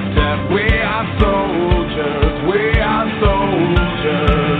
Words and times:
Death. 0.00 0.50
We 0.52 0.62
are 0.62 1.06
soldiers, 1.20 2.34
we 2.48 2.80
are 2.80 3.08
soldiers. 3.20 4.55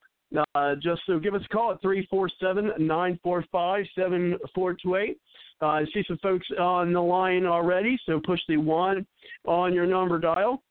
Uh, 0.55 0.75
just 0.75 1.01
so 1.05 1.19
give 1.19 1.35
us 1.35 1.41
a 1.43 1.49
call 1.49 1.73
at 1.73 1.81
347 1.81 2.67
945 2.77 3.85
7428. 3.93 5.19
Uh, 5.61 5.65
I 5.65 5.83
see 5.93 6.05
some 6.07 6.17
folks 6.23 6.47
on 6.57 6.93
the 6.93 7.01
line 7.01 7.45
already, 7.45 7.99
so 8.05 8.21
push 8.25 8.39
the 8.47 8.55
one 8.55 9.05
on 9.45 9.73
your 9.73 9.85
number 9.85 10.17
dial 10.17 10.63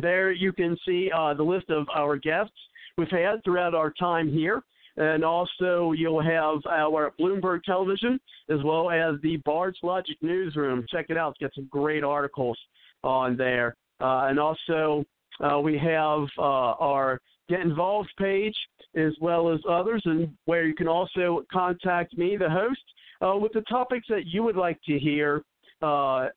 There 0.00 0.32
you 0.32 0.52
can 0.52 0.76
see 0.84 1.08
uh, 1.16 1.34
the 1.34 1.44
list 1.44 1.70
of 1.70 1.86
our 1.94 2.16
guests 2.16 2.56
we've 2.96 3.08
had 3.10 3.44
throughout 3.44 3.74
our 3.74 3.92
time 3.92 4.32
here. 4.32 4.64
And 4.96 5.24
also, 5.24 5.92
you'll 5.92 6.22
have 6.22 6.60
our 6.70 7.12
Bloomberg 7.18 7.64
Television 7.64 8.20
as 8.48 8.62
well 8.64 8.90
as 8.90 9.20
the 9.22 9.38
Bard's 9.38 9.78
Logic 9.82 10.16
Newsroom. 10.22 10.86
Check 10.88 11.06
it 11.08 11.16
out; 11.16 11.30
it's 11.30 11.40
got 11.40 11.54
some 11.54 11.68
great 11.70 12.04
articles 12.04 12.58
on 13.02 13.36
there. 13.36 13.76
Uh, 14.00 14.26
and 14.28 14.38
also, 14.38 15.04
uh, 15.40 15.58
we 15.58 15.76
have 15.78 16.26
uh, 16.38 16.74
our 16.80 17.20
Get 17.48 17.60
Involved 17.60 18.12
page 18.18 18.56
as 18.96 19.12
well 19.20 19.52
as 19.52 19.60
others, 19.68 20.02
and 20.04 20.32
where 20.44 20.64
you 20.64 20.74
can 20.74 20.88
also 20.88 21.44
contact 21.52 22.16
me, 22.16 22.36
the 22.36 22.48
host, 22.48 22.80
uh, 23.20 23.36
with 23.36 23.52
the 23.52 23.62
topics 23.62 24.06
that 24.08 24.26
you 24.26 24.42
would 24.42 24.56
like 24.56 24.80
to 24.86 24.98
hear 24.98 25.42
uh, 25.82 26.28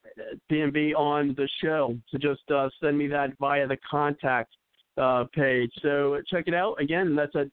DMV 0.51 0.95
on 0.95 1.33
the 1.37 1.47
show. 1.61 1.95
So 2.09 2.17
just 2.17 2.49
uh, 2.51 2.69
send 2.81 2.97
me 2.97 3.07
that 3.07 3.37
via 3.39 3.67
the 3.67 3.77
contact 3.89 4.51
uh, 4.97 5.25
page. 5.33 5.71
So 5.81 6.19
check 6.29 6.45
it 6.47 6.53
out. 6.53 6.75
Again, 6.81 7.15
that's 7.15 7.35
at 7.35 7.47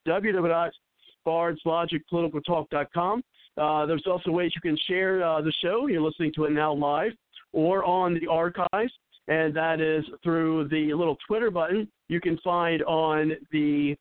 www.bardslogicpoliticaltalk.com. 1.26 3.22
Uh, 3.56 3.86
there's 3.86 4.04
also 4.06 4.30
ways 4.30 4.52
you 4.54 4.60
can 4.60 4.78
share 4.88 5.22
uh, 5.24 5.40
the 5.40 5.52
show. 5.62 5.86
You're 5.86 6.02
listening 6.02 6.32
to 6.36 6.44
it 6.44 6.52
now 6.52 6.72
live 6.72 7.12
or 7.52 7.84
on 7.84 8.14
the 8.14 8.26
archives, 8.26 8.92
and 9.28 9.54
that 9.54 9.80
is 9.80 10.04
through 10.22 10.68
the 10.68 10.92
little 10.92 11.16
Twitter 11.26 11.50
button 11.50 11.88
you 12.08 12.20
can 12.20 12.36
find 12.38 12.82
on 12.82 13.32
the 13.52 13.96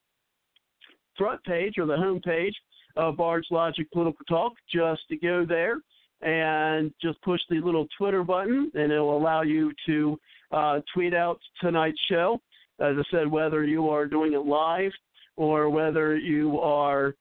front 1.18 1.44
page 1.44 1.76
or 1.78 1.86
the 1.86 1.96
home 1.96 2.20
page 2.20 2.56
of 2.98 3.18
Bard's 3.18 3.48
Logic 3.52 3.90
Political 3.92 4.26
Talk. 4.28 4.54
Just 4.72 5.02
to 5.10 5.18
go 5.18 5.46
there 5.46 5.78
and 6.22 6.92
just 7.02 7.22
push 7.22 7.42
the 7.50 7.60
little 7.60 7.88
Twitter 7.98 8.24
button, 8.24 8.72
and 8.74 8.92
it 8.92 9.00
will 9.00 9.18
allow 9.18 9.44
you 9.44 9.72
to 9.86 10.18
uh, 10.52 10.80
tweet 10.94 11.14
out 11.14 11.40
tonight's 11.62 12.00
show. 12.10 12.40
As 12.80 12.96
I 12.98 13.04
said, 13.12 13.28
whether 13.28 13.64
you 13.64 13.90
are 13.90 14.08
doing 14.08 14.34
it 14.34 14.46
live 14.46 14.92
or 15.36 15.70
whether 15.70 16.16
you 16.16 16.60
are 16.60 17.16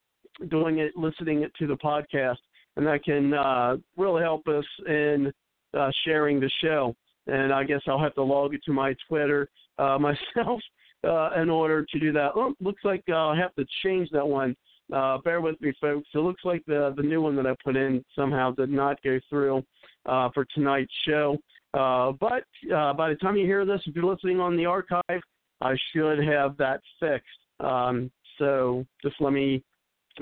doing 0.48 0.78
it, 0.78 0.96
listening 0.96 1.42
it 1.42 1.52
to 1.58 1.66
the 1.66 1.76
podcast, 1.76 2.38
and 2.76 2.86
that 2.86 3.04
can 3.04 3.34
uh, 3.34 3.76
really 3.96 4.22
help 4.22 4.46
us 4.48 4.64
in 4.86 5.32
uh, 5.74 5.90
sharing 6.04 6.40
the 6.40 6.50
show. 6.62 6.94
And 7.26 7.52
I 7.52 7.64
guess 7.64 7.80
I'll 7.86 8.02
have 8.02 8.14
to 8.14 8.22
log 8.22 8.54
it 8.54 8.62
to 8.64 8.72
my 8.72 8.94
Twitter 9.08 9.48
uh, 9.78 9.98
myself 10.00 10.60
uh, 11.04 11.30
in 11.40 11.50
order 11.50 11.84
to 11.84 11.98
do 11.98 12.12
that. 12.12 12.30
Oh, 12.34 12.54
looks 12.60 12.84
like 12.84 13.02
I'll 13.08 13.34
have 13.34 13.54
to 13.56 13.64
change 13.84 14.08
that 14.12 14.26
one. 14.26 14.56
Uh, 14.92 15.18
bear 15.18 15.40
with 15.40 15.60
me, 15.60 15.72
folks. 15.80 16.08
It 16.14 16.18
looks 16.18 16.44
like 16.44 16.62
the 16.66 16.92
the 16.96 17.02
new 17.02 17.22
one 17.22 17.36
that 17.36 17.46
I 17.46 17.54
put 17.64 17.76
in 17.76 18.04
somehow 18.14 18.50
did 18.50 18.70
not 18.70 19.02
go 19.02 19.18
through 19.30 19.62
uh, 20.06 20.28
for 20.34 20.44
tonight's 20.54 20.92
show. 21.06 21.38
Uh, 21.74 22.12
but 22.12 22.44
uh, 22.74 22.92
by 22.92 23.08
the 23.08 23.16
time 23.20 23.36
you 23.36 23.46
hear 23.46 23.64
this, 23.64 23.80
if 23.86 23.94
you're 23.94 24.04
listening 24.04 24.40
on 24.40 24.56
the 24.56 24.66
archive, 24.66 25.22
I 25.60 25.74
should 25.92 26.22
have 26.24 26.56
that 26.58 26.80
fixed. 27.00 27.28
Um, 27.62 28.10
so 28.38 28.84
just 29.02 29.16
let 29.20 29.32
me 29.32 29.62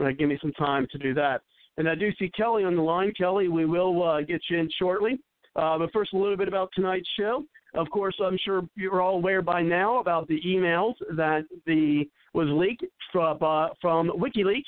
uh, 0.01 0.11
give 0.19 0.29
me 0.29 0.39
some 0.41 0.53
time 0.53 0.87
to 0.93 0.99
do 0.99 1.15
that. 1.15 1.43
And 1.77 1.89
I 1.89 1.95
do 1.95 2.11
see 2.19 2.31
Kelly 2.37 2.65
on 2.65 2.77
the 2.77 2.83
line. 2.83 3.13
Kelly, 3.17 3.49
we 3.49 3.65
will 3.65 4.03
uh, 4.03 4.21
get 4.21 4.43
you 4.49 4.59
in 4.59 4.69
shortly. 4.79 5.19
Uh, 5.57 5.79
but 5.79 5.93
first, 5.93 6.13
a 6.13 6.17
little 6.17 6.37
bit 6.37 6.49
about 6.49 6.71
tonight's 6.75 7.09
show. 7.19 7.45
Of 7.75 7.89
course, 7.91 8.15
I'm 8.23 8.39
sure 8.45 8.63
you're 8.77 9.01
all 9.01 9.17
aware 9.17 9.43
by 9.43 9.63
now 9.63 9.99
about 9.99 10.29
the 10.29 10.41
emails 10.47 10.95
that 11.17 11.45
the 11.67 12.09
was 12.35 12.49
leaked 12.49 12.85
from, 13.13 13.39
uh, 13.41 13.69
from 13.81 14.11
WikiLeaks 14.11 14.63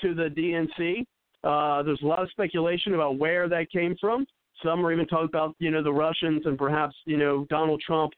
to 0.00 0.14
the 0.14 0.28
DNC. 0.28 1.04
Uh, 1.44 1.82
there's 1.82 2.00
a 2.02 2.06
lot 2.06 2.22
of 2.22 2.30
speculation 2.30 2.94
about 2.94 3.18
where 3.18 3.48
that 3.48 3.70
came 3.70 3.96
from. 4.00 4.26
Some 4.62 4.84
are 4.84 4.92
even 4.92 5.06
talking 5.06 5.28
about 5.28 5.56
you 5.58 5.70
know 5.70 5.82
the 5.82 5.92
Russians 5.92 6.42
and 6.46 6.56
perhaps 6.56 6.94
you 7.04 7.16
know 7.16 7.46
Donald 7.50 7.82
Trump 7.84 8.12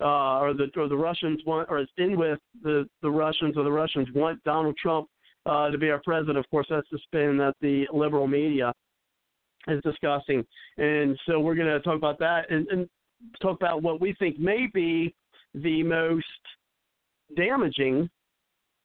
uh, 0.00 0.38
or 0.40 0.54
the 0.54 0.68
or 0.76 0.88
the 0.88 0.96
Russians 0.96 1.40
want 1.46 1.68
or 1.70 1.80
is 1.80 1.88
in 1.96 2.18
with 2.18 2.38
the 2.62 2.88
the 3.02 3.10
Russians 3.10 3.56
or 3.56 3.64
the 3.64 3.72
Russians 3.72 4.08
want 4.14 4.42
Donald 4.44 4.76
Trump 4.76 5.08
uh, 5.46 5.70
to 5.70 5.78
be 5.78 5.90
our 5.90 6.00
president. 6.04 6.38
Of 6.38 6.48
course, 6.50 6.66
that's 6.68 6.88
the 6.90 6.98
spin 7.04 7.36
that 7.38 7.54
the 7.60 7.86
liberal 7.92 8.26
media 8.26 8.72
is 9.68 9.82
discussing, 9.82 10.44
and 10.76 11.18
so 11.26 11.40
we're 11.40 11.54
going 11.54 11.68
to 11.68 11.80
talk 11.80 11.96
about 11.96 12.18
that 12.18 12.50
and, 12.50 12.66
and 12.68 12.88
talk 13.40 13.58
about 13.58 13.82
what 13.82 14.00
we 14.00 14.14
think 14.18 14.38
may 14.38 14.68
be 14.72 15.14
the 15.54 15.82
most 15.82 16.26
damaging 17.36 18.08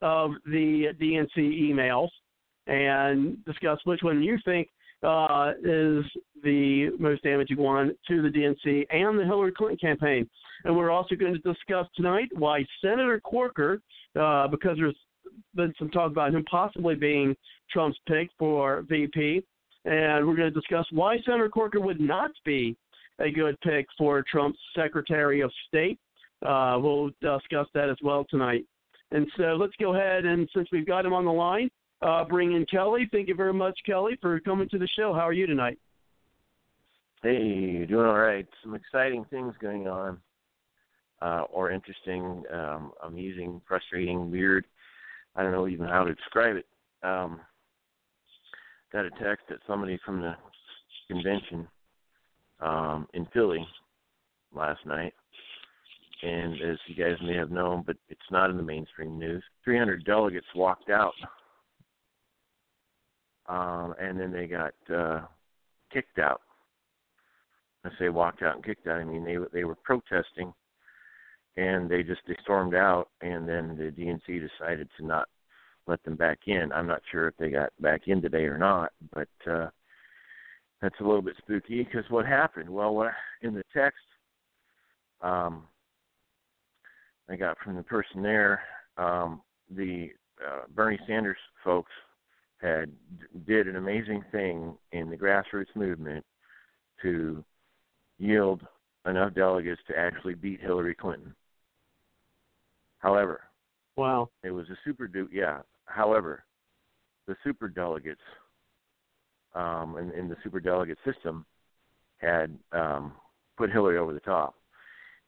of 0.01 0.31
the 0.45 0.87
DNC 0.99 1.37
emails 1.37 2.09
and 2.67 3.43
discuss 3.45 3.79
which 3.83 4.01
one 4.01 4.23
you 4.23 4.37
think 4.45 4.67
uh, 5.03 5.53
is 5.63 6.05
the 6.43 6.89
most 6.99 7.23
damaging 7.23 7.57
one 7.57 7.95
to 8.07 8.21
the 8.21 8.29
DNC 8.29 8.85
and 8.89 9.19
the 9.19 9.25
Hillary 9.25 9.51
Clinton 9.51 9.77
campaign. 9.77 10.29
And 10.63 10.75
we're 10.75 10.91
also 10.91 11.15
going 11.15 11.33
to 11.33 11.39
discuss 11.39 11.87
tonight 11.95 12.29
why 12.33 12.65
Senator 12.83 13.19
Corker, 13.19 13.81
uh, 14.19 14.47
because 14.47 14.77
there's 14.77 14.95
been 15.55 15.73
some 15.79 15.89
talk 15.89 16.11
about 16.11 16.33
him 16.33 16.43
possibly 16.49 16.95
being 16.95 17.35
Trump's 17.71 17.97
pick 18.07 18.29
for 18.37 18.83
VP, 18.87 19.43
and 19.85 20.27
we're 20.27 20.35
going 20.35 20.51
to 20.53 20.59
discuss 20.59 20.85
why 20.91 21.17
Senator 21.25 21.49
Corker 21.49 21.79
would 21.79 21.99
not 21.99 22.31
be 22.45 22.75
a 23.19 23.31
good 23.31 23.59
pick 23.61 23.87
for 23.97 24.23
Trump's 24.29 24.59
Secretary 24.75 25.41
of 25.41 25.51
State. 25.67 25.99
Uh, 26.45 26.77
we'll 26.79 27.09
discuss 27.21 27.67
that 27.73 27.89
as 27.89 27.97
well 28.03 28.25
tonight. 28.29 28.65
And 29.11 29.27
so 29.37 29.55
let's 29.59 29.73
go 29.79 29.93
ahead 29.93 30.25
and 30.25 30.47
since 30.55 30.67
we've 30.71 30.87
got 30.87 31.05
him 31.05 31.13
on 31.13 31.25
the 31.25 31.31
line, 31.31 31.69
uh, 32.01 32.23
bring 32.25 32.53
in 32.53 32.65
Kelly. 32.65 33.07
Thank 33.11 33.27
you 33.27 33.35
very 33.35 33.53
much, 33.53 33.77
Kelly, 33.85 34.17
for 34.21 34.39
coming 34.39 34.69
to 34.69 34.77
the 34.77 34.87
show. 34.97 35.13
How 35.13 35.27
are 35.27 35.33
you 35.33 35.45
tonight? 35.45 35.77
Hey, 37.21 37.85
doing 37.85 38.07
all 38.07 38.17
right. 38.17 38.47
Some 38.63 38.73
exciting 38.73 39.25
things 39.29 39.53
going 39.61 39.87
on, 39.87 40.17
uh, 41.21 41.43
or 41.53 41.71
interesting, 41.71 42.43
um, 42.51 42.91
amusing, 43.03 43.61
frustrating, 43.67 44.31
weird. 44.31 44.65
I 45.35 45.43
don't 45.43 45.51
know 45.51 45.67
even 45.67 45.87
how 45.87 46.03
to 46.03 46.15
describe 46.15 46.55
it. 46.55 46.65
Um, 47.03 47.39
got 48.91 49.05
a 49.05 49.11
text 49.11 49.45
that 49.49 49.59
somebody 49.67 49.99
from 50.03 50.21
the 50.21 50.33
convention 51.07 51.67
um, 52.59 53.07
in 53.13 53.27
Philly 53.33 53.65
last 54.53 54.85
night, 54.85 55.13
and 56.23 56.53
as 56.61 56.77
you 56.87 56.95
guys 56.95 57.17
may 57.23 57.35
have 57.35 57.51
known, 57.51 57.83
but 57.85 57.97
it's 58.09 58.19
not 58.31 58.49
in 58.49 58.57
the 58.57 58.63
mainstream 58.63 59.17
news. 59.19 59.43
300 59.63 60.03
delegates 60.05 60.47
walked 60.55 60.89
out, 60.89 61.13
um, 63.47 63.93
and 63.99 64.19
then 64.19 64.31
they 64.31 64.47
got 64.47 64.73
uh, 64.93 65.21
kicked 65.91 66.19
out 66.19 66.41
I 67.83 67.89
say 67.97 68.09
walked 68.09 68.43
out 68.43 68.55
and 68.55 68.65
kicked 68.65 68.87
out. 68.87 68.99
I 68.99 69.03
mean 69.03 69.23
they 69.23 69.37
they 69.51 69.63
were 69.63 69.75
protesting, 69.75 70.53
and 71.57 71.89
they 71.89 72.03
just 72.03 72.21
they 72.27 72.37
stormed 72.43 72.75
out, 72.75 73.09
and 73.21 73.47
then 73.47 73.75
the 73.75 73.91
DNC 73.91 74.47
decided 74.49 74.89
to 74.97 75.05
not 75.05 75.27
let 75.87 76.03
them 76.03 76.15
back 76.15 76.39
in. 76.45 76.71
I'm 76.71 76.87
not 76.87 77.01
sure 77.11 77.27
if 77.27 77.37
they 77.37 77.49
got 77.49 77.71
back 77.79 78.01
in 78.07 78.21
today 78.21 78.43
or 78.43 78.57
not, 78.57 78.91
but 79.13 79.29
uh, 79.49 79.69
that's 80.81 80.99
a 80.99 81.03
little 81.03 81.23
bit 81.23 81.35
spooky 81.37 81.83
because 81.83 82.09
what 82.09 82.25
happened? 82.25 82.69
Well, 82.69 82.93
what 82.93 83.13
in 83.41 83.55
the 83.55 83.63
text 83.73 83.99
um, 85.21 85.63
I 87.29 87.35
got 87.35 87.57
from 87.63 87.75
the 87.75 87.83
person 87.83 88.21
there, 88.21 88.61
um, 88.97 89.41
the 89.75 90.09
uh, 90.45 90.61
Bernie 90.75 90.99
Sanders 91.07 91.37
folks 91.63 91.91
had 92.61 92.91
did 93.47 93.67
an 93.67 93.75
amazing 93.75 94.23
thing 94.31 94.75
in 94.91 95.09
the 95.09 95.17
grassroots 95.17 95.75
movement 95.75 96.23
to 97.01 97.43
yield 98.19 98.61
enough 99.07 99.33
delegates 99.33 99.81
to 99.87 99.97
actually 99.97 100.35
beat 100.35 100.61
Hillary 100.61 100.93
Clinton. 100.93 101.33
However, 102.99 103.41
wow, 103.97 104.29
it 104.43 104.51
was 104.51 104.69
a 104.69 104.77
super 104.85 105.07
do 105.07 105.27
yeah. 105.31 105.61
However, 105.85 106.43
the 107.27 107.35
super 107.43 107.67
delegates 107.67 108.21
um, 109.55 109.97
in, 109.97 110.11
in 110.11 110.29
the 110.29 110.37
super 110.43 110.59
delegate 110.59 110.99
system 111.03 111.45
had 112.17 112.55
um, 112.71 113.13
put 113.57 113.71
Hillary 113.71 113.97
over 113.97 114.13
the 114.13 114.19
top, 114.19 114.53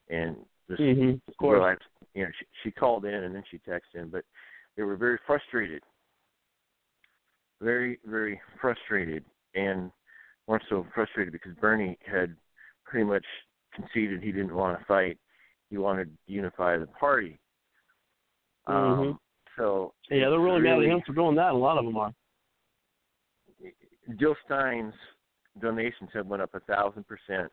and 0.08 0.36
this 0.68 0.78
mm-hmm, 0.78 1.16
of 1.28 1.36
course. 1.36 1.78
You 2.14 2.22
know, 2.22 2.30
she, 2.38 2.46
she 2.62 2.70
called 2.70 3.04
in 3.06 3.14
and 3.14 3.34
then 3.34 3.42
she 3.50 3.58
texted 3.68 4.00
in, 4.00 4.08
but 4.08 4.24
they 4.76 4.84
were 4.84 4.94
very 4.94 5.18
frustrated, 5.26 5.82
very 7.64 7.98
very 8.04 8.40
frustrated, 8.60 9.24
and 9.54 9.90
more 10.46 10.60
so 10.68 10.86
frustrated 10.94 11.32
because 11.32 11.52
Bernie 11.60 11.98
had 12.06 12.34
pretty 12.84 13.04
much 13.04 13.24
conceded 13.74 14.22
he 14.22 14.32
didn't 14.32 14.54
want 14.54 14.78
to 14.78 14.84
fight. 14.84 15.18
He 15.70 15.78
wanted 15.78 16.04
to 16.04 16.32
unify 16.32 16.76
the 16.78 16.86
party. 16.86 17.38
Mm-hmm. 18.68 19.00
Um, 19.00 19.18
so 19.56 19.94
yeah, 20.10 20.28
they're 20.30 20.38
really, 20.38 20.60
really 20.60 20.86
mad 20.86 20.92
at 20.92 20.96
him 20.96 21.02
for 21.06 21.12
doing 21.12 21.36
that. 21.36 21.52
A 21.52 21.56
lot 21.56 21.78
of 21.78 21.84
them 21.84 21.96
are. 21.96 22.12
Jill 24.18 24.36
Stein's 24.44 24.94
donations 25.60 26.10
have 26.12 26.26
went 26.26 26.42
up 26.42 26.54
a 26.54 26.60
thousand 26.60 27.04
percent 27.06 27.50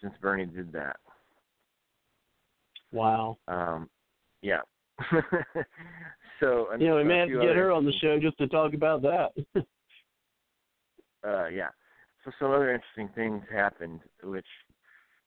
since 0.00 0.12
Bernie 0.20 0.46
did 0.46 0.72
that. 0.72 0.96
Wow. 2.92 3.38
Um, 3.48 3.88
yeah. 4.42 4.60
so 6.40 6.68
you 6.78 6.88
know, 6.88 6.96
we 6.96 7.04
may 7.04 7.18
have 7.18 7.28
to 7.28 7.40
get 7.40 7.56
her 7.56 7.72
on 7.72 7.84
the 7.84 7.92
show 8.00 8.18
just 8.20 8.38
to 8.38 8.48
talk 8.48 8.74
about 8.74 9.02
that. 9.02 9.30
uh, 11.26 11.48
yeah 11.48 11.68
so 12.28 12.32
some 12.38 12.52
other 12.52 12.72
interesting 12.72 13.08
things 13.14 13.42
happened, 13.52 14.00
which 14.22 14.46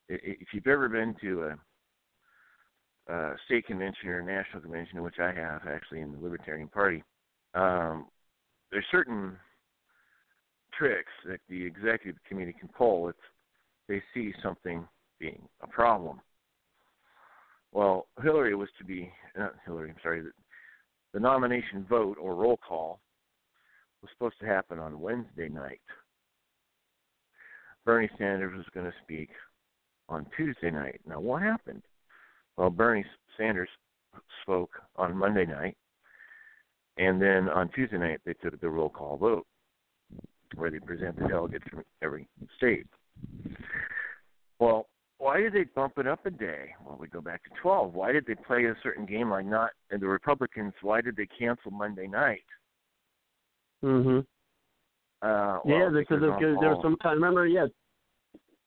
if 0.08 0.48
you've 0.52 0.66
ever 0.66 0.88
been 0.88 1.14
to 1.22 1.54
a, 3.08 3.12
a 3.12 3.36
state 3.46 3.66
convention 3.66 4.08
or 4.08 4.20
a 4.20 4.24
national 4.24 4.62
convention, 4.62 5.02
which 5.02 5.18
I 5.18 5.32
have 5.32 5.62
actually 5.66 6.00
in 6.00 6.12
the 6.12 6.18
Libertarian 6.18 6.68
Party, 6.68 7.02
um, 7.54 8.06
there's 8.70 8.84
certain 8.90 9.36
tricks 10.76 11.12
that 11.26 11.40
the 11.48 11.64
executive 11.64 12.20
committee 12.28 12.54
can 12.58 12.68
pull 12.68 13.08
if 13.08 13.16
they 13.88 14.02
see 14.14 14.32
something 14.42 14.86
being 15.18 15.42
a 15.62 15.66
problem. 15.66 16.20
Well, 17.72 18.06
Hillary 18.22 18.54
was 18.54 18.68
to 18.78 18.84
be 18.84 19.10
not 19.36 19.54
Hillary. 19.64 19.90
I'm 19.90 19.96
sorry. 20.02 20.22
The, 21.12 21.20
nomination 21.20 21.84
vote 21.88 22.16
or 22.20 22.34
roll 22.34 22.56
call 22.56 23.00
was 24.00 24.10
supposed 24.12 24.38
to 24.40 24.46
happen 24.46 24.78
on 24.78 25.00
Wednesday 25.00 25.48
night. 25.48 25.80
Bernie 27.84 28.10
Sanders 28.18 28.56
was 28.56 28.66
going 28.74 28.86
to 28.86 28.96
speak 29.02 29.30
on 30.08 30.26
Tuesday 30.36 30.70
night. 30.70 31.00
Now, 31.06 31.20
what 31.20 31.42
happened? 31.42 31.82
Well, 32.56 32.70
Bernie 32.70 33.04
Sanders 33.36 33.68
spoke 34.42 34.70
on 34.96 35.16
Monday 35.16 35.46
night, 35.46 35.76
and 36.98 37.20
then 37.20 37.48
on 37.48 37.68
Tuesday 37.70 37.98
night 37.98 38.20
they 38.24 38.34
took 38.34 38.60
the 38.60 38.68
roll 38.68 38.90
call 38.90 39.16
vote, 39.16 39.46
where 40.54 40.70
they 40.70 40.78
present 40.78 41.18
the 41.18 41.28
delegates 41.28 41.64
from 41.70 41.82
every 42.02 42.28
state. 42.56 42.86
Well, 44.58 44.86
why 45.22 45.38
did 45.40 45.52
they 45.52 45.62
bump 45.62 45.98
it 45.98 46.06
up 46.08 46.26
a 46.26 46.30
day? 46.30 46.74
Well, 46.84 46.98
we 47.00 47.06
go 47.06 47.20
back 47.20 47.44
to 47.44 47.50
12. 47.62 47.94
Why 47.94 48.10
did 48.10 48.26
they 48.26 48.34
play 48.34 48.64
a 48.64 48.74
certain 48.82 49.06
game 49.06 49.30
like 49.30 49.46
not? 49.46 49.70
And 49.92 50.02
the 50.02 50.08
Republicans, 50.08 50.72
why 50.82 51.00
did 51.00 51.14
they 51.14 51.28
cancel 51.38 51.70
Monday 51.70 52.08
night? 52.08 52.44
Mhm. 53.84 54.26
Uh, 55.22 55.60
well, 55.64 55.64
yeah, 55.64 55.88
because 55.90 56.20
there, 56.20 56.36
there 56.40 56.70
was 56.70 56.80
some 56.82 56.96
kind. 56.96 57.14
Remember, 57.14 57.46
yeah, 57.46 57.66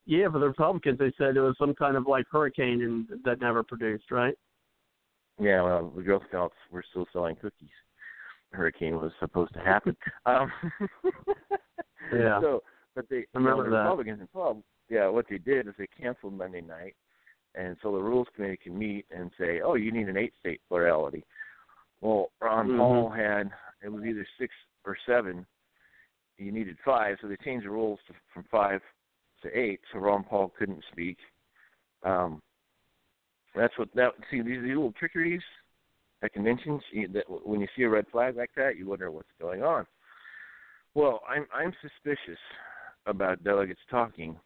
yeah, 0.05 0.31
for 0.31 0.39
the 0.39 0.47
Republicans, 0.47 0.97
they 0.97 1.11
said 1.17 1.35
it 1.35 1.41
was 1.41 1.57
some 1.59 1.75
kind 1.75 1.97
of 1.97 2.07
like 2.07 2.25
hurricane 2.31 2.81
and 2.83 3.21
that 3.25 3.41
never 3.41 3.61
produced, 3.61 4.09
right? 4.09 4.35
Yeah, 5.37 5.61
well, 5.61 5.91
the 5.93 6.03
Girl 6.03 6.23
Scouts 6.29 6.55
were 6.71 6.85
still 6.89 7.05
selling 7.11 7.35
cookies. 7.35 7.67
The 8.51 8.57
hurricane 8.57 8.95
was 8.95 9.11
supposed 9.19 9.53
to 9.55 9.59
happen. 9.59 9.97
um, 10.25 10.49
yeah. 12.13 12.39
So, 12.39 12.63
but 12.95 13.09
they 13.09 13.25
I 13.35 13.39
remember 13.39 13.65
you 13.65 13.71
know, 13.71 13.71
the 13.71 13.75
that. 13.75 13.81
Republicans 13.81 14.21
in 14.21 14.27
twelve. 14.27 14.63
Yeah, 14.89 15.07
what 15.07 15.25
they 15.29 15.37
did 15.37 15.67
is 15.67 15.73
they 15.77 15.87
canceled 15.87 16.37
Monday 16.37 16.61
night, 16.61 16.95
and 17.55 17.75
so 17.81 17.91
the 17.91 18.01
Rules 18.01 18.27
Committee 18.35 18.59
can 18.61 18.77
meet 18.77 19.05
and 19.15 19.31
say, 19.39 19.61
"Oh, 19.61 19.75
you 19.75 19.91
need 19.91 20.09
an 20.09 20.17
eight-state 20.17 20.61
plurality." 20.67 21.23
Well, 22.01 22.31
Ron 22.41 22.67
mm-hmm. 22.67 22.77
Paul 22.77 23.09
had 23.09 23.49
it 23.83 23.91
was 23.91 24.03
either 24.03 24.27
six 24.39 24.53
or 24.85 24.97
seven 25.07 25.45
you 26.37 26.51
needed 26.51 26.77
five, 26.83 27.17
so 27.21 27.27
they 27.27 27.37
changed 27.37 27.65
the 27.65 27.69
rules 27.69 27.99
to, 28.07 28.13
from 28.33 28.45
five 28.51 28.81
to 29.43 29.57
eight, 29.57 29.79
so 29.91 29.99
Ron 29.99 30.23
Paul 30.23 30.51
couldn't 30.57 30.83
speak. 30.91 31.17
Um, 32.03 32.41
that's 33.55 33.77
what 33.77 33.89
that. 33.95 34.11
See 34.29 34.41
these, 34.41 34.61
these 34.61 34.75
little 34.75 34.93
trickeries 34.99 35.41
at 36.23 36.33
conventions. 36.33 36.81
You, 36.91 37.07
that 37.09 37.23
when 37.27 37.61
you 37.61 37.67
see 37.75 37.83
a 37.83 37.89
red 37.89 38.05
flag 38.11 38.35
like 38.35 38.51
that, 38.57 38.77
you 38.77 38.87
wonder 38.87 39.11
what's 39.11 39.29
going 39.39 39.63
on. 39.63 39.85
Well, 40.93 41.21
I'm 41.29 41.45
I'm 41.53 41.73
suspicious 41.81 42.39
about 43.05 43.43
delegates 43.43 43.79
talking, 43.89 44.37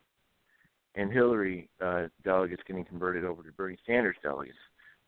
and 0.96 1.12
Hillary 1.12 1.70
uh, 1.84 2.08
delegates 2.24 2.64
getting 2.68 2.86
converted 2.86 3.24
over 3.24 3.44
to 3.44 3.52
Bernie 3.52 3.78
Sanders 3.86 4.18
delegates. 4.24 4.58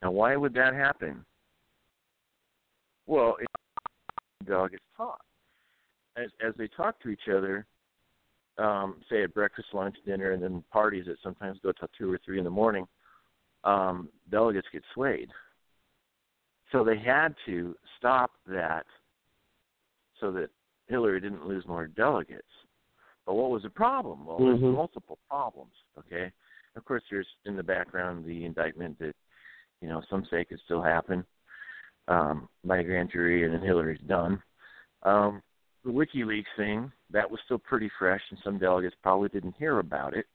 Now, 0.02 0.12
why 0.12 0.36
would 0.36 0.54
that 0.54 0.74
happen? 0.74 1.26
Well, 3.08 3.36
delegates 4.46 4.84
talk 4.96 5.22
as 6.18 6.30
as 6.46 6.54
they 6.58 6.68
talk 6.68 7.00
to 7.02 7.10
each 7.10 7.28
other, 7.30 7.66
um, 8.58 8.98
say 9.10 9.24
at 9.24 9.34
breakfast, 9.34 9.70
lunch, 9.74 9.96
dinner, 10.06 10.32
and 10.32 10.44
then 10.44 10.64
parties 10.72 11.06
that 11.08 11.18
sometimes 11.24 11.60
go 11.64 11.72
till 11.72 11.90
two 11.98 12.12
or 12.12 12.20
three 12.24 12.38
in 12.38 12.44
the 12.44 12.50
morning, 12.50 12.88
um, 13.64 14.10
delegates 14.30 14.68
get 14.72 14.84
swayed. 14.94 15.30
So 16.72 16.84
they 16.84 16.98
had 16.98 17.36
to 17.46 17.76
stop 17.98 18.32
that 18.48 18.86
so 20.20 20.32
that 20.32 20.50
Hillary 20.88 21.20
didn't 21.20 21.48
lose 21.48 21.66
more 21.68 21.88
delegates. 21.88 22.44
But 23.26 23.36
what 23.36 23.52
was 23.52 23.64
the 23.64 23.70
problem? 23.70 24.26
Well, 24.26 24.40
mm-hmm. 24.40 24.62
there's 24.62 24.76
multiple 24.76 25.20
problems. 25.30 25.74
Okay, 25.98 26.32
of 26.76 26.86
course, 26.86 27.04
there's 27.10 27.28
in 27.46 27.56
the 27.56 27.64
background 27.64 28.26
the 28.26 28.46
indictment 28.46 28.98
that 29.00 29.14
you 29.82 29.88
know 29.88 30.02
some 30.10 30.26
say 30.30 30.46
could 30.46 30.60
still 30.66 30.82
happen 30.82 31.26
um, 32.08 32.50
by 32.64 32.80
a 32.80 32.84
grand 32.84 33.12
jury, 33.12 33.46
and 33.46 33.54
then 33.54 33.62
Hillary's 33.62 34.02
done. 34.08 34.42
Um, 35.04 35.42
the 35.84 35.92
WikiLeaks 35.92 36.44
thing, 36.58 36.92
that 37.12 37.30
was 37.30 37.40
still 37.46 37.58
pretty 37.58 37.90
fresh, 37.98 38.22
and 38.30 38.40
some 38.44 38.60
delegates 38.60 38.96
probably 39.02 39.30
didn't 39.30 39.56
hear 39.58 39.80
about 39.80 40.16
it. 40.16 40.26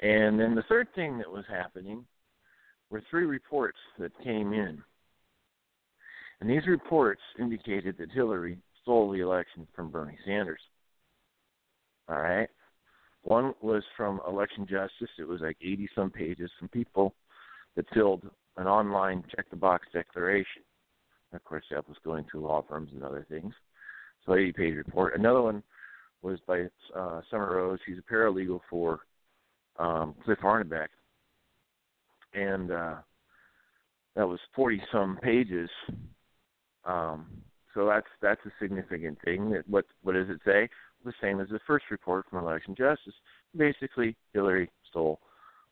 And 0.00 0.38
then 0.38 0.54
the 0.54 0.62
third 0.68 0.88
thing 0.94 1.18
that 1.18 1.30
was 1.30 1.44
happening 1.48 2.04
were 2.90 3.02
three 3.10 3.24
reports 3.24 3.78
that 3.98 4.12
came 4.22 4.52
in. 4.52 4.82
And 6.40 6.50
these 6.50 6.66
reports 6.66 7.22
indicated 7.38 7.96
that 7.98 8.12
Hillary 8.12 8.58
stole 8.82 9.10
the 9.10 9.20
election 9.20 9.66
from 9.74 9.90
Bernie 9.90 10.18
Sanders. 10.24 10.60
All 12.08 12.18
right. 12.20 12.48
One 13.22 13.54
was 13.60 13.82
from 13.96 14.20
Election 14.28 14.66
Justice. 14.68 15.10
It 15.18 15.26
was 15.26 15.40
like 15.40 15.56
80 15.60 15.88
some 15.94 16.10
pages 16.10 16.50
from 16.58 16.68
people 16.68 17.14
that 17.74 17.86
filled 17.92 18.22
an 18.56 18.66
online 18.66 19.24
check 19.34 19.50
the 19.50 19.56
box 19.56 19.86
declaration. 19.92 20.62
Of 21.32 21.44
course, 21.44 21.64
that 21.70 21.88
was 21.88 21.96
going 22.04 22.24
to 22.32 22.40
law 22.40 22.64
firms 22.68 22.90
and 22.94 23.02
other 23.02 23.26
things. 23.28 23.52
So 24.24 24.34
80 24.34 24.52
page 24.52 24.74
report. 24.76 25.18
Another 25.18 25.42
one 25.42 25.62
was 26.22 26.38
by 26.46 26.66
uh, 26.96 27.20
Summer 27.30 27.56
Rose. 27.56 27.78
She's 27.84 27.98
a 27.98 28.12
paralegal 28.12 28.60
for 28.70 29.00
um, 29.78 30.14
Cliff 30.24 30.38
Arnebeck, 30.42 30.88
and 32.32 32.70
uh, 32.70 32.94
that 34.14 34.26
was 34.26 34.38
40 34.54 34.80
some 34.92 35.18
pages. 35.22 35.68
Um, 36.84 37.26
so 37.74 37.86
that's 37.86 38.06
that's 38.22 38.40
a 38.46 38.52
significant 38.60 39.18
thing. 39.24 39.62
What 39.66 39.84
what 40.02 40.14
does 40.14 40.30
it 40.30 40.40
say? 40.44 40.68
The 41.06 41.12
same 41.22 41.38
as 41.38 41.48
the 41.48 41.60
first 41.68 41.84
report 41.92 42.26
from 42.28 42.40
Election 42.40 42.74
Justice. 42.74 43.14
Basically, 43.56 44.16
Hillary 44.34 44.68
stole 44.90 45.20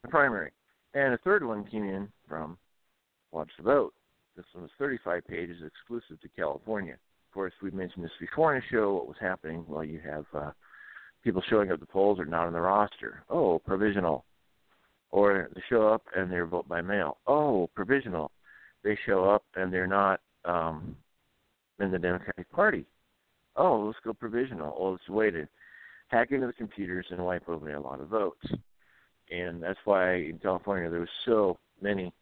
the 0.02 0.08
primary, 0.08 0.52
and 0.94 1.12
a 1.12 1.18
third 1.18 1.44
one 1.44 1.64
came 1.64 1.82
in 1.82 2.08
from 2.28 2.56
Watch 3.32 3.50
the 3.56 3.64
Vote. 3.64 3.92
This 4.36 4.44
one 4.52 4.62
was 4.62 4.70
35 4.78 5.26
pages, 5.26 5.56
exclusive 5.66 6.20
to 6.20 6.28
California. 6.28 6.92
Of 6.92 7.34
course, 7.34 7.52
we 7.60 7.72
mentioned 7.72 8.04
this 8.04 8.12
before 8.20 8.54
in 8.54 8.60
the 8.60 8.76
show. 8.76 8.94
What 8.94 9.08
was 9.08 9.16
happening? 9.20 9.64
Well, 9.66 9.82
you 9.82 9.98
have 10.08 10.24
uh, 10.32 10.52
people 11.24 11.42
showing 11.50 11.72
up 11.72 11.80
the 11.80 11.86
polls 11.86 12.20
are 12.20 12.24
not 12.24 12.46
on 12.46 12.52
the 12.52 12.60
roster. 12.60 13.24
Oh, 13.28 13.58
provisional. 13.58 14.24
Or 15.10 15.48
they 15.52 15.62
show 15.68 15.88
up 15.88 16.02
and 16.14 16.30
they're 16.30 16.46
vote 16.46 16.68
by 16.68 16.80
mail. 16.80 17.16
Oh, 17.26 17.68
provisional. 17.74 18.30
They 18.84 18.96
show 19.04 19.28
up 19.28 19.42
and 19.56 19.72
they're 19.72 19.88
not 19.88 20.20
um, 20.44 20.94
in 21.80 21.90
the 21.90 21.98
Democratic 21.98 22.48
Party. 22.52 22.86
Oh, 23.56 23.84
let's 23.86 23.98
go 24.04 24.12
provisional. 24.12 24.74
Oh, 24.78 24.92
let's 24.92 25.08
wait 25.08 25.32
to 25.32 25.46
hack 26.08 26.32
into 26.32 26.46
the 26.46 26.52
computers 26.52 27.06
and 27.10 27.24
wipe 27.24 27.48
away 27.48 27.72
a 27.72 27.80
lot 27.80 28.00
of 28.00 28.08
votes. 28.08 28.44
And 29.30 29.62
that's 29.62 29.78
why 29.84 30.14
in 30.14 30.38
California 30.38 30.90
there 30.90 31.00
was 31.00 31.08
so 31.24 31.58
many 31.80 32.12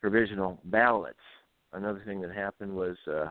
provisional 0.00 0.60
ballots. 0.64 1.18
Another 1.72 2.02
thing 2.04 2.20
that 2.20 2.32
happened 2.32 2.74
was 2.74 2.96
uh, 3.06 3.30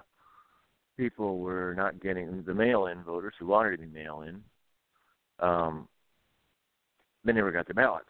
people 0.98 1.40
were 1.40 1.74
not 1.76 2.02
getting 2.02 2.44
the 2.44 2.54
mail-in 2.54 3.04
voters 3.04 3.34
who 3.40 3.48
wanted 3.48 3.72
to 3.72 3.78
be 3.78 3.88
mail-in 3.88 4.42
um, 5.42 5.88
they 7.24 7.34
never 7.34 7.52
got 7.52 7.68
their 7.68 7.74
ballots. 7.74 8.10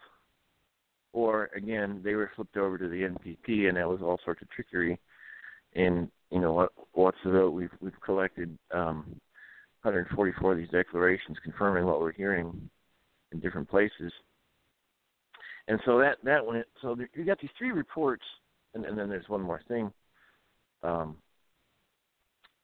Or 1.14 1.50
again, 1.56 2.02
they 2.04 2.16
were 2.16 2.32
flipped 2.36 2.58
over 2.58 2.78
to 2.78 2.88
the 2.88 3.02
NPP, 3.04 3.68
and 3.68 3.78
that 3.78 3.90
was 3.90 4.02
all 4.02 4.20
sorts 4.24 4.42
of 4.42 4.50
trickery. 4.50 5.00
And 5.76 6.10
you 6.32 6.40
know 6.40 6.54
what? 6.54 6.72
What's 6.94 7.18
the 7.24 7.32
vote? 7.32 7.52
We've 7.52 7.72
we've 7.82 8.00
collected 8.04 8.58
um, 8.72 9.20
144 9.84 10.52
of 10.52 10.58
these 10.58 10.70
declarations 10.70 11.38
confirming 11.44 11.86
what 11.86 12.00
we're 12.00 12.12
hearing 12.12 12.70
in 13.32 13.40
different 13.40 13.70
places. 13.70 14.12
And 15.68 15.80
so 15.86 16.00
that 16.00 16.18
that 16.24 16.46
went. 16.46 16.66
So 16.82 16.96
there, 16.96 17.10
you 17.14 17.26
got 17.26 17.40
these 17.40 17.52
three 17.58 17.72
reports, 17.72 18.24
and, 18.74 18.86
and 18.86 18.98
then 18.98 19.10
there's 19.10 19.30
one 19.30 19.42
more 19.42 19.62
thing. 19.68 19.92
Um, 20.84 21.18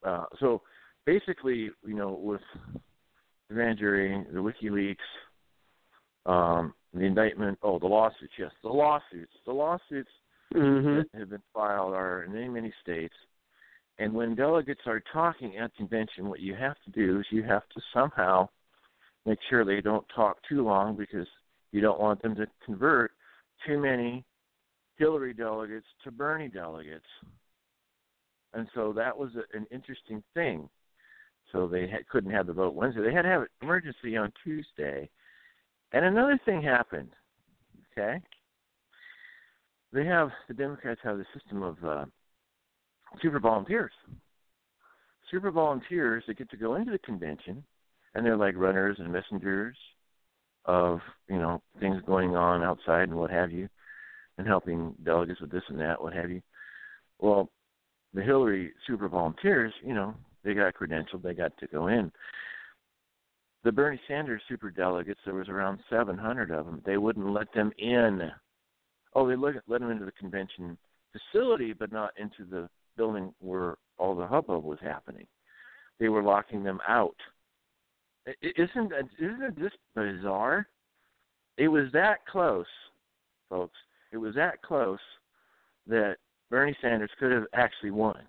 uh, 0.04 0.26
so 0.40 0.62
basically, 1.06 1.70
you 1.86 1.96
know, 1.96 2.20
with 2.22 2.42
the 3.50 3.56
grand 3.56 3.80
jury, 3.80 4.26
the 4.32 4.40
WikiLeaks, 4.40 4.96
um, 6.26 6.74
the 6.94 7.04
indictment. 7.04 7.60
Oh, 7.62 7.80
the 7.80 7.88
lawsuits. 7.88 8.34
Yes, 8.38 8.52
the 8.64 8.70
lawsuits. 8.70 9.34
The 9.46 9.54
lawsuits 9.54 10.10
mm-hmm. 10.54 10.98
that 10.98 11.20
have 11.20 11.30
been 11.30 11.44
filed 11.54 11.94
are 11.94 12.24
in 12.24 12.34
many 12.34 12.50
many 12.50 12.74
states. 12.82 13.14
And 14.00 14.14
when 14.14 14.36
delegates 14.36 14.82
are 14.86 15.02
talking 15.12 15.58
at 15.58 15.76
convention, 15.76 16.30
what 16.30 16.40
you 16.40 16.54
have 16.56 16.76
to 16.86 16.92
do 16.92 17.20
is 17.20 17.26
you 17.32 17.44
have 17.44 17.68
to 17.74 17.82
somehow 17.94 18.48
make 19.26 19.40
sure 19.50 19.66
they 19.66 19.82
don't 19.82 20.06
talk 20.16 20.38
too 20.48 20.64
long 20.64 20.96
because 20.96 21.28
you 21.72 21.82
don't 21.82 22.00
want 22.00 22.22
them 22.22 22.36
to 22.36 22.48
convert 22.64 23.12
too 23.66 23.80
many 23.80 24.24
Hillary 24.98 25.34
delegates 25.34 25.88
to 26.04 26.12
Bernie 26.12 26.48
delegates. 26.48 27.06
And 28.54 28.68
so 28.74 28.94
that 28.94 29.18
was 29.18 29.32
a, 29.36 29.58
an 29.58 29.66
interesting 29.72 30.24
thing 30.34 30.70
so 31.52 31.68
they 31.68 31.88
ha- 31.88 32.04
couldn't 32.10 32.32
have 32.32 32.48
the 32.48 32.54
vote 32.54 32.74
Wednesday. 32.74 33.02
They 33.02 33.14
had 33.14 33.24
to 33.24 33.30
have 33.30 33.42
an 33.42 33.48
emergency 33.62 34.18
on 34.18 34.32
Tuesday. 34.44 35.10
And 35.94 36.06
another 36.06 36.40
thing 36.46 36.62
happened. 36.62 37.10
Okay, 37.92 38.22
they 39.94 40.06
have 40.06 40.30
the 40.48 40.54
Democrats 40.54 41.00
have 41.04 41.18
the 41.18 41.26
system 41.34 41.64
of 41.64 41.78
uh, 41.84 42.06
super 43.22 43.40
volunteers. 43.40 43.92
Super 45.32 45.52
volunteers 45.52 46.24
that 46.28 46.38
get 46.38 46.50
to 46.52 46.58
go 46.58 46.76
into 46.76 46.92
the 46.92 47.00
convention, 47.00 47.64
and 48.16 48.26
they're 48.26 48.38
like 48.38 48.56
runners 48.56 48.98
and 49.00 49.12
messengers 49.12 49.76
of 50.66 51.00
you 51.30 51.38
know 51.38 51.62
things 51.80 52.02
going 52.06 52.36
on 52.36 52.64
outside 52.64 53.04
and 53.04 53.16
what 53.16 53.32
have 53.32 53.52
you, 53.52 53.68
and 54.38 54.48
helping 54.48 54.94
delegates 55.04 55.42
with 55.42 55.52
this 55.52 55.64
and 55.70 55.80
that, 55.80 56.02
what 56.02 56.14
have 56.14 56.30
you. 56.30 56.42
Well, 57.20 57.50
the 58.14 58.22
Hillary 58.22 58.74
super 58.86 59.10
volunteers, 59.10 59.74
you 59.84 59.94
know, 59.94 60.16
they 60.44 60.54
got 60.54 60.76
credentialed. 60.76 61.24
They 61.24 61.34
got 61.34 61.58
to 61.58 61.68
go 61.68 61.88
in. 61.88 62.12
The 63.64 63.72
Bernie 63.72 64.00
Sanders 64.08 64.42
super 64.48 64.70
delegates, 64.70 65.20
there 65.26 65.34
was 65.34 65.50
around 65.50 65.80
700 65.90 66.52
of 66.52 66.66
them. 66.66 66.82
They 66.86 66.98
wouldn't 66.98 67.34
let 67.34 67.52
them 67.54 67.72
in. 67.78 68.32
Oh, 69.14 69.28
they 69.28 69.36
let, 69.36 69.56
let 69.68 69.82
them 69.82 69.92
into 69.92 70.06
the 70.06 70.12
convention 70.12 70.78
facility, 71.12 71.74
but 71.74 71.92
not 71.92 72.12
into 72.18 72.50
the 72.50 72.70
building 72.98 73.34
where 73.40 73.78
all 73.98 74.16
the 74.16 74.28
hubbub 74.28 74.64
was 74.64 74.80
happening. 74.82 75.28
They 76.00 76.10
were 76.10 76.24
locking 76.24 76.64
them 76.64 76.80
out. 76.88 77.16
Isn't 78.42 78.92
isn't 79.20 79.58
just 79.58 79.78
bizarre? 79.96 80.68
It 81.58 81.70
was 81.70 81.86
that 81.94 82.26
close, 82.30 82.66
folks. 83.50 83.78
It 84.12 84.18
was 84.18 84.36
that 84.36 84.62
close 84.62 85.00
that 85.88 86.18
Bernie 86.50 86.78
Sanders 86.82 87.10
could 87.20 87.32
have 87.32 87.46
actually 87.54 87.92
won. 87.92 88.20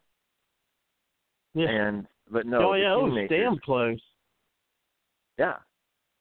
Yeah. 1.54 1.68
And 1.68 2.06
but 2.30 2.46
no, 2.46 2.70
oh 2.70 2.74
yeah, 2.74 2.94
it 2.94 3.02
was 3.02 3.26
damn 3.28 3.58
close. 3.58 4.00
Yeah, 5.38 5.56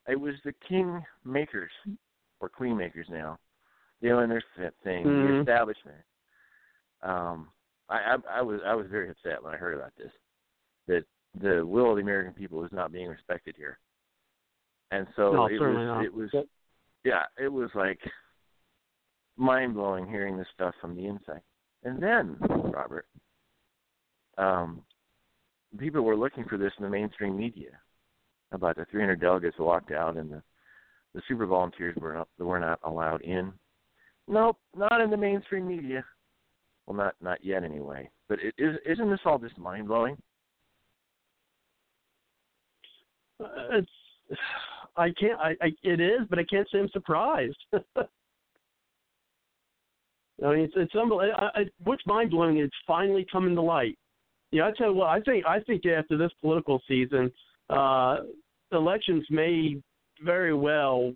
it 0.07 0.19
was 0.19 0.35
the 0.43 0.53
king 0.67 1.03
makers 1.23 1.71
or 2.39 2.49
queen 2.49 2.77
makers 2.77 3.07
now 3.09 3.37
doing 4.01 4.29
their 4.29 4.43
thing, 4.83 5.05
mm-hmm. 5.05 5.33
the 5.33 5.39
establishment. 5.41 5.97
Um, 7.03 7.47
I, 7.89 7.95
I 7.95 8.39
I 8.39 8.41
was 8.41 8.59
I 8.65 8.75
was 8.75 8.87
very 8.89 9.09
upset 9.09 9.43
when 9.43 9.53
I 9.53 9.57
heard 9.57 9.75
about 9.75 9.93
this 9.97 10.11
that 10.87 11.03
the 11.39 11.65
will 11.65 11.91
of 11.91 11.97
the 11.97 12.01
American 12.01 12.33
people 12.33 12.63
is 12.63 12.71
not 12.71 12.91
being 12.91 13.07
respected 13.07 13.55
here, 13.57 13.79
and 14.91 15.07
so 15.15 15.31
no, 15.31 15.45
it 15.47 15.59
was 15.59 16.05
it 16.05 16.13
was 16.13 16.29
yeah 17.03 17.23
it 17.39 17.47
was 17.47 17.69
like 17.75 17.99
mind 19.37 19.75
blowing 19.75 20.07
hearing 20.07 20.37
this 20.37 20.47
stuff 20.53 20.73
from 20.81 20.95
the 20.95 21.05
inside, 21.05 21.41
and 21.83 22.01
then 22.01 22.37
Robert, 22.41 23.07
um, 24.37 24.81
people 25.77 26.01
were 26.01 26.17
looking 26.17 26.45
for 26.45 26.57
this 26.57 26.73
in 26.77 26.83
the 26.83 26.89
mainstream 26.89 27.37
media 27.37 27.71
about 28.51 28.75
the 28.77 28.85
300 28.91 29.19
delegates 29.19 29.57
walked 29.59 29.91
out 29.91 30.17
and 30.17 30.31
the 30.31 30.41
the 31.13 31.21
super 31.27 31.45
volunteers 31.45 31.95
were 31.99 32.13
not 32.13 32.27
were 32.37 32.59
not 32.59 32.79
allowed 32.83 33.21
in. 33.21 33.51
Nope, 34.27 34.57
not 34.75 35.01
in 35.01 35.09
the 35.09 35.17
mainstream 35.17 35.67
media. 35.67 36.03
Well, 36.87 36.97
not 36.97 37.15
not 37.21 37.43
yet 37.43 37.63
anyway. 37.63 38.09
But 38.29 38.39
it, 38.41 38.55
is, 38.57 38.77
isn't 38.85 39.09
this 39.09 39.19
all 39.25 39.37
just 39.37 39.57
mind 39.57 39.87
blowing? 39.87 40.17
Uh, 43.43 43.47
it's 43.71 43.89
I 44.97 45.09
can't. 45.19 45.39
I, 45.39 45.55
I 45.61 45.71
it 45.83 45.99
is, 45.99 46.21
but 46.29 46.39
I 46.39 46.43
can't 46.43 46.67
say 46.71 46.79
I'm 46.79 46.89
surprised. 46.89 47.57
I 47.73 47.79
mean, 50.53 50.59
it's 50.59 50.73
it's 50.75 50.95
unbelievable. 50.95 51.39
I, 51.39 51.59
I, 51.59 51.63
what's 51.83 52.05
mind 52.07 52.31
blowing 52.31 52.59
is 52.59 52.71
finally 52.85 53.25
coming 53.31 53.55
to 53.55 53.61
light. 53.61 53.97
Yeah, 54.51 54.67
I 54.67 54.71
tell 54.77 54.87
you 54.87 54.93
what, 54.93 55.09
I 55.09 55.19
think 55.21 55.45
I 55.45 55.59
think 55.59 55.85
after 55.85 56.17
this 56.17 56.31
political 56.41 56.81
season, 56.87 57.31
uh, 57.69 58.17
elections 58.71 59.25
may 59.29 59.77
very 60.23 60.53
well 60.53 61.13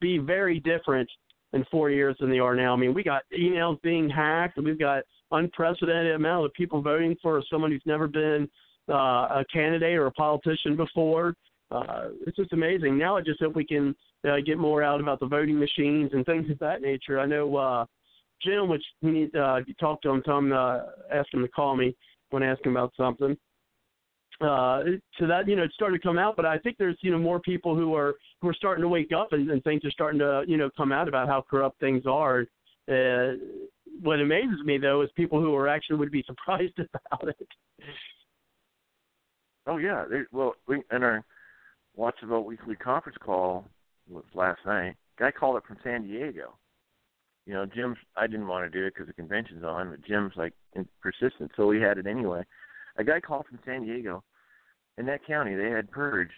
be 0.00 0.18
very 0.18 0.60
different 0.60 1.10
in 1.52 1.64
four 1.70 1.90
years 1.90 2.16
than 2.20 2.30
they 2.30 2.38
are 2.38 2.54
now. 2.54 2.72
I 2.72 2.76
mean, 2.76 2.94
we 2.94 3.02
got 3.02 3.22
emails 3.36 3.80
being 3.82 4.08
hacked, 4.08 4.56
and 4.56 4.66
we've 4.66 4.78
got 4.78 5.02
unprecedented 5.32 6.14
amount 6.14 6.46
of 6.46 6.52
people 6.54 6.82
voting 6.82 7.16
for 7.22 7.42
someone 7.50 7.70
who's 7.70 7.82
never 7.84 8.06
been 8.06 8.48
uh, 8.88 8.92
a 9.40 9.44
candidate 9.52 9.96
or 9.96 10.06
a 10.06 10.12
politician 10.12 10.76
before. 10.76 11.34
Uh, 11.70 12.08
it's 12.26 12.36
just 12.36 12.52
amazing. 12.52 12.98
Now 12.98 13.16
I 13.16 13.20
just 13.20 13.40
hope 13.40 13.54
we 13.54 13.64
can 13.64 13.94
uh, 14.28 14.36
get 14.44 14.58
more 14.58 14.82
out 14.82 15.00
about 15.00 15.20
the 15.20 15.26
voting 15.26 15.58
machines 15.58 16.10
and 16.12 16.26
things 16.26 16.50
of 16.50 16.58
that 16.58 16.82
nature. 16.82 17.20
I 17.20 17.26
know 17.26 17.56
uh, 17.56 17.84
Jim, 18.42 18.68
which 18.68 18.82
he 19.00 19.08
needs 19.08 19.34
uh, 19.34 19.60
you 19.66 19.74
talk 19.74 20.02
to 20.02 20.10
him, 20.10 20.22
tell 20.22 20.38
him 20.38 20.52
uh, 20.52 20.80
ask 21.12 21.32
him 21.32 21.42
to 21.42 21.48
call 21.48 21.76
me 21.76 21.94
when 22.30 22.42
asking 22.42 22.72
about 22.72 22.92
something. 22.96 23.36
Uh, 24.40 24.82
so 25.18 25.26
that 25.26 25.46
you 25.46 25.54
know 25.54 25.64
it 25.64 25.72
started 25.74 26.00
to 26.00 26.02
come 26.02 26.16
out, 26.16 26.34
but 26.34 26.46
I 26.46 26.56
think 26.56 26.78
there's 26.78 26.96
you 27.02 27.10
know 27.10 27.18
more 27.18 27.40
people 27.40 27.76
who 27.76 27.94
are 27.94 28.14
who 28.40 28.48
are 28.48 28.54
starting 28.54 28.80
to 28.82 28.88
wake 28.88 29.12
up 29.12 29.32
and, 29.32 29.50
and 29.50 29.62
things 29.64 29.84
are 29.84 29.90
starting 29.90 30.18
to 30.20 30.44
you 30.46 30.56
know 30.56 30.70
come 30.76 30.92
out 30.92 31.08
about 31.08 31.28
how 31.28 31.44
corrupt 31.48 31.78
things 31.78 32.04
are. 32.06 32.46
Uh, 32.90 33.34
what 34.02 34.18
amazes 34.18 34.64
me 34.64 34.78
though 34.78 35.02
is 35.02 35.10
people 35.14 35.40
who 35.40 35.54
are 35.54 35.68
actually 35.68 35.96
would 35.96 36.10
be 36.10 36.24
surprised 36.26 36.78
about 36.78 37.28
it. 37.28 37.48
Oh 39.66 39.76
yeah. 39.76 40.04
There, 40.08 40.26
well, 40.32 40.54
we 40.66 40.82
in 40.90 41.02
our 41.02 41.22
Watch 41.96 42.16
Vote 42.24 42.46
weekly 42.46 42.76
conference 42.76 43.18
call 43.22 43.66
was 44.08 44.24
last 44.34 44.60
night. 44.64 44.96
Guy 45.18 45.30
called 45.30 45.56
it 45.58 45.64
from 45.66 45.76
San 45.84 46.02
Diego. 46.02 46.54
You 47.46 47.54
know, 47.54 47.66
Jim's. 47.66 47.98
I 48.16 48.26
didn't 48.26 48.46
want 48.46 48.70
to 48.70 48.78
do 48.78 48.86
it 48.86 48.94
because 48.94 49.06
the 49.06 49.12
convention's 49.12 49.64
on, 49.64 49.90
but 49.90 50.04
Jim's 50.06 50.32
like 50.36 50.54
persistent, 51.02 51.50
so 51.56 51.66
we 51.66 51.80
had 51.80 51.98
it 51.98 52.06
anyway. 52.06 52.42
A 52.96 53.04
guy 53.04 53.20
called 53.20 53.46
from 53.46 53.58
San 53.64 53.82
Diego. 53.84 54.22
In 55.00 55.06
that 55.06 55.26
county, 55.26 55.54
they 55.54 55.70
had 55.70 55.90
purged 55.90 56.30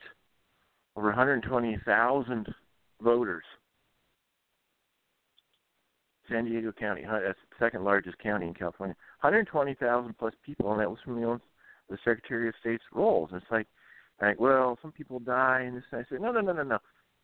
over 0.95 1.09
120,000 1.09 2.55
voters. 3.03 3.43
San 6.31 6.45
Diego 6.45 6.71
County, 6.71 7.03
that's 7.03 7.39
the 7.51 7.65
second 7.65 7.83
largest 7.83 8.17
county 8.21 8.47
in 8.47 8.55
California. 8.55 8.95
120,000 9.21 10.17
plus 10.17 10.33
people, 10.47 10.71
and 10.71 10.81
that 10.81 10.89
was 10.89 11.01
from 11.05 11.21
the, 11.21 11.41
the 11.91 11.99
Secretary 12.05 12.49
of 12.49 12.55
State's 12.61 12.85
rolls. 12.93 13.31
And 13.33 13.43
it's 13.43 13.51
like, 13.51 13.67
like, 14.21 14.39
well, 14.39 14.79
some 14.81 14.93
people 14.93 15.19
die, 15.19 15.63
and 15.63 15.77
this. 15.77 15.83
And 15.91 16.01
I 16.01 16.05
said, 16.09 16.21
no, 16.21 16.31
no, 16.31 16.41
no, 16.41 16.53
no, 16.53 16.63
no. 16.63 16.79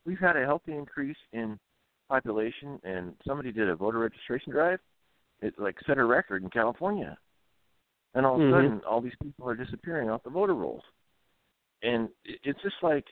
We've 0.05 0.19
had 0.19 0.35
a 0.35 0.45
healthy 0.45 0.73
increase 0.73 1.15
in 1.31 1.57
population, 2.09 2.81
and 2.83 3.13
somebody 3.25 3.53
did 3.53 3.69
a 3.69 3.77
voter 3.77 3.99
registration 3.99 4.51
drive. 4.51 4.79
It 5.41 5.53
like 5.57 5.77
set 5.87 5.99
a 5.99 6.03
record 6.03 6.43
in 6.43 6.49
California, 6.49 7.17
and 8.13 8.25
all 8.25 8.35
of 8.35 8.41
a 8.41 8.43
mm-hmm. 8.43 8.53
sudden, 8.55 8.81
all 8.85 8.99
these 8.99 9.13
people 9.23 9.47
are 9.47 9.55
disappearing 9.55 10.09
off 10.09 10.23
the 10.23 10.29
voter 10.29 10.53
rolls, 10.53 10.83
and 11.81 12.09
it's 12.25 12.61
just 12.61 12.75
like, 12.81 13.05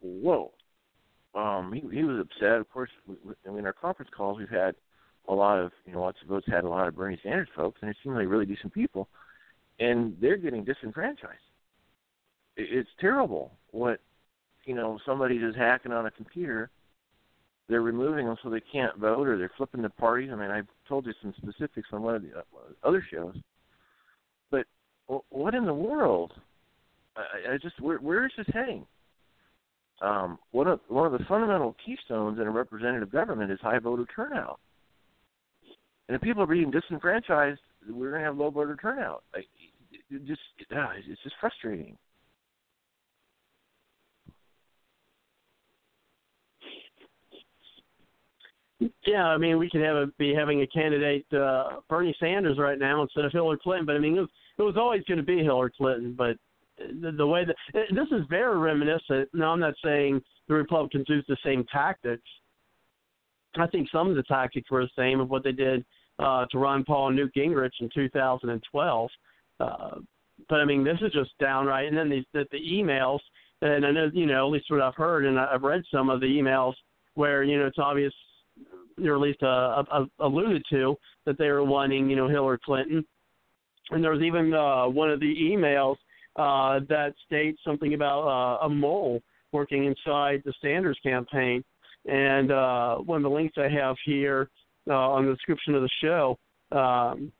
whoa. 0.00 0.52
Um, 1.34 1.72
he 1.72 1.80
he 1.96 2.04
was 2.04 2.20
upset. 2.20 2.58
Of 2.58 2.70
course, 2.70 2.90
I 3.46 3.50
mean, 3.50 3.64
our 3.64 3.72
conference 3.72 4.10
calls, 4.14 4.38
we've 4.38 4.48
had 4.50 4.74
a 5.28 5.34
lot 5.34 5.58
of 5.58 5.72
you 5.86 5.94
know, 5.94 6.02
lots 6.02 6.18
of 6.20 6.28
votes 6.28 6.46
had 6.46 6.64
a 6.64 6.68
lot 6.68 6.88
of 6.88 6.96
Bernie 6.96 7.18
Sanders 7.22 7.48
folks, 7.56 7.78
and 7.80 7.90
they 7.90 7.96
seem 8.02 8.14
like 8.14 8.28
really 8.28 8.44
decent 8.44 8.74
people, 8.74 9.08
and 9.80 10.14
they're 10.20 10.36
getting 10.36 10.64
disenfranchised. 10.64 11.38
It's 12.58 12.90
terrible 13.00 13.52
what 13.70 14.00
you 14.66 14.74
know 14.74 14.98
somebody 15.06 15.36
is 15.36 15.56
hacking 15.56 15.92
on 15.92 16.04
a 16.04 16.10
computer 16.10 16.70
they're 17.68 17.80
removing 17.80 18.26
them 18.26 18.36
so 18.42 18.50
they 18.50 18.60
can't 18.60 18.96
vote 18.98 19.26
or 19.26 19.38
they're 19.38 19.50
flipping 19.56 19.82
the 19.82 19.90
parties. 19.90 20.30
I 20.32 20.36
mean, 20.36 20.50
I've 20.50 20.66
told 20.88 21.06
you 21.06 21.14
some 21.22 21.32
specifics 21.38 21.88
on 21.92 22.02
one 22.02 22.16
of 22.16 22.22
the 22.22 22.38
uh, 22.38 22.42
other 22.84 23.04
shows. 23.10 23.36
But 24.50 24.66
what 25.30 25.54
in 25.54 25.64
the 25.64 25.74
world? 25.74 26.32
I, 27.16 27.54
I 27.54 27.58
just 27.58 27.80
where 27.80 27.98
where 27.98 28.26
is 28.26 28.32
this 28.36 28.46
heading? 28.52 28.86
Um, 30.00 30.38
one 30.50 30.66
of 30.66 30.80
one 30.88 31.06
of 31.06 31.12
the 31.12 31.24
fundamental 31.26 31.76
keystones 31.84 32.40
in 32.40 32.46
a 32.46 32.50
representative 32.50 33.12
government 33.12 33.52
is 33.52 33.58
high 33.60 33.78
voter 33.78 34.06
turnout. 34.14 34.58
And 36.08 36.16
if 36.16 36.22
people 36.22 36.42
are 36.42 36.46
being 36.46 36.70
disenfranchised, 36.70 37.60
we're 37.88 38.10
going 38.10 38.20
to 38.20 38.26
have 38.26 38.36
low 38.36 38.50
voter 38.50 38.76
turnout. 38.80 39.22
I, 39.34 39.40
it 40.10 40.26
just 40.26 40.40
uh, 40.74 40.88
it's 41.08 41.22
just 41.22 41.36
frustrating. 41.40 41.96
Yeah, 49.06 49.26
I 49.26 49.38
mean, 49.38 49.58
we 49.58 49.70
could 49.70 49.82
have 49.82 49.94
a, 49.96 50.06
be 50.18 50.34
having 50.34 50.62
a 50.62 50.66
candidate 50.66 51.24
uh, 51.32 51.80
Bernie 51.88 52.16
Sanders 52.18 52.58
right 52.58 52.78
now 52.78 53.02
instead 53.02 53.24
of 53.24 53.32
Hillary 53.32 53.58
Clinton. 53.62 53.86
But 53.86 53.94
I 53.94 53.98
mean, 54.00 54.16
it 54.16 54.20
was, 54.20 54.30
it 54.58 54.62
was 54.62 54.76
always 54.76 55.02
going 55.04 55.18
to 55.18 55.24
be 55.24 55.38
Hillary 55.38 55.70
Clinton. 55.76 56.14
But 56.16 56.36
the, 57.00 57.12
the 57.12 57.26
way 57.26 57.44
that 57.44 57.56
this 57.72 58.08
is 58.10 58.24
very 58.28 58.58
reminiscent. 58.58 59.28
Now, 59.32 59.52
I'm 59.52 59.60
not 59.60 59.74
saying 59.84 60.20
the 60.48 60.54
Republicans 60.54 61.06
use 61.08 61.24
the 61.28 61.36
same 61.44 61.64
tactics. 61.72 62.22
I 63.58 63.66
think 63.66 63.88
some 63.90 64.08
of 64.08 64.16
the 64.16 64.22
tactics 64.24 64.70
were 64.70 64.82
the 64.82 64.90
same 64.96 65.20
of 65.20 65.30
what 65.30 65.44
they 65.44 65.52
did 65.52 65.84
uh, 66.18 66.46
to 66.50 66.58
Ron 66.58 66.84
Paul 66.84 67.08
and 67.08 67.16
Newt 67.16 67.34
Gingrich 67.34 67.72
in 67.80 67.90
2012. 67.94 69.10
Uh, 69.60 69.90
but 70.48 70.60
I 70.60 70.64
mean, 70.64 70.84
this 70.84 70.98
is 71.02 71.12
just 71.12 71.30
downright. 71.38 71.88
And 71.88 71.96
then 71.96 72.08
the, 72.08 72.24
the, 72.32 72.46
the 72.50 72.58
emails, 72.58 73.20
and 73.60 73.84
I 73.84 73.90
know, 73.90 74.10
you 74.12 74.26
know, 74.26 74.46
at 74.46 74.52
least 74.52 74.70
what 74.70 74.80
I've 74.80 74.94
heard, 74.94 75.26
and 75.26 75.38
I've 75.38 75.62
read 75.62 75.82
some 75.92 76.08
of 76.08 76.20
the 76.20 76.26
emails 76.26 76.74
where 77.14 77.44
you 77.44 77.58
know 77.58 77.66
it's 77.66 77.78
obvious 77.78 78.12
or 79.04 79.14
at 79.14 79.20
least 79.20 79.42
uh, 79.42 79.82
uh, 79.90 80.04
alluded 80.20 80.62
to 80.70 80.96
that 81.26 81.38
they 81.38 81.48
were 81.48 81.64
wanting, 81.64 82.10
you 82.10 82.16
know, 82.16 82.28
Hillary 82.28 82.58
Clinton. 82.64 83.04
And 83.90 84.02
there 84.02 84.12
was 84.12 84.22
even 84.22 84.52
uh, 84.54 84.86
one 84.86 85.10
of 85.10 85.20
the 85.20 85.34
emails 85.34 85.96
uh, 86.36 86.80
that 86.88 87.14
states 87.26 87.60
something 87.64 87.94
about 87.94 88.26
uh, 88.26 88.66
a 88.66 88.68
mole 88.68 89.20
working 89.52 89.84
inside 89.84 90.42
the 90.44 90.52
Sanders 90.62 90.98
campaign. 91.02 91.62
And 92.06 92.50
uh, 92.50 92.96
one 92.96 93.18
of 93.18 93.22
the 93.22 93.30
links 93.30 93.54
I 93.58 93.68
have 93.68 93.96
here 94.04 94.50
uh, 94.88 94.94
on 94.94 95.26
the 95.26 95.32
description 95.32 95.74
of 95.74 95.82
the 95.82 95.90
show, 96.02 96.38
um, 96.72 97.30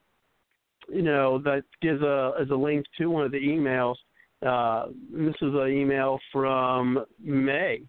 you 0.88 1.02
know, 1.02 1.38
that 1.38 1.64
gives 1.81 2.02
a 2.02 2.33
as 2.40 2.50
a 2.50 2.55
link 2.55 2.85
to 2.98 3.07
one 3.07 3.24
of 3.24 3.33
the 3.33 3.38
emails. 3.38 3.96
Uh, 4.44 4.90
this 5.12 5.35
is 5.40 5.55
an 5.55 5.68
email 5.68 6.18
from 6.33 7.05
May 7.20 7.83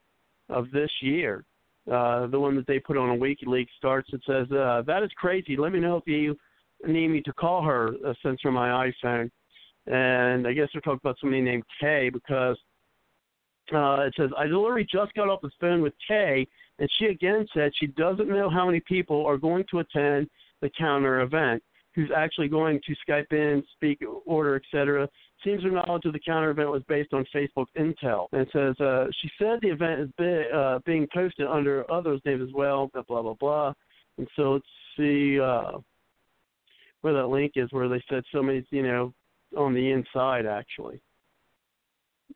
of 0.50 0.70
this 0.72 0.92
year 1.02 1.44
uh, 1.92 2.28
the 2.28 2.40
one 2.40 2.56
that 2.56 2.68
they 2.68 2.80
put 2.80 2.98
on 2.98 3.10
a 3.10 3.20
WikiLeaks 3.20 3.68
starts. 3.78 4.10
It 4.14 4.22
says, 4.26 4.50
uh, 4.52 4.84
"That 4.86 5.04
is 5.04 5.12
crazy. 5.18 5.58
Let 5.58 5.72
me 5.72 5.80
know 5.80 5.98
if 5.98 6.08
you 6.08 6.38
need 6.86 7.10
me 7.10 7.22
to 7.22 7.34
call 7.34 7.62
her. 7.64 7.94
Uh, 8.06 8.14
since 8.24 8.40
from 8.42 8.54
my 8.54 8.90
iPhone." 8.90 9.30
And 9.88 10.48
I 10.48 10.54
guess 10.54 10.70
they're 10.74 10.82
talking 10.82 11.00
about 11.04 11.18
somebody 11.20 11.42
named 11.42 11.64
Kay 11.80 12.10
because 12.10 12.58
uh, 13.74 14.02
it 14.02 14.14
says, 14.18 14.30
"I 14.38 14.46
literally 14.46 14.88
just 14.90 15.14
got 15.14 15.30
off 15.30 15.42
the 15.42 15.52
phone 15.60 15.82
with 15.82 15.94
Kay, 16.08 16.48
and 16.80 16.90
she 16.98 17.06
again 17.06 17.46
said 17.54 17.72
she 17.76 17.88
doesn't 17.88 18.30
know 18.30 18.50
how 18.50 18.66
many 18.66 18.80
people 18.82 19.26
are 19.26 19.38
going 19.38 19.66
to 19.72 19.80
attend 19.80 20.30
the 20.62 20.70
counter 20.78 21.22
event." 21.22 21.62
Who's 21.96 22.10
actually 22.16 22.48
going 22.48 22.82
to 22.88 22.96
Skype 23.08 23.32
in, 23.32 23.64
speak, 23.76 24.02
order, 24.26 24.56
etc. 24.56 25.08
Seems 25.44 25.62
her 25.62 25.70
knowledge 25.70 26.06
of 26.06 26.14
the 26.14 26.20
counter 26.20 26.50
event 26.50 26.72
was 26.72 26.82
based 26.88 27.14
on 27.14 27.24
Facebook 27.32 27.68
intel. 27.78 28.30
And 28.32 28.42
it 28.42 28.50
says 28.52 28.80
uh, 28.84 29.06
she 29.22 29.30
said 29.38 29.60
the 29.62 29.70
event 29.70 30.02
is 30.02 30.10
be, 30.18 30.44
uh, 30.52 30.80
being 30.88 31.08
posted 31.14 31.46
under 31.46 31.90
others' 31.92 32.20
names 32.26 32.42
as 32.42 32.52
well. 32.52 32.90
Blah 32.94 33.04
blah 33.04 33.22
blah 33.22 33.36
blah. 33.36 33.74
And 34.18 34.28
so 34.36 34.54
let's 34.54 34.66
see 34.98 35.40
uh, 35.40 35.74
where 37.02 37.14
that 37.14 37.28
link 37.28 37.52
is, 37.58 37.72
where 37.72 37.88
they 37.88 38.04
said 38.10 38.24
so 38.32 38.42
many, 38.42 38.66
you 38.72 38.82
know 38.82 39.14
on 39.58 39.74
the 39.74 39.92
inside 39.92 40.46
actually. 40.46 41.02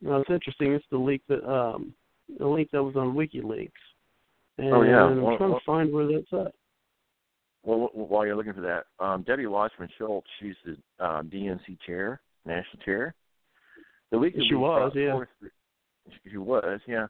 Now 0.02 0.18
it's 0.18 0.30
interesting. 0.30 0.74
It's 0.74 0.86
the 0.92 0.98
link 0.98 1.22
that 1.28 1.44
um, 1.50 1.94
the 2.38 2.48
link 2.48 2.70
that 2.72 2.84
was 2.84 2.96
on 2.96 3.16
WikiLeaks. 3.16 3.72
And 4.58 4.74
oh 4.74 4.82
yeah. 4.82 5.04
I'm 5.04 5.22
well, 5.22 5.38
trying 5.38 5.50
well, 5.52 5.60
to 5.60 5.66
find 5.66 5.94
where 5.94 6.08
that's 6.08 6.46
at. 6.48 6.54
Well, 7.64 7.90
while 7.94 8.26
you're 8.26 8.36
looking 8.36 8.54
for 8.54 8.62
that, 8.62 8.86
um, 9.04 9.24
Debbie 9.24 9.46
Wasserman 9.46 9.90
Schultz, 9.98 10.28
she's 10.40 10.56
the 10.66 10.78
uh, 11.04 11.22
DNC 11.24 11.78
chair, 11.86 12.22
national 12.46 12.84
chair. 12.86 13.14
The 14.12 14.18
week 14.18 14.36
she 14.48 14.56
was, 14.56 14.94
yeah. 14.96 15.12
Forth, 15.12 15.28
she 16.24 16.38
was, 16.38 16.80
yeah. 16.88 17.08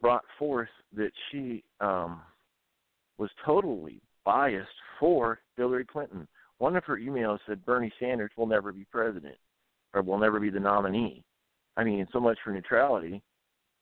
Brought 0.00 0.24
forth 0.38 0.68
that 0.96 1.12
she 1.30 1.62
um, 1.80 2.20
was 3.16 3.30
totally 3.44 4.00
biased 4.24 4.68
for 4.98 5.38
Hillary 5.56 5.84
Clinton. 5.84 6.26
One 6.58 6.76
of 6.76 6.84
her 6.84 6.96
emails 6.96 7.38
said 7.46 7.64
Bernie 7.64 7.92
Sanders 8.00 8.30
will 8.36 8.46
never 8.46 8.72
be 8.72 8.84
president 8.90 9.36
or 9.92 10.02
will 10.02 10.18
never 10.18 10.40
be 10.40 10.50
the 10.50 10.60
nominee. 10.60 11.24
I 11.76 11.84
mean, 11.84 12.06
so 12.12 12.20
much 12.20 12.38
for 12.42 12.50
neutrality. 12.50 13.22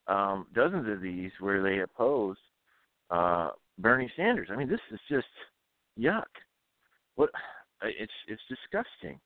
Um, 0.07 0.47
dozens 0.55 0.89
of 0.89 1.01
these 1.01 1.31
where 1.41 1.63
they 1.63 1.81
oppose 1.81 2.37
uh, 3.11 3.51
Bernie 3.79 4.11
Sanders. 4.17 4.49
I 4.51 4.57
mean, 4.57 4.69
this 4.69 4.81
is 4.93 5.01
just 5.09 5.27
yuck. 5.99 6.25
What? 7.15 7.31
It's 7.83 8.13
it's 8.29 8.43
disgusting. 8.49 9.21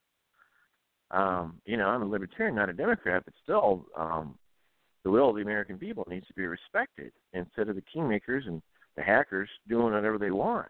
Um, 1.10 1.60
you 1.64 1.76
know, 1.76 1.86
I'm 1.86 2.02
a 2.02 2.06
libertarian, 2.06 2.54
not 2.54 2.68
a 2.68 2.74
Democrat, 2.74 3.22
but 3.24 3.34
still, 3.42 3.86
um, 3.96 4.36
the 5.04 5.10
will 5.10 5.30
of 5.30 5.36
the 5.36 5.42
American 5.42 5.78
people 5.78 6.06
needs 6.08 6.26
to 6.26 6.34
be 6.34 6.46
respected 6.46 7.12
instead 7.32 7.68
of 7.68 7.76
the 7.76 7.82
kingmakers 7.94 8.46
and 8.46 8.60
the 8.96 9.02
hackers 9.02 9.48
doing 9.68 9.94
whatever 9.94 10.18
they 10.18 10.30
want. 10.30 10.68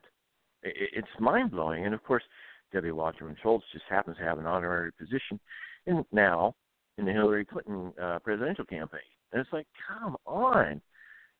It, 0.63 0.91
it's 0.93 1.09
mind 1.19 1.51
blowing. 1.51 1.87
And 1.87 1.95
of 1.95 2.05
course, 2.05 2.23
Debbie 2.73 2.93
Wasserman 2.93 3.37
Schultz 3.43 3.65
just 3.73 3.85
happens 3.89 4.17
to 4.19 4.23
have 4.23 4.39
an 4.39 4.47
honorary 4.47 4.93
position 4.93 5.41
in 5.87 6.05
now 6.13 6.55
in 6.99 7.05
the 7.05 7.13
Hillary 7.13 7.45
Clinton 7.45 7.93
uh, 8.01 8.19
presidential 8.19 8.65
campaign. 8.65 9.01
And 9.33 9.41
it's 9.41 9.53
like, 9.53 9.67
come 9.87 10.17
on. 10.27 10.81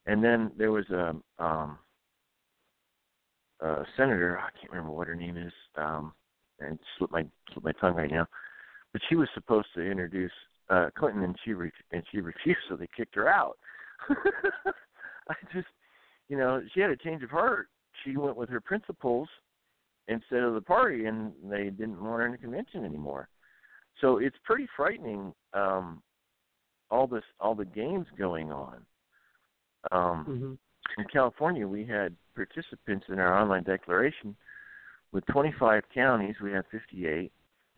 And 0.07 0.23
then 0.23 0.53
there 0.57 0.73
was 0.73 0.89
a 0.91 1.15
um, 1.43 1.79
uh, 3.61 3.83
senator. 3.97 4.39
I 4.39 4.51
can't 4.59 4.73
remember 4.73 4.93
what 4.93 5.09
her 5.09 5.15
name 5.15 5.37
is, 5.37 5.53
um, 5.77 6.13
and 6.61 6.79
slip 6.97 7.11
my 7.11 7.25
slip 7.53 7.65
my 7.65 7.73
tongue 7.73 7.97
right 7.97 8.11
now. 8.11 8.27
But 8.93 9.03
she 9.09 9.17
was 9.17 9.29
supposed 9.35 9.69
to 9.75 9.83
introduce 9.83 10.33
uh, 10.71 10.89
Clinton, 10.97 11.25
and 11.25 11.37
she 11.45 11.53
re- 11.53 11.71
and 11.93 12.03
she 12.11 12.21
refused, 12.21 12.61
so 12.69 12.77
they 12.77 12.89
kicked 12.97 13.15
her 13.17 13.29
out. 13.29 13.59
I 15.29 15.35
just, 15.53 15.67
you 16.29 16.39
know, 16.39 16.63
she 16.73 16.81
had 16.81 16.91
a 16.91 16.97
change 16.97 17.23
of 17.23 17.31
heart. 17.31 17.69
She 18.05 18.17
went 18.17 18.37
with 18.37 18.49
her 18.49 18.61
principles 18.61 19.29
instead 20.09 20.43
of 20.43 20.55
the 20.55 20.61
party, 20.61 21.07
and 21.07 21.33
they 21.45 21.65
didn't 21.71 22.03
want 22.03 22.21
her 22.21 22.27
in 22.27 22.33
the 22.33 22.39
convention 22.39 22.85
anymore. 22.85 23.29
So 24.01 24.19
it's 24.19 24.37
pretty 24.45 24.67
frightening. 24.77 25.33
Um, 25.55 26.03
all 26.91 27.07
this, 27.07 27.25
all 27.39 27.55
the 27.55 27.67
games 27.67 28.07
going 28.17 28.51
on. 28.51 28.77
Um, 29.93 30.27
mm-hmm 30.29 30.53
in 30.97 31.05
California, 31.13 31.67
we 31.67 31.85
had 31.85 32.15
participants 32.35 33.07
in 33.09 33.19
our 33.19 33.41
online 33.41 33.63
declaration 33.63 34.35
with 35.13 35.25
25 35.27 35.83
counties. 35.95 36.37
We 36.43 36.53
had 36.53 36.65
58, 36.71 37.31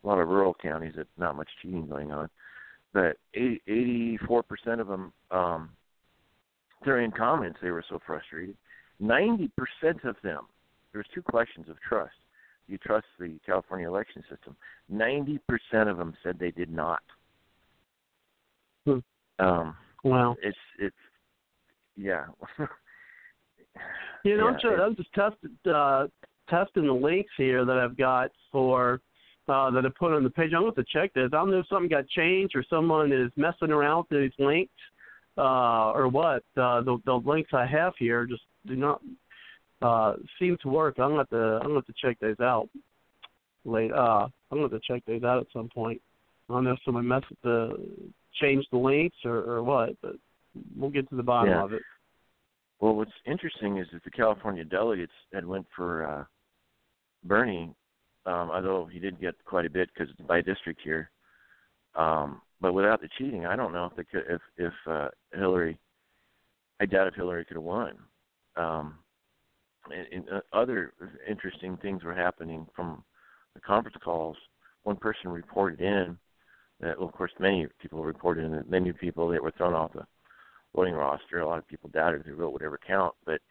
a 0.03 0.07
lot 0.07 0.19
of 0.19 0.27
rural 0.27 0.55
counties 0.61 0.93
that 0.95 1.07
not 1.17 1.35
much 1.35 1.49
cheating 1.61 1.87
going 1.87 2.11
on. 2.11 2.29
but 2.93 3.17
eighty-four 3.33 4.43
percent 4.43 4.81
of 4.81 4.87
them 4.87 5.13
um, 5.31 5.69
during 6.83 7.11
comments 7.11 7.59
they 7.61 7.71
were 7.71 7.85
so 7.87 7.99
frustrated. 8.05 8.57
Ninety 8.99 9.49
percent 9.57 10.03
of 10.03 10.15
them. 10.23 10.47
There's 10.93 11.07
two 11.13 11.21
questions 11.21 11.69
of 11.69 11.77
trust. 11.87 12.13
You 12.71 12.77
trust 12.77 13.05
the 13.19 13.37
California 13.45 13.85
election 13.85 14.23
system? 14.29 14.55
Ninety 14.87 15.41
percent 15.45 15.89
of 15.89 15.97
them 15.97 16.13
said 16.23 16.39
they 16.39 16.51
did 16.51 16.71
not. 16.71 17.01
Hmm. 18.85 18.99
Um, 19.39 19.75
wow. 20.05 20.37
It's 20.41 20.57
it's 20.79 20.95
yeah. 21.97 22.27
you 24.23 24.37
know, 24.37 24.45
yeah, 24.45 24.49
I'm 24.49 24.53
just, 24.53 24.81
I'm 24.81 24.95
just 24.95 25.13
tested, 25.13 25.51
uh, 25.67 26.07
testing 26.49 26.85
the 26.85 26.93
links 26.93 27.31
here 27.35 27.65
that 27.65 27.77
I've 27.77 27.97
got 27.97 28.31
for 28.53 29.01
uh, 29.49 29.69
that 29.71 29.85
I 29.85 29.89
put 29.99 30.13
on 30.13 30.23
the 30.23 30.29
page. 30.29 30.51
I'm 30.55 30.61
going 30.61 30.73
to 30.75 30.85
check 30.93 31.13
this. 31.13 31.25
I 31.33 31.35
don't 31.35 31.51
know 31.51 31.59
if 31.59 31.67
something 31.67 31.89
got 31.89 32.07
changed 32.07 32.55
or 32.55 32.63
someone 32.69 33.11
is 33.11 33.31
messing 33.35 33.71
around 33.71 34.05
with 34.09 34.21
these 34.21 34.45
links 34.45 34.71
uh, 35.37 35.91
or 35.91 36.07
what. 36.07 36.43
Uh, 36.55 36.81
the, 36.81 37.01
the 37.05 37.21
links 37.25 37.49
I 37.53 37.65
have 37.65 37.93
here 37.99 38.25
just 38.25 38.43
do 38.65 38.77
not 38.77 39.01
uh, 39.81 40.13
seem 40.39 40.57
to 40.61 40.69
work. 40.69 40.95
I'm 40.99 41.11
going 41.11 41.25
to 41.27 41.59
I'm 41.61 41.69
going 41.69 41.83
to 41.83 41.93
check 42.01 42.19
those 42.19 42.39
out. 42.39 42.69
Late. 43.63 43.91
Uh, 43.91 44.27
I'm 44.51 44.57
going 44.57 44.69
to 44.69 44.75
have 44.75 44.81
to 44.81 44.93
check 44.93 45.03
those 45.05 45.23
out 45.23 45.39
at 45.39 45.47
some 45.53 45.69
point. 45.69 46.01
I 46.49 46.53
don't 46.53 46.63
know 46.63 46.71
if 46.71 46.79
someone 46.83 47.07
messed 47.07 47.25
the 47.43 47.77
change 48.41 48.65
the 48.71 48.77
links 48.77 49.17
or, 49.23 49.37
or 49.37 49.63
what, 49.63 49.91
but 50.01 50.15
we'll 50.75 50.89
get 50.89 51.09
to 51.09 51.15
the 51.15 51.23
bottom 51.23 51.53
yeah. 51.53 51.63
of 51.63 51.73
it. 51.73 51.81
Well, 52.79 52.95
what's 52.95 53.11
interesting 53.25 53.77
is 53.77 53.87
that 53.93 54.03
the 54.03 54.09
California 54.09 54.65
delegates 54.65 55.11
had 55.31 55.45
went 55.45 55.67
for 55.75 56.07
uh, 56.07 56.23
Bernie, 57.23 57.73
um, 58.25 58.49
although 58.51 58.89
he 58.91 58.99
did 58.99 59.21
get 59.21 59.35
quite 59.45 59.65
a 59.65 59.69
bit 59.69 59.89
because 59.93 60.11
it's 60.11 60.27
by 60.27 60.41
district 60.41 60.81
here. 60.83 61.11
Um, 61.95 62.41
but 62.59 62.73
without 62.73 63.01
the 63.01 63.09
cheating, 63.17 63.45
I 63.45 63.55
don't 63.55 63.73
know 63.73 63.85
if 63.85 63.95
they 63.95 64.03
could, 64.03 64.23
if 64.29 64.41
if 64.57 64.73
uh, 64.89 65.09
Hillary. 65.33 65.77
I 66.79 66.85
doubt 66.85 67.07
if 67.07 67.13
Hillary 67.13 67.45
could 67.45 67.57
have 67.57 67.63
won. 67.63 67.93
Um, 68.55 68.95
and, 69.89 70.07
and 70.11 70.29
uh, 70.29 70.41
other 70.53 70.93
interesting 71.27 71.77
things 71.77 72.03
were 72.03 72.13
happening 72.13 72.67
from 72.75 73.03
the 73.55 73.61
conference 73.61 73.97
calls. 74.03 74.37
One 74.83 74.95
person 74.95 75.29
reported 75.29 75.81
in 75.81 76.17
that, 76.79 76.97
well, 76.97 77.07
of 77.07 77.13
course, 77.13 77.31
many 77.39 77.67
people 77.81 78.03
reported 78.03 78.45
in 78.45 78.51
that 78.53 78.69
many 78.69 78.91
people 78.93 79.27
that 79.29 79.41
were 79.41 79.51
thrown 79.51 79.73
off 79.73 79.93
the 79.93 80.05
voting 80.75 80.93
roster. 80.93 81.39
A 81.39 81.47
lot 81.47 81.59
of 81.59 81.67
people 81.67 81.89
doubted 81.93 82.23
they 82.25 82.31
wrote 82.31 82.53
whatever 82.53 82.79
count, 82.85 83.13
but 83.25 83.41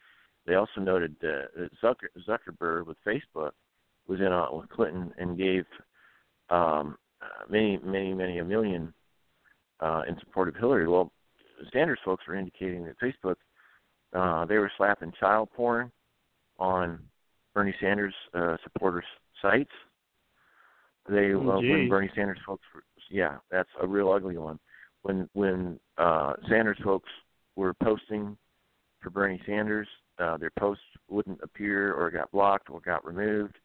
they 0.47 0.55
also 0.55 0.81
noted 0.81 1.17
uh, 1.23 1.47
that 1.57 1.71
Zucker, 1.83 2.09
Zuckerberg 2.27 2.87
with 2.87 2.97
Facebook 3.07 3.53
was 4.09 4.21
in 4.21 4.27
on 4.27 4.59
with 4.59 4.71
Clinton 4.71 5.13
and 5.19 5.39
gave 5.39 5.65
um, 6.49 6.97
uh, 7.23 7.45
many, 7.49 7.79
many, 7.85 8.15
many 8.15 8.39
a 8.39 8.45
million 8.45 8.93
uh, 9.81 10.03
in 10.09 10.19
support 10.19 10.49
of 10.49 10.57
Hillary. 10.57 10.89
Well, 10.89 11.13
Sanders 11.73 11.99
folks 12.05 12.25
were 12.27 12.37
indicating 12.37 12.85
that 12.85 12.99
Facebook 13.01 13.37
uh, 14.13 14.45
they 14.47 14.57
were 14.57 14.73
slapping 14.77 15.13
child 15.21 15.49
porn 15.55 15.93
on 16.61 17.01
Bernie 17.55 17.75
Sanders 17.81 18.15
uh, 18.35 18.57
supporters' 18.63 19.05
sites. 19.43 19.71
They 21.09 21.33
oh, 21.33 21.51
uh, 21.51 21.57
when 21.57 21.89
Bernie 21.89 22.11
Sanders 22.15 22.39
folks 22.47 22.63
were, 22.75 22.85
yeah, 23.11 23.39
that's 23.51 23.69
a 23.83 23.87
real 23.87 24.13
ugly 24.13 24.37
one 24.37 24.61
when 25.03 25.29
when 25.33 25.79
uh, 25.99 26.35
Sanders 26.49 26.79
folks 26.85 27.09
were 27.57 27.75
posting 27.75 28.37
for 29.01 29.11
Bernie 29.11 29.41
Sanders, 29.47 29.89
uh, 30.19 30.37
their 30.37 30.53
posts 30.59 30.85
wouldn't 31.09 31.41
appear 31.43 31.95
or 31.95 32.11
got 32.11 32.31
blocked 32.33 32.69
or 32.71 32.81
got 32.81 33.05
removed. 33.05 33.57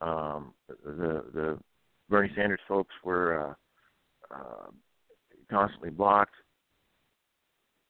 Um, 0.00 0.54
the 0.68 1.24
the 1.34 1.58
Bernie 2.08 2.32
Sanders 2.34 2.60
folks 2.66 2.94
were 3.04 3.54
uh, 4.30 4.34
uh, 4.34 4.70
constantly 5.50 5.90
blocked. 5.90 6.34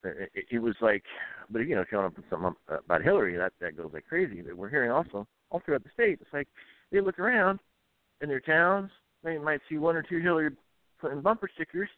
It, 0.04 0.46
it, 0.50 0.58
was 0.58 0.74
like, 0.80 1.04
but 1.50 1.60
you 1.60 1.74
know, 1.74 1.84
showing 1.88 2.06
up 2.06 2.16
with 2.16 2.24
something 2.28 2.54
about 2.68 3.02
Hillary, 3.02 3.36
that 3.36 3.52
that 3.60 3.76
goes 3.76 3.90
like 3.92 4.06
crazy. 4.06 4.42
But 4.42 4.56
we're 4.56 4.68
hearing 4.68 4.90
also 4.90 5.26
all 5.50 5.62
throughout 5.64 5.84
the 5.84 5.90
state. 5.94 6.18
It's 6.20 6.32
like 6.32 6.48
they 6.90 7.00
look 7.00 7.18
around 7.18 7.60
in 8.20 8.28
their 8.28 8.40
towns, 8.40 8.90
they 9.22 9.38
might 9.38 9.60
see 9.68 9.78
one 9.78 9.96
or 9.96 10.02
two 10.02 10.18
Hillary 10.18 10.50
Clinton 11.00 11.22
bumper 11.22 11.48
stickers 11.54 11.88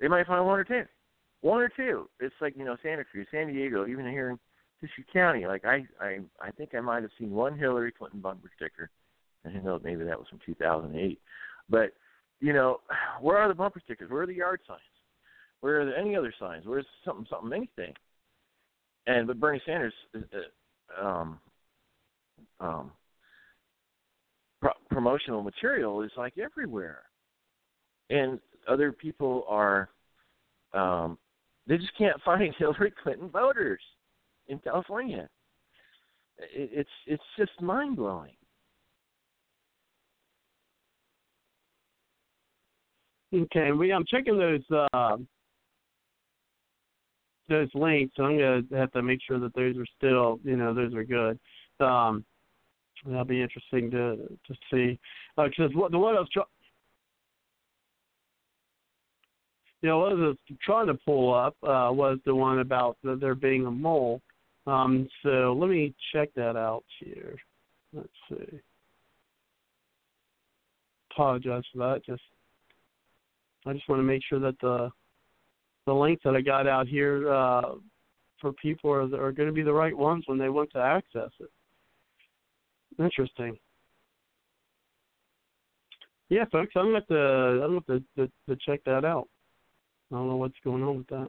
they 0.00 0.08
might 0.08 0.26
find 0.26 0.44
one 0.44 0.58
or 0.58 0.64
two. 0.64 0.82
One 1.42 1.60
or 1.60 1.68
two. 1.68 2.08
It's 2.18 2.34
like, 2.40 2.56
you 2.56 2.64
know, 2.64 2.76
Santa 2.82 3.04
Cruz, 3.04 3.26
San 3.30 3.48
Diego, 3.48 3.86
even 3.86 4.08
here 4.08 4.30
in 4.30 4.38
Tissue 4.80 5.04
County. 5.12 5.46
Like 5.46 5.64
I 5.64 5.84
I 6.00 6.20
I 6.40 6.50
think 6.50 6.74
I 6.74 6.80
might 6.80 7.02
have 7.02 7.10
seen 7.18 7.30
one 7.30 7.58
Hillary 7.58 7.92
Clinton 7.92 8.20
bumper 8.20 8.50
sticker. 8.56 8.90
And 9.44 9.54
who 9.54 9.62
knows, 9.62 9.80
maybe 9.84 10.04
that 10.04 10.18
was 10.18 10.28
from 10.28 10.40
two 10.44 10.54
thousand 10.54 10.96
eight. 10.96 11.20
But, 11.68 11.92
you 12.40 12.52
know, 12.52 12.80
where 13.20 13.36
are 13.36 13.48
the 13.48 13.54
bumper 13.54 13.80
stickers? 13.84 14.10
Where 14.10 14.22
are 14.22 14.26
the 14.26 14.34
yard 14.34 14.60
signs? 14.66 14.80
Where 15.60 15.80
are 15.80 15.84
there 15.84 15.96
any 15.96 16.16
other 16.16 16.32
signs? 16.38 16.66
Where's 16.66 16.86
something 17.04 17.26
something 17.28 17.52
anything? 17.52 17.94
And 19.06 19.26
but 19.26 19.38
Bernie 19.40 19.62
Sanders 19.66 19.94
uh, 20.14 21.04
um 21.04 21.40
um 22.60 22.92
pro- 24.60 24.72
promotional 24.90 25.42
material 25.42 26.02
is 26.02 26.10
like 26.16 26.34
everywhere. 26.38 27.02
And 28.08 28.40
other 28.68 28.92
people 28.92 29.44
are 29.48 29.90
um 30.72 31.18
they 31.66 31.76
just 31.76 31.96
can't 31.96 32.20
find 32.24 32.54
Hillary 32.58 32.92
Clinton 33.02 33.28
voters 33.28 33.80
in 34.48 34.58
California. 34.58 35.28
It, 36.38 36.70
it's 36.72 36.90
it's 37.06 37.22
just 37.38 37.52
mind 37.60 37.96
blowing. 37.96 38.34
Okay, 43.32 43.70
we 43.70 43.92
I'm 43.92 44.04
checking 44.08 44.38
those 44.38 44.88
uh, 44.92 45.16
those 47.50 47.68
links. 47.74 48.14
So 48.16 48.24
I'm 48.24 48.38
gonna 48.38 48.62
have 48.80 48.92
to 48.92 49.02
make 49.02 49.20
sure 49.26 49.38
that 49.38 49.54
those 49.54 49.76
are 49.76 49.86
still, 49.98 50.40
you 50.42 50.56
know, 50.56 50.72
those 50.72 50.94
are 50.94 51.04
good. 51.04 51.38
Um, 51.80 52.24
that'll 53.04 53.24
be 53.24 53.42
interesting 53.42 53.90
to 53.90 54.16
to 54.16 54.54
see. 54.72 54.98
Because 55.36 55.70
uh, 55.76 55.88
the 55.88 55.98
one 55.98 56.16
I 56.16 56.20
was 56.20 56.28
trying 56.32 56.46
you 59.82 59.88
know, 59.88 59.98
what 59.98 60.12
I 60.12 60.14
was 60.14 60.36
trying 60.62 60.86
to 60.88 60.94
pull 60.94 61.34
up 61.34 61.56
uh, 61.62 61.90
was 61.92 62.18
the 62.26 62.34
one 62.34 62.58
about 62.58 62.98
the, 63.02 63.16
there 63.16 63.34
being 63.34 63.66
a 63.66 63.70
mole. 63.70 64.20
Um, 64.66 65.08
so 65.22 65.56
let 65.58 65.70
me 65.70 65.94
check 66.12 66.28
that 66.36 66.56
out 66.56 66.84
here. 66.98 67.36
Let's 67.94 68.08
see. 68.28 68.60
Apologize 71.12 71.64
for 71.72 71.78
that. 71.78 72.04
Just 72.04 72.22
I 73.66 73.72
just 73.72 73.88
want 73.88 74.00
to 74.00 74.04
make 74.04 74.22
sure 74.28 74.38
that 74.38 74.58
the 74.60 74.90
the 75.90 75.94
links 75.94 76.22
that 76.24 76.36
I 76.36 76.40
got 76.40 76.68
out 76.68 76.86
here 76.86 77.28
uh, 77.32 77.62
for 78.40 78.52
people 78.52 78.92
are 78.92 79.02
are 79.20 79.32
going 79.32 79.48
to 79.48 79.52
be 79.52 79.62
the 79.62 79.72
right 79.72 79.96
ones 79.96 80.22
when 80.28 80.38
they 80.38 80.48
want 80.48 80.70
to 80.70 80.78
access 80.78 81.30
it. 81.40 81.50
Interesting. 83.02 83.58
Yeah, 86.28 86.44
folks, 86.52 86.74
I'm 86.76 86.92
going 86.92 87.02
to 87.08 87.18
I'm 87.18 87.80
going 87.80 88.04
to, 88.16 88.26
to 88.26 88.32
to 88.48 88.56
check 88.64 88.84
that 88.84 89.04
out. 89.04 89.26
I 90.12 90.14
don't 90.14 90.28
know 90.28 90.36
what's 90.36 90.54
going 90.62 90.84
on 90.84 90.98
with 90.98 91.08
that. 91.08 91.28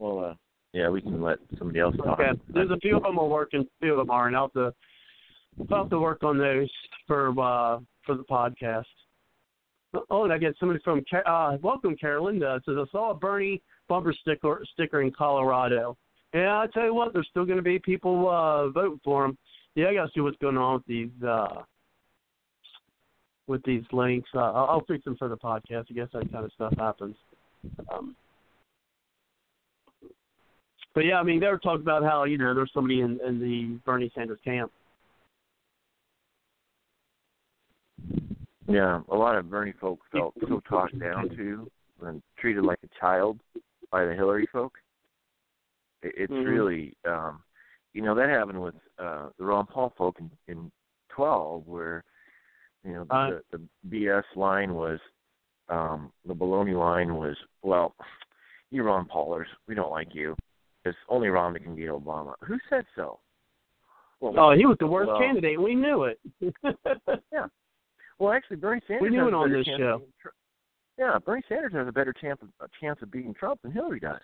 Well, 0.00 0.24
uh, 0.30 0.34
yeah, 0.72 0.88
we 0.88 1.02
can 1.02 1.22
let 1.22 1.38
somebody 1.56 1.78
else 1.78 1.94
talk. 1.96 2.18
Okay, 2.18 2.32
there's 2.52 2.72
a 2.72 2.78
few 2.78 2.96
of 2.96 3.04
them 3.04 3.16
are 3.16 3.28
working. 3.28 3.60
A 3.60 3.64
few 3.80 3.92
of 3.92 3.98
them 3.98 4.10
aren't. 4.10 4.34
I'll 4.34 4.50
have 4.54 4.54
to, 4.54 4.74
I'll 5.70 5.82
have 5.82 5.90
to 5.90 6.00
work 6.00 6.24
on 6.24 6.36
those 6.36 6.70
for 7.06 7.28
uh, 7.28 7.78
for 8.04 8.16
the 8.16 8.24
podcast. 8.28 8.86
Oh, 10.10 10.24
and 10.24 10.32
I 10.32 10.38
get 10.38 10.54
somebody 10.58 10.80
from 10.82 11.04
uh, 11.26 11.56
welcome, 11.62 11.96
Carolyn. 11.96 12.42
Uh, 12.42 12.58
says 12.64 12.76
I 12.78 12.84
saw 12.90 13.10
a 13.10 13.14
Bernie 13.14 13.62
bumper 13.88 14.14
sticker 14.20 14.62
sticker 14.72 15.02
in 15.02 15.10
Colorado. 15.10 15.96
Yeah, 16.32 16.60
I 16.60 16.66
tell 16.72 16.84
you 16.84 16.94
what, 16.94 17.12
there's 17.12 17.28
still 17.30 17.44
going 17.44 17.58
to 17.58 17.62
be 17.62 17.78
people 17.78 18.28
uh, 18.28 18.68
voting 18.70 19.00
for 19.04 19.26
him. 19.26 19.36
Yeah, 19.74 19.88
I 19.88 19.94
got 19.94 20.06
to 20.06 20.10
see 20.14 20.20
what's 20.20 20.38
going 20.38 20.56
on 20.56 20.74
with 20.74 20.86
these 20.86 21.22
uh, 21.22 21.62
with 23.46 23.62
these 23.64 23.84
links. 23.92 24.30
Uh, 24.34 24.38
I'll, 24.38 24.66
I'll 24.70 24.84
fix 24.86 25.04
them 25.04 25.16
for 25.16 25.28
the 25.28 25.36
podcast. 25.36 25.86
I 25.90 25.94
guess 25.94 26.08
that 26.14 26.32
kind 26.32 26.44
of 26.44 26.52
stuff 26.54 26.72
happens. 26.78 27.16
Um, 27.92 28.16
but 30.94 31.04
yeah, 31.04 31.18
I 31.18 31.22
mean, 31.22 31.40
they 31.40 31.48
were 31.48 31.58
talking 31.58 31.82
about 31.82 32.02
how 32.02 32.24
you 32.24 32.38
know 32.38 32.54
there's 32.54 32.70
somebody 32.72 33.00
in, 33.00 33.20
in 33.26 33.38
the 33.38 33.78
Bernie 33.84 34.10
Sanders 34.14 34.38
camp. 34.44 34.72
Yeah, 38.72 39.00
a 39.10 39.16
lot 39.16 39.36
of 39.36 39.50
Bernie 39.50 39.74
folk 39.80 40.00
felt 40.10 40.34
so 40.48 40.60
talked 40.68 40.98
down 40.98 41.28
to 41.30 41.70
and 42.02 42.22
treated 42.38 42.64
like 42.64 42.78
a 42.84 43.00
child 43.00 43.38
by 43.90 44.04
the 44.04 44.14
Hillary 44.14 44.48
folk. 44.52 44.74
It, 46.02 46.14
it's 46.16 46.32
mm-hmm. 46.32 46.48
really, 46.48 46.96
um, 47.06 47.40
you 47.92 48.02
know, 48.02 48.14
that 48.14 48.28
happened 48.28 48.60
with 48.62 48.74
uh, 48.98 49.28
the 49.38 49.44
Ron 49.44 49.66
Paul 49.66 49.92
folk 49.96 50.16
in, 50.18 50.30
in 50.48 50.70
12, 51.14 51.66
where 51.66 52.04
you 52.84 52.94
know, 52.94 53.06
uh, 53.10 53.30
the, 53.52 53.58
the 53.58 53.96
BS 53.96 54.24
line 54.34 54.74
was, 54.74 54.98
um, 55.68 56.10
the 56.26 56.34
baloney 56.34 56.76
line 56.76 57.14
was, 57.14 57.36
well, 57.62 57.94
you 58.70 58.82
Ron 58.82 59.06
Paulers, 59.06 59.46
we 59.68 59.74
don't 59.74 59.90
like 59.90 60.14
you. 60.14 60.34
It's 60.84 60.98
only 61.08 61.28
Ron 61.28 61.52
that 61.52 61.62
can 61.62 61.76
beat 61.76 61.88
Obama. 61.88 62.34
Who 62.46 62.58
said 62.68 62.84
so? 62.96 63.20
Well, 64.20 64.34
oh, 64.38 64.54
he 64.56 64.66
was 64.66 64.76
the 64.80 64.86
worst 64.86 65.08
well, 65.08 65.18
candidate. 65.18 65.60
We 65.60 65.74
knew 65.74 66.04
it. 66.04 66.20
yeah. 67.32 67.46
Well, 68.18 68.32
actually, 68.32 68.56
Bernie 68.56 68.80
Sanders. 68.86 69.02
We 69.02 69.10
knew 69.10 69.28
it 69.28 69.34
on 69.34 69.52
this 69.52 69.66
show. 69.66 69.72
of 69.72 70.00
beating 70.00 70.12
Tr- 70.20 70.28
Yeah, 70.98 71.18
Bernie 71.24 71.42
Sanders 71.48 71.72
has 71.72 71.88
a 71.88 71.92
better 71.92 72.12
chance 72.12 72.40
of, 72.42 72.48
a 72.60 72.68
chance 72.80 72.98
of 73.02 73.10
beating 73.10 73.34
Trump 73.34 73.60
than 73.62 73.72
Hillary 73.72 74.00
does. 74.00 74.20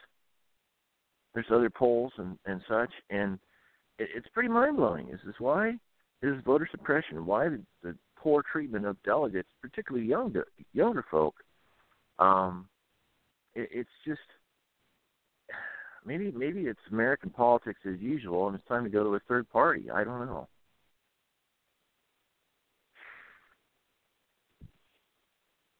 There's 1.35 1.46
other 1.53 1.70
polls 1.70 2.12
and 2.18 2.38
and 2.46 2.61
such, 2.68 2.90
and 3.11 3.38
it, 3.98 4.09
it's 4.14 4.29
pretty 4.33 4.48
mind 4.48 4.77
blowing. 4.77 5.09
Is 5.09 5.20
this 5.24 5.35
why? 5.38 5.74
Is 6.22 6.35
voter 6.44 6.68
suppression? 6.70 7.24
Why 7.27 7.48
the, 7.48 7.61
the 7.83 7.96
poor 8.16 8.42
treatment 8.51 8.87
of 8.87 9.01
delegates, 9.05 9.48
particularly 9.61 10.07
younger 10.07 10.46
younger 10.72 11.05
folk? 11.11 11.35
Um, 12.18 12.68
it, 13.55 13.68
it's 13.72 13.90
just 14.07 14.20
maybe 16.07 16.33
maybe 16.33 16.62
it's 16.62 16.81
American 16.90 17.31
politics 17.31 17.81
as 17.87 18.01
usual, 18.01 18.48
and 18.48 18.57
it's 18.57 18.66
time 18.66 18.85
to 18.85 18.90
go 18.90 19.05
to 19.05 19.14
a 19.14 19.20
third 19.29 19.48
party. 19.51 19.90
I 19.90 20.05
don't 20.05 20.27
know. 20.27 20.48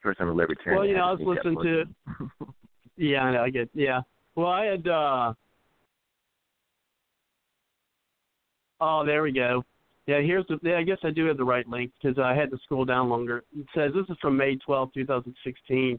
First, 0.03 0.21
I'm 0.21 0.29
a 0.29 0.33
libertarian. 0.33 0.79
Well, 0.79 0.89
you 0.89 0.97
know, 0.97 1.05
I 1.05 1.13
was 1.13 1.21
listening 1.23 1.59
to. 1.63 1.85
Yeah, 2.97 3.23
I 3.23 3.33
know. 3.33 3.43
I 3.43 3.51
get. 3.51 3.71
Yeah. 3.75 4.01
Well, 4.35 4.49
I 4.49 4.65
had. 4.65 4.89
uh 4.89 5.33
Oh, 8.81 9.05
there 9.05 9.23
we 9.23 9.33
go. 9.33 9.65
Yeah, 10.07 10.21
here's 10.21 10.47
the. 10.49 10.59
Yeah, 10.63 10.79
I 10.79 10.83
guess 10.83 10.99
I 11.05 11.11
do 11.11 11.27
have 11.27 11.37
the 11.37 11.45
right 11.45 11.69
link 11.69 11.93
because 12.01 12.19
I 12.19 12.35
had 12.35 12.51
to 12.51 12.59
scroll 12.65 12.85
down 12.85 13.09
longer. 13.09 13.45
It 13.57 13.67
says 13.75 13.93
this 13.95 14.07
is 14.09 14.17
from 14.21 14.37
May 14.37 14.57
12, 14.57 14.93
2016. 14.95 15.99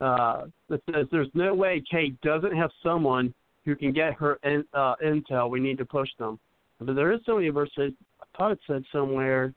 Uh, 0.00 0.44
it 0.68 0.82
says 0.92 1.06
there's 1.10 1.28
no 1.34 1.54
way 1.54 1.82
Kate 1.90 2.20
doesn't 2.20 2.54
have 2.54 2.70
someone 2.82 3.32
who 3.64 3.74
can 3.74 3.92
get 3.92 4.12
her 4.14 4.38
in, 4.44 4.64
uh, 4.74 4.94
intel. 5.04 5.48
We 5.50 5.58
need 5.58 5.78
to 5.78 5.84
push 5.84 6.10
them. 6.18 6.38
But 6.80 6.94
there 6.94 7.12
is 7.12 7.20
somebody 7.24 7.48
versus. 7.48 7.92
I 8.20 8.24
thought 8.36 8.52
it 8.52 8.58
said 8.66 8.84
somewhere. 8.92 9.54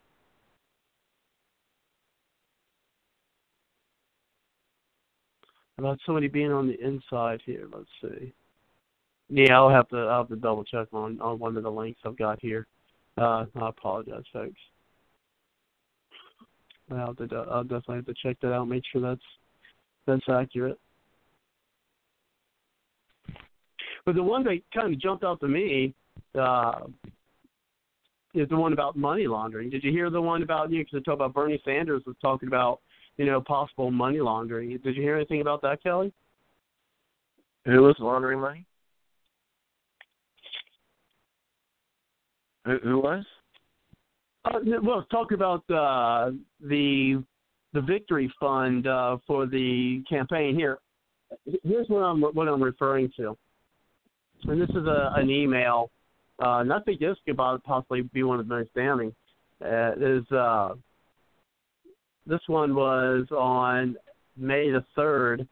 About 5.80 6.00
somebody 6.06 6.28
being 6.28 6.52
on 6.52 6.68
the 6.68 6.80
inside 6.80 7.42
here. 7.46 7.68
Let's 7.72 7.90
see. 8.02 8.34
Yeah, 9.30 9.58
I'll 9.58 9.70
have 9.70 9.88
to 9.90 9.98
I'll 9.98 10.22
have 10.22 10.30
to 10.30 10.36
double 10.36 10.64
check 10.64 10.88
on 10.94 11.20
on 11.22 11.40
one 11.40 11.56
of 11.58 11.64
the 11.64 11.72
links 11.72 12.00
I've 12.06 12.18
got 12.18 12.40
here. 12.42 12.68
Uh, 13.18 13.46
I 13.62 13.70
apologize, 13.70 14.24
folks. 14.32 14.60
I'll, 16.92 17.16
I'll 17.52 17.64
definitely 17.64 17.98
have 17.98 18.06
to 18.08 18.14
check 18.22 18.38
that 18.42 18.54
out. 18.54 18.68
Make 18.68 18.84
sure 18.92 19.02
that's 19.02 19.22
that's 20.06 20.24
accurate. 20.30 20.80
But 24.06 24.16
the 24.16 24.24
one 24.24 24.44
that 24.46 24.60
kind 24.74 24.94
of 24.94 25.00
jumped 25.00 25.24
out 25.24 25.40
to 25.42 25.48
me 25.48 25.94
uh, 26.40 26.80
is 28.34 28.50
the 28.50 28.56
one 28.56 28.74
about 28.74 28.96
money 28.96 29.28
laundering. 29.28 29.70
Did 29.70 29.84
you 29.84 29.92
hear 29.92 30.10
the 30.10 30.22
one 30.22 30.42
about 30.42 30.72
you? 30.72 30.84
Because 30.84 30.98
I 30.98 31.04
talked 31.04 31.16
about 31.16 31.34
Bernie 31.34 31.62
Sanders 31.64 32.04
was 32.08 32.16
talking 32.22 32.48
about 32.48 32.80
you 33.20 33.26
know 33.26 33.42
possible 33.42 33.92
money 33.92 34.22
laundering. 34.22 34.70
Did 34.82 34.96
you 34.96 35.04
hear 35.04 35.18
anything 35.18 35.42
about 35.42 35.62
that, 35.62 35.84
Kelly? 35.84 36.14
Who 37.66 37.82
was 37.82 37.96
laundering 38.00 38.40
money? 38.40 38.66
Who, 42.66 42.78
who 42.82 43.00
was? 43.00 43.26
Uh, 44.46 44.60
well, 44.82 45.06
talk 45.12 45.34
about 45.34 45.70
uh, 45.70 46.32
the 46.62 47.22
the 47.74 47.82
victory 47.82 48.34
fund 48.40 48.88
uh, 48.88 49.18
for 49.28 49.46
the 49.46 50.02
campaign. 50.10 50.56
Here, 50.56 50.80
here's 51.64 51.90
what 51.90 52.00
I'm 52.00 52.22
what 52.22 52.48
I'm 52.48 52.64
referring 52.64 53.12
to, 53.18 53.38
and 54.46 54.62
this 54.62 54.70
is 54.70 54.88
a, 54.88 55.12
an 55.18 55.30
email. 55.30 55.92
Uh, 56.42 56.60
and 56.60 56.72
I 56.72 56.80
think 56.80 57.02
this 57.02 57.18
could 57.26 57.36
possibly 57.36 58.04
be 58.14 58.24
one 58.24 58.40
of 58.40 58.48
the 58.48 58.56
most 58.56 58.70
damning. 58.74 59.14
Uh, 59.62 59.92
is 60.00 60.32
uh, 60.32 60.70
this 62.30 62.42
one 62.48 62.76
was 62.76 63.26
on 63.32 63.98
May 64.38 64.72
the 64.72 64.86
third, 64.96 65.46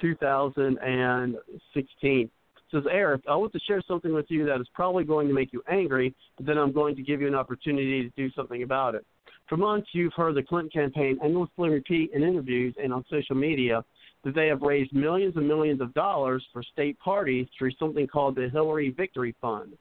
2016 0.00 2.30
says, 2.72 2.84
Eric, 2.90 3.22
I 3.28 3.36
want 3.36 3.52
to 3.52 3.60
share 3.60 3.82
something 3.86 4.14
with 4.14 4.26
you 4.28 4.46
that 4.46 4.60
is 4.60 4.66
probably 4.74 5.04
going 5.04 5.28
to 5.28 5.34
make 5.34 5.52
you 5.52 5.62
angry, 5.70 6.14
but 6.36 6.46
then 6.46 6.58
I'm 6.58 6.72
going 6.72 6.96
to 6.96 7.02
give 7.02 7.20
you 7.20 7.28
an 7.28 7.34
opportunity 7.34 8.02
to 8.02 8.08
do 8.16 8.32
something 8.32 8.62
about 8.62 8.94
it. 8.94 9.04
For 9.48 9.56
months, 9.56 9.88
you've 9.92 10.14
heard 10.14 10.34
the 10.34 10.42
Clinton 10.42 10.70
campaign 10.70 11.18
endlessly 11.22 11.68
repeat 11.68 12.10
in 12.14 12.22
interviews 12.22 12.74
and 12.82 12.92
on 12.92 13.04
social 13.10 13.36
media 13.36 13.84
that 14.24 14.34
they 14.34 14.46
have 14.46 14.62
raised 14.62 14.94
millions 14.94 15.36
and 15.36 15.46
millions 15.46 15.80
of 15.80 15.92
dollars 15.92 16.44
for 16.52 16.62
state 16.62 16.98
parties 16.98 17.46
through 17.58 17.72
something 17.78 18.06
called 18.06 18.36
the 18.36 18.48
Hillary 18.50 18.90
Victory 18.90 19.34
Fund. 19.40 19.76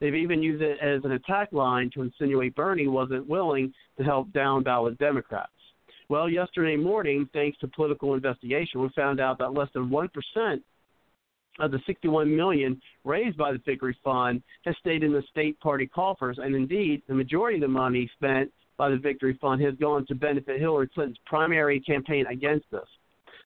They've 0.00 0.14
even 0.14 0.42
used 0.42 0.62
it 0.62 0.78
as 0.82 1.04
an 1.04 1.12
attack 1.12 1.52
line 1.52 1.90
to 1.94 2.02
insinuate 2.02 2.54
Bernie 2.54 2.88
wasn't 2.88 3.28
willing 3.28 3.72
to 3.96 4.04
help 4.04 4.32
down 4.32 4.64
ballot 4.64 4.98
Democrats. 4.98 5.52
Well, 6.08 6.28
yesterday 6.28 6.76
morning, 6.76 7.28
thanks 7.32 7.58
to 7.58 7.68
Politico 7.68 8.14
investigation, 8.14 8.82
we 8.82 8.88
found 8.94 9.20
out 9.20 9.38
that 9.38 9.54
less 9.54 9.68
than 9.74 9.88
1% 9.88 10.60
of 11.60 11.70
the 11.70 11.78
61 11.86 12.34
million 12.34 12.80
raised 13.04 13.36
by 13.36 13.52
the 13.52 13.60
Victory 13.64 13.96
Fund 14.04 14.42
has 14.64 14.74
stayed 14.80 15.02
in 15.02 15.12
the 15.12 15.22
state 15.30 15.58
party 15.60 15.86
coffers, 15.86 16.38
and 16.42 16.54
indeed, 16.54 17.02
the 17.08 17.14
majority 17.14 17.56
of 17.56 17.62
the 17.62 17.68
money 17.68 18.10
spent 18.16 18.52
by 18.76 18.90
the 18.90 18.96
Victory 18.96 19.38
Fund 19.40 19.62
has 19.62 19.74
gone 19.76 20.04
to 20.06 20.14
benefit 20.14 20.60
Hillary 20.60 20.88
Clinton's 20.92 21.18
primary 21.26 21.80
campaign 21.80 22.26
against 22.26 22.66
us. 22.74 22.88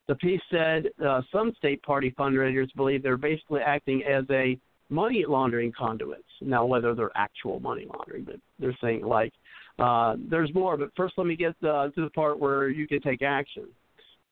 The 0.08 0.14
piece 0.16 0.40
said 0.50 0.86
uh, 1.06 1.20
some 1.30 1.52
state 1.58 1.82
party 1.82 2.14
fundraisers 2.18 2.74
believe 2.74 3.02
they're 3.02 3.18
basically 3.18 3.60
acting 3.60 4.02
as 4.04 4.24
a 4.30 4.58
money 4.90 5.24
laundering 5.26 5.72
conduits. 5.76 6.22
Now, 6.40 6.64
whether 6.64 6.94
they're 6.94 7.10
actual 7.16 7.60
money 7.60 7.86
laundering, 7.86 8.24
but 8.24 8.36
they're 8.58 8.76
saying 8.80 9.02
like 9.02 9.32
uh, 9.78 10.16
there's 10.30 10.52
more. 10.54 10.76
But 10.76 10.90
first, 10.96 11.14
let 11.16 11.26
me 11.26 11.36
get 11.36 11.54
uh, 11.62 11.88
to 11.88 12.02
the 12.02 12.10
part 12.14 12.38
where 12.38 12.68
you 12.68 12.88
can 12.88 13.00
take 13.00 13.22
action, 13.22 13.66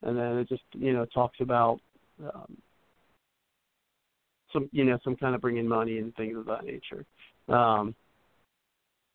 and 0.03 0.17
then 0.17 0.39
it 0.39 0.49
just 0.49 0.63
you 0.73 0.93
know 0.93 1.05
talks 1.07 1.39
about 1.41 1.79
um, 2.23 2.57
some 4.53 4.69
you 4.73 4.85
know 4.85 4.99
some 5.05 5.17
kind 5.17 5.35
of 5.35 5.41
bringing 5.41 5.69
money 5.69 5.99
and 5.99 6.15
things 6.17 6.37
of 6.37 6.47
that 6.47 6.65
nature. 6.65 7.05
Um, 7.49 7.95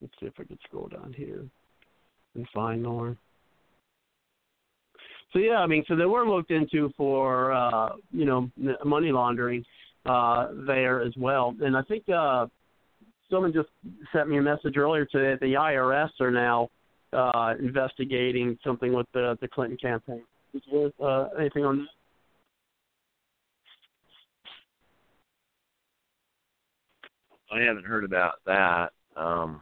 let's 0.01 0.13
see 0.19 0.27
if 0.27 0.33
I 0.39 0.43
can 0.43 0.57
scroll 0.65 0.87
down 0.87 1.13
here 1.17 1.43
and 2.35 2.47
find 2.53 2.81
more. 2.81 3.17
So 5.33 5.39
yeah, 5.39 5.57
I 5.57 5.67
mean, 5.67 5.83
so 5.87 5.95
they 5.95 6.05
were 6.05 6.27
looked 6.27 6.51
into 6.51 6.91
for 6.95 7.53
uh, 7.53 7.89
you 8.11 8.25
know 8.25 8.49
money 8.85 9.11
laundering 9.11 9.63
uh, 10.05 10.47
there 10.65 11.01
as 11.01 11.13
well, 11.17 11.55
and 11.61 11.77
I 11.77 11.81
think 11.83 12.07
uh, 12.09 12.47
someone 13.29 13.53
just 13.53 13.69
sent 14.13 14.29
me 14.29 14.37
a 14.37 14.41
message 14.41 14.77
earlier 14.77 15.05
today 15.05 15.31
that 15.31 15.39
the 15.39 15.53
IRS 15.53 16.09
are 16.19 16.31
now 16.31 16.69
uh, 17.13 17.53
investigating 17.59 18.57
something 18.63 18.93
with 18.93 19.07
the 19.13 19.37
the 19.41 19.47
Clinton 19.47 19.77
campaign. 19.77 20.23
Is 20.53 20.61
there 20.71 20.91
uh, 21.01 21.29
anything 21.39 21.65
on 21.65 21.77
that? 21.79 21.87
I 27.53 27.61
haven't 27.61 27.85
heard 27.85 28.05
about 28.05 28.35
that. 28.45 28.91
Um, 29.15 29.61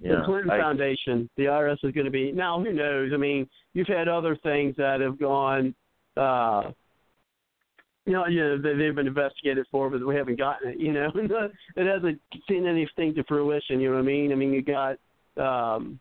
yeah, 0.00 0.16
the 0.16 0.22
Clinton 0.24 0.50
I, 0.50 0.58
Foundation, 0.58 1.28
the 1.36 1.44
IRS 1.44 1.78
is 1.84 1.92
going 1.92 2.06
to 2.06 2.10
be 2.10 2.32
now. 2.32 2.58
Who 2.58 2.72
knows? 2.72 3.12
I 3.14 3.16
mean, 3.16 3.48
you've 3.74 3.86
had 3.86 4.08
other 4.08 4.36
things 4.36 4.74
that 4.76 5.00
have 5.00 5.18
gone. 5.18 5.74
uh 6.16 6.72
you 8.04 8.12
know, 8.12 8.26
you 8.26 8.40
know, 8.40 8.58
they've 8.58 8.94
been 8.94 9.06
investigated 9.06 9.66
for, 9.70 9.88
but 9.88 10.04
we 10.04 10.16
haven't 10.16 10.38
gotten 10.38 10.70
it. 10.70 10.78
You 10.78 10.92
know, 10.92 11.10
it 11.76 11.86
hasn't 11.86 12.20
seen 12.48 12.66
anything 12.66 13.14
to 13.14 13.24
fruition. 13.24 13.80
You 13.80 13.90
know 13.90 13.96
what 13.96 14.02
I 14.02 14.06
mean? 14.06 14.32
I 14.32 14.34
mean, 14.34 14.52
you 14.52 14.62
got, 14.62 14.96
um, 15.36 16.00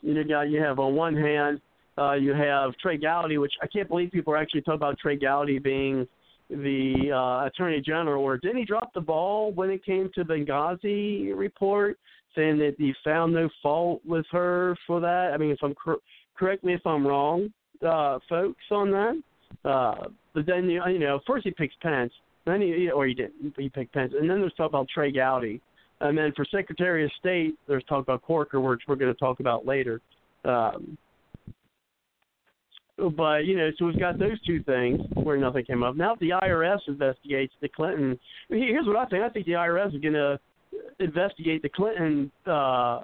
you 0.00 0.24
got, 0.24 0.42
you 0.42 0.60
have 0.60 0.78
on 0.78 0.94
one 0.94 1.16
hand, 1.16 1.60
uh, 1.98 2.12
you 2.14 2.32
have 2.34 2.72
Trey 2.76 2.98
Gowdy, 2.98 3.38
which 3.38 3.52
I 3.62 3.66
can't 3.66 3.88
believe 3.88 4.12
people 4.12 4.32
are 4.32 4.36
actually 4.36 4.62
talking 4.62 4.76
about 4.76 4.98
Trey 4.98 5.16
Gowdy 5.16 5.58
being 5.58 6.06
the 6.48 7.10
uh, 7.14 7.46
attorney 7.46 7.80
general, 7.80 8.22
or 8.22 8.36
didn't 8.36 8.58
he 8.58 8.64
drop 8.64 8.92
the 8.94 9.00
ball 9.00 9.52
when 9.52 9.70
it 9.70 9.84
came 9.84 10.10
to 10.14 10.24
Benghazi 10.24 11.36
report, 11.36 11.98
saying 12.34 12.58
that 12.58 12.74
he 12.78 12.94
found 13.04 13.32
no 13.32 13.48
fault 13.62 14.00
with 14.06 14.26
her 14.30 14.76
for 14.86 15.00
that? 15.00 15.32
I 15.32 15.36
mean, 15.36 15.50
if 15.50 15.58
I'm 15.62 15.74
cor- 15.74 15.98
correct 16.36 16.62
me 16.62 16.74
if 16.74 16.86
I'm 16.86 17.06
wrong, 17.06 17.52
uh, 17.86 18.18
folks, 18.28 18.64
on 18.70 18.90
that. 18.92 19.20
Uh, 19.64 20.08
but 20.34 20.46
then 20.46 20.68
you 20.68 20.98
know 20.98 21.20
first 21.26 21.44
he 21.44 21.50
picks 21.50 21.74
Pence, 21.82 22.12
then 22.46 22.60
he 22.60 22.90
or 22.90 23.06
he 23.06 23.14
didn't 23.14 23.54
he 23.56 23.68
picked 23.68 23.92
Pence, 23.92 24.12
and 24.18 24.28
then 24.28 24.40
there's 24.40 24.54
talk 24.54 24.68
about 24.68 24.88
Trey 24.92 25.12
Gowdy, 25.12 25.60
and 26.00 26.16
then 26.16 26.32
for 26.34 26.44
Secretary 26.44 27.04
of 27.04 27.10
State 27.18 27.54
there's 27.68 27.84
talk 27.84 28.02
about 28.02 28.22
Corker, 28.22 28.60
which 28.60 28.80
we're 28.88 28.96
going 28.96 29.12
to 29.12 29.18
talk 29.18 29.40
about 29.40 29.66
later. 29.66 30.00
Um, 30.44 30.96
but 33.16 33.44
you 33.46 33.56
know, 33.56 33.70
so 33.78 33.86
we've 33.86 33.98
got 33.98 34.18
those 34.18 34.40
two 34.46 34.62
things 34.62 35.00
where 35.14 35.36
nothing 35.36 35.64
came 35.64 35.82
up. 35.82 35.96
Now, 35.96 36.14
if 36.14 36.20
the 36.20 36.30
IRS 36.30 36.78
investigates 36.86 37.52
the 37.60 37.68
Clinton, 37.68 38.18
here's 38.48 38.86
what 38.86 38.96
I 38.96 39.06
think. 39.06 39.22
I 39.22 39.28
think 39.28 39.46
the 39.46 39.52
IRS 39.52 39.94
is 39.94 40.00
going 40.00 40.14
to 40.14 40.38
investigate 41.00 41.62
the 41.62 41.68
Clinton 41.68 42.30
uh, 42.46 43.00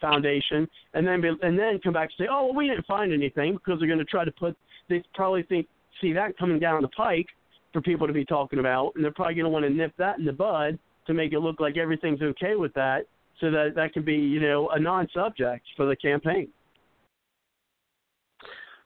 Foundation, 0.00 0.68
and 0.94 1.06
then 1.06 1.20
be, 1.20 1.30
and 1.42 1.58
then 1.58 1.78
come 1.82 1.92
back 1.92 2.10
and 2.18 2.24
say, 2.24 2.28
oh, 2.30 2.46
well, 2.46 2.54
we 2.54 2.68
didn't 2.68 2.86
find 2.86 3.12
anything 3.12 3.54
because 3.54 3.78
they're 3.78 3.88
going 3.88 3.98
to 3.98 4.04
try 4.04 4.24
to 4.24 4.32
put. 4.32 4.56
They 4.88 5.02
probably 5.14 5.42
think 5.44 5.66
see 6.00 6.12
that 6.12 6.38
coming 6.38 6.58
down 6.58 6.82
the 6.82 6.88
pike 6.88 7.26
for 7.72 7.80
people 7.80 8.06
to 8.06 8.12
be 8.12 8.24
talking 8.24 8.58
about, 8.58 8.92
and 8.94 9.04
they're 9.04 9.12
probably 9.12 9.34
going 9.34 9.44
to 9.44 9.50
want 9.50 9.64
to 9.64 9.70
nip 9.70 9.92
that 9.98 10.18
in 10.18 10.24
the 10.24 10.32
bud 10.32 10.78
to 11.06 11.14
make 11.14 11.32
it 11.32 11.38
look 11.40 11.60
like 11.60 11.76
everything's 11.76 12.22
okay 12.22 12.56
with 12.56 12.72
that. 12.74 13.06
so 13.40 13.50
that 13.50 13.74
that 13.74 13.92
can 13.92 14.04
be 14.04 14.14
you 14.14 14.40
know 14.40 14.68
a 14.70 14.78
non-subject 14.78 15.64
for 15.76 15.86
the 15.86 15.96
campaign. 15.96 16.48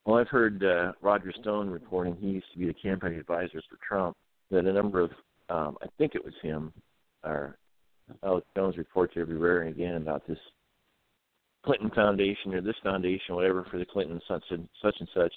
Well, 0.05 0.19
I've 0.19 0.29
heard 0.29 0.63
uh, 0.63 0.93
Roger 1.01 1.33
Stone 1.41 1.71
reporting. 1.71 2.17
He 2.21 2.29
used 2.29 2.47
to 2.53 2.59
be 2.59 2.67
the 2.67 2.75
campaign 2.75 3.15
advisor 3.15 3.63
for 3.71 3.79
Trump. 3.87 4.17
That 4.51 4.67
a 4.67 4.73
number 4.73 5.01
of, 5.01 5.11
um, 5.49 5.79
I 5.83 5.87
think 5.97 6.15
it 6.15 6.23
was 6.23 6.35
him, 6.43 6.73
or 7.25 7.57
Alex 8.23 8.47
Jones 8.55 8.77
reports 8.77 9.15
everywhere 9.17 9.63
and 9.63 9.75
again 9.75 9.95
about 9.95 10.27
this 10.29 10.39
Clinton 11.65 11.91
Foundation 11.95 12.53
or 12.55 12.61
this 12.61 12.77
foundation, 12.83 13.35
whatever, 13.35 13.67
for 13.71 13.79
the 13.79 13.87
Clinton 13.87 14.21
such 14.29 14.45
and 14.51 14.69
such 14.83 14.95
and 15.01 15.09
such. 15.15 15.33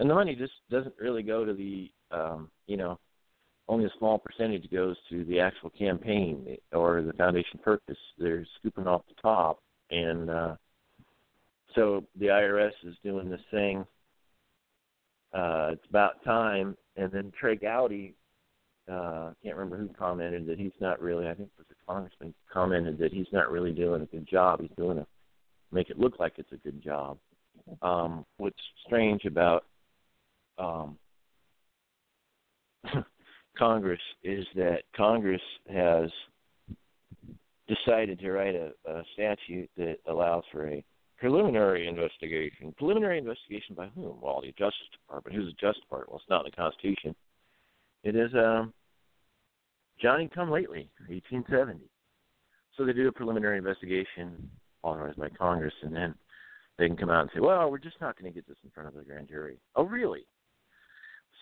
And 0.00 0.08
the 0.08 0.14
money 0.14 0.34
just 0.34 0.54
doesn't 0.70 0.94
really 0.98 1.22
go 1.22 1.44
to 1.44 1.52
the, 1.52 1.90
um, 2.10 2.50
you 2.66 2.78
know, 2.78 2.98
only 3.68 3.84
a 3.84 3.90
small 3.98 4.18
percentage 4.18 4.68
goes 4.72 4.96
to 5.10 5.24
the 5.26 5.38
actual 5.38 5.68
campaign 5.68 6.56
or 6.72 7.02
the 7.02 7.12
foundation 7.12 7.60
purpose. 7.62 7.98
They're 8.18 8.46
scooping 8.58 8.86
off 8.86 9.02
the 9.08 9.20
top, 9.20 9.60
and 9.90 10.30
uh, 10.30 10.56
so 11.74 12.02
the 12.18 12.28
IRS 12.28 12.72
is 12.82 12.96
doing 13.04 13.28
this 13.28 13.42
thing. 13.50 13.84
Uh, 15.34 15.68
it's 15.72 15.86
about 15.90 16.24
time, 16.24 16.78
and 16.96 17.12
then 17.12 17.30
Trey 17.38 17.56
Gowdy, 17.56 18.14
uh, 18.90 19.32
can't 19.42 19.54
remember 19.54 19.76
who 19.76 19.88
commented 19.96 20.46
that 20.46 20.58
he's 20.58 20.72
not 20.80 20.98
really. 21.00 21.28
I 21.28 21.34
think 21.34 21.50
it 21.50 21.58
was 21.58 21.66
a 21.70 21.92
congressman 21.92 22.34
commented 22.50 22.98
that 22.98 23.12
he's 23.12 23.28
not 23.32 23.50
really 23.50 23.72
doing 23.72 24.00
a 24.00 24.06
good 24.06 24.26
job. 24.26 24.62
He's 24.62 24.70
doing 24.78 24.96
a 24.96 25.06
make 25.72 25.90
it 25.90 25.98
look 25.98 26.18
like 26.18 26.32
it's 26.38 26.52
a 26.52 26.56
good 26.56 26.82
job. 26.82 27.18
Um, 27.82 28.24
what's 28.38 28.56
strange 28.86 29.26
about 29.26 29.64
um, 30.60 30.98
Congress 33.58 34.00
is 34.22 34.46
that 34.54 34.82
Congress 34.96 35.42
has 35.72 36.10
decided 37.68 38.18
to 38.20 38.32
write 38.32 38.54
a, 38.54 38.72
a 38.88 39.02
statute 39.14 39.70
that 39.76 39.96
allows 40.08 40.44
for 40.50 40.68
a 40.68 40.84
preliminary 41.18 41.86
investigation. 41.86 42.74
Preliminary 42.78 43.18
investigation 43.18 43.74
by 43.74 43.86
whom? 43.94 44.18
Well, 44.20 44.40
the 44.40 44.52
Justice 44.58 44.88
Department. 44.92 45.36
Who's 45.36 45.52
the 45.52 45.66
Justice 45.66 45.82
Department? 45.82 46.10
Well, 46.10 46.18
it's 46.18 46.30
not 46.30 46.44
in 46.44 46.50
the 46.50 46.56
Constitution. 46.56 47.14
It 48.02 48.16
is 48.16 48.30
um, 48.34 48.72
Johnny 50.00 50.28
Come 50.34 50.50
Lately, 50.50 50.90
1870. 51.08 51.80
So 52.76 52.84
they 52.84 52.92
do 52.92 53.08
a 53.08 53.12
preliminary 53.12 53.58
investigation 53.58 54.48
authorized 54.82 55.18
by 55.18 55.28
Congress, 55.28 55.74
and 55.82 55.94
then 55.94 56.14
they 56.78 56.86
can 56.86 56.96
come 56.96 57.10
out 57.10 57.22
and 57.22 57.30
say, 57.34 57.40
"Well, 57.40 57.70
we're 57.70 57.78
just 57.78 58.00
not 58.00 58.18
going 58.18 58.32
to 58.32 58.34
get 58.34 58.48
this 58.48 58.56
in 58.64 58.70
front 58.70 58.88
of 58.88 58.94
the 58.94 59.02
grand 59.02 59.28
jury." 59.28 59.58
Oh, 59.76 59.84
really? 59.84 60.24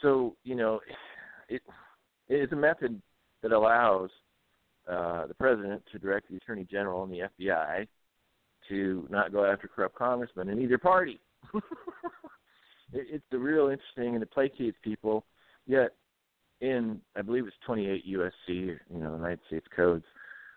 So 0.03 0.37
you 0.45 0.55
know, 0.55 0.81
it 1.49 1.63
it 2.29 2.35
is 2.35 2.53
a 2.53 2.57
method 2.57 3.01
that 3.43 3.53
allows 3.53 4.11
uh, 4.89 5.27
the 5.27 5.35
president 5.35 5.83
to 5.93 5.99
direct 5.99 6.31
the 6.31 6.37
attorney 6.37 6.67
general 6.71 7.03
and 7.05 7.13
the 7.13 7.29
FBI 7.41 7.87
to 8.69 9.07
not 9.11 9.33
go 9.33 9.45
after 9.45 9.69
corrupt 9.69 9.95
congressmen 9.95 10.49
in 10.49 10.61
either 10.61 10.79
party. 10.79 11.21
it, 11.55 11.63
it's 12.93 13.25
the 13.31 13.39
real 13.39 13.69
interesting, 13.69 14.15
and 14.15 14.23
it 14.23 14.31
placates 14.35 14.75
people. 14.83 15.25
Yet, 15.67 15.91
in 16.61 17.01
I 17.17 17.23
believe 17.23 17.47
it's 17.47 17.57
28 17.67 18.05
USC, 18.07 18.33
you 18.49 18.79
know, 18.91 19.15
United 19.15 19.41
States 19.47 19.67
codes, 19.75 20.05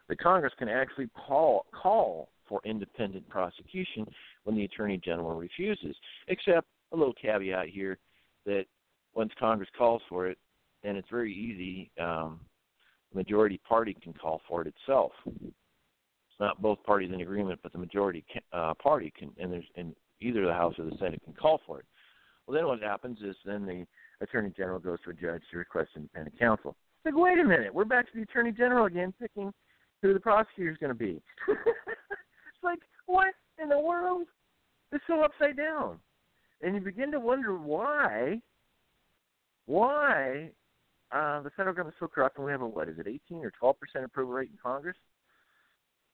the 0.10 0.16
Congress 0.16 0.54
can 0.58 0.70
actually 0.70 1.10
call 1.28 1.66
call 1.72 2.30
for 2.48 2.60
independent 2.66 3.28
prosecution 3.30 4.06
when 4.44 4.56
the 4.56 4.66
Attorney 4.66 5.00
General 5.04 5.36
refuses. 5.36 5.96
Except 6.28 6.68
a 6.92 6.98
little 6.98 7.14
caveat 7.14 7.68
here 7.70 7.98
that 8.46 8.66
once 9.14 9.32
Congress 9.40 9.70
calls 9.78 10.02
for 10.10 10.28
it, 10.28 10.38
and 10.84 10.98
it's 10.98 11.10
very 11.10 11.34
easy, 11.34 11.92
um, 12.02 12.40
the 13.12 13.18
majority 13.18 13.60
party 13.68 13.96
can 14.02 14.14
call 14.14 14.42
for 14.48 14.62
it 14.62 14.68
itself. 14.68 15.12
It's 15.26 16.40
not 16.40 16.62
both 16.62 16.82
parties 16.84 17.12
in 17.14 17.22
agreement, 17.22 17.60
but 17.62 17.72
the 17.72 17.78
majority 17.78 18.24
can, 18.32 18.42
uh, 18.54 18.74
party 18.76 19.14
can, 19.18 19.32
and 19.40 19.52
there's 19.52 19.66
in 19.76 19.96
either 20.22 20.46
the 20.46 20.54
House 20.54 20.74
or 20.80 20.86
the 20.86 20.98
Senate 21.00 21.22
can 21.24 21.34
call 21.34 21.62
for 21.66 21.80
it. 21.80 21.86
Well, 22.46 22.56
then 22.56 22.68
what 22.68 22.82
happens 22.82 23.20
is 23.22 23.36
then 23.46 23.66
the 23.66 23.86
Attorney 24.22 24.52
General 24.56 24.80
goes 24.80 25.00
to 25.04 25.12
a 25.12 25.14
judge 25.14 25.42
to 25.52 25.58
request 25.58 25.90
independent 25.96 26.38
counsel. 26.40 26.76
It's 27.04 27.14
like, 27.14 27.24
wait 27.24 27.40
a 27.40 27.44
minute, 27.44 27.74
we're 27.74 27.86
back 27.86 28.06
to 28.12 28.12
the 28.16 28.24
Attorney 28.24 28.52
General 28.52 28.86
again, 28.86 29.14
picking 29.20 29.54
who 30.02 30.14
the 30.14 30.20
prosecutor 30.20 30.72
is 30.72 30.78
going 30.78 30.92
to 30.92 30.96
be. 30.96 31.22
It's 32.62 32.64
like, 32.64 32.80
what 33.08 33.34
in 33.62 33.70
the 33.70 33.80
world? 33.80 34.28
It's 34.92 35.04
so 35.08 35.22
upside 35.22 35.58
down. 35.58 35.98
And 36.62 36.76
you 36.76 36.82
begin 36.82 37.12
to 37.12 37.20
wonder 37.20 37.58
why, 37.58 38.40
why 39.72 40.50
uh, 41.12 41.42
the 41.42 41.50
federal 41.52 41.74
government 41.74 41.96
is 41.96 42.00
so 42.00 42.08
corrupt 42.08 42.38
and 42.38 42.46
we 42.46 42.52
have 42.52 42.62
a, 42.62 42.68
what 42.68 42.90
is 42.90 43.00
it, 43.00 43.08
18 43.08 43.38
or 43.40 43.52
12 43.52 43.80
percent 43.80 44.06
approval 44.06 44.34
rate 44.34 44.50
in 44.52 44.58
Congress? 44.62 44.98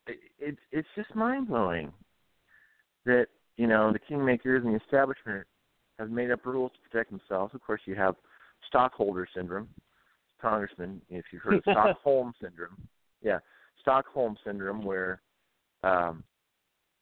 It, 0.07 0.17
it, 0.39 0.57
it's 0.71 0.87
just 0.95 1.13
mind 1.15 1.47
blowing 1.47 1.91
that, 3.05 3.27
you 3.57 3.67
know, 3.67 3.91
the 3.91 3.99
kingmakers 3.99 4.63
and 4.63 4.73
the 4.73 4.79
establishment 4.83 5.45
have 5.99 6.09
made 6.09 6.31
up 6.31 6.45
rules 6.45 6.71
to 6.73 6.89
protect 6.89 7.11
themselves. 7.11 7.53
Of 7.55 7.61
course, 7.61 7.81
you 7.85 7.95
have 7.95 8.15
stockholder 8.67 9.27
syndrome. 9.35 9.67
Congressman, 10.39 11.01
if 11.09 11.25
you've 11.33 11.41
heard 11.41 11.55
of 11.55 11.63
Stockholm 11.71 12.33
syndrome, 12.41 12.77
yeah, 13.23 13.39
Stockholm 13.81 14.37
syndrome, 14.45 14.83
where 14.83 15.21
um, 15.83 16.23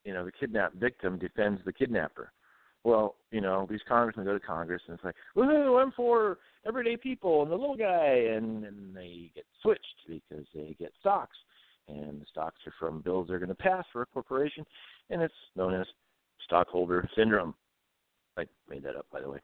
you 0.06 0.13
know, 0.13 0.24
the 0.24 0.32
kidnapped 0.32 0.76
victim 0.76 1.18
defends 1.18 1.60
the 1.65 1.74
kidnapper. 1.74 2.32
Well, 2.86 3.15
you 3.32 3.41
know, 3.41 3.65
these 3.67 3.82
congressmen 3.88 4.28
go 4.28 4.34
to 4.34 4.39
Congress 4.39 4.84
and 4.88 4.93
it's 4.93 5.04
like, 5.04 5.15
woohoo, 5.36 5.82
I'm 5.82 5.91
for 5.93 6.38
everyday 6.67 6.95
people 6.95 7.41
and 7.41 7.52
the 7.52 7.56
little 7.56 7.76
guy, 7.76 8.36
and 8.36 8.63
then 8.63 8.91
they 8.93 9.32
get 9.34 9.45
switched 9.63 9.82
because 10.08 10.45
they 10.54 10.76
get 10.78 10.93
stocks, 11.00 11.36
and 11.88 12.21
the 12.21 12.26
stocks 12.30 12.62
are 12.67 12.74
from 12.80 13.02
bills 13.02 13.28
they're 13.28 13.39
going 13.39 13.50
to 13.50 13.56
pass 13.56 13.84
for 13.91 14.04
a 14.04 14.06
corporation, 14.06 14.63
and 15.10 15.19
it's 15.19 15.34
known 15.56 15.74
as 15.74 15.88
stockholder 16.45 17.10
syndrome. 17.17 17.56
I 18.38 18.45
made 18.69 18.84
that 18.84 18.95
up, 18.95 19.08
by 19.12 19.19
the 19.19 19.32
way, 19.32 19.39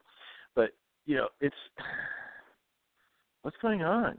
but 0.54 0.70
you 1.04 1.16
know, 1.16 1.26
it's 1.40 1.56
what's 3.42 3.56
going 3.60 3.82
on. 3.82 4.18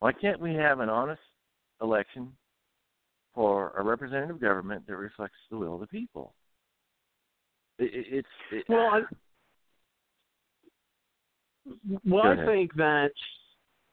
Why 0.00 0.12
can't 0.12 0.40
we 0.40 0.54
have 0.56 0.80
an 0.80 0.90
honest 0.90 1.22
election 1.80 2.32
for 3.34 3.72
a 3.78 3.82
representative 3.82 4.40
government 4.40 4.86
that 4.86 4.96
reflects 4.96 5.38
the 5.50 5.56
will 5.56 5.74
of 5.74 5.80
the 5.80 5.86
people. 5.86 6.34
It, 7.78 7.94
it, 7.94 8.06
it's 8.10 8.28
it, 8.52 8.64
well. 8.68 8.90
I, 8.92 9.00
well, 12.04 12.26
I 12.26 12.44
think 12.44 12.74
that 12.74 13.10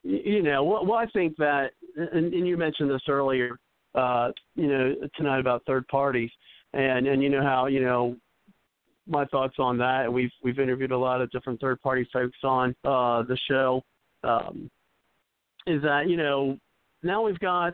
you 0.04 0.44
know. 0.44 0.64
Well, 0.64 0.86
well 0.86 0.98
I 0.98 1.06
think 1.08 1.36
that, 1.38 1.72
and, 1.96 2.34
and 2.34 2.48
you 2.48 2.58
mentioned 2.58 2.90
this 2.90 3.04
earlier. 3.08 3.60
Uh, 3.94 4.32
you 4.56 4.68
know, 4.68 4.96
tonight 5.16 5.40
about 5.40 5.64
third 5.66 5.88
parties, 5.88 6.32
and 6.74 7.08
and 7.08 7.22
you 7.22 7.30
know 7.30 7.42
how 7.42 7.68
you 7.68 7.82
know 7.82 8.16
my 9.08 9.26
thoughts 9.26 9.56
on 9.60 9.78
that. 9.80 10.12
We've 10.12 10.32
we've 10.44 10.60
interviewed 10.60 10.92
a 10.92 10.98
lot 10.98 11.22
of 11.22 11.30
different 11.32 11.60
third 11.60 11.82
party 11.82 12.08
folks 12.14 12.38
on 12.44 12.76
uh, 12.86 13.24
the 13.24 13.38
show. 13.50 13.84
Um, 14.24 14.70
is 15.68 15.82
that 15.84 16.08
you 16.08 16.18
know 16.18 16.58
now 17.04 17.22
we've 17.24 17.40
got 17.40 17.74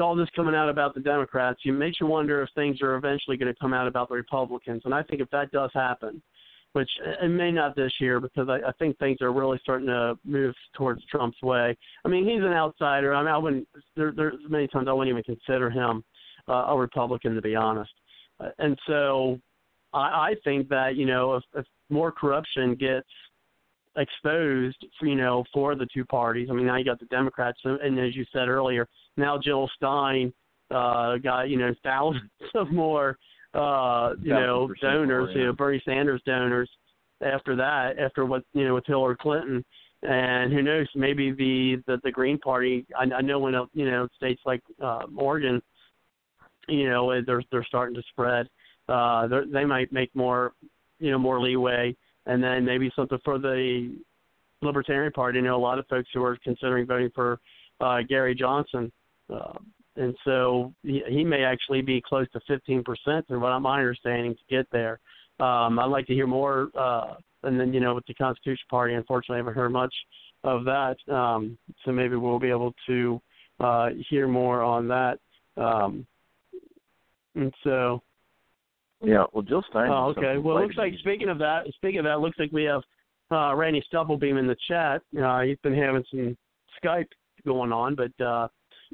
all 0.00 0.14
this 0.14 0.28
coming 0.36 0.54
out 0.54 0.68
about 0.68 0.94
the 0.94 1.00
Democrats, 1.00 1.60
you 1.64 1.72
makes 1.72 2.00
you 2.00 2.06
wonder 2.06 2.42
if 2.42 2.48
things 2.54 2.80
are 2.80 2.94
eventually 2.96 3.36
going 3.36 3.52
to 3.52 3.58
come 3.60 3.74
out 3.74 3.86
about 3.86 4.08
the 4.08 4.14
Republicans. 4.14 4.82
And 4.84 4.94
I 4.94 5.02
think 5.02 5.20
if 5.20 5.30
that 5.30 5.50
does 5.50 5.70
happen, 5.74 6.22
which 6.72 6.90
it 7.22 7.28
may 7.28 7.52
not 7.52 7.76
this 7.76 7.92
year 8.00 8.18
because 8.20 8.48
I, 8.48 8.56
I 8.68 8.72
think 8.78 8.98
things 8.98 9.18
are 9.20 9.32
really 9.32 9.58
starting 9.62 9.86
to 9.86 10.18
move 10.24 10.54
towards 10.76 11.04
Trump's 11.06 11.40
way. 11.42 11.76
I 12.04 12.08
mean, 12.08 12.28
he's 12.28 12.42
an 12.42 12.52
outsider. 12.52 13.14
I 13.14 13.20
mean, 13.22 13.32
I 13.32 13.38
wouldn't. 13.38 13.68
There, 13.96 14.12
there's 14.14 14.34
many 14.48 14.66
times 14.66 14.88
I 14.88 14.92
wouldn't 14.92 15.16
even 15.16 15.22
consider 15.22 15.70
him 15.70 16.04
uh, 16.48 16.66
a 16.68 16.76
Republican 16.76 17.34
to 17.34 17.42
be 17.42 17.54
honest. 17.54 17.92
Uh, 18.40 18.48
and 18.58 18.78
so 18.88 19.38
I, 19.92 19.98
I 19.98 20.34
think 20.42 20.68
that 20.68 20.96
you 20.96 21.06
know 21.06 21.34
if, 21.34 21.44
if 21.54 21.66
more 21.90 22.10
corruption 22.10 22.74
gets 22.74 23.06
exposed, 23.96 24.84
you 25.00 25.14
know, 25.14 25.44
for 25.52 25.76
the 25.76 25.86
two 25.94 26.04
parties. 26.04 26.48
I 26.50 26.54
mean, 26.54 26.66
now 26.66 26.76
you 26.76 26.84
got 26.84 26.98
the 26.98 27.06
Democrats, 27.06 27.60
and 27.64 27.98
as 28.00 28.16
you 28.16 28.24
said 28.32 28.48
earlier, 28.48 28.88
now 29.16 29.38
Jill 29.38 29.70
Stein 29.76 30.32
uh, 30.70 31.16
got 31.18 31.48
you 31.48 31.58
know 31.58 31.74
thousands 31.82 32.30
of 32.54 32.70
more 32.70 33.18
uh, 33.54 34.14
you 34.20 34.32
know 34.32 34.68
donors, 34.80 35.08
more, 35.08 35.30
yeah. 35.30 35.36
you 35.38 35.44
know 35.46 35.52
Bernie 35.52 35.82
Sanders 35.84 36.22
donors. 36.26 36.70
After 37.20 37.56
that, 37.56 37.98
after 37.98 38.26
what 38.26 38.42
you 38.52 38.66
know 38.66 38.74
with 38.74 38.86
Hillary 38.86 39.16
Clinton, 39.18 39.64
and 40.02 40.52
who 40.52 40.62
knows, 40.62 40.88
maybe 40.94 41.30
the 41.30 41.82
the, 41.86 42.00
the 42.02 42.10
Green 42.10 42.38
Party. 42.38 42.84
I, 42.98 43.04
I 43.14 43.20
know 43.20 43.38
when 43.38 43.54
you 43.72 43.90
know 43.90 44.08
states 44.16 44.42
like 44.44 44.62
uh, 44.82 45.02
Oregon, 45.16 45.62
you 46.68 46.90
know 46.90 47.22
they're 47.24 47.42
they're 47.50 47.64
starting 47.64 47.94
to 47.94 48.02
spread. 48.10 48.48
Uh, 48.88 49.28
they 49.50 49.64
might 49.64 49.92
make 49.92 50.14
more 50.14 50.52
you 50.98 51.10
know 51.10 51.18
more 51.18 51.40
leeway 51.40 51.96
and 52.26 52.42
then 52.42 52.64
maybe 52.64 52.90
something 52.96 53.18
for 53.24 53.38
the 53.38 53.94
Libertarian 54.62 55.12
Party. 55.12 55.38
You 55.38 55.44
know, 55.44 55.56
a 55.56 55.58
lot 55.58 55.78
of 55.78 55.86
folks 55.88 56.08
who 56.14 56.22
are 56.22 56.36
considering 56.42 56.86
voting 56.86 57.10
for 57.14 57.38
uh, 57.80 57.98
Gary 58.08 58.34
Johnson, 58.34 58.90
uh, 59.32 59.58
and 59.96 60.14
so 60.24 60.72
he, 60.82 61.02
he 61.08 61.24
may 61.24 61.44
actually 61.44 61.82
be 61.82 62.00
close 62.00 62.26
to 62.32 62.40
15 62.48 62.82
percent, 62.84 63.26
and 63.28 63.40
what 63.40 63.52
I'm 63.52 63.62
my 63.62 63.78
understanding 63.78 64.34
to 64.34 64.54
get 64.56 64.66
there. 64.72 65.00
Um, 65.40 65.78
I'd 65.78 65.86
like 65.86 66.06
to 66.06 66.14
hear 66.14 66.26
more. 66.26 66.68
Uh, 66.78 67.14
and 67.42 67.60
then 67.60 67.72
you 67.72 67.80
know, 67.80 67.94
with 67.94 68.06
the 68.06 68.14
Constitution 68.14 68.64
Party, 68.70 68.94
unfortunately, 68.94 69.36
I 69.36 69.38
haven't 69.38 69.54
heard 69.54 69.72
much 69.72 69.94
of 70.42 70.64
that. 70.64 70.96
Um, 71.12 71.58
so 71.84 71.92
maybe 71.92 72.16
we'll 72.16 72.38
be 72.38 72.50
able 72.50 72.74
to 72.86 73.20
uh, 73.60 73.88
hear 74.08 74.26
more 74.26 74.62
on 74.62 74.88
that. 74.88 75.18
Um, 75.56 76.06
and 77.34 77.52
so, 77.62 78.02
yeah, 79.02 79.24
well, 79.32 79.42
Jill 79.42 79.64
Stein. 79.70 79.90
Oh, 79.90 80.14
okay. 80.16 80.38
Well, 80.38 80.58
it 80.58 80.62
looks 80.62 80.76
like 80.76 80.94
speaking 81.00 81.28
of 81.28 81.38
that, 81.38 81.64
speaking 81.76 81.98
of 81.98 82.04
that, 82.04 82.14
it 82.14 82.20
looks 82.20 82.38
like 82.38 82.52
we 82.52 82.64
have 82.64 82.82
uh, 83.30 83.54
Randy 83.54 83.82
Stufflebeam 83.92 84.38
in 84.38 84.46
the 84.46 84.56
chat. 84.68 85.02
Uh, 85.20 85.40
he's 85.40 85.58
been 85.62 85.74
having 85.74 86.04
some 86.10 86.36
Skype 86.82 87.08
going 87.44 87.72
on, 87.72 87.94
but 87.94 88.24
uh, 88.24 88.48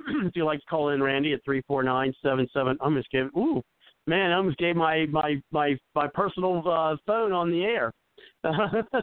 if 0.26 0.36
you'd 0.36 0.44
like 0.44 0.60
to 0.60 0.66
call 0.66 0.90
in, 0.90 1.02
Randy 1.02 1.32
at 1.32 1.44
three 1.44 1.62
four 1.66 1.82
nine 1.82 2.12
seven 2.22 2.48
seven. 2.52 2.76
I'm 2.80 2.94
just 2.96 3.10
giving. 3.10 3.30
Ooh, 3.36 3.62
man, 4.06 4.32
I 4.32 4.36
almost 4.36 4.58
gave 4.58 4.76
my 4.76 5.06
my 5.06 5.42
my 5.50 5.76
my 5.94 6.06
personal 6.08 6.62
uh, 6.68 6.96
phone 7.06 7.32
on 7.32 7.50
the 7.50 7.64
air. 7.64 7.92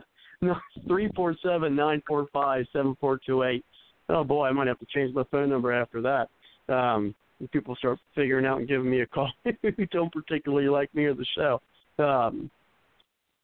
Three 0.88 1.10
four 1.16 1.36
seven 1.44 1.76
nine 1.76 2.02
four 2.08 2.28
five 2.32 2.66
seven 2.72 2.96
four 3.00 3.20
two 3.26 3.44
eight. 3.44 3.66
Oh 4.10 4.24
boy, 4.24 4.48
I 4.48 4.52
might 4.52 4.68
have 4.68 4.80
to 4.80 4.86
change 4.94 5.14
my 5.14 5.24
phone 5.32 5.50
number 5.50 5.74
after 5.74 6.02
that. 6.02 6.30
Um, 6.74 7.16
people 7.52 7.76
start 7.76 8.00
figuring 8.16 8.46
out 8.46 8.60
and 8.60 8.68
giving 8.68 8.90
me 8.90 9.02
a 9.02 9.08
call 9.08 9.32
who 9.62 9.86
don't 9.88 10.14
particularly 10.14 10.70
like 10.70 10.94
me 10.94 11.06
or 11.06 11.14
the 11.14 11.26
show. 11.36 11.62
Um, 11.98 12.52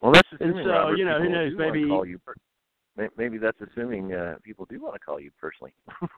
well, 0.01 0.11
that's 0.11 0.27
assuming, 0.33 0.59
and 0.59 0.65
so 0.65 0.71
Robert, 0.71 0.97
you 0.97 1.05
know 1.05 1.19
who 1.19 1.29
knows 1.29 1.53
maybe 1.57 1.87
call 1.87 2.05
you 2.05 2.19
per- 2.19 3.09
maybe 3.17 3.37
that's 3.37 3.57
assuming 3.61 4.13
uh, 4.13 4.35
people 4.43 4.67
do 4.69 4.79
want 4.81 4.93
to 4.93 4.99
call 4.99 5.19
you 5.19 5.31
personally. 5.39 5.73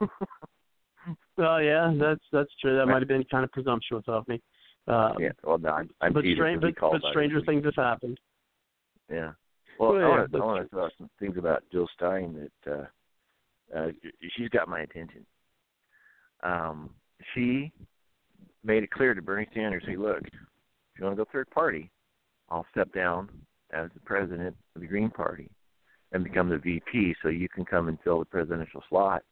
well, 1.36 1.62
yeah, 1.62 1.92
that's 1.98 2.20
that's 2.32 2.50
true. 2.60 2.76
That 2.76 2.86
might 2.86 3.00
have 3.00 3.08
been 3.08 3.24
kind 3.24 3.44
of 3.44 3.52
presumptuous 3.52 4.04
of 4.08 4.26
me. 4.28 4.40
Uh, 4.88 5.12
yeah, 5.18 5.30
well, 5.42 5.58
no, 5.58 5.70
I'm, 5.70 5.90
I'm 6.00 6.12
but, 6.12 6.24
strange, 6.34 6.60
but, 6.60 6.74
but 6.80 7.00
stranger 7.10 7.40
things 7.44 7.64
have 7.64 7.74
happened. 7.74 8.18
Yeah. 9.10 9.32
Well, 9.78 9.92
well 9.94 10.04
I 10.04 10.08
want 10.08 10.32
to 10.32 10.38
I 10.38 10.44
want 10.44 10.62
to 10.64 10.68
throw 10.68 10.88
some 10.96 11.10
things 11.18 11.36
about 11.36 11.64
Jill 11.72 11.88
Stein 11.94 12.48
that 12.64 12.72
uh, 12.72 13.76
uh, 13.76 13.88
she's 14.36 14.48
got 14.48 14.68
my 14.68 14.80
attention. 14.80 15.26
Um, 16.42 16.90
she 17.34 17.72
made 18.64 18.82
it 18.82 18.90
clear 18.90 19.14
to 19.14 19.22
Bernie 19.22 19.48
Sanders, 19.54 19.82
"Hey, 19.86 19.96
look, 19.96 20.22
if 20.22 20.32
you 20.98 21.04
want 21.04 21.16
to 21.16 21.24
go 21.24 21.28
third 21.32 21.50
party, 21.50 21.90
I'll 22.48 22.66
step 22.70 22.92
down 22.92 23.28
as 23.72 23.90
the 23.94 24.00
president 24.00 24.56
of 24.74 24.80
the 24.80 24.86
Green 24.86 25.10
Party 25.10 25.50
and 26.12 26.22
become 26.22 26.48
the 26.48 26.58
VP, 26.58 27.16
so 27.22 27.28
you 27.28 27.48
can 27.48 27.64
come 27.64 27.88
and 27.88 27.98
fill 28.04 28.20
the 28.20 28.24
presidential 28.24 28.82
slot 28.88 29.22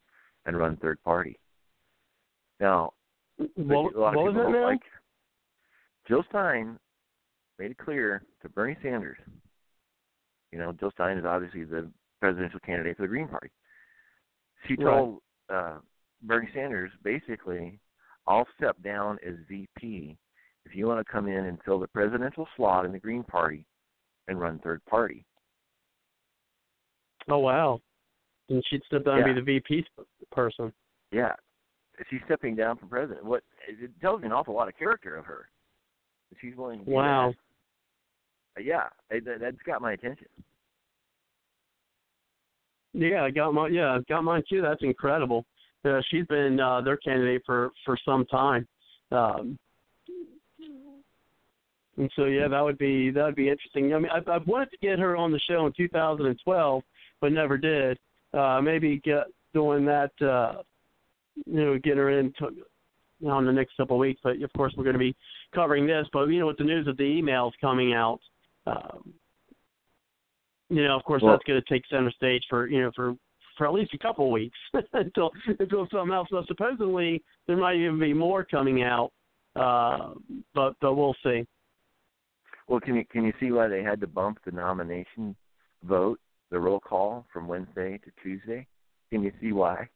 and 0.45 0.57
run 0.57 0.77
third 0.77 1.01
party." 1.03 1.39
Now, 2.59 2.93
what, 3.37 3.95
a 3.95 3.99
lot 3.99 4.15
what 4.15 4.25
was 4.25 4.33
people 4.33 4.51
that 4.51 4.59
now? 4.59 4.65
like 4.65 4.81
Jill 6.07 6.23
Stein 6.29 6.77
made 7.59 7.71
it 7.71 7.77
clear 7.77 8.23
to 8.41 8.49
Bernie 8.49 8.77
Sanders. 8.81 9.17
You 10.51 10.59
know, 10.59 10.71
Jill 10.73 10.91
Stein 10.91 11.17
is 11.17 11.25
obviously 11.25 11.63
the 11.63 11.89
presidential 12.21 12.59
candidate 12.61 12.97
for 12.97 13.03
the 13.03 13.07
Green 13.07 13.27
Party. 13.27 13.49
She 14.67 14.75
told 14.75 15.19
uh, 15.53 15.77
Bernie 16.23 16.49
Sanders 16.53 16.91
basically, 17.03 17.79
I'll 18.27 18.47
step 18.57 18.81
down 18.83 19.17
as 19.25 19.35
VP 19.47 20.17
if 20.65 20.75
you 20.75 20.87
want 20.87 21.05
to 21.05 21.11
come 21.11 21.27
in 21.27 21.45
and 21.45 21.59
fill 21.63 21.79
the 21.79 21.87
presidential 21.87 22.47
slot 22.55 22.85
in 22.85 22.91
the 22.91 22.99
Green 22.99 23.23
Party 23.23 23.65
and 24.27 24.39
run 24.39 24.59
third 24.59 24.83
party. 24.85 25.23
Oh 27.29 27.39
wow! 27.39 27.81
And 28.49 28.63
she'd 28.69 28.81
step 28.85 29.05
down 29.05 29.19
yeah. 29.19 29.25
and 29.25 29.35
be 29.35 29.41
the 29.41 29.59
VP 29.59 29.85
person. 30.31 30.71
Yeah, 31.11 31.33
she's 32.09 32.21
stepping 32.25 32.55
down 32.55 32.77
from 32.77 32.89
president. 32.89 33.25
What 33.25 33.43
it 33.67 33.89
tells 34.01 34.21
me 34.21 34.27
an 34.27 34.33
awful 34.33 34.53
lot 34.53 34.67
of 34.67 34.77
character 34.77 35.15
of 35.15 35.25
her. 35.25 35.49
She's 36.41 36.55
willing. 36.55 36.83
To 36.83 36.89
wow. 36.89 37.33
That. 38.55 38.63
Yeah, 38.63 38.87
it, 39.09 39.25
that's 39.39 39.57
got 39.65 39.81
my 39.81 39.93
attention. 39.93 40.27
Yeah, 42.93 43.23
I 43.23 43.31
got 43.31 43.53
my 43.53 43.67
yeah, 43.67 43.99
got 44.07 44.23
mine 44.23 44.43
too. 44.49 44.61
That's 44.61 44.81
incredible. 44.81 45.45
Uh, 45.83 46.01
she's 46.09 46.25
been 46.27 46.59
uh, 46.59 46.81
their 46.81 46.97
candidate 46.97 47.43
for 47.45 47.71
for 47.85 47.97
some 48.05 48.25
time. 48.25 48.67
Um, 49.11 49.59
and 51.97 52.11
so 52.15 52.25
yeah, 52.25 52.47
that 52.47 52.61
would 52.61 52.77
be 52.77 53.11
that 53.11 53.25
would 53.25 53.35
be 53.35 53.49
interesting. 53.49 53.93
I 53.93 53.99
mean, 53.99 54.11
I, 54.11 54.31
I 54.31 54.37
wanted 54.45 54.71
to 54.71 54.77
get 54.81 54.99
her 54.99 55.15
on 55.15 55.31
the 55.31 55.39
show 55.39 55.65
in 55.65 55.73
2012, 55.75 56.83
but 57.21 57.31
never 57.31 57.57
did. 57.57 57.99
Uh, 58.33 58.61
maybe 58.61 59.01
get 59.03 59.25
doing 59.53 59.85
that. 59.85 60.11
Uh, 60.21 60.61
you 61.45 61.65
know, 61.65 61.77
get 61.77 61.97
her 61.97 62.19
in 62.19 62.33
to, 62.39 62.49
you 63.19 63.27
know, 63.27 63.39
in 63.39 63.45
the 63.45 63.51
next 63.51 63.75
couple 63.77 63.95
of 63.95 63.99
weeks. 63.99 64.19
But 64.23 64.41
of 64.41 64.51
course, 64.53 64.73
we're 64.77 64.83
going 64.83 64.93
to 64.93 64.99
be 64.99 65.15
covering 65.53 65.87
this. 65.87 66.07
But 66.13 66.25
you 66.27 66.39
know, 66.39 66.47
with 66.47 66.57
the 66.57 66.63
news 66.63 66.87
of 66.87 66.97
the 66.97 67.03
emails 67.03 67.51
coming 67.61 67.93
out, 67.93 68.19
um, 68.67 69.13
you 70.69 70.83
know, 70.83 70.95
of 70.95 71.03
course, 71.03 71.21
well, 71.21 71.33
that's 71.33 71.43
going 71.43 71.61
to 71.61 71.73
take 71.73 71.83
center 71.89 72.11
stage 72.11 72.43
for 72.49 72.67
you 72.67 72.81
know 72.81 72.91
for 72.95 73.15
for 73.57 73.67
at 73.67 73.73
least 73.73 73.93
a 73.93 73.97
couple 73.97 74.25
of 74.25 74.31
weeks 74.31 74.57
until 74.93 75.31
until 75.59 75.87
something 75.91 76.13
else. 76.13 76.27
So 76.31 76.43
supposedly 76.47 77.23
there 77.47 77.57
might 77.57 77.75
even 77.75 77.99
be 77.99 78.13
more 78.13 78.43
coming 78.43 78.83
out, 78.83 79.11
uh, 79.55 80.13
but 80.53 80.75
but 80.81 80.95
we'll 80.95 81.15
see. 81.23 81.45
Well, 82.67 82.79
can 82.79 82.95
you 82.95 83.05
can 83.05 83.23
you 83.23 83.33
see 83.39 83.51
why 83.51 83.67
they 83.67 83.83
had 83.83 83.99
to 84.01 84.07
bump 84.07 84.39
the 84.45 84.51
nomination 84.51 85.35
vote, 85.83 86.19
the 86.51 86.59
roll 86.59 86.79
call 86.79 87.25
from 87.31 87.47
Wednesday 87.47 87.99
to 87.99 88.11
Tuesday? 88.23 88.67
Can 89.11 89.23
you 89.23 89.31
see 89.39 89.51
why? 89.51 89.87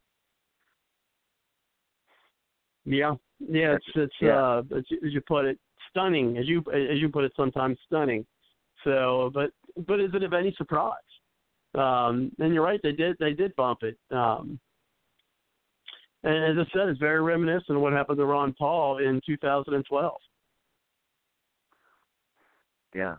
Yeah, 2.85 3.15
yeah, 3.39 3.75
it's 3.75 3.85
it's 3.95 4.13
yeah. 4.21 4.37
uh 4.37 4.63
as 4.75 4.83
you, 4.89 5.21
put 5.21 5.45
it, 5.45 5.59
stunning. 5.89 6.37
As 6.37 6.47
you 6.47 6.59
as 6.73 6.99
you 6.99 7.09
put 7.09 7.23
it, 7.23 7.33
sometimes 7.35 7.77
stunning. 7.85 8.25
So, 8.83 9.31
but 9.33 9.51
but 9.87 9.99
is 9.99 10.11
it 10.13 10.23
of 10.23 10.33
any 10.33 10.53
surprise? 10.57 10.93
Um, 11.75 12.31
and 12.39 12.53
you're 12.53 12.63
right, 12.63 12.79
they 12.81 12.93
did 12.93 13.15
they 13.19 13.33
did 13.33 13.55
bump 13.55 13.83
it. 13.83 13.97
Um, 14.11 14.59
and 16.23 16.59
as 16.59 16.65
I 16.65 16.77
said, 16.77 16.89
it's 16.89 16.99
very 16.99 17.21
reminiscent 17.21 17.77
of 17.77 17.81
what 17.81 17.93
happened 17.93 18.17
to 18.17 18.25
Ron 18.25 18.53
Paul 18.57 18.97
in 18.97 19.21
2012. 19.25 20.13
Yeah, 22.93 23.15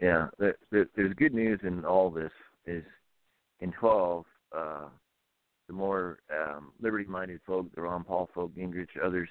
yeah. 0.00 0.26
There, 0.38 0.56
there, 0.70 0.86
there's 0.94 1.14
good 1.14 1.32
news 1.32 1.60
in 1.62 1.84
all 1.84 2.10
this. 2.10 2.32
Is 2.66 2.84
in 3.60 3.72
12, 3.72 4.24
uh, 4.56 4.84
the 5.72 5.78
more 5.78 6.18
um, 6.30 6.72
liberty-minded 6.80 7.40
folk, 7.46 7.66
the 7.74 7.80
Ron 7.80 8.04
Paul 8.04 8.28
folk, 8.34 8.54
Gingrich, 8.54 8.88
others 9.02 9.28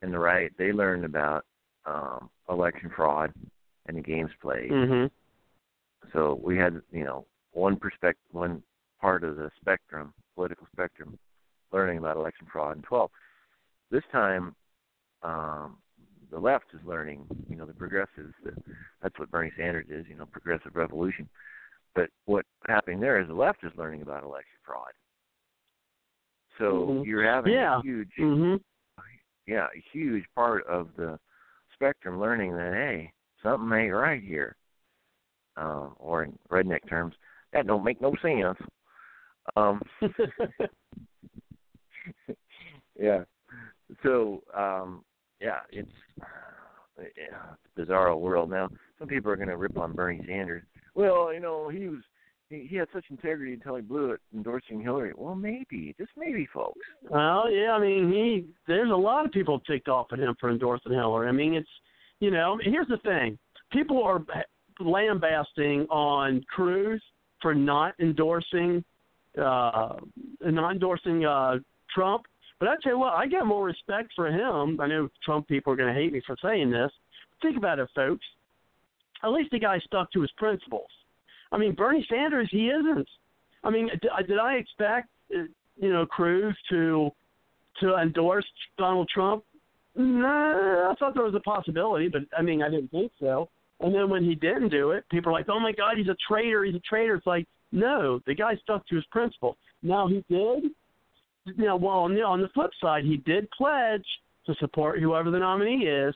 in 0.00 0.10
the 0.10 0.18
right, 0.18 0.50
they 0.56 0.72
learned 0.72 1.04
about 1.04 1.44
um, 1.84 2.30
election 2.48 2.90
fraud 2.94 3.32
and 3.86 3.96
the 3.96 4.00
games 4.00 4.30
played. 4.40 4.70
Mm-hmm. 4.70 5.06
So 6.12 6.40
we 6.42 6.56
had, 6.56 6.80
you 6.90 7.04
know, 7.04 7.26
one 7.52 7.76
perspective, 7.76 8.24
one 8.32 8.62
part 9.00 9.24
of 9.24 9.36
the 9.36 9.50
spectrum, 9.60 10.14
political 10.34 10.66
spectrum, 10.72 11.18
learning 11.72 11.98
about 11.98 12.16
election 12.16 12.46
fraud 12.50 12.76
in 12.76 12.82
12. 12.82 13.10
This 13.90 14.04
time, 14.10 14.54
um, 15.22 15.76
the 16.30 16.38
left 16.38 16.66
is 16.72 16.80
learning, 16.86 17.26
you 17.48 17.56
know, 17.56 17.66
the 17.66 17.74
progressives. 17.74 18.34
The, 18.42 18.52
that's 19.02 19.18
what 19.18 19.30
Bernie 19.30 19.52
Sanders 19.56 19.86
is, 19.90 20.06
you 20.08 20.16
know, 20.16 20.26
progressive 20.26 20.76
revolution. 20.76 21.28
But 21.94 22.08
what's 22.26 22.48
happening 22.66 23.00
there 23.00 23.20
is 23.20 23.28
the 23.28 23.34
left 23.34 23.64
is 23.64 23.72
learning 23.76 24.02
about 24.02 24.22
election 24.22 24.56
fraud. 24.64 24.92
So 26.58 26.64
mm-hmm. 26.64 27.08
you're 27.08 27.24
having 27.24 27.52
yeah. 27.52 27.78
a 27.78 27.82
huge, 27.82 28.10
mm-hmm. 28.18 28.56
yeah, 29.46 29.66
a 29.66 29.84
huge 29.92 30.24
part 30.34 30.66
of 30.66 30.88
the 30.96 31.18
spectrum 31.74 32.20
learning 32.20 32.52
that 32.52 32.72
hey, 32.74 33.12
something 33.42 33.70
ain't 33.78 33.92
right 33.92 34.22
here, 34.22 34.56
uh, 35.56 35.88
or 35.98 36.24
in 36.24 36.38
redneck 36.50 36.88
terms, 36.88 37.14
that 37.52 37.66
don't 37.66 37.84
make 37.84 38.00
no 38.00 38.12
sense. 38.22 38.58
Um, 39.56 39.80
yeah. 42.98 43.22
So 44.02 44.42
um, 44.56 45.04
yeah, 45.40 45.60
it's 45.70 45.90
yeah, 46.98 47.54
bizarre 47.76 48.14
world 48.16 48.50
now. 48.50 48.68
Some 48.98 49.08
people 49.08 49.30
are 49.30 49.36
going 49.36 49.48
to 49.48 49.56
rip 49.56 49.78
on 49.78 49.92
Bernie 49.92 50.24
Sanders. 50.26 50.64
Well, 50.94 51.32
you 51.32 51.40
know, 51.40 51.68
he 51.68 51.88
was 51.88 52.02
he, 52.48 52.76
had 52.76 52.88
such 52.92 53.04
integrity 53.10 53.52
until 53.52 53.76
he 53.76 53.82
blew 53.82 54.12
it 54.12 54.20
endorsing 54.34 54.80
Hillary. 54.80 55.12
Well, 55.16 55.34
maybe, 55.34 55.94
just 55.98 56.10
maybe, 56.16 56.48
folks. 56.52 56.80
Well, 57.08 57.50
yeah, 57.50 57.72
I 57.72 57.80
mean, 57.80 58.10
he 58.10 58.46
there's 58.66 58.90
a 58.90 58.96
lot 58.96 59.26
of 59.26 59.32
people 59.32 59.60
ticked 59.60 59.88
off 59.88 60.06
at 60.12 60.18
him 60.18 60.34
for 60.40 60.50
endorsing 60.50 60.92
Hillary. 60.92 61.28
I 61.28 61.32
mean, 61.32 61.54
it's 61.54 61.68
you 62.20 62.30
know, 62.30 62.58
here's 62.62 62.88
the 62.88 62.98
thing: 62.98 63.38
people 63.72 64.02
are 64.02 64.24
lambasting 64.80 65.86
on 65.90 66.42
Cruz 66.48 67.02
for 67.42 67.54
not 67.54 67.94
endorsing 68.00 68.84
uh 69.40 69.96
not 70.42 70.72
endorsing 70.72 71.24
uh 71.24 71.56
Trump. 71.94 72.24
But 72.58 72.68
I 72.68 72.74
tell 72.82 72.92
you 72.92 72.98
what, 72.98 73.14
I 73.14 73.28
get 73.28 73.46
more 73.46 73.64
respect 73.64 74.10
for 74.16 74.26
him. 74.28 74.80
I 74.80 74.88
know 74.88 75.08
Trump 75.24 75.46
people 75.46 75.72
are 75.72 75.76
going 75.76 75.94
to 75.94 76.00
hate 76.00 76.12
me 76.12 76.20
for 76.26 76.36
saying 76.42 76.70
this. 76.70 76.90
Think 77.40 77.56
about 77.56 77.78
it, 77.78 77.88
folks. 77.94 78.24
At 79.22 79.30
least 79.30 79.52
the 79.52 79.60
guy 79.60 79.78
stuck 79.78 80.10
to 80.12 80.22
his 80.22 80.30
principles. 80.36 80.88
I 81.52 81.58
mean, 81.58 81.74
Bernie 81.74 82.06
Sanders, 82.10 82.48
he 82.50 82.68
isn't. 82.68 83.08
I 83.64 83.70
mean, 83.70 83.90
uh, 83.90 84.22
did 84.22 84.38
I 84.38 84.54
expect 84.54 85.08
uh, 85.34 85.42
you 85.76 85.92
know 85.92 86.06
Cruz 86.06 86.56
to 86.70 87.10
to 87.80 87.96
endorse 87.96 88.46
Donald 88.76 89.08
Trump? 89.12 89.44
Nah, 89.96 90.90
I 90.90 90.94
thought 90.98 91.14
there 91.14 91.24
was 91.24 91.34
a 91.34 91.40
possibility, 91.40 92.08
but 92.08 92.22
I 92.36 92.42
mean, 92.42 92.62
I 92.62 92.70
didn't 92.70 92.90
think 92.90 93.12
so. 93.18 93.48
And 93.80 93.94
then 93.94 94.10
when 94.10 94.24
he 94.24 94.34
didn't 94.34 94.70
do 94.70 94.90
it, 94.92 95.04
people 95.10 95.30
are 95.30 95.32
like, 95.32 95.48
"Oh 95.48 95.60
my 95.60 95.72
God, 95.72 95.96
he's 95.96 96.08
a 96.08 96.16
traitor! 96.26 96.64
He's 96.64 96.74
a 96.74 96.80
traitor!" 96.80 97.14
It's 97.14 97.26
like, 97.26 97.46
no, 97.72 98.20
the 98.26 98.34
guy 98.34 98.56
stuck 98.62 98.86
to 98.88 98.96
his 98.96 99.04
principles. 99.06 99.56
Now 99.82 100.08
he 100.08 100.24
did 100.28 100.70
you 101.56 101.64
know, 101.64 101.76
well, 101.76 101.98
on 101.98 102.14
the, 102.14 102.22
on 102.22 102.40
the 102.40 102.48
flip 102.48 102.70
side, 102.80 103.04
he 103.04 103.18
did 103.18 103.50
pledge 103.50 104.04
to 104.46 104.54
support 104.60 105.00
whoever 105.00 105.30
the 105.30 105.38
nominee 105.38 105.86
is, 105.86 106.14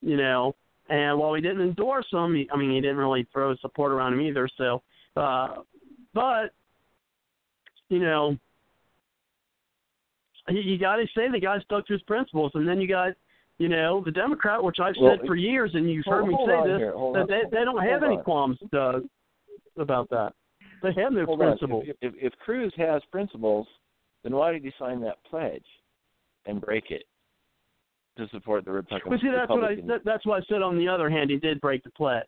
you 0.00 0.16
know, 0.16 0.54
and 0.92 1.18
while 1.18 1.32
he 1.32 1.40
didn't 1.40 1.62
endorse 1.62 2.06
him, 2.12 2.34
he, 2.34 2.48
I 2.52 2.56
mean, 2.56 2.70
he 2.70 2.80
didn't 2.80 2.98
really 2.98 3.26
throw 3.32 3.56
support 3.56 3.92
around 3.92 4.12
him 4.12 4.20
either. 4.20 4.46
So, 4.58 4.82
uh, 5.16 5.62
but 6.12 6.52
you 7.88 7.98
know, 7.98 8.36
you, 10.48 10.60
you 10.60 10.78
got 10.78 10.96
to 10.96 11.06
say 11.16 11.30
the 11.32 11.40
guy 11.40 11.58
stuck 11.60 11.86
to 11.86 11.94
his 11.94 12.02
principles, 12.02 12.52
and 12.54 12.68
then 12.68 12.78
you 12.78 12.88
got 12.88 13.14
you 13.58 13.68
know, 13.68 14.02
the 14.04 14.10
Democrat, 14.10 14.62
which 14.62 14.78
I've 14.80 14.94
Well, 15.00 15.16
said 15.16 15.26
for 15.26 15.36
years, 15.36 15.70
and 15.74 15.88
you've 15.90 16.04
heard 16.04 16.26
me 16.26 16.36
say 16.46 16.68
this, 16.68 16.80
that 17.14 17.26
they 17.28 17.42
they 17.56 17.64
don't 17.64 17.80
have 17.80 18.00
Hold 18.00 18.04
any 18.04 18.16
on. 18.16 18.24
qualms 18.24 18.58
uh, 18.72 19.00
about 19.78 20.10
that. 20.10 20.32
They 20.82 20.92
have 21.00 21.12
no 21.12 21.24
Hold 21.24 21.38
principles. 21.38 21.84
If, 21.86 21.96
if, 22.00 22.14
if 22.16 22.38
Cruz 22.40 22.72
has 22.76 23.02
principles, 23.12 23.66
then 24.24 24.34
why 24.34 24.52
did 24.52 24.64
he 24.64 24.72
sign 24.78 25.00
that 25.02 25.22
pledge 25.24 25.64
and 26.46 26.60
break 26.60 26.90
it 26.90 27.04
to 28.16 28.28
support 28.28 28.64
the 28.64 28.70
Republican? 28.70 29.10
But 29.10 29.20
see, 29.20 29.30
that's 29.34 29.50
what 29.50 29.64
I 29.64 29.74
that, 29.86 30.00
that's 30.04 30.26
why 30.26 30.38
I 30.38 30.40
said. 30.48 30.62
On 30.62 30.78
the 30.78 30.88
other 30.88 31.08
hand, 31.08 31.30
he 31.30 31.36
did 31.36 31.60
break 31.60 31.82
the 31.84 31.90
pledge. 31.90 32.24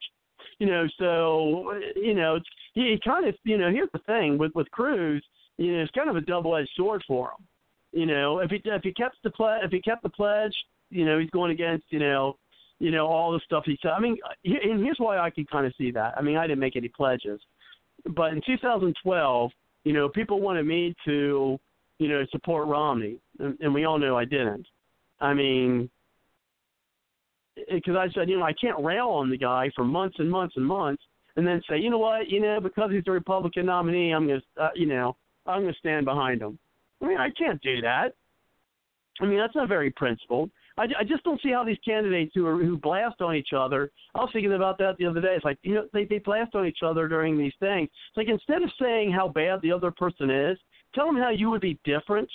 You 0.58 0.66
know, 0.66 0.86
so 0.98 1.74
you 1.96 2.14
know, 2.14 2.38
he, 2.74 2.92
he 2.92 3.00
kind 3.04 3.26
of 3.26 3.34
you 3.44 3.58
know. 3.58 3.70
Here's 3.70 3.90
the 3.92 4.00
thing 4.00 4.38
with 4.38 4.54
with 4.54 4.70
Cruz, 4.70 5.24
you 5.56 5.76
know, 5.76 5.82
it's 5.82 5.90
kind 5.92 6.10
of 6.10 6.16
a 6.16 6.20
double 6.20 6.56
edged 6.56 6.70
sword 6.76 7.02
for 7.06 7.28
him. 7.28 7.46
You 7.92 8.06
know, 8.06 8.40
if 8.40 8.50
he 8.50 8.60
if 8.64 8.82
he 8.82 8.92
kept 8.92 9.16
the 9.22 9.30
pledge, 9.30 9.62
if 9.64 9.70
he 9.70 9.80
kept 9.80 10.02
the 10.02 10.08
pledge, 10.08 10.54
you 10.90 11.04
know, 11.04 11.18
he's 11.18 11.30
going 11.30 11.52
against 11.52 11.84
you 11.90 11.98
know, 11.98 12.36
you 12.78 12.90
know 12.90 13.06
all 13.06 13.32
the 13.32 13.40
stuff 13.44 13.64
he 13.66 13.78
said. 13.82 13.92
I 13.92 14.00
mean, 14.00 14.16
and 14.44 14.82
here's 14.82 14.98
why 14.98 15.18
I 15.18 15.30
can 15.30 15.44
kind 15.46 15.66
of 15.66 15.72
see 15.78 15.90
that. 15.92 16.14
I 16.16 16.22
mean, 16.22 16.36
I 16.36 16.46
didn't 16.46 16.60
make 16.60 16.76
any 16.76 16.88
pledges, 16.88 17.40
but 18.14 18.32
in 18.32 18.42
2012, 18.46 19.50
you 19.84 19.92
know, 19.92 20.08
people 20.08 20.40
wanted 20.40 20.66
me 20.66 20.94
to, 21.04 21.58
you 21.98 22.08
know, 22.08 22.24
support 22.32 22.66
Romney, 22.66 23.18
and, 23.38 23.56
and 23.60 23.72
we 23.72 23.84
all 23.84 23.98
know 23.98 24.16
I 24.16 24.24
didn't. 24.24 24.66
I 25.20 25.34
mean, 25.34 25.88
because 27.70 27.96
I 27.96 28.08
said, 28.14 28.28
you 28.28 28.38
know, 28.38 28.44
I 28.44 28.52
can't 28.52 28.82
rail 28.82 29.08
on 29.08 29.30
the 29.30 29.38
guy 29.38 29.70
for 29.74 29.84
months 29.84 30.16
and 30.18 30.30
months 30.30 30.54
and 30.56 30.66
months, 30.66 31.02
and 31.36 31.46
then 31.46 31.62
say, 31.68 31.78
you 31.78 31.90
know 31.90 31.98
what, 31.98 32.28
you 32.28 32.40
know, 32.40 32.60
because 32.60 32.90
he's 32.90 33.04
the 33.04 33.12
Republican 33.12 33.66
nominee, 33.66 34.12
I'm 34.12 34.26
gonna, 34.26 34.42
uh, 34.60 34.70
you 34.74 34.86
know, 34.86 35.16
I'm 35.46 35.62
gonna 35.62 35.74
stand 35.78 36.04
behind 36.04 36.42
him. 36.42 36.58
I 37.02 37.06
mean, 37.06 37.18
I 37.18 37.30
can't 37.30 37.60
do 37.62 37.80
that. 37.82 38.14
I 39.20 39.26
mean, 39.26 39.38
that's 39.38 39.54
not 39.54 39.68
very 39.68 39.90
principled. 39.90 40.50
I, 40.76 40.84
I 40.98 41.04
just 41.04 41.22
don't 41.22 41.40
see 41.40 41.52
how 41.52 41.64
these 41.64 41.78
candidates 41.84 42.32
who 42.34 42.46
are 42.46 42.56
who 42.56 42.76
blast 42.76 43.20
on 43.20 43.36
each 43.36 43.50
other. 43.56 43.90
I 44.14 44.18
was 44.20 44.30
thinking 44.32 44.54
about 44.54 44.78
that 44.78 44.96
the 44.98 45.06
other 45.06 45.20
day. 45.20 45.34
It's 45.36 45.44
like 45.44 45.58
you 45.62 45.74
know 45.74 45.86
they 45.92 46.04
they 46.04 46.18
blast 46.18 46.54
on 46.54 46.66
each 46.66 46.80
other 46.84 47.06
during 47.06 47.38
these 47.38 47.52
things. 47.60 47.88
It's 48.08 48.16
like 48.16 48.28
instead 48.28 48.62
of 48.62 48.70
saying 48.80 49.12
how 49.12 49.28
bad 49.28 49.60
the 49.62 49.70
other 49.70 49.92
person 49.92 50.30
is, 50.30 50.58
tell 50.94 51.06
them 51.06 51.16
how 51.16 51.30
you 51.30 51.50
would 51.50 51.60
be 51.60 51.78
different 51.84 52.28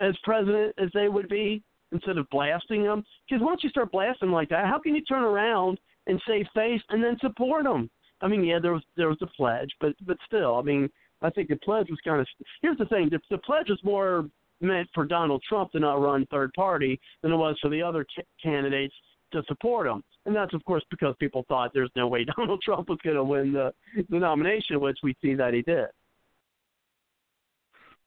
as 0.00 0.16
president 0.22 0.74
as 0.78 0.88
they 0.94 1.08
would 1.08 1.28
be 1.28 1.62
instead 1.92 2.18
of 2.18 2.28
blasting 2.30 2.84
them. 2.84 3.04
Because 3.28 3.44
once 3.44 3.62
you 3.62 3.70
start 3.70 3.92
blasting 3.92 4.30
like 4.30 4.48
that, 4.48 4.66
how 4.66 4.78
can 4.78 4.94
you 4.94 5.02
turn 5.02 5.22
around 5.22 5.78
and 6.06 6.20
save 6.26 6.46
face 6.54 6.82
and 6.88 7.02
then 7.02 7.16
support 7.20 7.64
them? 7.64 7.90
I 8.20 8.28
mean, 8.28 8.44
yeah, 8.44 8.58
there 8.60 8.72
was 8.72 8.82
there 8.96 9.08
was 9.08 9.18
a 9.22 9.26
pledge, 9.26 9.70
but 9.80 9.94
but 10.06 10.16
still, 10.26 10.56
I 10.56 10.62
mean, 10.62 10.88
I 11.22 11.30
think 11.30 11.48
the 11.48 11.56
pledge 11.56 11.90
was 11.90 11.98
kind 12.04 12.20
of. 12.20 12.26
Here's 12.60 12.78
the 12.78 12.86
thing: 12.86 13.08
the, 13.10 13.20
the 13.30 13.38
pledge 13.38 13.68
was 13.68 13.80
more 13.82 14.28
meant 14.60 14.88
for 14.94 15.04
Donald 15.04 15.42
Trump 15.48 15.72
to 15.72 15.80
not 15.80 16.00
run 16.00 16.26
third 16.26 16.52
party 16.54 17.00
than 17.22 17.32
it 17.32 17.36
was 17.36 17.58
for 17.60 17.68
the 17.68 17.82
other 17.82 18.06
ca- 18.14 18.22
candidates 18.40 18.94
to 19.32 19.42
support 19.48 19.86
him. 19.86 20.04
And 20.24 20.36
that's 20.36 20.54
of 20.54 20.64
course 20.64 20.84
because 20.88 21.16
people 21.18 21.44
thought 21.48 21.72
there's 21.74 21.90
no 21.96 22.06
way 22.06 22.24
Donald 22.36 22.62
Trump 22.62 22.88
was 22.88 22.98
going 23.02 23.16
to 23.16 23.24
win 23.24 23.52
the 23.52 23.72
the 24.08 24.18
nomination, 24.18 24.80
which 24.80 24.98
we 25.02 25.16
see 25.20 25.34
that 25.34 25.52
he 25.54 25.62
did. 25.62 25.88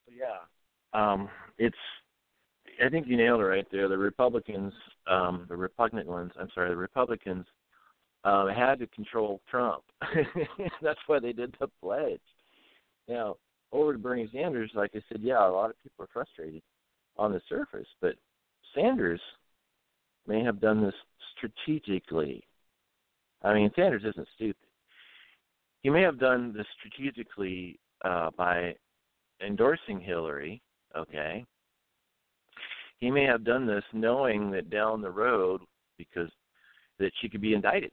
Yeah. 0.10 0.40
Um, 0.94 1.30
it's. 1.58 1.76
I 2.84 2.90
think 2.90 3.08
you 3.08 3.18
nailed 3.18 3.42
it 3.42 3.46
right 3.46 3.68
there. 3.72 3.88
The 3.88 3.98
Republicans, 3.98 4.74
um, 5.10 5.46
the 5.48 5.56
repugnant 5.56 6.08
ones. 6.08 6.32
I'm 6.40 6.50
sorry, 6.54 6.70
the 6.70 6.76
Republicans 6.76 7.46
um, 8.24 8.50
had 8.50 8.80
to 8.80 8.88
control 8.88 9.42
Trump. 9.50 9.84
That's 10.82 11.00
why 11.08 11.20
they 11.20 11.34
did 11.34 11.56
the 11.60 11.68
pledge. 11.82 12.20
Now, 13.08 13.38
over 13.72 13.94
to 13.94 14.00
Bernie 14.00 14.30
Sanders, 14.34 14.72
like 14.74 14.92
I 14.96 15.02
said, 15.10 15.22
yeah, 15.22 15.48
a 15.48 15.50
lot 15.50 15.70
of 15.70 15.82
people 15.84 16.06
are 16.06 16.10
frustrated 16.12 16.62
on 17.18 17.32
the 17.32 17.42
surface, 17.48 17.88
but 18.02 18.16
Sanders 18.74 19.22
may 20.28 20.44
have 20.44 20.60
done 20.60 20.84
this 20.84 20.94
strategically. 21.38 22.44
I 23.44 23.54
mean, 23.54 23.72
Sanders 23.76 24.04
isn't 24.06 24.28
stupid. 24.36 24.56
He 25.82 25.90
may 25.90 26.02
have 26.02 26.20
done 26.20 26.52
this 26.52 26.66
strategically 26.80 27.80
uh, 28.04 28.32
by 28.36 28.74
endorsing 29.46 30.00
Hillary, 30.00 30.62
okay? 30.98 31.46
He 33.06 33.12
may 33.12 33.26
have 33.26 33.44
done 33.44 33.68
this 33.68 33.84
knowing 33.94 34.50
that 34.50 34.72
down 34.72 35.00
the 35.00 35.12
road 35.12 35.62
because 35.96 36.32
that 36.98 37.12
she 37.22 37.30
could 37.30 37.40
be 37.40 37.54
indicted. 37.54 37.92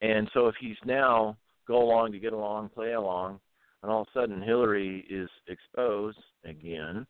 And 0.00 0.28
so 0.34 0.48
if 0.48 0.56
he's 0.60 0.76
now 0.84 1.36
go 1.68 1.80
along 1.80 2.10
to 2.10 2.18
get 2.18 2.32
along, 2.32 2.70
play 2.70 2.94
along, 2.94 3.38
and 3.80 3.92
all 3.92 4.02
of 4.02 4.08
a 4.08 4.18
sudden 4.18 4.42
Hillary 4.42 5.06
is 5.08 5.30
exposed 5.46 6.18
again, 6.44 7.06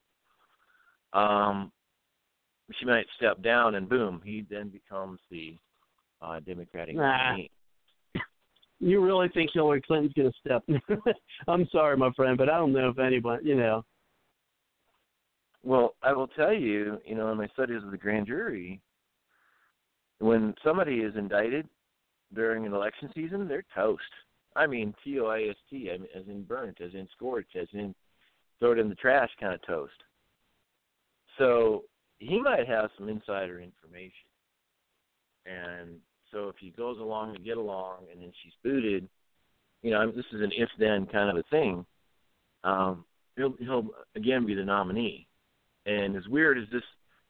um, 1.15 1.73
she 2.79 2.85
might 2.85 3.07
step 3.17 3.43
down 3.43 3.77
and 3.77 3.89
boom, 3.89 4.21
he 4.23 4.45
then 4.51 4.69
becomes 4.69 5.21
the 5.31 5.57
uh, 6.21 6.41
Democratic 6.41 6.95
Nah. 6.95 7.31
nominee. 7.31 7.51
You 8.81 9.03
really 9.03 9.31
think 9.31 9.53
Hillary 9.55 9.81
Clinton's 9.81 10.13
going 10.13 10.31
to 10.31 10.39
step? 10.41 10.63
I'm 11.49 11.67
sorry, 11.73 11.97
my 11.97 12.11
friend, 12.13 12.37
but 12.37 12.51
I 12.51 12.59
don't 12.59 12.75
know 12.75 12.91
if 12.91 12.99
anyone, 12.99 13.41
you 13.43 13.57
know. 13.57 13.83
Well, 15.69 15.97
I 16.03 16.15
will 16.15 16.29
tell 16.29 16.55
you, 16.55 16.99
you 17.05 17.15
know, 17.15 17.31
in 17.31 17.37
my 17.37 17.47
studies 17.49 17.83
of 17.85 17.91
the 17.91 17.99
grand 17.99 18.27
jury, 18.27 18.81
when 20.19 20.55
somebody 20.65 21.01
is 21.01 21.15
indicted 21.15 21.69
during 22.33 22.65
an 22.65 22.73
election 22.73 23.11
season, 23.15 23.47
they're 23.47 23.67
toast. 23.75 24.01
I 24.57 24.67
mean, 24.67 24.95
T 25.05 25.21
O 25.21 25.27
I 25.27 25.43
S 25.43 25.57
T, 25.69 25.91
as 25.91 26.27
in 26.27 26.45
burnt, 26.45 26.81
as 26.81 26.95
in 26.95 27.07
scorched, 27.15 27.55
as 27.55 27.69
in 27.75 27.95
throw 28.59 28.73
it 28.73 28.79
in 28.79 28.89
the 28.89 28.95
trash 28.95 29.29
kind 29.39 29.53
of 29.53 29.61
toast. 29.67 29.93
So 31.37 31.85
he 32.19 32.41
might 32.41 32.67
have 32.67 32.89
some 32.97 33.11
insider 33.11 33.61
information. 33.61 34.31
And 35.45 35.97
so 36.33 36.49
if 36.49 36.57
he 36.59 36.71
goes 36.71 36.99
along 36.99 37.35
to 37.35 37.41
get 37.41 37.59
along 37.59 38.07
and 38.11 38.23
then 38.23 38.33
she's 38.43 38.55
booted, 38.65 39.07
you 39.83 39.91
know, 39.91 40.11
this 40.11 40.25
is 40.33 40.41
an 40.41 40.51
if 40.57 40.71
then 40.79 41.05
kind 41.13 41.29
of 41.29 41.37
a 41.37 41.49
thing. 41.51 41.85
Um, 42.65 43.05
he'll 43.37 43.53
he'll 43.61 43.89
again 44.17 44.47
be 44.47 44.55
the 44.55 44.65
nominee. 44.65 45.28
And 45.89 46.17
as 46.17 46.29
weird 46.29 46.59
as 46.59 46.65
this 46.71 46.83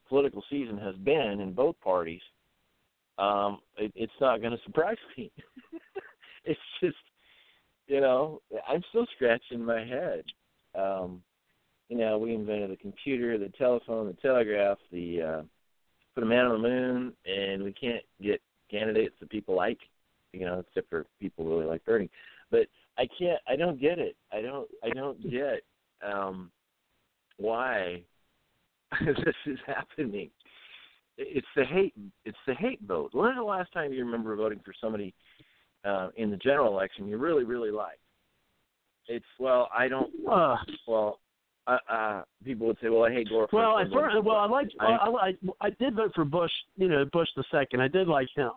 political 0.08 0.42
season 0.50 0.78
has 0.78 0.96
been 0.96 1.38
in 1.40 1.52
both 1.52 1.78
parties, 1.80 2.20
um, 3.16 3.60
it, 3.76 3.92
it's 3.94 4.12
not 4.20 4.40
going 4.40 4.50
to 4.52 4.62
surprise 4.64 4.96
me. 5.16 5.30
it's 6.44 6.60
just, 6.82 6.96
you 7.86 8.00
know, 8.00 8.42
I'm 8.68 8.82
still 8.88 9.06
scratching 9.14 9.64
my 9.64 9.84
head. 9.84 10.24
Um, 10.74 11.22
you 11.88 11.98
know, 11.98 12.18
we 12.18 12.34
invented 12.34 12.70
the 12.70 12.76
computer, 12.76 13.38
the 13.38 13.52
telephone, 13.56 14.08
the 14.08 14.12
telegraph, 14.14 14.78
the 14.90 15.22
uh, 15.22 15.42
put 16.14 16.24
a 16.24 16.26
man 16.26 16.46
on 16.46 16.60
the 16.60 16.68
moon, 16.68 17.12
and 17.26 17.62
we 17.62 17.72
can't 17.72 18.02
get 18.20 18.42
candidates 18.70 19.14
that 19.20 19.30
people 19.30 19.54
like. 19.54 19.78
You 20.32 20.44
know, 20.44 20.62
except 20.68 20.90
for 20.90 21.06
people 21.18 21.44
who 21.44 21.52
really 21.52 21.64
like 21.64 21.84
Bernie. 21.86 22.10
But 22.50 22.66
I 22.98 23.08
can't. 23.18 23.40
I 23.48 23.56
don't 23.56 23.80
get 23.80 23.98
it. 23.98 24.16
I 24.30 24.42
don't. 24.42 24.68
I 24.84 24.90
don't 24.90 25.18
get 25.30 25.62
um, 26.06 26.50
why 27.38 28.02
this 29.04 29.34
is 29.46 29.58
happening. 29.66 30.30
It's 31.16 31.46
the 31.56 31.64
hate. 31.64 31.94
It's 32.24 32.38
the 32.46 32.54
hate 32.54 32.80
vote. 32.86 33.10
When 33.12 33.24
was 33.24 33.34
the 33.36 33.42
last 33.42 33.72
time 33.72 33.92
you 33.92 34.04
remember 34.04 34.34
voting 34.36 34.60
for 34.64 34.72
somebody 34.80 35.14
uh, 35.84 36.08
in 36.16 36.30
the 36.30 36.36
general 36.36 36.72
election 36.72 37.08
you 37.08 37.18
really, 37.18 37.44
really 37.44 37.70
liked? 37.70 37.98
It's 39.08 39.24
well, 39.38 39.68
I 39.76 39.88
don't. 39.88 40.10
Uh, 40.30 40.56
Well, 40.86 41.18
uh, 41.66 41.76
uh, 41.90 42.22
people 42.44 42.66
would 42.68 42.78
say, 42.80 42.88
"Well, 42.88 43.04
I 43.04 43.12
hate 43.12 43.28
Gore." 43.28 43.46
well, 43.52 43.76
I 43.76 43.84
first, 43.92 44.16
well, 44.24 44.36
I 44.36 44.46
liked. 44.46 44.74
I, 44.80 44.84
I- 44.86 45.06
I, 45.06 45.10
I, 45.10 45.32
I 45.60 45.70
did 45.78 45.94
vote 45.96 46.12
for 46.14 46.24
Bush. 46.24 46.52
You 46.76 46.88
know, 46.88 47.04
Bush 47.12 47.28
the 47.36 47.44
second. 47.50 47.80
I 47.82 47.88
did 47.88 48.08
like 48.08 48.28
him 48.34 48.52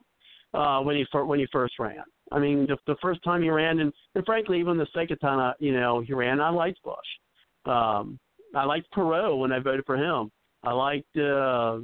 uh, 0.54 0.82
when 0.82 0.96
he 0.96 1.06
fir- 1.12 1.26
when 1.26 1.40
he 1.40 1.48
first 1.52 1.74
ran. 1.80 2.04
I 2.32 2.40
mean, 2.40 2.66
the, 2.68 2.78
the 2.88 2.96
first 3.02 3.22
time 3.24 3.42
he 3.44 3.50
ran, 3.50 3.80
and, 3.80 3.92
and 4.16 4.26
frankly, 4.26 4.60
even 4.60 4.78
the 4.78 4.88
second 4.96 5.18
time, 5.18 5.40
I, 5.40 5.54
you 5.60 5.74
know, 5.78 6.00
he 6.00 6.14
ran, 6.14 6.40
I 6.40 6.50
liked 6.50 6.80
Bush. 6.84 6.96
Um, 7.66 8.18
I 8.56 8.66
liked 8.66 8.91
Perot 8.93 9.39
when 9.39 9.52
I 9.52 9.60
voted 9.60 9.86
for 9.86 9.97
him. 9.97 10.32
I 10.64 10.74
liked 10.74 11.18
uh, 11.18 11.80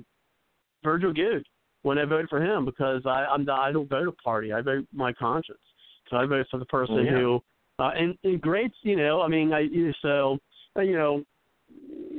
Virgil 0.83 1.13
Goode 1.13 1.45
when 1.83 1.97
I 1.97 2.05
voted 2.05 2.29
for 2.29 2.43
him 2.43 2.65
because 2.65 3.01
I 3.05 3.25
I'm 3.25 3.45
not, 3.45 3.59
I 3.59 3.71
don't 3.71 3.89
vote 3.89 4.07
a 4.07 4.11
party. 4.11 4.53
I 4.53 4.61
vote 4.61 4.85
my 4.93 5.13
conscience. 5.13 5.59
So 6.09 6.17
I 6.17 6.25
vote 6.25 6.47
for 6.49 6.59
the 6.59 6.65
person 6.65 7.05
yeah. 7.05 7.11
who 7.11 7.41
uh, 7.79 7.91
and, 7.95 8.17
and 8.23 8.41
great. 8.41 8.71
You 8.83 8.95
know, 8.95 9.21
I 9.21 9.27
mean, 9.27 9.53
I 9.53 9.61
you- 9.61 9.93
so 10.01 10.37
uh, 10.75 10.81
you 10.81 10.97
know, 10.97 11.23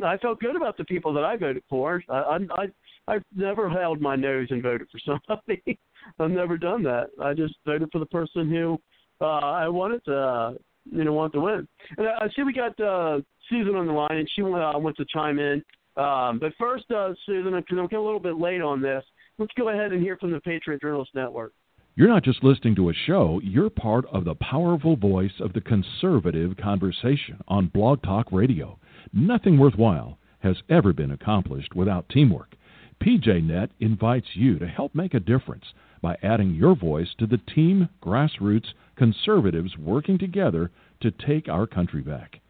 I 0.04 0.16
felt 0.18 0.40
good 0.40 0.56
about 0.56 0.76
the 0.76 0.84
people 0.84 1.12
that 1.14 1.24
I 1.24 1.36
voted 1.36 1.62
for. 1.68 2.02
I 2.08 2.14
I 2.14 2.38
I 2.62 2.66
I've 3.08 3.24
never 3.34 3.68
held 3.68 4.00
my 4.00 4.16
nose 4.16 4.48
and 4.50 4.62
voted 4.62 4.88
for 4.90 5.20
somebody. 5.28 5.78
I've 6.18 6.30
never 6.30 6.56
done 6.56 6.82
that. 6.84 7.08
I 7.22 7.34
just 7.34 7.54
voted 7.64 7.88
for 7.92 7.98
the 7.98 8.06
person 8.06 8.50
who 8.50 8.78
uh 9.20 9.24
I 9.24 9.68
wanted 9.68 10.04
to 10.06 10.16
uh, 10.16 10.52
you 10.90 11.04
know 11.04 11.12
want 11.12 11.32
to 11.34 11.40
win. 11.40 11.68
And 11.96 12.08
I, 12.08 12.24
I 12.24 12.28
see 12.34 12.42
we 12.42 12.52
got 12.52 12.78
uh 12.80 13.20
Susan 13.48 13.74
on 13.74 13.86
the 13.86 13.92
line, 13.92 14.16
and 14.16 14.28
she 14.34 14.42
uh, 14.42 14.78
wants 14.78 14.98
to 14.98 15.06
chime 15.12 15.38
in. 15.38 15.62
Um, 15.96 16.38
but 16.38 16.52
first, 16.58 16.90
uh, 16.90 17.12
Susan, 17.26 17.52
because 17.54 17.78
I'm 17.78 17.84
getting 17.84 17.98
a 17.98 18.04
little 18.04 18.20
bit 18.20 18.38
late 18.38 18.62
on 18.62 18.80
this, 18.80 19.02
let's 19.38 19.52
go 19.56 19.68
ahead 19.70 19.92
and 19.92 20.02
hear 20.02 20.16
from 20.16 20.30
the 20.30 20.40
Patriot 20.40 20.80
Journalist 20.80 21.10
Network. 21.14 21.52
You're 21.96 22.08
not 22.08 22.22
just 22.22 22.44
listening 22.44 22.76
to 22.76 22.90
a 22.90 22.94
show, 23.06 23.40
you're 23.42 23.70
part 23.70 24.04
of 24.12 24.24
the 24.24 24.36
powerful 24.36 24.94
voice 24.94 25.32
of 25.40 25.52
the 25.52 25.60
conservative 25.60 26.56
conversation 26.56 27.42
on 27.48 27.66
Blog 27.74 28.02
Talk 28.02 28.30
Radio. 28.30 28.78
Nothing 29.12 29.58
worthwhile 29.58 30.18
has 30.38 30.56
ever 30.70 30.92
been 30.92 31.10
accomplished 31.10 31.74
without 31.74 32.08
teamwork. 32.08 32.54
PJNet 33.02 33.70
invites 33.80 34.28
you 34.34 34.60
to 34.60 34.68
help 34.68 34.94
make 34.94 35.14
a 35.14 35.20
difference 35.20 35.64
by 36.00 36.16
adding 36.22 36.54
your 36.54 36.76
voice 36.76 37.08
to 37.18 37.26
the 37.26 37.40
team 37.52 37.88
grassroots 38.00 38.68
conservatives 38.94 39.76
working 39.76 40.18
together 40.18 40.70
to 41.00 41.10
take 41.10 41.48
our 41.48 41.66
country 41.66 42.02
back. 42.02 42.40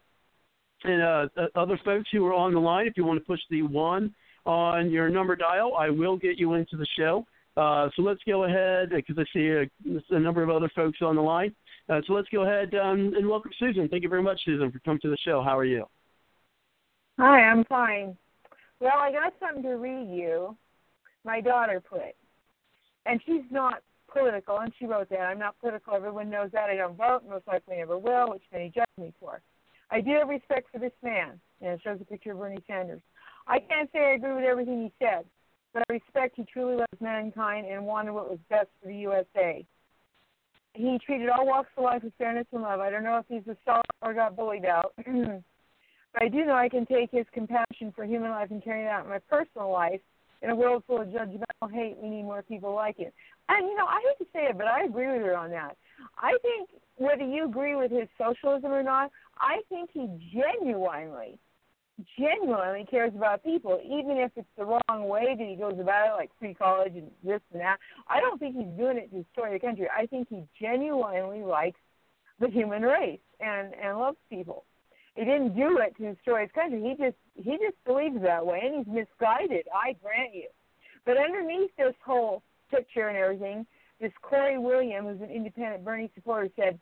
And 0.83 1.01
uh, 1.01 1.27
other 1.55 1.79
folks 1.83 2.09
who 2.11 2.25
are 2.25 2.33
on 2.33 2.53
the 2.53 2.59
line, 2.59 2.87
if 2.87 2.93
you 2.97 3.05
want 3.05 3.19
to 3.19 3.25
push 3.25 3.39
the 3.49 3.63
one 3.63 4.13
on 4.45 4.91
your 4.91 5.09
number 5.09 5.35
dial, 5.35 5.73
I 5.77 5.89
will 5.89 6.17
get 6.17 6.37
you 6.37 6.53
into 6.53 6.77
the 6.77 6.87
show. 6.97 7.25
Uh, 7.57 7.89
so 7.95 8.03
let's 8.03 8.21
go 8.27 8.43
ahead 8.43 8.91
because 8.91 9.17
I 9.17 9.25
see 9.33 9.47
a, 9.47 10.15
a, 10.15 10.19
number 10.19 10.43
of 10.43 10.51
other 10.51 10.69
folks 10.75 10.99
on 11.01 11.15
the 11.15 11.21
line. 11.21 11.55
Uh, 11.89 12.01
so 12.05 12.13
let's 12.13 12.27
go 12.29 12.43
ahead 12.43 12.73
um, 12.75 13.13
and 13.15 13.27
welcome 13.27 13.51
Susan. 13.57 13.87
Thank 13.87 14.03
you 14.03 14.09
very 14.09 14.23
much, 14.23 14.41
Susan, 14.43 14.71
for 14.71 14.79
coming 14.79 14.99
to 15.01 15.09
the 15.09 15.17
show. 15.23 15.41
How 15.41 15.57
are 15.57 15.65
you? 15.65 15.85
Hi, 17.17 17.41
I'm 17.41 17.63
fine. 17.65 18.17
Well, 18.79 18.97
I 18.97 19.11
got 19.11 19.33
something 19.39 19.63
to 19.63 19.77
read 19.77 20.09
you. 20.09 20.55
My 21.23 21.41
daughter 21.41 21.81
put, 21.81 22.15
and 23.05 23.21
she's 23.25 23.43
not 23.51 23.81
political, 24.11 24.59
and 24.59 24.71
she 24.77 24.85
wrote 24.85 25.09
that. 25.09 25.19
I'm 25.19 25.39
not 25.39 25.59
political. 25.59 25.95
Everyone 25.95 26.29
knows 26.29 26.51
that. 26.53 26.69
I 26.69 26.75
don't 26.75 26.97
vote. 26.97 27.21
Most 27.27 27.47
likely 27.47 27.77
never 27.77 27.97
will, 27.97 28.31
which 28.31 28.43
many 28.51 28.71
judge 28.73 28.85
me 28.97 29.13
for. 29.19 29.41
I 29.89 30.01
do 30.01 30.11
have 30.19 30.27
respect 30.27 30.67
for 30.71 30.79
this 30.79 30.91
man, 31.01 31.39
and 31.61 31.71
it 31.71 31.81
shows 31.83 31.99
a 32.01 32.05
picture 32.05 32.33
of 32.33 32.39
Bernie 32.39 32.63
Sanders. 32.67 33.01
I 33.47 33.59
can't 33.59 33.89
say 33.93 33.99
I 33.99 34.15
agree 34.15 34.35
with 34.35 34.43
everything 34.43 34.83
he 34.83 34.91
said, 34.99 35.25
but 35.73 35.83
I 35.89 35.93
respect 35.93 36.35
he 36.35 36.43
truly 36.43 36.75
loves 36.75 37.01
mankind 37.01 37.65
and 37.67 37.85
wanted 37.85 38.11
what 38.11 38.29
was 38.29 38.39
best 38.49 38.67
for 38.81 38.89
the 38.89 38.95
USA. 38.95 39.65
He 40.77 40.99
treated 41.03 41.29
all 41.29 41.47
walks 41.47 41.69
of 41.75 41.83
life 41.83 42.03
with 42.03 42.13
fairness 42.19 42.45
and 42.53 42.61
love. 42.61 42.79
I 42.81 42.91
don't 42.91 43.03
know 43.03 43.17
if 43.17 43.25
he's 43.27 43.51
a 43.51 43.57
star 43.63 43.81
or 44.03 44.13
got 44.13 44.35
bullied 44.35 44.65
out, 44.65 44.93
but 44.97 46.21
I 46.21 46.27
do 46.27 46.45
know 46.45 46.53
I 46.53 46.69
can 46.69 46.85
take 46.85 47.09
his 47.11 47.25
compassion 47.33 47.91
for 47.95 48.05
human 48.05 48.29
life 48.29 48.51
and 48.51 48.63
carry 48.63 48.83
it 48.83 48.87
out 48.87 49.05
in 49.05 49.09
my 49.09 49.19
personal 49.27 49.71
life. 49.71 49.99
In 50.43 50.51
a 50.51 50.55
world 50.55 50.83
full 50.85 51.01
of 51.01 51.07
judgmental 51.07 51.71
hate, 51.73 51.97
we 51.99 52.09
need 52.09 52.21
more 52.21 52.43
people 52.43 52.75
like 52.75 52.97
him. 52.97 53.11
And 53.49 53.67
you 53.67 53.75
know, 53.75 53.87
I 53.87 53.99
hate 54.07 54.23
to 54.23 54.31
say 54.31 54.45
it, 54.49 54.57
but 54.57 54.67
I 54.67 54.83
agree 54.83 55.07
with 55.07 55.25
her 55.25 55.35
on 55.35 55.49
that. 55.49 55.77
I 56.21 56.37
think 56.43 56.69
whether 56.97 57.25
you 57.25 57.45
agree 57.45 57.75
with 57.75 57.89
his 57.89 58.07
socialism 58.15 58.71
or 58.71 58.83
not, 58.83 59.09
I 59.39 59.61
think 59.69 59.89
he 59.91 60.07
genuinely, 60.31 61.39
genuinely 62.17 62.85
cares 62.89 63.13
about 63.15 63.43
people, 63.43 63.79
even 63.83 64.17
if 64.17 64.31
it's 64.35 64.47
the 64.57 64.65
wrong 64.65 65.07
way 65.07 65.35
that 65.37 65.47
he 65.47 65.55
goes 65.55 65.79
about 65.79 66.07
it, 66.07 66.17
like 66.17 66.29
free 66.39 66.53
college 66.53 66.93
and 66.95 67.09
this 67.23 67.41
and 67.51 67.61
that. 67.61 67.77
I 68.07 68.19
don't 68.19 68.39
think 68.39 68.55
he's 68.55 68.77
doing 68.77 68.97
it 68.97 69.11
to 69.11 69.23
destroy 69.23 69.53
the 69.53 69.59
country. 69.59 69.87
I 69.95 70.05
think 70.05 70.27
he 70.29 70.43
genuinely 70.59 71.43
likes 71.43 71.79
the 72.39 72.49
human 72.49 72.83
race 72.83 73.19
and 73.39 73.73
and 73.73 73.97
loves 73.97 74.17
people. 74.29 74.63
He 75.15 75.25
didn't 75.25 75.55
do 75.55 75.79
it 75.79 75.97
to 75.97 76.13
destroy 76.13 76.41
his 76.41 76.51
country. 76.51 76.81
He 76.81 77.03
just 77.03 77.17
he 77.35 77.57
just 77.57 77.83
believes 77.85 78.21
that 78.21 78.45
way, 78.45 78.61
and 78.63 78.85
he's 78.85 78.93
misguided. 78.93 79.67
I 79.73 79.95
grant 80.03 80.35
you. 80.35 80.47
But 81.05 81.17
underneath 81.17 81.71
this 81.77 81.95
whole 82.05 82.43
picture 82.69 83.07
and 83.07 83.17
everything, 83.17 83.65
this 83.99 84.11
Corey 84.21 84.59
William, 84.59 85.05
who's 85.05 85.21
an 85.21 85.31
independent 85.31 85.83
Bernie 85.83 86.11
supporter, 86.13 86.49
said, 86.55 86.79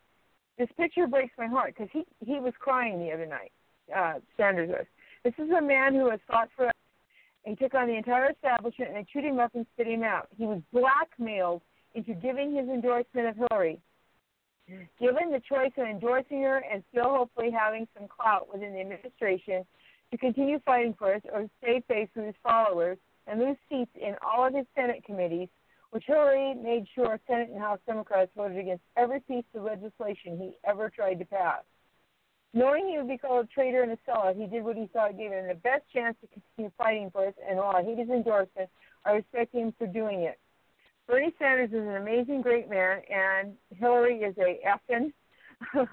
"This 0.58 0.70
picture 0.76 1.08
breaks 1.08 1.34
my 1.38 1.48
heart 1.48 1.74
because 1.76 1.90
he 1.94 2.06
he 2.26 2.40
was 2.40 2.54
crying 2.60 3.00
the 3.00 3.14
other 3.14 3.26
night. 3.26 3.54
Uh, 3.96 4.20
Sanders 4.36 4.70
was. 4.70 4.86
This 5.26 5.34
is 5.40 5.50
a 5.58 5.62
man 5.62 5.96
who 5.96 6.12
has 6.12 6.20
fought 6.28 6.50
for 6.56 6.68
us. 6.68 6.74
He 7.46 7.56
took 7.56 7.74
on 7.74 7.88
the 7.88 7.96
entire 7.96 8.30
establishment 8.30 8.96
and 8.96 9.08
chewed 9.08 9.24
him 9.24 9.40
up 9.40 9.56
and 9.56 9.66
spit 9.74 9.88
him 9.88 10.04
out. 10.04 10.28
He 10.38 10.46
was 10.46 10.62
blackmailed 10.72 11.64
into 11.96 12.14
giving 12.14 12.56
his 12.56 12.70
endorsement 12.70 13.30
of 13.30 13.36
Hillary. 13.36 13.80
Given 15.00 15.32
the 15.32 15.42
choice 15.50 15.72
of 15.78 15.88
endorsing 15.88 16.44
her 16.44 16.64
and 16.72 16.84
still 16.92 17.10
hopefully 17.10 17.50
having 17.50 17.88
some 17.98 18.08
clout 18.08 18.54
within 18.54 18.74
the 18.74 18.82
administration 18.82 19.66
to 20.12 20.18
continue 20.20 20.60
fighting 20.64 20.94
for 20.94 21.16
us 21.16 21.22
or 21.34 21.50
stay 21.58 21.82
faithful 21.88 22.22
to 22.22 22.28
his 22.28 22.36
followers 22.44 23.00
and 23.26 23.40
lose 23.40 23.58
seats 23.68 23.92
in 24.00 24.14
all 24.22 24.46
of 24.46 24.54
his 24.54 24.68
Senate 24.76 25.04
committees, 25.06 25.50
which 25.90 26.04
Hillary 26.06 26.54
made 26.54 26.86
sure 26.94 27.20
Senate 27.26 27.50
and 27.50 27.60
House 27.60 27.80
Democrats 27.88 28.30
voted 28.38 28.60
against 28.60 28.84
every 28.96 29.22
piece 29.22 29.46
of 29.56 29.64
legislation 29.64 30.38
he 30.38 30.52
ever 30.70 30.92
tried 30.92 31.18
to 31.18 31.26
pass. 31.26 31.64
Knowing 32.56 32.88
he 32.88 32.98
would 32.98 33.10
be 33.10 33.18
called 33.18 33.46
a 33.46 33.48
traitor 33.54 33.84
and 33.84 33.92
a 33.92 33.98
sellout, 34.10 34.38
he 34.38 34.48
did 34.48 34.64
what 34.64 34.78
he 34.78 34.88
thought 34.94 35.18
gave 35.18 35.30
him 35.30 35.46
the 35.46 35.56
best 35.56 35.84
chance 35.94 36.16
to 36.22 36.28
continue 36.28 36.72
fighting 36.78 37.12
for 37.12 37.28
us, 37.28 37.34
and 37.48 37.58
while 37.58 37.76
I 37.76 37.84
his 37.84 38.10
endorsement, 38.10 38.70
I 39.06 39.12
respect 39.12 39.54
him 39.54 39.74
for 39.78 39.86
doing 39.88 40.22
it. 40.22 40.40
Bernie 41.06 41.36
Sanders 41.38 41.70
is 41.70 41.86
an 41.86 41.98
amazing, 41.98 42.42
great 42.42 42.70
man, 42.70 43.02
and 43.14 43.54
Hillary 43.78 44.20
is 44.20 44.36
a 44.38 44.58
effing. 44.66 45.12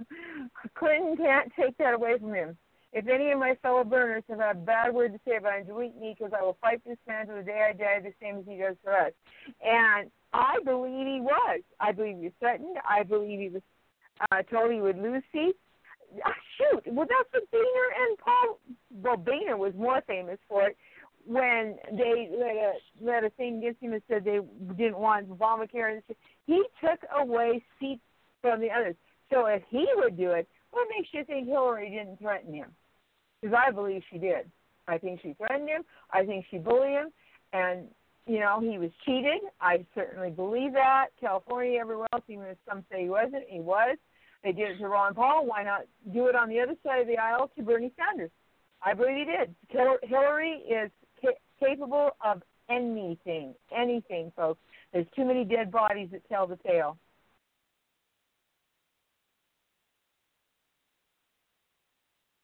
Clinton 0.75 1.17
can't 1.17 1.53
take 1.59 1.77
that 1.79 1.95
away 1.95 2.17
from 2.19 2.33
him. 2.33 2.57
If 2.93 3.09
any 3.09 3.33
of 3.33 3.41
my 3.41 3.57
fellow 3.61 3.83
burners 3.83 4.23
have 4.29 4.39
a 4.39 4.55
bad 4.55 4.95
word 4.95 5.13
to 5.15 5.21
say 5.27 5.37
about 5.37 5.67
me 5.67 6.15
because 6.17 6.33
I 6.39 6.43
will 6.43 6.59
fight 6.61 6.81
this 6.87 6.99
man 7.09 7.27
to 7.27 7.35
the 7.35 7.43
day 7.43 7.67
I 7.71 7.73
die, 7.73 8.01
the 8.01 8.13
same 8.23 8.39
as 8.39 8.45
he 8.47 8.59
does 8.59 8.77
for 8.85 8.95
us. 8.97 9.13
And 9.65 10.11
I 10.33 10.59
believe 10.65 11.07
he 11.07 11.21
was. 11.21 11.63
I 11.81 11.93
believe 11.93 12.19
he 12.19 12.25
was 12.25 12.33
threatened. 12.39 12.77
I 12.89 13.03
believe 13.03 13.41
he 13.41 13.49
was 13.49 13.63
uh, 14.31 14.43
told 14.43 14.73
he 14.73 14.81
would 14.81 14.99
lose 14.99 15.23
seats. 15.33 15.59
Uh, 16.25 16.31
shoot, 16.59 16.93
well, 16.93 17.07
that's 17.09 17.33
what 17.33 17.51
Boehner 17.51 18.09
and 18.09 18.19
Paul. 18.19 18.59
Well, 19.03 19.17
Boehner 19.17 19.57
was 19.57 19.73
more 19.77 20.03
famous 20.07 20.39
for 20.49 20.67
it 20.69 20.77
when 21.25 21.77
they 21.93 22.29
let 22.31 22.57
a, 22.57 22.73
let 23.01 23.25
a 23.25 23.31
thing 23.31 23.59
against 23.59 23.81
him 23.81 23.93
and 23.93 24.03
said 24.09 24.25
they 24.25 24.41
didn't 24.77 24.99
want 24.99 25.29
Obamacare. 25.29 25.93
And 25.93 26.03
he 26.47 26.63
took 26.81 27.01
away 27.17 27.63
seats 27.81 28.03
from 28.41 28.61
the 28.61 28.71
others. 28.71 28.97
So 29.33 29.47
if 29.47 29.63
he 29.71 29.87
would 29.97 30.17
do 30.17 30.33
it, 30.33 30.49
what 30.73 30.89
makes 30.97 31.09
you 31.13 31.25
think 31.25 31.47
Hillary 31.47 31.91
didn't 31.91 32.19
threaten 32.19 32.53
him? 32.53 32.71
because 33.43 33.57
I 33.67 33.71
believe 33.71 34.03
she 34.11 34.19
did. 34.19 34.51
I 34.89 34.99
think 34.99 35.21
she 35.23 35.35
threatened 35.35 35.69
him. 35.69 35.83
I 36.13 36.25
think 36.25 36.47
she 36.51 36.59
bullied 36.59 36.93
him, 36.93 37.09
and 37.53 37.87
you 38.27 38.41
know 38.41 38.61
he 38.61 38.79
was 38.79 38.91
cheated. 39.05 39.43
I 39.61 39.85
certainly 39.95 40.31
believe 40.31 40.73
that. 40.73 41.09
California, 41.21 41.81
everywhere 41.81 42.07
else, 42.13 42.23
even 42.29 42.45
if 42.47 42.59
some 42.69 42.85
say 42.91 43.03
he 43.03 43.09
wasn't, 43.09 43.45
he 43.49 43.61
was. 43.61 43.97
They 44.43 44.53
did 44.53 44.73
it 44.73 44.79
to 44.79 44.89
Ron 44.89 45.15
Paul. 45.15 45.47
Why 45.47 45.63
not 45.63 45.83
do 46.13 46.27
it 46.27 46.35
on 46.35 46.49
the 46.49 46.59
other 46.61 46.75
side 46.85 47.01
of 47.01 47.07
the 47.07 47.19
aisle 47.19 47.51
to 47.57 47.63
Bernie 47.63 47.93
Sanders? 47.97 48.31
I 48.85 48.95
believe 48.95 49.17
he 49.17 49.25
did. 49.25 49.55
Hillary 50.03 50.63
is 50.69 50.91
ca- 51.21 51.39
capable 51.61 52.11
of 52.25 52.43
anything, 52.69 53.55
anything, 53.77 54.33
folks. 54.35 54.61
There's 54.93 55.07
too 55.15 55.25
many 55.25 55.45
dead 55.45 55.71
bodies 55.71 56.09
that 56.13 56.29
tell 56.29 56.47
the 56.47 56.57
tale. 56.57 56.99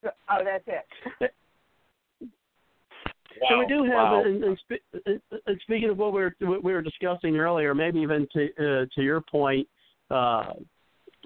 Oh, 0.04 0.44
that's 0.44 0.64
it. 0.66 1.32
Wow. 3.40 3.48
So 3.50 3.58
we 3.58 3.66
do 3.66 3.84
have, 3.84 3.92
wow. 3.92 4.22
and, 4.24 4.42
and, 4.42 5.20
and, 5.46 5.60
speaking 5.62 5.90
of 5.90 5.98
what 5.98 6.12
we 6.12 6.22
were 6.22 6.34
what 6.40 6.64
we 6.64 6.72
were 6.72 6.82
discussing 6.82 7.36
earlier, 7.36 7.72
maybe 7.72 8.00
even 8.00 8.26
to 8.32 8.48
uh, 8.58 8.86
to 8.94 9.02
your 9.02 9.20
point, 9.20 9.68
uh, 10.10 10.54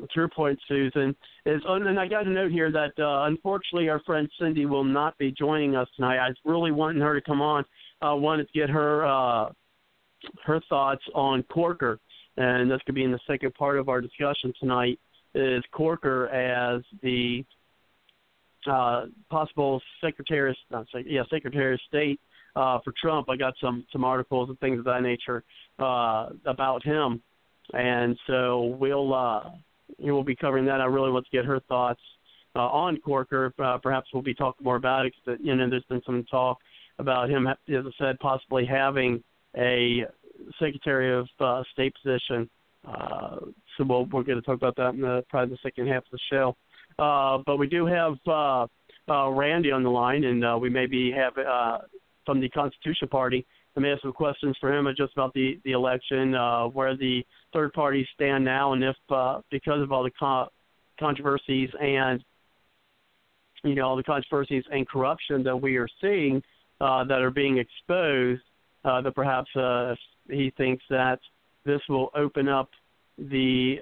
to 0.02 0.14
your 0.16 0.28
point, 0.28 0.58
Susan, 0.68 1.14
is 1.46 1.62
oh, 1.66 1.74
and 1.74 1.98
I 1.98 2.06
got 2.06 2.26
a 2.26 2.30
note 2.30 2.52
here 2.52 2.70
that 2.70 2.92
uh, 2.98 3.26
unfortunately 3.26 3.88
our 3.88 4.00
friend 4.00 4.28
Cindy 4.38 4.66
will 4.66 4.84
not 4.84 5.16
be 5.18 5.32
joining 5.32 5.76
us 5.76 5.88
tonight. 5.96 6.18
I 6.18 6.28
was 6.28 6.36
really 6.44 6.72
wanting 6.72 7.02
her 7.02 7.14
to 7.14 7.20
come 7.20 7.40
on. 7.40 7.64
Uh, 8.00 8.16
wanted 8.16 8.46
to 8.52 8.58
get 8.58 8.68
her 8.68 9.06
uh, 9.06 9.50
her 10.44 10.60
thoughts 10.68 11.02
on 11.14 11.42
Corker, 11.44 11.98
and 12.36 12.70
this 12.70 12.80
could 12.86 12.94
be 12.94 13.04
in 13.04 13.12
the 13.12 13.20
second 13.26 13.54
part 13.54 13.78
of 13.78 13.88
our 13.88 14.00
discussion 14.00 14.52
tonight. 14.58 14.98
Is 15.34 15.62
Corker 15.72 16.28
as 16.28 16.82
the 17.02 17.44
uh, 18.70 19.06
possible 19.30 19.80
secretary, 20.00 20.56
not 20.70 20.86
sec- 20.92 21.04
yeah, 21.06 21.22
secretary 21.30 21.74
of 21.74 21.80
state 21.88 22.20
uh, 22.56 22.78
for 22.84 22.92
Trump. 23.00 23.28
I 23.30 23.36
got 23.36 23.54
some 23.60 23.84
some 23.92 24.04
articles 24.04 24.48
and 24.48 24.58
things 24.60 24.78
of 24.78 24.84
that 24.84 25.02
nature 25.02 25.42
uh, 25.78 26.30
about 26.44 26.84
him, 26.84 27.22
and 27.72 28.16
so 28.26 28.76
we'll 28.78 29.14
uh, 29.14 29.50
you 29.98 30.12
will 30.12 30.24
be 30.24 30.36
covering 30.36 30.64
that. 30.66 30.80
I 30.80 30.86
really 30.86 31.10
want 31.10 31.26
to 31.26 31.36
get 31.36 31.44
her 31.44 31.60
thoughts 31.60 32.00
uh, 32.54 32.60
on 32.60 32.98
Corker. 32.98 33.52
Uh, 33.58 33.78
perhaps 33.78 34.08
we'll 34.12 34.22
be 34.22 34.34
talking 34.34 34.64
more 34.64 34.76
about 34.76 35.06
it. 35.06 35.14
Cause, 35.24 35.38
you 35.42 35.54
know, 35.54 35.68
there's 35.68 35.84
been 35.84 36.02
some 36.04 36.24
talk 36.30 36.58
about 36.98 37.30
him, 37.30 37.46
as 37.46 37.56
I 37.68 37.90
said, 37.98 38.18
possibly 38.20 38.64
having 38.66 39.22
a 39.56 40.04
Secretary 40.58 41.16
of 41.18 41.28
uh, 41.40 41.62
State 41.72 41.94
position. 42.02 42.48
Uh, 42.86 43.36
so 43.76 43.84
we'll, 43.84 44.06
we're 44.06 44.22
going 44.22 44.40
to 44.40 44.42
talk 44.42 44.56
about 44.56 44.76
that 44.76 44.90
in 44.90 45.00
the, 45.00 45.24
probably 45.28 45.54
the 45.54 45.58
second 45.62 45.88
half 45.88 46.04
of 46.04 46.10
the 46.12 46.18
show. 46.30 46.56
Uh, 46.98 47.38
but 47.46 47.56
we 47.56 47.66
do 47.66 47.86
have 47.86 48.14
uh, 48.26 48.66
uh, 49.08 49.30
Randy 49.30 49.70
on 49.70 49.82
the 49.82 49.90
line, 49.90 50.24
and 50.24 50.44
uh, 50.44 50.58
we 50.60 50.68
maybe 50.68 51.12
have 51.12 51.36
uh, 51.38 51.78
from 52.26 52.40
the 52.40 52.48
Constitution 52.50 53.08
Party. 53.08 53.46
I 53.76 53.80
may 53.80 53.88
have 53.88 53.98
some 54.02 54.12
questions 54.12 54.56
for 54.60 54.72
him 54.72 54.86
just 54.96 55.12
about 55.14 55.32
the 55.34 55.58
the 55.64 55.72
election, 55.72 56.34
uh, 56.34 56.66
where 56.66 56.96
the 56.96 57.24
third 57.52 57.72
parties 57.72 58.06
stand 58.14 58.44
now, 58.44 58.72
and 58.74 58.84
if 58.84 58.96
uh, 59.10 59.40
because 59.50 59.80
of 59.80 59.92
all 59.92 60.02
the 60.02 60.10
con- 60.10 60.48
controversies 61.00 61.70
and 61.80 62.22
you 63.64 63.74
know 63.74 63.88
all 63.88 63.96
the 63.96 64.02
controversies 64.02 64.64
and 64.70 64.86
corruption 64.88 65.42
that 65.44 65.56
we 65.56 65.76
are 65.76 65.88
seeing 66.00 66.42
uh, 66.80 67.04
that 67.04 67.22
are 67.22 67.30
being 67.30 67.58
exposed, 67.58 68.42
uh, 68.84 69.00
that 69.00 69.14
perhaps 69.14 69.54
uh, 69.56 69.94
he 70.28 70.52
thinks 70.56 70.84
that 70.90 71.18
this 71.64 71.80
will 71.88 72.10
open 72.14 72.48
up 72.48 72.68
the 73.18 73.80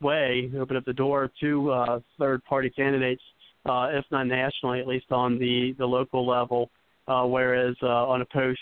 way, 0.00 0.50
open 0.58 0.76
up 0.76 0.84
the 0.84 0.92
door 0.92 1.30
to 1.40 1.70
uh, 1.70 2.00
third 2.18 2.44
party 2.44 2.70
candidates, 2.70 3.22
uh, 3.66 3.88
if 3.92 4.04
not 4.10 4.26
nationally, 4.26 4.80
at 4.80 4.86
least 4.86 5.10
on 5.12 5.38
the, 5.38 5.74
the 5.78 5.86
local 5.86 6.26
level. 6.26 6.70
Uh, 7.08 7.24
whereas 7.24 7.74
uh, 7.82 7.86
on 7.86 8.20
a 8.22 8.24
post 8.26 8.60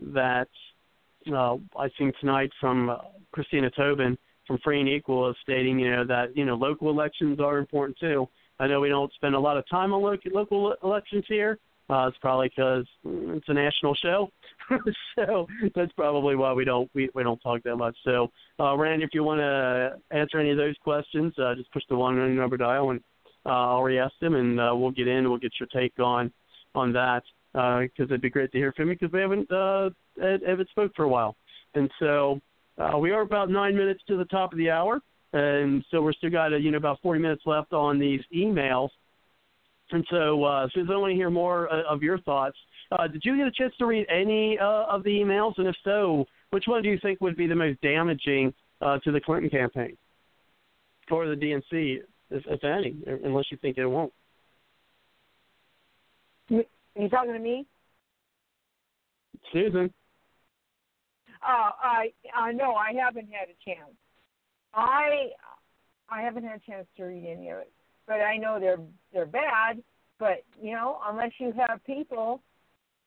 that 0.00 0.48
uh, 1.32 1.56
I 1.76 1.88
seen 1.98 2.12
tonight 2.20 2.50
from 2.60 2.90
uh, 2.90 2.96
Christina 3.32 3.70
Tobin 3.70 4.16
from 4.46 4.58
Free 4.62 4.80
and 4.80 4.88
Equal 4.88 5.28
is 5.28 5.36
stating, 5.42 5.78
you 5.78 5.90
know, 5.90 6.04
that 6.06 6.36
you 6.36 6.44
know 6.44 6.54
local 6.54 6.90
elections 6.90 7.40
are 7.40 7.58
important 7.58 7.98
too. 7.98 8.28
I 8.58 8.66
know 8.66 8.80
we 8.80 8.88
don't 8.88 9.12
spend 9.14 9.34
a 9.34 9.40
lot 9.40 9.56
of 9.56 9.68
time 9.68 9.92
on 9.92 10.02
local 10.02 10.30
local 10.32 10.74
elections 10.82 11.24
here, 11.28 11.58
uh, 11.88 12.08
it's 12.08 12.18
probably 12.18 12.48
because 12.48 12.84
it's 13.04 13.48
a 13.48 13.54
national 13.54 13.94
show, 13.94 14.28
so 15.14 15.46
that's 15.74 15.92
probably 15.92 16.34
why 16.34 16.52
we 16.52 16.64
don't 16.64 16.90
we, 16.94 17.08
we 17.14 17.22
don't 17.22 17.38
talk 17.38 17.62
that 17.62 17.76
much. 17.76 17.96
So, 18.04 18.32
uh, 18.58 18.76
Randy, 18.76 19.04
if 19.04 19.10
you 19.12 19.22
want 19.22 19.38
to 19.38 19.96
answer 20.10 20.38
any 20.38 20.50
of 20.50 20.56
those 20.56 20.74
questions, 20.82 21.32
uh, 21.38 21.54
just 21.54 21.70
push 21.70 21.84
the 21.88 21.96
one 21.96 22.34
number 22.34 22.56
dial 22.56 22.90
and 22.90 23.00
uh, 23.44 23.50
I'll 23.50 23.82
re-ask 23.84 24.14
them, 24.20 24.34
and 24.34 24.58
uh, 24.58 24.72
we'll 24.74 24.90
get 24.90 25.06
in. 25.06 25.28
We'll 25.28 25.38
get 25.38 25.52
your 25.60 25.68
take 25.68 25.96
on 26.00 26.32
on 26.74 26.92
that 26.94 27.22
because 27.56 27.90
uh, 28.00 28.04
it'd 28.04 28.20
be 28.20 28.28
great 28.28 28.52
to 28.52 28.58
hear 28.58 28.72
from 28.72 28.88
you 28.88 28.96
because 28.96 29.12
we 29.12 29.20
haven't 29.20 29.50
uh, 29.50 29.88
haven't 30.20 30.68
spoke 30.68 30.92
for 30.94 31.04
a 31.04 31.08
while, 31.08 31.34
and 31.74 31.90
so 31.98 32.38
uh, 32.76 32.98
we 32.98 33.12
are 33.12 33.22
about 33.22 33.48
nine 33.48 33.74
minutes 33.74 34.02
to 34.08 34.18
the 34.18 34.26
top 34.26 34.52
of 34.52 34.58
the 34.58 34.68
hour, 34.68 35.00
and 35.32 35.82
so 35.90 36.02
we're 36.02 36.12
still 36.12 36.30
got 36.30 36.52
uh, 36.52 36.56
you 36.56 36.70
know 36.70 36.76
about 36.76 37.00
40 37.02 37.20
minutes 37.20 37.42
left 37.46 37.72
on 37.72 37.98
these 37.98 38.20
emails. 38.34 38.90
And 39.92 40.04
so, 40.10 40.42
uh, 40.44 40.68
Susan, 40.74 40.92
I 40.92 40.98
want 40.98 41.12
to 41.12 41.14
hear 41.14 41.30
more 41.30 41.72
uh, 41.72 41.82
of 41.88 42.02
your 42.02 42.18
thoughts. 42.18 42.56
Uh, 42.90 43.06
did 43.06 43.22
you 43.24 43.36
get 43.36 43.46
a 43.46 43.52
chance 43.52 43.72
to 43.78 43.86
read 43.86 44.04
any 44.10 44.58
uh, 44.58 44.84
of 44.90 45.04
the 45.04 45.10
emails? 45.10 45.54
And 45.58 45.68
if 45.68 45.76
so, 45.84 46.26
which 46.50 46.64
one 46.66 46.82
do 46.82 46.88
you 46.88 46.98
think 47.00 47.20
would 47.20 47.36
be 47.36 47.46
the 47.46 47.54
most 47.54 47.80
damaging 47.82 48.52
uh, 48.82 48.98
to 49.04 49.12
the 49.12 49.20
Clinton 49.20 49.48
campaign 49.48 49.96
or 51.10 51.28
the 51.28 51.36
DNC, 51.36 52.00
if, 52.30 52.44
if 52.46 52.64
any, 52.64 52.96
unless 53.24 53.44
you 53.50 53.56
think 53.58 53.78
it 53.78 53.86
won't? 53.86 54.12
Are 56.96 57.02
you 57.02 57.08
talking 57.08 57.32
to 57.32 57.38
me? 57.38 57.66
Susan. 59.52 59.92
Uh, 61.46 61.70
I 61.82 62.12
uh, 62.36 62.52
no, 62.52 62.74
I 62.74 62.92
haven't 62.92 63.28
had 63.30 63.48
a 63.48 63.64
chance. 63.64 63.94
I 64.74 65.28
I 66.08 66.22
haven't 66.22 66.44
had 66.44 66.60
a 66.60 66.70
chance 66.70 66.86
to 66.96 67.04
read 67.04 67.26
any 67.26 67.50
of 67.50 67.58
it 67.58 67.72
but 68.06 68.20
I 68.20 68.36
know 68.36 68.58
they're 68.60 68.78
they're 69.12 69.26
bad. 69.26 69.82
But 70.18 70.44
you 70.60 70.72
know, 70.72 70.98
unless 71.06 71.32
you 71.38 71.52
have 71.68 71.84
people, 71.84 72.40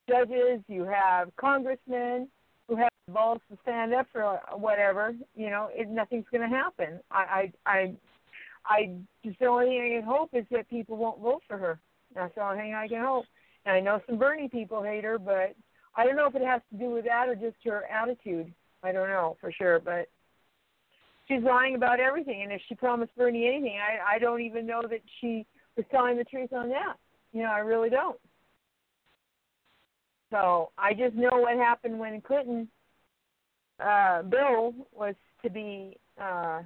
judges, 0.07 0.61
you 0.67 0.83
have 0.83 1.35
congressmen 1.37 2.27
who 2.67 2.75
have 2.75 2.89
the 3.07 3.13
balls 3.13 3.39
to 3.49 3.57
stand 3.63 3.93
up 3.93 4.05
for 4.11 4.39
whatever, 4.53 5.15
you 5.35 5.49
know, 5.49 5.69
it, 5.73 5.89
nothing's 5.89 6.25
going 6.31 6.47
to 6.47 6.55
happen. 6.55 6.99
I 7.09 7.51
I 7.65 7.71
I 7.71 7.93
I 8.65 8.95
just 9.25 9.39
the 9.39 9.47
only 9.47 9.67
thing 9.67 9.93
I 9.95 9.99
can 9.99 10.07
hope 10.07 10.29
is 10.33 10.45
that 10.51 10.69
people 10.69 10.97
won't 10.97 11.21
vote 11.21 11.41
for 11.47 11.57
her. 11.57 11.79
That's 12.13 12.33
the 12.35 12.43
only 12.43 12.59
thing 12.59 12.73
I 12.75 12.87
can 12.87 13.03
hope. 13.03 13.25
I 13.69 13.79
know 13.79 14.01
some 14.07 14.17
Bernie 14.17 14.49
people 14.49 14.83
hate 14.83 15.03
her, 15.03 15.17
but 15.17 15.55
I 15.95 16.05
don't 16.05 16.15
know 16.15 16.27
if 16.27 16.35
it 16.35 16.41
has 16.41 16.61
to 16.71 16.77
do 16.77 16.91
with 16.91 17.05
that 17.05 17.27
or 17.27 17.35
just 17.35 17.57
her 17.65 17.83
attitude. 17.85 18.53
I 18.83 18.91
don't 18.91 19.09
know 19.09 19.35
for 19.41 19.51
sure, 19.51 19.79
but 19.79 20.07
she's 21.27 21.43
lying 21.43 21.75
about 21.75 21.99
everything. 21.99 22.43
And 22.43 22.51
if 22.51 22.61
she 22.67 22.75
promised 22.75 23.15
Bernie 23.15 23.47
anything, 23.47 23.77
I 23.79 24.15
I 24.15 24.19
don't 24.19 24.41
even 24.41 24.65
know 24.65 24.81
that 24.89 25.01
she 25.19 25.45
was 25.75 25.85
telling 25.91 26.17
the 26.17 26.23
truth 26.23 26.53
on 26.53 26.69
that. 26.69 26.95
You 27.33 27.43
know, 27.43 27.51
I 27.51 27.59
really 27.59 27.89
don't. 27.89 28.19
So 30.31 30.71
I 30.77 30.93
just 30.93 31.15
know 31.15 31.37
what 31.39 31.57
happened 31.57 31.99
when 31.99 32.21
Clinton 32.21 32.67
uh 33.83 34.21
Bill 34.23 34.73
was 34.93 35.15
to 35.43 35.49
be 35.49 35.97
uh 36.21 36.61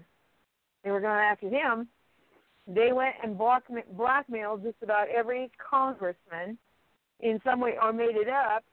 they 0.84 0.92
were 0.92 1.02
going 1.02 1.14
after 1.14 1.50
him. 1.50 1.88
They 2.68 2.92
went 2.94 3.16
and 3.24 3.38
blackmailed 3.38 4.64
just 4.64 4.78
about 4.82 5.08
every 5.10 5.52
congressman 5.70 6.58
in 7.24 7.40
some 7.44 7.60
way 7.60 7.76
or 7.82 7.94
made 7.94 8.16
it 8.16 8.30
up. 8.30 8.64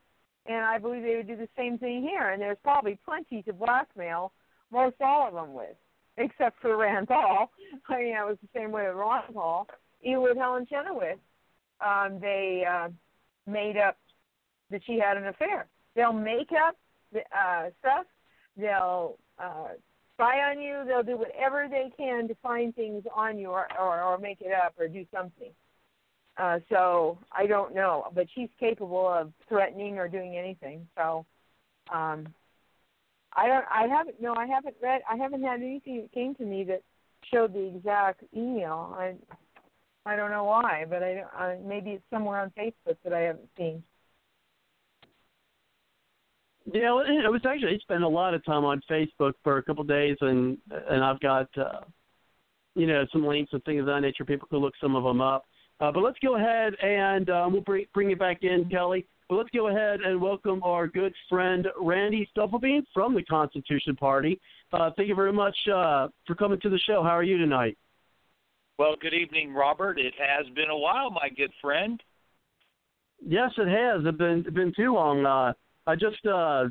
And 0.46 0.64
I 0.64 0.78
believe 0.78 1.02
they 1.02 1.16
would 1.16 1.28
do 1.28 1.36
the 1.36 1.48
same 1.56 1.78
thing 1.78 2.02
here. 2.02 2.30
And 2.30 2.42
there's 2.42 2.58
probably 2.62 2.98
plenty 3.04 3.42
to 3.42 3.52
blackmail 3.52 4.32
most 4.72 4.96
all 5.00 5.28
of 5.28 5.34
them 5.34 5.54
with, 5.54 5.76
except 6.16 6.60
for 6.60 6.76
Rand 6.76 7.08
Paul. 7.08 7.50
I 7.88 7.96
mean, 7.96 8.16
it 8.16 8.26
was 8.26 8.38
the 8.42 8.58
same 8.58 8.72
way 8.72 8.86
with 8.86 8.96
Ron 8.96 9.22
Paul. 9.32 9.68
Even 10.02 10.22
with 10.22 10.36
Helen 10.36 10.66
Chenoweth, 10.68 11.18
um, 11.84 12.18
they 12.20 12.64
uh, 12.68 12.88
made 13.46 13.76
up 13.76 13.96
that 14.70 14.80
she 14.86 14.98
had 14.98 15.16
an 15.16 15.26
affair. 15.26 15.66
They'll 15.94 16.12
make 16.12 16.50
up 16.52 16.76
the, 17.12 17.20
uh, 17.36 17.70
stuff. 17.80 18.06
They'll 18.56 19.18
uh, 19.38 19.74
spy 20.14 20.38
on 20.50 20.60
you. 20.60 20.84
They'll 20.86 21.02
do 21.02 21.18
whatever 21.18 21.66
they 21.70 21.92
can 21.96 22.28
to 22.28 22.34
find 22.42 22.74
things 22.74 23.04
on 23.14 23.38
you 23.38 23.48
or, 23.48 23.68
or, 23.78 24.02
or 24.02 24.18
make 24.18 24.40
it 24.40 24.52
up 24.52 24.74
or 24.78 24.88
do 24.88 25.04
something. 25.12 25.50
Uh, 26.40 26.58
so 26.70 27.18
I 27.32 27.46
don't 27.46 27.74
know, 27.74 28.06
but 28.14 28.26
she's 28.34 28.48
capable 28.58 29.06
of 29.06 29.30
threatening 29.46 29.98
or 29.98 30.08
doing 30.08 30.38
anything. 30.38 30.86
So 30.96 31.26
um, 31.92 32.28
I 33.36 33.46
don't. 33.46 33.64
I 33.70 33.86
haven't. 33.86 34.22
No, 34.22 34.34
I 34.34 34.46
haven't 34.46 34.76
read. 34.82 35.02
I 35.10 35.16
haven't 35.16 35.42
had 35.42 35.60
anything 35.60 36.00
that 36.00 36.12
came 36.12 36.34
to 36.36 36.44
me 36.44 36.64
that 36.64 36.82
showed 37.32 37.52
the 37.52 37.74
exact 37.76 38.24
email. 38.34 38.94
I. 38.98 39.14
I 40.06 40.16
don't 40.16 40.30
know 40.30 40.44
why, 40.44 40.86
but 40.88 41.02
I, 41.02 41.22
I 41.36 41.58
maybe 41.62 41.90
it's 41.90 42.04
somewhere 42.10 42.40
on 42.40 42.50
Facebook 42.58 42.96
that 43.04 43.12
I 43.12 43.20
haven't 43.20 43.50
seen. 43.58 43.82
Yeah, 46.72 47.02
it 47.06 47.30
was 47.30 47.42
actually. 47.46 47.74
I 47.74 47.78
spent 47.80 48.02
a 48.02 48.08
lot 48.08 48.32
of 48.32 48.42
time 48.46 48.64
on 48.64 48.80
Facebook 48.90 49.34
for 49.44 49.58
a 49.58 49.62
couple 49.62 49.82
of 49.82 49.88
days, 49.88 50.16
and 50.22 50.56
and 50.88 51.04
I've 51.04 51.20
got 51.20 51.48
uh, 51.58 51.80
you 52.74 52.86
know 52.86 53.04
some 53.12 53.26
links 53.26 53.52
and 53.52 53.62
things 53.64 53.80
of 53.80 53.86
that 53.86 54.00
nature. 54.00 54.24
People 54.24 54.48
could 54.48 54.60
look 54.60 54.74
some 54.80 54.96
of 54.96 55.04
them 55.04 55.20
up. 55.20 55.44
Uh, 55.80 55.90
but 55.90 56.02
let's 56.02 56.18
go 56.18 56.36
ahead 56.36 56.74
and 56.82 57.30
um, 57.30 57.52
we'll 57.52 57.62
bring 57.62 57.86
bring 57.94 58.10
you 58.10 58.16
back 58.16 58.42
in, 58.42 58.68
Kelly. 58.70 59.06
But 59.28 59.36
let's 59.36 59.50
go 59.50 59.68
ahead 59.68 60.00
and 60.00 60.20
welcome 60.20 60.62
our 60.62 60.86
good 60.86 61.14
friend 61.28 61.66
Randy 61.80 62.28
Stufflebeam 62.36 62.82
from 62.92 63.14
the 63.14 63.22
Constitution 63.22 63.96
Party. 63.96 64.40
Uh, 64.72 64.90
thank 64.96 65.08
you 65.08 65.14
very 65.14 65.32
much 65.32 65.56
uh, 65.72 66.08
for 66.26 66.34
coming 66.34 66.60
to 66.60 66.68
the 66.68 66.78
show. 66.80 67.02
How 67.02 67.10
are 67.10 67.22
you 67.22 67.38
tonight? 67.38 67.78
Well, 68.78 68.94
good 69.00 69.14
evening, 69.14 69.54
Robert. 69.54 69.98
It 69.98 70.14
has 70.18 70.46
been 70.54 70.70
a 70.70 70.76
while, 70.76 71.10
my 71.10 71.28
good 71.36 71.52
friend. 71.60 72.02
Yes, 73.24 73.50
it 73.56 73.68
has. 73.68 74.02
It's 74.04 74.18
been 74.18 74.44
it's 74.46 74.54
been 74.54 74.72
too 74.76 74.94
long. 74.94 75.24
Uh, 75.24 75.52
I 75.86 75.94
just 75.94 76.24
uh, 76.26 76.64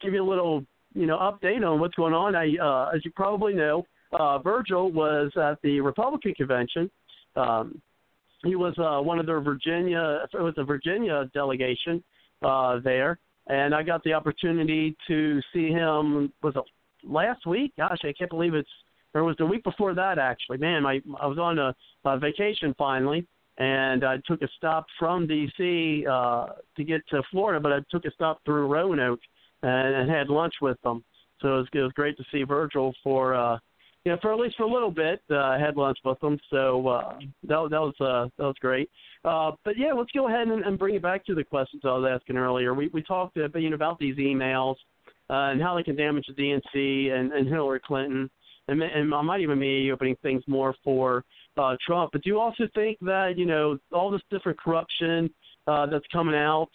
give 0.00 0.14
you 0.14 0.22
a 0.22 0.28
little 0.28 0.64
you 0.94 1.06
know 1.06 1.18
update 1.18 1.66
on 1.68 1.80
what's 1.80 1.94
going 1.94 2.14
on. 2.14 2.34
I, 2.34 2.54
uh, 2.62 2.94
as 2.94 3.04
you 3.04 3.10
probably 3.10 3.54
know, 3.54 3.84
uh, 4.18 4.38
Virgil 4.38 4.90
was 4.90 5.32
at 5.36 5.60
the 5.62 5.80
Republican 5.80 6.34
convention. 6.34 6.90
Um, 7.36 7.80
he 8.44 8.56
was 8.56 8.74
uh, 8.78 9.00
one 9.02 9.18
of 9.18 9.26
the 9.26 9.38
Virginia, 9.40 10.20
it 10.32 10.36
was 10.40 10.54
a 10.56 10.64
Virginia 10.64 11.30
delegation 11.34 12.02
uh, 12.42 12.78
there, 12.82 13.18
and 13.48 13.74
I 13.74 13.82
got 13.82 14.02
the 14.04 14.12
opportunity 14.12 14.96
to 15.06 15.40
see 15.52 15.68
him. 15.68 16.32
Was 16.42 16.54
it 16.56 16.62
last 17.02 17.46
week? 17.46 17.72
Gosh, 17.76 17.98
I 18.02 18.12
can't 18.12 18.30
believe 18.30 18.54
it's. 18.54 18.68
Or 19.14 19.20
it 19.20 19.24
was 19.24 19.36
the 19.38 19.46
week 19.46 19.62
before 19.62 19.94
that 19.94 20.18
actually. 20.18 20.58
Man, 20.58 20.82
my 20.82 21.00
I 21.20 21.26
was 21.26 21.38
on 21.38 21.58
a, 21.58 21.74
a 22.04 22.18
vacation 22.18 22.74
finally, 22.76 23.26
and 23.58 24.04
I 24.04 24.16
took 24.26 24.42
a 24.42 24.48
stop 24.56 24.86
from 24.98 25.26
D.C. 25.26 26.04
Uh, 26.10 26.46
to 26.76 26.84
get 26.84 27.06
to 27.10 27.22
Florida, 27.30 27.60
but 27.60 27.72
I 27.72 27.78
took 27.90 28.04
a 28.06 28.10
stop 28.10 28.40
through 28.44 28.66
Roanoke 28.66 29.20
and, 29.62 29.94
and 29.94 30.10
had 30.10 30.28
lunch 30.28 30.54
with 30.60 30.80
them. 30.82 31.04
So 31.40 31.48
it 31.48 31.56
was, 31.58 31.66
it 31.74 31.80
was 31.80 31.92
great 31.92 32.16
to 32.16 32.24
see 32.32 32.42
Virgil 32.42 32.92
for 33.04 33.34
uh, 33.34 33.58
you 34.04 34.12
know, 34.12 34.18
for 34.20 34.32
at 34.32 34.38
least 34.38 34.56
for 34.56 34.64
a 34.64 34.72
little 34.72 34.90
bit, 34.90 35.22
uh, 35.30 35.58
had 35.58 35.76
lunch 35.76 35.98
with 36.04 36.20
them. 36.20 36.38
So 36.50 36.86
uh, 36.88 37.18
that 37.44 37.68
that 37.70 37.80
was 37.80 37.94
uh, 38.00 38.28
that 38.36 38.44
was 38.44 38.56
great. 38.60 38.90
Uh, 39.24 39.52
but 39.64 39.78
yeah, 39.78 39.92
let's 39.92 40.10
go 40.12 40.28
ahead 40.28 40.48
and, 40.48 40.62
and 40.64 40.78
bring 40.78 40.94
it 40.94 41.02
back 41.02 41.24
to 41.26 41.34
the 41.34 41.44
questions 41.44 41.82
I 41.84 41.96
was 41.96 42.20
asking 42.20 42.36
earlier. 42.36 42.74
We 42.74 42.88
we 42.88 43.02
talked 43.02 43.36
uh, 43.38 43.48
you 43.58 43.70
know, 43.70 43.76
about 43.76 43.98
these 43.98 44.16
emails 44.16 44.76
uh, 45.30 45.52
and 45.52 45.62
how 45.62 45.74
they 45.74 45.82
can 45.82 45.96
damage 45.96 46.26
the 46.26 46.34
DNC 46.34 47.12
and, 47.12 47.32
and 47.32 47.48
Hillary 47.48 47.80
Clinton, 47.80 48.30
and, 48.68 48.82
and 48.82 49.14
I 49.14 49.22
might 49.22 49.40
even 49.40 49.58
be 49.58 49.90
opening 49.90 50.16
things 50.22 50.42
more 50.46 50.74
for 50.84 51.24
uh, 51.56 51.76
Trump. 51.86 52.12
But 52.12 52.22
do 52.22 52.30
you 52.30 52.38
also 52.38 52.68
think 52.74 52.98
that 53.00 53.38
you 53.38 53.46
know 53.46 53.78
all 53.92 54.10
this 54.10 54.22
different 54.30 54.58
corruption 54.58 55.30
uh, 55.66 55.86
that's 55.86 56.06
coming 56.12 56.34
out, 56.34 56.70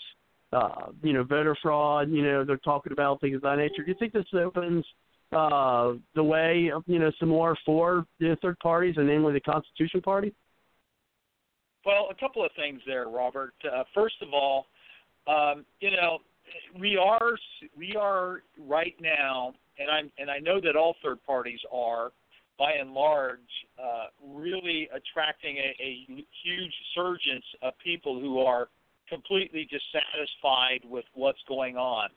uh, 0.52 0.88
you 1.04 1.14
know, 1.14 1.24
voter 1.24 1.56
fraud, 1.62 2.10
you 2.10 2.24
know, 2.24 2.44
they're 2.44 2.58
talking 2.58 2.92
about 2.92 3.22
things 3.22 3.36
of 3.36 3.42
that 3.44 3.58
nature. 3.58 3.84
Do 3.84 3.92
you 3.92 3.98
think 4.00 4.14
this 4.14 4.26
opens 4.34 4.84
uh, 5.32 5.94
the 6.16 6.24
way, 6.24 6.72
you 6.86 7.00
know, 7.00 7.12
some 7.20 7.30
more 7.30 7.58
for 7.66 8.06
the 8.20 8.38
third 8.42 8.58
parties, 8.60 8.96
and 8.98 9.08
namely 9.08 9.34
the 9.34 9.40
Constitution 9.40 10.02
Party? 10.02 10.34
Well, 11.86 12.08
a 12.12 12.16
couple 12.16 12.44
of 12.44 12.52
things 12.56 12.82
there, 12.86 13.08
Robert. 13.08 13.54
Uh, 13.66 13.84
first 13.94 14.16
of 14.22 14.30
all, 14.34 14.66
um, 15.28 15.66
you 15.80 15.92
know, 15.92 16.20
we 16.80 16.98
are 16.98 17.38
we 17.78 17.96
are 18.00 18.42
right 18.68 18.96
now, 19.00 19.54
and 19.78 19.90
I'm 19.90 20.12
and 20.18 20.30
I 20.30 20.40
know 20.40 20.60
that 20.62 20.76
all 20.76 20.96
third 21.04 21.24
parties 21.26 21.60
are, 21.72 22.12
by 22.58 22.74
and 22.74 22.94
large, 22.94 23.40
uh, 23.82 24.08
really 24.36 24.90
attracting 24.94 25.58
a, 25.58 25.76
a 25.82 26.26
huge 26.44 26.74
surgence 26.96 27.46
of 27.62 27.74
people 27.84 28.20
who 28.20 28.40
are 28.40 28.68
completely 29.08 29.68
dissatisfied 29.70 30.82
with 30.90 31.06
what's 31.14 31.40
going 31.48 31.78
on. 31.78 32.10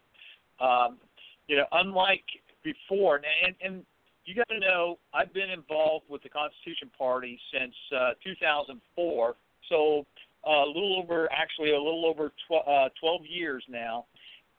Um, 0.60 0.98
you 1.46 1.56
know, 1.56 1.66
unlike 1.72 2.24
before, 2.62 3.16
and, 3.16 3.54
and 3.62 3.84
you 4.24 4.34
got 4.34 4.48
to 4.48 4.58
know, 4.58 4.98
I've 5.12 5.32
been 5.32 5.50
involved 5.50 6.06
with 6.08 6.22
the 6.22 6.28
Constitution 6.28 6.90
Party 6.96 7.38
since 7.52 7.74
uh, 7.96 8.10
2004, 8.24 9.34
so 9.68 10.06
uh, 10.46 10.50
a 10.50 10.66
little 10.66 11.02
over, 11.02 11.28
actually 11.32 11.72
a 11.72 11.78
little 11.78 12.06
over 12.06 12.28
tw- 12.28 12.68
uh, 12.68 12.88
12 13.00 13.22
years 13.26 13.64
now, 13.68 14.06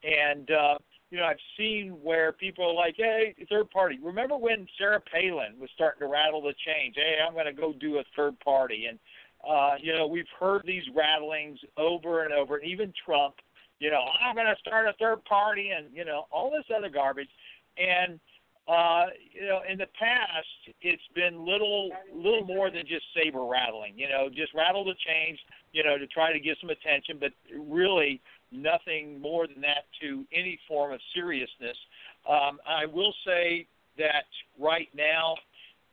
and 0.03 0.49
uh, 0.51 0.75
you 1.13 1.19
know, 1.19 1.25
I've 1.25 1.37
seen 1.57 1.91
where 2.01 2.31
people 2.31 2.65
are 2.65 2.73
like, 2.73 2.95
"Hey, 2.97 3.35
third 3.47 3.69
party." 3.69 3.99
Remember 4.01 4.35
when 4.35 4.65
Sarah 4.79 4.99
Palin 4.99 5.59
was 5.59 5.69
starting 5.75 5.99
to 5.99 6.07
rattle 6.07 6.41
the 6.41 6.55
chains? 6.65 6.95
Hey, 6.95 7.17
I'm 7.25 7.33
going 7.33 7.45
to 7.45 7.53
go 7.53 7.71
do 7.71 7.99
a 7.99 8.03
third 8.15 8.39
party, 8.39 8.87
and 8.89 8.97
uh, 9.47 9.75
you 9.79 9.93
know, 9.93 10.07
we've 10.07 10.25
heard 10.39 10.63
these 10.65 10.83
rattlings 10.95 11.59
over 11.77 12.23
and 12.23 12.33
over, 12.33 12.57
and 12.57 12.65
even 12.65 12.91
Trump, 13.05 13.35
you 13.79 13.91
know, 13.91 14.01
I'm 14.25 14.33
going 14.33 14.47
to 14.47 14.59
start 14.59 14.87
a 14.87 14.93
third 14.93 15.23
party, 15.25 15.69
and 15.69 15.87
you 15.93 16.03
know, 16.03 16.25
all 16.31 16.49
this 16.49 16.65
other 16.75 16.89
garbage. 16.89 17.29
And 17.77 18.19
uh, 18.67 19.07
you 19.33 19.45
know, 19.45 19.59
in 19.69 19.77
the 19.77 19.87
past, 19.99 20.75
it's 20.81 21.03
been 21.13 21.45
little 21.45 21.91
little 22.15 22.45
more 22.45 22.71
than 22.71 22.83
just 22.87 23.03
saber 23.13 23.43
rattling. 23.43 23.93
You 23.97 24.07
know, 24.07 24.29
just 24.29 24.53
rattle 24.53 24.85
the 24.85 24.95
chains, 25.05 25.37
you 25.73 25.83
know, 25.83 25.97
to 25.97 26.07
try 26.07 26.31
to 26.31 26.39
get 26.39 26.57
some 26.61 26.69
attention, 26.69 27.17
but 27.19 27.31
really 27.51 28.21
nothing 28.53 29.19
more 29.19 29.47
than 29.47 29.59
that 29.61 29.85
to 30.01 30.23
any 30.31 30.59
form 30.67 30.93
of 30.93 31.01
seriousness. 31.13 31.75
Um, 32.29 32.59
I 32.65 32.85
will 32.85 33.13
say 33.25 33.67
that 33.97 34.25
right 34.57 34.87
now, 34.95 35.35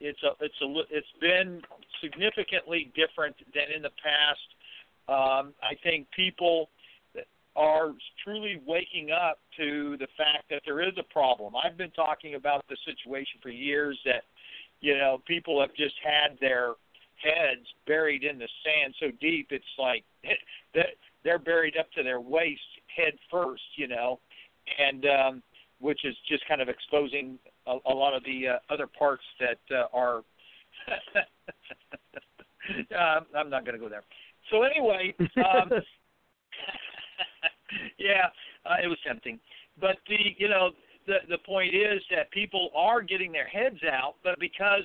it's 0.00 0.22
a 0.22 0.44
it's 0.44 0.54
a 0.62 0.96
it's 0.96 1.12
been 1.20 1.62
significantly 2.00 2.92
different 2.94 3.34
than 3.52 3.74
in 3.74 3.82
the 3.82 3.90
past. 4.00 4.48
Um, 5.08 5.54
I 5.60 5.74
think 5.82 6.06
people 6.14 6.68
are 7.56 7.92
truly 8.24 8.60
waking 8.66 9.10
up 9.10 9.38
to 9.56 9.96
the 9.98 10.06
fact 10.16 10.44
that 10.50 10.62
there 10.64 10.80
is 10.80 10.94
a 10.98 11.12
problem. 11.12 11.54
I've 11.56 11.76
been 11.76 11.90
talking 11.90 12.34
about 12.34 12.64
the 12.68 12.76
situation 12.84 13.40
for 13.42 13.50
years 13.50 13.98
that 14.04 14.22
you 14.80 14.96
know 14.96 15.20
people 15.26 15.60
have 15.60 15.74
just 15.74 15.94
had 16.02 16.38
their 16.40 16.74
heads 17.22 17.66
buried 17.86 18.24
in 18.24 18.38
the 18.38 18.48
sand 18.64 18.94
so 18.98 19.08
deep 19.20 19.48
it's 19.50 19.64
like 19.78 20.04
that 20.74 20.86
they're 21.24 21.38
buried 21.38 21.76
up 21.78 21.90
to 21.92 22.02
their 22.02 22.20
waist 22.20 22.60
head 22.94 23.14
first, 23.30 23.62
you 23.76 23.88
know, 23.88 24.18
and 24.78 25.04
um, 25.06 25.42
which 25.80 26.04
is 26.04 26.14
just 26.28 26.46
kind 26.48 26.60
of 26.60 26.68
exposing 26.68 27.38
a, 27.66 27.76
a 27.86 27.94
lot 27.94 28.14
of 28.14 28.24
the 28.24 28.48
uh, 28.48 28.72
other 28.72 28.86
parts 28.86 29.24
that 29.38 29.58
uh, 29.74 29.86
are. 29.92 30.22
uh, 32.96 33.20
I'm 33.36 33.50
not 33.50 33.64
going 33.64 33.74
to 33.74 33.80
go 33.80 33.88
there. 33.88 34.04
So 34.50 34.62
anyway, 34.62 35.14
um, 35.36 35.70
yeah, 37.98 38.26
uh, 38.66 38.76
it 38.82 38.88
was 38.88 38.98
tempting, 39.06 39.38
but 39.80 39.96
the 40.08 40.18
you 40.38 40.48
know 40.48 40.70
the 41.06 41.16
the 41.28 41.38
point 41.38 41.74
is 41.74 42.02
that 42.10 42.30
people 42.30 42.70
are 42.74 43.02
getting 43.02 43.32
their 43.32 43.46
heads 43.46 43.80
out, 43.90 44.14
but 44.22 44.38
because 44.38 44.84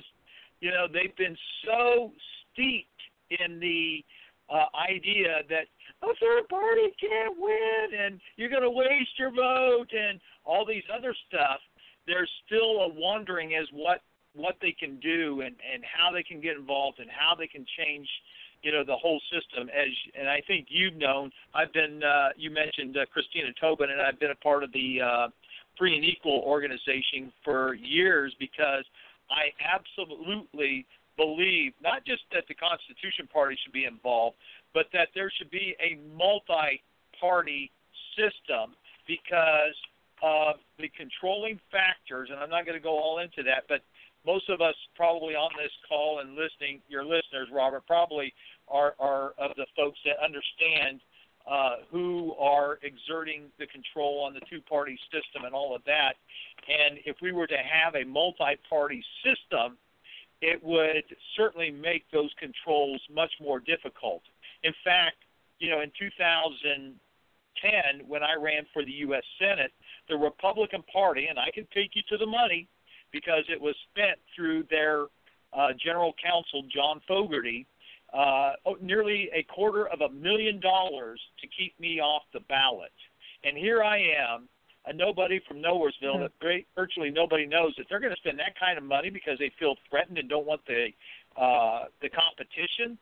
you 0.60 0.70
know 0.70 0.86
they've 0.92 1.16
been 1.16 1.36
so 1.64 2.12
steeped 2.52 2.88
in 3.30 3.58
the 3.60 4.04
uh, 4.48 4.66
idea 4.78 5.42
that 5.48 5.66
a 6.02 6.14
third 6.20 6.48
party 6.48 6.92
can't 7.00 7.34
win 7.38 7.98
and 7.98 8.20
you're 8.36 8.50
going 8.50 8.62
to 8.62 8.70
waste 8.70 9.18
your 9.18 9.32
vote 9.32 9.88
and 9.92 10.20
all 10.44 10.64
these 10.64 10.84
other 10.96 11.14
stuff. 11.26 11.58
There's 12.06 12.30
still 12.46 12.82
a 12.82 12.88
wondering 12.88 13.54
as 13.54 13.66
what 13.72 14.02
what 14.34 14.56
they 14.60 14.72
can 14.78 15.00
do 15.00 15.40
and 15.40 15.56
and 15.72 15.82
how 15.84 16.12
they 16.12 16.22
can 16.22 16.40
get 16.40 16.56
involved 16.56 17.00
and 17.00 17.10
how 17.10 17.34
they 17.34 17.46
can 17.46 17.64
change 17.78 18.08
you 18.66 18.72
know 18.72 18.82
the 18.82 18.96
whole 18.96 19.20
system. 19.30 19.70
As 19.70 19.92
and 20.18 20.28
I 20.28 20.42
think 20.48 20.66
you've 20.68 20.96
known 20.96 21.30
I've 21.54 21.72
been 21.72 22.02
uh 22.02 22.30
you 22.36 22.50
mentioned 22.50 22.96
uh, 22.96 23.06
Christina 23.06 23.54
Tobin 23.60 23.90
and 23.90 24.00
I've 24.02 24.18
been 24.18 24.32
a 24.32 24.42
part 24.42 24.64
of 24.64 24.72
the 24.72 24.98
uh 25.00 25.28
free 25.78 25.94
and 25.94 26.04
equal 26.04 26.42
organization 26.44 27.32
for 27.44 27.74
years 27.74 28.34
because 28.40 28.84
I 29.30 29.54
absolutely 29.62 30.84
believe 31.16 31.74
not 31.80 32.04
just 32.04 32.22
that 32.32 32.44
the 32.48 32.54
Constitution 32.54 33.28
Party 33.32 33.56
should 33.62 33.72
be 33.72 33.84
involved, 33.84 34.36
but 34.74 34.86
that 34.92 35.08
there 35.14 35.30
should 35.38 35.50
be 35.50 35.76
a 35.78 35.96
multi-party 36.16 37.70
system 38.18 38.74
because 39.06 39.78
of 40.22 40.56
the 40.78 40.88
controlling 40.96 41.60
factors, 41.70 42.30
and 42.32 42.40
I'm 42.40 42.50
not 42.50 42.64
going 42.64 42.76
to 42.76 42.82
go 42.82 42.98
all 42.98 43.18
into 43.18 43.42
that, 43.44 43.64
but 43.68 43.80
most 44.26 44.50
of 44.50 44.60
us 44.60 44.74
probably 44.96 45.34
on 45.34 45.50
this 45.56 45.70
call 45.88 46.18
and 46.18 46.34
listening, 46.34 46.82
your 46.88 47.04
listeners, 47.04 47.48
Robert, 47.52 47.86
probably 47.86 48.34
are, 48.68 48.94
are 48.98 49.32
of 49.38 49.54
the 49.56 49.66
folks 49.76 49.98
that 50.04 50.16
understand 50.22 51.00
uh, 51.50 51.76
who 51.90 52.34
are 52.40 52.78
exerting 52.82 53.42
the 53.58 53.66
control 53.66 54.24
on 54.26 54.34
the 54.34 54.40
two 54.50 54.60
party 54.60 54.98
system 55.12 55.44
and 55.44 55.54
all 55.54 55.76
of 55.76 55.82
that. 55.86 56.14
And 56.68 56.98
if 57.04 57.16
we 57.22 57.32
were 57.32 57.46
to 57.46 57.56
have 57.56 57.94
a 57.94 58.04
multi 58.04 58.58
party 58.68 59.04
system, 59.22 59.76
it 60.42 60.62
would 60.62 61.04
certainly 61.36 61.70
make 61.70 62.04
those 62.12 62.30
controls 62.38 63.00
much 63.14 63.32
more 63.40 63.60
difficult. 63.60 64.22
In 64.64 64.74
fact, 64.84 65.16
you 65.58 65.70
know, 65.70 65.80
in 65.80 65.90
2010, 65.98 68.08
when 68.08 68.22
I 68.22 68.34
ran 68.34 68.66
for 68.72 68.84
the 68.84 68.92
U.S. 69.06 69.22
Senate, 69.38 69.72
the 70.08 70.16
Republican 70.16 70.82
Party, 70.92 71.26
and 71.26 71.38
I 71.38 71.50
can 71.54 71.66
take 71.72 71.94
you 71.94 72.02
to 72.10 72.18
the 72.18 72.26
money 72.26 72.68
because 73.12 73.44
it 73.48 73.60
was 73.60 73.74
spent 73.92 74.18
through 74.34 74.64
their 74.68 75.06
uh, 75.52 75.68
general 75.82 76.12
counsel, 76.22 76.64
John 76.74 77.00
Fogarty, 77.08 77.66
uh, 78.12 78.52
oh, 78.64 78.76
nearly 78.80 79.30
a 79.34 79.42
quarter 79.44 79.88
of 79.88 80.00
a 80.00 80.08
million 80.10 80.60
dollars 80.60 81.20
to 81.40 81.46
keep 81.48 81.78
me 81.80 82.00
off 82.00 82.22
the 82.32 82.40
ballot. 82.40 82.92
And 83.44 83.56
here 83.56 83.82
I 83.82 83.98
am, 83.98 84.48
a 84.86 84.92
nobody 84.92 85.40
from 85.46 85.58
Nowheresville 85.58 86.20
that 86.20 86.38
great, 86.40 86.66
virtually 86.74 87.10
nobody 87.10 87.46
knows 87.46 87.74
that 87.76 87.86
they're 87.90 88.00
going 88.00 88.14
to 88.14 88.18
spend 88.18 88.38
that 88.38 88.58
kind 88.58 88.78
of 88.78 88.84
money 88.84 89.10
because 89.10 89.38
they 89.38 89.50
feel 89.58 89.74
threatened 89.90 90.18
and 90.18 90.28
don't 90.28 90.46
want 90.46 90.60
the 90.66 90.88
uh, 91.36 91.84
the 92.00 92.08
competition. 92.08 92.96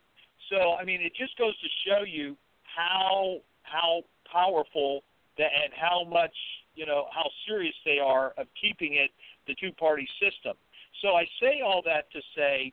So 0.50 0.74
I 0.74 0.84
mean, 0.84 1.00
it 1.00 1.12
just 1.14 1.36
goes 1.38 1.54
to 1.60 1.68
show 1.86 2.04
you 2.04 2.36
how 2.62 3.38
how 3.62 4.02
powerful 4.30 5.02
that 5.38 5.50
and 5.62 5.72
how 5.74 6.04
much 6.04 6.34
you 6.74 6.86
know 6.86 7.06
how 7.14 7.28
serious 7.46 7.74
they 7.84 7.98
are 7.98 8.32
of 8.38 8.46
keeping 8.60 8.94
it 8.94 9.10
the 9.46 9.54
two 9.60 9.72
party 9.72 10.08
system. 10.20 10.56
So 11.02 11.08
I 11.08 11.26
say 11.40 11.60
all 11.60 11.82
that 11.84 12.10
to 12.12 12.20
say 12.34 12.72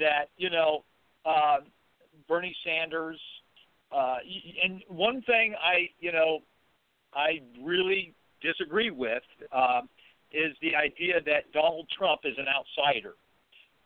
that 0.00 0.30
you 0.36 0.50
know 0.50 0.84
uh, 1.28 1.58
Bernie 2.28 2.56
Sanders. 2.64 3.20
Uh, 3.92 4.16
and 4.64 4.82
one 4.88 5.22
thing 5.22 5.54
I, 5.62 5.88
you 6.00 6.12
know, 6.12 6.40
I 7.14 7.40
really 7.62 8.14
disagree 8.42 8.90
with 8.90 9.22
um, 9.52 9.88
is 10.32 10.52
the 10.60 10.74
idea 10.74 11.20
that 11.24 11.52
Donald 11.52 11.86
Trump 11.96 12.20
is 12.24 12.34
an 12.38 12.46
outsider. 12.48 13.14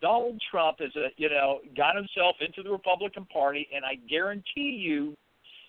Donald 0.01 0.41
Trump 0.51 0.79
is 0.81 0.95
a, 0.97 1.09
you 1.17 1.31
know, 1.31 1.61
got 1.77 1.95
himself 1.95 2.35
into 2.41 2.63
the 2.63 2.71
Republican 2.71 3.25
Party, 3.27 3.69
and 3.75 3.85
I 3.85 3.95
guarantee 4.11 4.77
you, 4.83 5.15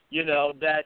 you 0.09 0.25
know, 0.25 0.53
that 0.59 0.85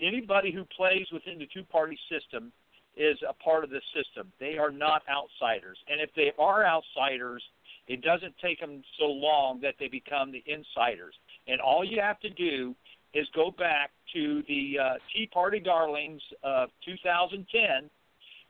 anybody 0.00 0.52
who 0.52 0.64
plays 0.76 1.06
within 1.12 1.38
the 1.38 1.48
two-party 1.52 1.98
system 2.08 2.52
is 2.96 3.18
a 3.28 3.34
part 3.34 3.64
of 3.64 3.70
the 3.70 3.80
system. 3.94 4.32
They 4.38 4.56
are 4.56 4.70
not 4.70 5.02
outsiders, 5.10 5.78
and 5.88 6.00
if 6.00 6.10
they 6.14 6.32
are 6.38 6.64
outsiders, 6.64 7.42
it 7.88 8.02
doesn't 8.02 8.34
take 8.42 8.60
them 8.60 8.82
so 8.98 9.06
long 9.06 9.60
that 9.62 9.74
they 9.78 9.88
become 9.88 10.32
the 10.32 10.42
insiders. 10.46 11.14
And 11.46 11.60
all 11.60 11.84
you 11.84 12.00
have 12.00 12.18
to 12.20 12.30
do 12.30 12.74
is 13.14 13.26
go 13.34 13.50
back 13.50 13.90
to 14.14 14.42
the 14.48 14.76
uh, 14.82 14.94
Tea 15.14 15.28
Party 15.32 15.60
darlings 15.60 16.20
of 16.42 16.68
2010. 16.84 17.90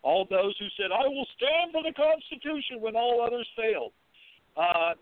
all 0.02 0.26
those 0.28 0.54
who 0.58 0.66
said, 0.76 0.90
I 0.92 1.06
will 1.08 1.26
stand 1.36 1.72
for 1.72 1.82
the 1.82 1.92
Constitution 1.92 2.80
when 2.80 2.96
all 2.96 3.20
others 3.24 3.46
failed. 3.56 3.92
Uh, 4.56 4.94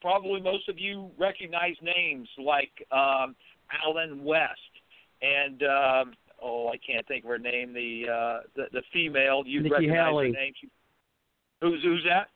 probably 0.00 0.40
most 0.40 0.68
of 0.68 0.78
you 0.78 1.10
recognize 1.18 1.76
names 1.82 2.28
like 2.38 2.72
um, 2.90 3.36
Allen 3.84 4.24
West 4.24 4.60
and 5.22 5.62
um, 5.62 6.14
oh, 6.42 6.68
I 6.68 6.76
can't 6.78 7.06
think 7.06 7.24
of 7.24 7.30
her 7.30 7.38
name. 7.38 7.72
The 7.72 8.04
uh, 8.10 8.40
the, 8.56 8.64
the 8.72 8.82
female 8.92 9.42
you 9.46 9.62
Nikki 9.62 9.72
recognize 9.72 10.06
Haley. 10.06 10.26
her 10.28 10.32
name. 10.32 10.52
She, 10.60 10.68
who's 11.60 11.82
who's 11.82 12.04
that? 12.08 12.28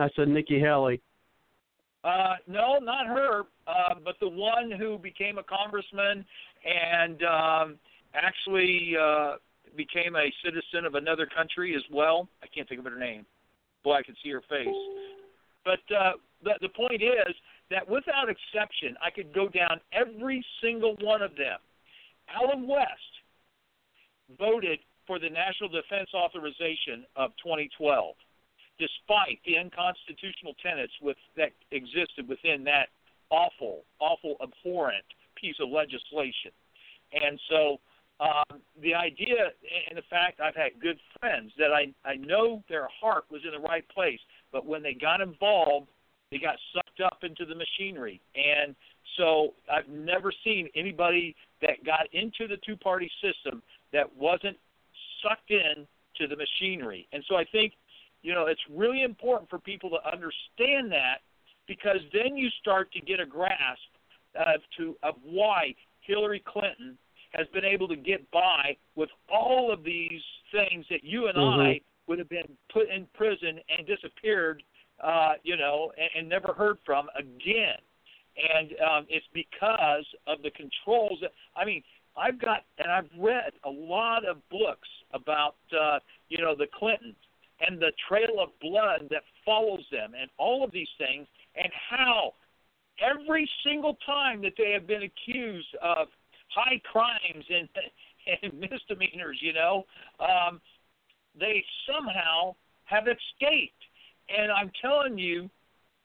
I 0.00 0.08
said 0.16 0.28
Nikki 0.28 0.58
Haley. 0.58 1.00
Uh, 2.02 2.36
no, 2.46 2.78
not 2.78 3.06
her, 3.06 3.42
uh, 3.66 3.94
but 4.02 4.14
the 4.20 4.28
one 4.28 4.70
who 4.70 4.98
became 4.98 5.36
a 5.36 5.42
congressman 5.42 6.24
and 6.64 7.22
um, 7.24 7.78
actually 8.14 8.94
uh, 8.98 9.34
became 9.76 10.16
a 10.16 10.32
citizen 10.42 10.86
of 10.86 10.94
another 10.94 11.26
country 11.26 11.74
as 11.76 11.82
well. 11.92 12.26
I 12.42 12.46
can't 12.46 12.68
think 12.68 12.78
of 12.78 12.90
her 12.90 12.98
name. 12.98 13.26
Boy, 13.84 13.94
I 13.94 14.02
can 14.02 14.14
see 14.22 14.30
her 14.30 14.42
face. 14.48 14.68
But 15.64 15.80
uh, 15.94 16.12
the, 16.42 16.52
the 16.62 16.68
point 16.70 17.02
is 17.02 17.34
that 17.70 17.88
without 17.88 18.28
exception, 18.28 18.96
I 19.04 19.10
could 19.10 19.34
go 19.34 19.48
down 19.48 19.80
every 19.92 20.44
single 20.62 20.96
one 21.02 21.20
of 21.20 21.32
them. 21.36 21.58
Allen 22.34 22.66
West 22.66 23.12
voted 24.38 24.78
for 25.06 25.18
the 25.18 25.28
National 25.28 25.68
Defense 25.68 26.08
Authorization 26.14 27.04
of 27.16 27.30
2012 27.42 28.14
despite 28.80 29.38
the 29.44 29.58
unconstitutional 29.58 30.54
tenets 30.62 30.92
with, 31.02 31.16
that 31.36 31.52
existed 31.70 32.26
within 32.26 32.64
that 32.64 32.88
awful, 33.30 33.84
awful, 34.00 34.36
abhorrent 34.42 35.04
piece 35.36 35.56
of 35.60 35.68
legislation. 35.68 36.50
And 37.12 37.38
so 37.48 37.78
um, 38.20 38.60
the 38.82 38.94
idea 38.94 39.52
and 39.88 39.96
the 39.96 40.08
fact 40.10 40.40
I've 40.40 40.56
had 40.56 40.80
good 40.80 40.98
friends 41.20 41.52
that 41.58 41.72
I, 41.72 41.92
I 42.08 42.16
know 42.16 42.62
their 42.68 42.88
heart 43.00 43.24
was 43.30 43.42
in 43.44 43.52
the 43.52 43.66
right 43.66 43.86
place, 43.88 44.20
but 44.52 44.66
when 44.66 44.82
they 44.82 44.94
got 44.94 45.20
involved, 45.20 45.88
they 46.30 46.38
got 46.38 46.56
sucked 46.74 47.00
up 47.00 47.18
into 47.22 47.44
the 47.44 47.54
machinery. 47.54 48.20
And 48.34 48.74
so 49.16 49.54
I've 49.72 49.88
never 49.88 50.32
seen 50.44 50.68
anybody 50.74 51.34
that 51.62 51.84
got 51.84 52.06
into 52.12 52.46
the 52.48 52.58
two 52.64 52.76
party 52.76 53.10
system 53.22 53.62
that 53.92 54.06
wasn't 54.16 54.56
sucked 55.22 55.50
in 55.50 55.86
to 56.16 56.26
the 56.26 56.36
machinery. 56.36 57.08
And 57.12 57.24
so 57.28 57.36
I 57.36 57.44
think 57.44 57.72
you 58.22 58.34
know, 58.34 58.46
it's 58.46 58.60
really 58.70 59.02
important 59.02 59.48
for 59.48 59.58
people 59.58 59.90
to 59.90 59.96
understand 60.06 60.90
that 60.92 61.20
because 61.66 62.00
then 62.12 62.36
you 62.36 62.48
start 62.60 62.92
to 62.92 63.00
get 63.00 63.20
a 63.20 63.26
grasp 63.26 63.80
of 64.34 64.60
to 64.76 64.96
of 65.02 65.14
why 65.24 65.74
Hillary 66.02 66.42
Clinton 66.46 66.98
has 67.32 67.46
been 67.52 67.64
able 67.64 67.88
to 67.88 67.96
get 67.96 68.28
by 68.30 68.76
with 68.96 69.10
all 69.32 69.72
of 69.72 69.84
these 69.84 70.22
things 70.50 70.84
that 70.90 71.04
you 71.04 71.28
and 71.28 71.38
Mhm. 71.38 71.60
I 71.60 71.80
would 72.06 72.18
have 72.18 72.28
been 72.28 72.56
put 72.68 72.88
in 72.88 73.06
prison 73.14 73.60
and 73.68 73.86
disappeared, 73.86 74.62
uh, 75.00 75.34
you 75.44 75.56
know, 75.56 75.92
and, 75.96 76.10
and 76.16 76.28
never 76.28 76.52
heard 76.52 76.78
from 76.84 77.08
again. 77.14 77.78
And 78.36 78.74
um, 78.80 79.06
it's 79.08 79.26
because 79.32 80.06
of 80.26 80.42
the 80.42 80.50
controls 80.50 81.20
that 81.20 81.32
I 81.56 81.64
mean. 81.64 81.82
I've 82.16 82.40
got 82.40 82.64
and 82.78 82.90
I've 82.90 83.08
read 83.16 83.52
a 83.62 83.70
lot 83.70 84.24
of 84.24 84.36
books 84.48 84.88
about 85.12 85.54
uh, 85.72 86.00
you 86.28 86.38
know 86.38 86.56
the 86.56 86.66
Clintons 86.66 87.14
and 87.66 87.80
the 87.80 87.92
trail 88.08 88.40
of 88.40 88.48
blood 88.60 89.08
that 89.10 89.22
follows 89.44 89.84
them 89.90 90.12
and 90.18 90.30
all 90.38 90.64
of 90.64 90.72
these 90.72 90.88
things 90.98 91.26
and 91.56 91.70
how 91.90 92.34
every 93.00 93.48
single 93.64 93.96
time 94.06 94.42
that 94.42 94.52
they 94.56 94.72
have 94.72 94.86
been 94.86 95.02
accused 95.02 95.74
of 95.82 96.08
high 96.48 96.80
crimes 96.90 97.44
and 97.48 97.68
and 98.42 98.52
misdemeanors 98.60 99.38
you 99.40 99.52
know 99.52 99.84
um 100.20 100.60
they 101.38 101.64
somehow 101.86 102.54
have 102.84 103.04
escaped. 103.04 103.82
And 104.28 104.50
i'm 104.52 104.70
telling 104.80 105.18
you 105.18 105.48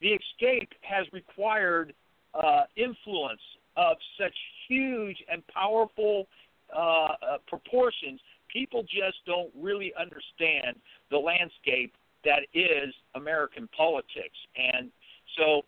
the 0.01 0.09
escape 0.09 0.69
has 0.81 1.05
required 1.11 1.93
uh 2.33 2.63
influence 2.75 3.41
of 3.77 3.97
such 4.19 4.35
huge 4.69 5.17
and 5.31 5.45
powerful 5.47 6.27
uh, 6.75 6.79
uh 6.79 7.37
proportions 7.47 8.19
people 8.55 8.83
just 8.83 9.17
don't 9.25 9.51
really 9.59 9.91
understand 9.99 10.79
the 11.11 11.17
landscape 11.17 11.93
that 12.23 12.47
is 12.53 12.95
American 13.15 13.67
politics. 13.75 14.37
And 14.55 14.89
so 15.37 15.61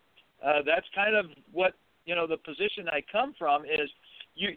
uh, 0.44 0.62
that's 0.64 0.86
kind 0.94 1.14
of 1.14 1.26
what 1.52 1.74
you 2.06 2.14
know 2.14 2.26
the 2.26 2.38
position 2.38 2.88
I 2.90 3.02
come 3.12 3.34
from 3.38 3.64
is 3.64 3.90
you 4.34 4.56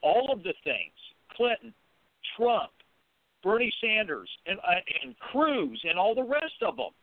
all 0.00 0.30
of 0.32 0.44
the 0.44 0.54
things 0.62 0.94
Clinton, 1.36 1.74
Trump, 2.36 2.70
Bernie 3.42 3.72
Sanders, 3.82 4.30
and 4.46 4.58
uh, 4.60 4.80
and 5.02 5.18
Cruz, 5.18 5.80
and 5.88 5.98
all 5.98 6.14
the 6.14 6.22
rest 6.22 6.62
of 6.64 6.76
them. 6.76 6.94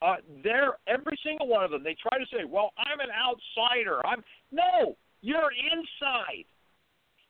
Uh, 0.00 0.14
they're 0.44 0.78
every 0.86 1.18
single 1.24 1.48
one 1.48 1.64
of 1.64 1.72
them. 1.72 1.82
They 1.82 1.96
try 2.00 2.18
to 2.18 2.26
say, 2.30 2.44
"Well, 2.48 2.70
I'm 2.78 3.00
an 3.00 3.10
outsider." 3.10 4.06
I'm 4.06 4.22
no, 4.52 4.96
you're 5.22 5.50
inside. 5.72 6.46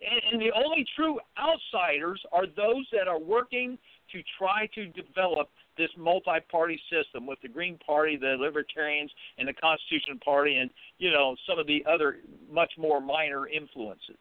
And, 0.00 0.20
and 0.32 0.40
the 0.40 0.52
only 0.54 0.86
true 0.94 1.18
outsiders 1.38 2.22
are 2.32 2.46
those 2.46 2.86
that 2.92 3.08
are 3.08 3.18
working 3.18 3.78
to 4.12 4.22
try 4.38 4.68
to 4.74 4.86
develop 4.88 5.48
this 5.76 5.90
multi-party 5.96 6.80
system 6.90 7.26
with 7.26 7.38
the 7.42 7.48
Green 7.48 7.78
Party, 7.84 8.16
the 8.16 8.36
Libertarians, 8.38 9.10
and 9.38 9.48
the 9.48 9.52
Constitution 9.52 10.18
Party, 10.24 10.56
and 10.56 10.70
you 10.98 11.10
know 11.10 11.36
some 11.48 11.58
of 11.58 11.66
the 11.66 11.84
other 11.90 12.16
much 12.50 12.72
more 12.78 13.00
minor 13.00 13.48
influences. 13.48 14.16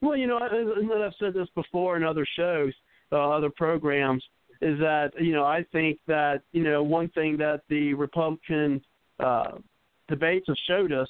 Well, 0.00 0.16
you 0.16 0.26
know, 0.26 0.38
I've 0.38 1.12
said 1.18 1.34
this 1.34 1.48
before 1.54 1.96
in 1.96 2.02
other 2.02 2.26
shows, 2.36 2.72
uh, 3.12 3.30
other 3.30 3.50
programs, 3.50 4.22
is 4.60 4.78
that 4.80 5.12
you 5.20 5.32
know 5.32 5.44
I 5.44 5.64
think 5.72 5.98
that 6.06 6.42
you 6.52 6.64
know 6.64 6.82
one 6.82 7.08
thing 7.10 7.36
that 7.38 7.62
the 7.68 7.94
Republican 7.94 8.82
uh, 9.20 9.52
debates 10.08 10.46
have 10.48 10.56
showed 10.66 10.92
us 10.92 11.08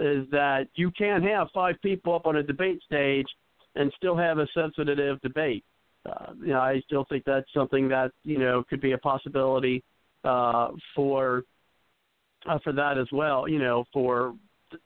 is 0.00 0.28
that 0.30 0.66
you 0.74 0.90
can 0.90 1.22
have 1.22 1.48
five 1.54 1.76
people 1.82 2.14
up 2.14 2.26
on 2.26 2.36
a 2.36 2.42
debate 2.42 2.80
stage 2.84 3.26
and 3.76 3.92
still 3.96 4.16
have 4.16 4.38
a 4.38 4.46
sensitive 4.54 5.20
debate. 5.20 5.64
Uh, 6.06 6.32
you 6.40 6.48
know, 6.48 6.60
I 6.60 6.80
still 6.86 7.06
think 7.08 7.24
that's 7.24 7.46
something 7.54 7.88
that 7.88 8.12
you 8.24 8.38
know 8.38 8.62
could 8.68 8.80
be 8.80 8.92
a 8.92 8.98
possibility 8.98 9.82
uh, 10.24 10.68
for 10.94 11.44
uh, 12.46 12.58
for 12.62 12.72
that 12.72 12.98
as 12.98 13.06
well. 13.12 13.48
You 13.48 13.58
know, 13.58 13.84
for 13.92 14.34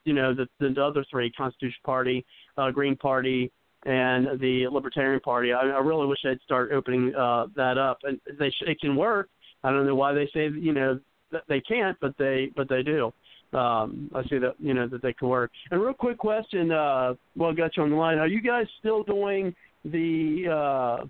you 0.05 0.13
know 0.13 0.35
the 0.35 0.47
the 0.61 0.81
other 0.81 1.05
three 1.11 1.31
Constitution 1.33 1.81
Party, 1.85 2.25
uh, 2.57 2.71
Green 2.71 2.97
Party, 2.97 3.51
and 3.85 4.41
the 4.41 4.69
Libertarian 4.69 5.21
Party. 5.21 5.53
I, 5.53 5.61
I 5.61 5.81
really 5.81 6.07
wish 6.07 6.19
they'd 6.23 6.41
start 6.43 6.71
opening 6.73 7.15
uh, 7.15 7.47
that 7.57 7.79
up, 7.79 7.99
and 8.05 8.21
they 8.39 8.51
sh- 8.51 8.65
it 8.69 8.81
can 8.81 8.95
work. 8.95 9.29
I 9.65 9.71
don't 9.71 9.87
know 9.87 9.95
why 9.97 10.13
they 10.13 10.29
say 10.33 10.49
you 10.49 10.73
know 10.73 11.01
they 11.49 11.61
can't, 11.61 11.97
but 12.01 12.17
they 12.19 12.51
but 12.55 12.69
they 12.69 12.83
do. 12.83 13.13
Um, 13.53 14.11
I 14.15 14.23
see 14.25 14.39
that 14.39 14.55
you 14.59 14.75
know 14.75 14.87
that 14.89 15.03
they 15.03 15.15
can 15.15 15.29
work. 15.29 15.51
And 15.71 15.81
real 15.81 15.95
quick 15.95 16.19
question, 16.19 16.71
uh, 16.71 17.15
well, 17.35 17.51
I 17.51 17.55
got 17.55 17.77
you 17.77 17.83
on 17.83 17.91
the 17.91 17.97
line. 17.97 18.19
Are 18.19 18.27
you 18.27 18.43
guys 18.43 18.67
still 18.79 19.03
doing 19.03 19.55
the? 19.85 20.45
Uh, 20.49 21.07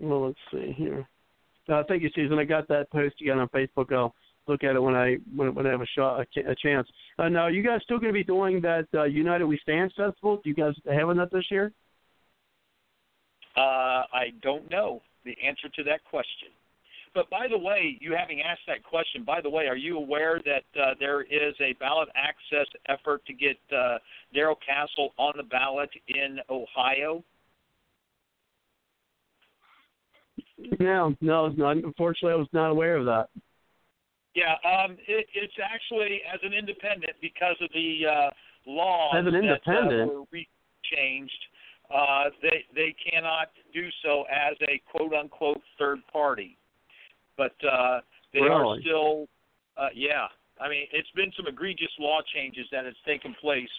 well, 0.00 0.26
let's 0.26 0.38
see 0.50 0.72
here. 0.76 1.06
Uh, 1.68 1.82
thank 1.88 2.02
you, 2.02 2.10
Susan. 2.14 2.38
I 2.38 2.44
got 2.44 2.68
that 2.68 2.90
post 2.90 3.14
got 3.24 3.38
on 3.38 3.48
Facebook. 3.48 3.92
I'll 3.92 4.14
look 4.46 4.64
at 4.64 4.76
it 4.76 4.80
when 4.80 4.94
I 4.94 5.16
when, 5.34 5.54
when 5.54 5.66
I 5.66 5.70
have 5.70 5.80
a 5.80 5.86
shot 5.86 6.26
a, 6.36 6.54
chance. 6.56 6.88
Uh, 7.18 7.28
now, 7.28 7.42
are 7.42 7.50
you 7.50 7.62
guys 7.62 7.80
still 7.84 7.98
going 7.98 8.12
to 8.12 8.18
be 8.18 8.24
doing 8.24 8.60
that 8.62 8.86
uh, 8.94 9.04
United 9.04 9.46
We 9.46 9.58
Stand 9.62 9.92
festival? 9.96 10.40
Do 10.42 10.50
you 10.50 10.54
guys 10.54 10.74
having 10.86 11.16
that 11.16 11.30
this 11.32 11.46
year? 11.50 11.72
Uh, 13.56 14.04
I 14.12 14.32
don't 14.42 14.70
know 14.70 15.02
the 15.24 15.36
answer 15.44 15.68
to 15.76 15.84
that 15.84 16.04
question. 16.04 16.48
But 17.14 17.28
by 17.28 17.46
the 17.48 17.58
way, 17.58 17.98
you 18.00 18.14
having 18.18 18.40
asked 18.40 18.62
that 18.66 18.82
question, 18.82 19.22
by 19.22 19.40
the 19.40 19.50
way, 19.50 19.66
are 19.66 19.76
you 19.76 19.98
aware 19.98 20.40
that 20.46 20.80
uh, 20.80 20.94
there 20.98 21.22
is 21.22 21.54
a 21.60 21.74
ballot 21.74 22.08
access 22.14 22.66
effort 22.88 23.24
to 23.26 23.34
get 23.34 23.58
uh, 23.76 23.98
Darrell 24.32 24.58
Castle 24.66 25.12
on 25.18 25.34
the 25.36 25.42
ballot 25.42 25.90
in 26.08 26.38
Ohio? 26.48 27.22
No, 30.80 31.14
no, 31.20 31.46
it's 31.46 31.58
not. 31.58 31.76
Unfortunately, 31.76 32.32
I 32.32 32.36
was 32.36 32.48
not 32.52 32.70
aware 32.70 32.96
of 32.96 33.04
that. 33.06 33.28
Yeah, 34.34 34.54
um, 34.64 34.92
it, 35.06 35.26
it's 35.34 35.54
actually 35.62 36.22
as 36.32 36.40
an 36.42 36.54
independent 36.54 37.12
because 37.20 37.56
of 37.60 37.68
the 37.74 38.06
uh, 38.08 38.30
laws 38.66 39.14
As 39.18 39.26
an 39.26 39.34
independent? 39.34 39.90
that 39.90 40.02
uh, 40.02 40.06
were 40.06 40.24
re- 40.32 40.48
changed. 40.94 41.32
Uh, 41.92 42.30
they 42.40 42.64
they 42.74 42.94
cannot 43.10 43.50
do 43.74 43.88
so 44.02 44.24
as 44.30 44.56
a 44.62 44.80
quote 44.90 45.12
unquote 45.12 45.60
third 45.78 45.98
party, 46.10 46.56
but 47.42 47.66
uh, 47.66 48.00
they 48.32 48.40
are 48.40 48.78
still. 48.80 49.26
Uh, 49.76 49.88
yeah, 49.94 50.26
I 50.60 50.68
mean 50.68 50.84
it's 50.92 51.10
been 51.16 51.32
some 51.36 51.46
egregious 51.46 51.90
law 51.98 52.20
changes 52.34 52.66
that 52.70 52.84
has 52.84 52.94
taken 53.06 53.34
place 53.40 53.74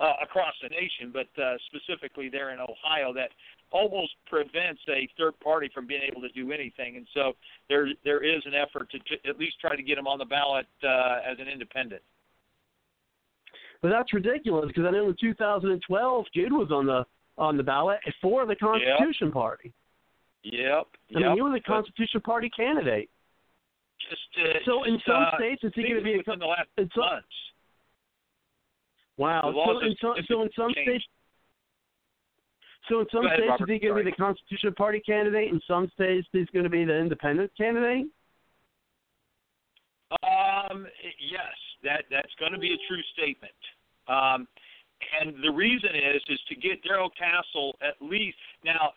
uh, 0.00 0.14
across 0.22 0.54
the 0.62 0.68
nation, 0.68 1.12
but 1.12 1.30
uh, 1.40 1.54
specifically 1.66 2.28
there 2.28 2.50
in 2.50 2.58
Ohio 2.60 3.12
that 3.14 3.30
almost 3.70 4.12
prevents 4.26 4.80
a 4.88 5.08
third 5.16 5.38
party 5.40 5.70
from 5.72 5.86
being 5.86 6.02
able 6.02 6.20
to 6.20 6.28
do 6.30 6.52
anything. 6.52 6.96
And 6.96 7.06
so 7.14 7.32
there 7.68 7.88
there 8.04 8.22
is 8.24 8.42
an 8.44 8.54
effort 8.54 8.90
to, 8.90 8.98
to 8.98 9.28
at 9.28 9.38
least 9.38 9.60
try 9.60 9.76
to 9.76 9.82
get 9.82 9.96
them 9.96 10.06
on 10.06 10.18
the 10.18 10.24
ballot 10.24 10.66
uh, 10.84 11.30
as 11.30 11.38
an 11.38 11.48
independent. 11.48 12.02
But 13.82 13.90
that's 13.90 14.12
ridiculous 14.12 14.66
because 14.68 14.84
I 14.86 14.90
know 14.90 15.08
in 15.08 15.16
2012 15.20 16.24
Goode 16.34 16.52
was 16.52 16.70
on 16.70 16.86
the 16.86 17.04
on 17.38 17.56
the 17.56 17.62
ballot 17.62 18.00
for 18.20 18.46
the 18.46 18.56
Constitution 18.56 19.28
yep. 19.28 19.32
Party. 19.32 19.72
Yep. 20.52 20.86
I 21.16 21.18
mean, 21.18 21.36
you 21.36 21.44
were 21.44 21.50
the 21.50 21.60
Constitution 21.60 22.20
Party 22.20 22.48
candidate. 22.50 23.10
Just 24.08 24.46
uh, 24.46 24.58
so 24.64 24.84
in 24.84 25.00
some 25.06 25.24
uh, 25.24 25.36
states, 25.36 25.62
it's 25.64 25.74
going 25.74 25.94
to 25.94 26.02
be 26.02 26.16
within 26.16 26.38
the 26.38 26.46
last 26.46 26.68
it's 26.76 26.96
months. 26.96 27.26
Wow. 29.16 29.52
So 29.52 29.80
in, 29.84 29.96
some, 30.00 30.14
so 30.28 30.42
in 30.42 30.50
some 30.56 30.70
states. 30.70 31.04
So 32.88 33.00
in 33.00 33.06
some 33.10 33.26
ahead, 33.26 33.38
states, 33.38 33.50
Robert. 33.50 33.70
is 33.70 33.74
he 33.74 33.88
going 33.88 33.98
to 33.98 34.04
be 34.04 34.10
the 34.10 34.16
Constitution 34.16 34.72
Party 34.74 35.00
candidate? 35.00 35.50
In 35.50 35.60
some 35.66 35.90
states, 35.94 36.28
he's 36.30 36.46
going 36.52 36.64
to 36.64 36.70
be 36.70 36.84
the 36.84 36.96
Independent 36.96 37.50
candidate. 37.56 38.06
Um, 40.22 40.86
yes, 41.18 41.56
that 41.82 42.04
that's 42.10 42.32
going 42.38 42.52
to 42.52 42.58
be 42.58 42.72
a 42.72 42.80
true 42.86 43.02
statement. 43.14 43.58
Um, 44.06 44.46
and 45.20 45.34
the 45.42 45.50
reason 45.50 45.90
is 45.90 46.22
is 46.28 46.38
to 46.48 46.54
get 46.54 46.84
Darrell 46.84 47.10
Castle 47.10 47.74
at 47.82 47.94
least. 48.00 48.38
Now, 48.64 48.92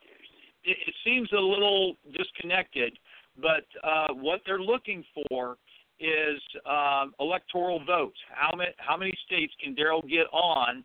it, 0.63 0.77
it 0.87 0.95
seems 1.05 1.29
a 1.31 1.39
little 1.39 1.95
disconnected, 2.17 2.97
but 3.41 3.65
uh, 3.83 4.13
what 4.13 4.41
they're 4.45 4.61
looking 4.61 5.03
for 5.13 5.57
is 5.99 6.41
um, 6.65 7.13
electoral 7.19 7.83
votes. 7.85 8.17
How 8.33 8.55
many 8.55 8.71
how 8.77 8.97
many 8.97 9.13
states 9.25 9.53
can 9.61 9.75
Darrell 9.75 10.01
get 10.01 10.27
on? 10.31 10.83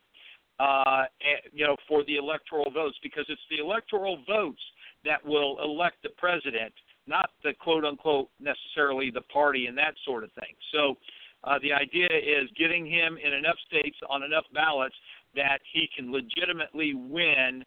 Uh, 0.61 1.05
you 1.53 1.66
know, 1.66 1.77
for 1.89 2.05
the 2.05 2.16
electoral 2.16 2.70
votes, 2.70 2.97
because 3.03 3.25
it's 3.29 3.41
the 3.51 3.59
electoral 3.59 4.18
votes 4.25 4.62
that 5.05 5.25
will 5.27 5.59
elect 5.64 5.97
the 6.05 6.11
president 6.16 6.72
not 7.07 7.31
the 7.43 7.53
quote 7.61 7.85
unquote 7.85 8.29
necessarily 8.41 9.11
the 9.11 9.22
party 9.22 9.66
and 9.66 9.77
that 9.77 9.95
sort 10.05 10.25
of 10.25 10.31
thing. 10.33 10.55
So 10.72 10.97
uh, 11.45 11.59
the 11.62 11.72
idea 11.72 12.09
is 12.11 12.49
getting 12.59 12.87
him 12.87 13.18
in 13.22 13.33
enough 13.33 13.57
states 13.66 13.97
on 14.09 14.22
enough 14.22 14.45
ballots 14.55 14.95
that 15.35 15.59
he 15.72 15.89
can 15.97 16.12
legitimately 16.12 16.95
win 16.95 17.64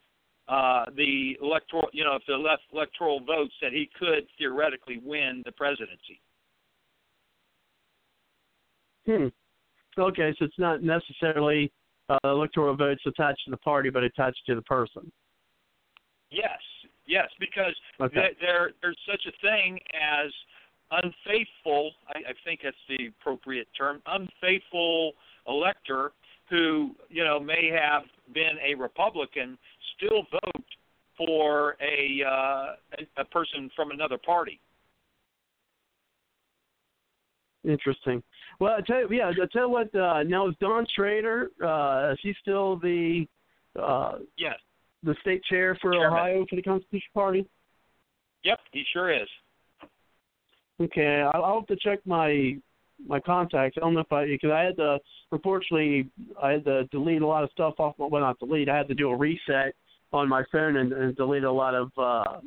uh, 0.47 0.85
the 0.95 1.37
electoral, 1.41 1.89
you 1.93 2.03
know, 2.03 2.15
if 2.15 2.23
the 2.27 2.35
left 2.35 2.63
electoral 2.73 3.19
votes 3.19 3.53
that 3.61 3.71
he 3.71 3.89
could 3.97 4.27
theoretically 4.37 5.01
win 5.03 5.41
the 5.45 5.51
presidency. 5.51 6.21
Hmm. 9.05 9.27
Okay, 9.99 10.33
so 10.37 10.45
it's 10.45 10.59
not 10.59 10.83
necessarily 10.83 11.71
uh, 12.09 12.17
electoral 12.23 12.75
votes 12.75 13.01
attached 13.05 13.43
to 13.45 13.51
the 13.51 13.57
party, 13.57 13.89
but 13.89 14.03
attached 14.03 14.41
to 14.45 14.55
the 14.55 14.61
person. 14.61 15.11
Yes, 16.29 16.59
Yes, 17.07 17.29
because 17.39 17.73
okay. 18.01 18.35
there 18.41 18.71
there's 18.81 18.97
such 19.09 19.21
a 19.25 19.31
thing 19.41 19.79
as 19.95 20.31
unfaithful. 20.91 21.91
I, 22.09 22.19
I 22.29 22.33
think 22.43 22.59
that's 22.63 22.75
the 22.89 23.07
appropriate 23.07 23.67
term. 23.77 24.01
Unfaithful 24.05 25.13
elector 25.47 26.11
who 26.49 26.91
you 27.09 27.23
know 27.23 27.39
may 27.39 27.71
have 27.73 28.03
been 28.33 28.57
a 28.63 28.75
Republican 28.75 29.57
still 29.95 30.23
vote 30.31 30.65
for 31.17 31.75
a 31.81 32.23
uh, 32.25 33.01
a, 33.17 33.25
person 33.25 33.69
from 33.75 33.91
another 33.91 34.17
party. 34.17 34.59
Interesting. 37.63 38.23
Well, 38.59 38.73
I 38.77 38.81
tell 38.81 39.01
you, 39.01 39.07
yeah, 39.11 39.29
I 39.29 39.33
tell 39.51 39.63
you 39.63 39.69
what. 39.69 39.93
Uh, 39.95 40.23
now 40.23 40.47
is 40.47 40.55
Don 40.59 40.85
Schrader? 40.95 41.49
Uh, 41.63 42.13
is 42.13 42.19
he 42.21 42.33
still 42.41 42.77
the? 42.77 43.27
Uh, 43.79 44.19
yes 44.37 44.55
the 45.03 45.15
state 45.21 45.43
chair 45.45 45.77
for 45.81 45.93
Chairman. 45.93 46.13
Ohio 46.13 46.45
for 46.49 46.55
the 46.55 46.61
Constitution 46.61 47.09
Party? 47.13 47.45
Yep, 48.43 48.59
he 48.71 48.83
sure 48.93 49.11
is. 49.11 49.27
Okay, 50.81 51.21
I'll, 51.33 51.43
I'll 51.43 51.59
have 51.59 51.67
to 51.67 51.75
check 51.77 51.99
my 52.05 52.57
my 53.05 53.19
contacts. 53.19 53.77
I 53.77 53.81
don't 53.81 53.93
know 53.93 54.01
if 54.01 54.11
I 54.11 54.25
because 54.25 54.51
I 54.51 54.61
had 54.61 54.77
to 54.77 54.99
unfortunately 55.31 56.09
I 56.41 56.51
had 56.51 56.65
to 56.65 56.85
delete 56.85 57.21
a 57.21 57.27
lot 57.27 57.43
of 57.43 57.51
stuff 57.51 57.75
off. 57.79 57.95
Well, 57.97 58.21
not 58.21 58.39
delete. 58.39 58.69
I 58.69 58.77
had 58.77 58.87
to 58.87 58.95
do 58.95 59.09
a 59.09 59.15
reset 59.15 59.75
on 60.13 60.29
my 60.29 60.43
phone 60.51 60.77
and, 60.77 60.93
and 60.93 61.15
delete 61.15 61.43
a 61.43 61.51
lot 61.51 61.75
of 61.75 61.91
uh, 61.97 62.39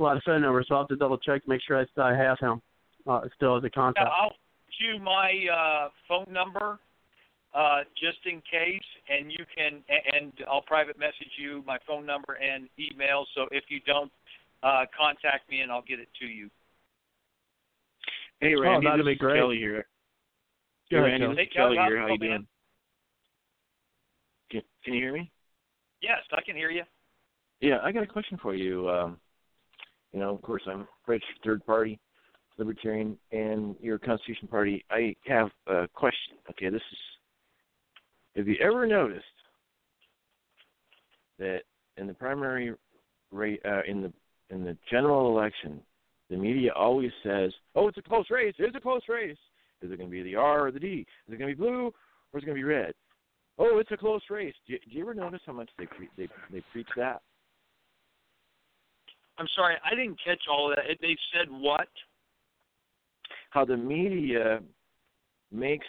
a 0.00 0.02
lot 0.02 0.16
of 0.16 0.22
phone 0.24 0.42
numbers. 0.42 0.66
So 0.68 0.74
I'll 0.74 0.82
have 0.82 0.88
to 0.88 0.96
double 0.96 1.18
check 1.18 1.42
to 1.44 1.48
make 1.48 1.60
sure 1.66 1.80
I 1.80 1.86
still 1.92 2.04
have 2.04 2.38
him 2.38 2.62
uh, 3.06 3.22
still 3.36 3.56
as 3.56 3.64
a 3.64 3.70
contact. 3.70 4.08
I'll 4.08 4.30
give 4.30 4.94
you 4.94 5.00
my 5.00 5.32
uh, 5.52 5.88
phone 6.08 6.32
number 6.32 6.78
uh, 7.54 7.80
just 7.98 8.18
in 8.26 8.42
case, 8.42 8.84
and 9.08 9.32
you 9.32 9.44
can, 9.56 9.82
and 10.14 10.32
I'll 10.50 10.62
private 10.62 10.98
message 10.98 11.32
you 11.38 11.62
my 11.66 11.78
phone 11.86 12.04
number 12.04 12.34
and 12.34 12.68
email. 12.78 13.26
So 13.34 13.46
if 13.50 13.64
you 13.68 13.80
don't, 13.86 14.12
uh, 14.62 14.84
contact 14.96 15.48
me 15.50 15.60
and 15.60 15.70
I'll 15.70 15.82
get 15.82 16.00
it 16.00 16.08
to 16.20 16.26
you. 16.26 16.50
Hey 18.40 18.54
Randy, 18.54 18.86
oh, 18.86 18.90
that'd 18.90 19.00
this 19.00 19.06
be 19.06 19.12
is 19.12 19.18
great. 19.18 19.40
Kelly 19.40 19.56
here. 19.56 19.86
Go 20.90 20.98
hey, 20.98 21.08
ahead, 21.08 21.20
Randy, 21.20 21.26
Kelly. 21.26 21.36
this 21.36 21.42
is 21.42 21.48
Hey, 21.48 21.56
Kelly, 21.56 21.76
Kelly 21.76 21.88
here. 21.88 21.98
How 22.00 22.06
you 22.08 22.18
going, 22.18 22.30
doing? 22.30 22.46
Can, 24.50 24.62
can 24.84 24.94
you 24.94 25.00
hear 25.00 25.12
me? 25.12 25.30
Yes, 26.02 26.18
I 26.32 26.42
can 26.42 26.56
hear 26.56 26.70
you. 26.70 26.82
Yeah, 27.60 27.78
I 27.82 27.90
got 27.92 28.02
a 28.02 28.06
question 28.06 28.38
for 28.42 28.54
you. 28.54 28.88
Um, 28.90 29.16
you 30.12 30.20
know, 30.20 30.34
of 30.34 30.42
course, 30.42 30.62
I'm 30.66 30.86
registered 31.06 31.36
third 31.44 31.66
party, 31.66 31.98
libertarian, 32.58 33.16
and 33.32 33.74
your 33.80 33.98
Constitution 33.98 34.48
Party. 34.48 34.84
I 34.90 35.16
have 35.26 35.50
a 35.66 35.88
question. 35.94 36.36
Okay, 36.50 36.68
this 36.68 36.82
is 36.92 36.98
have 38.36 38.46
you 38.46 38.56
ever 38.62 38.86
noticed 38.86 39.24
that 41.38 41.62
in 41.96 42.06
the 42.06 42.12
primary 42.14 42.74
rate, 43.32 43.60
uh, 43.64 43.80
in 43.88 44.02
the 44.02 44.12
in 44.50 44.62
the 44.62 44.76
general 44.90 45.28
election, 45.36 45.80
the 46.30 46.36
media 46.36 46.72
always 46.72 47.12
says, 47.22 47.52
"Oh, 47.74 47.88
it's 47.88 47.98
a 47.98 48.02
close 48.02 48.26
race. 48.30 48.54
It's 48.58 48.76
a 48.76 48.80
close 48.80 49.02
race. 49.08 49.38
Is 49.82 49.90
it 49.90 49.98
going 49.98 50.10
to 50.10 50.16
be 50.16 50.22
the 50.22 50.36
R 50.36 50.66
or 50.66 50.70
the 50.70 50.80
D? 50.80 51.06
Is 51.28 51.34
it 51.34 51.38
going 51.38 51.50
to 51.50 51.56
be 51.56 51.62
blue 51.62 51.92
or 52.32 52.38
is 52.38 52.42
it 52.42 52.46
going 52.46 52.56
to 52.56 52.62
be 52.62 52.64
red? 52.64 52.94
Oh, 53.58 53.78
it's 53.78 53.92
a 53.92 53.96
close 53.96 54.22
race." 54.30 54.54
Do 54.66 54.74
you, 54.74 54.78
do 54.88 54.96
you 54.96 55.02
ever 55.02 55.14
notice 55.14 55.40
how 55.46 55.52
much 55.52 55.70
they 55.78 55.86
pre- 55.86 56.10
they 56.16 56.28
they 56.52 56.62
preach 56.72 56.88
that? 56.96 57.22
I'm 59.38 59.48
sorry, 59.54 59.76
I 59.84 59.94
didn't 59.94 60.18
catch 60.24 60.42
all 60.50 60.70
of 60.70 60.76
that. 60.76 60.84
They 61.00 61.16
said 61.32 61.48
what? 61.50 61.88
How 63.50 63.64
the 63.64 63.76
media 63.76 64.60
makes 65.52 65.86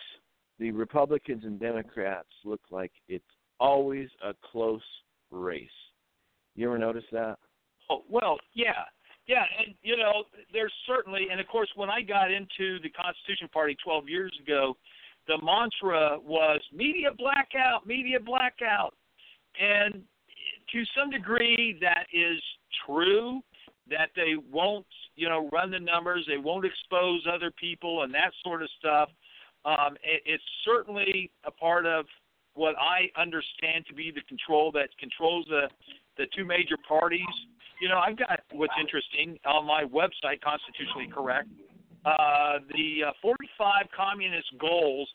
the 0.59 0.71
Republicans 0.71 1.43
and 1.43 1.59
Democrats 1.59 2.27
look 2.43 2.61
like 2.71 2.91
it's 3.07 3.23
always 3.59 4.09
a 4.23 4.33
close 4.51 4.81
race. 5.31 5.69
You 6.55 6.67
ever 6.67 6.77
notice 6.77 7.03
that? 7.11 7.37
Oh, 7.89 8.03
well, 8.09 8.37
yeah. 8.53 8.83
Yeah, 9.27 9.43
and 9.59 9.75
you 9.83 9.97
know, 9.97 10.23
there's 10.53 10.73
certainly 10.87 11.27
and 11.31 11.39
of 11.39 11.47
course 11.47 11.69
when 11.75 11.89
I 11.89 12.01
got 12.01 12.31
into 12.31 12.79
the 12.81 12.89
Constitution 12.89 13.49
Party 13.51 13.75
12 13.83 14.09
years 14.09 14.33
ago, 14.41 14.77
the 15.27 15.37
mantra 15.43 16.17
was 16.23 16.61
media 16.73 17.09
blackout, 17.17 17.85
media 17.85 18.19
blackout. 18.19 18.93
And 19.59 20.03
to 20.71 20.83
some 20.97 21.09
degree 21.09 21.77
that 21.81 22.07
is 22.13 22.41
true 22.85 23.41
that 23.89 24.09
they 24.15 24.35
won't, 24.51 24.85
you 25.15 25.27
know, 25.29 25.49
run 25.51 25.71
the 25.71 25.79
numbers, 25.79 26.25
they 26.27 26.37
won't 26.37 26.65
expose 26.65 27.25
other 27.31 27.51
people 27.51 28.03
and 28.03 28.13
that 28.13 28.31
sort 28.43 28.61
of 28.61 28.69
stuff. 28.79 29.09
Um, 29.65 29.95
it, 30.03 30.21
it's 30.25 30.43
certainly 30.63 31.31
a 31.45 31.51
part 31.51 31.85
of 31.85 32.05
what 32.53 32.75
I 32.79 33.09
understand 33.19 33.85
to 33.87 33.93
be 33.93 34.11
the 34.11 34.21
control 34.21 34.71
that 34.73 34.89
controls 34.99 35.45
the 35.49 35.69
the 36.17 36.25
two 36.35 36.45
major 36.45 36.77
parties. 36.87 37.21
You 37.79 37.89
know, 37.89 37.99
I've 37.99 38.17
got 38.17 38.41
what's 38.51 38.73
interesting 38.79 39.37
on 39.45 39.65
my 39.65 39.83
website, 39.83 40.41
constitutionally 40.41 41.07
correct. 41.13 41.49
Uh, 42.05 42.59
the 42.71 43.09
uh, 43.09 43.11
45 43.21 43.85
communist 43.95 44.47
goals, 44.59 45.07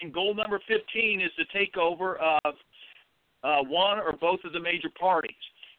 and 0.00 0.12
goal 0.12 0.34
number 0.34 0.60
15 0.68 1.20
is 1.20 1.30
the 1.38 1.46
takeover 1.56 2.16
of 2.44 2.54
uh, 3.42 3.62
one 3.62 3.98
or 3.98 4.12
both 4.12 4.40
of 4.44 4.52
the 4.52 4.60
major 4.60 4.90
parties. 4.98 5.32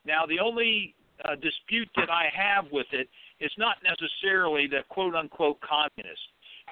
Now, 0.05 0.25
the 0.25 0.39
only 0.39 0.95
uh, 1.23 1.35
dispute 1.35 1.89
that 1.95 2.09
I 2.09 2.29
have 2.35 2.65
with 2.71 2.87
it 2.91 3.09
is 3.39 3.51
not 3.57 3.77
necessarily 3.83 4.67
the 4.67 4.81
quote 4.89 5.15
unquote 5.15 5.59
communists. 5.61 6.27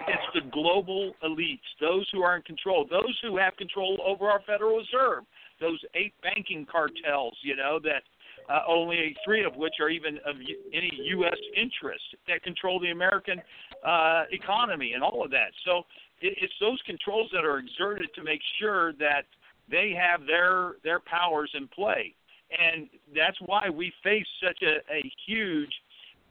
It's 0.07 0.23
the 0.33 0.49
global 0.51 1.13
elites, 1.23 1.59
those 1.79 2.07
who 2.11 2.23
are 2.23 2.35
in 2.35 2.41
control, 2.41 2.87
those 2.89 3.17
who 3.21 3.37
have 3.37 3.55
control 3.57 4.01
over 4.03 4.25
our 4.27 4.41
Federal 4.45 4.77
Reserve, 4.77 5.23
those 5.61 5.79
eight 5.93 6.13
banking 6.23 6.65
cartels, 6.69 7.37
you 7.43 7.55
know, 7.55 7.79
that 7.83 8.01
uh, 8.49 8.61
only 8.67 9.15
three 9.25 9.43
of 9.43 9.55
which 9.55 9.75
are 9.79 9.89
even 9.89 10.17
of 10.25 10.35
any 10.73 10.91
U.S. 11.05 11.37
interest 11.55 12.03
that 12.27 12.43
control 12.43 12.79
the 12.79 12.89
American 12.91 13.41
uh, 13.85 14.23
economy 14.31 14.93
and 14.93 15.03
all 15.03 15.23
of 15.23 15.31
that. 15.31 15.51
So 15.65 15.83
it, 16.21 16.37
it's 16.41 16.53
those 16.59 16.81
controls 16.85 17.29
that 17.33 17.45
are 17.45 17.59
exerted 17.59 18.09
to 18.15 18.23
make 18.23 18.41
sure 18.59 18.93
that 18.93 19.25
they 19.69 19.95
have 19.97 20.25
their 20.27 20.73
their 20.83 20.99
powers 20.99 21.51
in 21.53 21.67
play, 21.69 22.13
and 22.51 22.87
that's 23.15 23.37
why 23.45 23.69
we 23.69 23.93
face 24.03 24.27
such 24.41 24.61
a, 24.61 24.93
a 24.93 25.11
huge 25.25 25.71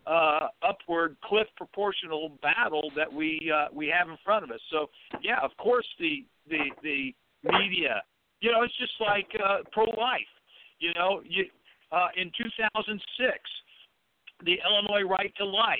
uh, 0.06 0.48
upward 0.66 1.16
cliff 1.24 1.46
proportional 1.56 2.32
battle 2.42 2.90
that 2.96 3.10
we 3.12 3.52
uh, 3.54 3.66
we 3.72 3.86
have 3.88 4.08
in 4.08 4.16
front 4.24 4.44
of 4.44 4.50
us. 4.50 4.60
So 4.70 4.90
yeah, 5.22 5.38
of 5.42 5.50
course 5.56 5.86
the 5.98 6.24
the 6.48 6.70
the 6.82 7.14
media, 7.44 8.02
you 8.40 8.52
know, 8.52 8.62
it's 8.62 8.76
just 8.78 8.92
like 9.00 9.28
uh, 9.42 9.58
pro 9.72 9.84
life. 9.84 10.20
You 10.78 10.92
know, 10.94 11.22
you 11.24 11.44
uh, 11.92 12.08
in 12.16 12.30
2006, 12.36 13.38
the 14.44 14.58
Illinois 14.66 15.08
Right 15.08 15.32
to 15.36 15.44
Life 15.44 15.78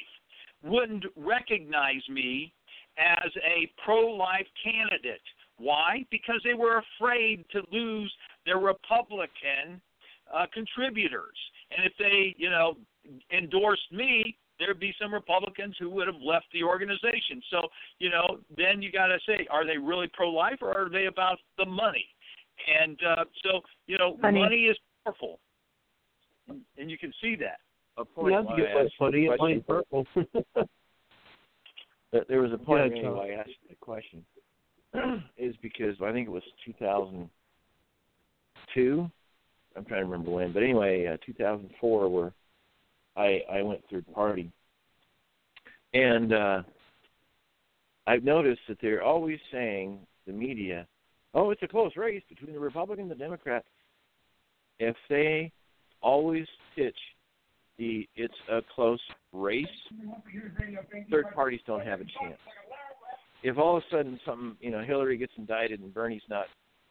wouldn't 0.62 1.04
recognize 1.16 2.02
me 2.08 2.52
as 2.98 3.30
a 3.36 3.70
pro 3.84 4.00
life 4.12 4.46
candidate. 4.62 5.20
Why? 5.58 6.04
Because 6.10 6.40
they 6.44 6.54
were 6.54 6.82
afraid 6.98 7.44
to 7.52 7.62
lose 7.72 8.12
their 8.46 8.58
Republican 8.58 9.80
uh, 10.32 10.46
contributors. 10.52 11.36
And 11.76 11.86
if 11.86 11.92
they, 11.98 12.34
you 12.36 12.50
know, 12.50 12.76
endorsed 13.36 13.90
me, 13.92 14.36
there'd 14.58 14.80
be 14.80 14.94
some 15.00 15.12
Republicans 15.12 15.74
who 15.78 15.90
would 15.90 16.06
have 16.06 16.20
left 16.22 16.46
the 16.52 16.62
organization. 16.62 17.42
So, 17.50 17.68
you 17.98 18.10
know, 18.10 18.38
then 18.56 18.82
you 18.82 18.92
got 18.92 19.06
to 19.06 19.18
say, 19.26 19.46
are 19.50 19.66
they 19.66 19.78
really 19.78 20.08
pro-life 20.12 20.58
or 20.60 20.76
are 20.76 20.88
they 20.88 21.06
about 21.06 21.38
the 21.58 21.66
money? 21.66 22.06
And 22.68 22.98
uh, 23.06 23.24
so, 23.42 23.60
you 23.86 23.98
know, 23.98 24.16
Money. 24.22 24.40
money 24.40 24.62
is 24.64 24.76
powerful, 25.04 25.40
and 26.78 26.90
you 26.90 26.98
can 26.98 27.12
see 27.20 27.34
that. 27.36 27.60
A 27.98 28.04
point 28.04 28.34
That's 28.34 28.44
a 28.44 28.46
why 28.50 28.56
good 28.56 28.68
I 28.68 28.72
of 28.80 28.86
asked 28.86 28.94
the. 28.98 29.26
Plain 29.36 29.62
question- 29.62 29.64
purple. 29.66 30.06
There- 32.12 32.24
There 32.28 32.40
was 32.42 32.52
a 32.52 32.58
point 32.58 32.80
ahead, 32.80 32.92
anyway 32.92 33.14
why 33.14 33.30
I 33.30 33.34
asked 33.36 33.50
the 33.68 33.74
question 33.76 34.22
is 35.38 35.56
because 35.62 35.96
I 36.02 36.12
think 36.12 36.28
it 36.28 36.30
was 36.30 36.42
2002. 36.66 39.10
I'm 39.74 39.84
trying 39.86 40.00
to 40.00 40.04
remember 40.04 40.30
when, 40.30 40.52
but 40.52 40.62
anyway, 40.62 41.06
uh, 41.06 41.16
2004, 41.24 42.08
where 42.10 42.32
I 43.16 43.40
I 43.50 43.62
went 43.62 43.82
third 43.90 44.04
party, 44.12 44.52
and 45.94 46.34
uh, 46.34 46.62
I've 48.06 48.24
noticed 48.24 48.60
that 48.68 48.78
they're 48.82 49.02
always 49.02 49.40
saying 49.50 49.98
the 50.26 50.32
media, 50.34 50.86
"Oh, 51.32 51.48
it's 51.50 51.62
a 51.62 51.68
close 51.68 51.96
race 51.96 52.22
between 52.28 52.52
the 52.52 52.60
Republican 52.60 53.04
and 53.04 53.10
the 53.10 53.14
Democrat." 53.14 53.64
If 54.78 54.96
they 55.08 55.50
always 56.02 56.46
pitch 56.76 56.96
the 57.78 58.08
"it's 58.16 58.34
a 58.50 58.60
close 58.74 59.00
race," 59.32 59.66
third 61.10 61.26
parties 61.34 61.60
don't 61.66 61.84
have 61.84 62.00
a 62.00 62.04
chance. 62.04 62.38
If 63.42 63.58
all 63.58 63.76
of 63.76 63.82
a 63.82 63.96
sudden 63.96 64.20
something, 64.24 64.56
you 64.60 64.70
know, 64.70 64.82
Hillary 64.82 65.16
gets 65.16 65.32
indicted 65.36 65.80
and 65.80 65.92
Bernie's 65.92 66.22
not 66.28 66.46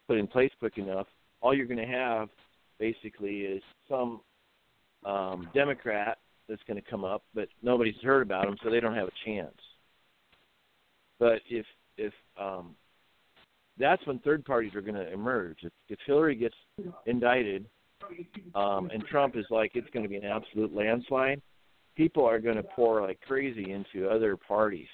put 0.07 0.17
in 0.17 0.27
place 0.27 0.51
quick 0.59 0.77
enough, 0.77 1.07
all 1.39 1.53
you're 1.53 1.67
going 1.67 1.77
to 1.77 1.85
have 1.85 2.29
basically 2.77 3.41
is 3.41 3.63
some 3.87 4.21
um, 5.05 5.49
Democrat 5.53 6.17
that's 6.49 6.61
going 6.67 6.81
to 6.81 6.89
come 6.89 7.05
up, 7.05 7.23
but 7.33 7.47
nobody's 7.63 7.95
heard 8.03 8.21
about 8.21 8.47
him, 8.47 8.57
so 8.63 8.69
they 8.69 8.81
don't 8.81 8.95
have 8.95 9.07
a 9.07 9.25
chance. 9.25 9.55
But 11.19 11.39
if 11.49 11.65
if 11.97 12.13
um, 12.39 12.75
that's 13.77 14.05
when 14.05 14.19
third 14.19 14.45
parties 14.45 14.75
are 14.75 14.81
going 14.81 14.95
to 14.95 15.11
emerge. 15.11 15.57
If, 15.63 15.71
if 15.89 15.99
Hillary 16.05 16.35
gets 16.35 16.55
indicted 17.05 17.65
um, 18.55 18.89
and 18.93 19.03
Trump 19.05 19.35
is 19.35 19.45
like 19.49 19.71
it's 19.75 19.89
going 19.91 20.03
to 20.03 20.09
be 20.09 20.17
an 20.17 20.25
absolute 20.25 20.73
landslide, 20.73 21.41
people 21.95 22.25
are 22.25 22.39
going 22.39 22.55
to 22.55 22.63
pour 22.63 23.01
like 23.01 23.19
crazy 23.21 23.71
into 23.71 24.09
other 24.09 24.35
parties. 24.35 24.87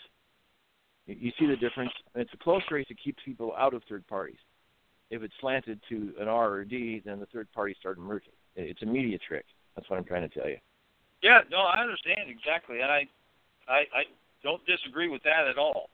You, 1.06 1.32
see 1.40 1.46
the 1.46 1.56
difference? 1.56 1.92
It's 2.16 2.34
a 2.34 2.38
close 2.38 2.64
race 2.70 2.86
that 2.90 3.02
keeps 3.02 3.24
people 3.24 3.54
out 3.58 3.74
of 3.74 3.82
third 3.88 4.06
parties. 4.08 4.40
If 5.10 5.24
it's 5.24 5.34
slanted 5.40 5.80
to 5.88 6.14
an 6.20 6.28
R 6.28 6.52
or 6.52 6.66
D, 6.66 7.02
then 7.06 7.22
the 7.22 7.26
third 7.28 7.50
party 7.54 7.76
start 7.80 7.98
emerging. 7.98 8.34
It's 8.58 8.82
a 8.82 8.86
media 8.86 9.18
trick. 9.26 9.46
That's 9.76 9.90
what 9.90 9.98
I'm 9.98 10.04
trying 10.04 10.28
to 10.28 10.40
tell 10.40 10.50
you. 10.50 10.58
Yeah, 11.24 11.42
no, 11.50 11.60
I 11.60 11.80
understand 11.80 12.30
exactly, 12.30 12.82
and 12.82 12.92
I, 12.92 13.08
I, 13.68 13.78
I 13.78 14.04
don't 14.44 14.64
disagree 14.66 15.08
with 15.08 15.24
that 15.24 15.48
at 15.50 15.58
all. 15.58 15.90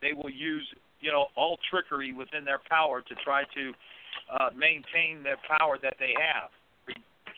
They 0.00 0.12
will 0.12 0.30
use, 0.30 0.66
you 1.00 1.12
know, 1.12 1.26
all 1.36 1.58
trickery 1.70 2.12
within 2.12 2.44
their 2.44 2.60
power 2.68 3.02
to 3.02 3.14
try 3.24 3.42
to 3.54 3.72
uh, 4.30 4.50
maintain 4.56 5.22
their 5.22 5.36
power 5.58 5.78
that 5.82 5.94
they 5.98 6.14
have, 6.20 6.50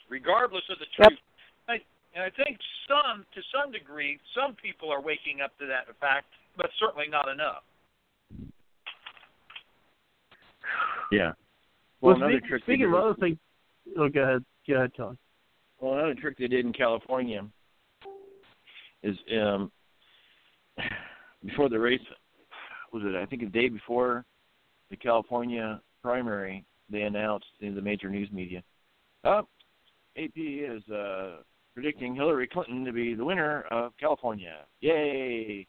regardless 0.09 0.63
of 0.71 0.79
the 0.79 0.87
Yep. 0.99 1.09
truth. 1.09 1.19
I, 1.69 1.81
and 2.15 2.25
I 2.25 2.31
think 2.31 2.59
some, 2.89 3.25
to 3.35 3.41
some 3.53 3.71
degree, 3.73 4.19
some 4.35 4.55
people 4.55 4.91
are 4.91 5.01
waking 5.01 5.41
up 5.41 5.57
to 5.59 5.67
that 5.67 5.87
fact, 6.01 6.27
but 6.57 6.71
certainly 6.79 7.09
not 7.09 7.29
enough. 7.29 7.63
Yeah. 11.11 11.33
Well, 12.01 12.15
Well, 12.15 12.17
another 12.17 12.39
speak, 12.39 12.49
trick. 12.49 12.63
speaking 12.63 12.87
of 12.87 12.95
other 12.95 13.15
things, 13.15 13.39
oh, 13.97 14.09
go 14.09 14.23
ahead. 14.23 14.45
Go 14.67 14.75
ahead, 14.75 14.95
Todd. 14.95 15.19
Well, 15.81 15.95
another 15.95 16.15
trick 16.15 16.37
they 16.39 16.47
did 16.49 16.65
in 16.67 16.73
California 16.73 17.47
is 19.03 19.17
um, 19.41 19.71
before 21.45 21.69
the 21.69 21.79
race 21.79 22.01
was 22.93 23.03
it? 23.05 23.15
I 23.15 23.27
think 23.27 23.43
the 23.43 23.49
day 23.49 23.69
before 23.69 24.25
the 24.91 24.97
California 24.97 25.81
primary, 26.09 26.65
they 26.89 27.03
announced 27.03 27.45
in 27.61 27.75
the 27.75 27.83
major 27.83 28.09
news 28.09 28.31
media, 28.33 28.63
"Oh, 29.25 29.47
AP 30.17 30.37
is 30.37 30.83
uh, 30.89 31.43
predicting 31.75 32.15
Hillary 32.15 32.49
Clinton 32.49 32.83
to 32.87 32.93
be 32.93 33.13
the 33.13 33.27
winner 33.27 33.67
of 33.71 33.93
California. 34.01 34.65
Yay!" 34.81 35.67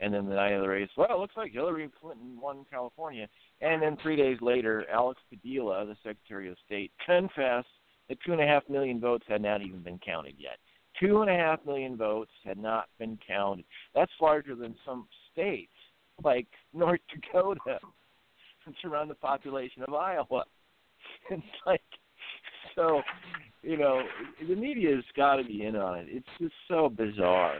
And 0.00 0.14
then 0.14 0.26
the 0.26 0.34
night 0.34 0.52
of 0.52 0.62
the 0.62 0.68
race, 0.68 0.88
well, 0.96 1.08
it 1.10 1.18
looks 1.18 1.36
like 1.36 1.52
Hillary 1.52 1.90
Clinton 2.00 2.40
won 2.40 2.64
California. 2.70 3.28
And 3.60 3.82
then 3.82 3.98
three 4.02 4.16
days 4.16 4.38
later, 4.40 4.86
Alex 4.90 5.20
Padilla, 5.28 5.84
the 5.84 5.96
Secretary 6.02 6.48
of 6.48 6.56
State, 6.64 6.90
confessed 7.04 7.68
that 8.08 8.18
two 8.24 8.32
and 8.32 8.40
a 8.40 8.46
half 8.46 8.62
million 8.70 8.98
votes 8.98 9.26
had 9.28 9.42
not 9.42 9.60
even 9.60 9.80
been 9.80 9.98
counted 9.98 10.36
yet. 10.38 10.56
Two 10.98 11.20
and 11.20 11.30
a 11.30 11.36
half 11.36 11.60
million 11.66 11.98
votes 11.98 12.32
had 12.44 12.56
not 12.56 12.86
been 12.98 13.18
counted. 13.26 13.66
That's 13.94 14.10
larger 14.22 14.54
than 14.54 14.74
some 14.86 15.06
states 15.30 15.70
like 16.24 16.48
North 16.72 17.00
Dakota. 17.14 17.78
Around 18.84 19.08
the 19.08 19.14
population 19.14 19.82
of 19.82 19.94
Iowa. 19.94 20.44
It's 21.30 21.42
like 21.66 21.82
so, 22.74 23.02
you 23.62 23.76
know, 23.76 24.02
the 24.40 24.54
media 24.54 24.94
has 24.94 25.04
got 25.16 25.36
to 25.36 25.44
be 25.44 25.64
in 25.64 25.76
on 25.76 25.98
it. 25.98 26.06
It's 26.08 26.26
just 26.40 26.54
so 26.68 26.88
bizarre. 26.88 27.58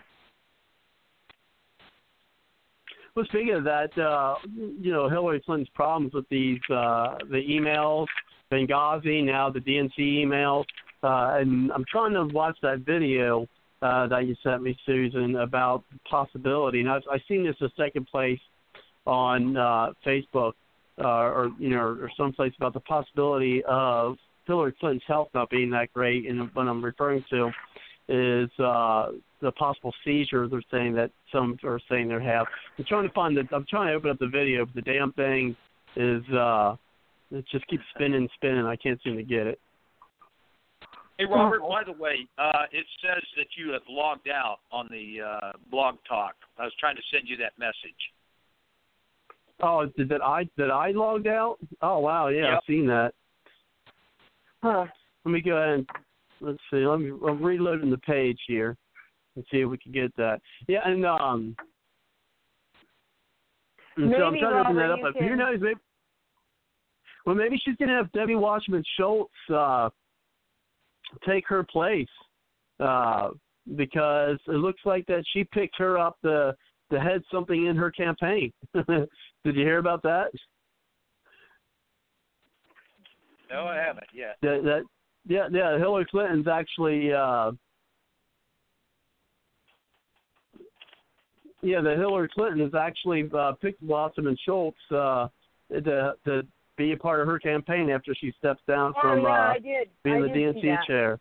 Well, 3.15 3.27
speaking 3.27 3.55
of 3.55 3.65
that, 3.65 3.97
uh, 3.99 4.37
you 4.57 4.91
know, 4.91 5.09
Hillary 5.09 5.43
Clinton's 5.45 5.69
problems 5.75 6.15
with 6.15 6.27
these 6.31 6.61
uh, 6.71 7.19
the 7.31 7.43
emails, 7.49 8.07
Benghazi, 8.51 9.23
now 9.23 9.51
the 9.51 9.61
DNC 9.61 9.99
emails, 9.99 10.65
uh, 11.03 11.39
and 11.39 11.71
I'm 11.73 11.85
trying 11.91 12.15
to 12.15 12.25
watch 12.33 12.57
that 12.63 12.81
video 12.87 13.47
uh, 13.83 14.07
that 14.07 14.27
you 14.27 14.35
sent 14.43 14.63
me, 14.63 14.79
Susan, 14.87 15.37
about 15.37 15.85
the 15.93 15.99
possibility. 16.09 16.81
And 16.81 16.89
I've, 16.89 17.03
I've 17.13 17.21
seen 17.29 17.45
this 17.45 17.57
a 17.61 17.69
second 17.77 18.07
place 18.07 18.41
on 19.07 19.57
uh, 19.57 19.93
Facebook, 20.07 20.53
uh, 20.99 21.05
or 21.07 21.51
you 21.59 21.71
know, 21.71 21.81
or 21.81 22.11
someplace 22.17 22.53
about 22.57 22.75
the 22.75 22.81
possibility 22.81 23.63
of 23.65 24.17
Hillary 24.47 24.73
Clinton's 24.79 25.03
health 25.07 25.29
not 25.35 25.51
being 25.51 25.71
that 25.71 25.93
great. 25.93 26.29
And 26.29 26.51
what 26.55 26.69
I'm 26.69 26.85
referring 26.85 27.25
to 27.31 27.51
is 28.09 28.51
uh, 28.59 29.13
the 29.41 29.53
possible 29.53 29.93
seizure 30.05 30.49
they're 30.49 30.63
saying 30.71 30.95
that 30.95 31.11
some 31.33 31.59
are 31.65 31.81
saying 31.91 32.09
they 32.09 32.25
have. 32.25 32.47
I'm 32.79 32.85
trying 32.85 33.07
to 33.07 33.15
find 33.15 33.37
the. 33.37 33.43
I'm 33.55 33.67
trying 33.69 33.89
to 33.89 33.95
open 33.95 34.11
up 34.11 34.19
the 34.19 34.29
video, 34.29 34.67
but 34.67 34.75
the 34.75 34.83
damn 34.83 35.13
thing 35.13 35.57
is 35.97 36.23
uh, 36.35 36.77
it 37.31 37.45
just 37.51 37.67
keeps 37.69 37.85
spinning, 37.95 38.29
spinning. 38.35 38.67
I 38.67 38.77
can't 38.77 39.01
seem 39.03 39.17
to 39.17 39.23
get 39.23 39.47
it. 39.47 39.61
Hey, 41.19 41.27
Robert, 41.27 41.61
by 41.61 41.85
the 41.85 41.93
way, 41.93 42.27
uh, 42.39 42.65
it 42.73 42.87
says 43.05 43.23
that 43.37 43.47
you 43.57 43.73
have 43.73 43.83
logged 43.89 44.29
out 44.29 44.59
on 44.73 44.89
the 44.91 45.23
uh, 45.23 45.53
blog 45.71 45.97
talk. 46.09 46.35
I 46.59 46.65
was 46.65 46.73
trying 46.81 46.97
to 46.97 47.03
send 47.13 47.29
you 47.29 47.37
that 47.37 47.53
message. 47.59 48.01
Oh, 49.63 49.87
did 49.97 50.09
that 50.09 50.23
I 50.23 50.49
did 50.57 50.71
I 50.71 50.91
logged 50.91 51.27
out? 51.27 51.59
Oh 51.81 51.99
wow, 52.01 52.29
yeah, 52.29 52.43
Yep. 52.43 52.55
I've 52.55 52.65
seen 52.67 52.87
that. 52.89 53.13
Huh. 54.63 54.87
Let 55.25 55.33
me 55.33 55.41
go 55.41 55.57
ahead 55.57 55.75
and 55.75 55.89
let's 56.41 56.59
see. 56.71 56.79
Let 56.79 57.01
me 57.01 57.11
I'm 57.11 57.43
reloading 57.43 57.91
the 57.91 57.99
page 57.99 58.39
here 58.49 58.77
and 59.37 59.45
see 59.51 59.59
if 59.59 59.69
we 59.69 59.79
can 59.79 59.93
get 59.93 60.15
that. 60.17 60.41
Yeah, 60.67 60.81
and 60.85 61.07
um, 61.07 61.57
and 63.97 64.13
so 64.17 64.25
I'm 64.25 64.39
trying 64.39 64.53
to 64.53 64.61
open 64.61 64.77
that 64.77 64.91
up. 64.91 64.99
But 65.03 65.23
who 65.23 65.37
knows? 65.37 65.59
Maybe 65.61 65.81
well, 67.25 67.37
maybe 67.37 67.61
she's 67.65 67.77
gonna 67.77 67.97
have 67.97 68.11
Debbie 68.13 68.35
Wasserman 68.35 68.83
Schultz 68.97 69.33
uh, 69.55 69.91
take 71.27 71.47
her 71.47 71.63
place 71.63 72.09
uh, 72.81 73.31
because 73.77 74.39
it 74.49 74.57
looks 74.57 74.81
like 74.85 75.07
that 75.07 75.23
she 75.33 75.45
picked 75.45 75.79
her 75.79 75.99
up 75.99 76.17
the 76.23 76.57
to 76.91 77.01
head 77.01 77.23
something 77.33 77.67
in 77.67 77.77
her 77.77 77.91
campaign. 77.91 78.53
Did 79.45 79.57
you 79.57 79.65
hear 79.65 79.79
about 79.79 80.03
that? 80.05 80.27
No, 83.51 83.65
I 83.65 83.77
haven't 83.77 84.07
yet. 84.15 84.37
that, 84.43 84.63
that 84.65 84.83
yeah 85.27 85.49
yeah 85.53 85.77
Hillary 85.79 86.07
Clinton's 86.11 86.49
actually 86.49 87.13
uh 87.13 87.53
yeah 91.63 91.81
the 91.81 91.95
Hillary 91.97 92.29
Clinton 92.35 92.61
has 92.61 92.75
actually 92.75 93.29
uh 93.37 93.53
picked 93.61 93.83
Wasserman 93.83 94.37
Schultz 94.45 94.79
uh 94.91 95.29
to 95.71 96.15
to 96.25 96.43
be 96.77 96.93
a 96.93 96.97
part 96.97 97.21
of 97.21 97.27
her 97.27 97.39
campaign 97.39 97.91
after 97.91 98.15
she 98.15 98.33
steps 98.39 98.63
down 98.67 98.95
Oh, 98.97 99.01
from 99.03 99.23
yeah, 99.23 99.29
uh 99.29 99.53
I 99.55 99.59
did. 99.59 99.89
being 100.03 100.17
I 100.17 100.21
the 100.23 100.29
did 100.29 100.57
DNC 100.57 100.87
chair. 100.87 101.21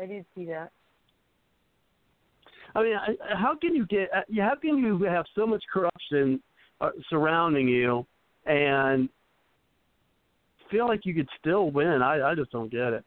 I 0.00 0.06
did 0.06 0.24
see 0.34 0.44
that. 0.46 0.70
I 2.74 2.82
mean, 2.82 2.96
how 3.36 3.56
can 3.60 3.74
you 3.74 3.86
get? 3.86 4.08
uh, 4.14 4.20
How 4.40 4.54
can 4.60 4.78
you 4.78 5.02
have 5.04 5.24
so 5.34 5.46
much 5.46 5.62
corruption 5.72 6.40
uh, 6.80 6.90
surrounding 7.08 7.68
you 7.68 8.06
and 8.46 9.08
feel 10.70 10.86
like 10.86 11.04
you 11.04 11.14
could 11.14 11.28
still 11.38 11.70
win? 11.70 12.02
I 12.02 12.30
I 12.30 12.34
just 12.34 12.52
don't 12.52 12.70
get 12.70 12.92
it. 12.92 13.04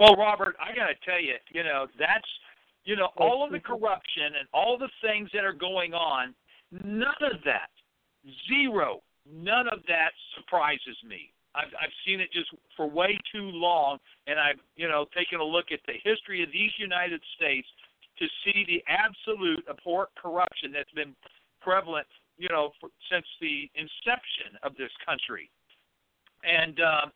Well, 0.00 0.14
Robert, 0.16 0.56
I 0.60 0.74
got 0.76 0.88
to 0.88 0.94
tell 1.08 1.20
you, 1.20 1.34
you 1.52 1.64
know, 1.64 1.86
that's, 1.98 2.28
you 2.84 2.96
know, 2.96 3.08
all 3.16 3.42
of 3.44 3.50
the 3.50 3.60
corruption 3.60 4.36
and 4.38 4.46
all 4.52 4.76
the 4.76 4.90
things 5.00 5.30
that 5.32 5.42
are 5.42 5.54
going 5.54 5.94
on, 5.94 6.34
none 6.70 7.22
of 7.22 7.40
that, 7.46 7.70
zero, 8.46 9.00
none 9.24 9.66
of 9.68 9.80
that 9.88 10.12
surprises 10.36 10.96
me. 11.08 11.32
I've 11.54 11.72
I've 11.80 11.96
seen 12.06 12.20
it 12.20 12.30
just 12.32 12.50
for 12.76 12.88
way 12.88 13.18
too 13.32 13.48
long, 13.48 13.98
and 14.26 14.38
I've 14.38 14.60
you 14.76 14.88
know 14.88 15.06
taken 15.16 15.40
a 15.40 15.44
look 15.44 15.72
at 15.72 15.80
the 15.86 15.94
history 16.04 16.42
of 16.42 16.52
these 16.52 16.70
United 16.78 17.22
States 17.36 17.66
to 18.18 18.26
see 18.44 18.64
the 18.66 18.82
absolute 18.88 19.64
abhorrent 19.68 20.10
corruption 20.20 20.72
that's 20.72 20.90
been 20.92 21.14
prevalent, 21.60 22.06
you 22.38 22.48
know, 22.48 22.72
for, 22.80 22.88
since 23.10 23.26
the 23.40 23.68
inception 23.74 24.56
of 24.62 24.76
this 24.76 24.90
country. 25.04 25.50
And 26.44 26.80
um, 26.80 27.12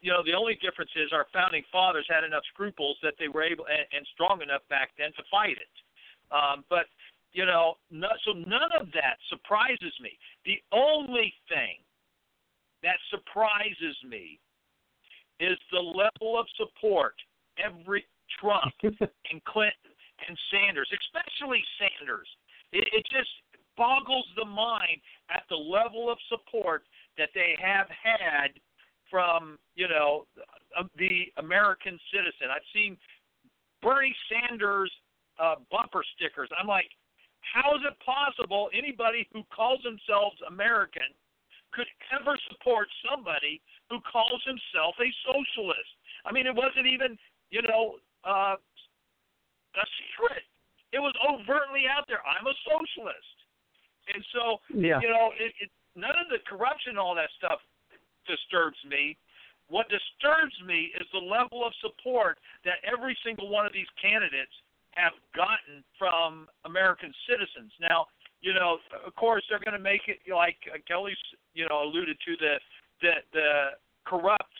you 0.00 0.12
know, 0.12 0.22
the 0.24 0.34
only 0.34 0.58
difference 0.60 0.90
is 0.96 1.12
our 1.12 1.26
founding 1.32 1.64
fathers 1.72 2.04
had 2.10 2.24
enough 2.24 2.44
scruples 2.52 2.96
that 3.02 3.14
they 3.18 3.28
were 3.28 3.42
able 3.42 3.64
and, 3.66 3.86
and 3.96 4.06
strong 4.12 4.42
enough 4.42 4.60
back 4.68 4.90
then 4.98 5.12
to 5.16 5.22
fight 5.30 5.56
it. 5.56 5.74
Um, 6.28 6.64
but 6.68 6.86
you 7.32 7.46
know, 7.46 7.74
no, 7.90 8.08
so 8.24 8.32
none 8.32 8.70
of 8.78 8.92
that 8.92 9.16
surprises 9.28 9.92
me. 10.00 10.12
The 10.44 10.60
only 10.72 11.32
thing 11.48 11.80
that 12.82 12.96
surprises 13.10 13.96
me 14.06 14.38
is 15.40 15.58
the 15.72 15.80
level 15.80 16.38
of 16.38 16.46
support 16.56 17.14
every 17.58 18.06
Trump 18.40 18.72
and 18.82 19.42
Clinton 19.44 19.90
and 20.26 20.38
Sanders, 20.50 20.88
especially 20.92 21.62
Sanders. 21.78 22.28
It, 22.72 22.86
it 22.92 23.04
just 23.10 23.30
boggles 23.76 24.26
the 24.36 24.44
mind 24.44 25.02
at 25.30 25.42
the 25.48 25.56
level 25.56 26.10
of 26.10 26.18
support 26.28 26.84
that 27.18 27.30
they 27.34 27.54
have 27.60 27.86
had 27.90 28.54
from 29.10 29.58
you 29.74 29.88
know 29.88 30.26
the 30.98 31.30
American 31.38 31.98
citizen. 32.12 32.50
I've 32.50 32.66
seen 32.74 32.96
Bernie 33.82 34.14
Sanders 34.30 34.90
uh, 35.38 35.56
bumper 35.70 36.02
stickers. 36.16 36.48
I'm 36.58 36.66
like, 36.66 36.88
how 37.42 37.74
is 37.76 37.82
it 37.86 37.94
possible 38.00 38.70
anybody 38.72 39.28
who 39.32 39.42
calls 39.54 39.80
themselves 39.82 40.36
American 40.48 41.10
could 41.72 41.90
ever 42.14 42.38
support 42.50 42.86
somebody 43.02 43.60
who 43.90 43.98
calls 44.10 44.40
himself 44.46 44.94
a 45.02 45.10
socialist? 45.26 45.90
I 46.24 46.32
mean, 46.32 46.46
it 46.46 46.54
wasn't 46.54 46.86
even 46.86 47.18
you 47.50 47.62
know 47.62 48.00
uh, 48.24 48.56
a 49.76 49.86
secret. 49.98 50.44
It 50.94 51.02
was 51.02 51.14
overtly 51.26 51.90
out 51.90 52.06
there. 52.06 52.22
I'm 52.22 52.46
a 52.46 52.56
socialist, 52.62 53.36
and 54.14 54.22
so 54.30 54.42
yeah. 54.70 55.02
you 55.02 55.10
know, 55.10 55.34
it, 55.34 55.50
it, 55.58 55.70
none 55.98 56.14
of 56.14 56.30
the 56.30 56.38
corruption, 56.46 56.98
all 56.98 57.14
that 57.18 57.30
stuff, 57.38 57.58
disturbs 58.26 58.78
me. 58.86 59.18
What 59.68 59.88
disturbs 59.88 60.54
me 60.62 60.92
is 60.94 61.06
the 61.10 61.24
level 61.24 61.64
of 61.64 61.72
support 61.80 62.38
that 62.64 62.84
every 62.84 63.16
single 63.24 63.48
one 63.48 63.64
of 63.66 63.72
these 63.72 63.88
candidates 64.00 64.52
have 64.94 65.16
gotten 65.34 65.82
from 65.98 66.46
American 66.64 67.12
citizens. 67.26 67.72
Now, 67.80 68.06
you 68.40 68.52
know, 68.52 68.78
of 69.06 69.14
course, 69.16 69.42
they're 69.48 69.62
going 69.62 69.76
to 69.76 69.82
make 69.82 70.02
it 70.06 70.20
like 70.30 70.56
Kelly's, 70.86 71.18
you 71.54 71.66
know, 71.68 71.82
alluded 71.82 72.16
to 72.26 72.32
the 72.38 72.54
the 73.00 73.12
the 73.32 73.50
corrupt 74.04 74.54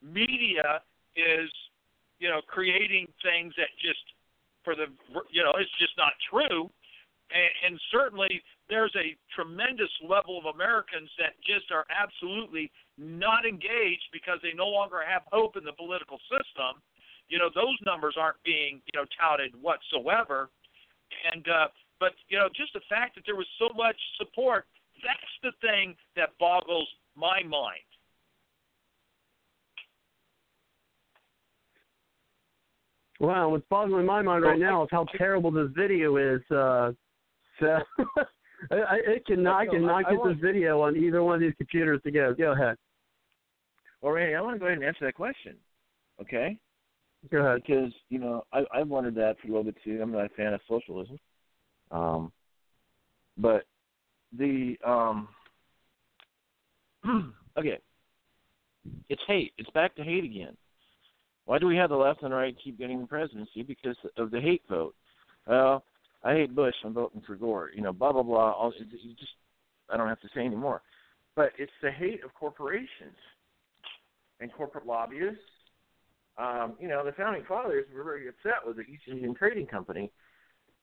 media 0.00 0.80
is, 1.16 1.50
you 2.18 2.28
know, 2.28 2.40
creating 2.46 3.08
things 3.22 3.52
that 3.58 3.68
just 3.82 4.00
for 4.66 4.74
the 4.74 4.90
you 5.30 5.46
know 5.46 5.54
it's 5.54 5.70
just 5.78 5.94
not 5.94 6.12
true 6.26 6.66
and, 7.30 7.72
and 7.72 7.80
certainly 7.90 8.42
there's 8.68 8.94
a 8.94 9.14
tremendous 9.34 9.90
level 10.02 10.38
of 10.38 10.46
Americans 10.54 11.10
that 11.18 11.38
just 11.42 11.70
are 11.70 11.86
absolutely 11.90 12.70
not 12.98 13.46
engaged 13.46 14.10
because 14.12 14.38
they 14.42 14.54
no 14.54 14.66
longer 14.66 15.02
have 15.02 15.22
hope 15.30 15.56
in 15.56 15.64
the 15.64 15.74
political 15.74 16.18
system. 16.30 16.82
You 17.28 17.38
know, 17.38 17.50
those 17.54 17.74
numbers 17.84 18.14
aren't 18.18 18.42
being, 18.44 18.82
you 18.86 18.94
know, 18.94 19.06
touted 19.18 19.54
whatsoever. 19.60 20.50
And 21.32 21.46
uh 21.48 21.68
but 21.98 22.12
you 22.28 22.38
know, 22.38 22.48
just 22.54 22.72
the 22.74 22.84
fact 22.88 23.14
that 23.16 23.24
there 23.24 23.36
was 23.36 23.48
so 23.58 23.70
much 23.74 23.96
support, 24.18 24.66
that's 25.02 25.34
the 25.42 25.52
thing 25.64 25.96
that 26.14 26.36
boggles 26.38 26.88
my 27.16 27.42
mind. 27.42 27.85
Wow, 33.20 33.48
what's 33.50 33.64
boggling 33.70 34.04
my 34.04 34.22
mind 34.22 34.44
right 34.44 34.58
now 34.58 34.82
is 34.82 34.88
how 34.90 35.06
terrible 35.16 35.50
this 35.50 35.68
video 35.76 36.16
is. 36.16 36.40
Uh, 36.50 36.92
so 37.60 37.78
I, 38.70 38.98
it 39.06 39.26
cannot, 39.26 39.60
I 39.60 39.66
cannot 39.66 40.04
I, 40.04 40.08
I 40.08 40.12
get 40.12 40.24
this 40.24 40.36
video 40.40 40.82
on 40.82 40.96
either 40.96 41.22
one 41.22 41.36
of 41.36 41.40
these 41.40 41.54
computers 41.56 42.00
to 42.04 42.10
go. 42.10 42.34
Go 42.34 42.52
ahead. 42.52 42.76
Well, 44.00 44.12
Randy, 44.12 44.34
I 44.34 44.40
want 44.40 44.56
to 44.56 44.58
go 44.58 44.66
ahead 44.66 44.78
and 44.78 44.86
answer 44.86 45.06
that 45.06 45.14
question. 45.14 45.56
Okay. 46.20 46.58
Go 47.30 47.38
ahead. 47.38 47.62
Because 47.66 47.92
you 48.08 48.18
know, 48.18 48.44
I 48.52 48.64
I 48.72 48.82
wanted 48.82 49.14
that 49.16 49.36
for 49.40 49.48
a 49.48 49.50
little 49.50 49.64
bit 49.64 49.76
too. 49.82 50.00
I'm 50.02 50.12
not 50.12 50.26
a 50.26 50.30
fan 50.30 50.54
of 50.54 50.60
socialism. 50.68 51.18
Um, 51.90 52.32
but 53.38 53.64
the 54.36 54.76
um, 54.84 55.28
okay, 57.58 57.78
it's 59.08 59.22
hate. 59.26 59.52
It's 59.58 59.70
back 59.70 59.94
to 59.96 60.04
hate 60.04 60.24
again. 60.24 60.56
Why 61.46 61.58
do 61.58 61.66
we 61.66 61.76
have 61.76 61.90
the 61.90 61.96
left 61.96 62.22
and 62.22 62.34
right 62.34 62.56
keep 62.62 62.78
getting 62.78 63.00
the 63.00 63.06
presidency? 63.06 63.62
Because 63.62 63.96
of 64.16 64.30
the 64.30 64.40
hate 64.40 64.62
vote. 64.68 64.94
Well, 65.46 65.84
I 66.22 66.34
hate 66.34 66.54
Bush. 66.54 66.74
I'm 66.84 66.92
voting 66.92 67.22
for 67.26 67.36
Gore. 67.36 67.70
You 67.74 67.82
know, 67.82 67.92
blah 67.92 68.12
blah 68.12 68.22
blah. 68.22 68.52
All 68.52 68.72
you 68.76 69.14
just 69.14 69.32
I 69.88 69.96
don't 69.96 70.08
have 70.08 70.20
to 70.20 70.28
say 70.34 70.44
anymore. 70.44 70.82
But 71.36 71.52
it's 71.56 71.72
the 71.82 71.90
hate 71.90 72.24
of 72.24 72.34
corporations 72.34 73.16
and 74.40 74.52
corporate 74.52 74.86
lobbyists. 74.86 75.38
Um, 76.36 76.74
you 76.80 76.88
know, 76.88 77.04
the 77.04 77.12
founding 77.12 77.44
fathers 77.46 77.86
were 77.94 78.04
very 78.04 78.28
upset 78.28 78.66
with 78.66 78.76
the 78.76 78.82
East 78.82 79.04
Indian 79.08 79.34
Trading 79.34 79.66
Company 79.66 80.10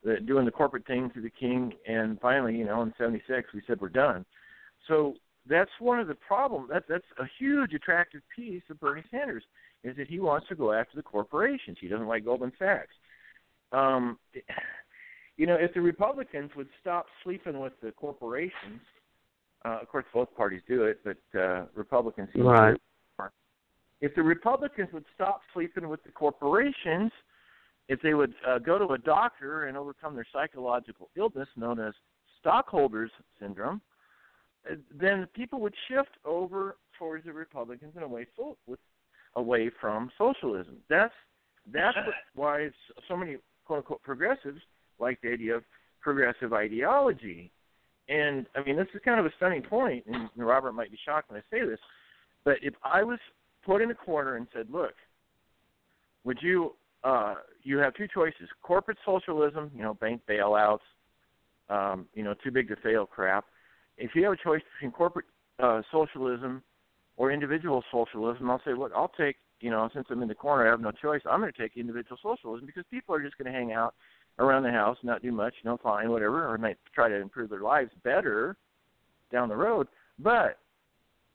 that 0.04 0.26
doing 0.26 0.46
the 0.46 0.52
corporate 0.52 0.88
thing 0.88 1.10
through 1.12 1.24
the 1.24 1.30
king, 1.30 1.74
and 1.88 2.20
finally, 2.22 2.56
you 2.56 2.66
know, 2.66 2.82
in 2.82 2.94
'76 2.98 3.50
we 3.54 3.62
said 3.68 3.82
we're 3.82 3.90
done. 3.90 4.26
So 4.88 5.16
that's 5.48 5.72
one 5.80 6.00
of 6.00 6.08
the 6.08 6.16
problems. 6.16 6.70
That 6.72 6.84
that's 6.88 7.04
a 7.20 7.26
huge 7.40 7.74
attractive 7.74 8.22
piece 8.36 8.64
of 8.70 8.80
Bernie 8.80 9.04
Sanders 9.12 9.44
is 9.84 9.98
that 9.98 10.08
he 10.08 10.20
wants 10.20 10.48
to 10.48 10.56
go 10.56 10.72
after 10.72 10.96
the 10.96 11.04
corporations. 11.04 11.78
He 11.82 11.88
doesn't 11.88 12.08
like 12.08 12.24
Goldman 12.24 12.54
Sachs. 12.58 12.94
Um, 13.74 14.18
you 15.38 15.48
know, 15.48 15.56
if 15.56 15.74
the 15.74 15.82
Republicans 15.82 16.52
would 16.56 16.70
stop 16.80 17.06
sleeping 17.24 17.60
with 17.60 17.74
the 17.82 17.92
corporations, 17.92 18.82
uh, 19.66 19.80
of 19.82 19.90
course 19.90 20.06
both 20.14 20.34
parties 20.36 20.62
do 20.68 20.84
it, 20.84 21.00
but 21.04 21.40
uh, 21.40 21.66
Republicans 21.76 22.30
right. 22.36 22.78
If 24.02 24.14
the 24.16 24.24
Republicans 24.24 24.90
would 24.94 25.06
stop 25.16 25.42
sleeping 25.54 25.88
with 25.88 26.04
the 26.04 26.12
corporations, 26.12 27.12
if 27.88 28.02
they 28.02 28.14
would 28.14 28.34
uh, 28.48 28.60
go 28.60 28.78
to 28.78 28.94
a 28.94 28.98
doctor 28.98 29.68
and 29.68 29.78
overcome 29.78 30.16
their 30.16 30.28
psychological 30.32 31.10
illness 31.16 31.48
known 31.56 31.80
as 31.80 31.94
stockholders 32.40 33.12
syndrome, 33.40 33.82
then 34.98 35.28
people 35.34 35.60
would 35.62 35.74
shift 35.88 36.12
over 36.26 36.78
towards 36.98 37.26
the 37.26 37.34
Republicans 37.34 37.94
and 37.96 38.04
away 38.04 38.28
so, 38.38 38.58
with 38.68 38.80
away 39.36 39.70
from 39.82 40.10
socialism. 40.18 40.78
That's 40.90 41.14
that's 41.72 41.96
what, 41.96 42.16
why 42.36 42.70
so 43.08 43.18
many 43.18 43.38
quote 43.66 43.80
unquote 43.80 44.04
progressives 44.04 44.62
like 45.00 45.20
the 45.22 45.32
idea 45.32 45.56
of 45.56 45.64
progressive 46.02 46.54
ideology. 46.54 47.52
And 48.10 48.46
I 48.56 48.64
mean, 48.64 48.76
this 48.76 48.88
is 48.94 49.02
kind 49.04 49.20
of 49.20 49.26
a 49.26 49.32
stunning 49.38 49.62
point, 49.62 50.06
and 50.08 50.30
Robert 50.36 50.74
might 50.74 50.92
be 50.92 50.98
shocked 51.06 51.32
when 51.32 51.40
I 51.40 51.56
say 51.56 51.66
this, 51.66 51.80
but 52.44 52.58
if 52.62 52.74
I 52.84 53.04
was 53.04 53.20
put 53.66 53.82
in 53.82 53.92
a 53.92 53.96
corner 53.96 54.36
and 54.36 54.48
said, 54.54 54.68
"Look, 54.70 54.94
would 56.26 56.40
you 56.42 56.74
uh, 57.04 57.36
you 57.64 57.78
have 57.78 57.94
two 57.96 58.08
choices: 58.14 58.50
corporate 58.62 58.98
socialism, 59.06 59.72
you 59.76 59.84
know, 59.84 59.94
bank 59.94 60.22
bailouts, 60.30 60.80
um, 61.70 62.08
you 62.14 62.24
know, 62.24 62.34
too 62.44 62.52
big 62.52 62.68
to 62.68 62.76
fail 62.78 63.06
crap. 63.06 63.46
If 63.98 64.12
you 64.16 64.24
have 64.24 64.34
a 64.34 64.38
choice 64.38 64.62
between 64.76 64.92
corporate 64.92 65.26
uh, 65.60 65.82
socialism 65.92 66.64
or 67.18 67.32
individual 67.32 67.84
socialism, 67.92 68.50
I'll 68.50 68.62
say, 68.66 68.74
look, 68.74 68.92
I'll 68.96 69.12
take, 69.18 69.38
you 69.60 69.70
know, 69.70 69.90
since 69.94 70.08
I'm 70.10 70.22
in 70.22 70.28
the 70.28 70.36
corner, 70.36 70.68
I 70.68 70.72
have 70.72 70.82
no 70.82 70.92
choice. 70.92 71.22
I'm 71.30 71.40
going 71.40 71.52
to 71.52 71.62
take 71.62 71.78
individual 71.78 72.18
socialism 72.22 72.66
because 72.66 72.84
people 72.90 73.14
are 73.14 73.22
just 73.22 73.38
going 73.38 73.52
to 73.52 73.58
hang 73.58 73.72
out 73.72 73.94
around 74.40 74.64
the 74.64 74.72
house, 74.72 74.98
not 75.04 75.22
do 75.22 75.32
much, 75.32 75.54
know, 75.64 75.78
fine, 75.82 76.10
whatever, 76.10 76.52
or 76.52 76.58
might 76.58 76.78
try 76.94 77.08
to 77.08 77.16
improve 77.16 77.50
their 77.50 77.62
lives 77.62 77.92
better 78.04 78.58
down 79.32 79.48
the 79.48 79.56
road. 79.56 79.88
But, 80.20 80.58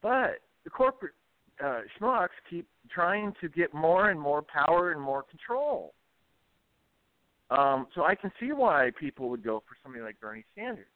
but 0.03 0.41
the 0.65 0.71
corporate 0.71 1.13
uh, 1.65 1.83
schmucks 1.99 2.29
keep 2.51 2.67
trying 2.91 3.33
to 3.41 3.49
get 3.49 3.73
more 3.73 4.11
and 4.11 4.21
more 4.21 4.43
power 4.43 4.93
and 4.93 5.01
more 5.01 5.23
control. 5.23 5.95
Um, 7.51 7.87
so 7.95 8.03
I 8.03 8.15
can 8.15 8.31
see 8.39 8.53
why 8.53 8.91
people 8.99 9.31
would 9.31 9.43
go 9.43 9.63
for 9.67 9.77
somebody 9.83 10.05
like 10.05 10.21
Bernie 10.21 10.45
Sanders. 10.55 10.87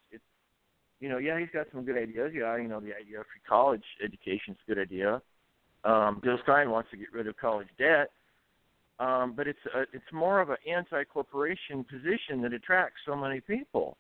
You 1.03 1.09
know, 1.09 1.19
yeah, 1.19 1.37
he's 1.37 1.49
got 1.53 1.66
some 1.73 1.85
good 1.85 1.99
ideas. 1.99 2.31
Yeah, 2.33 2.57
you 2.59 2.69
know, 2.69 2.79
the 2.79 2.95
idea 2.95 3.19
of 3.19 3.27
free 3.27 3.43
college 3.47 3.83
education 4.05 4.55
is 4.55 4.57
a 4.69 4.70
good 4.73 4.81
idea. 4.81 5.20
Um, 5.83 6.20
Jill 6.23 6.39
Stein 6.45 6.70
wants 6.70 6.93
to 6.93 6.97
get 6.97 7.12
rid 7.12 7.27
of 7.27 7.37
college 7.37 7.66
debt, 7.77 8.11
um, 9.01 9.35
but 9.37 9.49
it's 9.49 9.59
a, 9.74 9.81
it's 9.93 10.12
more 10.12 10.41
of 10.41 10.51
an 10.51 10.59
anti-corporation 10.73 11.85
position 11.91 12.41
that 12.43 12.53
attracts 12.53 13.01
so 13.05 13.16
many 13.16 13.41
people. 13.41 13.97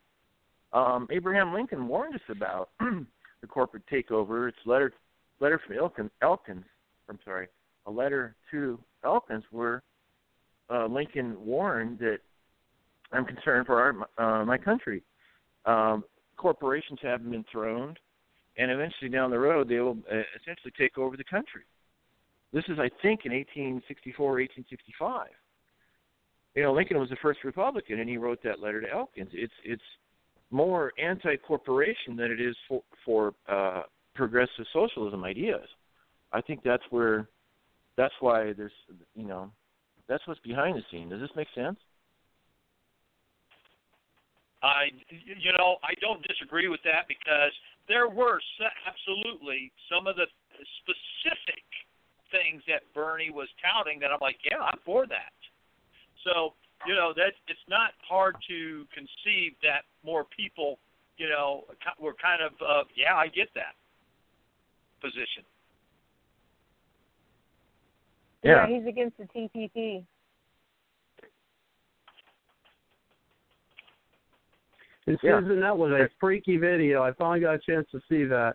Um, 0.72 1.08
Abraham 1.10 1.52
Lincoln 1.52 1.88
warned 1.88 2.14
us 2.14 2.20
about 2.28 2.68
the 2.78 3.46
corporate 3.48 3.82
takeover. 3.92 4.48
It's 4.48 4.56
letter 4.64 4.92
letter 5.40 5.60
from 5.66 5.76
Elkins, 5.76 6.10
Elkins. 6.22 6.64
I'm 7.08 7.18
sorry, 7.24 7.48
a 7.86 7.90
letter 7.90 8.36
to 8.52 8.78
Elkins 9.04 9.42
where 9.50 9.82
uh, 10.70 10.86
Lincoln 10.86 11.34
warned 11.44 11.98
that 11.98 12.18
I'm 13.10 13.24
concerned 13.24 13.66
for 13.66 13.82
our 14.18 14.40
uh, 14.40 14.44
my 14.44 14.56
country. 14.56 15.02
Um, 15.66 16.04
corporations 16.36 16.98
haven't 17.02 17.30
been 17.30 17.44
thrown. 17.50 17.96
and 18.58 18.70
eventually 18.70 19.08
down 19.08 19.30
the 19.30 19.38
road 19.38 19.68
they 19.68 19.80
will 19.80 19.96
uh, 20.12 20.22
essentially 20.40 20.72
take 20.78 20.98
over 20.98 21.16
the 21.16 21.24
country. 21.24 21.62
This 22.52 22.64
is, 22.68 22.78
I 22.78 22.90
think, 23.00 23.24
in 23.24 23.32
1864 23.32 24.26
or 24.26 24.40
1865. 24.40 25.28
You 26.54 26.62
know, 26.62 26.74
Lincoln 26.74 26.98
was 26.98 27.08
the 27.08 27.16
first 27.22 27.40
Republican, 27.44 27.98
and 28.00 28.08
he 28.10 28.18
wrote 28.18 28.42
that 28.44 28.60
letter 28.60 28.80
to 28.82 28.90
Elkins. 28.90 29.30
It's 29.32 29.52
it's 29.64 29.82
more 30.50 30.92
anti-corporation 31.02 32.14
than 32.14 32.30
it 32.30 32.40
is 32.42 32.54
for 32.68 32.82
for 33.06 33.34
uh, 33.48 33.84
progressive 34.14 34.66
socialism 34.72 35.24
ideas. 35.24 35.66
I 36.32 36.40
think 36.42 36.60
that's 36.62 36.82
where, 36.90 37.28
that's 37.96 38.14
why 38.20 38.52
there's, 38.52 38.72
you 39.14 39.26
know, 39.26 39.50
that's 40.08 40.26
what's 40.26 40.40
behind 40.40 40.76
the 40.76 40.82
scene. 40.90 41.08
Does 41.08 41.20
this 41.20 41.30
make 41.36 41.48
sense? 41.54 41.78
I, 44.62 44.94
you 45.10 45.52
know, 45.58 45.76
I 45.82 45.94
don't 46.00 46.22
disagree 46.26 46.68
with 46.68 46.80
that 46.84 47.10
because 47.10 47.50
there 47.88 48.08
were 48.08 48.40
absolutely 48.86 49.72
some 49.90 50.06
of 50.06 50.14
the 50.14 50.26
specific 50.82 51.66
things 52.30 52.62
that 52.68 52.86
Bernie 52.94 53.30
was 53.30 53.48
touting 53.58 53.98
that 54.00 54.10
I'm 54.10 54.22
like, 54.22 54.38
yeah, 54.46 54.62
I'm 54.62 54.78
for 54.86 55.06
that. 55.06 55.34
So, 56.24 56.54
you 56.86 56.94
know, 56.94 57.12
that 57.14 57.34
it's 57.48 57.66
not 57.68 57.90
hard 58.06 58.36
to 58.48 58.86
conceive 58.94 59.58
that 59.62 59.82
more 60.04 60.24
people, 60.30 60.78
you 61.18 61.28
know, 61.28 61.64
were 62.00 62.14
kind 62.14 62.40
of, 62.42 62.52
uh, 62.62 62.84
yeah, 62.94 63.14
I 63.14 63.26
get 63.26 63.48
that 63.54 63.74
position. 65.02 65.42
Yeah. 68.42 68.66
yeah, 68.66 68.78
he's 68.78 68.86
against 68.86 69.18
the 69.18 69.26
TPP. 69.26 70.04
And 75.06 75.18
Susan, 75.20 75.60
that 75.60 75.76
was 75.76 75.90
a 75.90 76.08
freaky 76.20 76.56
video. 76.56 77.02
I 77.02 77.12
finally 77.12 77.40
got 77.40 77.54
a 77.54 77.58
chance 77.58 77.86
to 77.90 78.00
see 78.08 78.24
that. 78.24 78.54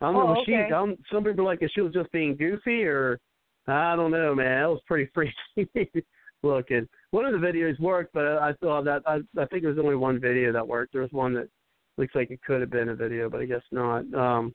I 0.00 0.12
don't 0.12 0.16
oh, 0.16 0.34
know. 0.34 0.40
Okay. 0.40 0.66
she, 0.68 0.72
um, 0.72 0.96
some 1.12 1.22
people 1.22 1.42
are 1.42 1.44
like 1.44 1.62
if 1.62 1.70
she 1.74 1.80
was 1.80 1.92
just 1.92 2.10
being 2.10 2.36
goofy, 2.36 2.84
or 2.84 3.20
I 3.66 3.94
don't 3.94 4.10
know, 4.10 4.34
man. 4.34 4.62
That 4.62 4.70
was 4.70 4.80
pretty 4.86 5.10
freaky 5.14 6.04
looking. 6.42 6.88
One 7.10 7.24
of 7.24 7.32
the 7.32 7.46
videos 7.46 7.78
worked, 7.78 8.12
but 8.12 8.24
I 8.24 8.54
saw 8.60 8.82
that 8.82 9.02
I, 9.06 9.18
I 9.38 9.46
think 9.46 9.62
there 9.62 9.70
was 9.70 9.78
only 9.78 9.96
one 9.96 10.20
video 10.20 10.52
that 10.52 10.66
worked. 10.66 10.92
There 10.92 11.02
was 11.02 11.12
one 11.12 11.34
that 11.34 11.48
looks 11.96 12.14
like 12.14 12.30
it 12.30 12.42
could 12.42 12.60
have 12.60 12.70
been 12.70 12.88
a 12.88 12.94
video, 12.94 13.28
but 13.28 13.40
I 13.40 13.46
guess 13.46 13.62
not. 13.70 14.12
Um 14.14 14.54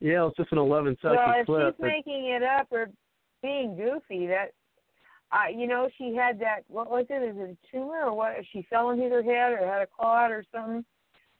Yeah, 0.00 0.26
it's 0.26 0.36
just 0.36 0.52
an 0.52 0.58
11 0.58 0.96
second 1.02 1.16
well, 1.16 1.34
if 1.40 1.46
clip. 1.46 1.76
she's 1.76 1.82
making 1.82 2.26
it 2.26 2.42
up 2.42 2.68
or 2.70 2.86
being 3.42 3.76
goofy, 3.76 4.26
that 4.28 4.52
uh, 5.34 5.48
you 5.48 5.66
know, 5.66 5.88
she 5.98 6.14
had 6.14 6.38
that. 6.40 6.60
What 6.68 6.90
was 6.90 7.06
it? 7.10 7.22
Is 7.28 7.36
it 7.36 7.58
a 7.58 7.70
tumor 7.70 8.04
or 8.04 8.14
what? 8.14 8.34
She 8.52 8.64
fell 8.70 8.90
into 8.90 9.08
her 9.08 9.22
head 9.22 9.52
or 9.52 9.66
had 9.66 9.82
a 9.82 9.86
clot 9.86 10.30
or 10.30 10.44
something. 10.54 10.84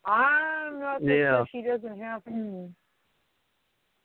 I'm 0.04 0.80
not 0.80 1.00
so 1.00 1.06
yeah. 1.06 1.30
sure 1.30 1.46
she 1.52 1.62
doesn't 1.62 1.98
have. 1.98 2.22
Hmm. 2.28 2.66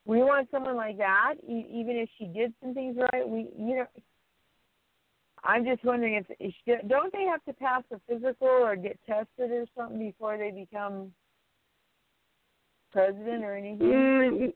We 0.05 0.19
want 0.19 0.49
someone 0.51 0.75
like 0.75 0.97
that, 0.97 1.35
e- 1.43 1.67
even 1.71 1.95
if 1.95 2.09
she 2.17 2.25
did 2.25 2.53
some 2.61 2.73
things 2.73 2.97
right. 3.11 3.27
We, 3.27 3.49
you 3.57 3.77
know, 3.77 3.85
I'm 5.43 5.65
just 5.65 5.83
wondering 5.83 6.15
if, 6.15 6.25
if 6.39 6.53
she, 6.63 6.87
don't 6.87 7.11
they 7.11 7.23
have 7.23 7.43
to 7.45 7.53
pass 7.53 7.83
a 7.91 7.99
physical 8.07 8.47
or 8.47 8.75
get 8.75 8.99
tested 9.07 9.51
or 9.51 9.65
something 9.75 9.99
before 9.99 10.37
they 10.37 10.51
become 10.51 11.11
president 12.91 13.43
or 13.43 13.55
anything? 13.55 13.87
Mm, 13.87 14.53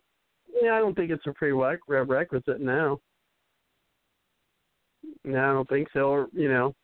yeah, 0.62 0.76
I 0.76 0.80
don't 0.80 0.96
think 0.96 1.12
it's 1.12 1.26
a 1.28 1.34
prerequisite 1.34 2.62
now. 2.62 3.00
No, 5.24 5.40
I 5.40 5.54
don't 5.54 5.70
think 5.70 5.88
so. 5.94 6.02
Or 6.10 6.28
you 6.34 6.50
know. 6.50 6.76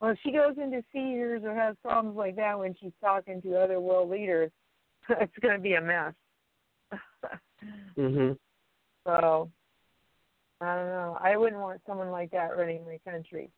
Well, 0.00 0.12
if 0.12 0.18
she 0.22 0.30
goes 0.30 0.56
into 0.56 0.82
seizures 0.92 1.42
or 1.44 1.54
has 1.54 1.74
problems 1.82 2.16
like 2.16 2.36
that 2.36 2.58
when 2.58 2.74
she's 2.80 2.92
talking 3.00 3.42
to 3.42 3.56
other 3.56 3.80
world 3.80 4.10
leaders, 4.10 4.50
it's 5.08 5.38
going 5.40 5.56
to 5.56 5.60
be 5.60 5.74
a 5.74 5.80
mess. 5.80 6.14
mhm. 7.98 8.36
So, 9.04 9.50
I 10.60 10.74
don't 10.76 10.86
know. 10.86 11.18
I 11.20 11.36
wouldn't 11.36 11.60
want 11.60 11.80
someone 11.86 12.10
like 12.10 12.30
that 12.30 12.56
running 12.56 12.84
my 12.84 12.98
country. 13.10 13.50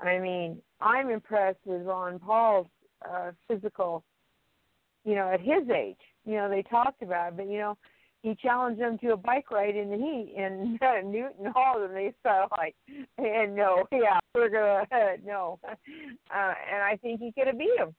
I 0.00 0.18
mean, 0.18 0.58
I'm 0.80 1.10
impressed 1.10 1.58
with 1.64 1.82
Ron 1.82 2.18
Paul's 2.18 2.68
uh, 3.08 3.32
physical. 3.48 4.02
You 5.04 5.14
know, 5.14 5.30
at 5.30 5.40
his 5.40 5.68
age, 5.74 5.96
you 6.24 6.34
know, 6.34 6.48
they 6.48 6.62
talked 6.62 7.02
about, 7.02 7.28
it, 7.28 7.36
but 7.36 7.48
you 7.48 7.58
know, 7.58 7.78
he 8.22 8.34
challenged 8.34 8.80
them 8.80 8.98
to 8.98 9.12
a 9.12 9.16
bike 9.16 9.50
ride 9.50 9.76
in 9.76 9.90
the 9.90 9.96
heat 9.96 10.34
in 10.36 10.78
uh, 10.82 11.00
Newton 11.04 11.52
Hall, 11.54 11.82
and 11.82 11.94
they 11.94 12.12
felt 12.22 12.50
like, 12.52 12.74
and 13.18 13.54
no, 13.54 13.86
yeah, 13.92 14.18
we're 14.34 14.48
gonna 14.48 14.84
uh, 14.90 15.16
no, 15.24 15.58
uh, 15.64 15.74
and 16.30 16.82
I 16.82 16.98
think 17.02 17.20
he 17.20 17.32
could 17.32 17.46
have 17.46 17.58
beat 17.58 17.78
him. 17.78 17.94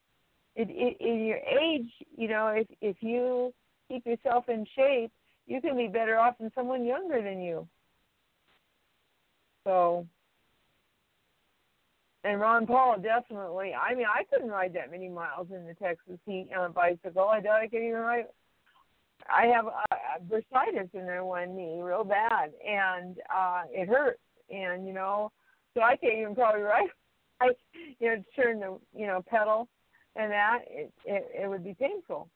It, 0.56 0.69
it, 0.72 0.98
in 0.99 1.26
your 1.26 1.38
age, 1.38 1.89
you 2.18 2.27
know, 2.27 2.48
if 2.48 2.68
if 2.81 2.98
you 3.02 3.53
keep 3.88 4.06
yourself 4.06 4.49
in 4.49 4.65
shape, 4.76 5.11
you 5.45 5.61
can 5.61 5.77
be 5.77 5.88
better 5.88 6.18
off 6.18 6.38
than 6.39 6.52
someone 6.56 6.84
younger 6.84 7.22
than 7.22 7.41
you. 7.41 7.68
So, 9.65 10.07
and 12.23 12.39
Ron 12.39 12.65
Paul 12.65 12.98
definitely. 13.02 13.73
I 13.73 13.94
mean, 13.94 14.07
I 14.07 14.23
couldn't 14.23 14.49
ride 14.49 14.73
that 14.73 14.91
many 14.91 15.10
miles 15.10 15.48
in 15.52 15.65
the 15.65 15.73
Texas 15.76 16.19
heat 16.26 16.49
on 16.57 16.65
a 16.65 16.69
bicycle. 16.69 17.30
I 17.30 17.39
doubt 17.39 17.61
I 17.61 17.68
could 17.68 17.81
even 17.81 17.99
ride 17.99 18.26
I 19.30 19.48
have 19.48 19.68
uh, 19.68 20.19
bursitis 20.30 20.94
in 20.94 21.06
there 21.06 21.23
one 21.23 21.56
knee, 21.56 21.80
real 21.81 22.03
bad, 22.03 22.52
and 22.65 23.18
uh 23.35 23.64
it 23.72 23.88
hurts. 23.88 24.19
And 24.49 24.88
you 24.88 24.94
know, 24.94 25.31
so 25.73 25.81
I 25.81 25.98
can't 25.98 26.18
even 26.18 26.35
probably 26.35 26.61
ride. 26.61 26.88
I, 27.41 27.49
you 27.99 28.07
know, 28.07 28.23
turn 28.35 28.60
the 28.60 28.80
you 28.95 29.07
know 29.07 29.23
pedal, 29.27 29.68
and 30.15 30.31
that 30.31 30.60
it 30.69 30.91
it, 31.06 31.27
it 31.44 31.48
would 31.49 31.64
be 31.64 31.76
painful. 31.76 32.30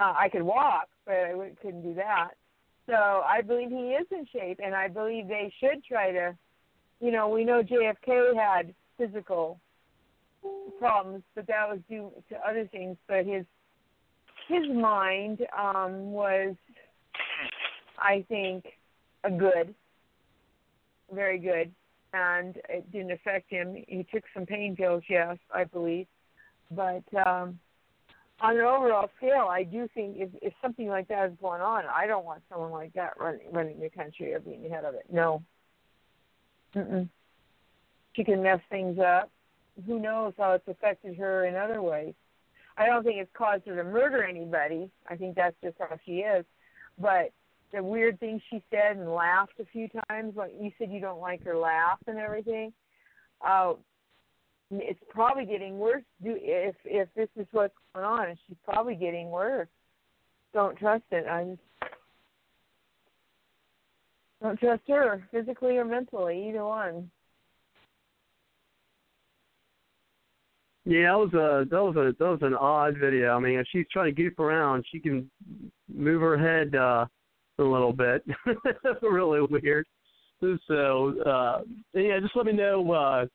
Uh, 0.00 0.14
I 0.18 0.28
could 0.28 0.42
walk, 0.42 0.88
but 1.04 1.14
I 1.14 1.52
couldn't 1.60 1.82
do 1.82 1.94
that. 1.94 2.30
So 2.86 2.94
I 2.94 3.42
believe 3.42 3.68
he 3.68 3.92
is 3.92 4.06
in 4.10 4.26
shape, 4.32 4.58
and 4.62 4.74
I 4.74 4.88
believe 4.88 5.28
they 5.28 5.52
should 5.60 5.84
try 5.84 6.12
to. 6.12 6.36
You 7.00 7.10
know, 7.10 7.28
we 7.28 7.44
know 7.44 7.62
JFK 7.62 8.36
had 8.36 8.74
physical 8.96 9.58
problems, 10.78 11.24
but 11.34 11.48
that 11.48 11.68
was 11.68 11.80
due 11.88 12.12
to 12.28 12.36
other 12.48 12.68
things. 12.70 12.96
But 13.08 13.26
his 13.26 13.44
his 14.52 14.76
mind 14.76 15.40
um, 15.58 16.12
was, 16.12 16.54
I 17.98 18.24
think, 18.28 18.64
a 19.24 19.30
good, 19.30 19.74
very 21.12 21.38
good, 21.38 21.72
and 22.12 22.56
it 22.68 22.90
didn't 22.92 23.12
affect 23.12 23.50
him. 23.50 23.76
He 23.88 24.06
took 24.12 24.24
some 24.34 24.46
pain 24.46 24.76
pills, 24.76 25.02
yes, 25.08 25.38
I 25.54 25.64
believe, 25.64 26.06
but 26.70 27.04
um, 27.26 27.58
on 28.40 28.56
an 28.56 28.64
overall 28.64 29.08
scale, 29.16 29.46
I 29.48 29.62
do 29.62 29.88
think 29.94 30.16
if, 30.18 30.28
if 30.42 30.52
something 30.60 30.88
like 30.88 31.08
that 31.08 31.30
is 31.30 31.36
going 31.40 31.62
on, 31.62 31.84
I 31.86 32.06
don't 32.06 32.24
want 32.24 32.42
someone 32.50 32.72
like 32.72 32.92
that 32.94 33.14
running 33.18 33.52
running 33.52 33.78
the 33.78 33.88
country 33.88 34.34
or 34.34 34.40
being 34.40 34.62
the 34.62 34.68
head 34.68 34.84
of 34.84 34.94
it. 34.94 35.06
No. 35.10 35.42
Mm-mm. 36.74 37.08
She 38.14 38.24
can 38.24 38.42
mess 38.42 38.60
things 38.68 38.98
up. 38.98 39.30
Who 39.86 40.00
knows 40.00 40.32
how 40.36 40.52
it's 40.52 40.66
affected 40.66 41.16
her 41.16 41.46
in 41.46 41.54
other 41.54 41.80
ways. 41.80 42.14
I 42.76 42.86
don't 42.86 43.04
think 43.04 43.18
it's 43.18 43.30
caused 43.36 43.66
her 43.66 43.76
to 43.76 43.84
murder 43.84 44.24
anybody. 44.24 44.90
I 45.08 45.16
think 45.16 45.36
that's 45.36 45.56
just 45.62 45.76
how 45.78 45.98
she 46.04 46.18
is. 46.18 46.44
But 46.98 47.32
the 47.72 47.82
weird 47.82 48.20
things 48.20 48.42
she 48.50 48.62
said 48.70 48.96
and 48.96 49.12
laughed 49.12 49.58
a 49.60 49.64
few 49.66 49.88
times, 50.08 50.34
like 50.36 50.52
you 50.60 50.70
said, 50.78 50.90
you 50.90 51.00
don't 51.00 51.20
like 51.20 51.44
her 51.44 51.56
laugh 51.56 51.98
and 52.06 52.18
everything. 52.18 52.72
Uh, 53.46 53.74
it's 54.70 55.00
probably 55.10 55.44
getting 55.44 55.78
worse. 55.78 56.02
Do 56.22 56.36
if 56.38 56.74
if 56.84 57.08
this 57.14 57.28
is 57.36 57.46
what's 57.52 57.74
going 57.94 58.06
on, 58.06 58.38
she's 58.46 58.56
probably 58.64 58.94
getting 58.94 59.30
worse. 59.30 59.68
Don't 60.54 60.78
trust 60.78 61.04
it. 61.10 61.26
I 61.26 61.44
just 61.44 61.60
don't 64.42 64.58
trust 64.58 64.82
her 64.88 65.22
physically 65.30 65.76
or 65.76 65.84
mentally, 65.84 66.48
either 66.48 66.64
one. 66.64 67.10
Yeah, 70.84 71.12
that 71.12 71.18
was 71.18 71.32
a 71.34 71.64
that 71.70 71.82
was 71.82 71.96
a 71.96 72.14
that 72.18 72.30
was 72.30 72.42
an 72.42 72.54
odd 72.54 72.98
video. 72.98 73.36
I 73.36 73.38
mean, 73.38 73.58
if 73.58 73.66
she's 73.70 73.86
trying 73.92 74.14
to 74.14 74.22
goof 74.22 74.38
around, 74.38 74.84
she 74.90 74.98
can 74.98 75.30
move 75.92 76.20
her 76.22 76.36
head 76.36 76.74
uh 76.74 77.06
a 77.58 77.62
little 77.62 77.92
bit. 77.92 78.24
really 79.02 79.40
weird. 79.42 79.86
So 80.40 81.14
uh 81.24 81.60
yeah, 81.94 82.18
just 82.20 82.34
let 82.34 82.46
me 82.46 82.52
know 82.52 82.90
uh 82.90 83.26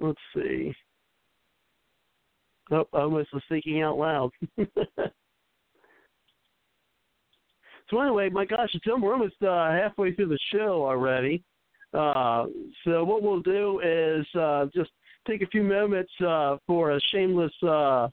let's 0.00 0.20
see. 0.34 0.72
Oh, 2.70 2.86
I 2.92 2.98
almost 2.98 3.32
was 3.32 3.42
thinking 3.48 3.82
out 3.82 3.98
loud. 3.98 4.30
so 7.90 8.00
anyway, 8.00 8.28
my 8.28 8.44
gosh, 8.44 8.70
it's 8.74 8.84
we're 8.86 9.12
almost 9.12 9.40
uh, 9.42 9.70
halfway 9.70 10.12
through 10.14 10.28
the 10.28 10.38
show 10.52 10.84
already. 10.84 11.44
Uh, 11.94 12.46
so 12.84 13.04
what 13.04 13.22
we'll 13.22 13.40
do 13.40 13.80
is 13.84 14.26
uh, 14.38 14.66
just 14.74 14.90
take 15.26 15.42
a 15.42 15.46
few 15.46 15.62
moments 15.62 16.12
uh, 16.26 16.56
for 16.66 16.92
a 16.92 17.00
shameless 17.12 17.52
uh, 17.62 18.08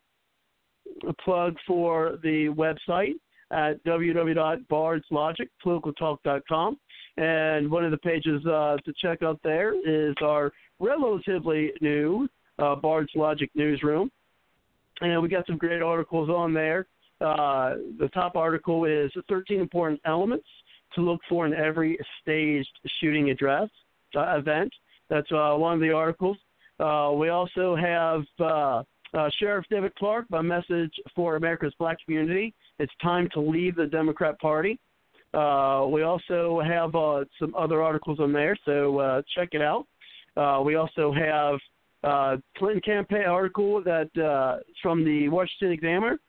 plug 1.24 1.56
for 1.68 2.18
the 2.24 2.48
website 2.50 3.14
at 3.52 3.84
www.bardslogicpoliticaltalk.com. 3.86 6.78
And 7.18 7.70
one 7.70 7.86
of 7.86 7.92
the 7.92 7.98
pages 7.98 8.44
uh, 8.46 8.78
to 8.84 8.94
check 9.00 9.22
out 9.22 9.40
there 9.44 9.76
is 9.88 10.16
our 10.22 10.52
relatively 10.80 11.72
new 11.80 12.28
uh, 12.60 12.76
Bard's 12.76 13.12
Logic 13.16 13.50
newsroom. 13.56 14.12
and 15.02 15.22
we 15.22 15.30
got 15.30 15.46
some 15.46 15.58
great 15.58 15.82
articles 15.82 16.30
on 16.30 16.54
there. 16.54 16.88
Uh, 17.22 17.76
the 18.00 18.10
top 18.14 18.36
article 18.36 18.86
is 18.86 19.12
13 19.30 19.60
important 19.60 20.02
elements 20.06 20.48
to 20.96 21.02
look 21.02 21.22
for 21.30 21.46
in 21.46 21.54
every 21.54 21.98
staged 22.22 22.80
shooting 23.00 23.30
address 23.30 23.70
uh, 24.16 24.38
event. 24.38 24.72
That's 25.10 25.32
uh, 25.32 25.54
one 25.56 25.76
of 25.76 25.80
the 25.80 25.92
articles. 25.92 26.38
Uh, 26.80 27.12
we 27.16 27.30
also 27.30 27.76
have 27.76 28.24
uh, 28.40 28.84
uh, 29.18 29.30
Sheriff 29.40 29.66
David 29.70 29.94
Clarke, 29.96 30.26
a 30.34 30.42
message 30.42 30.94
for 31.16 31.36
America's 31.36 31.74
black 31.78 31.98
community. 32.04 32.54
It's 32.80 32.92
time 33.02 33.30
to 33.34 33.40
leave 33.40 33.76
the 33.76 33.86
Democrat 33.86 34.40
Party. 34.40 34.80
Uh, 35.34 35.88
we 35.90 36.04
also 36.04 36.62
have 36.62 36.94
uh, 36.96 37.24
some 37.40 37.56
other 37.56 37.82
articles 37.82 38.20
on 38.20 38.32
there, 38.32 38.58
so 38.66 39.00
uh, 39.00 39.22
check 39.36 39.50
it 39.54 39.62
out. 39.62 39.86
We 40.64 40.76
also 40.76 41.14
have 41.14 41.60
Clinton 42.58 42.82
campaign 42.82 43.26
article 43.26 43.84
that 43.84 44.10
from 44.82 45.04
the 45.04 45.30
Washington 45.30 45.72
Examiner. 45.72 46.20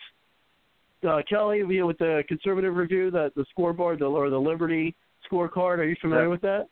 uh, 1.07 1.21
Kelly? 1.27 1.59
You 1.59 1.79
know, 1.79 1.87
with 1.87 1.97
the 1.97 2.23
Conservative 2.27 2.75
Review, 2.75 3.09
that 3.11 3.33
the 3.35 3.45
scoreboard, 3.49 3.99
the, 3.99 4.05
or 4.05 4.29
the 4.29 4.37
Liberty 4.37 4.95
scorecard. 5.31 5.79
Are 5.79 5.85
you 5.85 5.95
familiar 5.99 6.25
Yeah. 6.25 6.29
with 6.29 6.41
that? 6.41 6.67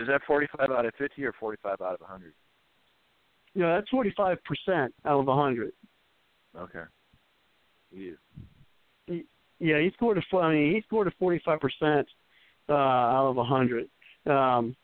Is 0.00 0.06
that 0.08 0.22
45 0.26 0.70
out 0.70 0.86
of 0.86 0.94
50 0.96 1.24
or 1.24 1.34
45 1.38 1.80
out 1.80 1.94
of 1.94 2.00
100? 2.00 2.32
Yeah, 3.54 3.76
that's 3.76 3.88
45 3.90 4.38
percent 4.44 4.94
out 5.04 5.20
of 5.20 5.26
100. 5.26 5.72
Okay. 6.58 6.82
You. 7.90 8.16
Yeah, 9.06 9.80
he 9.80 9.90
scored 9.94 10.18
a. 10.18 10.36
I 10.36 10.52
mean, 10.52 10.74
he 10.74 10.82
scored 10.86 11.08
a 11.08 11.12
45 11.18 11.60
percent 11.60 12.08
uh, 12.68 12.72
out 12.72 13.30
of 13.30 13.36
100. 13.36 13.88
Um, 14.26 14.76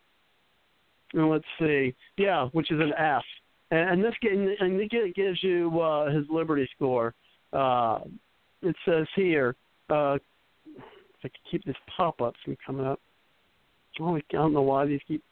and 1.14 1.30
let's 1.30 1.44
see. 1.58 1.94
Yeah, 2.18 2.46
which 2.52 2.70
is 2.70 2.80
an 2.80 2.92
F. 2.98 3.22
And, 3.70 3.90
and 3.90 4.04
this 4.04 4.14
and 4.22 4.80
it 4.80 5.14
gives 5.14 5.42
you 5.42 5.80
uh, 5.80 6.10
his 6.10 6.24
Liberty 6.28 6.68
score. 6.74 7.14
Uh, 7.52 8.00
it 8.62 8.76
says 8.84 9.06
here. 9.14 9.54
Uh, 9.88 10.18
if 10.74 11.24
I 11.24 11.28
could 11.28 11.50
keep 11.50 11.64
this 11.64 11.76
pop-ups 11.96 12.38
from 12.44 12.56
coming 12.66 12.86
up. 12.86 13.00
I 14.00 14.20
don't 14.32 14.52
know 14.52 14.62
why 14.62 14.86
these 14.86 15.00
keep. 15.06 15.22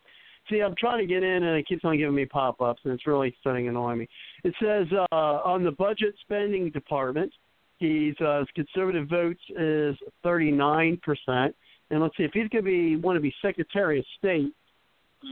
See, 0.51 0.61
I'm 0.61 0.75
trying 0.79 0.99
to 0.99 1.07
get 1.07 1.23
in 1.23 1.43
and 1.43 1.57
it 1.57 1.67
keeps 1.67 1.85
on 1.85 1.97
giving 1.97 2.15
me 2.15 2.27
pop-ups, 2.27 2.83
and 2.85 2.93
it's 2.93 3.07
really 3.07 3.35
starting 3.41 3.65
to 3.65 3.71
annoy 3.71 3.95
me. 3.95 4.09
It 4.45 4.55
says 4.61 4.87
uh, 5.11 5.15
on 5.15 5.65
the 5.65 5.71
budget 5.71 6.15
spending 6.21 6.71
department, 6.71 7.33
he's 7.79 8.15
uh, 8.21 8.41
his 8.41 8.49
conservative 8.55 9.09
votes 9.09 9.41
is 9.57 9.97
39 10.23 11.01
percent. 11.03 11.55
And 11.91 12.03
let's 12.03 12.17
see 12.17 12.25
if 12.25 12.33
he's 12.33 12.49
going 12.49 12.65
to 12.65 12.71
be 12.71 12.97
want 12.97 13.17
to 13.17 13.21
be 13.21 13.35
Secretary 13.41 13.99
of 13.99 14.05
State. 14.19 14.53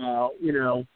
Uh, 0.03 0.29
you 0.41 0.53
know, 0.53 0.87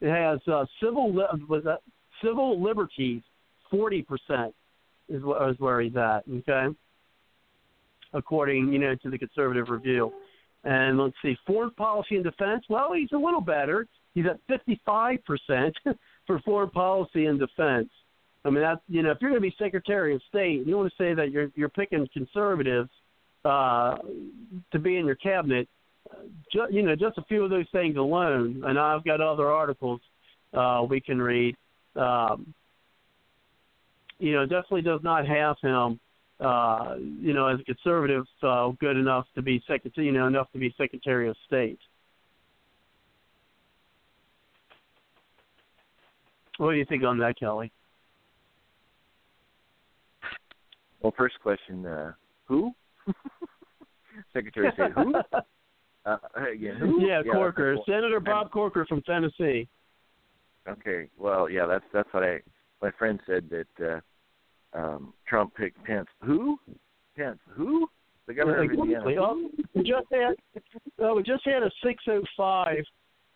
it 0.00 0.10
has 0.10 0.38
uh, 0.50 0.64
civil 0.82 1.14
li- 1.14 1.44
was 1.48 1.64
that 1.64 1.80
civil 2.24 2.62
liberties 2.62 3.22
40 3.70 4.02
percent 4.02 4.54
is, 5.08 5.22
is 5.22 5.60
where 5.60 5.80
he's 5.80 5.96
at. 5.96 6.22
Okay, 6.28 6.74
according 8.12 8.72
you 8.72 8.78
know 8.78 8.94
to 8.96 9.10
the 9.10 9.18
Conservative 9.18 9.68
Review. 9.68 10.12
And 10.64 10.98
let's 10.98 11.14
see, 11.22 11.36
foreign 11.46 11.70
policy 11.72 12.16
and 12.16 12.24
defense. 12.24 12.64
Well, 12.68 12.92
he's 12.92 13.12
a 13.12 13.18
little 13.18 13.40
better. 13.40 13.86
He's 14.14 14.26
at 14.26 14.40
55 14.48 15.18
percent 15.24 15.76
for 16.26 16.40
foreign 16.40 16.70
policy 16.70 17.26
and 17.26 17.38
defense. 17.38 17.88
I 18.44 18.50
mean, 18.50 18.62
that's 18.62 18.80
you 18.88 19.02
know, 19.02 19.10
if 19.10 19.18
you're 19.20 19.30
going 19.30 19.42
to 19.42 19.48
be 19.48 19.54
Secretary 19.58 20.14
of 20.14 20.22
State, 20.28 20.66
you 20.66 20.76
want 20.76 20.90
to 20.90 21.02
say 21.02 21.14
that 21.14 21.30
you're 21.30 21.50
you're 21.54 21.68
picking 21.68 22.08
conservatives 22.12 22.90
uh, 23.44 23.96
to 24.72 24.78
be 24.78 24.96
in 24.96 25.06
your 25.06 25.16
cabinet. 25.16 25.68
Ju- 26.52 26.68
you 26.70 26.82
know, 26.82 26.94
just 26.94 27.18
a 27.18 27.24
few 27.24 27.44
of 27.44 27.50
those 27.50 27.66
things 27.72 27.96
alone, 27.96 28.62
and 28.64 28.78
I've 28.78 29.04
got 29.04 29.20
other 29.20 29.50
articles 29.50 30.00
uh, 30.52 30.84
we 30.88 31.00
can 31.00 31.20
read. 31.20 31.56
Um, 31.96 32.54
you 34.18 34.32
know, 34.32 34.44
definitely 34.44 34.82
does 34.82 35.00
not 35.02 35.26
have 35.26 35.56
him 35.60 36.00
uh, 36.40 36.96
you 36.98 37.32
know, 37.32 37.46
as 37.46 37.60
a 37.60 37.64
conservative, 37.64 38.24
uh, 38.42 38.68
good 38.78 38.96
enough 38.96 39.26
to 39.34 39.42
be 39.42 39.62
secretary, 39.66 40.06
you 40.06 40.12
know, 40.12 40.26
enough 40.26 40.50
to 40.52 40.58
be 40.58 40.74
Secretary 40.76 41.28
of 41.28 41.36
State. 41.46 41.78
What 46.58 46.72
do 46.72 46.78
you 46.78 46.84
think 46.86 47.04
on 47.04 47.18
that, 47.18 47.38
Kelly? 47.38 47.70
Well, 51.02 51.12
first 51.16 51.38
question, 51.42 51.86
uh, 51.86 52.12
who? 52.46 52.72
Secretary 54.32 54.68
of 54.68 54.74
State, 54.74 54.92
who? 54.92 55.14
Uh, 56.06 56.18
again, 56.52 56.76
who? 56.76 57.04
Yeah, 57.04 57.20
Corker, 57.24 57.72
okay, 57.72 57.82
Senator 57.84 58.20
Bob 58.20 58.52
Corker 58.52 58.86
from 58.86 59.02
Tennessee. 59.02 59.66
Okay, 60.68 61.08
well, 61.18 61.50
yeah, 61.50 61.66
that's 61.66 61.84
that's 61.92 62.08
what 62.12 62.22
I. 62.22 62.38
My 62.80 62.92
friend 62.92 63.18
said 63.26 63.50
that 63.50 63.84
uh, 63.84 64.00
um, 64.76 65.12
Trump 65.28 65.54
picked 65.54 65.82
Pence. 65.84 66.08
Who? 66.22 66.58
Pence. 67.16 67.38
Who? 67.54 67.88
The 68.26 68.34
governor 68.34 68.64
of 68.64 68.70
Indiana. 68.70 69.04
We 69.74 69.82
just 69.82 70.06
had 70.12 70.34
uh, 71.04 71.14
we 71.14 71.22
just 71.22 71.44
had 71.44 71.62
a 71.62 71.70
six 71.84 72.02
oh 72.08 72.22
five. 72.36 72.84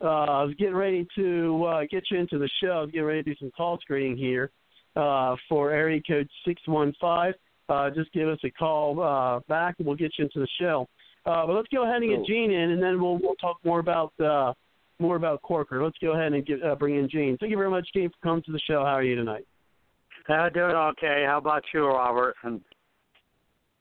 Uh, 0.03 0.07
I 0.07 0.43
was 0.45 0.55
getting 0.59 0.75
ready 0.75 1.07
to 1.17 1.65
uh, 1.65 1.81
get 1.91 2.05
you 2.11 2.19
into 2.19 2.39
the 2.39 2.49
show. 2.63 2.71
I 2.71 2.81
was 2.81 2.91
getting 2.91 3.07
ready 3.07 3.23
to 3.23 3.31
do 3.31 3.37
some 3.39 3.51
call 3.57 3.79
screening 3.81 4.17
here 4.17 4.51
uh, 4.97 5.37
for 5.49 5.71
area 5.71 6.01
code 6.07 6.29
six 6.45 6.61
one 6.67 6.93
five. 7.01 7.35
Uh, 7.69 7.91
just 7.91 8.13
give 8.13 8.29
us 8.29 8.39
a 8.45 8.51
call 8.51 9.01
uh, 9.01 9.41
back, 9.49 9.77
and 9.79 9.87
we'll 9.87 9.97
get 9.97 10.13
you 10.19 10.25
into 10.25 10.41
the 10.41 10.49
show. 10.61 10.89
Uh, 11.25 11.47
but 11.47 11.53
let's 11.53 11.69
go 11.69 11.85
ahead 11.85 12.03
and 12.03 12.11
get. 12.11 12.27
Gene 12.27 12.51
in, 12.51 12.71
and 12.73 12.83
then 12.83 13.01
we'll 13.01 13.19
we'll 13.19 13.37
talk 13.37 13.59
more 13.65 13.79
about 13.79 14.13
uh, 14.19 14.53
more 14.99 15.17
about 15.17 15.41
Corker. 15.43 15.85
Let's 15.85 15.99
go 15.99 16.15
ahead 16.15 16.33
and 16.33 16.45
get, 16.45 16.65
uh, 16.65 16.75
bring 16.75 16.97
in 16.97 17.09
Gene. 17.09 17.37
Thank 17.39 17.51
you 17.51 17.57
very 17.57 17.71
much, 17.71 17.87
Gene, 17.95 18.11
for 18.11 18.17
coming 18.27 18.43
to 18.45 18.53
the 18.53 18.61
show. 18.61 18.81
How 18.85 18.95
are 18.95 19.05
you 19.05 19.15
tonight? 19.15 19.47
Uh, 20.31 20.49
doing 20.51 20.77
okay. 20.77 21.25
How 21.27 21.39
about 21.39 21.65
you, 21.75 21.87
Robert? 21.87 22.37
And 22.45 22.61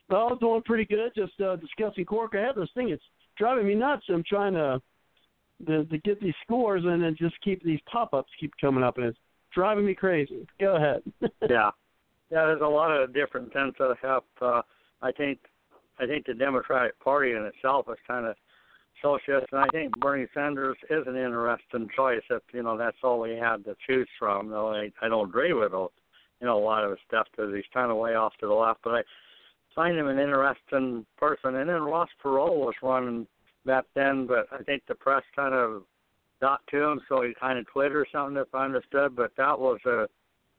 Well, 0.10 0.36
doing 0.36 0.64
pretty 0.64 0.86
good. 0.86 1.12
Just 1.16 1.40
uh, 1.42 1.58
discussing 1.58 2.06
Cork. 2.06 2.34
I 2.34 2.42
have 2.42 2.56
this 2.56 2.70
thing. 2.74 2.90
It's 2.90 3.04
driving 3.38 3.68
me 3.68 3.76
nuts. 3.76 4.06
I'm 4.10 4.24
trying 4.28 4.54
to, 4.54 4.82
to 5.68 5.86
to 5.86 5.98
get 6.00 6.20
these 6.20 6.34
scores, 6.44 6.84
and 6.86 7.04
then 7.04 7.16
just 7.20 7.40
keep 7.42 7.64
these 7.64 7.80
pop-ups 7.92 8.32
keep 8.40 8.52
coming 8.60 8.84
up, 8.84 8.98
and 8.98 9.06
it's 9.08 9.18
driving 9.54 9.86
me 9.86 9.94
crazy. 9.94 10.48
Go 10.60 10.76
ahead. 10.76 11.04
yeah, 11.22 11.70
yeah. 12.32 12.46
There's 12.46 12.62
a 12.62 12.68
lot 12.68 12.90
of 12.90 13.14
different 13.14 13.54
things 13.54 13.76
that 13.78 13.96
have. 14.02 14.24
Uh, 14.42 14.62
I 15.02 15.12
think, 15.12 15.40
I 16.00 16.08
think 16.08 16.26
the 16.26 16.34
Democratic 16.34 17.00
Party 17.00 17.32
in 17.32 17.44
itself 17.44 17.86
is 17.90 17.98
kind 18.08 18.26
of 18.26 18.36
socialist, 19.04 19.48
and 19.52 19.62
I 19.62 19.68
think 19.72 19.98
Bernie 20.00 20.28
Sanders 20.34 20.78
is 20.90 21.06
an 21.06 21.16
interesting 21.16 21.88
choice. 21.96 22.24
If 22.32 22.42
you 22.54 22.64
know 22.64 22.76
that's 22.76 22.98
all 23.04 23.20
we 23.20 23.36
had 23.36 23.64
to 23.66 23.76
choose 23.88 24.10
from, 24.18 24.50
though 24.50 24.74
I, 24.74 24.92
I 25.02 25.10
don't 25.10 25.30
agree 25.30 25.54
with 25.54 25.74
it, 25.74 25.90
you 26.42 26.48
know 26.48 26.58
a 26.58 26.64
lot 26.64 26.84
of 26.84 26.92
his 26.92 27.00
stuff 27.08 27.28
because 27.32 27.54
he's 27.54 27.64
kind 27.74 27.92
of 27.92 27.98
way 27.98 28.16
off 28.16 28.34
to 28.40 28.48
the 28.48 28.54
left. 28.54 28.80
But 28.84 28.92
I 28.92 29.02
find 29.76 29.98
him 29.98 30.08
an 30.08 30.20
interesting 30.20 31.06
person. 31.18 31.56
And 31.56 31.70
then 31.70 31.82
Ross 31.82 32.10
Perot 32.24 32.56
was 32.56 32.74
running 32.82 33.28
back 33.66 33.86
then, 33.96 34.28
but 34.28 34.48
I 34.52 34.64
think 34.64 34.84
the 34.88 34.96
press 34.96 35.24
kind 35.36 35.54
of 35.54 35.84
got 36.42 36.62
to 36.72 36.84
him, 36.84 37.02
so 37.10 37.22
he 37.22 37.34
kind 37.40 37.60
of 37.60 37.66
quit 37.66 37.92
or 37.94 38.06
something, 38.12 38.38
if 38.38 38.54
I 38.54 38.66
understood. 38.66 39.16
But 39.16 39.32
that 39.38 39.60
was 39.60 39.80
a 39.86 40.08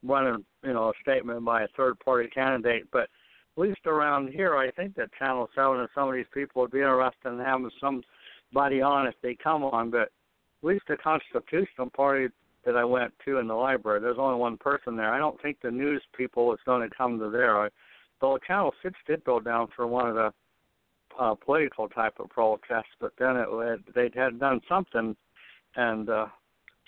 running, 0.03 0.45
you 0.63 0.73
know, 0.73 0.91
a 0.91 0.93
statement 1.03 1.45
by 1.45 1.63
a 1.63 1.69
third-party 1.77 2.29
candidate. 2.31 2.85
But 2.93 3.09
at 3.57 3.63
least 3.63 3.87
around 3.87 4.29
here, 4.29 4.57
I 4.57 4.71
think 4.71 4.95
that 4.97 5.13
Channel 5.19 5.49
Seven 5.55 5.81
and 5.81 5.89
some 5.95 6.09
of 6.09 6.15
these 6.15 6.27
people 6.33 6.63
would 6.63 6.71
be 6.71 6.79
interested 6.79 7.29
in 7.29 7.39
having 7.39 7.71
somebody 7.81 8.83
on 8.83 9.07
if 9.07 9.15
they 9.23 9.37
come 9.43 9.65
on. 9.65 9.91
But 9.91 10.03
at 10.03 10.11
least 10.63 10.85
the 10.89 10.97
Constitutional 10.97 11.91
Party 11.91 12.29
that 12.65 12.77
I 12.77 12.85
went 12.85 13.13
to 13.25 13.39
in 13.39 13.47
the 13.47 13.55
library, 13.55 14.01
there's 14.01 14.19
only 14.19 14.39
one 14.39 14.57
person 14.57 14.97
there. 14.97 15.13
I 15.13 15.19
don't 15.19 15.41
think 15.41 15.59
the 15.63 15.71
news 15.71 16.03
people 16.17 16.53
is 16.53 16.61
going 16.67 16.89
to 16.89 16.95
come 16.95 17.19
to 17.19 17.31
there. 17.31 17.59
I, 17.59 17.69
though 18.21 18.39
Channel 18.47 18.73
Six 18.83 18.95
did 19.07 19.25
go 19.25 19.41
down 19.41 19.69
for 19.75 19.87
one 19.87 20.09
of 20.09 20.15
the 20.15 20.33
uh, 21.19 21.35
political 21.35 21.89
type 21.89 22.15
of 22.21 22.29
protests, 22.29 22.95
but 23.01 23.13
then 23.19 23.37
it 23.37 23.49
had, 23.49 23.83
they 23.95 24.11
had 24.21 24.39
done 24.39 24.61
something, 24.69 25.17
and 25.77 26.09
uh, 26.09 26.27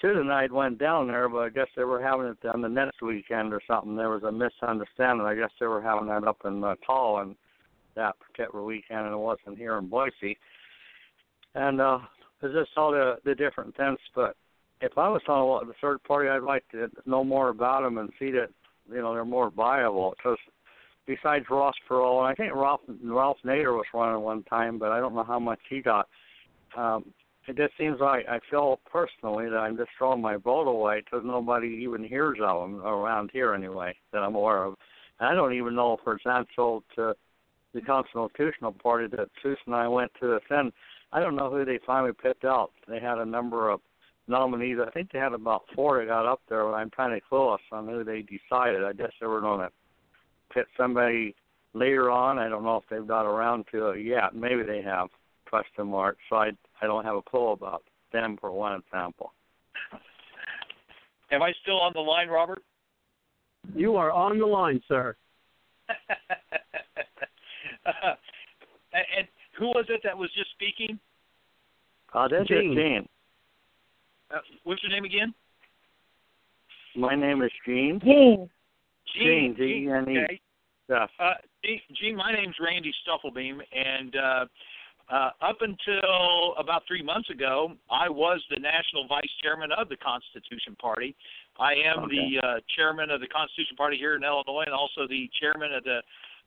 Susan 0.01 0.29
and 0.31 0.53
went 0.53 0.79
down 0.79 1.07
there, 1.07 1.29
but 1.29 1.39
I 1.39 1.49
guess 1.49 1.69
they 1.77 1.85
were 1.85 2.03
having 2.03 2.27
it 2.27 2.49
on 2.49 2.61
the 2.61 2.69
next 2.69 3.01
weekend 3.03 3.53
or 3.53 3.61
something. 3.67 3.95
There 3.95 4.11
was 4.11 4.25
a 4.25 4.33
misunderstanding. 4.33 5.25
I 5.25 5.37
guess 5.37 5.51
they 5.61 5.67
were 5.67 5.81
having 5.81 6.09
that 6.09 6.25
up 6.25 6.39
in 6.45 6.63
uh, 6.63 6.75
Tallinn 6.87 7.37
that 7.95 8.17
particular 8.19 8.65
weekend, 8.65 9.07
and 9.07 9.13
it 9.13 9.19
wasn't 9.19 9.59
here 9.59 9.79
in 9.79 9.89
Boise. 9.89 10.37
And 11.55 11.81
uh, 11.81 11.99
it's 12.43 12.55
just 12.55 12.71
all 12.77 12.91
the 12.91 13.19
the 13.25 13.35
different 13.35 13.77
things. 13.77 13.99
But 14.15 14.35
if 14.83 14.99
I 14.99 15.09
was 15.09 15.23
on 15.29 15.69
the 15.69 15.75
third 15.81 16.03
party, 16.03 16.29
I'd 16.29 16.43
like 16.43 16.65
to 16.73 16.91
know 17.07 17.25
more 17.25 17.49
about 17.49 17.83
them 17.83 17.99
and 17.99 18.11
see 18.19 18.33
that 18.33 18.49
you 18.91 19.01
know 19.01 19.15
they're 19.15 19.25
more 19.25 19.51
viable 19.51 20.15
because 20.17 20.39
besides 21.07 21.47
Ross 21.49 21.75
Perot, 21.89 22.19
and 22.19 22.27
I 22.27 22.35
think 22.35 22.55
Ralph 22.55 22.81
Ralph 23.03 23.39
Nader 23.45 23.77
was 23.77 23.87
running 23.95 24.21
one 24.21 24.43
time, 24.45 24.79
but 24.79 24.91
I 24.91 24.99
don't 24.99 25.15
know 25.15 25.25
how 25.25 25.39
much 25.39 25.61
he 25.71 25.81
got. 25.81 26.09
Um, 26.77 27.13
it 27.47 27.57
just 27.57 27.77
seems 27.79 27.99
like 28.01 28.27
I 28.29 28.41
feel 28.51 28.81
personally 28.91 29.49
that 29.49 29.57
I'm 29.57 29.77
just 29.77 29.91
throwing 29.99 30.21
my 30.21 30.37
vote 30.37 30.69
away 30.69 31.01
because 31.01 31.25
nobody 31.25 31.69
even 31.83 32.05
hears 32.05 32.39
of 32.41 32.63
them 32.63 32.81
around 32.83 33.31
here 33.33 33.55
anyway 33.55 33.97
that 34.13 34.23
I'm 34.23 34.35
aware 34.35 34.65
of. 34.65 34.75
And 35.19 35.29
I 35.29 35.35
don't 35.35 35.53
even 35.53 35.75
know, 35.75 35.99
for 36.05 36.15
example, 36.15 36.85
to 36.97 37.15
the 37.75 37.81
Constitutional 37.81 38.73
Party 38.73 39.09
that 39.17 39.29
Susan 39.43 39.59
and 39.67 39.75
I 39.75 39.89
went 39.89 40.13
to 40.21 40.37
attend. 40.37 40.73
I 41.13 41.21
don't 41.21 41.37
know 41.37 41.51
who 41.51 41.65
they 41.65 41.81
finally 41.85 42.13
picked 42.13 42.45
out. 42.45 42.71
They 42.89 43.01
had 43.01 43.19
a 43.19 43.25
number 43.25 43.71
of 43.71 43.81
nominees. 44.33 44.79
I 44.85 44.91
think 44.91 45.13
they 45.13 45.19
had 45.19 45.33
about 45.33 45.63
four 45.75 46.01
that 46.01 46.09
got 46.09 46.27
up 46.27 46.41
there, 46.49 46.65
but 46.65 46.73
I'm 46.73 46.91
kind 46.91 47.13
of 47.13 47.21
clueless 47.31 47.59
on 47.71 47.87
who 47.87 48.03
they 48.03 48.23
decided. 48.23 48.83
I 48.83 48.93
guess 48.93 49.13
they 49.21 49.27
were 49.27 49.41
going 49.41 49.61
to 49.61 49.71
pit 50.53 50.67
somebody 50.77 51.37
later 51.75 52.11
on. 52.11 52.39
I 52.39 52.49
don't 52.49 52.65
know 52.65 52.77
if 52.79 52.85
they've 52.91 53.07
got 53.07 53.27
around 53.27 53.67
to 53.73 53.91
it 53.91 54.05
yet. 54.05 54.35
Maybe 54.35 54.63
they 54.65 54.83
have. 54.83 55.09
Question 55.49 55.89
mark. 55.89 56.17
So 56.31 56.37
I 56.37 56.53
I 56.81 56.87
don't 56.87 57.05
have 57.05 57.17
a 57.17 57.23
clue 57.23 57.49
about 57.49 57.83
them 58.11 58.39
for 58.41 58.51
one 58.51 58.81
example. 58.81 59.35
Am 61.31 61.43
I 61.43 61.53
still 61.63 61.79
on 61.79 61.93
the 61.95 62.01
line, 62.01 62.29
Robert? 62.29 62.63
You 63.75 63.97
are 63.97 64.11
on 64.11 64.39
the 64.39 64.47
line, 64.47 64.81
sir. 64.89 65.15
uh, 67.87 67.93
and 68.95 69.29
who 69.59 69.67
was 69.67 69.85
it 69.91 70.01
that 70.05 70.17
was 70.17 70.31
just 70.35 70.51
speaking? 70.53 70.99
Uh, 72.15 72.29
this 72.29 72.47
Gene. 72.49 72.75
Gene. 72.75 73.09
Uh, 74.33 74.39
what's 74.65 74.83
your 74.83 74.93
name 74.93 75.05
again? 75.05 75.35
My 76.97 77.15
name 77.15 77.43
is 77.43 77.51
Gene. 77.67 78.01
Gene. 78.03 78.49
Gene, 79.15 79.55
G-E-N-E. 79.57 80.19
Okay. 80.19 80.41
Yes. 80.89 81.09
Uh, 81.19 81.35
Gene, 81.65 81.81
Gene, 82.01 82.17
my 82.17 82.33
name's 82.33 82.57
Randy 82.61 82.93
Stufflebeam, 83.05 83.61
and 83.73 84.17
uh, 84.17 84.45
uh, 85.11 85.31
up 85.43 85.59
until 85.61 86.55
about 86.59 86.83
three 86.87 87.03
months 87.03 87.29
ago, 87.31 87.73
I 87.91 88.09
was 88.09 88.41
the 88.51 88.61
national 88.61 89.07
vice 89.09 89.31
chairman 89.43 89.71
of 89.73 89.89
the 89.89 89.97
Constitution 89.97 90.77
Party. 90.81 91.15
I 91.59 91.73
am 91.75 92.05
Okay. 92.05 92.17
the 92.17 92.47
uh, 92.47 92.61
chairman 92.77 93.11
of 93.11 93.21
the 93.21 93.29
Constitution 93.29 93.77
Party 93.77 93.97
here 93.97 94.17
in 94.17 94.25
Illinois, 94.25 94.65
and 94.65 94.75
also 94.75 95.07
the 95.09 95.29
chairman 95.41 95.73
of 95.75 95.85
the 95.85 96.01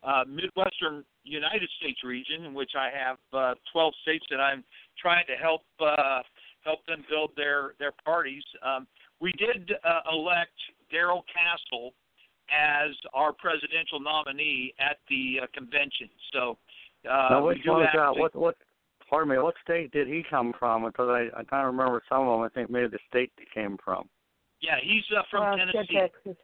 uh, 0.03 0.23
Midwestern 0.27 1.03
United 1.23 1.69
States 1.77 2.03
region, 2.03 2.45
in 2.45 2.53
which 2.53 2.71
I 2.77 2.89
have 2.95 3.17
uh, 3.33 3.55
12 3.71 3.93
states 4.03 4.25
that 4.29 4.39
I'm 4.39 4.63
trying 5.01 5.25
to 5.27 5.35
help 5.35 5.61
uh, 5.79 6.21
help 6.65 6.85
them 6.85 7.03
build 7.09 7.31
their 7.37 7.73
their 7.79 7.93
parties. 8.03 8.43
Um, 8.61 8.87
we 9.21 9.31
did 9.33 9.71
uh, 9.83 10.01
elect 10.11 10.57
Darrell 10.91 11.23
Castle 11.31 11.93
as 12.51 12.91
our 13.13 13.31
presidential 13.31 13.99
nominee 13.99 14.73
at 14.79 14.97
the 15.09 15.39
uh, 15.43 15.45
convention. 15.53 16.09
So 16.33 16.57
uh, 17.09 17.27
now, 17.31 17.45
which 17.47 17.63
do 17.63 17.71
one 17.71 17.83
is 17.83 17.87
that? 17.95 18.15
What 18.17 18.35
what? 18.35 18.55
Pardon 19.09 19.29
me. 19.33 19.37
What 19.37 19.53
state 19.63 19.91
did 19.91 20.07
he 20.07 20.23
come 20.29 20.53
from? 20.57 20.83
Because 20.85 21.09
I 21.09 21.39
I 21.39 21.43
kind 21.43 21.65
of 21.67 21.73
remember 21.73 22.01
some 22.09 22.27
of 22.27 22.39
them. 22.39 22.41
I 22.41 22.49
think 22.49 22.69
maybe 22.69 22.87
the 22.87 22.99
state 23.09 23.31
he 23.37 23.45
came 23.53 23.77
from. 23.83 24.09
Yeah, 24.61 24.77
he's 24.81 25.03
uh, 25.15 25.21
from 25.29 25.43
Uh, 25.43 25.55
Tennessee. 25.57 25.93
Texas. 25.99 26.35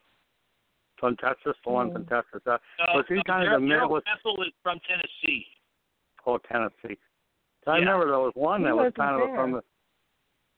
From 1.00 1.18
Texas, 1.18 1.56
the 1.66 1.72
one 1.72 1.92
from 1.92 2.06
Texas. 2.06 2.42
Uh, 2.46 2.52
Uh, 2.78 2.94
was 2.94 3.06
he 3.10 3.18
uh, 3.18 3.24
kind 3.26 3.42
of 3.42 3.60
the 3.62 3.68
Darrell- 3.68 3.68
Darrell 3.68 3.88
Midwest? 3.90 4.06
Castle 4.06 4.44
is 4.44 4.54
from 4.62 4.80
Tennessee. 4.88 5.48
Oh, 6.28 6.38
Tennessee. 6.38 7.00
I 7.66 7.78
Yeah. 7.78 7.80
remember 7.80 8.06
there 8.06 8.20
was 8.20 8.34
one 8.36 8.62
He 8.62 8.66
that 8.68 8.76
was 8.76 8.94
wasn't 8.94 8.96
kind 8.98 9.22
of 9.24 9.30
from 9.36 9.52
the. 9.54 9.64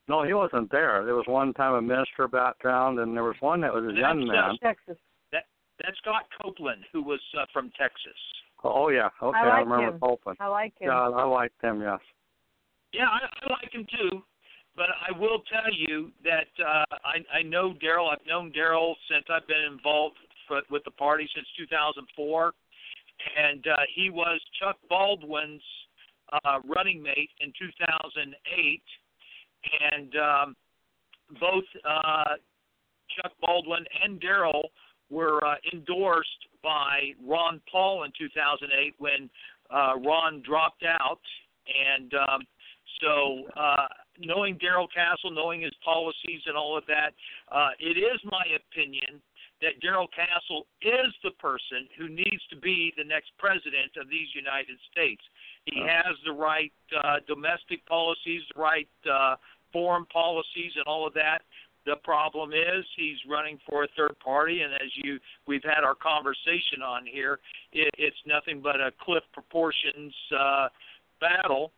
No, 0.07 0.23
he 0.23 0.33
wasn't 0.33 0.69
there. 0.71 1.03
There 1.05 1.15
was 1.15 1.27
one 1.27 1.53
time 1.53 1.75
a 1.75 1.81
minister 1.81 2.27
background, 2.27 2.99
and 2.99 3.15
there 3.15 3.23
was 3.23 3.35
one 3.39 3.61
that 3.61 3.73
was 3.73 3.83
a 3.85 3.87
That's, 3.87 3.99
young 3.99 4.29
uh, 4.29 4.33
man. 4.33 4.57
Texas. 4.61 4.97
That 5.31 5.43
That's 5.81 5.97
Scott 5.99 6.23
Copeland, 6.41 6.83
who 6.91 7.03
was 7.03 7.21
uh, 7.39 7.45
from 7.53 7.71
Texas. 7.79 8.17
Oh 8.63 8.89
yeah, 8.89 9.09
okay, 9.21 9.37
I 9.37 9.47
like 9.47 9.65
remember 9.65 9.95
him. 9.95 9.99
Copeland. 9.99 10.37
I 10.41 10.47
like 10.47 10.73
him. 10.79 10.87
Yeah, 10.87 11.09
I 11.09 11.23
like 11.23 11.51
him. 11.61 11.81
Yes. 11.81 11.99
Yeah, 12.93 13.07
I, 13.07 13.45
I 13.45 13.51
like 13.51 13.73
him 13.73 13.85
too. 13.91 14.23
But 14.75 14.87
I 14.89 15.17
will 15.17 15.43
tell 15.51 15.71
you 15.71 16.11
that 16.23 16.49
uh, 16.59 16.85
I, 17.05 17.39
I 17.39 17.41
know 17.43 17.73
Darrell. 17.73 18.09
I've 18.09 18.25
known 18.27 18.51
Darrell 18.51 18.95
since 19.09 19.25
I've 19.29 19.47
been 19.47 19.71
involved 19.71 20.15
for, 20.47 20.61
with 20.71 20.83
the 20.83 20.91
party 20.91 21.29
since 21.35 21.45
2004, 21.57 22.53
and 23.37 23.67
uh, 23.67 23.75
he 23.93 24.09
was 24.09 24.41
Chuck 24.59 24.77
Baldwin's 24.89 25.61
uh, 26.31 26.59
running 26.65 27.03
mate 27.03 27.29
in 27.39 27.53
2008, 27.59 28.81
and 29.91 30.13
um, 30.15 30.55
both 31.39 31.63
uh, 31.87 32.35
Chuck 33.15 33.31
Baldwin 33.41 33.85
and 34.03 34.19
Darrell 34.19 34.69
were 35.09 35.43
uh, 35.45 35.55
endorsed 35.71 36.47
by 36.63 37.11
Ron 37.25 37.61
Paul 37.71 38.03
in 38.03 38.11
2008 38.17 38.95
when 38.97 39.29
uh, 39.69 39.93
Ron 40.03 40.41
dropped 40.45 40.83
out, 40.83 41.21
and 41.67 42.13
um, 42.13 42.41
so 43.01 43.43
uh, 43.55 43.87
knowing 44.19 44.57
Darrell 44.57 44.87
Castle, 44.87 45.31
knowing 45.31 45.61
his 45.61 45.73
policies 45.83 46.41
and 46.45 46.55
all 46.57 46.77
of 46.77 46.85
that, 46.87 47.13
uh, 47.51 47.69
it 47.79 47.97
is 47.97 48.19
my 48.25 48.43
opinion 48.55 49.21
that 49.61 49.79
Darrell 49.81 50.11
Castle 50.11 50.67
is 50.81 51.13
the 51.23 51.31
person 51.39 51.87
who 51.97 52.09
needs 52.09 52.43
to 52.49 52.57
be 52.57 52.93
the 52.97 53.03
next 53.03 53.31
president 53.39 53.95
of 53.99 54.09
these 54.09 54.27
United 54.35 54.75
States. 54.91 55.23
He 55.65 55.79
has 55.79 56.15
the 56.25 56.33
right 56.33 56.73
uh, 57.03 57.17
domestic 57.27 57.85
policies, 57.85 58.41
the 58.53 58.61
right 58.61 58.87
uh, 59.09 59.35
foreign 59.71 60.05
policies, 60.05 60.71
and 60.75 60.85
all 60.85 61.07
of 61.07 61.13
that. 61.13 61.39
The 61.85 61.95
problem 62.03 62.51
is 62.51 62.85
he's 62.95 63.17
running 63.29 63.59
for 63.67 63.83
a 63.83 63.87
third 63.97 64.17
party, 64.23 64.61
and 64.61 64.73
as 64.73 64.89
you 64.95 65.19
we've 65.47 65.63
had 65.63 65.83
our 65.83 65.95
conversation 65.95 66.81
on 66.85 67.05
here, 67.05 67.39
it, 67.73 67.89
it's 67.97 68.17
nothing 68.25 68.61
but 68.61 68.75
a 68.79 68.91
cliff 69.03 69.23
proportions 69.33 70.13
uh, 70.37 70.67
battle. 71.19 71.71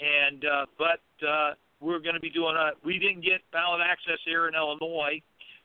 And 0.00 0.44
uh, 0.44 0.66
but 0.78 1.26
uh, 1.26 1.52
we're 1.80 2.00
going 2.00 2.14
to 2.14 2.20
be 2.20 2.30
doing 2.30 2.56
a. 2.56 2.70
We 2.84 2.98
didn't 2.98 3.22
get 3.22 3.40
ballot 3.52 3.80
access 3.84 4.18
here 4.24 4.48
in 4.48 4.54
Illinois, 4.54 5.20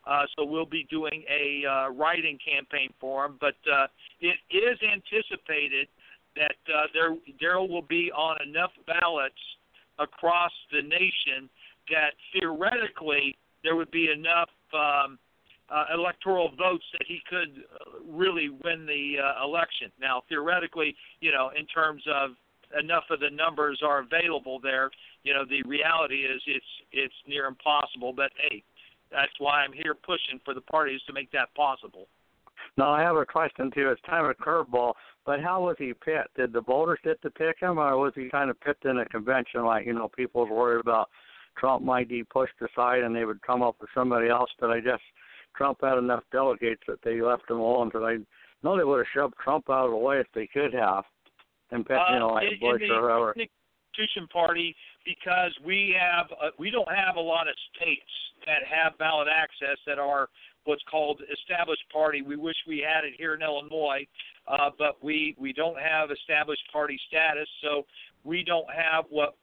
uh, 0.06 0.24
so 0.36 0.46
we'll 0.46 0.66
be 0.66 0.86
doing 0.90 1.24
a 1.30 1.66
uh, 1.66 1.90
writing 1.90 2.38
campaign 2.44 2.94
for 3.00 3.26
him. 3.26 3.38
But 3.40 3.56
uh, 3.72 3.88
it 4.22 4.38
is 4.52 4.78
anticipated 4.82 5.88
that 6.38 6.74
uh, 6.74 6.88
there 6.94 7.16
Darrell 7.40 7.68
will 7.68 7.82
be 7.88 8.12
on 8.12 8.38
enough 8.48 8.72
ballots 8.86 9.36
across 10.00 10.52
the 10.72 10.82
nation 10.82 11.50
that 11.90 12.14
theoretically 12.34 13.36
there 13.64 13.76
would 13.76 13.92
be 13.92 14.10
enough 14.12 14.50
um, 14.74 15.18
uh, 15.70 15.86
electoral 15.94 16.50
votes 16.58 16.86
that 16.94 17.06
he 17.08 17.20
could 17.30 17.64
uh, 17.74 18.00
really 18.08 18.50
win 18.50 18.86
the 18.86 19.16
uh, 19.20 19.44
election. 19.44 19.92
Now, 20.00 20.24
theoretically, 20.30 20.96
you 21.20 21.32
know, 21.32 21.52
in 21.58 21.66
terms 21.66 22.04
of 22.08 22.32
enough 22.80 23.04
of 23.10 23.20
the 23.20 23.30
numbers 23.30 23.82
are 23.84 24.00
available 24.00 24.60
there, 24.62 24.92
you 25.24 25.34
know, 25.34 25.44
the 25.44 25.64
reality 25.64 26.24
is 26.24 26.42
it's 26.46 26.66
it's 26.92 27.14
near 27.28 27.48
impossible. 27.48 28.14
But 28.14 28.32
hey, 28.38 28.64
that's 29.12 29.34
why 29.40 29.64
I'm 29.64 29.74
here 29.74 29.94
pushing 29.94 30.40
for 30.46 30.54
the 30.54 30.62
parties 30.62 31.02
to 31.08 31.14
make 31.14 31.32
that 31.32 31.54
possible. 31.56 32.08
Now 32.78 32.92
I 32.92 33.02
have 33.02 33.16
a 33.16 33.26
question 33.26 33.72
too. 33.74 33.90
It's 33.90 34.02
kind 34.08 34.26
of 34.26 34.32
a 34.32 34.44
curveball, 34.44 34.94
but 35.26 35.42
how 35.42 35.64
was 35.64 35.76
he 35.80 35.94
picked? 35.94 36.36
Did 36.36 36.54
the 36.54 36.62
voters 36.62 37.00
get 37.04 37.22
to 37.24 37.32
pick 37.32 37.60
him, 37.60 37.80
or 37.80 37.98
was 37.98 38.14
he 38.16 38.30
kind 38.30 38.50
of 38.50 38.60
picked 38.62 38.86
in 38.86 39.00
a 39.00 39.06
convention 39.06 39.66
like 39.66 39.86
you 39.86 39.94
know 39.94 40.10
people 40.16 40.46
were 40.46 40.56
worried 40.56 40.82
about 40.82 41.10
Trump 41.58 41.84
might 41.84 42.08
be 42.08 42.24
pushed 42.24 42.54
aside 42.62 43.02
and 43.02 43.16
they 43.16 43.26
would 43.26 43.42
come 43.42 43.64
up 43.64 43.78
with 43.82 43.90
somebody 43.96 44.30
else? 44.30 44.50
But 44.60 44.70
I 44.70 44.80
guess 44.80 45.00
Trump 45.56 45.80
had 45.82 45.98
enough 45.98 46.24
delegates 46.32 46.84
that 46.88 47.00
they 47.04 47.20
left 47.20 47.50
him 47.50 47.58
alone. 47.58 47.90
Because 47.90 48.04
I 48.04 48.18
know 48.64 48.78
they 48.78 48.84
would 48.84 49.00
have 49.00 49.08
shoved 49.14 49.34
Trump 49.44 49.70
out 49.70 49.86
of 49.86 49.92
the 49.92 49.98
way 49.98 50.20
if 50.20 50.28
they 50.36 50.46
could 50.46 50.74
have, 50.74 51.04
and 51.72 51.84
picked 51.84 52.00
uh, 52.00 52.14
you 52.14 52.20
know 52.20 52.30
like 52.30 52.48
in, 52.52 52.60
Bush 52.60 52.82
in 52.84 52.90
the, 52.90 52.94
or 52.94 53.10
whoever. 53.10 53.32
In 53.32 53.40
the 53.40 53.50
Constitution 53.96 54.28
Party, 54.32 54.76
because 55.04 55.52
we 55.66 55.96
have 56.00 56.28
uh, 56.40 56.52
we 56.60 56.70
don't 56.70 56.90
have 56.94 57.16
a 57.16 57.22
lot 57.22 57.48
of 57.48 57.56
states 57.76 58.02
that 58.46 58.62
have 58.70 58.98
ballot 59.00 59.28
access 59.28 59.78
that 59.88 59.98
are 59.98 60.30
what's 60.68 60.84
called 60.92 61.22
established 61.32 61.84
party. 61.92 62.22
We 62.22 62.36
wish 62.36 62.56
we 62.68 62.86
had 62.86 63.06
it 63.06 63.14
here 63.18 63.34
in 63.34 63.42
Illinois, 63.42 64.06
uh, 64.48 64.70
but 64.78 65.04
we 65.04 65.36
we 65.40 65.54
don't 65.54 65.80
have 65.80 66.12
established 66.12 66.64
party 66.72 67.00
status, 67.08 67.48
so 67.64 67.86
we 68.24 68.44
don't 68.44 68.68
have 68.70 69.06
what 69.10 69.36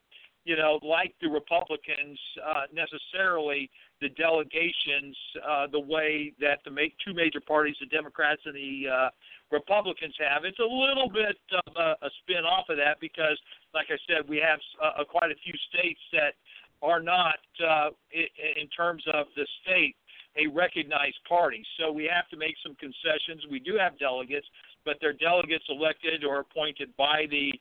you 0.44 0.56
know 0.56 0.78
like 0.82 1.14
the 1.22 1.28
Republicans 1.28 2.18
uh, 2.46 2.64
necessarily 2.72 3.70
the 4.00 4.10
delegations 4.10 5.16
uh, 5.48 5.66
the 5.72 5.80
way 5.80 6.32
that 6.40 6.58
the 6.64 6.70
ma- 6.70 6.92
two 7.04 7.14
major 7.14 7.40
parties, 7.40 7.74
the 7.80 7.86
Democrats 7.86 8.42
and 8.44 8.54
the 8.54 8.84
uh, 8.88 9.08
Republicans 9.50 10.14
have. 10.18 10.44
It's 10.44 10.58
a 10.58 10.62
little 10.62 11.08
bit 11.08 11.36
of 11.66 11.72
a, 11.76 11.96
a 12.04 12.10
spin 12.20 12.44
off 12.44 12.68
of 12.68 12.76
that 12.76 13.00
because, 13.00 13.38
like 13.72 13.86
I 13.88 13.96
said, 14.06 14.28
we 14.28 14.36
have 14.38 14.58
uh, 14.82 15.04
quite 15.04 15.30
a 15.30 15.38
few 15.42 15.54
states 15.72 16.00
that 16.12 16.34
are 16.82 17.00
not, 17.00 17.40
uh, 17.66 17.90
in 18.12 18.68
terms 18.76 19.02
of 19.14 19.26
the 19.36 19.46
state, 19.62 19.96
a 20.36 20.46
recognized 20.48 21.18
party. 21.28 21.62
So 21.78 21.92
we 21.92 22.10
have 22.12 22.28
to 22.30 22.36
make 22.36 22.54
some 22.62 22.74
concessions. 22.76 23.46
We 23.50 23.60
do 23.60 23.76
have 23.78 23.98
delegates, 23.98 24.46
but 24.84 24.96
they're 25.00 25.12
delegates 25.12 25.64
elected 25.68 26.24
or 26.24 26.40
appointed 26.40 26.90
by 26.96 27.26
the 27.30 27.52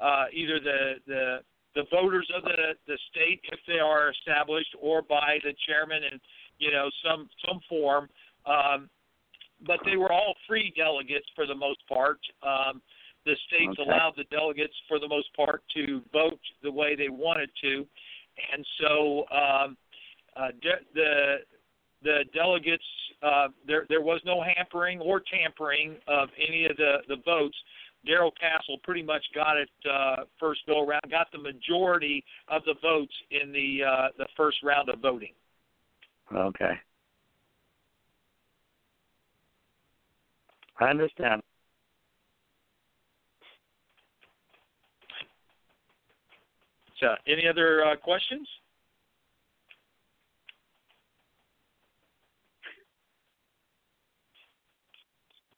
uh, 0.00 0.26
either 0.32 0.58
the 0.60 0.94
the 1.06 1.38
the 1.74 1.84
voters 1.90 2.28
of 2.36 2.42
the 2.44 2.74
the 2.86 2.98
state 3.10 3.40
if 3.52 3.60
they 3.66 3.78
are 3.78 4.10
established, 4.10 4.74
or 4.80 5.02
by 5.02 5.38
the 5.44 5.52
chairman 5.66 6.02
in 6.04 6.20
you 6.58 6.70
know 6.70 6.90
some 7.04 7.28
some 7.46 7.60
form. 7.68 8.08
Um, 8.46 8.88
but 9.64 9.78
they 9.84 9.96
were 9.96 10.10
all 10.10 10.34
free 10.48 10.72
delegates 10.76 11.26
for 11.36 11.46
the 11.46 11.54
most 11.54 11.78
part. 11.88 12.18
Um, 12.42 12.82
the 13.24 13.36
states 13.46 13.78
okay. 13.78 13.88
allowed 13.88 14.14
the 14.16 14.24
delegates 14.24 14.74
for 14.88 14.98
the 14.98 15.06
most 15.06 15.28
part 15.36 15.62
to 15.76 16.02
vote 16.12 16.40
the 16.64 16.72
way 16.72 16.96
they 16.96 17.08
wanted 17.08 17.50
to, 17.62 17.86
and 18.52 18.66
so 18.80 19.24
um, 19.30 19.76
uh, 20.36 20.48
de- 20.60 20.84
the 20.94 21.36
the 22.02 22.24
delegates 22.34 22.84
uh, 23.22 23.48
there 23.66 23.86
there 23.88 24.00
was 24.00 24.20
no 24.24 24.42
hampering 24.42 25.00
or 25.00 25.20
tampering 25.20 25.96
of 26.08 26.28
any 26.36 26.66
of 26.66 26.76
the 26.76 26.98
the 27.08 27.16
votes. 27.24 27.56
Darrell 28.04 28.32
Castle 28.32 28.78
pretty 28.82 29.02
much 29.02 29.22
got 29.32 29.56
it 29.56 29.70
uh, 29.88 30.24
first 30.40 30.60
go 30.66 30.84
around, 30.84 31.02
got 31.08 31.28
the 31.30 31.38
majority 31.38 32.24
of 32.48 32.62
the 32.64 32.74
votes 32.82 33.12
in 33.30 33.52
the 33.52 33.84
uh, 33.84 34.08
the 34.18 34.26
first 34.36 34.58
round 34.64 34.88
of 34.88 34.98
voting. 35.00 35.32
Okay. 36.34 36.74
I 40.80 40.86
understand. 40.86 41.42
So, 46.98 47.14
any 47.26 47.48
other 47.48 47.84
uh, 47.84 47.96
questions? 47.96 48.48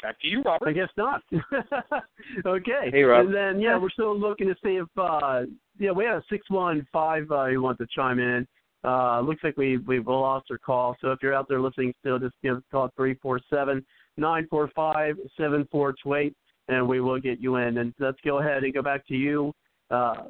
Back 0.04 0.20
to 0.20 0.28
you, 0.28 0.42
Robert. 0.42 0.68
I 0.68 0.72
guess 0.72 0.90
not. 0.98 1.22
okay. 2.46 2.90
Hey, 2.92 3.04
Rob. 3.04 3.24
And 3.24 3.34
then 3.34 3.58
yeah, 3.58 3.78
we're 3.78 3.88
still 3.88 4.14
looking 4.18 4.48
to 4.48 4.54
see 4.62 4.76
if 4.76 4.86
uh 4.98 5.44
yeah, 5.78 5.92
we 5.92 6.04
had 6.04 6.16
a 6.16 6.22
six 6.28 6.50
one 6.50 6.86
five 6.92 7.30
uh 7.30 7.46
who 7.46 7.62
wants 7.62 7.78
to 7.78 7.86
chime 7.96 8.18
in. 8.18 8.46
Uh 8.84 9.20
looks 9.20 9.42
like 9.42 9.56
we 9.56 9.78
we've 9.78 10.06
lost 10.06 10.48
our 10.50 10.58
call. 10.58 10.94
So 11.00 11.10
if 11.12 11.20
you're 11.22 11.32
out 11.32 11.48
there 11.48 11.58
listening 11.58 11.94
still 12.00 12.18
just 12.18 12.34
give 12.42 12.58
us 12.58 12.62
a 12.68 12.70
call 12.70 12.90
three 12.94 13.14
four 13.22 13.40
seven 13.48 13.82
nine 14.18 14.46
four 14.50 14.70
five 14.76 15.16
seven 15.38 15.66
four 15.72 15.94
two 16.02 16.12
eight 16.16 16.36
and 16.68 16.86
we 16.86 17.00
will 17.00 17.18
get 17.18 17.40
you 17.40 17.56
in. 17.56 17.78
And 17.78 17.94
let's 17.98 18.18
go 18.26 18.40
ahead 18.40 18.62
and 18.62 18.74
go 18.74 18.82
back 18.82 19.06
to 19.06 19.14
you. 19.14 19.54
Uh 19.90 20.24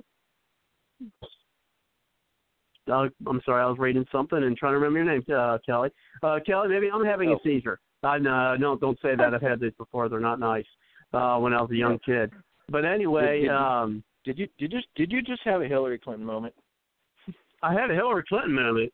uh, 2.87 3.09
I'm 3.27 3.41
sorry, 3.45 3.63
I 3.63 3.67
was 3.67 3.79
reading 3.79 4.05
something 4.13 4.41
and 4.41 4.57
trying 4.57 4.75
to 4.75 4.79
remember 4.79 5.03
your 5.03 5.13
name, 5.13 5.25
uh, 5.35 5.59
Kelly. 5.67 5.89
Uh, 6.23 6.39
Kelly, 6.47 6.69
maybe 6.69 6.91
I'm 6.93 7.05
having 7.05 7.31
Oh. 7.31 7.37
a 7.37 7.41
seizure. 7.43 7.81
I 8.05 8.19
no, 8.19 8.57
no, 8.57 8.77
don't 8.77 8.99
say 9.01 9.15
that. 9.17 9.35
I've 9.35 9.43
had 9.43 9.61
these 9.61 9.73
before. 9.79 10.09
They're 10.09 10.21
not 10.21 10.41
nice. 10.41 10.65
Uh, 11.13 11.39
when 11.39 11.53
I 11.53 11.61
was 11.63 11.71
a 11.71 11.77
young 11.77 11.99
kid. 12.05 12.33
But 12.69 12.85
anyway, 12.85 13.23
Did- 13.23 13.41
did 13.41 13.45
you- 13.45 13.51
um, 13.53 14.05
Did 14.25 14.39
you 14.39 14.49
did 14.59 14.73
you 14.73 14.81
did 14.97 15.13
you 15.13 15.23
just 15.23 15.43
have 15.45 15.63
a 15.63 15.67
Hillary 15.69 15.99
Clinton 15.99 16.25
moment? 16.25 16.55
I 17.63 17.73
had 17.73 17.91
a 17.91 17.95
Hillary 17.95 18.25
Clinton 18.29 18.55
moment, 18.55 18.93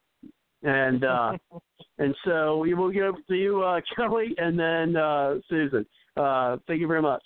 and 0.62 1.04
uh, 1.04 1.32
and 1.98 2.14
so 2.24 2.58
we 2.58 2.74
will 2.74 2.90
get 2.90 3.02
over 3.02 3.18
to 3.28 3.34
you, 3.34 3.62
uh, 3.62 3.80
Kelly, 3.96 4.34
and 4.38 4.58
then 4.58 4.96
uh, 4.96 5.36
Susan. 5.48 5.86
Uh, 6.16 6.56
thank 6.66 6.80
you 6.80 6.86
very 6.86 7.02
much. 7.02 7.22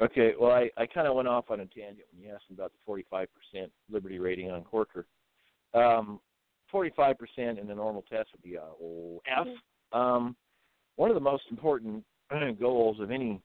Okay, 0.00 0.32
well, 0.40 0.50
I, 0.50 0.68
I 0.76 0.86
kind 0.86 1.06
of 1.06 1.14
went 1.14 1.28
off 1.28 1.50
on 1.50 1.60
a 1.60 1.66
tangent 1.66 2.06
when 2.12 2.24
you 2.24 2.34
asked 2.34 2.50
about 2.50 2.72
the 2.72 2.92
45% 3.54 3.68
liberty 3.88 4.18
rating 4.18 4.50
on 4.50 4.64
Corker. 4.64 5.06
Um, 5.74 6.18
45% 6.72 7.14
in 7.60 7.68
the 7.68 7.74
normal 7.74 8.02
test 8.10 8.30
would 8.32 8.42
be 8.42 8.56
a 8.56 8.62
oh, 8.62 9.20
F. 9.28 9.46
Um, 9.92 10.34
one 10.96 11.10
of 11.10 11.14
the 11.14 11.20
most 11.20 11.44
important 11.50 12.04
goals 12.60 13.00
of 13.00 13.10
any 13.10 13.40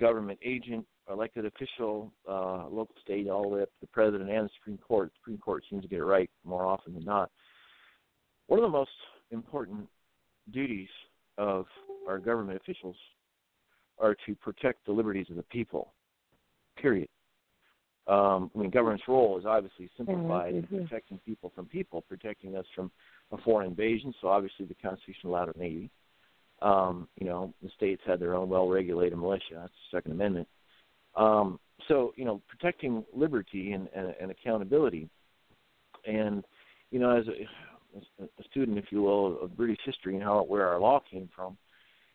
government 0.00 0.38
agent, 0.44 0.84
elected 1.10 1.46
official, 1.46 2.12
uh, 2.28 2.66
local, 2.68 2.94
state, 3.02 3.28
all 3.28 3.42
the 3.42 3.48
way 3.48 3.62
up 3.62 3.68
to 3.68 3.80
the 3.80 3.86
president 3.88 4.30
and 4.30 4.46
the 4.46 4.50
Supreme 4.58 4.78
Court. 4.78 5.08
The 5.08 5.18
Supreme 5.20 5.38
Court 5.38 5.64
seems 5.68 5.82
to 5.82 5.88
get 5.88 5.98
it 5.98 6.04
right 6.04 6.30
more 6.44 6.64
often 6.64 6.94
than 6.94 7.04
not. 7.04 7.30
One 8.46 8.58
of 8.58 8.64
the 8.64 8.68
most 8.68 8.90
important 9.30 9.88
duties 10.52 10.88
of 11.38 11.66
our 12.08 12.18
government 12.18 12.60
officials 12.60 12.96
are 13.98 14.16
to 14.26 14.34
protect 14.34 14.84
the 14.86 14.92
liberties 14.92 15.26
of 15.30 15.36
the 15.36 15.42
people. 15.44 15.92
Period. 16.76 17.08
Um, 18.08 18.50
I 18.54 18.58
mean, 18.58 18.70
government's 18.70 19.04
role 19.06 19.38
is 19.38 19.46
obviously 19.46 19.88
simplified 19.96 20.54
in 20.54 20.64
protecting 20.64 21.18
people 21.24 21.52
from 21.54 21.66
people, 21.66 22.02
protecting 22.02 22.56
us 22.56 22.66
from 22.74 22.90
a 23.30 23.38
foreign 23.38 23.68
invasion. 23.68 24.12
So 24.20 24.28
obviously, 24.28 24.66
the 24.66 24.74
Constitution 24.74 25.28
allowed 25.28 25.54
a 25.54 25.58
navy. 25.58 25.88
Um, 26.62 27.08
you 27.18 27.26
know, 27.26 27.52
the 27.62 27.70
states 27.76 28.02
had 28.06 28.20
their 28.20 28.34
own 28.34 28.48
well-regulated 28.48 29.18
militia. 29.18 29.54
That's 29.54 29.72
the 29.72 29.96
Second 29.96 30.12
Amendment. 30.12 30.48
Um, 31.16 31.58
so 31.88 32.12
you 32.16 32.24
know, 32.24 32.40
protecting 32.48 33.04
liberty 33.14 33.72
and, 33.72 33.88
and, 33.94 34.14
and 34.20 34.30
accountability, 34.30 35.08
and 36.06 36.44
you 36.90 37.00
know, 37.00 37.10
as 37.16 37.26
a, 37.28 38.24
a 38.24 38.44
student, 38.50 38.78
if 38.78 38.86
you 38.90 39.02
will, 39.02 39.42
of 39.42 39.56
British 39.56 39.80
history 39.84 40.14
and 40.14 40.22
how 40.22 40.44
where 40.44 40.68
our 40.68 40.78
law 40.78 41.00
came 41.10 41.28
from, 41.34 41.56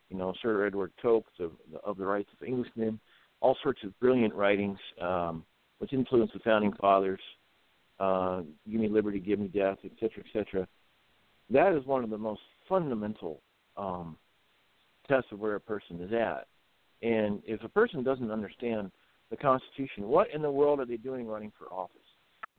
you 0.08 0.16
know, 0.16 0.32
Sir 0.40 0.66
Edward 0.66 0.92
Coke, 1.02 1.26
the, 1.38 1.50
of 1.84 1.98
the 1.98 2.06
Rights 2.06 2.30
of 2.40 2.46
Englishmen, 2.46 2.98
all 3.40 3.56
sorts 3.62 3.80
of 3.84 3.98
brilliant 4.00 4.34
writings, 4.34 4.78
um, 5.00 5.44
which 5.78 5.92
influenced 5.92 6.34
the 6.34 6.40
founding 6.40 6.72
fathers. 6.80 7.20
Uh, 8.00 8.42
give 8.70 8.80
me 8.80 8.88
liberty, 8.88 9.18
give 9.18 9.38
me 9.38 9.48
death, 9.48 9.78
et 9.84 9.90
cetera, 10.00 10.22
et 10.24 10.32
cetera. 10.32 10.66
That 11.50 11.72
is 11.72 11.84
one 11.84 12.04
of 12.04 12.10
the 12.10 12.18
most 12.18 12.40
fundamental 12.68 13.40
um, 13.76 14.16
tests 15.08 15.32
of 15.32 15.40
where 15.40 15.54
a 15.54 15.60
person 15.60 16.00
is 16.00 16.12
at. 16.12 16.46
And 17.02 17.42
if 17.46 17.62
a 17.62 17.68
person 17.68 18.02
doesn't 18.02 18.30
understand 18.30 18.90
the 19.30 19.36
Constitution, 19.36 20.08
what 20.08 20.28
in 20.34 20.42
the 20.42 20.50
world 20.50 20.80
are 20.80 20.86
they 20.86 20.96
doing 20.96 21.26
running 21.26 21.52
for 21.58 21.72
office? 21.72 21.96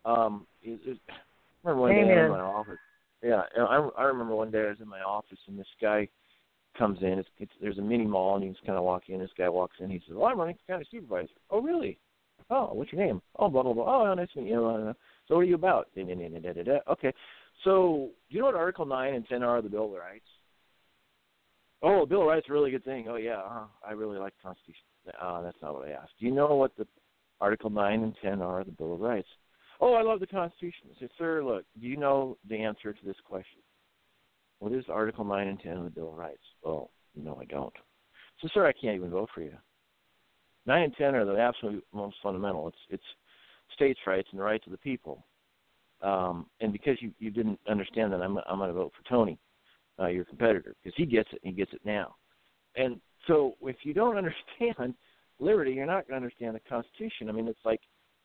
Um, 0.06 0.48
is, 0.64 0.80
is, 0.88 0.98
I 1.10 1.70
remember 1.70 1.82
one 1.82 1.96
day 1.96 2.02
I 2.02 2.06
was 2.06 2.26
in 2.26 2.32
my 2.32 2.40
office. 2.40 2.78
Yeah, 3.22 3.42
I, 3.58 3.90
I 3.98 4.04
remember 4.06 4.36
one 4.36 4.52
day 4.52 4.62
I 4.62 4.70
was 4.70 4.80
in 4.82 4.88
my 4.88 5.02
office 5.02 5.40
and 5.48 5.60
this 5.60 5.68
guy 5.82 6.08
comes 6.78 7.00
in. 7.02 7.20
It's, 7.20 7.30
it's 7.38 7.52
there's 7.62 7.78
a 7.80 7.82
mini 7.82 8.06
mall 8.06 8.36
and 8.36 8.46
you 8.46 8.52
just 8.52 8.66
kind 8.66 8.78
of 8.78 8.86
walk 8.86 9.04
in. 9.10 9.20
This 9.20 9.30
guy 9.38 9.50
walks 9.50 9.76
in. 9.80 9.90
He 9.90 10.02
says, 10.08 10.16
"Well, 10.16 10.28
I'm 10.28 10.40
running 10.40 10.56
for 10.56 10.74
county 10.74 10.88
supervisor." 10.90 11.28
Oh, 11.50 11.62
really? 11.62 12.00
Oh, 12.50 12.70
what's 12.74 12.94
your 12.94 13.06
name? 13.06 13.22
Oh, 13.38 13.50
blah 13.50 13.64
blah 13.64 13.74
blah. 13.74 14.04
Oh, 14.04 14.14
nice 14.14 14.30
to 14.34 14.42
meet 14.42 14.52
you. 14.52 14.66
Uh, 14.66 14.94
So 15.28 15.36
what 15.36 15.42
are 15.42 15.46
you 15.46 15.56
about? 15.56 15.88
Da, 15.96 16.04
da, 16.04 16.16
da, 16.16 16.40
da, 16.40 16.54
da, 16.54 16.64
da. 16.64 16.92
Okay. 16.94 17.14
So 17.66 18.10
do 18.30 18.36
you 18.36 18.40
know 18.40 18.46
what 18.46 18.56
Article 18.56 18.86
nine 18.86 19.16
and 19.16 19.28
ten 19.28 19.44
are 19.44 19.58
of 19.58 19.64
the 19.64 19.70
Bill 19.70 19.86
of 19.86 19.92
Rights? 19.92 20.26
Oh, 21.82 22.06
Bill 22.06 22.22
of 22.22 22.28
Rights 22.28 22.46
is 22.46 22.50
a 22.50 22.54
really 22.54 22.72
good 22.72 22.84
thing. 22.84 23.08
Oh 23.10 23.16
yeah, 23.16 23.40
uh, 23.40 23.66
I 23.88 23.94
really 23.94 24.18
like 24.18 24.34
the 24.38 24.48
Constitution. 24.48 24.84
Uh, 25.22 25.42
that's 25.42 25.58
not 25.62 25.74
what 25.76 25.88
I 25.88 25.92
asked. 25.92 26.12
Do 26.20 26.26
you 26.26 26.32
know 26.32 26.56
what 26.56 26.76
the 26.78 26.86
Article 27.40 27.70
nine 27.70 28.04
and 28.04 28.16
ten 28.22 28.42
are 28.42 28.62
of 28.62 28.66
the 28.66 28.74
Bill 28.74 28.94
of 28.94 29.00
Rights? 29.00 29.28
Oh, 29.82 29.94
I 29.94 30.02
love 30.02 30.20
the 30.20 30.28
Constitution. 30.28 30.90
I 30.94 31.00
said, 31.00 31.10
sir, 31.18 31.42
look, 31.44 31.64
do 31.80 31.88
you 31.88 31.96
know 31.96 32.38
the 32.50 32.58
answer 32.58 32.92
to 32.92 33.06
this 33.06 33.16
question? 33.24 33.62
what 34.60 34.74
is 34.74 34.86
Article 34.90 35.26
9 35.26 35.48
and 35.48 35.60
10 35.60 35.72
of 35.78 35.84
the 35.86 35.90
Bill 35.90 36.10
of 36.10 36.18
Rights? 36.18 36.44
Well, 36.64 36.92
no, 37.16 37.38
I 37.42 37.46
don't. 37.46 37.74
So, 38.42 38.50
sir, 38.54 38.68
I 38.68 38.74
can't 38.74 38.96
even 38.96 39.10
vote 39.10 39.30
for 39.34 39.42
you. 39.42 39.54
9 40.66 40.82
and 40.82 40.96
10 40.96 41.16
are 41.16 41.26
the 41.26 41.40
absolute 41.40 41.84
most 41.94 42.18
fundamental. 42.22 42.68
It's, 42.68 42.78
it's 42.90 43.04
states' 43.74 44.00
rights 44.06 44.28
and 44.32 44.40
the 44.40 44.44
rights 44.44 44.66
of 44.66 44.72
the 44.72 44.78
people. 44.78 45.26
Um, 46.02 46.46
and 46.62 46.72
because 46.72 46.98
you, 47.02 47.12
you 47.20 47.32
didn't 47.32 47.60
understand 47.70 48.14
that, 48.14 48.22
I'm, 48.22 48.38
I'm 48.50 48.58
going 48.58 48.70
to 48.70 48.74
vote 48.74 48.94
for 48.96 49.10
Tony, 49.10 49.38
uh, 50.00 50.08
your 50.08 50.26
competitor, 50.26 50.76
because 50.84 50.96
he 50.96 51.06
gets 51.06 51.30
it 51.32 51.40
and 51.44 51.54
he 51.54 51.58
gets 51.58 51.74
it 51.74 51.82
now. 51.84 52.16
And 52.76 53.00
so 53.28 53.56
if 53.62 53.78
you 53.84 53.94
don't 53.94 54.18
understand 54.58 54.94
liberty, 55.40 55.72
you're 55.72 55.86
not 55.86 56.08
going 56.08 56.22
to 56.22 56.26
understand 56.26 56.56
the 56.56 56.70
Constitution. 56.70 57.30
I 57.30 57.32
mean, 57.32 57.48
it's 57.48 57.60
like 57.66 57.82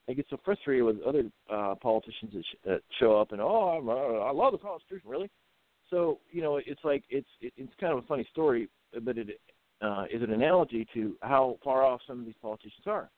I 0.09 0.13
get 0.13 0.27
so 0.29 0.39
frustrated 0.45 0.85
with 0.85 1.03
other 1.03 1.25
uh, 1.51 1.75
politicians 1.81 2.33
that, 2.35 2.43
sh- 2.43 2.67
that 2.67 2.81
show 2.99 3.19
up 3.19 3.33
and 3.33 3.41
oh, 3.41 3.79
I'm, 3.79 3.89
uh, 3.89 4.25
I 4.25 4.33
love 4.33 4.53
the 4.53 4.59
Constitution, 4.59 5.09
really. 5.09 5.31
So 5.91 6.19
you 6.31 6.43
know, 6.43 6.57
it's 6.65 6.81
like 6.85 7.05
it's 7.11 7.29
it, 7.41 7.53
it's 7.57 7.73
kind 7.81 7.93
of 7.93 8.01
a 8.01 8.07
funny 8.07 8.27
story, 8.33 8.69
but 9.03 9.19
it 9.19 9.41
uh, 9.81 10.05
is 10.13 10.23
an 10.23 10.33
analogy 10.33 10.87
to 10.95 11.15
how 11.23 11.59
far 11.63 11.85
off 11.85 12.01
some 12.07 12.21
of 12.21 12.27
these 12.27 12.35
politicians 12.41 12.87
are. 12.87 13.11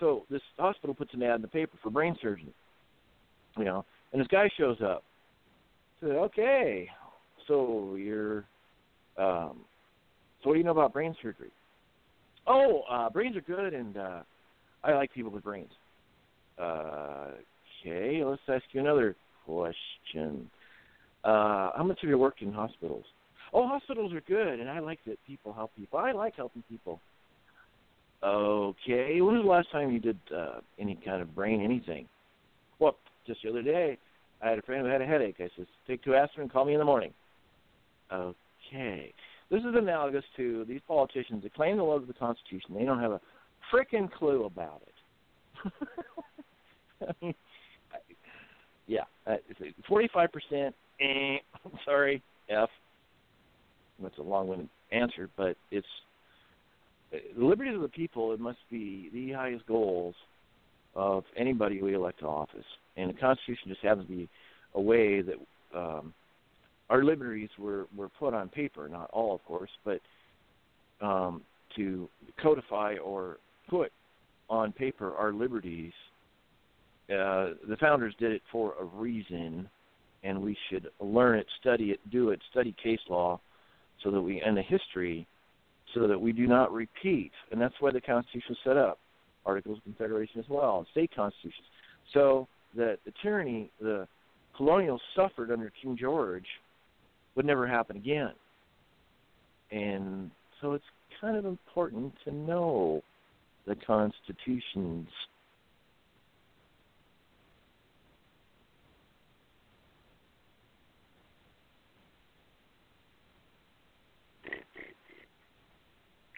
So 0.00 0.24
this 0.28 0.42
hospital 0.58 0.94
puts 0.94 1.14
an 1.14 1.22
ad 1.22 1.36
in 1.36 1.42
the 1.42 1.48
paper 1.48 1.76
for 1.82 1.90
brain 1.90 2.16
surgery, 2.20 2.54
you 3.56 3.64
know, 3.64 3.84
and 4.12 4.20
this 4.20 4.28
guy 4.28 4.50
shows 4.58 4.78
up. 4.82 5.04
Said, 6.00 6.10
okay, 6.10 6.88
so 7.48 7.94
you're, 7.96 8.44
um, 9.18 9.64
so 10.42 10.48
what 10.48 10.54
do 10.54 10.58
you 10.58 10.64
know 10.64 10.70
about 10.70 10.92
brain 10.92 11.14
surgery? 11.22 11.50
Oh, 12.46 12.82
uh, 12.90 13.08
brains 13.10 13.36
are 13.36 13.40
good, 13.40 13.72
and 13.72 13.96
uh, 13.96 14.20
I 14.82 14.92
like 14.92 15.12
people 15.12 15.30
with 15.30 15.44
brains. 15.44 15.72
Uh, 16.58 17.30
okay, 17.86 18.22
let's 18.24 18.42
ask 18.48 18.64
you 18.72 18.80
another 18.80 19.16
question. 19.46 20.50
Uh, 21.24 21.70
how 21.76 21.84
much 21.84 21.98
have 22.02 22.10
you 22.10 22.18
worked 22.18 22.42
in 22.42 22.52
hospitals? 22.52 23.04
Oh, 23.52 23.66
hospitals 23.66 24.12
are 24.12 24.20
good, 24.22 24.60
and 24.60 24.68
I 24.68 24.80
like 24.80 24.98
that 25.06 25.18
people 25.26 25.52
help 25.52 25.74
people. 25.76 25.98
I 25.98 26.12
like 26.12 26.36
helping 26.36 26.62
people. 26.68 27.00
Okay, 28.22 29.20
when 29.20 29.36
was 29.36 29.44
the 29.44 29.50
last 29.50 29.70
time 29.70 29.90
you 29.90 30.00
did 30.00 30.18
uh, 30.34 30.60
any 30.78 30.98
kind 31.04 31.20
of 31.22 31.34
brain 31.34 31.60
anything? 31.62 32.08
Well, 32.78 32.96
just 33.26 33.42
the 33.42 33.50
other 33.50 33.62
day, 33.62 33.98
I 34.42 34.50
had 34.50 34.58
a 34.58 34.62
friend 34.62 34.84
who 34.84 34.90
had 34.90 35.02
a 35.02 35.06
headache. 35.06 35.36
I 35.38 35.48
said, 35.56 35.66
take 35.86 36.02
two 36.02 36.14
aspirin, 36.14 36.48
call 36.48 36.64
me 36.64 36.72
in 36.72 36.78
the 36.78 36.84
morning. 36.84 37.12
Okay. 38.12 39.12
This 39.50 39.60
is 39.60 39.74
analogous 39.74 40.24
to 40.36 40.64
these 40.66 40.80
politicians 40.86 41.42
that 41.42 41.54
claim 41.54 41.76
the 41.76 41.82
love 41.82 42.02
of 42.02 42.08
the 42.08 42.14
Constitution. 42.14 42.74
They 42.74 42.84
don't 42.84 43.00
have 43.00 43.12
a 43.12 43.20
freaking 43.72 44.10
clue 44.10 44.44
about 44.44 44.82
it. 44.86 44.94
Yeah, 48.86 49.04
forty-five 49.88 50.30
percent. 50.32 50.74
Eh, 51.00 51.38
sorry, 51.84 52.22
F. 52.50 52.68
That's 54.02 54.18
a 54.18 54.22
long-winded 54.22 54.68
answer, 54.92 55.30
but 55.36 55.56
it's 55.70 55.86
the 57.10 57.20
liberties 57.36 57.76
of 57.76 57.82
the 57.82 57.88
people. 57.88 58.32
It 58.32 58.40
must 58.40 58.58
be 58.70 59.08
the 59.12 59.32
highest 59.32 59.66
goals 59.66 60.14
of 60.94 61.24
anybody 61.36 61.80
we 61.80 61.94
elect 61.94 62.20
to 62.20 62.26
office, 62.26 62.64
and 62.96 63.10
the 63.10 63.18
Constitution 63.18 63.68
just 63.68 63.82
happens 63.82 64.06
to 64.06 64.12
be 64.12 64.28
a 64.74 64.80
way 64.80 65.22
that 65.22 65.36
um, 65.74 66.12
our 66.90 67.04
liberties 67.04 67.48
were 67.58 67.86
were 67.96 68.08
put 68.08 68.34
on 68.34 68.48
paper, 68.48 68.88
not 68.88 69.10
all, 69.12 69.34
of 69.34 69.44
course, 69.44 69.70
but 69.84 70.00
um, 71.00 71.42
to 71.76 72.08
codify 72.42 72.96
or 72.96 73.38
put 73.68 73.90
on 74.48 74.72
paper 74.72 75.14
our 75.14 75.32
liberties. 75.32 75.92
Uh, 77.10 77.52
the 77.68 77.76
founders 77.80 78.14
did 78.18 78.32
it 78.32 78.42
for 78.50 78.74
a 78.80 78.84
reason, 78.84 79.68
and 80.22 80.40
we 80.40 80.56
should 80.70 80.88
learn 81.00 81.38
it, 81.38 81.46
study 81.60 81.90
it, 81.90 82.00
do 82.10 82.30
it, 82.30 82.40
study 82.50 82.74
case 82.82 83.00
law, 83.08 83.38
so 84.02 84.10
that 84.10 84.20
we 84.20 84.40
and 84.40 84.56
the 84.56 84.62
history, 84.62 85.26
so 85.94 86.06
that 86.06 86.18
we 86.18 86.32
do 86.32 86.46
not 86.46 86.72
repeat. 86.72 87.32
And 87.50 87.60
that's 87.60 87.74
why 87.80 87.90
the 87.92 88.00
Constitution 88.00 88.48
was 88.50 88.58
set 88.64 88.76
up, 88.76 88.98
Articles 89.44 89.78
of 89.78 89.84
Confederation 89.84 90.40
as 90.40 90.48
well, 90.48 90.78
and 90.78 90.86
state 90.92 91.10
constitutions, 91.14 91.66
so 92.12 92.48
that 92.76 92.98
the 93.04 93.12
tyranny 93.22 93.70
the 93.80 94.06
colonials 94.56 95.00
suffered 95.14 95.50
under 95.50 95.72
King 95.82 95.96
George 95.98 96.46
would 97.34 97.46
never 97.46 97.66
happen 97.66 97.96
again. 97.96 98.32
And 99.70 100.30
so 100.60 100.72
it's 100.72 100.84
kind 101.20 101.36
of 101.36 101.44
important 101.44 102.12
to 102.24 102.32
know 102.32 103.02
the 103.66 103.74
constitutions. 103.86 105.08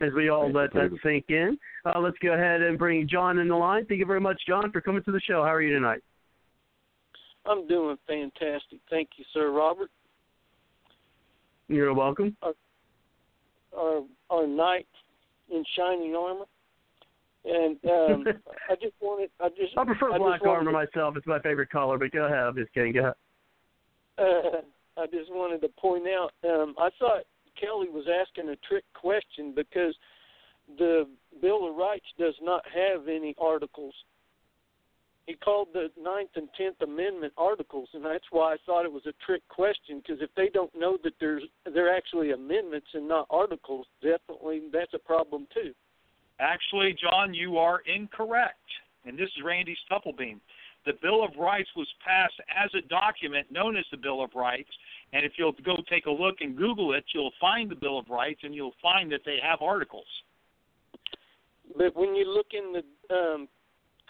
As 0.03 0.13
we 0.15 0.29
all 0.29 0.53
let 0.53 0.75
that 0.75 0.91
sink 1.03 1.25
in, 1.31 1.57
uh, 1.87 1.99
let's 1.99 2.19
go 2.23 2.35
ahead 2.35 2.61
and 2.61 2.79
bring 2.79 3.09
John 3.09 3.39
in 3.39 3.49
the 3.49 3.57
line. 3.57 3.87
Thank 3.87 3.99
you 3.99 4.05
very 4.07 4.21
much, 4.21 4.39
John, 4.47 4.71
for 4.71 4.83
coming 4.83 5.03
to 5.05 5.11
the 5.11 5.21
show. 5.21 5.43
How 5.43 5.55
are 5.55 5.63
you 5.63 5.73
tonight? 5.73 6.03
I'm 7.47 7.67
doing 7.67 7.97
fantastic. 8.07 8.81
Thank 8.91 9.09
you, 9.17 9.25
Sir 9.33 9.51
Robert. 9.51 9.91
You're 11.69 11.95
welcome. 11.95 12.37
Our, 12.43 12.55
our, 13.77 14.03
our 14.31 14.47
knight 14.47 14.87
in 15.51 15.65
shining 15.77 16.15
armor. 16.15 16.45
And 17.45 17.77
um, 17.85 18.25
I 18.71 18.75
just 18.75 18.95
wanted, 19.01 19.31
I 19.41 19.49
just, 19.51 19.77
I 19.77 19.85
prefer 19.85 20.13
I 20.13 20.19
black 20.19 20.45
armor 20.45 20.73
to, 20.73 20.77
myself. 20.77 21.17
It's 21.17 21.27
my 21.27 21.41
favorite 21.41 21.71
color. 21.71 21.99
But 21.99 22.13
go 22.13 22.25
ahead. 22.25 22.39
I'm 22.39 22.57
just 22.57 22.73
kidding. 22.73 22.93
Go 22.93 23.01
ahead. 23.01 23.15
Uh, 24.19 25.01
I 25.01 25.07
just 25.07 25.31
wanted 25.31 25.61
to 25.61 25.69
point 25.79 26.05
out. 26.07 26.31
Um, 26.45 26.75
I 26.79 26.91
thought 26.99 27.23
Kelly 27.61 27.89
was 27.89 28.07
asking 28.09 28.51
a 28.51 28.57
trick 28.69 28.85
question 28.95 29.53
because 29.55 29.95
the 30.79 31.07
Bill 31.41 31.69
of 31.69 31.77
Rights 31.77 32.07
does 32.19 32.35
not 32.43 32.63
have 32.75 33.09
any 33.09 33.35
articles 33.41 33.95
he 35.27 35.35
called 35.35 35.69
the 35.73 35.91
Ninth 36.01 36.31
and 36.37 36.49
Tenth 36.57 36.81
Amendment 36.83 37.33
articles, 37.37 37.89
and 37.95 38.05
that's 38.05 38.25
why 38.31 38.55
I 38.55 38.57
thought 38.65 38.85
it 38.85 38.93
was 38.93 39.07
a 39.07 39.15
trick 39.25 39.43
question. 39.49 40.01
Because 40.01 40.23
if 40.23 40.31
they 40.37 40.49
don't 40.49 40.75
know 40.75 40.97
that 41.03 41.15
there's 41.19 41.43
they're 41.73 41.95
actually 41.95 42.31
amendments 42.31 42.87
and 42.95 43.09
not 43.09 43.27
articles, 43.31 43.87
definitely 44.01 44.63
that's 44.73 44.95
a 44.95 44.99
problem 44.99 45.49
too. 45.53 45.73
Actually, 46.39 46.97
John, 47.01 47.35
you 47.35 47.59
are 47.59 47.81
incorrect. 47.87 48.59
And 49.05 49.19
this 49.19 49.29
is 49.37 49.45
Randy 49.45 49.77
Stufflebeam. 49.91 50.41
The 50.85 50.93
Bill 51.03 51.25
of 51.25 51.31
Rights 51.39 51.69
was 51.77 51.89
passed 52.05 52.35
as 52.51 52.71
a 52.75 52.87
document 52.89 53.51
known 53.51 53.77
as 53.77 53.85
the 53.91 53.97
Bill 53.97 54.23
of 54.23 54.31
Rights. 54.35 54.71
And 55.13 55.25
if 55.25 55.33
you'll 55.37 55.55
go 55.65 55.77
take 55.89 56.07
a 56.07 56.11
look 56.11 56.37
and 56.41 56.57
Google 56.57 56.93
it, 56.95 57.05
you'll 57.15 57.33
find 57.41 57.71
the 57.71 57.75
Bill 57.75 57.99
of 57.99 58.09
Rights 58.09 58.41
and 58.43 58.55
you'll 58.55 58.75
find 58.83 59.11
that 59.13 59.21
they 59.25 59.39
have 59.43 59.63
articles. 59.63 60.07
But 61.77 61.97
when 61.97 62.15
you 62.15 62.33
look 62.33 62.49
in 62.53 62.73
the 62.73 63.15
um, 63.15 63.49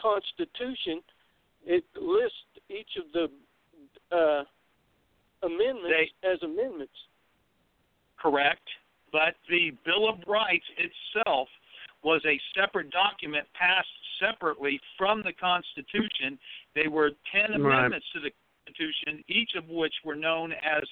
Constitution, 0.01 1.03
it 1.65 1.85
lists 2.01 2.37
each 2.69 2.97
of 2.97 3.13
the 3.13 3.31
uh, 4.15 4.45
amendments 5.43 6.13
They- 6.23 6.29
as 6.29 6.43
amendments. 6.43 6.95
Correct. 8.17 8.67
But 9.13 9.35
the 9.49 9.71
Bill 9.85 10.09
of 10.09 10.17
Rights 10.27 10.65
itself 10.79 11.49
was 12.03 12.21
a 12.27 12.41
separate 12.55 12.91
document 12.91 13.47
passed 13.55 13.89
separately 14.21 14.81
from 14.97 15.23
the 15.23 15.33
Constitution. 15.33 16.39
They 16.75 16.89
were 16.89 17.11
10 17.33 17.63
Right. 17.63 17.77
amendments 17.79 18.07
to 18.15 18.21
the 18.21 18.31
Constitution, 18.67 19.25
each 19.29 19.55
of 19.57 19.69
which 19.69 19.95
were 20.05 20.15
known 20.17 20.53
as 20.53 20.83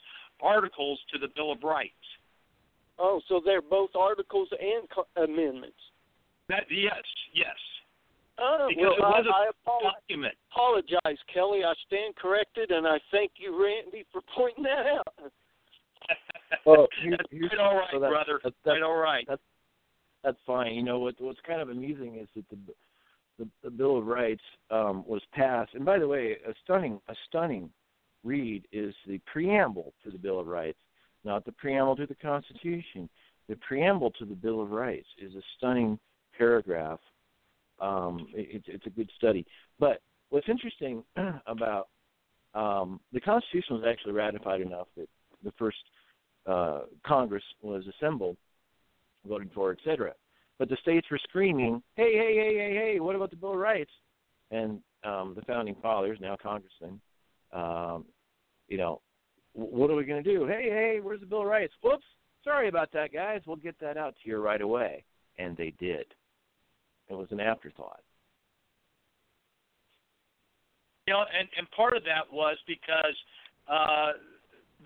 articles 0.40 1.01
to 1.12 1.18
the 1.18 1.28
Bill 1.28 1.52
of 1.52 1.62
Rights. 1.62 1.94
Oh, 2.98 3.20
so 3.28 3.40
they're 3.44 3.62
both 3.62 3.90
articles 3.97 4.48
and 4.52 4.89
co- 4.90 5.06
amendments. 5.16 5.78
That 6.48 6.70
yes, 6.70 7.02
yes. 7.32 7.56
Oh, 8.39 8.66
Because 8.69 8.94
well, 8.98 9.15
it 9.15 9.24
was 9.24 9.27
a 9.27 9.35
I, 9.35 9.47
I 9.47 9.51
apologize. 9.51 9.93
document. 10.02 10.35
apologize, 10.51 11.19
Kelly. 11.32 11.62
I 11.65 11.73
stand 11.86 12.16
corrected, 12.16 12.70
and 12.73 12.86
I 12.86 12.98
thank 13.12 13.32
you, 13.36 13.52
Randy, 13.55 14.05
for 14.12 14.20
pointing 14.36 14.65
that 14.65 14.86
out. 14.86 15.06
Well, 16.66 16.86
here's- 17.02 17.19
That's 17.19 17.32
here's- 17.32 17.48
quite 17.51 17.61
all 17.61 17.77
right, 17.77 17.89
so 17.93 17.98
that- 18.01 18.11
brother. 18.11 18.40
that- 18.44 18.55
quite 18.62 18.82
all 18.82 18.97
right. 18.97 19.24
that's 19.28 19.43
that's 20.23 20.39
fine. 20.47 20.73
You 20.74 20.82
know 20.82 20.98
what? 20.98 21.20
What's 21.20 21.40
kind 21.47 21.61
of 21.61 21.69
amusing 21.69 22.16
is 22.16 22.28
that 22.36 22.48
the 22.51 22.56
the, 23.39 23.48
the 23.65 23.70
Bill 23.70 23.98
of 23.98 24.06
Rights 24.06 24.43
um, 24.70 25.05
was 25.06 25.20
passed, 25.32 25.74
and 25.74 25.85
by 25.85 25.98
the 25.98 26.06
way, 26.09 26.36
a 26.47 26.55
stunning 26.62 27.01
a 27.09 27.15
stunning 27.28 27.70
read 28.23 28.66
is 28.73 28.94
the 29.06 29.19
preamble 29.27 29.93
to 30.05 30.11
the 30.11 30.19
Bill 30.19 30.39
of 30.40 30.47
Rights, 30.47 30.78
not 31.24 31.44
the 31.44 31.52
preamble 31.52 31.97
to 31.97 32.06
the 32.06 32.15
Constitution. 32.15 33.09
The 33.48 33.56
preamble 33.56 34.11
to 34.12 34.24
the 34.24 34.35
Bill 34.35 34.61
of 34.62 34.70
Rights 34.70 35.09
is 35.20 35.35
a 35.35 35.43
stunning 35.59 35.98
paragraph. 36.39 37.01
Um, 37.80 38.28
it, 38.34 38.64
it's 38.66 38.86
a 38.86 38.90
good 38.90 39.10
study. 39.16 39.46
But 39.78 40.01
what's 40.30 40.48
interesting 40.48 41.02
about 41.46 41.88
um, 42.55 43.01
the 43.12 43.20
Constitution 43.20 43.76
was 43.76 43.84
actually 43.88 44.12
ratified 44.12 44.60
enough 44.60 44.86
that 44.96 45.09
the 45.42 45.52
first 45.59 45.78
uh, 46.46 46.80
Congress 47.05 47.42
was 47.62 47.84
assembled, 47.86 48.36
voting 49.26 49.51
for, 49.55 49.72
et 49.72 49.78
cetera. 49.84 50.12
But 50.59 50.68
the 50.68 50.76
states 50.82 51.06
were 51.10 51.18
screaming, 51.24 51.82
"Hey, 51.96 52.12
hey, 52.14 52.34
hey, 52.36 52.56
hey, 52.56 52.92
hey! 52.92 53.01
What 53.01 53.16
about 53.16 53.30
the 53.30 53.36
Bill 53.36 53.52
of 53.52 53.59
Rights?" 53.59 53.90
And 54.51 54.80
um, 55.02 55.34
the 55.34 55.42
founding 55.42 55.74
fathers, 55.82 56.18
now 56.20 56.36
congressmen, 56.40 57.01
um, 57.52 58.05
you 58.68 58.78
know, 58.78 59.01
what 59.52 59.90
are 59.90 59.96
we 59.96 60.05
going 60.05 60.22
to 60.22 60.30
do? 60.30 60.46
Hey, 60.46 60.68
hey, 60.68 61.01
where's 61.02 61.20
the 61.20 61.26
Bill 61.26 61.42
of 61.42 61.46
Rights? 61.46 61.72
Whoops, 61.82 62.05
sorry 62.44 62.68
about 62.68 62.92
that, 62.92 63.12
guys. 63.12 63.40
We'll 63.46 63.56
get 63.56 63.78
that 63.80 63.96
out 63.96 64.14
to 64.22 64.28
you 64.28 64.38
right 64.38 64.60
away. 64.60 65.05
And 65.38 65.56
they 65.56 65.72
did. 65.78 66.06
It 67.14 67.18
was 67.18 67.32
an 67.32 67.40
afterthought. 67.40 68.00
You 71.06 71.14
know, 71.14 71.24
and 71.38 71.48
and 71.56 71.70
part 71.70 71.96
of 71.96 72.04
that 72.04 72.24
was 72.32 72.56
because 72.66 73.16
uh, 73.68 74.12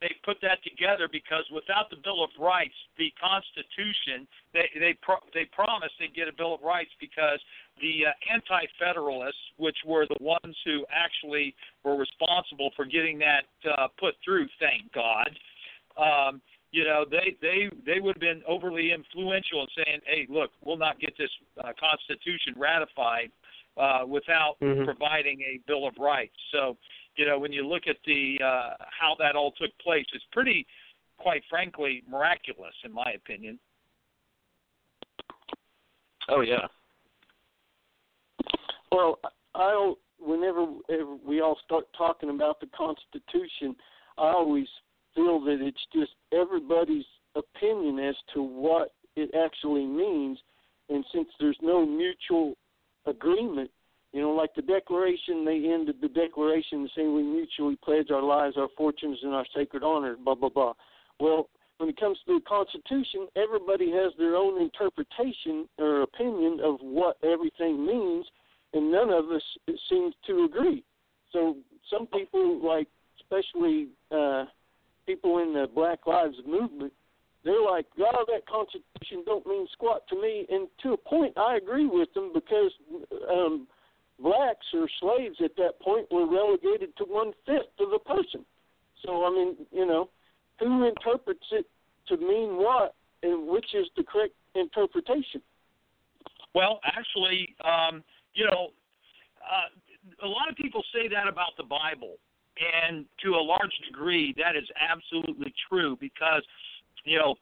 they 0.01 0.15
put 0.25 0.39
that 0.43 0.59
together 0.63 1.09
because 1.11 1.45
without 1.55 1.91
the 1.91 1.97
Bill 2.03 2.23
of 2.23 2.31
Rights, 2.39 2.75
the 2.99 3.13
Constitution, 3.19 4.27
they 4.53 4.67
they 4.79 4.99
pro- 5.03 5.23
they 5.35 5.47
promised 5.55 5.95
they'd 5.99 6.15
get 6.15 6.29
a 6.29 6.35
Bill 6.35 6.55
of 6.55 6.63
Rights 6.63 6.91
because 7.01 7.39
the 7.81 8.11
uh, 8.11 8.35
anti-federalists, 8.35 9.55
which 9.59 9.77
were 9.87 10.07
the 10.07 10.19
ones 10.21 10.57
who 10.65 10.85
actually 10.91 11.55
were 11.85 11.97
responsible 11.97 12.71
for 12.75 12.85
getting 12.85 13.19
that 13.19 13.47
uh, 13.63 13.87
put 13.99 14.15
through, 14.25 14.47
thank 14.59 14.91
God. 14.93 15.31
Um, 15.95 16.43
you 16.71 16.85
know, 16.85 17.05
they 17.09 17.37
they 17.41 17.71
they 17.87 18.01
would 18.01 18.17
have 18.17 18.21
been 18.21 18.43
overly 18.47 18.93
influential 18.93 19.63
in 19.63 19.69
saying, 19.85 20.01
"Hey, 20.05 20.27
look, 20.29 20.51
we'll 20.63 20.77
not 20.77 21.01
get 21.01 21.17
this 21.17 21.31
uh, 21.65 21.73
Constitution 21.79 22.55
ratified 22.57 23.31
uh, 23.77 24.05
without 24.07 24.59
Mhm. 24.61 24.85
providing 24.85 25.41
a 25.43 25.59
Bill 25.67 25.87
of 25.87 25.97
Rights." 25.99 26.37
So, 26.53 26.77
you 27.17 27.27
know, 27.27 27.39
when 27.39 27.53
you 27.53 27.67
look 27.67 27.87
at 27.87 27.97
the 28.05 28.39
uh, 28.43 28.77
how 28.91 29.15
that 29.19 29.35
all 29.35 29.53
took 29.53 29.77
place, 29.79 30.07
it's 30.13 30.25
pretty, 30.31 30.67
quite 31.17 31.43
frankly, 31.49 32.03
miraculous 32.07 32.75
in 32.85 32.93
my 32.93 33.13
opinion. 33.13 33.59
Oh 36.29 36.43
yeah. 36.43 36.67
Well, 38.93 39.19
I 39.55 39.95
whenever 40.19 40.67
we 41.25 41.41
all 41.41 41.59
start 41.65 41.87
talking 41.97 42.29
about 42.29 42.61
the 42.61 42.67
Constitution, 42.77 43.75
I 44.19 44.33
always 44.33 44.69
feel 45.15 45.41
that 45.45 45.59
it's 45.61 45.87
just 45.93 46.13
everybody's 46.33 47.05
opinion 47.35 47.99
as 47.99 48.17
to 48.35 48.43
what 48.43 48.93
it 49.17 49.31
actually 49.35 49.87
means, 49.87 50.39
and 50.89 51.05
since 51.13 51.29
there's 51.39 51.59
no 51.63 51.85
mutual 51.85 52.55
agreement, 53.07 53.71
you 54.13 54.23
know, 54.23 54.31
like 54.31 54.55
the 54.55 54.63
Declaration, 54.63 55.45
they 55.45 55.71
ended 55.71 55.97
the 56.01 56.09
Declaration 56.09 56.89
saying 56.97 57.15
we 57.15 57.23
mutually 57.23 57.77
pledge 57.85 58.11
our 58.11 58.23
lives, 58.23 58.57
our 58.57 58.69
fortunes, 58.77 59.19
and 59.23 59.35
our 59.35 59.45
sacred 59.55 59.83
honor, 59.83 60.17
blah 60.17 60.35
blah 60.35 60.49
blah. 60.49 60.73
Well, 61.21 61.49
when 61.79 61.91
it 61.91 62.01
comes 62.01 62.19
to 62.27 62.35
the 62.35 62.45
Constitution, 62.49 63.29
everybody 63.37 63.91
has 63.91 64.13
their 64.19 64.35
own 64.35 64.61
interpretation 64.61 65.69
or 65.79 66.03
opinion 66.03 66.61
of 66.63 66.77
what 66.81 67.19
everything 67.23 67.85
means, 67.85 68.27
and 68.73 68.91
none 68.91 69.11
of 69.11 69.27
us 69.31 69.43
seems 69.89 70.15
to 70.27 70.45
agree. 70.45 70.83
So 71.33 71.57
some 71.91 72.07
people, 72.07 72.67
like 72.67 72.89
especially 73.21 73.89
uh, 74.11 74.45
the 75.59 75.69
Black 75.75 76.07
Lives 76.07 76.37
Movement, 76.47 76.93
they're 77.45 77.63
like, 77.63 77.87
"Oh, 77.99 78.25
that 78.29 78.47
Constitution 78.47 79.23
don't 79.25 79.47
mean 79.47 79.67
squat 79.73 80.07
to 80.09 80.21
me." 80.21 80.47
And 80.49 80.69
to 80.83 80.93
a 80.93 80.97
point, 80.97 81.37
I 81.37 81.57
agree 81.57 81.87
with 81.87 82.13
them 82.15 82.33
because 82.33 82.73
um, 83.31 83.67
blacks 84.19 84.67
or 84.75 84.89
slaves 85.01 85.37
at 85.43 85.57
that 85.57 85.81
point 85.81 86.11
were 86.11 86.27
relegated 86.27 86.97
to 86.99 87.05
one 87.05 87.33
fifth 87.47 87.79
of 87.81 87.93
a 87.93 87.99
person. 87.99 88.45
So 89.05 89.25
I 89.25 89.31
mean, 89.31 89.57
you 89.73 89.87
know, 89.87 90.09
who 90.59 90.85
interprets 90.85 91.47
it 91.53 91.67
to 92.09 92.17
mean 92.17 92.57
what, 92.57 92.95
and 93.23 93.49
which 93.49 93.75
is 93.75 93.87
the 93.97 94.03
correct 94.03 94.35
interpretation? 94.55 95.43
Well, 96.55 96.81
actually, 96.85 97.55
um, 97.65 98.03
you 98.35 98.47
know, 98.47 98.69
uh, 99.43 100.27
a 100.27 100.29
lot 100.29 100.49
of 100.51 100.57
people 100.57 100.83
say 100.93 101.09
that 101.09 101.29
about 101.29 101.57
the 101.57 101.63
Bible, 101.65 102.17
and 102.59 103.05
to 103.23 103.35
a 103.35 103.43
large 103.43 103.73
degree, 103.87 104.35
that 104.37 104.57
is 104.57 104.69
absolutely 104.79 105.53
true 105.69 105.97
because, 106.01 106.43
you 107.05 107.19
know, 107.19 107.35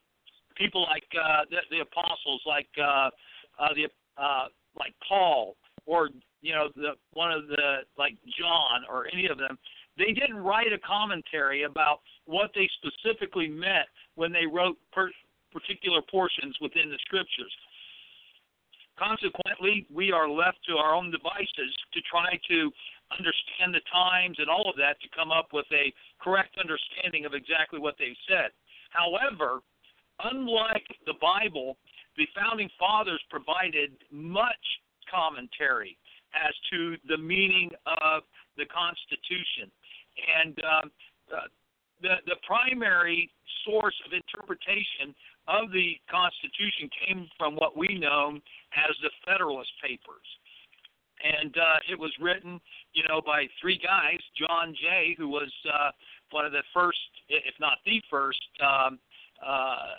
people 0.56 0.82
like 0.82 1.04
uh, 1.14 1.42
the, 1.50 1.58
the 1.70 1.80
apostles, 1.80 2.42
like 2.46 2.68
uh, 2.78 3.10
uh, 3.58 3.74
the 3.74 3.88
uh, 4.20 4.46
like 4.78 4.94
Paul, 5.06 5.56
or 5.86 6.10
you 6.42 6.52
know, 6.52 6.68
the 6.76 6.92
one 7.12 7.32
of 7.32 7.48
the 7.48 7.78
like 7.98 8.16
John, 8.38 8.84
or 8.90 9.06
any 9.12 9.26
of 9.26 9.38
them, 9.38 9.58
they 9.96 10.12
didn't 10.12 10.36
write 10.36 10.72
a 10.72 10.78
commentary 10.78 11.62
about 11.64 12.00
what 12.26 12.50
they 12.54 12.68
specifically 12.82 13.48
meant 13.48 13.88
when 14.14 14.32
they 14.32 14.46
wrote 14.46 14.76
per- 14.92 15.12
particular 15.52 16.00
portions 16.10 16.56
within 16.60 16.90
the 16.90 16.98
scriptures. 17.06 17.52
Consequently, 18.98 19.86
we 19.92 20.10
are 20.10 20.28
left 20.28 20.58
to 20.68 20.76
our 20.76 20.94
own 20.94 21.10
devices 21.10 21.72
to 21.92 22.00
try 22.10 22.38
to 22.48 22.70
understand 23.12 23.74
the 23.74 23.84
times 23.92 24.36
and 24.38 24.48
all 24.48 24.68
of 24.68 24.76
that 24.76 25.00
to 25.00 25.08
come 25.14 25.30
up 25.30 25.52
with 25.52 25.66
a 25.72 25.92
correct 26.20 26.56
understanding 26.58 27.24
of 27.24 27.34
exactly 27.34 27.78
what 27.78 27.94
they've 27.98 28.18
said. 28.28 28.50
However, 28.90 29.60
unlike 30.24 30.86
the 31.06 31.14
Bible, 31.20 31.76
the 32.16 32.26
founding 32.34 32.70
fathers 32.78 33.22
provided 33.30 33.92
much 34.10 34.64
commentary 35.10 35.96
as 36.34 36.54
to 36.72 36.96
the 37.08 37.16
meaning 37.16 37.70
of 37.86 38.22
the 38.56 38.66
Constitution. 38.66 39.70
And 40.16 40.56
um, 40.64 40.90
uh, 41.30 41.48
the, 42.02 42.16
the 42.26 42.36
primary 42.46 43.30
source 43.64 43.94
of 44.06 44.12
interpretation 44.12 45.14
of 45.48 45.70
the 45.72 45.96
Constitution 46.10 46.90
came 47.06 47.28
from 47.38 47.54
what 47.56 47.76
we 47.76 47.98
know 47.98 48.38
as 48.74 48.94
the 49.02 49.10
Federalist 49.24 49.70
Papers. 49.82 50.28
And 51.22 51.56
uh, 51.56 51.78
it 51.90 51.98
was 51.98 52.12
written, 52.20 52.60
you 52.92 53.02
know, 53.08 53.20
by 53.24 53.46
three 53.60 53.78
guys, 53.82 54.18
John 54.36 54.74
Jay, 54.80 55.14
who 55.16 55.28
was 55.28 55.50
uh, 55.72 55.90
one 56.30 56.44
of 56.44 56.52
the 56.52 56.62
first, 56.74 56.98
if 57.28 57.54
not 57.58 57.78
the 57.86 58.02
first, 58.10 58.40
um, 58.60 58.98
uh, 59.44 59.96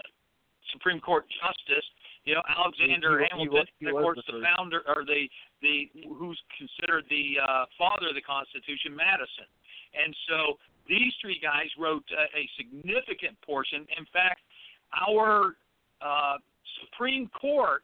Supreme 0.71 0.99
Court 0.99 1.25
justice. 1.41 1.85
You 2.25 2.35
know, 2.35 2.43
Alexander 2.47 3.19
He- 3.19 3.23
he- 3.23 3.23
he 3.23 3.29
Hamilton, 3.29 3.53
was- 3.53 3.67
he 3.79 3.85
of 3.87 3.93
course, 3.93 4.19
the 4.27 4.33
the 4.33 4.45
founder 4.55 4.83
or 4.85 5.05
the 5.05 5.29
the 5.61 5.89
who's 6.17 6.39
considered 6.57 7.05
the 7.09 7.39
uh, 7.41 7.65
father 7.77 8.09
of 8.09 8.15
the 8.15 8.21
Constitution, 8.21 8.95
Madison. 8.95 9.47
And 9.95 10.15
so 10.27 10.59
these 10.87 11.13
three 11.21 11.39
guys 11.39 11.67
wrote 11.79 12.03
a, 12.11 12.37
a 12.37 12.49
significant 12.57 13.39
portion. 13.41 13.87
In 13.97 14.05
fact, 14.13 14.41
our 15.07 15.55
uh, 16.01 16.37
Supreme 16.83 17.27
Court, 17.29 17.83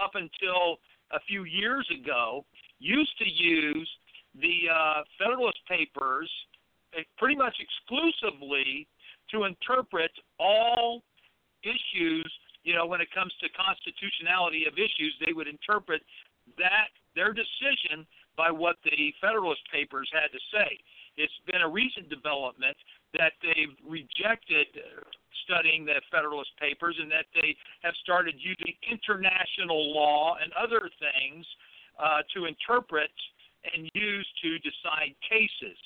up 0.00 0.14
until 0.14 0.78
a 1.10 1.20
few 1.26 1.44
years 1.44 1.88
ago, 1.90 2.44
used 2.82 3.16
to 3.18 3.28
use 3.30 3.88
the 4.34 4.66
uh, 4.66 5.02
Federalist 5.18 5.58
Papers 5.68 6.30
uh, 6.98 7.02
pretty 7.16 7.36
much 7.36 7.54
exclusively 7.62 8.86
to 9.30 9.44
interpret 9.44 10.10
all 10.38 11.02
issues. 11.62 12.26
You 12.64 12.74
know, 12.74 12.86
when 12.86 13.00
it 13.00 13.08
comes 13.14 13.32
to 13.40 13.46
constitutionality 13.54 14.66
of 14.66 14.74
issues, 14.74 15.14
they 15.24 15.32
would 15.32 15.48
interpret 15.48 16.02
that 16.58 16.90
their 17.14 17.32
decision 17.32 18.06
by 18.36 18.50
what 18.50 18.76
the 18.84 19.12
Federalist 19.20 19.62
Papers 19.70 20.10
had 20.12 20.32
to 20.32 20.40
say. 20.50 20.78
It's 21.16 21.32
been 21.46 21.60
a 21.60 21.68
recent 21.68 22.08
development 22.08 22.76
that 23.14 23.36
they've 23.42 23.76
rejected 23.84 24.66
uh, 24.74 25.04
studying 25.44 25.84
the 25.84 26.00
Federalist 26.10 26.50
Papers 26.58 26.96
and 26.98 27.10
that 27.12 27.26
they 27.34 27.54
have 27.82 27.92
started 28.02 28.34
using 28.38 28.72
international 28.88 29.92
law 29.92 30.36
and 30.42 30.50
other 30.56 30.88
things 30.98 31.44
uh, 31.98 32.22
to 32.34 32.46
interpret 32.46 33.10
and 33.74 33.88
use 33.94 34.26
to 34.42 34.58
decide 34.58 35.14
cases. 35.28 35.78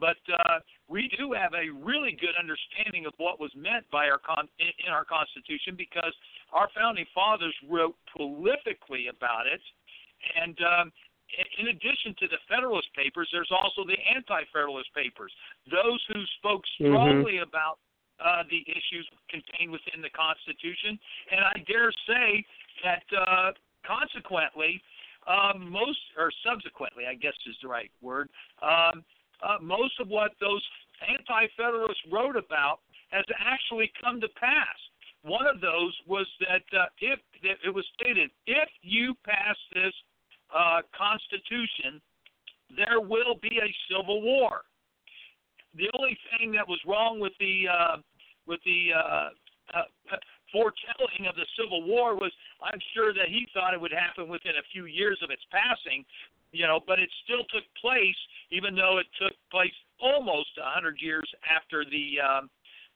But 0.00 0.16
uh, 0.32 0.60
we 0.88 1.08
do 1.18 1.32
have 1.32 1.52
a 1.52 1.68
really 1.84 2.16
good 2.18 2.34
understanding 2.38 3.04
of 3.06 3.12
what 3.18 3.38
was 3.38 3.52
meant 3.54 3.84
by 3.92 4.08
our 4.08 4.18
con- 4.18 4.48
in 4.58 4.90
our 4.90 5.04
Constitution 5.04 5.76
because 5.76 6.12
our 6.52 6.68
founding 6.74 7.06
fathers 7.14 7.54
wrote 7.68 7.94
prolifically 8.08 9.08
about 9.12 9.46
it, 9.46 9.60
and 10.40 10.56
um, 10.64 10.92
in- 11.38 11.52
in 11.60 11.76
addition 11.76 12.16
to 12.20 12.26
the 12.28 12.40
Federalist 12.48 12.88
Papers, 12.96 13.28
there's 13.32 13.52
also 13.52 13.84
the 13.84 13.96
Anti-Federalist 14.14 14.92
Papers. 14.94 15.32
Those 15.70 16.00
who 16.08 16.20
spoke 16.40 16.62
strongly 16.80 17.38
about 17.38 17.78
uh, 18.20 18.44
the 18.50 18.64
issues 18.68 19.08
contained 19.28 19.72
within 19.72 20.00
the 20.00 20.10
Constitution, 20.10 20.98
and 21.30 21.40
I 21.44 21.56
dare 21.68 21.92
say 22.08 22.44
that 22.84 23.04
uh, 23.12 23.52
consequently, 23.86 24.80
um, 25.26 25.70
most 25.70 25.98
or 26.18 26.30
subsequently, 26.44 27.04
I 27.08 27.14
guess 27.14 27.34
is 27.48 27.56
the 27.62 27.68
right 27.68 27.90
word. 28.00 28.28
Um, 28.62 29.04
uh, 29.42 29.58
most 29.60 29.98
of 30.00 30.08
what 30.08 30.32
those 30.40 30.62
anti-federalists 31.08 32.02
wrote 32.10 32.36
about 32.36 32.78
has 33.10 33.24
actually 33.38 33.90
come 34.02 34.20
to 34.20 34.28
pass. 34.40 34.76
One 35.22 35.46
of 35.46 35.60
those 35.60 35.94
was 36.06 36.26
that 36.40 36.62
uh, 36.76 36.86
if 37.00 37.20
that 37.42 37.56
it 37.64 37.74
was 37.74 37.84
stated, 38.00 38.30
if 38.46 38.68
you 38.82 39.14
pass 39.24 39.56
this 39.74 39.92
uh, 40.54 40.80
Constitution, 40.96 42.00
there 42.76 43.00
will 43.00 43.36
be 43.40 43.60
a 43.62 43.70
civil 43.90 44.22
war. 44.22 44.62
The 45.76 45.88
only 45.94 46.18
thing 46.30 46.52
that 46.52 46.66
was 46.66 46.80
wrong 46.86 47.20
with 47.20 47.32
the 47.38 47.66
uh, 47.68 47.96
with 48.46 48.60
the 48.64 48.88
uh, 48.94 49.28
uh, 49.74 50.16
foretelling 50.52 51.26
of 51.26 51.34
the 51.34 51.46
Civil 51.58 51.82
War 51.82 52.14
was, 52.14 52.30
I'm 52.62 52.78
sure 52.94 53.12
that 53.12 53.28
he 53.28 53.48
thought 53.52 53.74
it 53.74 53.80
would 53.80 53.92
happen 53.92 54.28
within 54.28 54.60
a 54.60 54.66
few 54.72 54.86
years 54.86 55.18
of 55.24 55.30
its 55.30 55.42
passing, 55.50 56.04
you 56.52 56.66
know, 56.66 56.80
but 56.86 57.00
it 57.00 57.08
still 57.24 57.42
took 57.48 57.64
place, 57.80 58.20
even 58.52 58.76
though 58.76 58.98
it 59.00 59.08
took 59.16 59.32
place 59.50 59.74
almost 59.98 60.52
100 60.60 61.00
years 61.00 61.26
after 61.48 61.84
the 61.84 62.20
um, 62.20 62.50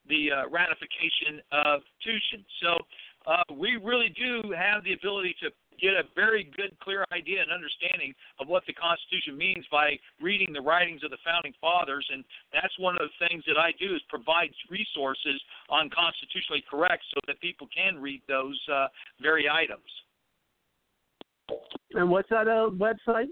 the 0.08 0.30
uh, 0.30 0.48
ratification 0.48 1.42
of 1.50 1.82
Constitution. 1.82 2.44
So 2.62 2.78
uh, 3.26 3.42
we 3.54 3.76
really 3.82 4.14
do 4.14 4.52
have 4.52 4.84
the 4.84 4.92
ability 4.92 5.34
to 5.42 5.50
get 5.80 5.94
a 5.94 6.02
very 6.14 6.50
good, 6.56 6.78
clear 6.80 7.04
idea 7.12 7.42
and 7.42 7.52
understanding 7.52 8.14
of 8.40 8.48
what 8.48 8.64
the 8.66 8.72
Constitution 8.72 9.36
means 9.36 9.66
by 9.70 9.98
reading 10.20 10.52
the 10.52 10.60
writings 10.60 11.04
of 11.04 11.10
the 11.10 11.18
founding 11.24 11.52
fathers. 11.60 12.08
And 12.12 12.24
that's 12.52 12.76
one 12.78 12.94
of 12.94 13.08
the 13.08 13.28
things 13.28 13.44
that 13.46 13.58
I 13.58 13.72
do 13.78 13.94
is 13.94 14.00
provide 14.08 14.50
resources 14.70 15.40
on 15.70 15.88
constitutionally 15.90 16.64
correct 16.68 17.04
so 17.14 17.20
that 17.26 17.40
people 17.40 17.68
can 17.74 18.00
read 18.00 18.22
those 18.28 18.60
uh, 18.72 18.88
very 19.20 19.48
items. 19.48 19.80
And 21.92 22.10
what's 22.10 22.28
that 22.30 22.48
uh, 22.48 22.70
website? 22.70 23.28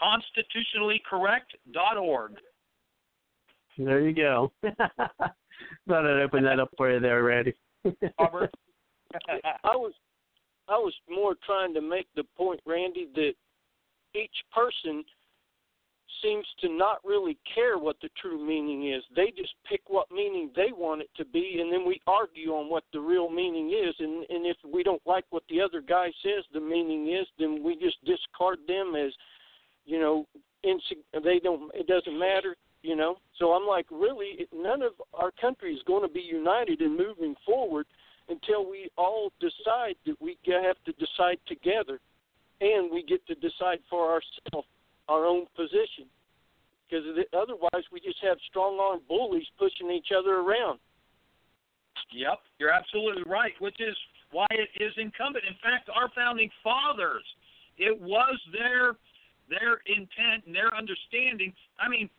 Constitutionallycorrect.org. 0.00 2.32
There 3.78 4.00
you 4.00 4.14
go. 4.14 4.52
Thought 5.88 6.06
I'd 6.06 6.22
open 6.22 6.44
that 6.44 6.60
up 6.60 6.70
for 6.76 6.92
you 6.92 7.00
there, 7.00 7.22
Randy. 7.22 7.54
Robert. 8.18 8.52
I 9.64 9.76
was 9.76 9.92
I 10.68 10.76
was 10.76 10.94
more 11.08 11.34
trying 11.44 11.74
to 11.74 11.80
make 11.80 12.08
the 12.16 12.24
point, 12.36 12.60
Randy, 12.66 13.08
that 13.14 13.34
each 14.14 14.36
person 14.52 15.04
seems 16.22 16.46
to 16.60 16.68
not 16.68 16.98
really 17.04 17.36
care 17.54 17.78
what 17.78 17.96
the 18.00 18.08
true 18.20 18.44
meaning 18.44 18.90
is. 18.92 19.02
They 19.14 19.32
just 19.36 19.54
pick 19.68 19.82
what 19.88 20.10
meaning 20.10 20.50
they 20.56 20.68
want 20.72 21.02
it 21.02 21.10
to 21.16 21.24
be, 21.24 21.58
and 21.60 21.72
then 21.72 21.86
we 21.86 22.00
argue 22.06 22.52
on 22.52 22.70
what 22.70 22.84
the 22.92 23.00
real 23.00 23.28
meaning 23.28 23.70
is. 23.70 23.94
And 23.98 24.24
and 24.30 24.46
if 24.46 24.56
we 24.72 24.82
don't 24.82 25.02
like 25.06 25.24
what 25.30 25.42
the 25.48 25.60
other 25.60 25.80
guy 25.80 26.06
says 26.22 26.44
the 26.52 26.60
meaning 26.60 27.12
is, 27.12 27.26
then 27.38 27.62
we 27.62 27.76
just 27.76 28.02
discard 28.04 28.58
them 28.66 28.94
as, 28.96 29.12
you 29.84 30.00
know, 30.00 30.26
insig- 30.64 31.22
they 31.22 31.38
don't. 31.38 31.70
It 31.74 31.86
doesn't 31.86 32.18
matter. 32.18 32.56
You 32.82 32.94
know, 32.94 33.16
so 33.38 33.52
I'm 33.52 33.66
like, 33.66 33.86
really, 33.90 34.46
none 34.54 34.80
of 34.80 34.92
our 35.12 35.32
country 35.40 35.74
is 35.74 35.82
going 35.88 36.02
to 36.02 36.12
be 36.12 36.20
united 36.20 36.80
in 36.80 36.96
moving 36.96 37.34
forward 37.44 37.86
until 38.28 38.68
we 38.68 38.90
all 38.96 39.32
decide 39.40 39.94
that 40.06 40.20
we 40.20 40.36
have 40.46 40.76
to 40.84 40.92
decide 40.92 41.38
together 41.46 42.00
and 42.60 42.90
we 42.90 43.02
get 43.02 43.26
to 43.26 43.34
decide 43.36 43.78
for 43.88 44.12
ourselves 44.12 44.68
our 45.08 45.26
own 45.26 45.46
position. 45.56 46.10
Because 46.88 47.04
otherwise, 47.36 47.84
we 47.92 48.00
just 48.00 48.18
have 48.22 48.38
strong 48.48 48.78
arm 48.80 49.00
bullies 49.08 49.46
pushing 49.58 49.90
each 49.90 50.08
other 50.16 50.36
around. 50.36 50.78
Yep, 52.12 52.38
you're 52.58 52.70
absolutely 52.70 53.24
right, 53.26 53.52
which 53.58 53.80
is 53.80 53.96
why 54.30 54.46
it 54.50 54.68
is 54.82 54.92
incumbent. 54.96 55.44
In 55.48 55.56
fact, 55.62 55.90
our 55.92 56.08
founding 56.14 56.50
fathers, 56.62 57.24
it 57.78 58.00
was 58.00 58.38
their 58.52 58.94
their 59.48 59.78
intent 59.86 60.46
and 60.46 60.54
their 60.54 60.74
understanding. 60.74 61.52
I 61.78 61.88
mean, 61.88 62.10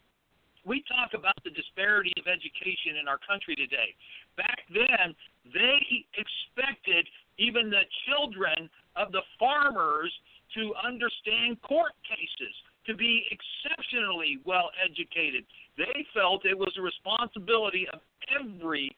we 0.67 0.83
talk 0.83 1.15
about 1.15 1.39
the 1.47 1.49
disparity 1.55 2.11
of 2.19 2.27
education 2.27 2.99
in 2.99 3.07
our 3.07 3.17
country 3.23 3.55
today. 3.55 3.95
Back 4.35 4.67
then, 4.67 5.15
they 5.55 5.79
expected 6.19 7.07
even 7.39 7.71
the 7.71 7.87
children 8.05 8.69
of 8.99 9.15
the 9.15 9.23
farmers 9.39 10.11
to 10.59 10.75
understand 10.83 11.61
court 11.63 11.95
cases, 12.03 12.53
to 12.85 12.93
be 12.93 13.23
exceptionally 13.31 14.43
well 14.43 14.69
educated. 14.83 15.47
They 15.79 16.05
felt 16.13 16.43
it 16.43 16.57
was 16.57 16.75
a 16.75 16.83
responsibility 16.83 17.87
of 17.93 18.03
every 18.27 18.91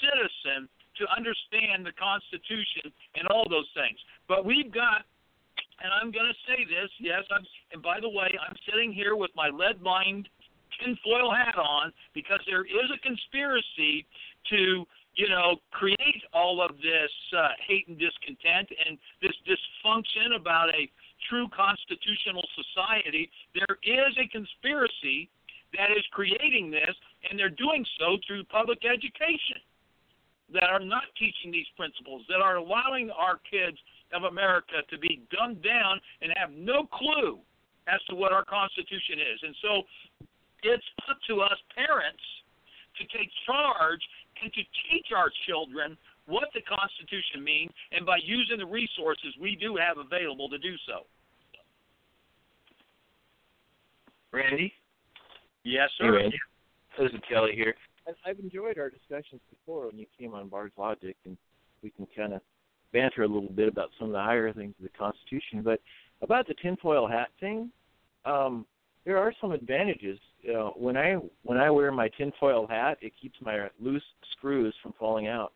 citizen 0.00 0.68
to 0.96 1.04
understand 1.12 1.84
the 1.84 1.92
Constitution 1.96 2.92
and 3.16 3.28
all 3.28 3.48
those 3.48 3.68
things. 3.76 3.96
But 4.28 4.44
we've 4.44 4.72
got, 4.72 5.04
and 5.84 5.92
I'm 5.92 6.12
going 6.12 6.28
to 6.28 6.38
say 6.48 6.64
this, 6.64 6.88
yes, 7.00 7.24
I'm, 7.32 7.44
and 7.72 7.82
by 7.82 8.00
the 8.00 8.08
way, 8.08 8.28
I'm 8.36 8.56
sitting 8.68 8.92
here 8.92 9.16
with 9.16 9.30
my 9.36 9.48
lead 9.48 9.80
lined 9.80 10.28
tinfoil 10.78 11.32
hat 11.32 11.56
on 11.56 11.92
because 12.14 12.40
there 12.46 12.64
is 12.64 12.90
a 12.94 12.98
conspiracy 13.00 14.06
to 14.50 14.86
you 15.14 15.28
know, 15.28 15.56
create 15.70 16.22
all 16.32 16.62
of 16.62 16.76
this 16.78 17.10
uh, 17.36 17.48
hate 17.66 17.88
and 17.88 17.98
discontent 17.98 18.68
and 18.86 18.96
this 19.20 19.34
dysfunction 19.44 20.36
about 20.36 20.68
a 20.70 20.88
true 21.28 21.48
constitutional 21.54 22.44
society. 22.54 23.30
There 23.54 23.76
is 23.82 24.14
a 24.16 24.28
conspiracy 24.28 25.28
that 25.76 25.90
is 25.90 26.04
creating 26.10 26.70
this, 26.70 26.94
and 27.28 27.38
they're 27.38 27.50
doing 27.50 27.84
so 27.98 28.18
through 28.26 28.44
public 28.44 28.80
education 28.84 29.62
that 30.52 30.70
are 30.70 30.80
not 30.80 31.04
teaching 31.18 31.52
these 31.52 31.68
principles, 31.76 32.22
that 32.28 32.40
are 32.42 32.56
allowing 32.56 33.10
our 33.10 33.38
kids 33.48 33.78
of 34.12 34.24
America 34.24 34.82
to 34.90 34.98
be 34.98 35.22
dumbed 35.30 35.62
down 35.62 36.00
and 36.22 36.32
have 36.36 36.50
no 36.50 36.86
clue 36.90 37.38
as 37.86 38.00
to 38.08 38.16
what 38.16 38.32
our 38.32 38.44
Constitution 38.44 39.18
is. 39.20 39.38
And 39.42 39.54
so 39.62 39.82
it's 40.62 40.84
up 41.08 41.18
to 41.28 41.40
us 41.40 41.58
parents 41.74 42.22
to 42.98 43.04
take 43.16 43.30
charge 43.46 44.00
and 44.42 44.52
to 44.52 44.62
teach 44.90 45.08
our 45.14 45.30
children 45.46 45.96
what 46.26 46.48
the 46.54 46.62
Constitution 46.62 47.42
means, 47.42 47.70
and 47.92 48.06
by 48.06 48.18
using 48.22 48.58
the 48.58 48.66
resources 48.66 49.34
we 49.40 49.56
do 49.56 49.76
have 49.76 49.98
available 49.98 50.48
to 50.48 50.58
do 50.58 50.74
so. 50.86 51.06
Randy? 54.32 54.72
Yes, 55.64 55.90
Hey, 55.98 56.06
sir. 56.06 56.14
Randy. 56.14 56.38
This 56.98 57.12
is 57.12 57.20
Kelly 57.28 57.52
here. 57.54 57.74
I've 58.26 58.38
enjoyed 58.38 58.78
our 58.78 58.90
discussions 58.90 59.40
before 59.50 59.86
when 59.86 59.98
you 59.98 60.06
came 60.18 60.34
on 60.34 60.48
Bard's 60.48 60.74
Logic, 60.76 61.16
and 61.24 61.36
we 61.82 61.90
can 61.90 62.06
kind 62.16 62.32
of 62.32 62.40
banter 62.92 63.22
a 63.22 63.28
little 63.28 63.52
bit 63.52 63.68
about 63.68 63.90
some 63.98 64.08
of 64.08 64.12
the 64.12 64.20
higher 64.20 64.52
things 64.52 64.74
of 64.78 64.84
the 64.84 64.98
Constitution. 64.98 65.62
But 65.62 65.80
about 66.22 66.46
the 66.46 66.54
tinfoil 66.54 67.06
hat 67.06 67.28
thing, 67.38 67.70
um, 68.24 68.66
there 69.04 69.18
are 69.18 69.32
some 69.40 69.52
advantages 69.52 70.18
you 70.42 70.52
know, 70.52 70.74
when 70.76 70.96
I 70.96 71.16
when 71.42 71.58
I 71.58 71.70
wear 71.70 71.92
my 71.92 72.08
tinfoil 72.08 72.66
hat, 72.66 72.98
it 73.00 73.12
keeps 73.20 73.36
my 73.40 73.68
loose 73.78 74.02
screws 74.32 74.74
from 74.82 74.94
falling 74.98 75.28
out. 75.28 75.52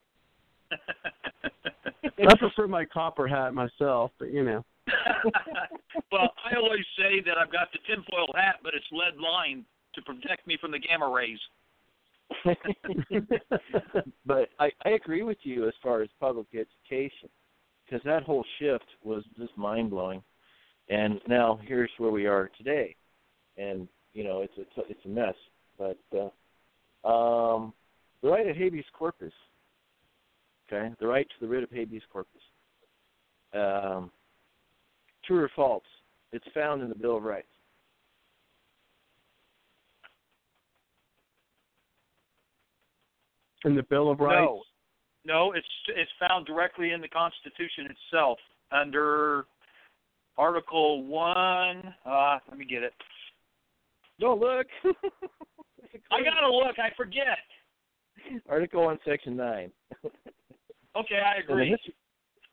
I 0.72 2.36
prefer 2.36 2.66
my 2.66 2.84
copper 2.84 3.26
hat 3.26 3.54
myself, 3.54 4.10
but 4.18 4.32
you 4.32 4.44
know. 4.44 4.64
well, 6.12 6.32
I 6.44 6.56
always 6.56 6.84
say 6.98 7.20
that 7.26 7.38
I've 7.38 7.52
got 7.52 7.68
the 7.72 7.78
tinfoil 7.86 8.28
hat, 8.34 8.56
but 8.62 8.74
it's 8.74 8.84
lead 8.92 9.16
lined 9.16 9.64
to 9.94 10.02
protect 10.02 10.46
me 10.46 10.58
from 10.60 10.72
the 10.72 10.78
gamma 10.78 11.08
rays. 11.08 11.38
but 14.26 14.48
I, 14.58 14.70
I 14.84 14.90
agree 14.90 15.22
with 15.22 15.38
you 15.42 15.66
as 15.66 15.74
far 15.82 16.02
as 16.02 16.08
public 16.20 16.46
education, 16.52 17.28
because 17.84 18.02
that 18.04 18.22
whole 18.22 18.44
shift 18.58 18.86
was 19.02 19.24
just 19.38 19.56
mind 19.56 19.90
blowing. 19.90 20.22
And 20.88 21.20
now 21.26 21.58
here's 21.66 21.90
where 21.98 22.10
we 22.10 22.26
are 22.26 22.50
today, 22.58 22.94
and 23.56 23.88
you 24.14 24.24
know, 24.24 24.40
it's 24.40 24.56
a 24.56 24.80
it's 24.88 25.04
a 25.04 25.08
mess. 25.08 25.34
But 25.78 25.98
uh, 26.14 27.06
um, 27.06 27.72
the 28.22 28.30
right 28.30 28.48
of 28.48 28.56
habeas 28.56 28.84
corpus, 28.96 29.32
okay, 30.66 30.94
the 31.00 31.06
right 31.06 31.26
to 31.28 31.34
the 31.40 31.48
writ 31.48 31.64
of 31.64 31.70
habeas 31.70 32.02
corpus. 32.10 32.40
Um, 33.52 34.10
true 35.26 35.42
or 35.42 35.50
false? 35.54 35.84
It's 36.32 36.44
found 36.54 36.82
in 36.82 36.88
the 36.88 36.94
Bill 36.94 37.16
of 37.16 37.22
Rights. 37.22 37.46
In 43.64 43.74
the 43.74 43.82
Bill 43.84 44.10
of 44.10 44.20
Rights. 44.20 44.40
No, 44.40 44.62
no, 45.24 45.52
it's 45.52 45.66
it's 45.88 46.10
found 46.20 46.46
directly 46.46 46.90
in 46.90 47.00
the 47.00 47.08
Constitution 47.08 47.88
itself 47.90 48.38
under 48.70 49.46
Article 50.36 51.04
One. 51.04 51.94
Uh, 52.04 52.38
let 52.48 52.58
me 52.58 52.64
get 52.64 52.82
it. 52.82 52.92
Don't 54.20 54.40
look. 54.40 54.66
I 56.10 56.22
gotta 56.22 56.50
look. 56.50 56.78
I 56.78 56.90
forget. 56.96 57.38
Article 58.48 58.82
on 58.84 58.98
Section 59.04 59.36
Nine. 59.36 59.70
okay, 60.04 61.20
I 61.24 61.40
agree. 61.40 61.70
The 61.70 61.76
history, 61.76 61.94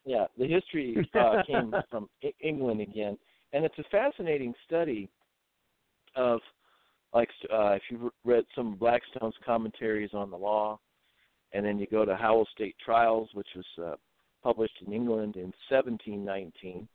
yeah, 0.05 0.25
the 0.37 0.47
history 0.47 1.09
uh, 1.13 1.43
came 1.47 1.73
from 1.89 2.09
I- 2.23 2.33
England 2.41 2.81
again, 2.81 3.17
and 3.53 3.63
it's 3.63 3.77
a 3.77 3.83
fascinating 3.91 4.53
study 4.65 5.09
of, 6.15 6.39
like, 7.13 7.29
uh, 7.53 7.71
if 7.73 7.81
you've 7.89 8.11
read 8.25 8.43
some 8.55 8.73
of 8.73 8.79
Blackstone's 8.79 9.35
commentaries 9.45 10.11
on 10.13 10.29
the 10.29 10.37
law, 10.37 10.79
and 11.53 11.65
then 11.65 11.77
you 11.77 11.87
go 11.91 12.05
to 12.05 12.15
Howell 12.15 12.47
State 12.53 12.75
Trials, 12.83 13.29
which 13.33 13.47
was 13.55 13.65
uh, 13.83 13.95
published 14.43 14.77
in 14.85 14.93
England 14.93 15.35
in 15.35 15.53
1719, 15.69 16.87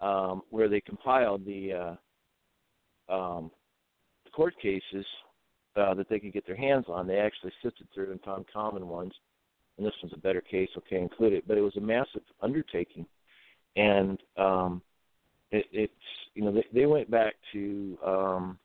um, 0.00 0.42
where 0.50 0.68
they 0.68 0.80
compiled 0.80 1.44
the 1.44 1.96
uh, 3.08 3.12
um, 3.12 3.50
court 4.30 4.54
cases 4.60 5.06
uh, 5.76 5.94
that 5.94 6.08
they 6.08 6.18
could 6.18 6.32
get 6.32 6.46
their 6.46 6.56
hands 6.56 6.86
on. 6.88 7.06
They 7.06 7.18
actually 7.18 7.52
sifted 7.62 7.86
through 7.94 8.10
and 8.10 8.20
found 8.22 8.46
common 8.52 8.88
ones, 8.88 9.12
and 9.76 9.86
this 9.86 9.94
one's 10.02 10.14
a 10.14 10.20
better 10.20 10.40
case. 10.40 10.68
Okay, 10.76 10.96
include 10.96 11.32
it. 11.32 11.44
But 11.46 11.58
it 11.58 11.62
was 11.62 11.76
a 11.76 11.80
massive 11.80 12.22
undertaking, 12.42 13.06
and 13.76 14.18
um, 14.36 14.82
it, 15.50 15.66
it's 15.72 15.92
you 16.34 16.44
know 16.44 16.52
they, 16.52 16.66
they 16.72 16.86
went 16.86 17.10
back 17.10 17.34
to 17.52 17.98
um, 18.04 18.58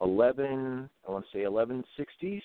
11. 0.00 0.88
I 1.06 1.10
want 1.10 1.24
to 1.30 1.38
say 1.38 1.44
1160s 1.44 2.42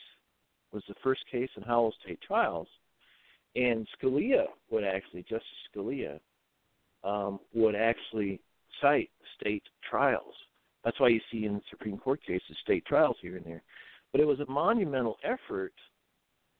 was 0.71 0.83
the 0.87 0.95
first 1.03 1.21
case 1.31 1.49
in 1.55 1.63
Howell 1.63 1.93
State 2.03 2.19
trials, 2.25 2.67
and 3.55 3.87
Scalia 4.01 4.45
would 4.71 4.83
actually 4.83 5.21
Justice 5.21 5.45
Scalia 5.75 6.19
um, 7.03 7.39
would 7.53 7.75
actually 7.75 8.39
cite 8.81 9.09
state 9.39 9.63
trials 9.87 10.33
That's 10.83 10.99
why 10.99 11.09
you 11.09 11.21
see 11.31 11.45
in 11.45 11.61
Supreme 11.69 11.97
Court 11.97 12.21
cases 12.25 12.57
state 12.61 12.85
trials 12.85 13.17
here 13.21 13.37
and 13.37 13.45
there. 13.45 13.63
But 14.11 14.21
it 14.21 14.27
was 14.27 14.39
a 14.39 14.51
monumental 14.51 15.17
effort. 15.23 15.73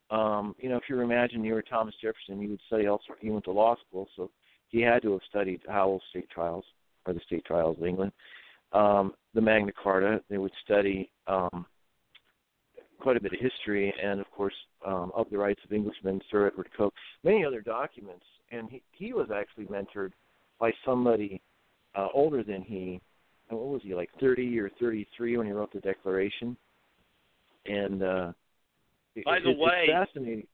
Um, 0.10 0.56
you 0.60 0.70
know, 0.70 0.78
if 0.78 0.84
you 0.90 1.00
imagine 1.00 1.44
you 1.44 1.54
were 1.54 1.62
Thomas 1.62 1.96
Jefferson, 2.02 2.42
you 2.42 2.50
would 2.50 2.62
study 2.68 2.86
elsewhere. 2.86 3.18
He 3.20 3.30
went 3.30 3.46
to 3.46 3.52
law 3.52 3.76
school, 3.88 4.08
so 4.16 4.32
he 4.70 4.82
had 4.82 5.02
to 5.04 5.12
have 5.14 5.22
studied 5.30 5.62
Howell's 5.68 6.02
state 6.10 6.30
trials 6.30 6.66
or 7.06 7.14
the 7.14 7.20
state 7.26 7.46
trials 7.46 7.78
of 7.78 7.86
England. 7.86 8.12
Um, 8.72 9.14
the 9.34 9.42
Magna 9.42 9.72
Carta, 9.72 10.22
they 10.30 10.38
would 10.38 10.52
study 10.64 11.12
um, 11.28 11.66
quite 13.00 13.18
a 13.18 13.22
bit 13.22 13.34
of 13.34 13.40
history 13.40 13.94
and, 14.02 14.20
of 14.20 14.30
course, 14.32 14.54
um, 14.86 15.12
of 15.16 15.30
the 15.30 15.38
rights 15.38 15.60
of 15.64 15.72
Englishmen, 15.72 16.22
Sir 16.32 16.48
Edward 16.48 16.70
Coke, 16.76 16.94
many 17.24 17.46
other 17.46 17.62
documents. 17.62 18.26
And 18.52 18.70
he, 18.70 18.82
he 18.92 19.14
was 19.14 19.30
actually 19.34 19.66
mentored 19.66 20.12
by 20.60 20.72
somebody 20.86 21.42
uh, 21.96 22.08
older 22.14 22.44
than 22.44 22.62
he. 22.62 23.00
What 23.50 23.68
was 23.68 23.82
he 23.84 23.94
like, 23.94 24.10
30 24.20 24.60
or 24.60 24.70
33 24.80 25.38
when 25.38 25.46
he 25.46 25.52
wrote 25.54 25.72
the 25.74 25.80
Declaration? 25.80 26.58
And 27.66 28.02
uh, 28.02 28.32
by 29.26 29.38
it, 29.38 29.44
the 29.44 29.52
way, 29.52 29.88
fascinating. 29.92 30.48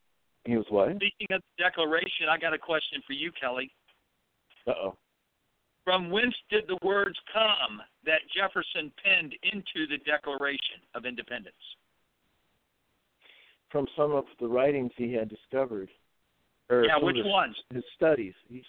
He 0.45 0.55
was 0.55 0.65
what? 0.69 0.89
Speaking 0.95 1.27
of 1.31 1.41
the 1.57 1.63
Declaration, 1.63 2.27
I 2.29 2.37
got 2.37 2.53
a 2.53 2.57
question 2.57 3.01
for 3.05 3.13
you, 3.13 3.31
Kelly. 3.39 3.71
Uh 4.67 4.71
oh. 4.83 4.97
From 5.83 6.11
whence 6.11 6.35
did 6.51 6.65
the 6.67 6.77
words 6.85 7.17
come 7.33 7.81
that 8.05 8.19
Jefferson 8.35 8.91
penned 9.03 9.33
into 9.43 9.87
the 9.89 9.97
Declaration 10.05 10.85
of 10.93 11.05
Independence? 11.05 11.55
From 13.71 13.87
some 13.97 14.11
of 14.11 14.25
the 14.39 14.47
writings 14.47 14.91
he 14.97 15.13
had 15.13 15.29
discovered. 15.29 15.89
Or 16.69 16.85
yeah, 16.85 16.97
which 17.01 17.15
his, 17.15 17.25
ones? 17.25 17.55
His 17.73 17.83
studies. 17.95 18.33
He's 18.47 18.63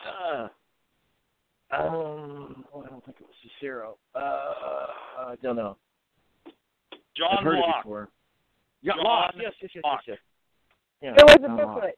uh, 0.00 0.48
um, 1.72 2.64
oh, 2.74 2.84
I 2.84 2.88
don't 2.88 3.04
think 3.04 3.16
it 3.20 3.26
was 3.26 3.31
Cicero. 3.42 3.96
Uh, 4.14 4.18
I 4.18 5.34
don't 5.42 5.56
know. 5.56 5.76
John 7.16 7.38
I've 7.38 7.44
heard 7.44 7.58
Locke. 7.58 7.76
it 7.78 7.82
before. 7.84 8.08
Yeah, 8.82 8.92
John 8.96 9.04
Locke. 9.04 9.34
Yes, 9.36 9.52
yes, 9.60 9.70
yes, 9.74 9.84
Locke. 9.84 10.00
yes, 10.06 10.18
yes. 10.18 10.18
Yeah, 11.02 11.14
There 11.16 11.26
was 11.26 11.36
a 11.36 11.46
John 11.48 11.56
Locke. 11.56 11.74
booklet. 11.74 11.94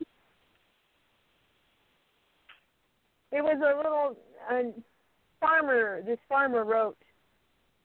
It 3.33 3.43
was 3.43 3.59
a 3.61 3.77
little 3.77 4.17
uh, 4.51 4.81
farmer. 5.41 6.03
This 6.03 6.19
farmer 6.29 6.65
wrote 6.65 6.97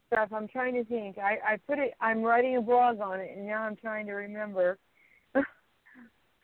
stuff. 0.08 0.30
I'm 0.34 0.48
trying 0.48 0.76
to 0.76 0.84
think. 0.86 1.18
I 1.18 1.38
I 1.54 1.58
put 1.68 1.80
it. 1.80 1.94
I'm 2.00 2.22
writing 2.22 2.58
a 2.58 2.62
blog 2.62 3.00
on 3.02 3.20
it, 3.20 3.32
and 3.36 3.48
now 3.48 3.64
I'm 3.64 3.76
trying 3.76 4.06
to 4.08 4.14
remember. 4.14 4.78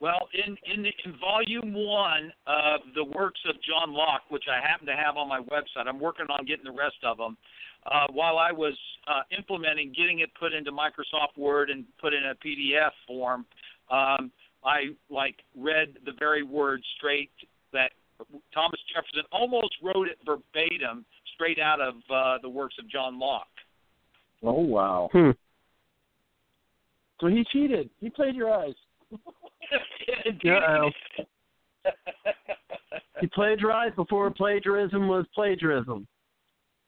Well, 0.01 0.27
in 0.33 0.57
in, 0.71 0.83
the, 0.83 0.91
in 1.05 1.17
volume 1.19 1.73
one 1.73 2.31
of 2.47 2.81
the 2.95 3.03
works 3.03 3.39
of 3.47 3.55
John 3.63 3.93
Locke, 3.93 4.23
which 4.29 4.43
I 4.51 4.65
happen 4.65 4.85
to 4.87 4.95
have 4.95 5.15
on 5.17 5.29
my 5.29 5.39
website, 5.39 5.87
I'm 5.87 5.99
working 5.99 6.25
on 6.29 6.45
getting 6.45 6.65
the 6.65 6.71
rest 6.71 6.97
of 7.03 7.17
them. 7.17 7.37
Uh, 7.85 8.07
while 8.11 8.37
I 8.37 8.51
was 8.51 8.73
uh, 9.07 9.21
implementing, 9.35 9.93
getting 9.95 10.19
it 10.19 10.29
put 10.39 10.53
into 10.53 10.71
Microsoft 10.71 11.37
Word 11.37 11.69
and 11.69 11.85
put 12.01 12.13
in 12.13 12.23
a 12.25 12.35
PDF 12.35 12.91
form, 13.07 13.45
um, 13.91 14.31
I 14.63 14.95
like 15.09 15.35
read 15.55 15.93
the 16.05 16.11
very 16.17 16.43
words 16.43 16.83
straight 16.97 17.29
that 17.71 17.91
Thomas 18.53 18.79
Jefferson 18.93 19.23
almost 19.31 19.75
wrote 19.83 20.07
it 20.07 20.17
verbatim, 20.25 21.05
straight 21.35 21.59
out 21.59 21.79
of 21.79 21.95
uh, 22.11 22.37
the 22.41 22.49
works 22.49 22.75
of 22.79 22.89
John 22.89 23.19
Locke. 23.19 23.47
Oh 24.43 24.61
wow. 24.61 25.09
Hmm. 25.11 25.31
So 27.21 27.27
he 27.27 27.45
cheated. 27.51 27.89
He 27.99 28.09
plagiarized. 28.09 28.77
Uh-oh. 30.45 30.89
He 33.21 33.27
plagiarized 33.27 33.95
before 33.95 34.29
plagiarism 34.31 35.07
was 35.07 35.25
plagiarism. 35.33 36.05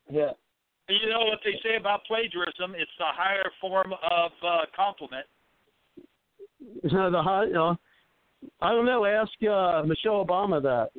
Yeah. 0.09 0.31
You 0.89 1.09
know 1.09 1.19
what 1.19 1.39
they 1.43 1.53
say 1.63 1.77
about 1.77 2.05
plagiarism? 2.05 2.75
It's 2.75 2.91
the 2.97 3.05
higher 3.05 3.49
form 3.59 3.93
of 3.93 4.31
uh, 4.45 4.65
compliment. 4.75 5.25
So 6.89 7.11
the 7.11 7.21
high, 7.21 7.45
you 7.45 7.53
know, 7.53 7.77
I 8.61 8.71
don't 8.71 8.85
know. 8.85 9.05
Ask 9.05 9.31
uh, 9.43 9.83
Michelle 9.85 10.25
Obama 10.25 10.61
that. 10.61 10.89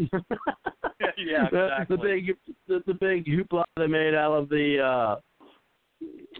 yeah, 1.19 1.47
That's 1.51 1.89
the 1.89 1.95
exactly. 1.95 1.97
big, 1.97 2.37
the, 2.69 2.83
the 2.87 2.95
big 2.95 3.27
hoopla 3.27 3.65
they 3.77 3.87
made 3.87 4.15
out 4.15 4.33
of 4.33 4.49
the 4.49 4.79
uh, 4.81 5.17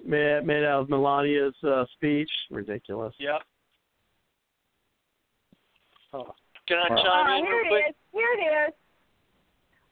made, 0.05 0.47
made 0.47 0.65
out 0.65 0.83
of 0.83 0.89
Melania's 0.89 1.55
uh, 1.65 1.85
speech. 1.95 2.31
Ridiculous. 2.51 3.15
Yep. 3.19 3.43
Can 6.13 6.79
I 6.79 6.89
Wow. 6.89 6.97
chime 7.03 7.27
Ah, 7.29 7.37
in 7.39 7.45
here 7.45 7.55
real 7.57 7.65
it 7.65 7.69
quick? 7.69 7.87
is. 7.91 7.95
Here 8.13 8.33
it 8.33 8.69
is. 8.69 8.75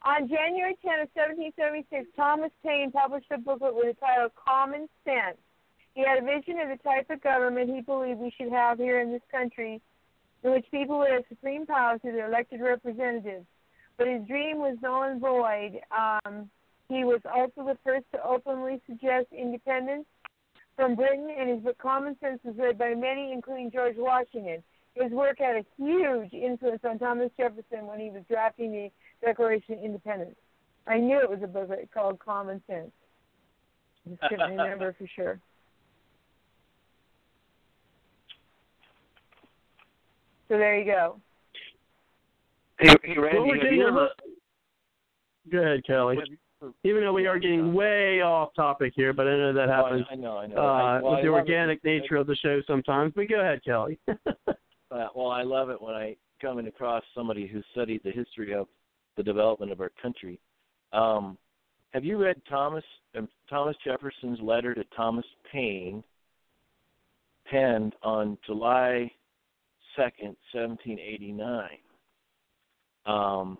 On 0.02 0.28
January 0.28 0.74
10 0.82 1.01
of 1.01 1.09
1776, 1.14 2.09
Thomas 2.16 2.52
Paine 2.62 2.93
published 2.93 3.30
a 3.30 3.38
booklet 3.38 3.74
with 3.74 3.86
the 3.86 3.94
title 3.94 4.30
Common 4.36 4.88
Sense. 5.05 5.38
He 5.94 6.02
had 6.02 6.18
a 6.18 6.22
vision 6.22 6.60
of 6.60 6.68
the 6.68 6.76
type 6.82 7.10
of 7.10 7.20
government 7.22 7.70
he 7.74 7.80
believed 7.80 8.20
we 8.20 8.30
should 8.30 8.51
have 8.52 8.78
here 8.78 9.01
in 9.01 9.10
this 9.10 9.22
country, 9.30 9.80
in 10.43 10.51
which 10.52 10.70
people 10.70 10.98
would 10.98 11.10
have 11.10 11.24
supreme 11.28 11.66
power 11.66 11.98
through 11.98 12.12
their 12.12 12.26
elected 12.26 12.60
representatives. 12.60 13.47
But 13.97 14.06
his 14.06 14.22
dream 14.26 14.59
was 14.59 14.76
null 14.82 15.05
and 15.05 15.20
void. 15.20 15.80
Um, 15.90 16.51
he 16.88 17.02
was 17.05 17.20
also 17.24 17.64
the 17.64 17.78
first 17.82 18.05
to 18.12 18.22
openly 18.22 18.80
suggest 18.86 19.26
independence 19.32 20.06
from 20.76 20.94
Britain, 20.94 21.30
and 21.36 21.48
his 21.48 21.60
book 21.60 21.78
Common 21.78 22.16
Sense 22.20 22.40
was 22.44 22.56
read 22.56 22.78
by 22.78 22.94
many, 22.94 23.32
including 23.32 23.70
George 23.70 23.97
Washington. 23.97 24.62
His 24.97 25.12
work 25.12 25.36
had 25.39 25.56
a 25.56 25.64
huge 25.77 26.32
influence 26.32 26.81
on 26.85 26.98
Thomas 26.98 27.31
Jefferson 27.36 27.86
when 27.86 28.01
he 28.01 28.09
was 28.10 28.23
drafting 28.31 28.73
the 28.73 28.90
Declaration 29.24 29.74
of 29.74 29.85
Independence. 29.85 30.36
I 30.86 30.98
knew 30.98 31.20
it 31.20 31.28
was 31.28 31.40
a 31.43 31.47
book 31.47 31.68
called 31.93 32.18
Common 32.18 32.62
Sense. 32.66 32.90
I 34.06 34.10
just 34.10 34.23
couldn't 34.23 34.51
remember 34.51 34.94
for 34.98 35.06
sure. 35.14 35.39
So 40.48 40.56
there 40.56 40.78
you 40.78 40.85
go. 40.85 41.20
Hey, 42.78 42.94
hey 43.02 43.18
Randy, 43.18 43.39
Well, 43.39 43.48
we're 43.48 43.64
have 43.64 43.73
you 43.73 43.85
a 43.85 43.89
ever, 43.89 44.09
Go 45.51 45.59
ahead, 45.59 45.85
Kelly. 45.86 46.18
Even 46.85 47.02
though 47.02 47.12
we 47.12 47.27
are 47.27 47.39
getting 47.39 47.74
way 47.74 48.23
off 48.23 48.55
topic 48.55 48.93
here, 48.97 49.12
but 49.12 49.27
I 49.27 49.36
know 49.36 49.52
that 49.52 49.68
Oh, 49.68 49.73
I, 49.73 49.77
happens 49.77 50.06
I 50.10 50.14
know, 50.14 50.39
I 50.39 50.47
know. 50.47 50.56
uh, 50.56 50.60
I, 50.60 51.02
well, 51.02 51.10
with 51.12 51.18
I 51.20 51.23
the 51.23 51.28
organic 51.28 51.81
it. 51.85 51.85
nature 51.85 52.16
of 52.16 52.27
the 52.27 52.36
show 52.36 52.62
sometimes. 52.66 53.12
But 53.14 53.28
go 53.28 53.40
ahead, 53.40 53.62
Kelly. 53.64 53.98
Uh, 54.91 55.09
well, 55.15 55.31
I 55.31 55.43
love 55.43 55.71
it 55.71 55.81
when 55.81 55.95
I 55.95 56.17
come 56.41 56.59
across 56.59 57.03
somebody 57.15 57.47
who 57.47 57.61
studied 57.73 58.03
the 58.05 58.11
history 58.11 58.55
of 58.55 58.69
the 59.17 59.23
development 59.23 59.73
of 59.73 59.81
our 59.81 59.91
country. 60.01 60.39
Um, 60.93 61.37
have 61.93 62.05
you 62.05 62.19
read 62.19 62.41
Thomas 62.49 62.85
um, 63.17 63.29
Thomas 63.49 63.77
Jefferson's 63.85 64.39
letter 64.41 64.75
to 64.75 64.85
Thomas 64.97 65.25
Paine, 65.51 66.05
penned 67.51 67.95
on 68.03 68.37
July 68.47 69.11
second, 69.97 70.37
seventeen 70.53 70.99
eighty 70.99 71.33
nine? 71.33 71.79
Um, 73.07 73.59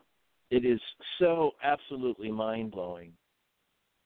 it 0.51 0.65
is 0.65 0.81
so 1.19 1.53
absolutely 1.62 2.31
mind 2.31 2.70
blowing. 2.73 3.12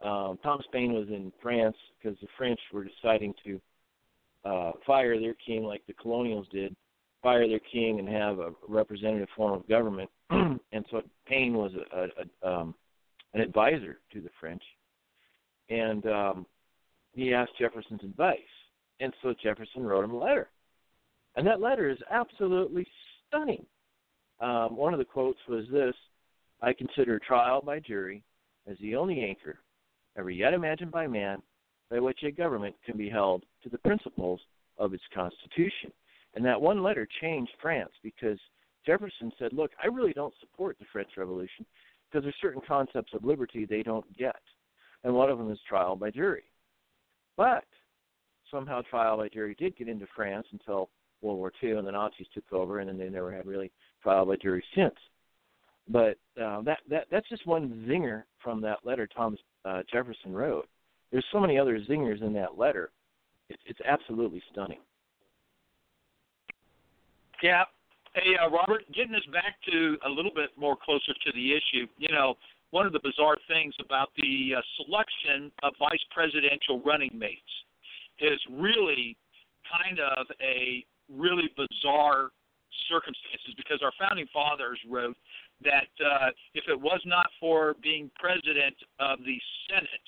Um, 0.02 0.38
Thomas 0.42 0.64
Paine 0.72 0.92
was 0.94 1.08
in 1.08 1.32
France 1.42 1.76
because 1.98 2.18
the 2.20 2.28
French 2.38 2.60
were 2.72 2.84
deciding 2.84 3.34
to 3.44 3.60
uh, 4.44 4.72
fire 4.86 5.20
their 5.20 5.34
king 5.46 5.64
like 5.64 5.82
the 5.86 5.92
colonials 5.92 6.46
did, 6.50 6.74
fire 7.22 7.46
their 7.46 7.60
king 7.60 7.98
and 7.98 8.08
have 8.08 8.38
a 8.38 8.52
representative 8.68 9.28
form 9.36 9.52
of 9.52 9.68
government. 9.68 10.10
and 10.30 10.84
so 10.90 11.02
Paine 11.26 11.54
was 11.54 11.72
a, 11.94 12.06
a, 12.46 12.50
um, 12.50 12.74
an 13.34 13.40
advisor 13.40 13.98
to 14.12 14.20
the 14.20 14.30
French, 14.40 14.62
and 15.68 16.06
um, 16.06 16.46
he 17.12 17.34
asked 17.34 17.52
Jefferson's 17.58 18.02
advice. 18.02 18.38
And 19.00 19.14
so 19.22 19.34
Jefferson 19.42 19.84
wrote 19.84 20.04
him 20.04 20.10
a 20.10 20.18
letter, 20.18 20.50
and 21.36 21.46
that 21.46 21.60
letter 21.60 21.88
is 21.88 21.98
absolutely 22.10 22.86
stunning. 23.26 23.64
Um, 24.40 24.76
one 24.76 24.92
of 24.92 24.98
the 24.98 25.06
quotes 25.06 25.38
was 25.48 25.64
this: 25.72 25.94
"I 26.60 26.72
consider 26.72 27.18
trial 27.18 27.62
by 27.62 27.80
jury 27.80 28.22
as 28.70 28.76
the 28.80 28.96
only 28.96 29.22
anchor 29.22 29.60
ever 30.16 30.30
yet 30.30 30.52
imagined 30.52 30.90
by 30.90 31.06
man 31.06 31.42
by 31.90 31.98
which 31.98 32.22
a 32.22 32.30
government 32.30 32.74
can 32.84 32.96
be 32.96 33.08
held 33.08 33.44
to 33.62 33.68
the 33.68 33.78
principles 33.78 34.40
of 34.78 34.94
its 34.94 35.02
constitution. 35.14 35.92
And 36.34 36.44
that 36.44 36.60
one 36.60 36.82
letter 36.82 37.08
changed 37.20 37.52
France 37.60 37.90
because 38.02 38.38
Jefferson 38.86 39.32
said, 39.38 39.52
Look, 39.52 39.72
I 39.82 39.88
really 39.88 40.12
don't 40.12 40.34
support 40.40 40.76
the 40.78 40.86
French 40.92 41.10
Revolution 41.16 41.66
because 42.10 42.24
there's 42.24 42.34
certain 42.40 42.62
concepts 42.66 43.12
of 43.14 43.24
liberty 43.24 43.64
they 43.64 43.82
don't 43.82 44.06
get. 44.16 44.40
And 45.04 45.14
one 45.14 45.30
of 45.30 45.38
them 45.38 45.50
is 45.50 45.58
trial 45.68 45.96
by 45.96 46.10
jury. 46.10 46.44
But 47.36 47.64
somehow 48.50 48.82
trial 48.82 49.16
by 49.16 49.28
jury 49.28 49.54
did 49.58 49.76
get 49.76 49.88
into 49.88 50.06
France 50.14 50.46
until 50.52 50.90
World 51.22 51.38
War 51.38 51.52
II 51.62 51.72
and 51.72 51.86
the 51.86 51.92
Nazis 51.92 52.26
took 52.32 52.52
over 52.52 52.80
and 52.80 52.88
then 52.88 52.98
they 52.98 53.08
never 53.08 53.32
had 53.32 53.46
really 53.46 53.70
trial 54.02 54.26
by 54.26 54.36
jury 54.36 54.64
since. 54.74 54.94
But 55.88 56.18
uh, 56.40 56.62
that 56.62 56.78
that 56.88 57.06
that's 57.10 57.28
just 57.28 57.46
one 57.46 57.86
zinger 57.88 58.24
from 58.42 58.60
that 58.62 58.78
letter 58.84 59.06
Thomas 59.06 59.40
uh, 59.64 59.82
Jefferson 59.92 60.32
wrote. 60.32 60.68
There's 61.10 61.24
so 61.32 61.40
many 61.40 61.58
other 61.58 61.80
zingers 61.80 62.22
in 62.22 62.32
that 62.34 62.56
letter. 62.58 62.90
It's 63.48 63.62
it's 63.66 63.80
absolutely 63.86 64.42
stunning. 64.52 64.78
Yeah. 67.42 67.64
Hey, 68.14 68.36
uh, 68.36 68.50
Robert, 68.50 68.82
getting 68.92 69.14
us 69.14 69.24
back 69.32 69.56
to 69.70 69.96
a 70.04 70.08
little 70.08 70.32
bit 70.34 70.50
more 70.56 70.76
closer 70.76 71.14
to 71.14 71.32
the 71.32 71.52
issue. 71.52 71.86
You 71.96 72.08
know, 72.08 72.34
one 72.70 72.86
of 72.86 72.92
the 72.92 73.00
bizarre 73.02 73.36
things 73.48 73.74
about 73.80 74.10
the 74.16 74.54
uh, 74.58 74.60
selection 74.76 75.50
of 75.62 75.72
vice 75.78 76.02
presidential 76.10 76.80
running 76.84 77.10
mates 77.14 77.40
is 78.18 78.38
really 78.50 79.16
kind 79.70 80.00
of 80.00 80.26
a 80.42 80.84
really 81.08 81.50
bizarre 81.56 82.30
circumstances 82.90 83.54
because 83.56 83.80
our 83.82 83.92
founding 83.98 84.26
fathers 84.32 84.78
wrote 84.88 85.16
that 85.62 85.90
uh, 86.02 86.30
if 86.54 86.64
it 86.68 86.78
was 86.78 87.00
not 87.04 87.26
for 87.38 87.74
being 87.82 88.10
president 88.18 88.74
of 88.98 89.18
the 89.24 89.38
Senate, 89.68 90.06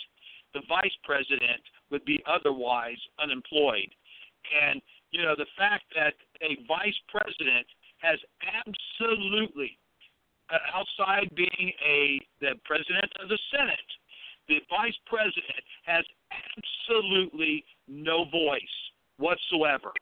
the 0.55 0.61
vice 0.69 0.97
president 1.05 1.63
would 1.91 2.05
be 2.05 2.23
otherwise 2.27 2.99
unemployed. 3.23 3.91
And, 4.51 4.83
you 5.13 5.23
know, 5.23 5.35
the 5.37 5.47
fact 5.57 5.85
that 5.95 6.15
a 6.41 6.57
vice 6.67 6.99
president 7.09 7.67
has 7.99 8.19
absolutely, 8.43 9.79
uh, 10.51 10.59
outside 10.75 11.31
being 11.37 11.73
a 11.87 12.19
the 12.41 12.53
president 12.65 13.13
of 13.23 13.29
the 13.29 13.39
Senate, 13.55 13.91
the 14.49 14.59
vice 14.69 14.97
president 15.07 15.63
has 15.85 16.05
absolutely 16.33 17.65
no 17.87 18.25
voice 18.25 18.77
whatsoever. 19.19 19.93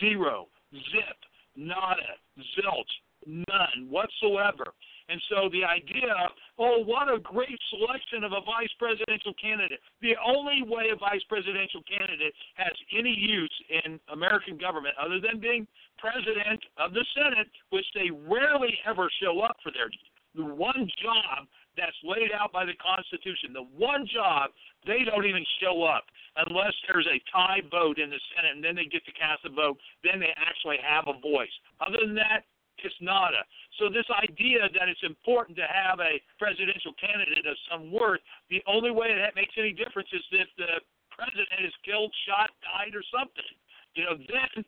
Zero, 0.00 0.48
zip, 0.74 1.16
nada, 1.56 2.18
zilch, 2.58 2.92
none 3.26 3.88
whatsoever. 3.88 4.74
And 5.10 5.20
so 5.28 5.50
the 5.50 5.66
idea, 5.66 6.14
oh, 6.58 6.86
what 6.86 7.10
a 7.10 7.18
great 7.18 7.58
selection 7.74 8.22
of 8.22 8.30
a 8.30 8.46
vice 8.46 8.70
presidential 8.78 9.34
candidate. 9.34 9.80
The 10.00 10.14
only 10.22 10.62
way 10.62 10.94
a 10.94 10.96
vice 10.96 11.24
presidential 11.28 11.82
candidate 11.82 12.32
has 12.54 12.72
any 12.94 13.10
use 13.10 13.56
in 13.84 13.98
American 14.12 14.56
government, 14.56 14.94
other 14.94 15.18
than 15.18 15.42
being 15.42 15.66
president 15.98 16.62
of 16.78 16.94
the 16.94 17.04
Senate, 17.18 17.50
which 17.70 17.86
they 17.94 18.14
rarely 18.30 18.78
ever 18.86 19.10
show 19.20 19.40
up 19.40 19.56
for 19.62 19.72
their 19.74 19.90
the 20.36 20.44
one 20.44 20.86
job 21.02 21.50
that's 21.76 21.96
laid 22.04 22.30
out 22.30 22.52
by 22.52 22.64
the 22.64 22.78
Constitution, 22.78 23.52
the 23.52 23.66
one 23.74 24.06
job 24.06 24.50
they 24.86 25.02
don't 25.02 25.26
even 25.26 25.44
show 25.58 25.82
up 25.82 26.04
unless 26.46 26.72
there's 26.86 27.06
a 27.10 27.18
tie 27.34 27.62
vote 27.70 27.98
in 27.98 28.10
the 28.10 28.20
Senate, 28.34 28.54
and 28.54 28.62
then 28.62 28.76
they 28.76 28.86
get 28.86 29.04
to 29.06 29.12
cast 29.12 29.44
a 29.44 29.50
vote. 29.50 29.78
Then 30.04 30.20
they 30.20 30.30
actually 30.38 30.78
have 30.86 31.10
a 31.10 31.18
voice. 31.18 31.52
Other 31.80 31.98
than 32.06 32.14
that, 32.14 32.46
it's 32.84 32.96
nada. 33.00 33.42
So 33.78 33.88
this 33.88 34.06
idea 34.10 34.66
that 34.66 34.88
it's 34.88 35.02
important 35.02 35.56
to 35.58 35.66
have 35.66 36.00
a 36.00 36.20
presidential 36.38 36.92
candidate 36.98 37.46
of 37.46 37.56
some 37.70 37.92
worth, 37.92 38.20
the 38.48 38.62
only 38.66 38.90
way 38.90 39.14
that 39.14 39.34
makes 39.34 39.54
any 39.56 39.72
difference 39.72 40.08
is 40.12 40.24
if 40.32 40.48
the 40.56 40.80
president 41.12 41.60
is 41.64 41.74
killed, 41.84 42.12
shot, 42.26 42.50
died, 42.64 42.96
or 42.96 43.04
something. 43.12 43.52
You 43.94 44.04
know, 44.06 44.16
then 44.16 44.64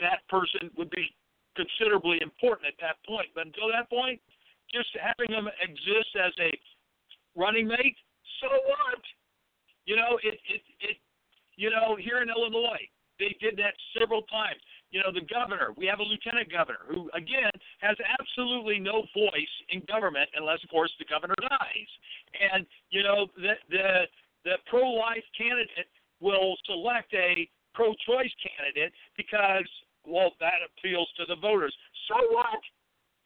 that 0.00 0.26
person 0.28 0.70
would 0.76 0.90
be 0.90 1.08
considerably 1.54 2.18
important 2.20 2.68
at 2.68 2.78
that 2.82 2.98
point. 3.06 3.30
But 3.34 3.46
until 3.46 3.70
that 3.70 3.88
point, 3.88 4.20
just 4.72 4.90
having 4.98 5.30
them 5.30 5.46
exist 5.62 6.12
as 6.18 6.34
a 6.42 6.50
running 7.38 7.68
mate, 7.68 7.96
so 8.42 8.50
what? 8.50 9.02
You 9.86 9.96
know, 9.96 10.18
it 10.24 10.40
it 10.48 10.62
it 10.80 10.96
you 11.56 11.70
know, 11.70 11.96
here 11.96 12.18
in 12.22 12.28
Illinois, 12.28 12.82
they 13.18 13.36
did 13.40 13.56
that 13.58 13.74
several 13.98 14.22
times 14.26 14.58
you 14.94 15.02
know, 15.02 15.10
the 15.10 15.26
governor. 15.26 15.74
We 15.74 15.90
have 15.90 15.98
a 15.98 16.06
lieutenant 16.06 16.54
governor 16.54 16.86
who, 16.86 17.10
again, 17.18 17.50
has 17.82 17.98
absolutely 18.14 18.78
no 18.78 19.02
voice 19.10 19.54
in 19.74 19.82
government 19.90 20.30
unless, 20.38 20.62
of 20.62 20.70
course, 20.70 20.94
the 21.02 21.10
governor 21.10 21.34
dies. 21.42 21.90
And 22.38 22.62
you 22.94 23.02
know, 23.02 23.26
the 23.34 23.58
the 23.74 24.06
the 24.46 24.54
pro-life 24.70 25.26
candidate 25.34 25.90
will 26.22 26.54
select 26.62 27.10
a 27.12 27.50
pro-choice 27.74 28.30
candidate 28.38 28.94
because, 29.18 29.66
well, 30.06 30.30
that 30.38 30.62
appeals 30.62 31.10
to 31.18 31.26
the 31.26 31.34
voters. 31.42 31.74
So 32.06 32.14
what? 32.30 32.62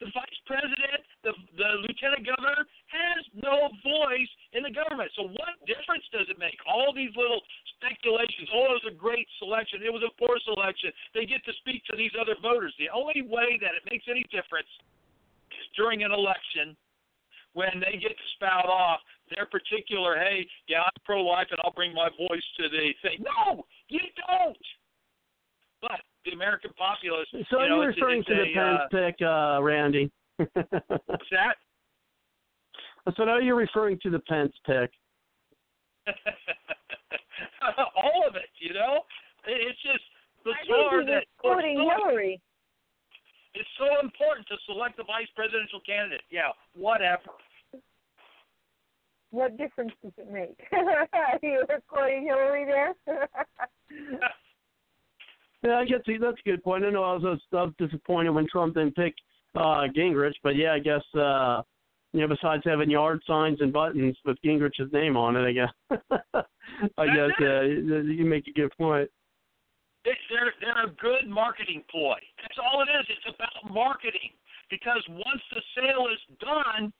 The 0.00 0.08
vice 0.16 0.40
president, 0.48 1.04
the 1.20 1.36
the 1.60 1.84
lieutenant 1.84 2.24
governor, 2.24 2.64
has 2.88 3.20
no 3.36 3.68
voice 3.84 4.32
in 4.56 4.64
the 4.64 4.72
government. 4.72 5.12
So 5.16 5.28
what 5.28 5.60
difference 5.68 6.04
does 6.12 6.28
it 6.32 6.40
make? 6.40 6.56
All 6.64 6.92
these 6.92 7.12
little 7.16 7.40
speculations. 7.76 8.48
Oh, 8.52 8.72
it 8.72 8.80
was 8.84 8.88
a 8.88 8.96
great 8.96 9.28
selection. 9.38 9.84
It 9.84 9.92
was 9.92 10.04
a 10.04 10.12
poor 10.16 10.40
selection. 10.44 10.90
They 11.12 11.28
get 11.28 11.44
to 11.44 11.52
speak 11.60 11.84
to 11.92 11.94
these 11.96 12.12
other 12.16 12.36
voters. 12.40 12.72
The 12.80 12.88
only 12.88 13.22
way 13.22 13.60
that 13.60 13.76
it 13.76 13.84
makes 13.88 14.08
any 14.08 14.24
difference 14.32 14.68
is 15.52 15.66
during 15.76 16.02
an 16.02 16.12
election 16.12 16.76
when 17.52 17.80
they 17.80 17.98
get 17.98 18.12
to 18.12 18.26
spout 18.36 18.68
off 18.68 19.00
their 19.34 19.46
particular, 19.46 20.16
hey, 20.16 20.46
yeah, 20.68 20.84
I'm 20.84 20.98
pro 21.04 21.24
life 21.24 21.48
and 21.50 21.60
I'll 21.64 21.72
bring 21.72 21.92
my 21.92 22.08
voice 22.16 22.46
to 22.60 22.68
the 22.68 22.92
thing. 23.02 23.24
No, 23.24 23.64
you 23.88 24.00
don't. 24.28 24.64
But 25.80 26.00
the 26.24 26.32
American 26.32 26.70
populace. 26.76 27.28
So 27.32 27.62
you 27.62 27.68
know, 27.68 27.82
you're 27.82 27.88
referring 27.88 28.20
it's 28.20 28.28
to 28.28 28.34
a, 28.34 28.44
the 28.44 28.54
Pence 28.54 28.80
uh, 28.80 28.88
pick, 28.90 29.16
uh, 29.22 29.62
Randy. 29.62 30.10
What's 30.36 31.30
that? 31.30 31.56
So 33.16 33.24
now 33.24 33.38
you're 33.38 33.56
referring 33.56 33.98
to 34.02 34.10
the 34.10 34.18
Pence 34.20 34.52
pick. 34.66 34.90
all 37.96 38.24
of 38.26 38.34
it, 38.36 38.50
you 38.60 38.74
know. 38.74 39.00
It's 39.46 39.80
just 39.82 40.04
I 40.44 40.52
think 40.52 40.68
bizarre 40.68 41.04
that 41.04 41.24
quoting 41.38 41.76
so, 41.76 41.88
Hillary. 41.96 42.40
it's 43.54 43.68
so 43.78 44.00
important 44.02 44.46
to 44.48 44.56
select 44.66 44.96
the 44.96 45.04
vice 45.04 45.28
presidential 45.34 45.80
candidate. 45.86 46.22
Yeah, 46.30 46.52
whatever. 46.74 47.32
What 49.30 49.56
difference 49.58 49.92
does 50.02 50.12
it 50.16 50.30
make? 50.30 50.58
you 51.42 51.64
were 51.68 51.82
quoting 51.88 52.24
Hillary 52.24 52.64
there. 52.64 52.94
Yeah, 55.62 55.78
I 55.78 55.84
guess 55.86 55.98
see, 56.06 56.18
that's 56.18 56.38
a 56.38 56.48
good 56.48 56.62
point. 56.62 56.84
I 56.84 56.90
know 56.90 57.02
I 57.02 57.14
was, 57.14 57.40
I 57.52 57.62
was 57.64 57.72
disappointed 57.78 58.30
when 58.30 58.46
Trump 58.48 58.74
didn't 58.74 58.94
pick 58.94 59.14
uh, 59.56 59.88
Gingrich, 59.96 60.34
but 60.42 60.54
yeah, 60.54 60.72
I 60.72 60.78
guess 60.78 61.02
uh, 61.18 61.62
you 62.12 62.20
know, 62.20 62.28
besides 62.28 62.62
having 62.64 62.90
yard 62.90 63.20
signs 63.26 63.60
and 63.60 63.72
buttons 63.72 64.16
with 64.24 64.38
Gingrich's 64.44 64.92
name 64.92 65.16
on 65.16 65.36
it, 65.36 65.44
I 65.46 65.52
guess. 65.52 65.72
I 66.98 67.06
guess 67.06 67.30
uh, 67.40 67.60
you 67.62 68.24
make 68.24 68.46
a 68.48 68.52
good 68.52 68.72
point. 68.78 69.10
They- 70.04 70.12
They're 70.30 70.52
they're 70.60 70.84
a 70.86 70.90
good 70.90 71.28
marketing 71.28 71.82
ploy. 71.90 72.16
That's 72.40 72.58
all 72.58 72.82
it 72.82 72.88
is. 73.00 73.06
It's 73.10 73.34
about 73.36 73.72
marketing 73.72 74.32
because 74.70 75.02
once 75.08 75.42
the 75.52 75.62
sale 75.76 76.06
is 76.12 76.36
done, 76.40 76.92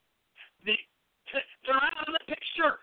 the 0.65 0.75
they're 1.67 1.77
out 1.77 2.09
of 2.09 2.13
the 2.15 2.25
picture. 2.27 2.79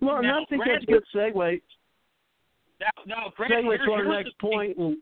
Well, 0.00 0.22
Now, 0.22 0.42
I 0.42 0.44
think 0.46 0.62
that's 0.66 0.82
a 0.82 0.86
good 0.86 1.04
segue. 1.14 1.60
Now, 2.80 2.88
now 3.06 3.32
granted, 3.36 3.64
Segue 3.64 3.84
to 3.86 3.92
our 3.92 4.04
next 4.04 4.38
point. 4.38 4.76
And, 4.76 4.96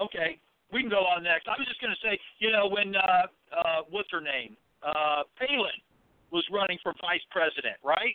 Okay, 0.00 0.38
we 0.72 0.80
can 0.80 0.90
go 0.90 1.02
on 1.02 1.24
next. 1.24 1.48
I 1.48 1.58
was 1.58 1.66
just 1.66 1.80
going 1.80 1.94
to 1.94 2.02
say, 2.02 2.18
you 2.38 2.52
know, 2.52 2.68
when 2.68 2.94
uh, 2.94 3.26
uh, 3.50 3.80
what's 3.90 4.10
her 4.12 4.20
name, 4.20 4.56
uh, 4.82 5.26
Palin 5.34 5.74
was 6.30 6.44
running 6.52 6.78
for 6.82 6.94
vice 7.00 7.24
president, 7.30 7.76
right? 7.82 8.14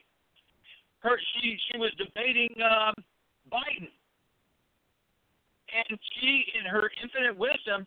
Her 1.00 1.20
she 1.36 1.58
she 1.68 1.78
was 1.78 1.92
debating 2.00 2.56
um, 2.64 2.96
Biden, 3.52 3.92
and 5.76 6.00
she, 6.16 6.46
in 6.56 6.64
her 6.64 6.88
infinite 7.04 7.36
wisdom, 7.36 7.84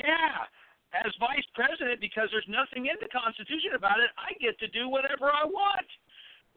yeah, 0.00 0.48
as 0.96 1.12
vice 1.20 1.44
president, 1.52 2.00
because 2.00 2.32
there's 2.32 2.48
nothing 2.48 2.88
in 2.88 2.96
the 3.04 3.10
Constitution 3.12 3.76
about 3.76 4.00
it, 4.00 4.08
I 4.16 4.32
get 4.40 4.56
to 4.64 4.68
do 4.72 4.88
whatever 4.88 5.28
I 5.28 5.44
want. 5.44 5.88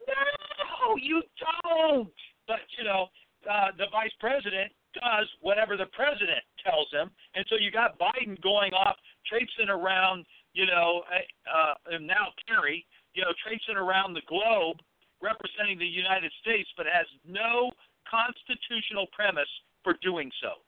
No, 0.08 0.96
you 0.96 1.20
don't. 1.44 2.16
But 2.48 2.64
you 2.80 2.88
know, 2.88 3.12
uh, 3.44 3.76
the 3.76 3.92
vice 3.92 4.16
president 4.24 4.72
does 4.94 5.28
whatever 5.42 5.78
the 5.78 5.88
president 5.94 6.42
tells 6.64 6.88
him, 6.92 7.10
and 7.36 7.46
so 7.50 7.56
you 7.56 7.72
got 7.72 8.00
Biden 8.00 8.40
going 8.42 8.74
off, 8.74 8.98
traipsing 9.28 9.70
around, 9.70 10.26
you 10.54 10.66
know, 10.66 11.04
uh, 11.10 11.94
and 11.94 12.06
now 12.06 12.34
Kerry, 12.48 12.86
you 13.14 13.22
know, 13.22 13.34
traipsing 13.44 13.76
around 13.76 14.14
the 14.14 14.26
globe, 14.28 14.78
representing 15.22 15.78
the 15.78 15.86
United 15.86 16.32
States, 16.42 16.70
but 16.78 16.86
has 16.86 17.08
no 17.28 17.72
constitutional 18.10 19.08
premise 19.14 19.50
for 19.84 19.96
doing 20.02 20.32
so. 20.42 20.62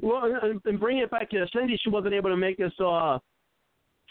well, 0.00 0.22
and, 0.42 0.60
and 0.64 0.80
bringing 0.80 1.02
it 1.02 1.10
back 1.10 1.30
to 1.30 1.46
Cindy, 1.54 1.78
she 1.82 1.90
wasn't 1.90 2.14
able 2.14 2.30
to 2.30 2.36
make 2.36 2.60
us, 2.60 2.72
uh, 2.80 3.18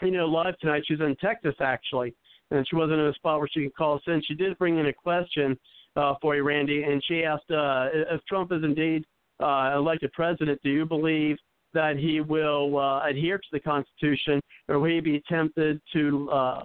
you 0.02 0.10
know, 0.10 0.26
live 0.26 0.56
tonight. 0.58 0.82
She 0.86 0.94
was 0.94 1.00
in 1.00 1.16
Texas 1.16 1.54
actually, 1.60 2.14
and 2.50 2.66
she 2.68 2.76
wasn't 2.76 3.00
in 3.00 3.06
a 3.06 3.14
spot 3.14 3.38
where 3.38 3.48
she 3.52 3.64
could 3.64 3.76
call 3.76 3.96
us 3.96 4.02
in. 4.06 4.22
She 4.26 4.34
did 4.34 4.56
bring 4.58 4.78
in 4.78 4.86
a 4.86 4.92
question 4.92 5.58
uh, 5.96 6.14
for 6.20 6.36
you, 6.36 6.42
Randy, 6.42 6.82
and 6.82 7.02
she 7.06 7.24
asked 7.24 7.50
uh, 7.50 7.88
if 7.92 8.24
Trump 8.26 8.52
is 8.52 8.62
indeed 8.62 9.04
uh, 9.40 9.72
elected 9.74 10.12
president. 10.12 10.60
Do 10.62 10.70
you 10.70 10.84
believe 10.84 11.36
that 11.72 11.96
he 11.96 12.20
will 12.20 12.78
uh, 12.78 13.06
adhere 13.06 13.38
to 13.38 13.46
the 13.52 13.60
Constitution, 13.60 14.40
or 14.68 14.78
will 14.78 14.90
he 14.90 15.00
be 15.00 15.22
tempted 15.28 15.80
to, 15.92 16.30
uh, 16.30 16.62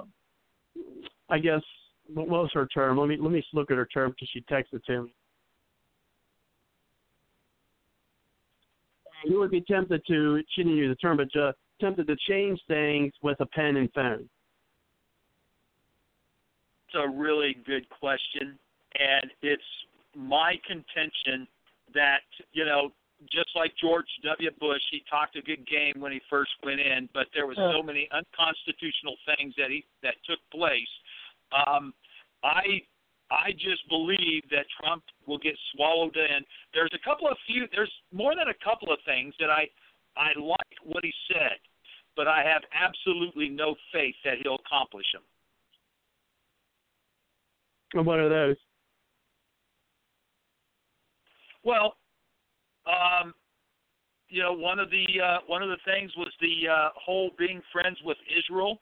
I 1.29 1.39
guess, 1.39 1.61
what 2.13 2.27
was 2.27 2.49
her 2.53 2.67
term? 2.67 2.97
Let 2.97 3.07
me 3.07 3.17
let 3.19 3.31
me 3.31 3.43
look 3.53 3.71
at 3.71 3.77
her 3.77 3.87
term 3.87 4.11
because 4.11 4.29
she 4.31 4.41
texted 4.41 4.83
to 4.85 5.03
me. 5.03 5.13
You 9.25 9.39
would 9.39 9.49
be 9.49 9.61
tempted 9.61 10.05
to, 10.07 10.43
she 10.53 10.63
didn't 10.63 10.77
use 10.77 10.95
the 10.95 10.95
term, 10.95 11.17
but 11.17 11.39
uh, 11.39 11.53
tempted 11.81 12.05
to 12.05 12.15
change 12.29 12.59
things 12.67 13.11
with 13.23 13.39
a 13.39 13.45
pen 13.47 13.77
and 13.77 13.91
phone. 13.93 14.29
It's 16.87 16.95
a 16.95 17.09
really 17.09 17.57
good 17.65 17.89
question, 17.89 18.59
and 18.99 19.31
it's 19.41 19.63
my 20.15 20.55
contention 20.65 21.47
that 21.93 22.23
you 22.53 22.65
know 22.65 22.91
just 23.31 23.49
like 23.55 23.71
George 23.79 24.07
W. 24.23 24.51
Bush, 24.59 24.81
he 24.91 25.01
talked 25.09 25.35
a 25.35 25.41
good 25.41 25.65
game 25.67 25.99
when 25.99 26.11
he 26.11 26.21
first 26.29 26.51
went 26.63 26.79
in, 26.79 27.09
but 27.13 27.27
there 27.33 27.47
was 27.47 27.57
so 27.57 27.81
many 27.81 28.09
unconstitutional 28.11 29.15
things 29.25 29.53
that 29.57 29.69
he 29.69 29.85
that 30.03 30.15
took 30.27 30.39
place. 30.51 30.93
Um, 31.55 31.93
I 32.43 32.83
I 33.31 33.51
just 33.53 33.87
believe 33.89 34.43
that 34.51 34.65
Trump 34.79 35.03
will 35.25 35.39
get 35.39 35.55
swallowed 35.73 36.15
in. 36.15 36.45
There's 36.73 36.91
a 36.93 37.03
couple 37.03 37.27
of 37.27 37.37
few. 37.47 37.65
There's 37.71 37.91
more 38.11 38.35
than 38.35 38.49
a 38.49 38.57
couple 38.63 38.91
of 38.91 38.99
things 39.05 39.33
that 39.39 39.49
I 39.49 39.67
I 40.17 40.37
like 40.39 40.75
what 40.83 41.03
he 41.03 41.13
said, 41.31 41.57
but 42.15 42.27
I 42.27 42.43
have 42.43 42.61
absolutely 42.73 43.49
no 43.49 43.75
faith 43.91 44.15
that 44.23 44.35
he'll 44.43 44.59
accomplish 44.65 45.05
them. 45.13 45.23
And 47.93 48.05
what 48.05 48.19
are 48.19 48.29
those? 48.29 48.57
Well, 51.65 51.95
um, 52.85 53.33
you 54.29 54.41
know, 54.41 54.53
one 54.53 54.79
of 54.79 54.89
the 54.91 55.05
uh, 55.19 55.37
one 55.47 55.63
of 55.63 55.69
the 55.69 55.81
things 55.83 56.11
was 56.15 56.31
the 56.39 56.69
uh, 56.71 56.89
whole 56.95 57.31
being 57.37 57.61
friends 57.73 57.97
with 58.05 58.17
Israel. 58.29 58.79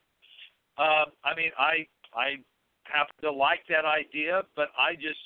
Uh, 0.77 1.05
I 1.23 1.33
mean, 1.35 1.51
I 1.57 1.87
I 2.13 2.35
happen 2.83 3.15
to 3.21 3.31
like 3.31 3.61
that 3.69 3.85
idea, 3.85 4.43
but 4.55 4.67
I 4.77 4.95
just 4.95 5.19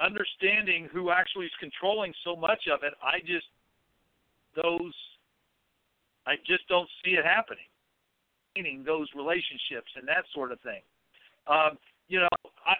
understanding 0.00 0.88
who 0.92 1.10
actually 1.10 1.46
is 1.46 1.52
controlling 1.60 2.12
so 2.24 2.34
much 2.34 2.66
of 2.72 2.82
it. 2.82 2.94
I 3.02 3.20
just 3.20 3.46
those 4.56 4.94
I 6.26 6.34
just 6.46 6.66
don't 6.68 6.88
see 7.04 7.12
it 7.12 7.24
happening. 7.24 7.70
Meaning 8.56 8.82
those 8.84 9.06
relationships 9.14 9.94
and 9.94 10.06
that 10.08 10.24
sort 10.34 10.50
of 10.50 10.60
thing. 10.60 10.82
Um, 11.46 11.78
you 12.08 12.18
know, 12.18 12.28
I, 12.66 12.74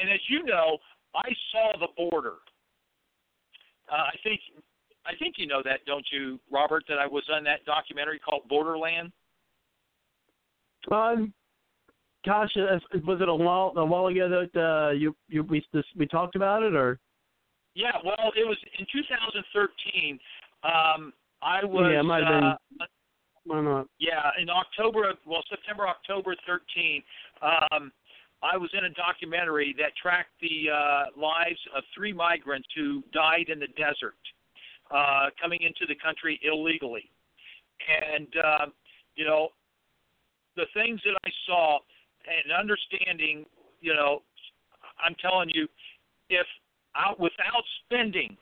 and 0.00 0.10
as 0.10 0.20
you 0.28 0.44
know, 0.44 0.78
I 1.14 1.28
saw 1.50 1.72
the 1.80 1.88
border 1.96 2.38
uh, 3.90 3.96
I 3.96 4.16
think 4.22 4.40
I 5.06 5.12
think 5.18 5.34
you 5.38 5.46
know 5.46 5.62
that, 5.64 5.84
don't 5.86 6.06
you, 6.12 6.38
Robert? 6.50 6.84
That 6.88 6.98
I 6.98 7.06
was 7.06 7.24
on 7.32 7.44
that 7.44 7.64
documentary 7.64 8.18
called 8.18 8.42
Borderland. 8.48 9.12
Um, 10.90 11.32
gosh, 12.24 12.50
uh, 12.56 12.78
was 13.06 13.20
it 13.20 13.28
a 13.28 13.34
while 13.34 13.72
a 13.76 13.84
while 13.84 14.06
ago 14.06 14.28
that 14.28 14.60
uh, 14.60 14.92
you 14.92 15.14
you 15.28 15.42
we 15.44 15.64
we 15.96 16.06
talked 16.06 16.36
about 16.36 16.62
it, 16.62 16.74
or? 16.74 16.98
Yeah, 17.74 17.92
well, 18.04 18.32
it 18.34 18.46
was 18.46 18.58
in 18.78 18.86
2013. 18.92 20.18
Um, 20.64 21.12
I 21.42 21.64
was. 21.64 21.90
Yeah, 21.92 22.00
it 22.00 22.02
might 22.02 22.24
have 22.24 22.42
uh, 22.42 22.56
been. 22.78 22.86
Why 23.44 23.60
not? 23.62 23.86
Yeah, 23.98 24.30
in 24.40 24.50
October, 24.50 25.14
well, 25.24 25.42
September, 25.48 25.88
October 25.88 26.34
13. 26.46 27.02
Um, 27.40 27.92
I 28.42 28.56
was 28.56 28.70
in 28.72 28.84
a 28.84 28.90
documentary 28.90 29.74
that 29.78 29.96
tracked 30.00 30.30
the 30.40 30.70
uh, 30.70 31.20
lives 31.20 31.58
of 31.76 31.82
three 31.94 32.12
migrants 32.12 32.68
who 32.76 33.02
died 33.12 33.46
in 33.48 33.58
the 33.58 33.66
desert 33.76 34.14
uh, 34.94 35.26
coming 35.40 35.60
into 35.62 35.86
the 35.88 35.96
country 36.02 36.38
illegally. 36.42 37.10
And, 38.12 38.28
uh, 38.44 38.66
you 39.16 39.24
know, 39.24 39.48
the 40.56 40.66
things 40.74 41.00
that 41.04 41.18
I 41.24 41.30
saw 41.46 41.78
and 42.26 42.52
understanding, 42.52 43.44
you 43.80 43.94
know, 43.94 44.22
I'm 45.04 45.14
telling 45.20 45.50
you, 45.52 45.66
if 46.30 46.46
out 46.96 47.18
without 47.18 47.62
spending, 47.84 48.36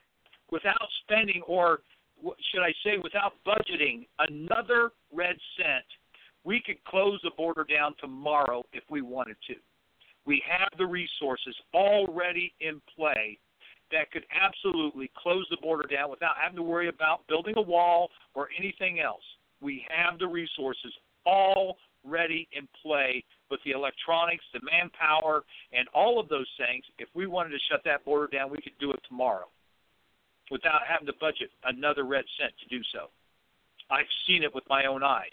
without 0.50 0.88
spending, 1.04 1.42
or 1.46 1.80
should 2.52 2.62
I 2.62 2.72
say, 2.84 2.98
without 3.02 3.34
budgeting 3.46 4.06
another 4.18 4.92
red 5.12 5.36
cent, 5.56 5.84
we 6.44 6.62
could 6.64 6.82
close 6.84 7.20
the 7.22 7.30
border 7.36 7.64
down 7.64 7.94
tomorrow 8.00 8.62
if 8.72 8.82
we 8.90 9.02
wanted 9.02 9.36
to. 9.48 9.54
We 10.26 10.42
have 10.48 10.68
the 10.76 10.86
resources 10.86 11.56
already 11.72 12.52
in 12.60 12.80
play 12.96 13.38
that 13.92 14.10
could 14.10 14.24
absolutely 14.34 15.10
close 15.16 15.46
the 15.50 15.56
border 15.62 15.86
down 15.88 16.10
without 16.10 16.34
having 16.40 16.56
to 16.56 16.62
worry 16.62 16.88
about 16.88 17.26
building 17.28 17.54
a 17.56 17.62
wall 17.62 18.10
or 18.34 18.48
anything 18.58 19.00
else. 19.00 19.22
We 19.60 19.86
have 19.88 20.18
the 20.18 20.26
resources 20.26 20.92
already 21.24 22.48
in 22.52 22.66
play 22.82 23.24
with 23.50 23.60
the 23.64 23.70
electronics, 23.70 24.44
the 24.52 24.60
manpower, 24.70 25.44
and 25.72 25.86
all 25.94 26.18
of 26.18 26.28
those 26.28 26.48
things. 26.58 26.84
If 26.98 27.08
we 27.14 27.26
wanted 27.26 27.50
to 27.50 27.58
shut 27.70 27.82
that 27.84 28.04
border 28.04 28.26
down, 28.26 28.50
we 28.50 28.58
could 28.58 28.78
do 28.80 28.90
it 28.90 29.00
tomorrow 29.08 29.46
without 30.50 30.80
having 30.88 31.06
to 31.06 31.14
budget 31.20 31.50
another 31.64 32.04
red 32.04 32.24
cent 32.38 32.52
to 32.62 32.76
do 32.76 32.82
so. 32.92 33.08
I've 33.90 34.06
seen 34.26 34.42
it 34.42 34.54
with 34.54 34.64
my 34.68 34.86
own 34.86 35.02
eyes. 35.02 35.30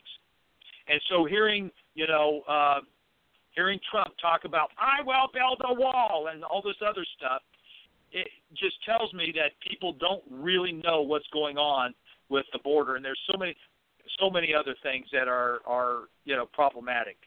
And 0.88 1.02
so 1.10 1.26
hearing, 1.26 1.72
you 1.96 2.08
know, 2.08 2.42
uh, 2.48 2.82
hearing 3.56 3.80
Trump 3.90 4.14
talk 4.22 4.46
about 4.46 4.70
I 4.78 5.04
will 5.04 5.30
build 5.34 5.62
a 5.66 5.74
wall 5.74 6.30
and 6.32 6.44
all 6.44 6.62
this 6.62 6.80
other 6.88 7.06
stuff, 7.18 7.42
it 8.12 8.28
just 8.56 8.76
tells 8.86 9.14
me 9.14 9.34
that 9.36 9.52
people 9.68 9.94
don't 9.94 10.24
really 10.30 10.72
know 10.72 11.02
what's 11.02 11.28
going 11.34 11.58
on 11.58 11.94
with 12.30 12.46
the 12.54 12.60
border, 12.60 12.96
and 12.96 13.04
there's 13.04 13.20
so 13.32 13.38
many, 13.38 13.56
so 14.20 14.30
many 14.30 14.54
other 14.54 14.76
things 14.84 15.06
that 15.12 15.28
are 15.28 15.60
are 15.66 16.10
you 16.26 16.36
know 16.36 16.46
problematic. 16.54 17.18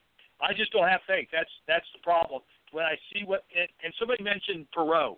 I 0.41 0.53
just 0.53 0.73
don't 0.73 0.89
have 0.89 1.01
faith. 1.07 1.29
That's 1.33 1.51
that's 1.67 1.87
the 1.93 2.01
problem. 2.03 2.43
When 2.73 2.85
I 2.85 2.97
see 3.13 3.25
what 3.25 3.45
and, 3.57 3.69
and 3.85 3.93
somebody 3.99 4.23
mentioned 4.23 4.67
Perot, 4.77 5.17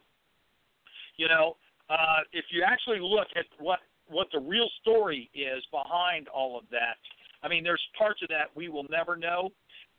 you 1.17 1.29
know, 1.29 1.57
uh, 1.91 2.21
if 2.33 2.47
you 2.51 2.65
actually 2.67 3.01
look 3.01 3.29
at 3.37 3.45
what 3.59 3.81
what 4.09 4.29
the 4.33 4.41
real 4.41 4.69
story 4.81 5.31
is 5.35 5.63
behind 5.71 6.29
all 6.29 6.59
of 6.59 6.65
that, 6.71 6.97
I 7.43 7.49
mean, 7.49 7.63
there's 7.63 7.83
parts 7.97 8.23
of 8.23 8.29
that 8.29 8.49
we 8.55 8.69
will 8.69 8.87
never 8.91 9.17
know, 9.17 9.51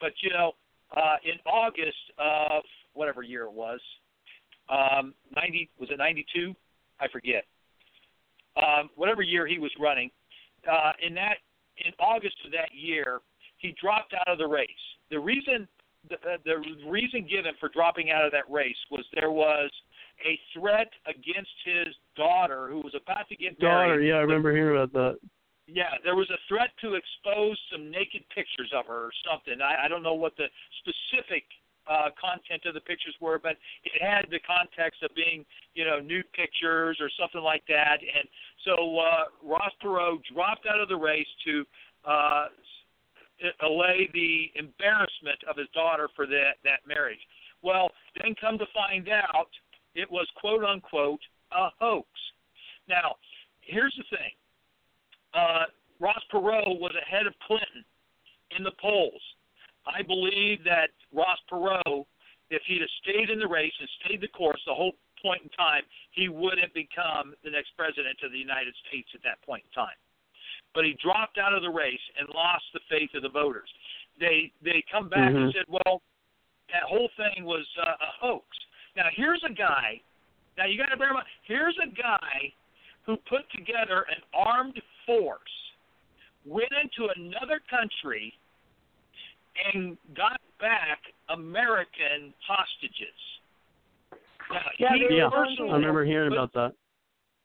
but 0.01 0.11
you 0.23 0.31
know, 0.31 0.53
uh, 0.95 1.15
in 1.23 1.39
August 1.45 1.97
of 2.17 2.63
whatever 2.93 3.23
year 3.23 3.43
it 3.43 3.53
was, 3.53 3.79
um, 4.69 5.13
90 5.35 5.69
was 5.79 5.89
it 5.91 5.97
92? 5.97 6.53
I 6.99 7.07
forget. 7.07 7.45
Um, 8.57 8.89
whatever 8.95 9.21
year 9.21 9.47
he 9.47 9.59
was 9.59 9.71
running, 9.79 10.11
uh, 10.69 10.91
in 11.05 11.13
that 11.15 11.37
in 11.77 11.93
August 11.99 12.35
of 12.45 12.51
that 12.51 12.69
year, 12.73 13.19
he 13.57 13.73
dropped 13.81 14.13
out 14.13 14.27
of 14.27 14.37
the 14.37 14.47
race. 14.47 14.67
The 15.11 15.19
reason 15.19 15.67
the, 16.09 16.15
uh, 16.15 16.37
the 16.45 16.89
reason 16.89 17.27
given 17.29 17.53
for 17.59 17.69
dropping 17.69 18.11
out 18.11 18.25
of 18.25 18.31
that 18.31 18.49
race 18.49 18.77
was 18.91 19.05
there 19.13 19.31
was 19.31 19.69
a 20.25 20.39
threat 20.57 20.89
against 21.07 21.51
his 21.65 21.93
daughter 22.15 22.67
who 22.69 22.77
was 22.77 22.93
about 22.95 23.27
to 23.29 23.35
get 23.35 23.59
daughter, 23.59 23.87
married. 23.87 24.07
yeah, 24.07 24.15
I 24.15 24.19
remember 24.19 24.51
hearing 24.53 24.77
about 24.77 24.93
that 24.93 25.19
yeah, 25.73 25.97
there 26.03 26.15
was 26.15 26.29
a 26.29 26.39
threat 26.47 26.69
to 26.81 26.95
expose 26.95 27.57
some 27.71 27.91
naked 27.91 28.23
pictures 28.33 28.71
of 28.75 28.85
her 28.87 29.05
or 29.05 29.11
something. 29.29 29.61
I, 29.61 29.85
I 29.85 29.87
don't 29.87 30.03
know 30.03 30.13
what 30.13 30.35
the 30.37 30.47
specific 30.81 31.43
uh, 31.89 32.09
content 32.19 32.65
of 32.65 32.73
the 32.73 32.81
pictures 32.81 33.15
were, 33.19 33.39
but 33.39 33.57
it 33.83 34.01
had 34.01 34.25
the 34.29 34.39
context 34.45 35.01
of 35.03 35.09
being, 35.15 35.45
you 35.73 35.85
know, 35.85 35.99
nude 35.99 36.31
pictures 36.33 36.97
or 37.01 37.09
something 37.19 37.41
like 37.41 37.63
that. 37.67 37.97
And 38.01 38.27
so 38.65 38.99
uh, 38.99 39.23
Ross 39.43 39.71
Perot 39.83 40.19
dropped 40.33 40.67
out 40.67 40.79
of 40.79 40.87
the 40.87 40.95
race 40.95 41.27
to 41.45 41.65
uh, 42.05 42.45
allay 43.61 44.09
the 44.13 44.51
embarrassment 44.55 45.39
of 45.49 45.57
his 45.57 45.67
daughter 45.73 46.09
for 46.15 46.27
that 46.27 46.61
that 46.63 46.85
marriage. 46.87 47.19
Well, 47.61 47.89
then 48.21 48.35
come 48.39 48.57
to 48.57 48.65
find 48.73 49.09
out, 49.09 49.49
it 49.95 50.09
was 50.09 50.27
quote 50.39 50.63
unquote 50.63 51.21
a 51.51 51.69
hoax. 51.79 52.07
Now, 52.87 53.15
here's 53.61 53.95
the 53.97 54.15
thing 54.15 54.31
uh, 55.33 55.65
Ross 55.99 56.21
Perot 56.31 56.79
was 56.79 56.93
ahead 56.95 57.27
of 57.27 57.33
Clinton 57.45 57.83
in 58.57 58.63
the 58.63 58.71
polls. 58.81 59.21
I 59.87 60.01
believe 60.01 60.63
that 60.65 60.89
Ross 61.13 61.37
Perot, 61.51 62.05
if 62.49 62.61
he'd 62.65 62.81
have 62.81 62.95
stayed 63.03 63.29
in 63.29 63.39
the 63.39 63.47
race 63.47 63.73
and 63.79 63.89
stayed 64.05 64.21
the 64.21 64.27
course 64.29 64.61
the 64.65 64.73
whole 64.73 64.93
point 65.21 65.43
in 65.43 65.49
time, 65.49 65.83
he 66.11 66.29
would 66.29 66.57
have 66.59 66.73
become 66.73 67.33
the 67.43 67.51
next 67.51 67.75
president 67.75 68.17
of 68.23 68.31
the 68.31 68.37
United 68.37 68.73
States 68.87 69.09
at 69.13 69.21
that 69.23 69.41
point 69.45 69.63
in 69.67 69.71
time. 69.75 69.97
But 70.73 70.85
he 70.85 70.97
dropped 71.01 71.37
out 71.37 71.53
of 71.53 71.61
the 71.61 71.69
race 71.69 72.01
and 72.17 72.29
lost 72.33 72.63
the 72.73 72.79
faith 72.89 73.09
of 73.15 73.23
the 73.23 73.29
voters. 73.29 73.69
They 74.19 74.51
they 74.63 74.83
come 74.91 75.09
back 75.09 75.31
mm-hmm. 75.31 75.49
and 75.49 75.53
said, 75.53 75.65
well, 75.67 76.01
that 76.71 76.83
whole 76.83 77.09
thing 77.17 77.45
was 77.45 77.65
uh, 77.81 77.89
a 77.89 78.11
hoax. 78.21 78.45
Now 78.95 79.09
here's 79.15 79.43
a 79.49 79.53
guy. 79.53 80.01
Now 80.57 80.65
you 80.65 80.77
got 80.77 80.91
to 80.91 80.97
bear 80.97 81.09
in 81.09 81.13
mind. 81.15 81.27
Here's 81.43 81.77
a 81.81 81.89
guy 81.89 82.53
who 83.05 83.17
put 83.27 83.49
together 83.55 84.05
an 84.09 84.21
armed 84.33 84.79
force, 85.09 85.55
went 86.45 86.69
into 86.83 87.09
another 87.15 87.59
country, 87.69 88.33
and 89.73 89.97
got 90.15 90.39
back 90.59 90.99
American 91.29 92.33
hostages. 92.45 93.17
Now, 94.51 94.61
yeah, 94.77 94.89
yeah. 95.09 95.29
I 95.29 95.73
remember 95.73 96.05
hearing 96.05 96.31
about 96.31 96.53
that. 96.53 96.73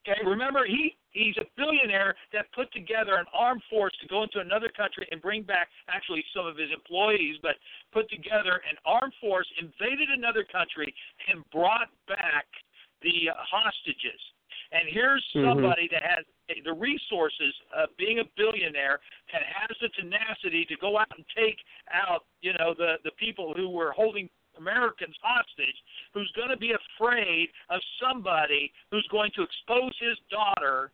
Okay, 0.05 0.20
remember 0.27 0.66
he 0.66 0.97
he's 1.12 1.36
a 1.39 1.49
billionaire 1.57 2.15
that 2.32 2.45
put 2.55 2.70
together 2.73 3.16
an 3.16 3.24
armed 3.32 3.62
force 3.70 3.93
to 4.03 4.09
go 4.09 4.23
into 4.23 4.41
another 4.41 4.69
country 4.69 5.09
and 5.11 5.23
bring 5.23 5.43
back 5.43 5.69
actually 5.89 6.24
some 6.36 6.47
of 6.47 6.57
his 6.57 6.69
employees, 6.74 7.36
but 7.41 7.57
put 7.93 8.09
together 8.11 8.61
an 8.69 8.77
armed 8.85 9.15
force, 9.20 9.47
invaded 9.57 10.11
another 10.12 10.45
country, 10.45 10.93
and 11.32 11.41
brought 11.51 11.89
back 12.07 12.45
the 13.01 13.31
uh, 13.31 13.35
hostages. 13.49 14.20
And 14.75 14.91
here's 14.91 15.25
Mm-hmm. 15.35 15.49
somebody 15.49 15.89
that 15.91 16.03
has 16.03 16.25
the 16.65 16.73
resources 16.73 17.55
of 17.75 17.89
being 17.97 18.19
a 18.21 18.25
billionaire 18.37 19.01
and 19.33 19.43
has 19.43 19.75
the 19.81 19.89
tenacity 19.99 20.65
to 20.67 20.77
go 20.77 20.99
out 20.99 21.11
and 21.17 21.25
take 21.35 21.59
out, 21.91 22.25
you 22.43 22.53
know, 22.59 22.75
the 22.77 22.99
the 23.03 23.11
people 23.19 23.53
who 23.57 23.69
were 23.69 23.91
holding 23.93 24.29
Americans 24.59 25.17
hostage 25.23 25.75
who's 26.13 26.31
going 26.37 26.51
to 26.51 26.57
be 26.57 26.73
afraid 26.73 27.49
of 27.71 27.81
somebody 27.99 28.71
who's 28.91 29.07
going 29.11 29.31
to 29.35 29.43
expose 29.43 29.95
his 29.99 30.19
daughter 30.31 30.93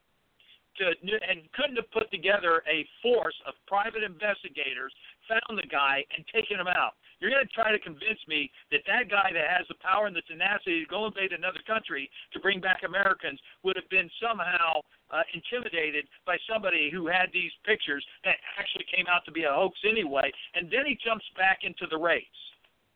to 0.78 0.84
and 1.28 1.44
couldn't 1.52 1.76
have 1.76 1.90
put 1.90 2.10
together 2.10 2.62
a 2.70 2.86
force 3.02 3.36
of 3.46 3.54
private 3.66 4.02
investigators, 4.02 4.92
found 5.30 5.54
the 5.54 5.70
guy 5.70 6.02
and 6.10 6.26
taken 6.34 6.58
him 6.58 6.66
out. 6.66 6.98
You're 7.22 7.30
going 7.30 7.46
to 7.46 7.52
try 7.52 7.70
to 7.70 7.78
convince 7.78 8.18
me 8.26 8.50
that 8.72 8.82
that 8.88 9.12
guy 9.12 9.30
that 9.30 9.46
has 9.46 9.68
the 9.68 9.78
power 9.78 10.08
and 10.08 10.16
the 10.16 10.24
tenacity 10.24 10.82
to 10.82 10.88
go 10.88 11.06
invade 11.06 11.36
another 11.36 11.60
country 11.68 12.10
to 12.32 12.40
bring 12.40 12.58
back 12.58 12.80
Americans 12.82 13.38
would 13.62 13.76
have 13.76 13.88
been 13.92 14.08
somehow 14.18 14.80
uh, 15.12 15.22
intimidated 15.36 16.08
by 16.24 16.40
somebody 16.48 16.88
who 16.88 17.06
had 17.06 17.28
these 17.30 17.52
pictures 17.68 18.02
that 18.24 18.40
actually 18.56 18.88
came 18.88 19.04
out 19.06 19.20
to 19.28 19.32
be 19.32 19.44
a 19.44 19.52
hoax 19.52 19.76
anyway, 19.84 20.32
and 20.56 20.72
then 20.72 20.88
he 20.88 20.96
jumps 21.04 21.28
back 21.36 21.60
into 21.62 21.84
the 21.92 21.98
race. 22.00 22.40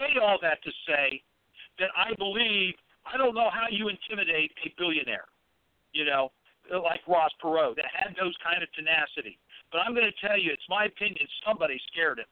Say 0.00 0.16
all 0.18 0.40
that 0.40 0.58
to 0.64 0.72
say 0.88 1.22
that 1.78 1.92
I 1.92 2.16
believe 2.16 2.74
I 3.04 3.20
don't 3.20 3.36
know 3.36 3.52
how 3.52 3.68
you 3.68 3.92
intimidate 3.92 4.56
a 4.64 4.72
billionaire, 4.80 5.28
you 5.92 6.08
know, 6.08 6.32
like 6.72 7.04
Ross 7.06 7.30
Perot 7.42 7.76
that 7.76 7.92
had 7.92 8.16
those 8.16 8.32
kind 8.40 8.62
of 8.62 8.72
tenacity. 8.72 9.36
But 9.74 9.82
I'm 9.82 9.90
going 9.90 10.06
to 10.06 10.20
tell 10.22 10.38
you, 10.38 10.54
it's 10.54 10.70
my 10.70 10.86
opinion, 10.86 11.26
somebody 11.42 11.74
scared 11.90 12.22
him 12.22 12.30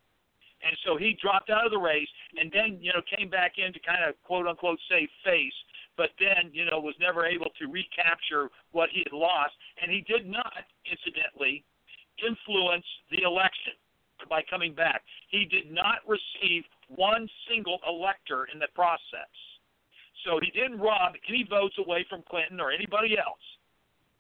and 0.62 0.76
so 0.86 0.96
he 0.96 1.18
dropped 1.20 1.50
out 1.50 1.66
of 1.66 1.72
the 1.72 1.78
race, 1.78 2.08
and 2.38 2.50
then 2.52 2.78
you 2.80 2.92
know 2.92 3.02
came 3.02 3.28
back 3.28 3.58
in 3.58 3.72
to 3.72 3.80
kind 3.80 4.02
of 4.06 4.14
quote 4.22 4.46
unquote 4.46 4.78
save 4.88 5.08
face, 5.24 5.54
but 5.96 6.10
then 6.18 6.50
you 6.52 6.64
know 6.64 6.78
was 6.80 6.94
never 7.00 7.26
able 7.26 7.50
to 7.58 7.66
recapture 7.66 8.48
what 8.70 8.88
he 8.90 9.02
had 9.04 9.12
lost, 9.12 9.54
and 9.82 9.90
he 9.90 10.00
did 10.06 10.26
not, 10.26 10.64
incidentally, 10.86 11.64
influence 12.22 12.86
the 13.10 13.22
election 13.22 13.74
by 14.30 14.42
coming 14.48 14.72
back. 14.74 15.02
He 15.28 15.44
did 15.44 15.70
not 15.70 15.98
receive 16.06 16.62
one 16.88 17.28
single 17.50 17.80
elector 17.88 18.46
in 18.52 18.60
the 18.60 18.70
process. 18.74 19.30
So 20.24 20.38
he 20.38 20.52
didn't 20.54 20.78
rob 20.78 21.14
any 21.26 21.42
votes 21.42 21.74
away 21.78 22.06
from 22.08 22.22
Clinton 22.30 22.60
or 22.60 22.70
anybody 22.70 23.18
else. 23.18 23.42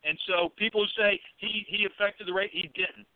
And 0.02 0.18
so 0.26 0.50
people 0.58 0.82
who 0.82 0.90
say 1.00 1.20
he, 1.36 1.62
he 1.68 1.86
affected 1.86 2.26
the 2.26 2.32
rate, 2.32 2.50
he 2.52 2.66
didn't. 2.74 3.06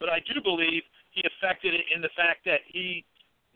But 0.00 0.08
I 0.08 0.20
do 0.20 0.40
believe 0.40 0.82
he 1.12 1.22
affected 1.22 1.74
it 1.74 1.86
in 1.94 2.02
the 2.02 2.10
fact 2.16 2.44
that 2.44 2.60
he 2.66 3.04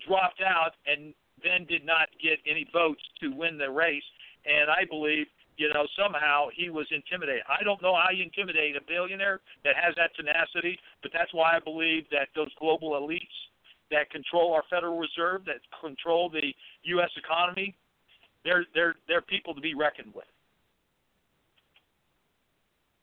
dropped 0.06 0.40
out 0.40 0.72
and 0.86 1.12
then 1.42 1.66
did 1.66 1.84
not 1.84 2.08
get 2.22 2.38
any 2.46 2.66
votes 2.72 3.02
to 3.20 3.30
win 3.30 3.58
the 3.58 3.70
race. 3.70 4.06
And 4.46 4.70
I 4.70 4.84
believe, 4.88 5.26
you 5.56 5.68
know, 5.72 5.86
somehow 5.98 6.48
he 6.54 6.70
was 6.70 6.86
intimidated. 6.90 7.42
I 7.48 7.62
don't 7.64 7.82
know 7.82 7.94
how 7.94 8.10
you 8.14 8.22
intimidate 8.22 8.76
a 8.76 8.80
billionaire 8.86 9.40
that 9.64 9.74
has 9.76 9.94
that 9.96 10.14
tenacity, 10.14 10.78
but 11.02 11.10
that's 11.12 11.32
why 11.34 11.56
I 11.56 11.60
believe 11.60 12.04
that 12.10 12.28
those 12.34 12.50
global 12.58 12.92
elites 12.92 13.34
that 13.90 14.10
control 14.10 14.52
our 14.52 14.62
Federal 14.70 14.98
Reserve, 14.98 15.44
that 15.46 15.60
control 15.80 16.28
the 16.28 16.52
U.S. 16.84 17.10
economy, 17.16 17.74
they're 18.44 18.66
they're 18.74 18.94
they're 19.08 19.22
people 19.22 19.54
to 19.54 19.60
be 19.60 19.74
reckoned 19.74 20.12
with. 20.14 20.26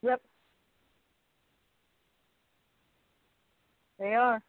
Yep. 0.02 0.22
They 3.98 4.14
are. 4.14 4.42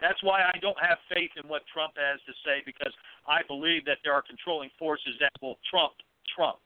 That's 0.00 0.22
why 0.22 0.42
I 0.42 0.58
don't 0.60 0.76
have 0.80 0.98
faith 1.12 1.30
in 1.42 1.48
what 1.48 1.62
Trump 1.72 1.94
has 1.96 2.20
to 2.26 2.32
say 2.44 2.62
because 2.66 2.92
I 3.26 3.40
believe 3.48 3.84
that 3.86 3.98
there 4.04 4.12
are 4.12 4.22
controlling 4.22 4.70
forces 4.78 5.14
that 5.20 5.30
will 5.40 5.58
trump 5.70 5.92
Trump. 6.34 6.58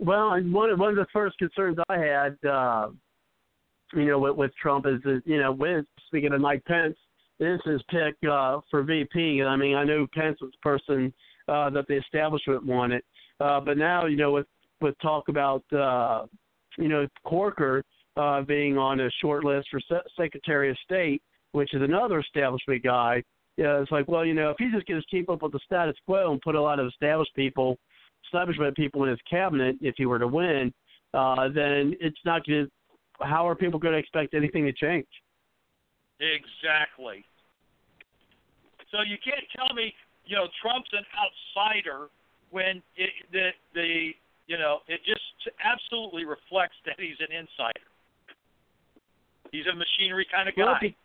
Well, 0.00 0.32
and 0.32 0.52
one 0.52 0.70
of 0.70 0.78
one 0.78 0.90
of 0.90 0.96
the 0.96 1.06
first 1.12 1.36
concerns 1.38 1.78
I 1.88 1.98
had, 1.98 2.38
uh, 2.48 2.90
you 3.94 4.06
know, 4.06 4.20
with, 4.20 4.36
with 4.36 4.52
Trump 4.60 4.86
is 4.86 5.02
that 5.02 5.22
you 5.24 5.40
know, 5.40 5.50
with 5.50 5.84
speaking 6.06 6.32
of 6.32 6.40
Mike 6.40 6.64
Pence, 6.64 6.96
this 7.40 7.60
is 7.66 7.82
pick 7.90 8.14
uh, 8.30 8.60
for 8.70 8.84
VP. 8.84 9.42
I 9.42 9.56
mean, 9.56 9.74
I 9.74 9.82
knew 9.82 10.06
Pence 10.14 10.38
was 10.40 10.52
the 10.52 10.62
person 10.62 11.12
uh, 11.48 11.70
that 11.70 11.88
the 11.88 11.96
establishment 11.96 12.64
wanted, 12.64 13.02
uh, 13.40 13.60
but 13.60 13.76
now 13.76 14.06
you 14.06 14.16
know, 14.16 14.30
with 14.30 14.46
with 14.80 14.94
talk 15.00 15.28
about 15.28 15.64
uh, 15.72 16.26
you 16.76 16.88
know 16.88 17.06
Corker 17.24 17.82
uh, 18.16 18.42
being 18.42 18.76
on 18.76 19.00
a 19.00 19.10
short 19.20 19.44
list 19.44 19.68
for 19.70 19.80
Se- 19.80 20.08
Secretary 20.16 20.70
of 20.70 20.76
State, 20.84 21.22
which 21.52 21.72
is 21.74 21.82
another 21.82 22.20
establishment 22.20 22.82
guy. 22.82 23.22
Yeah, 23.56 23.80
it's 23.80 23.90
like, 23.90 24.06
well, 24.06 24.24
you 24.24 24.34
know, 24.34 24.50
if 24.50 24.56
he 24.58 24.70
just 24.72 24.86
gets 24.86 25.04
keep 25.10 25.28
up 25.28 25.42
with 25.42 25.52
the 25.52 25.60
status 25.64 25.96
quo 26.06 26.30
and 26.30 26.40
put 26.40 26.54
a 26.54 26.60
lot 26.60 26.78
of 26.78 26.86
established 26.86 27.34
people, 27.34 27.76
establishment 28.24 28.76
people 28.76 29.02
in 29.04 29.10
his 29.10 29.18
cabinet, 29.28 29.76
if 29.80 29.94
he 29.96 30.06
were 30.06 30.18
to 30.18 30.28
win, 30.28 30.72
uh, 31.14 31.48
then 31.48 31.94
it's 32.00 32.18
not 32.24 32.44
going 32.46 32.66
to. 32.66 32.70
How 33.20 33.48
are 33.48 33.56
people 33.56 33.80
going 33.80 33.94
to 33.94 33.98
expect 33.98 34.32
anything 34.32 34.64
to 34.64 34.72
change? 34.72 35.06
Exactly. 36.20 37.24
So 38.92 39.02
you 39.02 39.16
can't 39.22 39.44
tell 39.54 39.74
me, 39.74 39.92
you 40.24 40.36
know, 40.36 40.46
Trump's 40.62 40.90
an 40.92 41.04
outsider 41.18 42.08
when 42.50 42.82
it, 42.96 43.10
the 43.32 43.50
the 43.74 44.10
you 44.48 44.58
know, 44.58 44.78
it 44.88 45.00
just 45.04 45.20
absolutely 45.62 46.24
reflects 46.24 46.76
that 46.86 46.96
he's 46.98 47.20
an 47.20 47.34
insider. 47.36 47.86
He's 49.52 49.66
a 49.70 49.76
machinery 49.76 50.26
kind 50.32 50.48
of 50.48 50.56
guy. 50.56 50.62
Well, 50.64 50.74
if 50.80 50.82
he, 50.82 50.96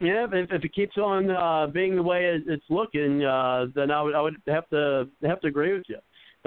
yeah, 0.00 0.26
if, 0.32 0.50
if 0.50 0.64
it 0.64 0.74
keeps 0.74 0.96
on 0.96 1.30
uh, 1.30 1.66
being 1.68 1.94
the 1.94 2.02
way 2.02 2.40
it's 2.46 2.64
looking, 2.68 3.24
uh, 3.24 3.66
then 3.74 3.90
I 3.90 4.02
would 4.02 4.14
I 4.14 4.20
would 4.20 4.36
have 4.48 4.68
to 4.70 5.08
have 5.22 5.40
to 5.42 5.46
agree 5.46 5.72
with 5.72 5.84
you. 5.88 5.98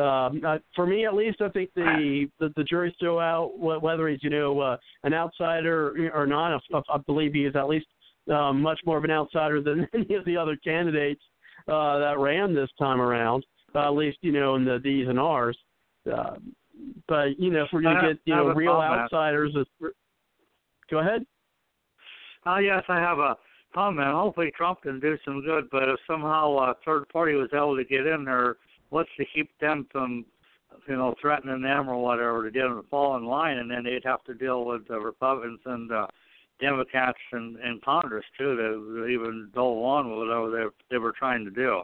Um, 0.04 0.42
uh, 0.46 0.58
for 0.76 0.86
me, 0.86 1.06
at 1.06 1.16
least, 1.16 1.42
I 1.42 1.50
think 1.50 1.72
the 1.76 2.30
the, 2.40 2.54
the 2.56 2.64
jury's 2.64 2.94
still 2.98 3.20
out 3.20 3.58
whether 3.58 4.08
he's 4.10 4.22
you 4.22 4.30
know 4.30 4.60
uh, 4.60 4.78
an 5.04 5.14
outsider 5.14 6.12
or 6.14 6.28
not. 6.28 6.62
I, 6.74 6.82
I 6.90 6.98
believe 7.06 7.34
he 7.34 7.46
is 7.46 7.56
at 7.56 7.68
least 7.68 7.88
uh, 8.32 8.54
much 8.54 8.80
more 8.86 8.98
of 8.98 9.04
an 9.04 9.12
outsider 9.12 9.62
than 9.62 9.88
any 9.94 10.16
of 10.16 10.26
the 10.26 10.38
other 10.38 10.58
candidates 10.58 11.22
uh, 11.68 12.00
that 12.00 12.20
ran 12.20 12.54
this 12.54 12.70
time 12.78 13.02
around. 13.02 13.46
Uh, 13.74 13.88
at 13.88 13.96
least 13.96 14.18
you 14.22 14.32
know 14.32 14.56
in 14.56 14.66
the 14.66 14.80
D's 14.80 15.08
and 15.08 15.20
R's. 15.20 15.58
Uh, 16.08 16.36
but 17.08 17.40
you 17.40 17.52
know, 17.52 17.64
if 17.64 17.70
we're 17.72 17.82
going 17.82 17.98
to 17.98 18.14
get 18.14 18.22
you 18.26 18.36
know 18.36 18.54
real 18.54 18.74
outsiders, 18.74 19.56
go 20.90 21.00
ahead. 21.00 21.26
Oh 22.46 22.58
yes, 22.58 22.84
I 22.88 23.00
have 23.00 23.20
a 23.20 23.36
comment. 23.74 24.08
Hopefully, 24.08 24.52
Trump 24.56 24.82
can 24.82 25.00
do 25.00 25.18
some 25.26 25.42
good. 25.44 25.70
But 25.72 25.90
if 25.90 26.00
somehow 26.08 26.58
a 26.58 26.76
third 26.86 27.08
party 27.10 27.34
was 27.34 27.50
able 27.54 27.76
to 27.76 27.84
get 27.84 28.08
in 28.08 28.26
there, 28.26 28.58
what's 28.90 29.10
to 29.18 29.26
keep 29.34 29.50
them 29.60 29.88
from, 29.92 30.26
you 30.88 30.96
know, 30.96 31.14
threatening 31.22 31.62
them 31.62 31.90
or 31.90 32.02
whatever 32.02 32.44
to 32.44 32.52
get 32.52 32.64
them 32.64 32.82
to 32.82 32.88
fall 32.90 33.18
in 33.18 33.26
line, 33.26 33.58
and 33.58 33.70
then 33.70 33.84
they'd 33.84 34.06
have 34.06 34.24
to 34.26 34.34
deal 34.34 34.66
with 34.66 34.88
the 34.88 35.00
Republicans 35.00 35.60
and 35.66 35.92
uh, 35.92 36.08
Democrats 36.60 37.18
in, 37.34 37.58
in 37.64 37.80
Congress 37.84 38.26
too 38.38 38.56
to 38.56 39.06
even 39.08 39.50
go 39.54 39.84
on 39.84 40.10
with 40.10 40.28
whatever 40.28 40.50
they 40.50 40.64
they 40.96 40.98
were 40.98 41.14
trying 41.18 41.46
to 41.46 41.52
do 41.52 41.82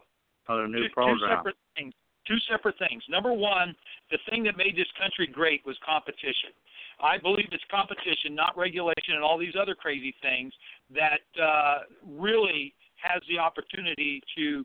on 0.47 0.61
a 0.61 0.67
new 0.67 0.87
two, 0.87 0.93
program. 0.93 1.17
Two 1.17 1.35
separate 1.37 1.55
things. 1.75 1.93
Two 2.27 2.37
separate 2.49 2.77
things. 2.79 3.03
Number 3.09 3.33
one, 3.33 3.75
the 4.11 4.17
thing 4.29 4.43
that 4.43 4.55
made 4.57 4.75
this 4.75 4.87
country 4.99 5.27
great 5.27 5.65
was 5.65 5.77
competition. 5.85 6.55
I 7.01 7.17
believe 7.17 7.47
it's 7.51 7.63
competition, 7.69 8.35
not 8.35 8.57
regulation 8.57 9.15
and 9.15 9.23
all 9.23 9.37
these 9.37 9.55
other 9.59 9.75
crazy 9.75 10.15
things 10.21 10.53
that 10.93 11.25
uh, 11.41 11.79
really 12.07 12.73
has 12.95 13.21
the 13.27 13.39
opportunity 13.39 14.21
to 14.37 14.63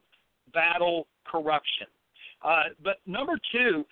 battle 0.55 1.07
corruption. 1.27 1.87
Uh, 2.45 2.65
but 2.83 2.99
number 3.07 3.39
two, 3.51 3.85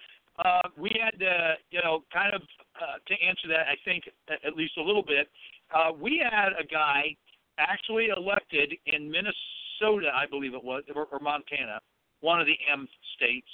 uh, 0.44 0.68
we 0.76 0.90
had 1.02 1.18
to, 1.18 1.54
you 1.70 1.80
know, 1.82 2.04
kind 2.12 2.34
of 2.34 2.42
uh, 2.80 2.98
to 3.06 3.14
answer 3.26 3.48
that, 3.48 3.66
I 3.66 3.74
think 3.84 4.04
at 4.28 4.54
least 4.54 4.76
a 4.76 4.82
little 4.82 5.02
bit. 5.02 5.28
Uh, 5.74 5.92
we 5.98 6.22
had 6.22 6.50
a 6.60 6.64
guy 6.64 7.16
actually 7.58 8.08
elected 8.14 8.74
in 8.86 9.10
Minnesota, 9.10 10.10
I 10.14 10.26
believe 10.28 10.54
it 10.54 10.62
was, 10.62 10.84
or, 10.94 11.06
or 11.10 11.18
Montana, 11.18 11.80
one 12.20 12.40
of 12.40 12.46
the 12.46 12.56
M 12.72 12.88
states. 13.16 13.48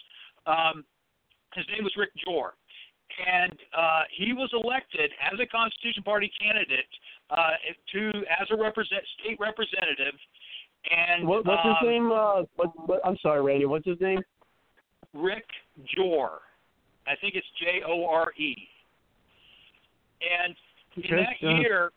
Um, 0.46 0.84
his 1.54 1.66
name 1.74 1.84
was 1.84 1.92
Rick 1.96 2.10
Jore, 2.24 2.54
and 3.26 3.52
uh, 3.76 4.02
he 4.16 4.32
was 4.32 4.50
elected 4.52 5.10
as 5.20 5.38
a 5.38 5.46
Constitution 5.46 6.02
Party 6.02 6.30
candidate 6.40 6.88
uh, 7.30 7.56
to 7.92 8.08
as 8.40 8.48
a 8.50 8.56
represent, 8.56 9.02
state 9.20 9.38
representative. 9.38 10.14
And 10.90 11.28
what, 11.28 11.46
what's 11.46 11.62
um, 11.64 11.74
his 11.80 11.88
name? 11.88 12.10
Uh, 12.10 12.42
what, 12.56 12.88
what, 12.88 13.00
I'm 13.04 13.16
sorry, 13.22 13.42
Randy. 13.42 13.66
What's 13.66 13.86
his 13.86 14.00
name? 14.00 14.20
Rick 15.14 15.44
Jore. 15.94 16.40
I 17.06 17.14
think 17.20 17.34
it's 17.34 17.46
J 17.60 17.82
O 17.86 18.06
R 18.06 18.32
E. 18.38 18.56
And 20.22 20.54
in 20.96 21.02
Okay, 21.04 21.24
that 21.40 21.46
uh, 21.46 21.54
year, 21.60 21.90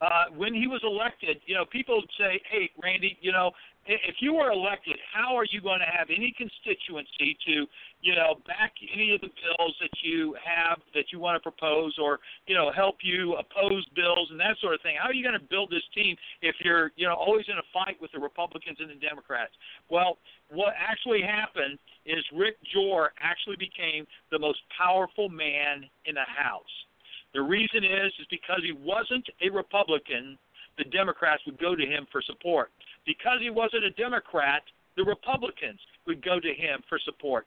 uh, 0.00 0.24
when 0.36 0.54
he 0.54 0.66
was 0.66 0.80
elected, 0.84 1.40
you 1.46 1.54
know, 1.54 1.64
people 1.64 1.96
would 1.96 2.10
say, 2.18 2.40
"Hey, 2.50 2.70
Randy, 2.80 3.18
you 3.20 3.32
know, 3.32 3.50
if 3.86 4.16
you 4.20 4.34
were 4.34 4.50
elected, 4.50 4.96
how 5.12 5.34
are 5.34 5.46
you 5.50 5.60
going 5.60 5.80
to 5.80 5.86
have 5.86 6.08
any 6.10 6.32
constituency 6.36 7.36
to, 7.46 7.66
you 8.02 8.14
know, 8.14 8.36
back 8.46 8.74
any 8.94 9.14
of 9.14 9.20
the 9.22 9.30
bills 9.42 9.74
that 9.80 9.90
you 10.02 10.36
have 10.44 10.78
that 10.94 11.10
you 11.10 11.18
want 11.18 11.34
to 11.34 11.40
propose, 11.40 11.96
or 11.98 12.20
you 12.46 12.54
know, 12.54 12.70
help 12.70 12.96
you 13.02 13.34
oppose 13.34 13.86
bills 13.96 14.28
and 14.30 14.38
that 14.38 14.56
sort 14.60 14.74
of 14.74 14.82
thing? 14.82 14.96
How 15.00 15.08
are 15.08 15.14
you 15.14 15.24
going 15.24 15.38
to 15.38 15.46
build 15.50 15.70
this 15.70 15.82
team 15.94 16.16
if 16.42 16.54
you're, 16.62 16.92
you 16.96 17.06
know, 17.06 17.14
always 17.14 17.46
in 17.48 17.58
a 17.58 17.66
fight 17.72 17.96
with 18.00 18.12
the 18.12 18.20
Republicans 18.20 18.78
and 18.80 18.90
the 18.90 18.94
Democrats?" 18.94 19.52
Well, 19.90 20.18
what 20.50 20.74
actually 20.78 21.22
happened 21.22 21.78
is 22.06 22.22
Rick 22.32 22.56
Jore 22.72 23.12
actually 23.20 23.56
became 23.56 24.06
the 24.30 24.38
most 24.38 24.60
powerful 24.76 25.28
man 25.28 25.84
in 26.04 26.14
the 26.14 26.28
House 26.28 26.86
The 27.34 27.42
reason 27.42 27.84
is 27.84 28.12
is 28.18 28.26
because 28.30 28.60
he 28.64 28.72
wasn't 28.72 29.26
a 29.42 29.50
Republican, 29.50 30.38
the 30.78 30.84
Democrats 30.84 31.42
would 31.46 31.58
go 31.58 31.74
to 31.74 31.84
him 31.84 32.06
for 32.10 32.22
support. 32.22 32.70
Because 33.06 33.38
he 33.40 33.50
wasn't 33.50 33.84
a 33.84 33.90
Democrat, 33.90 34.62
the 34.96 35.04
Republicans 35.04 35.80
would 36.06 36.24
go 36.24 36.40
to 36.40 36.54
him 36.54 36.82
for 36.88 36.98
support. 37.04 37.46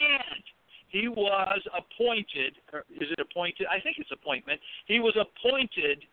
And 0.00 0.42
he 0.88 1.08
was 1.08 1.60
appointed, 1.76 2.54
is 2.90 3.08
it 3.10 3.18
appointed? 3.18 3.66
I 3.70 3.80
think 3.80 3.96
it's 3.98 4.12
appointment. 4.12 4.60
He 4.86 5.00
was 5.00 5.16
appointed 5.16 6.04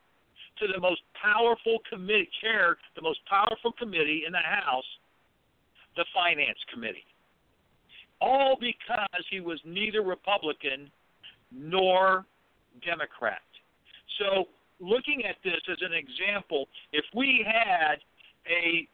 to 0.60 0.68
the 0.68 0.80
most 0.80 1.02
powerful 1.22 1.80
committee, 1.90 2.30
chair 2.42 2.78
the 2.96 3.02
most 3.02 3.20
powerful 3.30 3.72
committee 3.74 4.24
in 4.26 4.32
the 4.32 4.40
House, 4.40 4.86
the 5.96 6.06
Finance 6.14 6.58
Committee. 6.74 7.06
All 8.20 8.58
because 8.60 9.26
he 9.30 9.40
was 9.40 9.60
neither 9.66 10.02
Republican 10.02 10.90
nor 11.52 12.26
Democrat. 12.86 13.42
So, 14.20 14.46
looking 14.80 15.24
at 15.28 15.36
this 15.44 15.62
as 15.72 15.78
an 15.82 15.94
example, 15.94 16.68
if 16.94 17.06
we 17.14 17.46
had 17.46 18.00
a 18.48 18.88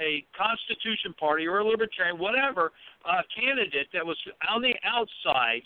a 0.00 0.24
Constitution 0.30 1.12
Party 1.18 1.46
or 1.46 1.58
a 1.58 1.64
Libertarian, 1.64 2.18
whatever, 2.18 2.70
uh, 3.04 3.22
candidate 3.34 3.88
that 3.92 4.06
was 4.06 4.16
on 4.48 4.62
the 4.62 4.74
outside, 4.86 5.62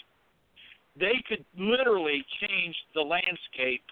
they 0.99 1.23
could 1.29 1.45
literally 1.59 2.25
change 2.41 2.75
the 2.95 3.01
landscape 3.01 3.85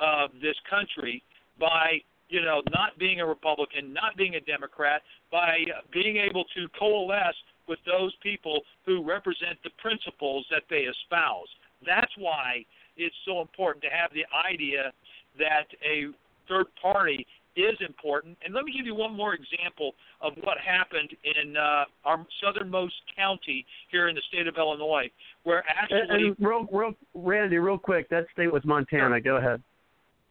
of 0.00 0.30
this 0.40 0.56
country 0.68 1.22
by 1.58 2.00
you 2.28 2.42
know 2.42 2.62
not 2.70 2.98
being 2.98 3.20
a 3.20 3.26
Republican, 3.26 3.92
not 3.92 4.16
being 4.16 4.34
a 4.34 4.40
Democrat, 4.40 5.02
by 5.30 5.58
being 5.92 6.16
able 6.16 6.44
to 6.56 6.68
coalesce 6.78 7.36
with 7.68 7.78
those 7.84 8.14
people 8.22 8.60
who 8.86 9.04
represent 9.04 9.58
the 9.62 9.70
principles 9.80 10.46
that 10.50 10.62
they 10.70 10.88
espouse. 10.88 11.48
That's 11.84 12.12
why 12.16 12.64
it's 12.98 13.16
so 13.24 13.40
important 13.40 13.82
to 13.84 13.90
have 13.90 14.10
the 14.12 14.24
idea 14.34 14.92
that 15.38 15.66
a 15.84 16.10
third 16.48 16.66
party 16.80 17.26
is 17.56 17.76
important. 17.86 18.38
And 18.44 18.54
let 18.54 18.64
me 18.64 18.72
give 18.76 18.86
you 18.86 18.94
one 18.94 19.14
more 19.14 19.34
example 19.34 19.94
of 20.20 20.32
what 20.42 20.58
happened 20.58 21.10
in 21.24 21.56
uh, 21.56 21.84
our 22.04 22.24
southernmost 22.42 22.94
county 23.16 23.66
here 23.90 24.08
in 24.08 24.14
the 24.14 24.22
state 24.28 24.46
of 24.46 24.56
Illinois, 24.56 25.10
where 25.42 25.64
actually. 25.68 26.00
And, 26.08 26.10
and 26.10 26.36
real, 26.38 26.66
real, 26.72 26.92
Randy, 27.14 27.58
real 27.58 27.78
quick, 27.78 28.08
that 28.10 28.26
state 28.32 28.52
was 28.52 28.62
Montana. 28.64 29.16
Sure. 29.16 29.20
Go 29.20 29.36
ahead. 29.36 29.62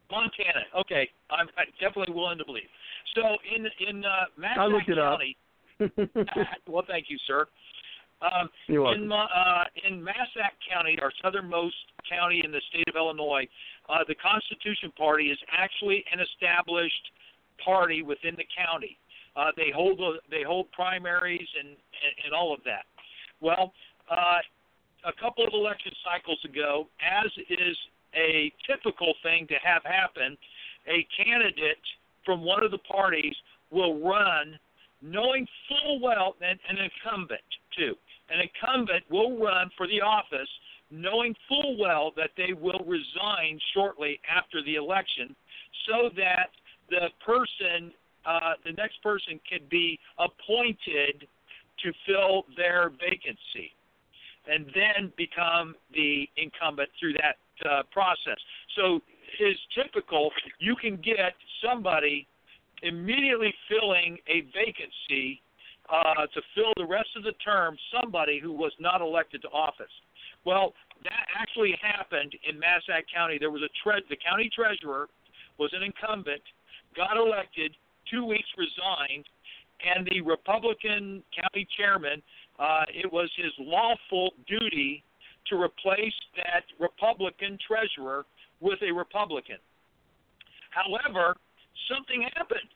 Montana. 0.09 0.63
Okay, 0.79 1.09
I'm, 1.29 1.47
I'm 1.57 1.67
definitely 1.81 2.13
willing 2.15 2.37
to 2.37 2.45
believe. 2.45 2.69
So 3.13 3.21
in 3.53 3.67
in 3.87 4.05
uh, 4.05 4.25
Massac 4.37 4.59
I 4.59 4.65
looked 4.67 4.89
it 4.89 4.95
County. 4.97 5.37
well, 6.67 6.83
thank 6.87 7.05
you, 7.09 7.17
sir. 7.27 7.45
Um, 8.21 8.49
in 8.67 9.11
uh, 9.11 9.63
in 9.87 10.03
Massac 10.03 10.57
County, 10.65 10.97
our 11.01 11.11
southernmost 11.21 11.75
county 12.09 12.41
in 12.43 12.51
the 12.51 12.61
state 12.69 12.87
of 12.89 12.95
Illinois, 12.95 13.47
uh, 13.89 13.99
the 14.07 14.15
Constitution 14.15 14.91
Party 14.97 15.25
is 15.25 15.37
actually 15.51 16.03
an 16.11 16.19
established 16.19 17.11
party 17.63 18.01
within 18.01 18.33
the 18.35 18.45
county. 18.57 18.97
Uh, 19.35 19.51
they 19.55 19.69
hold 19.73 20.01
they 20.31 20.41
hold 20.41 20.71
primaries 20.71 21.47
and, 21.59 21.69
and 21.69 22.13
and 22.25 22.33
all 22.33 22.53
of 22.53 22.59
that. 22.65 22.85
Well, 23.39 23.73
uh, 24.09 24.41
a 25.05 25.13
couple 25.21 25.45
of 25.45 25.53
election 25.53 25.91
cycles 26.03 26.39
ago, 26.43 26.87
as 27.05 27.29
is 27.49 27.77
a 28.15 28.51
typical 28.65 29.13
thing 29.21 29.45
to 29.47 29.55
have 29.63 29.83
happen, 29.83 30.35
a 30.87 31.05
candidate 31.15 31.85
from 32.25 32.43
one 32.43 32.63
of 32.63 32.71
the 32.71 32.79
parties 32.79 33.35
will 33.69 33.99
run 34.01 34.57
knowing 35.01 35.47
full 35.67 35.99
well 35.99 36.35
and 36.41 36.59
an 36.69 36.77
incumbent 36.77 37.41
too. 37.77 37.95
An 38.29 38.39
incumbent 38.41 39.03
will 39.09 39.37
run 39.37 39.69
for 39.77 39.87
the 39.87 40.01
office 40.01 40.49
knowing 40.89 41.35
full 41.47 41.77
well 41.79 42.13
that 42.15 42.31
they 42.37 42.53
will 42.53 42.81
resign 42.85 43.59
shortly 43.73 44.19
after 44.29 44.63
the 44.63 44.75
election 44.75 45.35
so 45.87 46.09
that 46.15 46.49
the 46.89 47.09
person, 47.25 47.91
uh, 48.25 48.53
the 48.65 48.71
next 48.73 49.01
person, 49.03 49.39
can 49.49 49.59
be 49.69 49.99
appointed 50.17 51.27
to 51.83 51.93
fill 52.05 52.45
their 52.55 52.89
vacancy, 52.89 53.71
and 54.49 54.65
then 54.73 55.11
become 55.17 55.75
the 55.93 56.27
incumbent 56.37 56.89
through 56.99 57.13
that 57.13 57.35
uh, 57.69 57.83
process. 57.91 58.37
So 58.75 59.01
is 59.39 59.57
typical. 59.75 60.31
You 60.59 60.75
can 60.75 60.95
get 60.97 61.33
somebody 61.63 62.27
immediately 62.83 63.53
filling 63.69 64.17
a 64.27 64.41
vacancy 64.53 65.41
uh, 65.89 66.27
to 66.33 66.41
fill 66.53 66.73
the 66.77 66.85
rest 66.85 67.09
of 67.15 67.23
the 67.23 67.33
term 67.43 67.77
somebody 68.01 68.39
who 68.39 68.51
was 68.51 68.71
not 68.79 69.01
elected 69.01 69.41
to 69.41 69.47
office. 69.49 69.91
Well, 70.45 70.73
that 71.03 71.25
actually 71.37 71.75
happened 71.81 72.33
in 72.47 72.59
Massac 72.59 73.05
County. 73.13 73.37
There 73.39 73.51
was 73.51 73.61
a 73.61 73.71
tre- 73.83 74.03
the 74.09 74.17
county 74.17 74.49
treasurer 74.53 75.07
was 75.57 75.71
an 75.73 75.83
incumbent 75.83 76.41
got 76.95 77.17
elected, 77.17 77.75
two 78.09 78.25
weeks 78.25 78.49
resigned, 78.57 79.25
and 79.85 80.07
the 80.09 80.21
Republican 80.21 81.21
county 81.29 81.67
chairman, 81.77 82.21
uh, 82.57 82.85
it 82.89 83.11
was 83.11 83.29
his 83.37 83.53
lawful 83.59 84.33
duty 84.47 85.03
to 85.47 85.55
replace 85.55 86.17
that 86.35 86.63
Republican 86.79 87.57
treasurer 87.65 88.25
with 88.59 88.79
a 88.81 88.91
Republican. 88.91 89.61
However, 90.71 91.37
something 91.87 92.27
happened. 92.33 92.69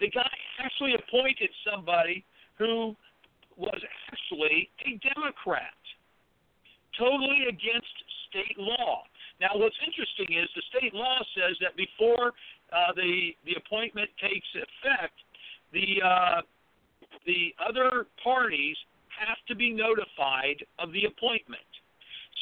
The 0.00 0.10
guy 0.10 0.30
actually 0.58 0.94
appointed 0.94 1.50
somebody 1.68 2.24
who 2.56 2.94
was 3.56 3.80
actually 4.10 4.70
a 4.86 4.98
Democrat, 5.14 5.74
totally 6.98 7.46
against 7.48 7.94
state 8.30 8.58
law. 8.58 9.02
Now, 9.40 9.50
what's 9.54 9.76
interesting 9.84 10.38
is 10.38 10.48
the 10.54 10.62
state 10.70 10.94
law 10.94 11.18
says 11.34 11.56
that 11.60 11.76
before 11.76 12.32
uh, 12.72 12.92
the 12.94 13.34
the 13.44 13.54
appointment 13.56 14.10
takes 14.20 14.46
effect, 14.54 15.14
the 15.72 16.02
uh, 16.02 16.40
the 17.26 17.54
other 17.58 18.06
parties 18.22 18.76
have 19.18 19.38
to 19.48 19.54
be 19.54 19.72
notified 19.72 20.64
of 20.78 20.92
the 20.92 21.04
appointment. 21.06 21.62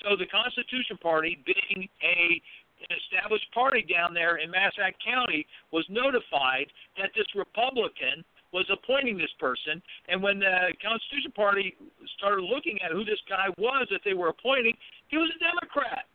So 0.05 0.17
the 0.17 0.27
Constitution 0.27 0.99
Party, 1.01 1.41
being 1.45 1.89
a 2.05 2.41
an 2.81 2.97
established 2.97 3.47
party 3.53 3.83
down 3.83 4.15
there 4.15 4.37
in 4.37 4.51
Massac 4.51 4.95
County, 5.05 5.47
was 5.73 5.85
notified 5.89 6.67
that 6.99 7.11
this 7.17 7.27
Republican 7.35 8.25
was 8.53 8.69
appointing 8.73 9.19
this 9.19 9.33
person. 9.39 9.83
And 10.09 10.23
when 10.23 10.39
the 10.39 10.73
Constitution 10.81 11.33
Party 11.33 11.75
started 12.17 12.43
looking 12.43 12.79
at 12.85 12.93
who 12.93 13.05
this 13.05 13.21
guy 13.29 13.49
was 13.59 13.89
that 13.91 14.01
they 14.05 14.15
were 14.15 14.29
appointing, 14.29 14.77
he 15.09 15.17
was 15.17 15.31
a 15.35 15.39
Democrat. 15.43 16.07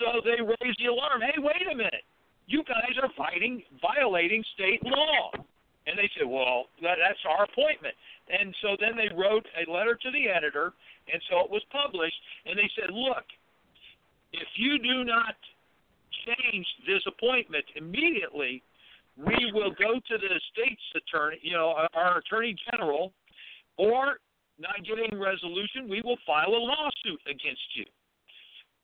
So 0.00 0.20
they 0.24 0.40
raised 0.40 0.78
the 0.80 0.88
alarm. 0.90 1.20
Hey, 1.20 1.36
wait 1.38 1.66
a 1.70 1.76
minute 1.76 2.04
you 2.46 2.62
guys 2.64 2.92
are 3.00 3.10
fighting, 3.16 3.62
violating 3.80 4.44
state 4.54 4.80
law. 4.84 5.32
And 5.86 5.98
they 5.98 6.08
said, 6.16 6.28
well, 6.28 6.72
that, 6.80 6.96
that's 6.96 7.20
our 7.28 7.44
appointment. 7.44 7.94
And 8.28 8.54
so 8.64 8.76
then 8.80 8.96
they 8.96 9.12
wrote 9.12 9.44
a 9.52 9.68
letter 9.68 9.96
to 10.00 10.10
the 10.10 10.32
editor, 10.32 10.72
and 11.12 11.20
so 11.28 11.44
it 11.44 11.50
was 11.50 11.60
published. 11.68 12.16
And 12.48 12.56
they 12.56 12.68
said, 12.72 12.88
look, 12.88 13.24
if 14.32 14.48
you 14.56 14.80
do 14.80 15.04
not 15.04 15.36
change 16.26 16.66
this 16.86 17.02
appointment 17.06 17.64
immediately, 17.76 18.62
we 19.16 19.52
will 19.52 19.70
go 19.70 19.94
to 19.94 20.18
the 20.18 20.40
state's 20.52 20.82
attorney, 20.96 21.38
you 21.42 21.52
know, 21.52 21.86
our 21.94 22.18
attorney 22.18 22.56
general, 22.70 23.12
or 23.76 24.18
not 24.58 24.76
getting 24.86 25.18
resolution, 25.18 25.88
we 25.88 26.02
will 26.02 26.18
file 26.26 26.48
a 26.48 26.58
lawsuit 26.58 27.20
against 27.26 27.68
you. 27.74 27.84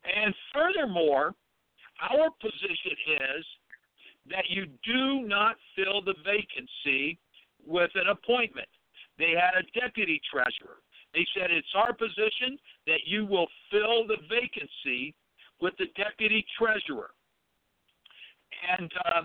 And 0.05 0.35
furthermore, 0.55 1.35
our 2.01 2.31
position 2.41 2.97
is 3.37 3.45
that 4.31 4.45
you 4.49 4.67
do 4.85 5.27
not 5.27 5.57
fill 5.77 6.03
the 6.03 6.15
vacancy 6.25 7.19
with 7.67 7.91
an 7.95 8.09
appointment. 8.09 8.69
They 9.19 9.35
had 9.37 9.61
a 9.61 9.81
deputy 9.81 10.21
treasurer. 10.33 10.81
They 11.13 11.27
said 11.35 11.51
it's 11.51 11.75
our 11.75 11.93
position 11.93 12.59
that 12.87 13.01
you 13.05 13.27
will 13.27 13.49
fill 13.71 14.07
the 14.07 14.17
vacancy 14.31 15.15
with 15.61 15.75
the 15.79 15.87
deputy 15.97 16.45
treasurer. 16.59 17.11
And 18.61 18.91
uh, 19.07 19.23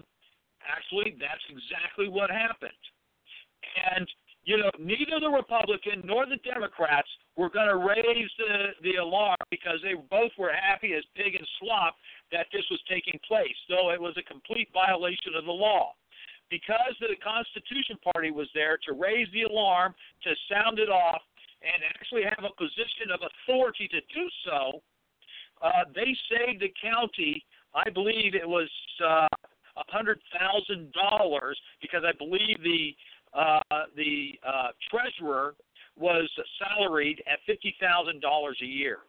actually, 0.64 1.16
that's 1.20 1.44
exactly 1.50 2.08
what 2.08 2.32
happened. 2.32 2.84
And 3.92 4.08
you 4.46 4.58
know, 4.58 4.70
neither 4.78 5.20
the 5.20 5.30
Republican 5.30 6.06
nor 6.06 6.26
the 6.30 6.38
Democrats 6.46 7.10
were 7.36 7.50
going 7.50 7.68
to 7.68 7.82
raise 7.82 8.30
the 8.38 8.78
the 8.84 8.96
alarm 9.02 9.42
because 9.50 9.82
they 9.82 9.98
both 10.10 10.32
were 10.38 10.54
happy 10.54 10.94
as 10.94 11.04
pig 11.16 11.34
and 11.36 11.48
slop 11.60 11.98
that 12.32 12.46
this 12.54 12.64
was 12.70 12.80
taking 12.88 13.20
place, 13.28 13.58
though 13.68 13.92
it 13.92 14.00
was 14.00 14.14
a 14.18 14.24
complete 14.24 14.70
violation 14.72 15.34
of 15.36 15.46
the 15.46 15.52
law. 15.52 15.94
Because 16.50 16.94
the 17.02 17.18
Constitution 17.26 17.98
Party 18.14 18.30
was 18.30 18.48
there 18.54 18.78
to 18.86 18.94
raise 18.94 19.28
the 19.34 19.50
alarm, 19.50 19.96
to 20.24 20.30
sound 20.46 20.78
it 20.78 20.90
off, 20.90 21.22
and 21.66 21.82
actually 21.90 22.22
have 22.22 22.46
a 22.46 22.54
position 22.54 23.10
of 23.10 23.26
authority 23.26 23.90
to 23.90 24.00
do 24.14 24.30
so, 24.46 24.84
uh, 25.66 25.90
they 25.96 26.14
saved 26.30 26.62
the 26.62 26.72
county. 26.78 27.44
I 27.76 27.90
believe 27.90 28.36
it 28.36 28.48
was 28.48 28.70
uh, 29.04 29.06
a 29.06 29.80
uh, 29.80 29.84
hundred 29.90 30.20
thousand 30.40 30.94
dollars 30.94 31.60
because 31.82 32.04
I 32.08 32.16
believe 32.18 32.58
the 32.64 32.96
uh, 33.38 33.60
the 33.96 34.40
uh, 34.48 34.68
treasurer 34.90 35.56
was 35.98 36.30
salaried 36.60 37.22
at 37.32 37.40
fifty 37.46 37.76
thousand 37.82 38.22
dollars 38.22 38.58
a 38.64 38.66
year. 38.66 39.00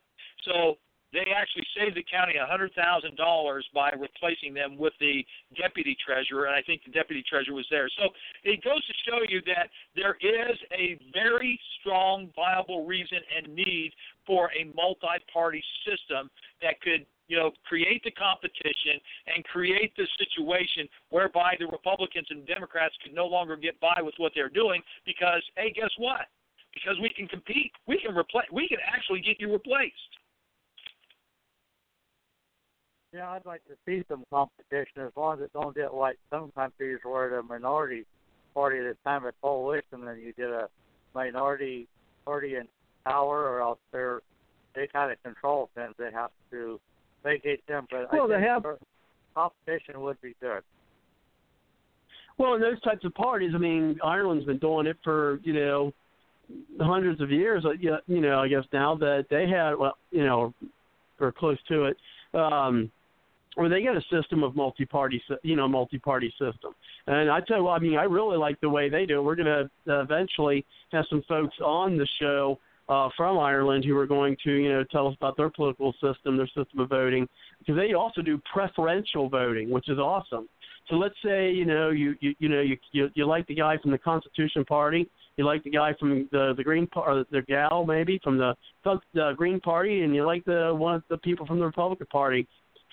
So 0.44 0.78
they 1.12 1.32
actually 1.34 1.66
saved 1.76 1.96
the 1.96 2.04
county 2.04 2.34
a 2.36 2.46
hundred 2.46 2.72
thousand 2.74 3.16
dollars 3.16 3.66
by 3.74 3.90
replacing 3.90 4.54
them 4.54 4.76
with 4.76 4.92
the 5.00 5.24
deputy 5.56 5.96
treasurer, 6.04 6.46
and 6.46 6.54
I 6.54 6.62
think 6.62 6.82
the 6.84 6.92
deputy 6.92 7.22
treasurer 7.28 7.54
was 7.54 7.66
there. 7.70 7.88
So 7.98 8.10
it 8.44 8.62
goes 8.62 8.84
to 8.86 8.94
show 9.08 9.20
you 9.28 9.40
that 9.46 9.70
there 9.94 10.16
is 10.20 10.56
a 10.72 10.98
very 11.12 11.58
strong, 11.80 12.30
viable 12.34 12.86
reason 12.86 13.18
and 13.36 13.54
need 13.54 13.92
for 14.26 14.50
a 14.52 14.64
multi-party 14.74 15.62
system 15.86 16.28
that 16.60 16.80
could 16.80 17.06
you 17.28 17.36
know, 17.36 17.50
create 17.66 18.02
the 18.04 18.10
competition 18.12 19.00
and 19.26 19.44
create 19.44 19.92
the 19.96 20.06
situation 20.18 20.88
whereby 21.10 21.54
the 21.58 21.66
Republicans 21.66 22.26
and 22.30 22.46
Democrats 22.46 22.94
could 23.02 23.14
no 23.14 23.26
longer 23.26 23.56
get 23.56 23.78
by 23.80 24.00
with 24.00 24.14
what 24.18 24.32
they're 24.34 24.48
doing 24.48 24.80
because, 25.04 25.42
hey, 25.56 25.72
guess 25.74 25.90
what? 25.98 26.26
Because 26.72 26.98
we 27.00 27.08
can 27.08 27.26
compete, 27.26 27.72
we 27.88 27.98
can 27.98 28.14
replace, 28.14 28.46
we 28.52 28.68
can 28.68 28.78
actually 28.86 29.20
get 29.20 29.40
you 29.40 29.52
replaced. 29.52 29.94
Yeah, 33.12 33.30
I'd 33.30 33.46
like 33.46 33.62
to 33.68 33.74
see 33.86 34.04
some 34.08 34.24
competition 34.30 35.02
as 35.02 35.12
long 35.16 35.38
as 35.38 35.44
it 35.44 35.52
don't 35.52 35.74
get 35.74 35.94
like 35.94 36.18
some 36.30 36.50
countries 36.52 36.98
where 37.02 37.30
the 37.30 37.42
minority 37.42 38.04
party 38.54 38.80
that's 38.82 38.98
kind 39.04 39.24
of 39.24 39.28
a 39.28 39.32
coalition 39.42 40.06
and 40.06 40.20
you 40.20 40.32
get 40.32 40.48
a 40.48 40.68
minority 41.14 41.86
party 42.24 42.56
in 42.56 42.68
power 43.04 43.48
or 43.48 43.60
else 43.60 43.78
they're 43.92 44.20
they 44.74 44.86
kind 44.86 45.10
of 45.10 45.22
control 45.22 45.70
things. 45.74 45.94
They 45.98 46.10
have 46.12 46.30
to 46.50 46.78
vacate 47.24 47.66
them. 47.66 47.86
But 47.90 48.12
well, 48.12 48.30
I 48.30 48.38
they 48.38 48.46
have 48.46 48.64
competition 49.34 50.00
would 50.02 50.20
be 50.20 50.34
good. 50.40 50.62
Well, 52.38 52.54
in 52.54 52.60
those 52.60 52.80
types 52.82 53.04
of 53.04 53.14
parties, 53.14 53.52
I 53.54 53.58
mean, 53.58 53.98
Ireland's 54.04 54.44
been 54.44 54.58
doing 54.58 54.86
it 54.86 54.98
for 55.02 55.40
you 55.42 55.54
know 55.54 55.92
hundreds 56.80 57.20
of 57.20 57.30
years. 57.30 57.64
uh, 57.64 57.70
You 58.06 58.20
know, 58.20 58.40
I 58.40 58.48
guess 58.48 58.64
now 58.72 58.94
that 58.96 59.26
they 59.30 59.48
had, 59.48 59.74
well, 59.78 59.96
you 60.10 60.24
know, 60.24 60.52
or 61.18 61.32
close 61.32 61.58
to 61.68 61.84
it. 61.84 61.96
Um, 62.34 62.90
or 63.56 63.68
they 63.68 63.82
get 63.82 63.96
a 63.96 64.02
system 64.10 64.42
of 64.42 64.54
multi-party, 64.54 65.22
you 65.42 65.56
know, 65.56 65.66
multi-party 65.66 66.30
system. 66.38 66.74
And 67.06 67.30
I 67.30 67.40
tell 67.40 67.58
you, 67.58 67.64
what, 67.64 67.72
I 67.72 67.78
mean, 67.78 67.96
I 67.96 68.04
really 68.04 68.36
like 68.36 68.60
the 68.60 68.68
way 68.68 68.88
they 68.88 69.06
do 69.06 69.18
it. 69.18 69.22
We're 69.22 69.34
going 69.34 69.46
to 69.46 69.70
eventually 69.86 70.64
have 70.92 71.06
some 71.08 71.22
folks 71.26 71.56
on 71.64 71.96
the 71.96 72.06
show 72.20 72.58
uh, 72.88 73.08
from 73.16 73.38
Ireland 73.38 73.84
who 73.84 73.96
are 73.96 74.06
going 74.06 74.36
to, 74.44 74.52
you 74.52 74.68
know, 74.68 74.84
tell 74.84 75.08
us 75.08 75.14
about 75.16 75.36
their 75.36 75.50
political 75.50 75.92
system, 75.94 76.36
their 76.36 76.46
system 76.46 76.80
of 76.80 76.88
voting, 76.88 77.28
because 77.58 77.76
they 77.76 77.94
also 77.94 78.22
do 78.22 78.40
preferential 78.52 79.28
voting, 79.28 79.70
which 79.70 79.88
is 79.88 79.98
awesome. 79.98 80.48
So 80.88 80.94
let's 80.94 81.16
say, 81.24 81.50
you 81.50 81.64
know, 81.64 81.90
you 81.90 82.14
you 82.20 82.34
you 82.38 82.48
know 82.48 82.60
you 82.60 82.76
you, 82.92 83.10
you 83.14 83.26
like 83.26 83.44
the 83.48 83.56
guy 83.56 83.76
from 83.78 83.90
the 83.90 83.98
Constitution 83.98 84.64
Party, 84.64 85.08
you 85.36 85.44
like 85.44 85.64
the 85.64 85.70
guy 85.70 85.94
from 85.98 86.28
the 86.30 86.54
the 86.56 86.62
Green 86.62 86.86
or 86.94 87.24
the 87.32 87.42
gal 87.42 87.84
maybe 87.84 88.20
from 88.22 88.38
the 88.38 88.54
the 88.84 89.32
Green 89.36 89.58
Party, 89.58 90.02
and 90.02 90.14
you 90.14 90.24
like 90.24 90.44
the 90.44 90.72
one 90.72 90.94
of 90.94 91.02
the 91.08 91.18
people 91.18 91.44
from 91.44 91.58
the 91.58 91.64
Republican 91.64 92.06
Party 92.06 92.46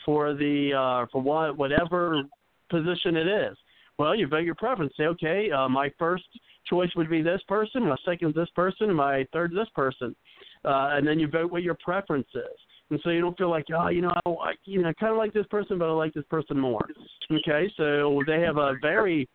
for 0.05 0.33
the 0.33 0.71
uh, 0.73 1.05
for 1.11 1.21
what 1.21 1.57
whatever 1.57 2.23
position 2.69 3.15
it 3.15 3.27
is. 3.27 3.57
Well, 3.99 4.15
you 4.15 4.27
vote 4.27 4.43
your 4.43 4.55
preference. 4.55 4.93
Say, 4.97 5.03
okay, 5.03 5.51
uh, 5.51 5.69
my 5.69 5.91
first 5.99 6.23
choice 6.67 6.89
would 6.95 7.09
be 7.09 7.21
this 7.21 7.41
person, 7.47 7.87
my 7.87 7.95
second 8.05 8.29
is 8.29 8.35
this 8.35 8.49
person, 8.55 8.87
and 8.87 8.95
my 8.95 9.25
third 9.33 9.51
is 9.51 9.57
this 9.57 9.69
person, 9.75 10.15
uh, 10.65 10.91
and 10.93 11.05
then 11.05 11.19
you 11.19 11.27
vote 11.27 11.51
what 11.51 11.63
your 11.63 11.77
preference 11.83 12.27
is. 12.33 12.57
And 12.89 12.99
so 13.03 13.09
you 13.09 13.21
don't 13.21 13.37
feel 13.37 13.49
like, 13.49 13.65
oh, 13.75 13.89
you 13.89 14.01
know, 14.01 14.13
I, 14.25 14.29
I 14.29 14.53
you 14.65 14.81
know, 14.81 14.93
kind 14.99 15.11
of 15.11 15.17
like 15.17 15.33
this 15.33 15.45
person, 15.47 15.77
but 15.77 15.89
I 15.89 15.91
like 15.91 16.13
this 16.13 16.25
person 16.29 16.59
more. 16.59 16.85
Okay, 17.31 17.71
so 17.77 18.21
they 18.27 18.41
have 18.41 18.57
a 18.57 18.73
very 18.81 19.27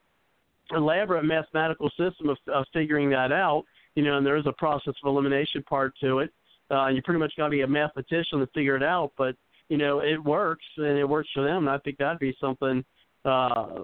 elaborate 0.70 1.24
mathematical 1.24 1.88
system 1.90 2.28
of, 2.28 2.36
of 2.52 2.66
figuring 2.72 3.10
that 3.10 3.32
out. 3.32 3.64
You 3.94 4.04
know, 4.04 4.16
and 4.18 4.26
there 4.26 4.36
is 4.36 4.46
a 4.46 4.52
process 4.52 4.94
of 5.02 5.08
elimination 5.08 5.62
part 5.64 5.92
to 6.00 6.20
it. 6.20 6.30
Uh, 6.70 6.88
you 6.88 7.02
pretty 7.02 7.18
much 7.18 7.32
got 7.36 7.46
to 7.46 7.50
be 7.50 7.62
a 7.62 7.66
mathematician 7.66 8.38
to 8.38 8.46
figure 8.54 8.76
it 8.76 8.82
out, 8.82 9.12
but 9.16 9.34
you 9.68 9.76
know, 9.76 10.00
it 10.00 10.22
works 10.22 10.64
and 10.76 10.98
it 10.98 11.08
works 11.08 11.28
for 11.34 11.42
them. 11.42 11.68
And 11.68 11.70
I 11.70 11.78
think 11.78 11.98
that'd 11.98 12.18
be 12.18 12.36
something 12.40 12.84
uh, 13.24 13.80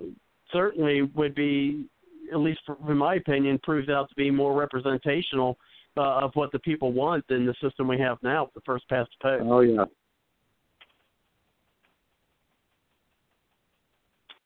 certainly 0.52 1.02
would 1.02 1.34
be, 1.34 1.86
at 2.32 2.38
least 2.38 2.60
for, 2.64 2.76
in 2.88 2.96
my 2.96 3.16
opinion, 3.16 3.58
proves 3.62 3.88
out 3.88 4.08
to 4.08 4.14
be 4.14 4.30
more 4.30 4.54
representational 4.54 5.58
uh, 5.96 6.20
of 6.20 6.30
what 6.34 6.52
the 6.52 6.58
people 6.58 6.92
want 6.92 7.26
than 7.28 7.46
the 7.46 7.54
system 7.62 7.86
we 7.86 7.98
have 7.98 8.18
now, 8.22 8.50
the 8.54 8.60
first 8.62 8.88
past 8.88 9.10
the 9.22 9.28
post. 9.28 9.44
Oh 9.46 9.60
yeah. 9.60 9.84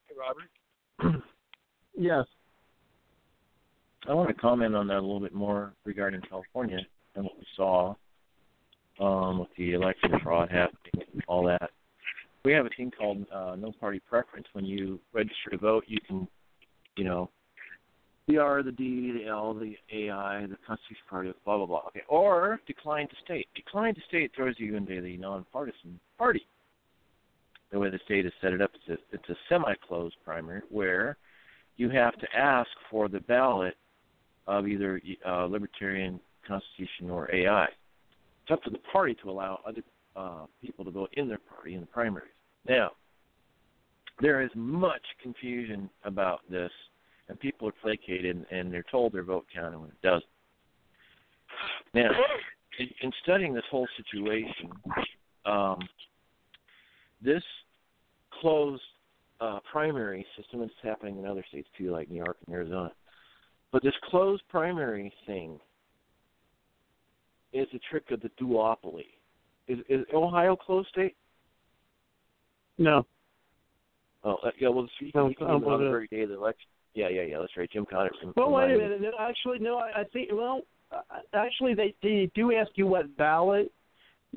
Hey, 0.08 0.14
Robert. 0.18 1.22
yes. 1.96 2.24
I 4.08 4.14
want 4.14 4.28
to 4.28 4.34
comment 4.34 4.74
on 4.74 4.86
that 4.88 4.98
a 4.98 5.00
little 5.00 5.20
bit 5.20 5.34
more 5.34 5.74
regarding 5.84 6.22
California 6.22 6.80
and 7.14 7.24
what 7.24 7.36
we 7.36 7.46
saw 7.56 7.94
um, 9.00 9.40
with 9.40 9.48
the 9.56 9.72
election 9.72 10.12
fraud 10.22 10.50
happening 10.50 11.06
and 11.12 11.22
all 11.28 11.44
that. 11.44 11.70
We 12.44 12.52
have 12.52 12.66
a 12.66 12.70
thing 12.70 12.90
called 12.96 13.26
uh, 13.32 13.56
no 13.58 13.72
party 13.72 14.00
preference. 14.08 14.46
When 14.52 14.64
you 14.64 15.00
register 15.12 15.50
to 15.50 15.58
vote, 15.58 15.84
you 15.86 15.98
can, 16.06 16.26
you 16.96 17.04
know, 17.04 17.30
the 18.26 18.38
R, 18.38 18.62
the 18.62 18.72
D, 18.72 19.12
the 19.12 19.28
L, 19.28 19.54
the 19.54 19.74
AI, 19.92 20.46
the 20.46 20.56
Constitution 20.66 21.02
Party, 21.08 21.32
blah 21.44 21.56
blah 21.56 21.66
blah. 21.66 21.82
Okay, 21.88 22.02
or 22.08 22.60
decline 22.66 23.08
to 23.08 23.14
state. 23.24 23.48
Decline 23.54 23.94
to 23.94 24.00
state 24.08 24.32
throws 24.36 24.54
you 24.58 24.76
into 24.76 25.00
the 25.00 25.16
nonpartisan 25.16 25.98
party. 26.18 26.46
The 27.72 27.78
way 27.78 27.90
the 27.90 28.00
state 28.04 28.24
has 28.24 28.32
set 28.40 28.52
it 28.52 28.62
up, 28.62 28.70
it's 28.74 29.00
a, 29.00 29.14
it's 29.14 29.28
a 29.28 29.34
semi-closed 29.48 30.16
primary 30.24 30.62
where 30.70 31.18
you 31.76 31.90
have 31.90 32.18
to 32.18 32.26
ask 32.34 32.70
for 32.90 33.08
the 33.08 33.20
ballot 33.20 33.74
of 34.46 34.66
either 34.66 35.00
uh, 35.26 35.44
Libertarian 35.44 36.18
Constitution 36.46 37.10
or 37.10 37.34
AI 37.34 37.68
it's 38.48 38.54
up 38.54 38.62
to 38.64 38.70
the 38.70 38.78
party 38.90 39.14
to 39.22 39.30
allow 39.30 39.60
other 39.66 39.82
uh, 40.16 40.46
people 40.62 40.84
to 40.84 40.90
vote 40.90 41.10
in 41.14 41.28
their 41.28 41.38
party 41.38 41.74
in 41.74 41.80
the 41.80 41.86
primaries. 41.86 42.30
Now, 42.66 42.92
there 44.20 44.40
is 44.42 44.50
much 44.54 45.02
confusion 45.22 45.90
about 46.04 46.40
this, 46.50 46.70
and 47.28 47.38
people 47.38 47.68
are 47.68 47.74
placated 47.82 48.46
and 48.50 48.72
they're 48.72 48.84
told 48.90 49.12
their 49.12 49.22
vote 49.22 49.46
counted 49.54 49.78
when 49.78 49.90
it 49.90 50.02
doesn't. 50.02 50.24
Now, 51.92 52.10
in, 52.78 52.88
in 53.02 53.12
studying 53.22 53.52
this 53.52 53.64
whole 53.70 53.88
situation, 53.96 54.70
um, 55.44 55.78
this 57.22 57.42
closed 58.40 58.82
uh, 59.40 59.58
primary 59.70 60.24
system 60.36 60.62
is 60.62 60.70
happening 60.82 61.18
in 61.18 61.26
other 61.26 61.44
states 61.48 61.68
too, 61.76 61.90
like 61.90 62.10
New 62.10 62.16
York 62.16 62.38
and 62.46 62.54
Arizona. 62.54 62.92
But 63.72 63.82
this 63.82 63.94
closed 64.04 64.42
primary 64.48 65.12
thing 65.26 65.60
is 67.52 67.66
a 67.74 67.78
trick 67.90 68.10
of 68.10 68.20
the 68.20 68.30
duopoly. 68.40 69.06
Is, 69.66 69.78
is 69.88 70.04
Ohio 70.14 70.56
closed 70.56 70.88
state? 70.88 71.16
No. 72.78 73.06
Oh, 74.24 74.36
uh, 74.44 74.50
yeah. 74.58 74.68
Well, 74.68 74.88
the 75.00 75.10
no, 75.14 75.26
on 75.46 75.60
the 75.62 75.90
very 75.90 76.08
day 76.08 76.22
of 76.22 76.30
the 76.30 76.36
election. 76.36 76.68
Yeah, 76.94 77.08
yeah, 77.08 77.22
yeah. 77.22 77.38
That's 77.38 77.56
right. 77.56 77.70
Jim 77.70 77.86
Connors. 77.86 78.16
Well, 78.36 78.50
wait 78.50 78.74
a 78.74 78.78
minute. 78.78 79.14
Actually, 79.18 79.58
no. 79.60 79.76
I, 79.78 80.00
I 80.00 80.04
think. 80.04 80.30
Well, 80.32 80.62
actually, 81.34 81.74
they 81.74 81.94
they 82.02 82.30
do 82.34 82.52
ask 82.54 82.70
you 82.74 82.86
what 82.86 83.14
ballot 83.16 83.70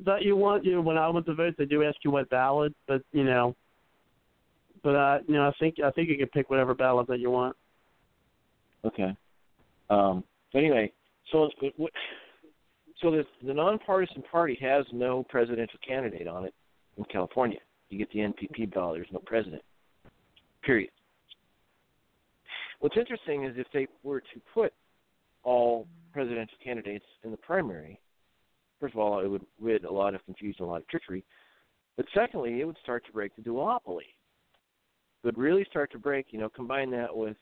that 0.06 0.22
you 0.22 0.36
want. 0.36 0.66
You 0.66 0.76
know, 0.76 0.82
when 0.82 0.98
I 0.98 1.10
went 1.10 1.26
to 1.28 1.34
vote, 1.34 1.56
they 1.58 1.66
do 1.66 1.84
ask 1.84 1.98
you 2.04 2.12
what 2.12 2.30
ballot, 2.30 2.76
but 2.88 3.02
you 3.12 3.24
know. 3.24 3.56
But 4.84 4.96
uh, 4.96 5.20
you 5.28 5.36
know, 5.36 5.48
I 5.48 5.52
think 5.60 5.76
I 5.84 5.92
think 5.92 6.10
you 6.10 6.18
can 6.18 6.28
pick 6.28 6.50
whatever 6.50 6.74
ballot 6.74 7.08
that 7.08 7.20
you 7.20 7.32
want. 7.32 7.56
Okay. 8.86 9.16
Um. 9.90 10.24
Anyway, 10.54 10.92
so 11.32 11.46
it's 11.46 11.74
what, 11.78 11.92
so 13.02 13.12
the, 13.12 13.24
the 13.46 13.54
nonpartisan 13.54 14.24
party 14.32 14.58
has 14.62 14.86
no 14.92 15.24
presidential 15.24 15.80
candidate 15.86 16.28
on 16.28 16.46
it 16.46 16.54
in 16.98 17.04
California. 17.06 17.60
You 17.90 17.98
get 17.98 18.12
the 18.12 18.20
NPP 18.20 18.74
ballot, 18.74 18.98
there's 18.98 19.08
no 19.12 19.22
president. 19.26 19.62
Period. 20.64 20.92
What's 22.80 22.98
interesting 22.98 23.46
is 23.46 23.54
if 23.58 23.68
they 23.74 23.88
were 24.04 24.22
to 24.22 24.42
put 24.54 24.74
all 25.44 25.88
presidential 26.14 26.58
candidates 26.64 27.06
in 27.24 27.32
the 27.32 27.38
primary, 27.38 28.00
first 28.80 28.94
of 28.94 29.00
all, 29.00 29.20
it 29.20 29.28
would 29.28 29.46
rid 29.60 29.84
a 29.86 29.92
lot 29.92 30.16
of 30.16 30.24
confusion, 30.26 30.66
a 30.66 30.68
lot 30.68 30.82
of 30.82 30.88
trickery. 30.88 31.24
But 31.98 32.06
secondly, 32.14 32.62
it 32.62 32.66
would 32.66 32.78
start 32.82 33.06
to 33.06 33.12
break 33.12 33.36
the 33.36 33.42
duopoly. 33.42 34.10
It 35.24 35.26
would 35.26 35.38
really 35.38 35.66
start 35.70 35.92
to 35.92 36.00
break, 36.00 36.28
you 36.32 36.40
know, 36.40 36.50
combine 36.50 36.90
that 36.92 37.16
with 37.16 37.38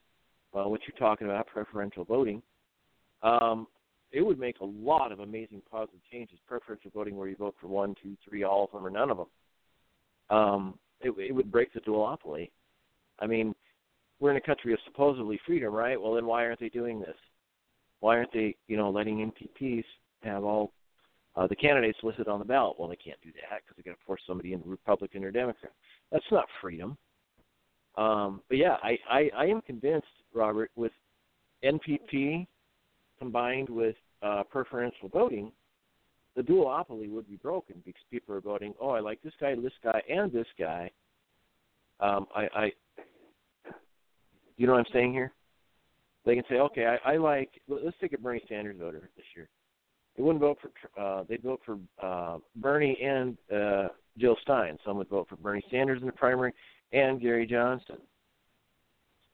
uh, 0.54 0.64
what 0.64 0.82
you're 0.88 0.98
talking 0.98 1.28
about, 1.28 1.48
preferential 1.48 2.04
voting. 2.04 2.42
Um, 3.22 3.68
it 4.12 4.22
would 4.22 4.40
make 4.40 4.60
a 4.60 4.66
lot 4.66 5.12
of 5.12 5.20
amazing 5.20 5.62
positive 5.70 6.00
changes. 6.12 6.40
Preferential 6.48 6.92
voting, 6.94 7.16
where 7.16 7.28
you 7.28 7.36
vote 7.36 7.56
for 7.62 7.68
one, 7.68 7.96
two, 8.02 8.16
three, 8.28 8.44
all 8.44 8.66
of 8.66 8.72
them, 8.72 8.86
or 8.86 8.90
none 8.90 9.12
of 9.12 9.18
them. 9.18 9.28
Um, 10.30 10.80
it, 11.02 11.12
it 11.18 11.32
would 11.34 11.52
break 11.52 11.74
the 11.74 11.80
duopoly. 11.82 12.50
I 13.20 13.28
mean, 13.28 13.54
we're 14.20 14.32
in 14.32 14.38
a 14.38 14.42
country 14.42 14.74
of 14.74 14.80
supposedly 14.86 15.40
freedom, 15.46 15.74
right? 15.74 16.00
Well, 16.00 16.14
then 16.14 16.26
why 16.26 16.46
aren't 16.46 16.60
they 16.60 16.70
doing 16.70 17.00
this? 17.00 17.16
Why 18.00 18.18
aren't 18.18 18.34
they, 18.34 18.56
you 18.68 18.78
know, 18.78 18.90
letting 18.90 19.32
NPPs 19.32 19.84
have 20.24 20.44
all 20.44 20.74
uh, 21.36 21.48
the 21.48 21.56
candidates 21.56 21.98
listed 22.04 22.28
on 22.28 22.40
the 22.40 22.46
ballot? 22.46 22.80
Well, 22.80 22.90
they 22.90 22.96
can't 22.96 23.20
do 23.22 23.32
that 23.32 23.62
because 23.62 23.76
they're 23.76 23.84
going 23.84 23.98
to 23.98 24.06
force 24.06 24.22
somebody 24.28 24.54
into 24.54 24.68
Republican 24.68 25.24
or 25.24 25.32
Democrat. 25.32 25.72
That's 26.12 26.26
not 26.32 26.46
freedom. 26.62 26.98
Um, 27.98 28.42
but 28.48 28.58
yeah, 28.58 28.78
I, 28.84 28.98
I, 29.10 29.30
I 29.36 29.46
am 29.46 29.62
convinced, 29.62 30.08
Robert, 30.34 30.72
with 30.76 30.92
NPP 31.64 32.48
combined 33.20 33.70
with 33.70 33.96
uh, 34.22 34.44
preferential 34.50 35.10
voting, 35.10 35.52
the 36.36 36.42
duopoly 36.42 37.10
would 37.10 37.28
be 37.28 37.36
broken 37.36 37.82
because 37.86 38.02
people 38.10 38.34
are 38.34 38.42
voting. 38.42 38.74
Oh, 38.80 38.90
I 38.90 39.00
like 39.00 39.22
this 39.22 39.34
guy, 39.40 39.56
this 39.56 39.74
guy, 39.84 40.02
and 40.10 40.32
this 40.32 40.48
guy. 40.58 40.90
Um, 42.00 42.28
I, 42.36 42.48
I, 42.56 42.72
you 44.58 44.66
know 44.66 44.74
what 44.74 44.80
I'm 44.80 44.94
saying 44.94 45.14
here? 45.14 45.34
They 46.26 46.36
can 46.36 46.44
say, 46.50 46.56
okay, 46.56 46.86
I, 46.86 47.14
I 47.14 47.18
like. 47.18 47.50
Let's 47.68 47.98
take 48.00 48.14
a 48.14 48.18
Bernie 48.18 48.42
Sanders 48.48 48.78
voter 48.80 49.10
this 49.16 49.26
year. 49.36 49.50
They 50.16 50.24
wouldn't 50.24 50.42
vote 50.42 50.58
for. 50.62 51.02
Uh, 51.02 51.24
they'd 51.28 51.44
vote 51.44 51.62
for 51.66 51.78
uh, 52.02 52.40
Bernie 52.56 52.98
and 53.02 53.38
uh, 53.54 53.90
Jill 54.18 54.38
Stein. 54.42 54.78
Some 54.86 54.98
would 54.98 55.10
vote 55.10 55.28
for 55.30 55.38
Bernie 55.38 55.64
Sanders 55.72 56.02
in 56.02 56.08
the 56.08 56.14
primary 56.14 56.54
and 56.92 57.22
Gary 57.22 57.46
Johnson. 57.46 57.98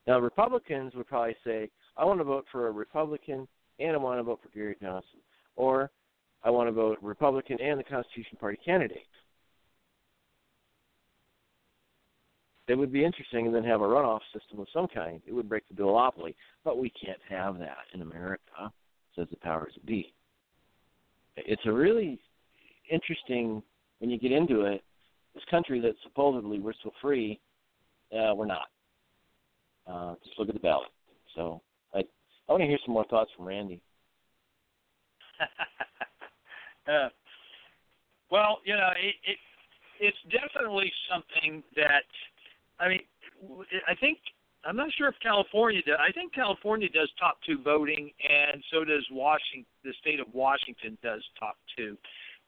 Now, 0.06 0.20
Republicans 0.20 0.94
would 0.94 1.08
probably 1.08 1.36
say, 1.44 1.68
I 1.96 2.04
want 2.04 2.20
to 2.20 2.24
vote 2.24 2.46
for 2.52 2.68
a 2.68 2.70
Republican 2.70 3.48
and 3.78 3.92
I 3.92 3.96
want 3.96 4.18
to 4.18 4.22
vote 4.22 4.40
for 4.42 4.48
Gary 4.56 4.76
Johnson. 4.80 5.20
Or 5.56 5.90
I 6.42 6.50
want 6.50 6.68
to 6.68 6.72
vote 6.72 6.98
Republican 7.02 7.58
and 7.60 7.78
the 7.78 7.84
Constitution 7.84 8.38
Party 8.38 8.58
candidate. 8.64 9.06
It 12.68 12.74
would 12.74 12.92
be 12.92 13.04
interesting 13.04 13.46
and 13.46 13.54
then 13.54 13.64
have 13.64 13.80
a 13.80 13.84
runoff 13.84 14.20
system 14.32 14.58
of 14.58 14.66
some 14.72 14.88
kind. 14.88 15.20
It 15.26 15.32
would 15.32 15.48
break 15.48 15.64
the 15.68 15.74
duopoly. 15.74 16.34
But 16.64 16.78
we 16.78 16.90
can't 16.90 17.20
have 17.28 17.58
that 17.58 17.84
in 17.94 18.02
America, 18.02 18.72
says 19.14 19.28
the 19.30 19.36
powers 19.36 19.72
that 19.74 19.86
be. 19.86 20.12
It's 21.36 21.62
a 21.66 21.72
really 21.72 22.18
interesting, 22.90 23.62
when 23.98 24.10
you 24.10 24.18
get 24.18 24.32
into 24.32 24.62
it, 24.62 24.82
this 25.34 25.44
country 25.50 25.80
that 25.80 25.94
supposedly 26.02 26.58
we're 26.58 26.72
so 26.82 26.90
free, 27.00 27.38
uh, 28.12 28.34
we're 28.34 28.46
not. 28.46 28.68
Uh, 29.86 30.14
just 30.24 30.38
look 30.38 30.48
at 30.48 30.54
the 30.54 30.60
ballot. 30.60 30.88
So 31.36 31.60
I, 32.48 32.52
want 32.52 32.62
to 32.62 32.66
hear 32.66 32.78
some 32.84 32.94
more 32.94 33.04
thoughts 33.06 33.30
from 33.36 33.46
Randy. 33.46 33.80
uh, 36.88 37.08
well, 38.30 38.58
you 38.64 38.74
know, 38.74 38.90
it, 38.96 39.14
it 39.24 39.38
it's 39.98 40.16
definitely 40.30 40.92
something 41.10 41.62
that 41.74 42.04
I 42.78 42.88
mean, 42.88 43.00
I 43.88 43.94
think 43.94 44.18
I'm 44.64 44.76
not 44.76 44.90
sure 44.96 45.08
if 45.08 45.14
California 45.22 45.80
does. 45.86 45.98
I 46.00 46.12
think 46.12 46.34
California 46.34 46.88
does 46.88 47.10
top 47.18 47.38
two 47.46 47.62
voting, 47.62 48.10
and 48.28 48.62
so 48.72 48.84
does 48.84 49.06
Washington. 49.10 49.66
The 49.84 49.92
state 50.00 50.20
of 50.20 50.26
Washington 50.32 50.98
does 51.02 51.22
top 51.38 51.56
two. 51.76 51.96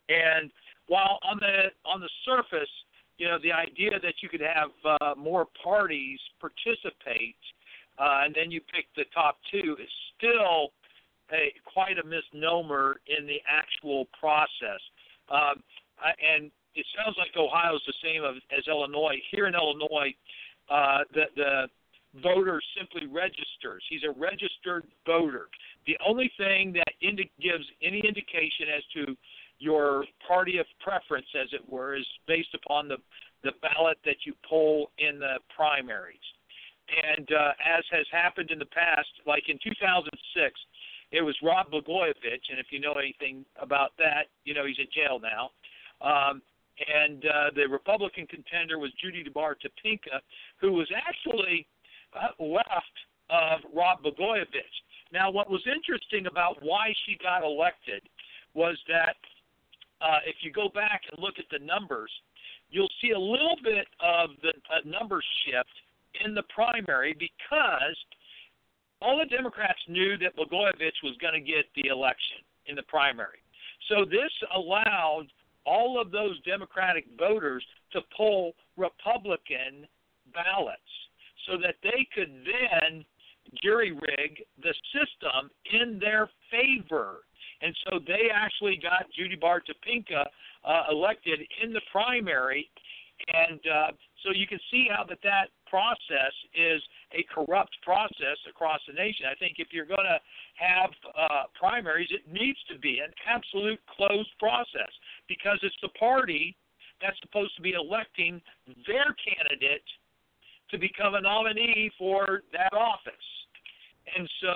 And 0.09 0.51
while 0.89 1.19
on 1.23 1.39
the 1.39 1.71
on 1.85 2.01
the 2.01 2.11
surface, 2.25 2.71
you 3.19 3.29
know, 3.29 3.39
the 3.43 3.53
idea 3.53 4.01
that 4.03 4.15
you 4.23 4.29
could 4.29 4.41
have 4.41 4.71
uh, 5.01 5.15
more 5.17 5.47
parties 5.63 6.19
participate, 6.41 7.37
uh, 7.99 8.23
and 8.25 8.35
then 8.35 8.51
you 8.51 8.61
pick 8.61 8.87
the 8.97 9.05
top 9.15 9.39
two 9.51 9.77
is 9.81 9.91
still 10.17 10.73
a 11.33 11.53
quite 11.65 11.99
a 11.99 12.05
misnomer 12.05 13.01
in 13.07 13.27
the 13.27 13.39
actual 13.49 14.07
process. 14.19 14.81
Um, 15.29 15.63
and 16.01 16.51
it 16.75 16.87
sounds 16.97 17.17
like 17.19 17.35
Ohio's 17.37 17.83
the 17.87 17.95
same 18.03 18.23
as 18.25 18.65
Illinois. 18.67 19.17
Here 19.31 19.47
in 19.47 19.55
Illinois, 19.55 20.15
uh, 20.71 20.99
the 21.13 21.25
the 21.37 21.69
voter 22.23 22.61
simply 22.77 23.07
registers. 23.07 23.85
He's 23.91 24.03
a 24.05 24.19
registered 24.19 24.87
voter. 25.05 25.49
The 25.87 25.99
only 26.07 26.31
thing 26.39 26.73
that 26.73 26.93
indi- 27.03 27.31
gives 27.41 27.65
any 27.83 28.01
indication 28.01 28.67
as 28.75 28.83
to 28.95 29.17
your 29.59 30.05
party 30.27 30.59
of 30.59 30.67
preference, 30.81 31.27
as 31.41 31.49
it 31.53 31.69
were, 31.69 31.97
is 31.97 32.07
based 32.27 32.55
upon 32.55 32.89
the 32.89 32.97
the 33.45 33.53
ballot 33.63 33.99
that 34.05 34.17
you 34.25 34.35
poll 34.49 34.91
in 34.99 35.19
the 35.19 35.37
primaries. 35.55 36.17
And 36.89 37.29
uh, 37.33 37.53
as 37.61 37.85
has 37.91 38.07
happened 38.11 38.51
in 38.51 38.59
the 38.59 38.67
past, 38.67 39.09
like 39.27 39.49
in 39.49 39.59
2006, 39.63 40.61
it 41.11 41.23
was 41.23 41.37
Rob 41.43 41.71
Blagojevich, 41.71 42.49
and 42.51 42.59
if 42.59 42.67
you 42.71 42.81
know 42.81 42.93
anything 42.93 43.45
about 43.61 43.93
that, 43.99 44.29
you 44.45 44.55
know 44.55 44.67
he's 44.67 44.79
in 44.79 44.89
jail 44.93 45.21
now. 45.21 45.51
Um, 46.01 46.43
and 46.79 47.25
uh, 47.25 47.51
the 47.57 47.67
Republican 47.67 48.27
contender 48.27 48.79
was 48.79 48.91
Judy 49.03 49.25
DeBar 49.25 49.55
Topinka, 49.57 50.21
who 50.61 50.73
was 50.73 50.89
actually 50.95 51.67
uh, 52.15 52.43
left 52.43 52.97
of 53.31 53.61
Rob 53.75 54.03
Blagojevich. 54.03 54.77
Now, 55.13 55.31
what 55.31 55.51
was 55.51 55.63
interesting 55.67 56.27
about 56.27 56.63
why 56.63 56.93
she 57.05 57.17
got 57.23 57.43
elected 57.43 58.03
was 58.55 58.77
that 58.89 59.17
uh, 60.01 60.19
if 60.27 60.37
you 60.43 60.53
go 60.53 60.69
back 60.69 61.03
and 61.11 61.23
look 61.23 61.35
at 61.39 61.47
the 61.51 61.65
numbers, 61.65 62.11
you'll 62.71 62.93
see 63.03 63.11
a 63.11 63.19
little 63.19 63.57
bit 63.63 63.87
of 64.01 64.31
the 64.43 64.53
uh, 64.71 64.81
number 64.85 65.23
shift 65.45 65.75
in 66.25 66.35
the 66.35 66.43
primary 66.55 67.15
because 67.19 67.97
all 69.01 69.19
the 69.19 69.27
Democrats 69.27 69.79
knew 69.89 70.17
that 70.19 70.37
Blagojevich 70.37 71.03
was 71.03 71.17
going 71.21 71.35
to 71.35 71.41
get 71.41 71.67
the 71.77 71.89
election 71.89 72.39
in 72.67 72.75
the 72.75 72.83
primary. 72.83 73.39
So 73.89 74.05
this 74.05 74.31
allowed 74.55 75.27
all 75.65 76.01
of 76.01 76.11
those 76.11 76.41
Democratic 76.43 77.05
voters 77.19 77.65
to 77.93 78.01
pull 78.17 78.53
Republican 78.77 79.87
ballots 80.35 80.81
so 81.47 81.57
that 81.59 81.77
they 81.83 82.07
could 82.15 82.31
then 82.45 83.05
jury 83.63 83.93
rig 83.93 84.43
the 84.63 84.75
system 84.93 85.51
in 85.73 85.99
their 85.99 86.29
favor. 86.51 87.25
And 87.61 87.75
so 87.85 87.99
they 88.07 88.29
actually 88.33 88.79
got 88.81 89.07
Judy 89.17 89.37
Baar 89.37 89.61
Topinka 89.61 90.25
uh, 90.65 90.83
elected 90.91 91.41
in 91.63 91.73
the 91.73 91.81
primary. 91.91 92.69
And 93.33 93.61
uh, 93.67 93.91
so 94.23 94.33
you 94.33 94.47
can 94.47 94.59
see 94.71 94.89
how 94.91 95.05
that 95.05 95.19
that 95.23 95.49
process 95.67 96.35
is 96.55 96.83
a 97.13 97.25
corrupt 97.33 97.77
process 97.83 98.39
across 98.49 98.81
the 98.87 98.95
nation. 98.95 99.27
I 99.31 99.35
think 99.39 99.57
if 99.59 99.69
you're 99.71 99.87
going 99.87 100.09
to 100.09 100.19
have 100.55 100.91
uh, 101.17 101.45
primaries, 101.59 102.09
it 102.11 102.31
needs 102.31 102.59
to 102.73 102.79
be 102.79 102.99
an 102.99 103.13
absolute 103.27 103.81
closed 103.87 104.31
process 104.39 104.91
because 105.29 105.59
it's 105.63 105.77
the 105.83 105.93
party 105.99 106.57
that's 107.01 107.19
supposed 107.21 107.55
to 107.57 107.63
be 107.63 107.73
electing 107.73 108.43
their 108.87 109.15
candidate 109.23 109.87
to 110.71 110.79
become 110.79 111.15
a 111.15 111.21
nominee 111.21 111.91
for 111.99 112.43
that 112.53 112.73
office. 112.75 113.29
And 114.17 114.29
so 114.43 114.55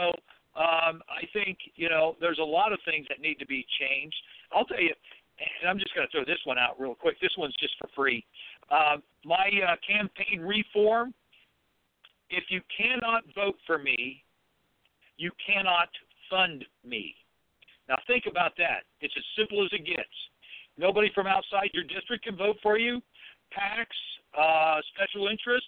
um, 0.58 1.00
I 1.08 1.24
think, 1.32 1.56
you 1.76 1.88
know, 1.88 2.16
there's 2.20 2.40
a 2.40 2.44
lot 2.44 2.72
of 2.72 2.78
things 2.84 3.06
that 3.08 3.20
need 3.20 3.38
to 3.38 3.46
be 3.46 3.64
changed. 3.80 4.16
I'll 4.52 4.64
tell 4.64 4.80
you, 4.80 4.92
and 5.40 5.68
I'm 5.68 5.78
just 5.78 5.94
going 5.94 6.06
to 6.06 6.10
throw 6.12 6.24
this 6.24 6.40
one 6.44 6.58
out 6.58 6.78
real 6.78 6.94
quick. 6.94 7.20
This 7.20 7.32
one's 7.38 7.54
just 7.58 7.74
for 7.78 7.88
free. 7.96 8.24
Uh, 8.72 8.96
my 9.24 9.50
uh, 9.68 9.76
campaign 9.86 10.40
reform 10.40 11.14
if 12.32 12.44
you 12.48 12.60
cannot 12.74 13.22
vote 13.34 13.56
for 13.66 13.78
me, 13.78 14.24
you 15.18 15.30
cannot 15.46 15.88
fund 16.30 16.64
me. 16.84 17.14
Now 17.88 17.96
think 18.06 18.24
about 18.28 18.52
that. 18.56 18.84
It's 19.02 19.14
as 19.16 19.24
simple 19.36 19.62
as 19.62 19.70
it 19.72 19.84
gets. 19.84 20.16
Nobody 20.78 21.10
from 21.14 21.26
outside 21.26 21.68
your 21.74 21.84
district 21.84 22.24
can 22.24 22.36
vote 22.36 22.56
for 22.62 22.78
you. 22.78 23.02
PACs, 23.52 24.00
uh, 24.38 24.80
special 24.94 25.28
interest, 25.28 25.66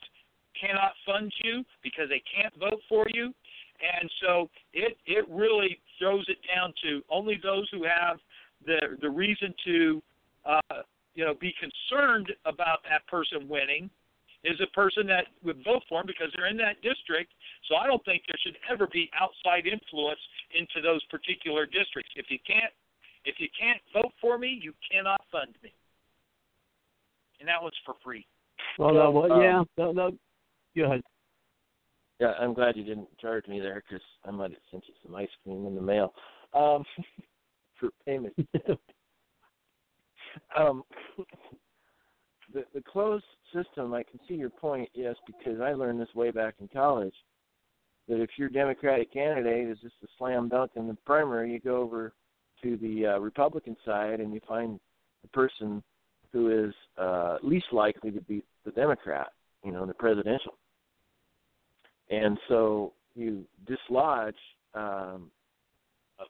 cannot 0.59 0.93
fund 1.05 1.31
you 1.43 1.65
because 1.83 2.09
they 2.09 2.23
can't 2.35 2.55
vote 2.59 2.81
for 2.89 3.05
you. 3.13 3.35
And 3.83 4.11
so 4.23 4.49
it 4.73 4.97
it 5.05 5.27
really 5.29 5.79
throws 5.99 6.25
it 6.29 6.39
down 6.55 6.73
to 6.85 7.03
only 7.11 7.39
those 7.43 7.69
who 7.71 7.85
have 7.85 8.19
the 8.65 8.97
the 9.03 9.11
reason 9.11 9.53
to 9.67 10.03
uh, 10.47 10.83
you 11.15 11.25
know 11.25 11.35
be 11.35 11.55
concerned 11.59 12.33
about 12.45 12.81
that 12.89 13.07
person 13.07 13.49
winning 13.49 13.91
is 14.45 14.61
a 14.61 14.71
person 14.77 15.07
that 15.07 15.25
would 15.43 15.57
vote 15.65 15.83
for 15.89 16.01
him 16.01 16.07
because 16.07 16.29
they're 16.37 16.49
in 16.49 16.57
that 16.59 16.77
district. 16.83 17.33
So 17.69 17.77
I 17.77 17.87
don't 17.87 18.05
think 18.05 18.23
there 18.29 18.39
should 18.45 18.59
ever 18.71 18.87
be 18.87 19.11
outside 19.19 19.67
influence 19.67 20.21
into 20.53 20.85
those 20.85 21.03
particular 21.07 21.65
districts. 21.65 22.13
If 22.17 22.27
you 22.29 22.39
can't 22.47 22.73
if 23.25 23.37
you 23.39 23.49
can't 23.59 23.81
vote 23.93 24.13
for 24.21 24.39
me, 24.39 24.59
you 24.61 24.75
cannot 24.91 25.23
fund 25.33 25.55
me. 25.63 25.73
And 27.41 27.49
that 27.49 27.63
was 27.63 27.73
for 27.85 27.95
free. 28.05 28.27
Well, 28.79 28.91
So, 28.91 28.95
no, 28.95 29.11
well, 29.11 29.33
um, 29.33 29.41
yeah, 29.41 29.63
no, 29.79 29.93
no, 29.93 30.11
go 30.77 30.85
ahead. 30.85 31.03
Yeah, 32.21 32.33
I'm 32.39 32.55
glad 32.55 32.77
you 32.77 32.85
didn't 32.85 33.09
charge 33.19 33.47
me 33.49 33.61
there 33.61 33.83
because 33.89 34.05
I 34.25 34.31
might 34.31 34.51
have 34.51 34.61
sent 34.71 34.85
you 34.87 34.95
some 35.03 35.15
ice 35.15 35.29
cream 35.43 35.67
in 35.67 35.75
the 35.75 35.81
mail 35.81 36.13
um, 36.53 36.85
for 37.81 37.89
payment. 38.07 38.35
um, 40.57 40.83
the 42.53 42.65
the 42.75 42.81
closed 42.81 43.25
system, 43.55 43.95
I 43.95 44.03
can 44.03 44.21
see 44.29 44.35
your 44.35 44.51
point, 44.51 44.89
yes, 44.95 45.17
because 45.27 45.61
I 45.61 45.73
learned 45.73 46.01
this 46.01 46.15
way 46.15 46.31
back 46.31 46.55
in 46.61 46.69
college. 46.69 47.15
That 48.09 48.21
if 48.21 48.31
your 48.37 48.51
Democratic 48.51 49.13
candidate 49.13 49.69
is 49.69 49.79
just 49.81 49.95
a 50.03 50.07
slam 50.19 50.49
dunk 50.49 50.73
in 50.77 50.87
the 50.87 50.97
primary, 51.07 51.53
you 51.53 51.59
go 51.59 51.77
over 51.77 52.13
to 52.63 52.77
the 52.77 53.07
uh, 53.07 53.19
Republican 53.19 53.77
side 53.85 54.21
and 54.21 54.35
you 54.35 54.41
find 54.47 54.79
the 55.23 55.29
person 55.29 55.83
who 56.33 56.67
is 56.67 56.75
uh, 56.99 57.39
least 57.43 57.67
likely 57.73 58.11
to 58.11 58.21
beat 58.23 58.45
the 58.65 58.73
Democrat, 58.73 59.29
you 59.65 59.73
know, 59.73 59.83
in 59.83 59.89
the 59.89 59.95
presidential. 59.95 60.55
And 62.11 62.39
so 62.49 62.93
you 63.15 63.45
dislodge 63.67 64.35
um, 64.75 65.31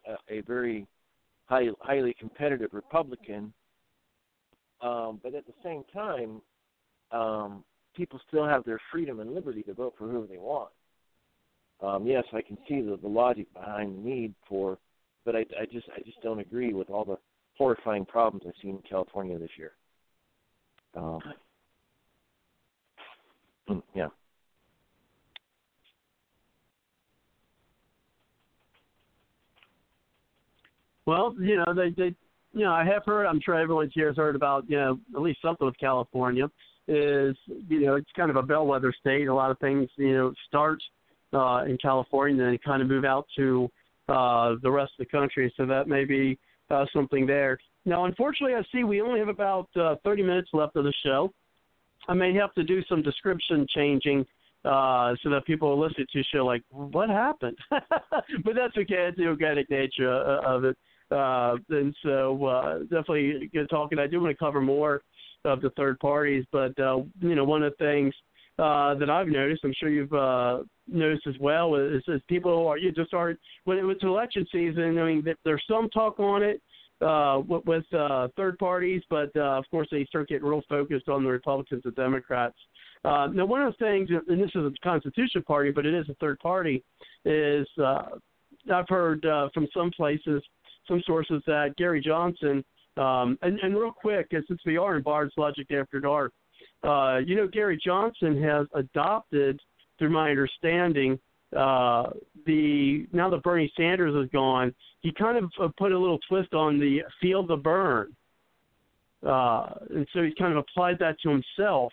a, 0.06 0.36
a 0.36 0.40
very 0.42 0.86
high, 1.46 1.66
highly 1.80 2.14
competitive 2.18 2.70
Republican 2.72 3.52
um, 4.84 5.20
but 5.22 5.34
at 5.34 5.46
the 5.46 5.54
same 5.62 5.82
time, 5.92 6.40
um, 7.10 7.64
people 7.96 8.20
still 8.28 8.46
have 8.46 8.64
their 8.64 8.80
freedom 8.92 9.20
and 9.20 9.34
liberty 9.34 9.62
to 9.62 9.74
vote 9.74 9.94
for 9.96 10.06
whoever 10.08 10.26
they 10.26 10.36
want. 10.38 10.70
Um, 11.82 12.06
yes, 12.06 12.24
I 12.32 12.42
can 12.42 12.58
see 12.68 12.80
the, 12.80 12.98
the 13.00 13.08
logic 13.08 13.52
behind 13.54 13.96
the 13.96 14.08
need 14.08 14.34
for, 14.48 14.78
but 15.24 15.34
I, 15.34 15.40
I 15.60 15.66
just 15.70 15.86
I 15.96 16.00
just 16.02 16.22
don't 16.22 16.38
agree 16.38 16.72
with 16.72 16.90
all 16.90 17.04
the 17.04 17.18
horrifying 17.56 18.04
problems 18.04 18.44
I've 18.46 18.54
seen 18.62 18.76
in 18.76 18.82
California 18.88 19.38
this 19.38 19.50
year. 19.56 19.72
Um, 20.96 21.20
yeah. 23.94 24.08
Well, 31.06 31.34
you 31.38 31.56
know, 31.56 31.74
they, 31.74 31.90
they, 31.90 32.14
you 32.54 32.64
know, 32.64 32.72
I 32.72 32.84
have 32.84 33.04
heard. 33.04 33.26
I'm 33.26 33.40
sure 33.44 33.54
everyone 33.54 33.90
here 33.92 34.08
has 34.08 34.16
heard 34.16 34.36
about, 34.36 34.68
you 34.68 34.76
know, 34.76 34.98
at 35.14 35.20
least 35.20 35.42
something 35.42 35.66
with 35.66 35.78
California. 35.78 36.48
Is 36.86 37.36
you 37.68 37.80
know, 37.80 37.94
it's 37.96 38.10
kind 38.14 38.30
of 38.30 38.36
a 38.36 38.42
bellwether 38.42 38.92
state. 39.00 39.26
A 39.26 39.34
lot 39.34 39.50
of 39.50 39.58
things, 39.58 39.88
you 39.96 40.14
know, 40.14 40.32
start 40.46 40.78
uh, 41.32 41.64
in 41.64 41.78
California 41.78 42.42
and 42.42 42.52
then 42.52 42.58
kind 42.64 42.82
of 42.82 42.88
move 42.88 43.04
out 43.04 43.26
to 43.36 43.68
uh, 44.08 44.54
the 44.62 44.70
rest 44.70 44.92
of 44.98 45.06
the 45.06 45.10
country. 45.10 45.52
So 45.56 45.66
that 45.66 45.88
may 45.88 46.04
be 46.04 46.38
uh, 46.70 46.84
something 46.92 47.26
there. 47.26 47.58
Now, 47.86 48.04
unfortunately, 48.04 48.54
I 48.54 48.62
see 48.72 48.84
we 48.84 49.00
only 49.00 49.18
have 49.18 49.28
about 49.28 49.68
uh, 49.76 49.96
30 50.04 50.22
minutes 50.22 50.50
left 50.52 50.76
of 50.76 50.84
the 50.84 50.92
show. 51.04 51.32
I 52.08 52.14
may 52.14 52.34
have 52.34 52.52
to 52.54 52.62
do 52.62 52.82
some 52.88 53.02
description 53.02 53.66
changing 53.74 54.26
uh, 54.64 55.14
so 55.22 55.30
that 55.30 55.44
people 55.46 55.78
listen 55.78 56.06
to 56.12 56.18
the 56.18 56.24
show 56.32 56.44
like, 56.44 56.62
what 56.70 57.08
happened? 57.08 57.58
but 57.70 58.54
that's 58.54 58.76
okay. 58.76 59.08
It's 59.08 59.16
the 59.16 59.26
organic 59.26 59.70
nature 59.70 60.10
uh, 60.10 60.40
of 60.42 60.64
it. 60.64 60.76
Uh, 61.10 61.56
and 61.70 61.94
so 62.02 62.44
uh, 62.46 62.78
definitely 62.80 63.50
good 63.52 63.68
talking. 63.68 63.98
I 63.98 64.06
do 64.06 64.20
want 64.20 64.30
to 64.30 64.38
cover 64.38 64.60
more 64.60 65.02
of 65.44 65.60
the 65.60 65.70
third 65.70 65.98
parties, 66.00 66.44
but 66.50 66.78
uh, 66.78 67.02
you 67.20 67.34
know, 67.34 67.44
one 67.44 67.62
of 67.62 67.72
the 67.76 67.84
things 67.84 68.14
uh, 68.58 68.94
that 68.94 69.10
I've 69.10 69.28
noticed, 69.28 69.62
I'm 69.64 69.74
sure 69.78 69.88
you've 69.88 70.12
uh, 70.12 70.60
noticed 70.88 71.26
as 71.26 71.34
well, 71.40 71.74
is, 71.74 72.02
is 72.08 72.22
people 72.28 72.66
are 72.66 72.78
you 72.78 72.92
just 72.92 73.12
are 73.12 73.36
when 73.64 73.78
it 73.78 73.82
was 73.82 73.96
election 74.02 74.46
season. 74.50 74.98
I 74.98 75.04
mean, 75.04 75.24
there's 75.44 75.64
some 75.68 75.90
talk 75.90 76.18
on 76.20 76.42
it 76.42 76.62
uh, 77.00 77.42
with, 77.46 77.64
with 77.66 77.94
uh, 77.94 78.28
third 78.36 78.58
parties, 78.58 79.02
but 79.10 79.30
uh, 79.36 79.58
of 79.58 79.64
course 79.70 79.88
they 79.90 80.04
start 80.06 80.28
getting 80.28 80.46
real 80.46 80.62
focused 80.68 81.08
on 81.08 81.24
the 81.24 81.30
Republicans 81.30 81.82
and 81.84 81.94
Democrats. 81.94 82.56
Uh, 83.04 83.26
now, 83.26 83.44
one 83.44 83.60
of 83.60 83.74
the 83.76 83.84
things, 83.84 84.08
and 84.28 84.40
this 84.40 84.50
is 84.54 84.64
a 84.64 84.72
Constitution 84.82 85.42
Party, 85.42 85.70
but 85.70 85.84
it 85.84 85.92
is 85.92 86.08
a 86.08 86.14
third 86.14 86.38
party, 86.38 86.82
is 87.26 87.66
uh, 87.82 88.04
I've 88.72 88.88
heard 88.88 89.26
uh, 89.26 89.48
from 89.52 89.68
some 89.74 89.90
places 89.90 90.42
some 90.86 91.02
sources 91.06 91.42
that 91.46 91.74
Gary 91.76 92.00
Johnson, 92.00 92.64
um, 92.96 93.38
and, 93.42 93.58
and 93.60 93.74
real 93.74 93.92
quick, 93.92 94.28
since 94.30 94.60
we 94.64 94.76
are 94.76 94.96
in 94.96 95.02
Bard's 95.02 95.32
Logic 95.36 95.66
After 95.72 96.00
Dark, 96.00 96.32
uh, 96.82 97.18
you 97.18 97.34
know, 97.36 97.48
Gary 97.48 97.78
Johnson 97.82 98.40
has 98.42 98.66
adopted, 98.74 99.60
through 99.98 100.10
my 100.10 100.30
understanding, 100.30 101.18
uh, 101.56 102.10
the 102.46 103.06
now 103.12 103.30
that 103.30 103.42
Bernie 103.42 103.72
Sanders 103.76 104.14
is 104.24 104.30
gone, 104.32 104.74
he 105.00 105.12
kind 105.12 105.38
of 105.38 105.50
uh, 105.60 105.68
put 105.78 105.92
a 105.92 105.98
little 105.98 106.18
twist 106.28 106.52
on 106.52 106.78
the 106.78 107.02
feel 107.20 107.46
the 107.46 107.56
Bern, 107.56 108.14
uh, 109.26 109.70
and 109.90 110.06
so 110.12 110.22
he 110.22 110.34
kind 110.36 110.52
of 110.52 110.58
applied 110.58 110.98
that 110.98 111.16
to 111.22 111.30
himself. 111.30 111.92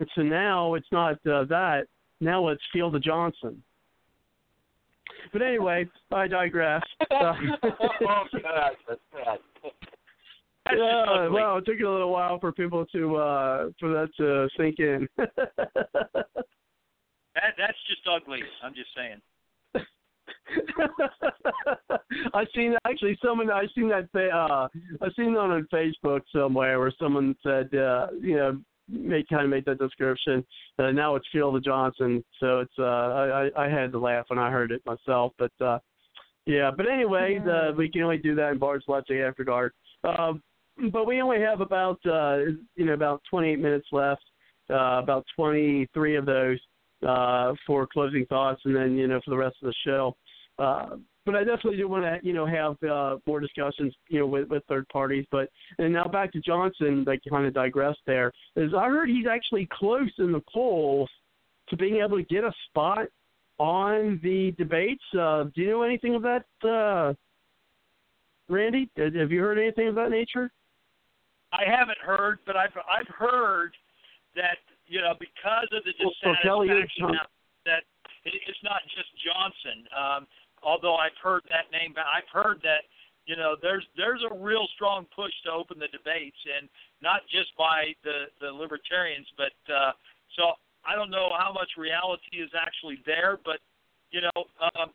And 0.00 0.08
so 0.14 0.22
now 0.22 0.74
it's 0.74 0.90
not 0.90 1.14
uh, 1.26 1.44
that. 1.44 1.82
Now 2.20 2.48
it's 2.48 2.62
feel 2.72 2.90
the 2.90 2.98
Johnson. 2.98 3.62
But 5.32 5.42
anyway, 5.42 5.88
I 6.12 6.28
digress. 6.28 6.82
Uh, 7.10 7.34
oh 8.00 8.24
God, 8.42 8.72
that's 8.88 9.00
bad. 9.12 9.38
yeah, 10.74 11.28
well, 11.28 11.58
it 11.58 11.66
took 11.66 11.78
a 11.78 11.88
little 11.88 12.10
while 12.10 12.40
for 12.40 12.52
people 12.52 12.86
to 12.86 13.16
uh 13.16 13.68
for 13.78 13.92
that 13.92 14.08
to 14.16 14.48
sink 14.56 14.78
in. 14.78 15.06
that 15.16 15.28
that's 17.34 17.78
just 17.88 18.08
ugly. 18.10 18.40
I'm 18.62 18.74
just 18.74 18.88
saying. 18.96 19.20
I 22.34 22.44
seen 22.54 22.76
actually 22.86 23.18
someone 23.24 23.50
I 23.50 23.66
seen 23.74 23.88
that 23.88 24.08
uh 24.14 24.68
I 25.00 25.08
seen 25.16 25.32
that 25.34 25.40
on 25.40 25.66
Facebook 25.72 26.20
somewhere 26.34 26.78
where 26.78 26.92
someone 26.98 27.34
said 27.42 27.74
uh 27.74 28.08
you 28.20 28.36
know 28.36 28.60
made 28.88 29.28
kind 29.28 29.44
of 29.44 29.50
made 29.50 29.64
that 29.66 29.78
description. 29.78 30.44
Uh, 30.78 30.90
now 30.90 31.16
it's 31.16 31.26
the 31.32 31.60
Johnson, 31.64 32.24
so 32.40 32.60
it's 32.60 32.72
uh 32.78 32.82
I 32.82 33.50
I 33.56 33.68
had 33.68 33.92
to 33.92 33.98
laugh 33.98 34.26
when 34.28 34.38
I 34.38 34.50
heard 34.50 34.72
it 34.72 34.82
myself, 34.86 35.32
but 35.38 35.52
uh 35.60 35.78
yeah, 36.46 36.70
but 36.76 36.88
anyway, 36.88 37.34
yeah. 37.38 37.44
the, 37.44 37.74
we 37.76 37.88
can 37.88 38.02
only 38.02 38.18
do 38.18 38.34
that 38.34 38.52
in 38.52 38.58
Bard's 38.58 38.84
Logic 38.88 39.18
After 39.20 39.44
Dark. 39.44 39.74
Um, 40.02 40.42
but 40.90 41.06
we 41.06 41.22
only 41.22 41.40
have 41.40 41.60
about 41.60 41.98
uh 42.06 42.38
you 42.76 42.84
know 42.84 42.94
about 42.94 43.22
28 43.30 43.58
minutes 43.58 43.86
left, 43.92 44.24
uh 44.70 45.00
about 45.02 45.24
23 45.36 46.16
of 46.16 46.26
those 46.26 46.58
uh 47.06 47.52
for 47.66 47.86
closing 47.86 48.26
thoughts, 48.26 48.60
and 48.64 48.74
then 48.74 48.96
you 48.96 49.06
know 49.06 49.20
for 49.24 49.30
the 49.30 49.36
rest 49.36 49.56
of 49.62 49.66
the 49.66 49.74
show. 49.84 50.16
Uh, 50.58 50.96
but 51.24 51.34
I 51.34 51.44
definitely 51.44 51.76
do 51.76 51.88
want 51.88 52.04
to, 52.04 52.18
you 52.26 52.32
know, 52.32 52.46
have 52.46 52.82
uh, 52.82 53.16
more 53.26 53.40
discussions, 53.40 53.94
you 54.08 54.18
know, 54.18 54.26
with, 54.26 54.48
with 54.48 54.62
third 54.68 54.88
parties. 54.88 55.24
But 55.30 55.48
and 55.78 55.92
now 55.92 56.04
back 56.04 56.32
to 56.32 56.40
Johnson, 56.40 57.04
like 57.06 57.20
kind 57.28 57.46
of 57.46 57.54
digressed 57.54 58.00
there. 58.06 58.32
Is 58.56 58.72
I 58.74 58.88
heard 58.88 59.08
he's 59.08 59.26
actually 59.26 59.68
close 59.72 60.10
in 60.18 60.32
the 60.32 60.42
polls 60.52 61.08
to 61.68 61.76
being 61.76 61.96
able 61.96 62.18
to 62.18 62.24
get 62.24 62.44
a 62.44 62.52
spot 62.68 63.06
on 63.58 64.18
the 64.22 64.52
debates. 64.58 65.04
Uh, 65.18 65.44
do 65.54 65.62
you 65.62 65.70
know 65.70 65.82
anything 65.82 66.14
of 66.14 66.22
that, 66.22 66.44
uh, 66.68 67.14
Randy? 68.48 68.90
Have 68.96 69.30
you 69.30 69.40
heard 69.40 69.58
anything 69.58 69.88
of 69.88 69.94
that 69.94 70.10
nature? 70.10 70.50
I 71.52 71.68
haven't 71.68 71.98
heard, 71.98 72.38
but 72.46 72.56
I've 72.56 72.72
I've 72.90 73.14
heard 73.14 73.72
that 74.34 74.58
you 74.86 75.00
know 75.00 75.12
because 75.20 75.68
of 75.70 75.84
the 75.84 75.92
dissatisfaction 75.92 77.14
that 77.66 77.84
it's 78.24 78.62
not 78.62 78.82
just 78.94 79.08
Johnson. 79.22 79.86
Um, 79.90 80.26
although 80.62 80.96
I've 80.96 81.16
heard 81.22 81.42
that 81.50 81.70
name, 81.70 81.92
but 81.94 82.04
I've 82.06 82.28
heard 82.32 82.60
that 82.62 82.86
you 83.26 83.36
know 83.36 83.56
there's 83.60 83.84
there's 83.96 84.22
a 84.22 84.34
real 84.34 84.66
strong 84.74 85.06
push 85.14 85.32
to 85.44 85.50
open 85.52 85.78
the 85.78 85.88
debates, 85.88 86.38
and 86.58 86.68
not 87.02 87.22
just 87.30 87.54
by 87.56 87.94
the 88.04 88.30
the 88.40 88.50
libertarians, 88.50 89.26
but 89.36 89.54
uh, 89.72 89.92
so 90.36 90.54
I 90.84 90.94
don't 90.94 91.10
know 91.10 91.30
how 91.38 91.52
much 91.52 91.70
reality 91.78 92.42
is 92.42 92.50
actually 92.54 92.98
there, 93.06 93.38
but 93.44 93.58
you 94.10 94.20
know. 94.20 94.44
Um, 94.76 94.90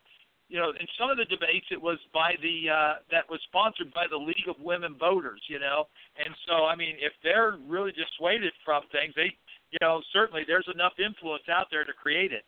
you 0.50 0.58
know, 0.58 0.70
in 0.70 0.88
some 0.98 1.10
of 1.10 1.18
the 1.18 1.26
debates, 1.26 1.68
it 1.72 1.82
was 1.82 2.00
by 2.14 2.36
the 2.42 2.72
uh, 2.72 2.94
that 3.12 3.30
was 3.30 3.40
sponsored 3.52 3.94
by 3.94 4.06
the 4.10 4.16
League 4.16 4.48
of 4.48 4.56
Women 4.64 4.96
Voters. 4.98 5.42
You 5.50 5.60
know, 5.60 5.92
and 6.16 6.34
so 6.48 6.64
I 6.64 6.76
mean, 6.76 6.96
if 7.00 7.12
they're 7.22 7.58
really 7.68 7.92
dissuaded 7.92 8.54
from 8.64 8.84
things, 8.92 9.14
they, 9.16 9.36
you 9.72 9.80
know, 9.82 10.02
certainly 10.14 10.44
there's 10.48 10.68
enough 10.74 10.94
influence 11.04 11.44
out 11.52 11.68
there 11.70 11.84
to 11.84 11.92
create 11.92 12.32
it. 12.32 12.46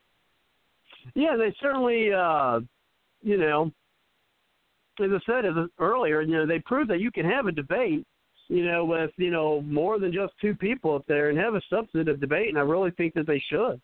Yeah, 1.15 1.35
they 1.37 1.53
certainly, 1.61 2.11
uh, 2.13 2.61
you 3.21 3.37
know, 3.37 3.71
as 5.01 5.09
I 5.11 5.19
said 5.25 5.45
earlier, 5.79 6.21
you 6.21 6.35
know, 6.35 6.45
they 6.45 6.59
proved 6.59 6.89
that 6.89 6.99
you 6.99 7.11
can 7.11 7.25
have 7.25 7.45
a 7.47 7.51
debate, 7.51 8.05
you 8.47 8.65
know, 8.65 8.83
with 8.85 9.11
you 9.17 9.31
know 9.31 9.61
more 9.61 9.99
than 9.99 10.11
just 10.11 10.33
two 10.41 10.55
people 10.55 10.95
up 10.95 11.05
there 11.07 11.29
and 11.29 11.37
have 11.37 11.55
a 11.55 11.61
substantive 11.69 12.19
debate, 12.19 12.49
and 12.49 12.57
I 12.57 12.61
really 12.61 12.91
think 12.91 13.13
that 13.13 13.27
they 13.27 13.41
should. 13.49 13.79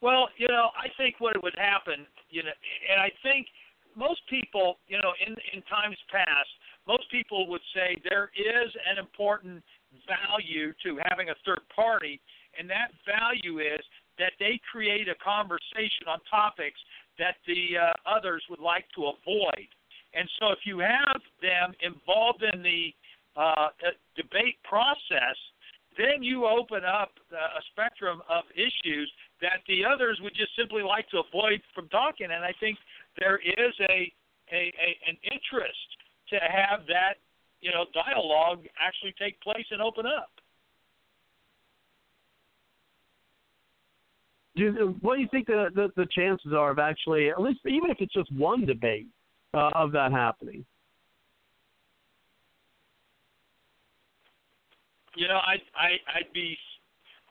Well, 0.00 0.28
you 0.36 0.46
know, 0.46 0.70
I 0.78 0.88
think 0.96 1.16
what 1.18 1.42
would 1.42 1.56
happen, 1.58 2.06
you 2.30 2.44
know, 2.44 2.54
and 2.92 3.00
I 3.00 3.10
think 3.22 3.48
most 3.96 4.20
people, 4.30 4.78
you 4.86 4.98
know, 4.98 5.12
in 5.26 5.34
in 5.52 5.62
times 5.62 5.96
past, 6.10 6.48
most 6.86 7.10
people 7.10 7.48
would 7.48 7.62
say 7.74 8.00
there 8.08 8.30
is 8.36 8.70
an 8.88 8.98
important 8.98 9.62
value 10.06 10.72
to 10.84 11.00
having 11.08 11.30
a 11.30 11.34
third 11.44 11.60
party, 11.74 12.20
and 12.58 12.70
that 12.70 12.92
value 13.04 13.58
is 13.58 13.80
that 14.18 14.32
they 14.38 14.60
create 14.70 15.08
a 15.08 15.14
conversation 15.22 16.06
on 16.08 16.18
topics 16.30 16.78
that 17.18 17.36
the 17.46 17.78
uh, 17.78 17.92
others 18.06 18.42
would 18.50 18.60
like 18.60 18.84
to 18.94 19.12
avoid. 19.12 19.68
And 20.14 20.28
so 20.38 20.50
if 20.50 20.60
you 20.64 20.78
have 20.78 21.20
them 21.42 21.74
involved 21.82 22.42
in 22.42 22.62
the 22.62 22.94
uh, 23.36 23.68
debate 24.16 24.56
process, 24.64 25.36
then 25.96 26.22
you 26.22 26.46
open 26.46 26.82
up 26.84 27.10
a 27.32 27.62
spectrum 27.72 28.22
of 28.30 28.44
issues 28.54 29.10
that 29.42 29.66
the 29.66 29.84
others 29.84 30.18
would 30.22 30.34
just 30.34 30.54
simply 30.56 30.82
like 30.82 31.08
to 31.10 31.22
avoid 31.26 31.60
from 31.74 31.88
talking. 31.88 32.30
And 32.30 32.44
I 32.44 32.54
think 32.60 32.78
there 33.18 33.38
is 33.38 33.74
a, 33.90 34.12
a, 34.50 34.62
a 34.78 34.90
an 35.10 35.18
interest 35.26 35.88
to 36.30 36.38
have 36.38 36.86
that 36.86 37.18
you 37.60 37.70
know 37.70 37.86
dialogue 37.92 38.66
actually 38.78 39.14
take 39.18 39.40
place 39.40 39.66
and 39.70 39.82
open 39.82 40.06
up. 40.06 40.30
Do 44.58 44.96
what 45.00 45.16
do 45.16 45.22
you 45.22 45.28
think 45.30 45.46
the, 45.46 45.68
the, 45.74 45.88
the 45.96 46.06
chances 46.14 46.52
are 46.52 46.70
of 46.70 46.78
actually 46.78 47.30
at 47.30 47.40
least 47.40 47.60
even 47.66 47.90
if 47.90 47.98
it's 48.00 48.12
just 48.12 48.30
one 48.32 48.66
debate 48.66 49.06
uh, 49.54 49.70
of 49.74 49.92
that 49.92 50.12
happening? 50.12 50.64
You 55.16 55.28
know, 55.28 55.38
I 55.38 55.56
I 55.74 55.98
I'd 56.18 56.32
be 56.34 56.56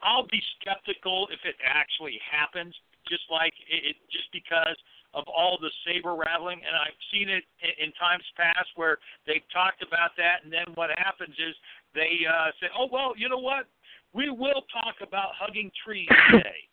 I'll 0.02 0.28
be 0.28 0.42
skeptical 0.60 1.28
if 1.32 1.40
it 1.46 1.56
actually 1.64 2.20
happens. 2.32 2.74
Just 3.08 3.24
like 3.32 3.54
it, 3.70 3.92
it 3.92 3.96
just 4.12 4.32
because 4.34 4.76
of 5.14 5.24
all 5.28 5.58
the 5.62 5.72
saber 5.86 6.16
rattling, 6.16 6.60
and 6.68 6.76
I've 6.76 7.00
seen 7.14 7.30
it 7.30 7.44
in, 7.64 7.88
in 7.88 7.94
times 7.94 8.24
past 8.36 8.68
where 8.76 8.98
they've 9.26 9.46
talked 9.54 9.82
about 9.82 10.12
that, 10.18 10.44
and 10.44 10.52
then 10.52 10.76
what 10.76 10.90
happens 10.98 11.34
is 11.40 11.56
they 11.96 12.28
uh, 12.28 12.52
say, 12.60 12.68
"Oh 12.78 12.88
well, 12.92 13.14
you 13.16 13.30
know 13.30 13.40
what? 13.40 13.66
We 14.14 14.30
will 14.30 14.66
talk 14.74 15.00
about 15.02 15.32
hugging 15.40 15.72
trees 15.86 16.10
today." 16.32 16.68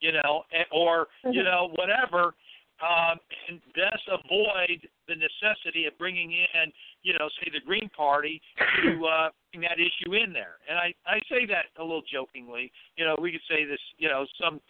You 0.00 0.12
know, 0.12 0.42
or 0.72 1.06
you 1.24 1.42
know 1.42 1.70
whatever. 1.76 2.34
um, 2.82 3.16
and 3.48 3.60
thus 3.74 4.00
avoid 4.12 4.84
the 5.08 5.16
necessity 5.16 5.86
of 5.86 5.96
bringing 5.96 6.32
in, 6.32 6.72
you 7.02 7.14
know, 7.14 7.28
say 7.40 7.48
the 7.52 7.64
Green 7.64 7.88
Party 7.96 8.40
to 8.84 9.06
uh, 9.08 9.28
bring 9.52 9.62
that 9.62 9.80
issue 9.80 10.12
in 10.12 10.32
there. 10.32 10.60
And 10.68 10.76
I 10.78 10.92
I 11.06 11.18
say 11.30 11.46
that 11.46 11.72
a 11.80 11.82
little 11.82 12.02
jokingly. 12.04 12.70
You 12.96 13.04
know, 13.06 13.16
we 13.20 13.32
could 13.32 13.46
say 13.48 13.64
this, 13.64 13.80
you 13.96 14.08
know, 14.08 14.26
some 14.40 14.60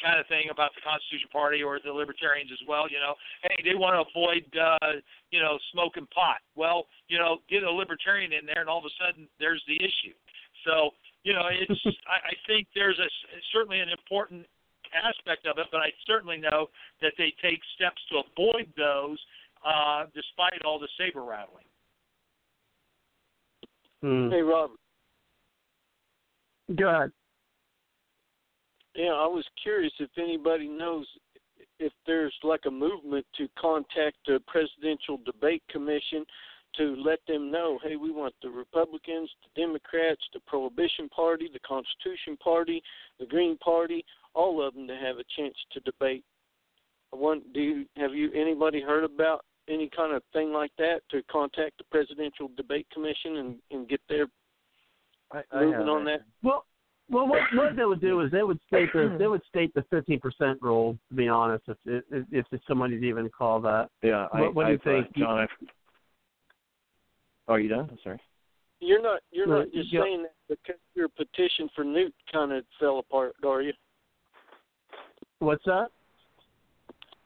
kind 0.00 0.18
of 0.18 0.24
thing 0.32 0.48
about 0.50 0.70
the 0.74 0.80
Constitution 0.80 1.28
Party 1.30 1.62
or 1.62 1.78
the 1.84 1.92
Libertarians 1.92 2.48
as 2.50 2.64
well. 2.66 2.88
You 2.88 2.96
know, 2.96 3.12
hey, 3.44 3.60
they 3.60 3.76
want 3.76 3.92
to 3.92 4.08
avoid, 4.08 4.48
uh, 4.56 4.96
you 5.30 5.40
know, 5.40 5.58
smoking 5.72 6.08
pot. 6.14 6.40
Well, 6.56 6.86
you 7.08 7.18
know, 7.18 7.44
get 7.50 7.62
a 7.62 7.70
Libertarian 7.70 8.32
in 8.32 8.46
there, 8.46 8.64
and 8.64 8.70
all 8.70 8.78
of 8.80 8.88
a 8.88 8.94
sudden 8.96 9.28
there's 9.38 9.62
the 9.68 9.76
issue. 9.76 10.16
So, 10.64 10.96
you 11.24 11.34
know, 11.36 11.44
it's 11.52 11.76
I, 12.08 12.32
I 12.32 12.34
think 12.48 12.68
there's 12.74 12.98
a 12.98 13.08
certainly 13.52 13.80
an 13.80 13.90
important 13.92 14.46
aspect 14.94 15.46
of 15.46 15.58
it, 15.58 15.66
but 15.70 15.78
I 15.78 15.90
certainly 16.06 16.38
know 16.38 16.68
that 17.00 17.12
they 17.18 17.32
take 17.42 17.60
steps 17.74 18.00
to 18.10 18.22
avoid 18.30 18.68
those, 18.76 19.18
uh, 19.64 20.06
despite 20.14 20.62
all 20.64 20.78
the 20.78 20.88
saber 20.98 21.22
rattling. 21.22 21.64
Hmm. 24.02 24.30
Hey, 24.30 24.40
Robert. 24.40 24.78
Go 26.76 26.88
ahead. 26.88 27.12
Yeah, 28.94 29.12
I 29.12 29.26
was 29.26 29.44
curious 29.62 29.92
if 29.98 30.10
anybody 30.18 30.68
knows 30.68 31.06
if 31.78 31.92
there's 32.06 32.34
like 32.42 32.62
a 32.66 32.70
movement 32.70 33.24
to 33.38 33.48
contact 33.58 34.16
the 34.26 34.40
Presidential 34.46 35.18
Debate 35.24 35.62
Commission 35.70 36.24
to 36.76 36.94
let 37.04 37.18
them 37.26 37.50
know, 37.50 37.78
hey, 37.82 37.96
we 37.96 38.12
want 38.12 38.34
the 38.42 38.50
Republicans, 38.50 39.30
the 39.42 39.60
Democrats, 39.60 40.20
the 40.32 40.40
Prohibition 40.46 41.08
Party, 41.08 41.48
the 41.52 41.58
Constitution 41.60 42.36
Party, 42.36 42.82
the 43.18 43.26
Green 43.26 43.56
Party, 43.58 44.04
all 44.34 44.66
of 44.66 44.74
them 44.74 44.86
to 44.86 44.94
have 44.94 45.16
a 45.18 45.24
chance 45.36 45.54
to 45.72 45.80
debate. 45.80 46.24
I 47.12 47.16
want, 47.16 47.52
do 47.52 47.60
you 47.60 47.86
have 47.96 48.14
you 48.14 48.30
anybody 48.32 48.80
heard 48.80 49.04
about 49.04 49.44
any 49.68 49.88
kind 49.94 50.14
of 50.14 50.22
thing 50.32 50.52
like 50.52 50.70
that 50.78 51.00
to 51.10 51.22
contact 51.30 51.78
the 51.78 51.84
Presidential 51.90 52.50
Debate 52.56 52.86
Commission 52.92 53.36
and 53.38 53.56
and 53.70 53.88
get 53.88 54.00
their 54.08 54.26
I, 55.32 55.42
I 55.52 55.64
moving 55.64 55.88
on 55.88 56.04
that. 56.04 56.20
that? 56.20 56.26
Well, 56.42 56.64
well, 57.08 57.26
what 57.26 57.40
what 57.54 57.76
they 57.76 57.84
would 57.84 58.00
do 58.00 58.20
is 58.20 58.30
they 58.30 58.42
would 58.44 58.60
state 58.68 58.92
the 58.92 59.16
they 59.18 59.26
would 59.26 59.42
state 59.48 59.72
the 59.74 59.84
fifteen 59.90 60.20
percent 60.20 60.58
rule. 60.62 60.96
To 61.08 61.14
be 61.14 61.28
honest, 61.28 61.64
if 61.66 61.76
if, 61.84 62.46
if 62.52 62.60
somebody's 62.68 63.02
even 63.02 63.28
called 63.30 63.64
that. 63.64 63.88
Yeah, 64.02 64.28
I, 64.32 64.42
What- 64.42 64.54
what 64.54 64.66
do 64.66 64.72
you 64.72 64.78
I've, 64.84 64.86
uh, 64.86 65.02
think? 65.02 65.16
John? 65.16 65.38
I've, 65.40 65.48
oh, 67.48 67.54
are 67.54 67.60
you 67.60 67.68
done? 67.68 67.88
I'm 67.90 67.98
sorry. 68.04 68.20
You're 68.80 69.02
not 69.02 69.20
you're 69.32 69.48
Well, 69.48 69.58
not 69.58 69.72
just 69.72 69.92
yeah. 69.92 70.02
saying 70.02 70.22
that 70.22 70.34
because 70.48 70.80
your 70.94 71.08
petition 71.08 71.68
for 71.74 71.84
Newt 71.84 72.14
kind 72.32 72.52
of 72.52 72.64
fell 72.78 72.98
apart, 73.00 73.34
are 73.44 73.62
you? 73.62 73.72
What's 75.40 75.64
that? 75.64 75.88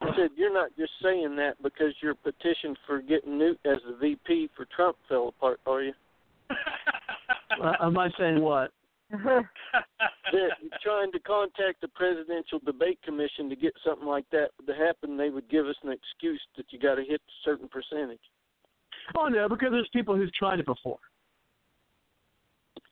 I 0.00 0.06
said 0.16 0.30
you're 0.36 0.52
not 0.52 0.70
just 0.78 0.92
saying 1.02 1.36
that 1.36 1.62
because 1.62 1.92
your 2.02 2.14
petition 2.14 2.76
for 2.86 3.00
getting 3.00 3.38
Newt 3.38 3.58
as 3.64 3.78
the 3.88 3.96
VP 4.00 4.50
for 4.56 4.66
Trump 4.74 4.96
fell 5.08 5.28
apart, 5.28 5.60
are 5.66 5.82
you? 5.82 5.92
Uh, 7.62 7.72
am 7.80 7.98
I 7.98 8.08
saying 8.18 8.40
what? 8.40 8.70
That 10.32 10.50
you're 10.62 10.78
trying 10.82 11.12
to 11.12 11.20
contact 11.20 11.80
the 11.80 11.88
Presidential 11.88 12.58
Debate 12.64 12.98
Commission 13.04 13.48
to 13.50 13.54
get 13.54 13.72
something 13.86 14.06
like 14.08 14.24
that 14.32 14.48
to 14.66 14.74
happen, 14.74 15.16
they 15.16 15.28
would 15.30 15.48
give 15.48 15.66
us 15.66 15.76
an 15.84 15.92
excuse 15.92 16.40
that 16.56 16.66
you 16.70 16.78
got 16.80 16.96
to 16.96 17.02
hit 17.04 17.20
a 17.20 17.34
certain 17.44 17.68
percentage. 17.68 18.18
Oh 19.16 19.28
no, 19.28 19.48
because 19.48 19.68
there's 19.70 19.88
people 19.92 20.16
who've 20.16 20.32
tried 20.34 20.58
it 20.58 20.66
before. 20.66 20.98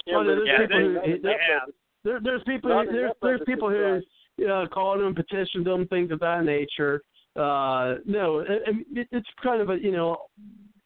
Yeah, 0.06 0.14
Oh, 0.16 0.20
but 0.20 0.26
there's 0.26 0.46
yeah, 0.46 0.58
people 0.60 0.78
they- 0.78 0.84
who 0.84 1.16
they 1.16 1.22
there, 1.22 1.40
have. 1.58 1.68
there, 2.04 2.20
there's 2.22 2.42
people 2.46 2.70
Not 2.70 2.86
who, 2.86 2.92
there's 2.92 3.12
there's 3.22 3.40
people 3.46 3.70
who 3.70 4.00
uh, 4.40 4.66
called 4.72 5.00
them, 5.00 5.14
petitioned 5.14 5.66
them, 5.66 5.86
things 5.88 6.10
of 6.10 6.20
that 6.20 6.44
nature. 6.44 7.02
Uh, 7.36 7.94
no, 8.04 8.40
it, 8.40 8.62
it, 8.92 9.08
it's 9.10 9.28
kind 9.42 9.62
of 9.62 9.70
a 9.70 9.78
you 9.78 9.92
know 9.92 10.16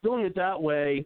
doing 0.05 0.25
it 0.25 0.35
that 0.37 0.61
way. 0.61 1.05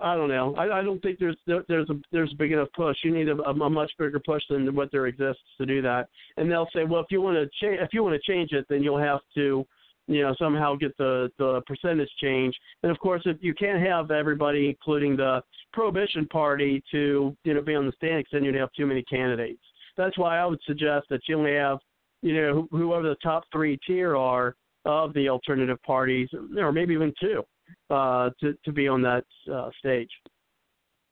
I 0.00 0.14
don't 0.14 0.28
know. 0.28 0.54
I, 0.56 0.80
I 0.80 0.82
don't 0.82 1.00
think 1.00 1.18
there's 1.18 1.36
there's 1.46 1.90
a 1.90 1.94
there's 2.12 2.32
a 2.32 2.36
big 2.36 2.52
enough 2.52 2.68
push. 2.74 2.96
You 3.02 3.12
need 3.12 3.28
a, 3.28 3.36
a 3.42 3.70
much 3.70 3.90
bigger 3.98 4.20
push 4.20 4.42
than 4.48 4.74
what 4.74 4.90
there 4.92 5.06
exists 5.06 5.42
to 5.58 5.66
do 5.66 5.82
that. 5.82 6.08
And 6.36 6.50
they'll 6.50 6.68
say, 6.74 6.84
well, 6.84 7.00
if 7.00 7.06
you 7.10 7.20
want 7.20 7.36
to 7.36 7.48
change 7.60 7.80
if 7.80 7.92
you 7.92 8.02
want 8.02 8.14
to 8.14 8.32
change 8.32 8.52
it, 8.52 8.66
then 8.68 8.82
you'll 8.82 8.98
have 8.98 9.20
to, 9.34 9.66
you 10.06 10.22
know, 10.22 10.34
somehow 10.38 10.76
get 10.76 10.96
the 10.98 11.30
the 11.38 11.62
percentage 11.66 12.10
change. 12.20 12.54
And 12.82 12.92
of 12.92 12.98
course, 12.98 13.22
if 13.24 13.38
you 13.40 13.54
can't 13.54 13.84
have 13.84 14.10
everybody, 14.10 14.68
including 14.68 15.16
the 15.16 15.42
Prohibition 15.72 16.26
Party, 16.28 16.82
to 16.92 17.36
you 17.44 17.54
know 17.54 17.62
be 17.62 17.74
on 17.74 17.86
the 17.86 17.92
stand, 17.92 18.20
because 18.20 18.30
then 18.32 18.44
you'd 18.44 18.54
have 18.54 18.72
too 18.72 18.86
many 18.86 19.02
candidates. 19.02 19.62
That's 19.96 20.16
why 20.18 20.38
I 20.38 20.46
would 20.46 20.60
suggest 20.66 21.06
that 21.10 21.20
you 21.28 21.38
only 21.38 21.54
have, 21.54 21.78
you 22.22 22.34
know, 22.34 22.68
whoever 22.70 23.02
the 23.02 23.16
top 23.22 23.44
three 23.52 23.78
tier 23.86 24.16
are 24.16 24.54
of 24.84 25.12
the 25.14 25.28
alternative 25.28 25.80
parties, 25.82 26.28
or 26.56 26.72
maybe 26.72 26.94
even 26.94 27.12
two, 27.20 27.42
uh, 27.90 28.30
to 28.40 28.56
to 28.64 28.72
be 28.72 28.88
on 28.88 29.02
that 29.02 29.24
uh, 29.52 29.70
stage. 29.78 30.10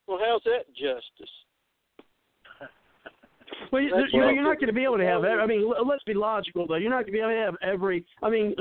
Well, 0.06 0.18
how's 0.24 0.42
that 0.44 0.66
justice? 0.74 1.30
Well, 3.72 3.82
you, 3.82 3.90
That's 3.90 4.12
you 4.12 4.20
know, 4.20 4.26
right. 4.26 4.34
you're 4.34 4.44
not 4.44 4.56
going 4.58 4.68
to 4.68 4.72
be 4.72 4.82
able 4.84 4.96
to 4.96 5.04
have. 5.04 5.22
Every, 5.22 5.40
I 5.42 5.46
mean, 5.46 5.70
let's 5.86 6.02
be 6.04 6.14
logical 6.14 6.66
though. 6.66 6.76
You're 6.76 6.90
not 6.90 7.04
going 7.04 7.06
to 7.06 7.12
be 7.12 7.18
able 7.18 7.30
to 7.30 7.36
have 7.36 7.54
every. 7.62 8.04
I 8.22 8.30
mean, 8.30 8.54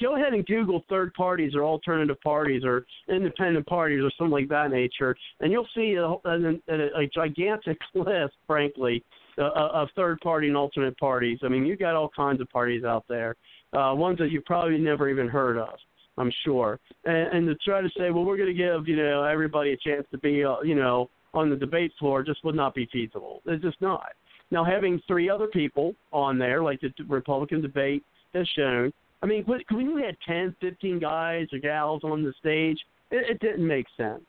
go 0.00 0.16
ahead 0.16 0.32
and 0.32 0.46
Google 0.46 0.84
third 0.88 1.12
parties 1.14 1.54
or 1.54 1.64
alternative 1.64 2.20
parties 2.22 2.62
or 2.64 2.84
independent 3.08 3.66
parties 3.66 4.00
or 4.02 4.10
something 4.16 4.32
like 4.32 4.48
that 4.50 4.70
nature, 4.70 5.16
and 5.40 5.50
you'll 5.50 5.68
see 5.74 5.94
a, 5.94 6.04
a, 6.04 6.54
a, 6.68 7.02
a 7.02 7.06
gigantic 7.12 7.78
list, 7.94 8.34
frankly, 8.46 9.02
uh, 9.38 9.50
of 9.52 9.88
third 9.96 10.20
party 10.20 10.48
and 10.48 10.56
alternate 10.56 10.96
parties. 10.98 11.38
I 11.42 11.48
mean, 11.48 11.64
you 11.66 11.76
got 11.76 11.94
all 11.94 12.08
kinds 12.08 12.40
of 12.40 12.48
parties 12.50 12.84
out 12.84 13.04
there, 13.08 13.36
uh, 13.72 13.94
ones 13.94 14.18
that 14.18 14.30
you've 14.30 14.44
probably 14.44 14.78
never 14.78 15.08
even 15.08 15.28
heard 15.28 15.58
of. 15.58 15.74
I'm 16.16 16.32
sure, 16.44 16.78
and, 17.04 17.28
and 17.32 17.46
to 17.48 17.56
try 17.56 17.80
to 17.80 17.90
say, 17.98 18.10
well, 18.10 18.24
we're 18.24 18.36
going 18.36 18.48
to 18.48 18.54
give 18.54 18.86
you 18.86 18.96
know 18.96 19.24
everybody 19.24 19.72
a 19.72 19.76
chance 19.76 20.06
to 20.12 20.18
be, 20.18 20.44
uh, 20.44 20.60
you 20.62 20.76
know, 20.76 21.10
on 21.32 21.50
the 21.50 21.56
debate 21.56 21.92
floor 21.98 22.22
just 22.22 22.44
would 22.44 22.54
not 22.54 22.74
be 22.74 22.88
feasible. 22.92 23.42
It's 23.46 23.62
just 23.62 23.80
not. 23.80 24.12
Now, 24.50 24.64
having 24.64 25.00
three 25.08 25.28
other 25.28 25.48
people 25.48 25.96
on 26.12 26.38
there, 26.38 26.62
like 26.62 26.80
the 26.80 26.92
Republican 27.08 27.60
debate 27.60 28.04
has 28.34 28.48
shown, 28.48 28.92
I 29.22 29.26
mean, 29.26 29.44
when 29.44 29.86
you 29.86 29.96
had 29.96 30.16
10, 30.26 30.54
15 30.60 30.98
guys 30.98 31.46
or 31.52 31.58
gals 31.58 32.04
on 32.04 32.22
the 32.22 32.32
stage, 32.38 32.78
it, 33.10 33.30
it 33.30 33.40
didn't 33.40 33.66
make 33.66 33.86
sense. 33.96 34.24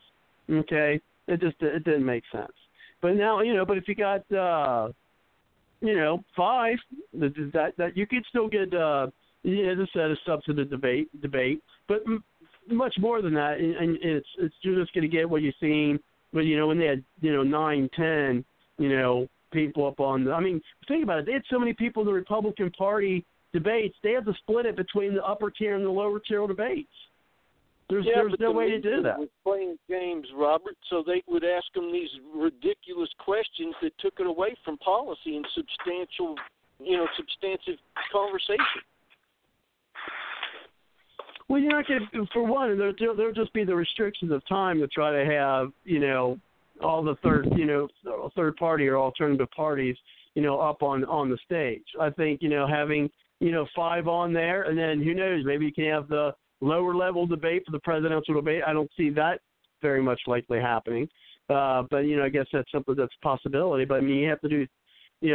Okay, 0.49 1.01
it 1.27 1.41
just 1.41 1.55
it 1.61 1.83
didn't 1.83 2.05
make 2.05 2.23
sense. 2.31 2.51
But 3.01 3.15
now, 3.15 3.41
you 3.41 3.53
know, 3.53 3.65
but 3.65 3.77
if 3.77 3.87
you 3.87 3.95
got, 3.95 4.29
uh, 4.31 4.91
you 5.81 5.95
know, 5.95 6.23
five, 6.35 6.77
that 7.13 7.73
that, 7.77 7.95
you 7.97 8.07
could 8.07 8.25
still 8.29 8.47
get, 8.47 8.73
uh, 8.73 9.07
yeah, 9.43 9.71
as 9.71 9.77
I 9.79 9.85
said, 9.93 10.11
a 10.11 10.15
substantive 10.25 10.69
debate 10.69 11.09
debate, 11.21 11.61
but 11.87 12.01
m- 12.07 12.23
much 12.67 12.95
more 12.99 13.21
than 13.21 13.33
that, 13.35 13.59
and, 13.59 13.97
it's 14.01 14.27
it's 14.39 14.55
you're 14.61 14.81
just 14.81 14.93
going 14.93 15.09
to 15.09 15.15
get 15.15 15.29
what 15.29 15.41
you've 15.41 15.55
seen. 15.59 15.99
But 16.33 16.41
you 16.41 16.57
know, 16.57 16.67
when 16.67 16.79
they 16.79 16.87
had 16.87 17.03
you 17.21 17.31
know 17.33 17.43
nine, 17.43 17.89
ten, 17.95 18.43
you 18.77 18.89
know, 18.89 19.27
people 19.51 19.85
up 19.85 19.99
on. 19.99 20.25
The, 20.25 20.31
I 20.31 20.39
mean, 20.39 20.61
think 20.87 21.03
about 21.03 21.19
it. 21.19 21.25
They 21.25 21.33
had 21.33 21.43
so 21.49 21.59
many 21.59 21.73
people 21.73 22.01
in 22.01 22.07
the 22.07 22.13
Republican 22.13 22.71
Party 22.71 23.25
debates. 23.53 23.95
They 24.03 24.11
had 24.11 24.25
to 24.25 24.33
split 24.41 24.65
it 24.65 24.75
between 24.75 25.13
the 25.13 25.23
upper 25.23 25.49
tier 25.49 25.75
and 25.75 25.85
the 25.85 25.89
lower 25.89 26.19
tier 26.19 26.45
debates. 26.47 26.89
There's 27.89 28.05
yeah, 28.05 28.13
there's 28.15 28.33
no 28.39 28.47
the 28.47 28.57
way 28.57 28.69
to 28.69 28.81
do 28.81 29.03
that. 29.03 29.19
Was 29.19 29.29
playing 29.43 29.77
games, 29.87 30.25
Robert, 30.35 30.75
so 30.89 31.03
they 31.05 31.21
would 31.27 31.43
ask 31.43 31.65
them 31.75 31.91
these 31.91 32.09
ridiculous 32.35 33.09
questions 33.19 33.75
that 33.81 33.91
took 33.99 34.13
it 34.19 34.25
away 34.25 34.55
from 34.65 34.77
policy 34.79 35.35
and 35.35 35.45
substantial, 35.53 36.35
you 36.79 36.97
know, 36.97 37.07
substantive 37.15 37.79
conversation. 38.11 38.81
Well, 41.47 41.61
you're 41.61 41.71
not 41.71 41.87
going 41.87 42.07
to, 42.11 42.25
for 42.33 42.43
one, 42.43 42.75
there 42.75 42.91
there'll 42.97 43.15
there'll 43.15 43.33
just 43.33 43.53
be 43.53 43.63
the 43.63 43.75
restrictions 43.75 44.31
of 44.31 44.45
time 44.47 44.79
to 44.79 44.87
try 44.87 45.11
to 45.11 45.31
have, 45.31 45.71
you 45.83 45.99
know, 45.99 46.39
all 46.81 47.03
the 47.03 47.15
third, 47.23 47.47
you 47.55 47.65
know, 47.65 47.87
third 48.35 48.55
party 48.55 48.87
or 48.87 48.97
alternative 48.97 49.49
parties, 49.55 49.95
you 50.33 50.41
know, 50.41 50.59
up 50.59 50.81
on 50.81 51.05
on 51.05 51.29
the 51.29 51.37
stage. 51.45 51.85
I 52.01 52.09
think, 52.09 52.41
you 52.41 52.49
know, 52.49 52.65
having, 52.67 53.11
you 53.39 53.51
know, 53.51 53.67
five 53.75 54.07
on 54.07 54.33
there, 54.33 54.63
and 54.63 54.75
then 54.75 55.03
who 55.03 55.13
knows, 55.13 55.45
maybe 55.45 55.65
you 55.65 55.71
can 55.71 55.85
have 55.85 56.07
the 56.07 56.33
lower 56.61 56.95
level 56.95 57.25
debate 57.25 57.63
for 57.65 57.71
the 57.71 57.79
presidential 57.79 58.33
debate. 58.33 58.63
I 58.65 58.73
don't 58.73 58.91
see 58.97 59.09
that 59.11 59.41
very 59.81 60.01
much 60.01 60.21
likely 60.27 60.59
happening. 60.59 61.07
Uh, 61.49 61.83
but 61.91 61.99
you 61.99 62.17
know, 62.17 62.23
I 62.23 62.29
guess 62.29 62.47
that's 62.51 62.71
something 62.71 62.95
that's 62.95 63.13
a 63.21 63.25
possibility. 63.25 63.85
But 63.85 63.95
I 63.95 64.01
mean, 64.01 64.17
you 64.17 64.29
have 64.29 64.41
to 64.41 64.49
do 64.49 64.67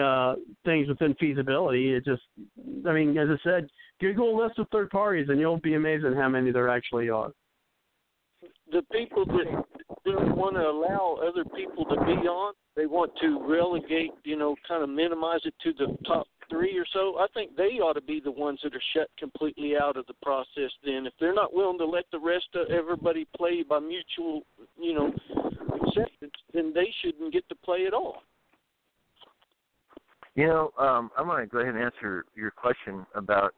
uh, 0.00 0.34
things 0.65 0.89
within 0.89 1.15
feasibility. 1.15 1.94
It 1.94 2.05
just, 2.05 2.23
I 2.86 2.92
mean, 2.92 3.16
as 3.16 3.28
I 3.31 3.36
said, 3.42 3.68
Google 4.00 4.40
a 4.40 4.44
list 4.44 4.58
of 4.58 4.68
third 4.70 4.90
parties, 4.90 5.28
and 5.28 5.39
you'll 5.39 5.58
be 5.58 5.74
amazed 5.74 6.05
at 6.05 6.15
how 6.15 6.28
many 6.28 6.50
there 6.50 6.68
actually 6.68 7.08
are. 7.10 7.32
The 8.73 8.82
people 8.92 9.24
that 9.26 9.65
don't 10.05 10.36
want 10.36 10.55
to 10.55 10.62
allow 10.62 11.18
other 11.26 11.44
people 11.57 11.84
to 11.86 11.97
be 12.05 12.26
on, 12.26 12.55
they 12.76 12.86
want 12.86 13.12
to 13.20 13.44
relegate, 13.47 14.12
you 14.24 14.36
know, 14.36 14.55
kind 14.66 14.82
of 14.82 14.89
minimize 14.89 15.40
it 15.44 15.55
to 15.65 15.73
the 15.73 15.97
top 16.07 16.26
three 16.50 16.76
or 16.76 16.84
so, 16.92 17.16
I 17.18 17.26
think 17.32 17.56
they 17.56 17.80
ought 17.80 17.94
to 17.94 18.00
be 18.00 18.20
the 18.20 18.30
ones 18.30 18.60
that 18.62 18.74
are 18.74 18.82
shut 18.94 19.08
completely 19.18 19.74
out 19.80 19.96
of 19.96 20.06
the 20.06 20.14
process. 20.22 20.70
Then, 20.84 21.06
if 21.06 21.12
they're 21.18 21.34
not 21.34 21.54
willing 21.54 21.78
to 21.78 21.86
let 21.86 22.04
the 22.12 22.18
rest 22.18 22.48
of 22.54 22.70
everybody 22.70 23.26
play 23.36 23.62
by 23.62 23.78
mutual, 23.78 24.42
you 24.78 24.94
know, 24.94 25.12
acceptance, 25.74 26.34
then 26.52 26.72
they 26.74 26.92
shouldn't 27.02 27.32
get 27.32 27.48
to 27.48 27.54
play 27.54 27.86
at 27.86 27.94
all. 27.94 28.22
You 30.34 30.46
know, 30.46 30.70
um, 30.78 31.10
I'm 31.16 31.26
going 31.26 31.40
to 31.40 31.46
go 31.50 31.58
ahead 31.58 31.74
and 31.74 31.82
answer 31.82 32.24
your 32.34 32.50
question 32.50 33.04
about 33.14 33.54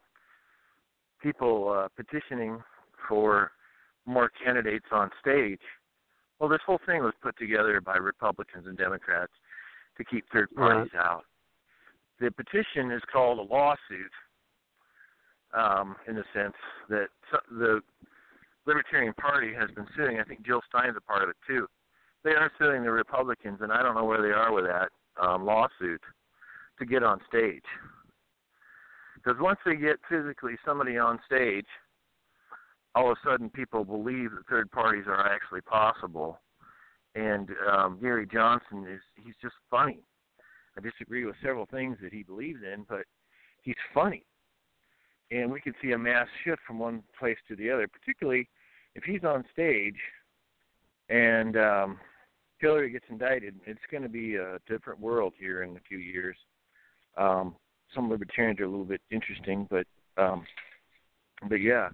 people 1.23 1.69
uh, 1.69 1.89
petitioning 1.97 2.59
for 3.09 3.53
more 4.07 4.31
candidates 4.45 4.87
on 4.91 5.11
stage. 5.21 5.61
Well, 6.39 6.49
this 6.49 6.61
whole 6.67 6.81
thing 6.87 7.03
was 7.03 7.15
put 7.23 7.39
together 7.39 7.81
by 7.81 7.97
Republicans 7.97 8.67
and 8.67 8.77
Democrats 8.77 9.33
to 9.97 10.05
keep 10.05 10.25
third 10.33 10.53
parties 10.55 10.91
right. 10.95 11.05
out. 11.05 11.25
The 12.23 12.31
petition 12.31 12.93
is 12.93 13.03
called 13.13 13.41
a 13.41 13.53
lawsuit, 13.53 14.13
um, 15.53 15.97
in 16.07 16.15
the 16.15 16.23
sense 16.33 16.55
that 16.89 17.09
the 17.51 17.81
Libertarian 18.65 19.13
Party 19.15 19.53
has 19.53 19.69
been 19.73 19.89
suing. 19.97 20.21
I 20.21 20.23
think 20.23 20.47
Jill 20.47 20.61
Stein's 20.69 20.97
a 20.97 21.01
part 21.01 21.25
of 21.25 21.31
it 21.31 21.37
too. 21.45 21.67
They 22.23 22.31
are 22.31 22.49
suing 22.61 22.85
the 22.85 22.93
Republicans, 22.93 23.59
and 23.61 23.73
I 23.73 23.83
don't 23.83 23.97
know 23.97 24.05
where 24.05 24.23
they 24.23 24.31
are 24.31 24.53
with 24.53 24.67
that 24.67 24.91
um, 25.21 25.45
lawsuit 25.45 26.01
to 26.79 26.87
get 26.87 27.03
on 27.03 27.19
stage. 27.29 27.65
Because 29.17 29.41
once 29.41 29.59
they 29.67 29.75
get 29.75 29.97
physically 30.09 30.55
somebody 30.65 30.99
on 30.99 31.19
stage, 31.27 31.67
all 32.95 33.11
of 33.11 33.19
a 33.19 33.29
sudden 33.29 33.51
people 33.51 33.85
believe 33.85 34.31
that 34.31 34.47
third 34.49 34.71
parties 34.71 35.07
are 35.09 35.29
actually 35.29 35.63
possible. 35.63 36.39
And 37.17 37.51
um, 37.69 37.99
Gary 38.01 38.29
Johnson 38.33 38.87
is 38.89 39.01
he's 39.17 39.35
just 39.43 39.57
funny. 39.69 40.05
I 40.77 40.81
disagree 40.81 41.25
with 41.25 41.37
several 41.43 41.67
things 41.67 41.99
that 42.03 42.13
he 42.13 42.23
believes 42.23 42.61
in, 42.63 42.85
but 42.89 43.05
he's 43.63 43.77
funny. 43.93 44.25
And 45.31 45.51
we 45.51 45.61
can 45.61 45.75
see 45.83 45.93
a 45.93 45.99
mass 45.99 46.27
shift 46.45 46.61
from 46.67 46.79
one 46.79 47.03
place 47.19 47.39
to 47.49 47.57
the 47.57 47.71
other, 47.71 47.89
particularly 47.89 48.49
if 48.95 49.05
he's 49.05 49.25
on 49.25 49.45
stage 49.53 49.97
and 51.09 51.57
um, 51.57 52.01
Hillary 52.59 52.91
gets 52.91 53.05
indicted. 53.11 53.55
It's 53.67 53.81
going 53.91 54.03
to 54.03 54.09
be 54.09 54.37
a 54.37 54.59
different 54.69 55.01
world 55.01 55.35
here 55.39 55.63
in 55.63 55.77
a 55.77 55.81
few 55.89 55.99
years. 55.99 56.37
Um, 57.17 57.55
some 57.95 58.09
libertarians 58.09 58.61
are 58.61 58.65
a 58.65 58.71
little 58.71 58.87
bit 58.87 59.03
interesting, 59.11 59.67
but 59.71 59.87
um, 60.17 60.45
but 61.49 61.57
yeah, 61.57 61.89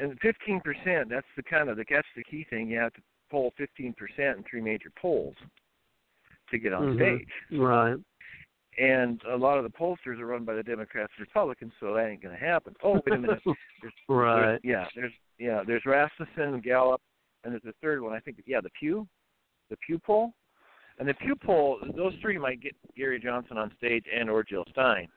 and 0.00 0.18
15 0.20 0.60
percent. 0.60 1.10
That's 1.10 1.26
the 1.36 1.42
kind 1.42 1.68
of 1.68 1.76
the 1.76 1.84
that's 1.90 2.06
the 2.16 2.24
key 2.24 2.46
thing. 2.48 2.68
You 2.68 2.78
have 2.78 2.94
to 2.94 3.00
poll 3.30 3.52
15 3.58 3.94
percent 3.94 4.38
in 4.38 4.44
three 4.48 4.60
major 4.60 4.90
polls 5.00 5.34
to 6.50 6.58
get 6.58 6.72
on 6.72 6.94
Mhm. 6.94 6.96
stage. 6.96 7.28
Right. 7.58 7.96
And 8.78 9.20
a 9.24 9.36
lot 9.36 9.58
of 9.58 9.64
the 9.64 9.70
pollsters 9.70 10.20
are 10.20 10.26
run 10.26 10.44
by 10.44 10.54
the 10.54 10.62
Democrats 10.62 11.12
and 11.16 11.26
Republicans, 11.26 11.72
so 11.80 11.94
that 11.94 12.06
ain't 12.08 12.22
going 12.22 12.38
to 12.38 12.44
happen. 12.44 12.74
Oh, 12.82 12.94
wait 13.04 13.08
a 13.14 13.18
minute. 13.18 13.42
There's, 13.82 13.92
Right. 14.08 14.40
there's- 14.44 14.60
yeah, 14.62 14.86
there's 14.94 15.12
yeah, 15.38 15.62
there's 15.64 15.84
Rasmussen, 15.86 16.60
Gallup, 16.60 17.00
and 17.44 17.52
there's 17.52 17.64
a 17.64 17.72
third 17.80 18.00
one. 18.02 18.12
I 18.12 18.20
think 18.20 18.40
yeah, 18.46 18.60
the 18.60 18.70
Pew, 18.70 19.06
the 19.70 19.76
Pew 19.78 19.98
poll, 19.98 20.32
and 20.98 21.08
the 21.08 21.14
Pew 21.14 21.36
poll. 21.36 21.78
Those 21.94 22.14
three 22.20 22.38
might 22.38 22.60
get 22.60 22.74
Gary 22.96 23.20
Johnson 23.20 23.56
on 23.58 23.72
stage 23.76 24.04
and 24.12 24.28
or 24.30 24.42
Jill 24.42 24.64
Stein. 24.70 25.08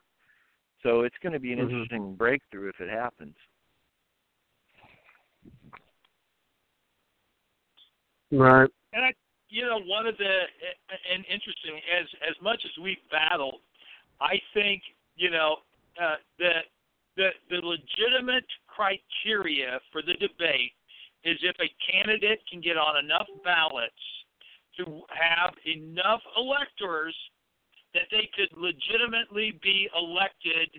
So 0.84 1.02
it's 1.02 1.18
going 1.24 1.34
to 1.34 1.40
be 1.40 1.54
an 1.54 1.60
Mhm. 1.60 1.64
interesting 1.72 2.16
breakthrough 2.16 2.70
if 2.70 2.80
it 2.82 2.90
happens. 2.90 3.36
Right. 8.32 8.70
And 8.94 9.06
I, 9.06 9.14
you 9.52 9.68
know, 9.68 9.80
one 9.84 10.08
of 10.08 10.18
the 10.18 10.48
and 11.14 11.26
interesting 11.28 11.76
as 12.00 12.08
as 12.24 12.36
much 12.42 12.64
as 12.64 12.72
we've 12.82 13.04
battled, 13.12 13.60
I 14.20 14.40
think 14.54 14.82
you 15.18 15.30
know 15.30 15.58
uh, 16.02 16.16
the 16.40 16.64
the 17.18 17.30
the 17.52 17.60
legitimate 17.60 18.48
criteria 18.66 19.80
for 19.92 20.02
the 20.02 20.16
debate 20.16 20.72
is 21.26 21.38
if 21.44 21.56
a 21.60 21.70
candidate 21.92 22.40
can 22.50 22.62
get 22.62 22.78
on 22.78 23.04
enough 23.04 23.28
ballots 23.44 24.04
to 24.80 25.04
have 25.12 25.54
enough 25.68 26.22
electors 26.40 27.14
that 27.94 28.08
they 28.10 28.32
could 28.34 28.50
legitimately 28.56 29.60
be 29.62 29.90
elected 29.94 30.72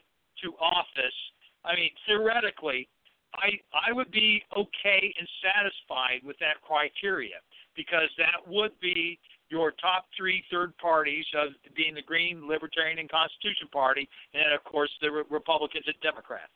to 0.43 0.57
office. 0.57 1.19
I 1.63 1.77
mean, 1.77 1.91
theoretically, 2.09 2.89
I 3.37 3.61
I 3.77 3.93
would 3.93 4.11
be 4.11 4.43
okay 4.57 5.15
and 5.21 5.29
satisfied 5.45 6.25
with 6.25 6.39
that 6.41 6.57
criteria 6.65 7.37
because 7.77 8.09
that 8.19 8.41
would 8.47 8.73
be 8.81 9.19
your 9.49 9.73
top 9.73 10.07
three 10.17 10.43
third 10.51 10.77
parties 10.79 11.25
of 11.37 11.51
being 11.77 11.95
the 11.95 12.03
Green, 12.03 12.49
Libertarian, 12.49 12.99
and 12.99 13.11
Constitution 13.11 13.69
Party, 13.71 14.09
and 14.35 14.55
of 14.55 14.65
course 14.65 14.91
the 15.01 15.11
Re- 15.11 15.25
Republicans 15.31 15.85
and 15.87 15.97
Democrats. 16.03 16.51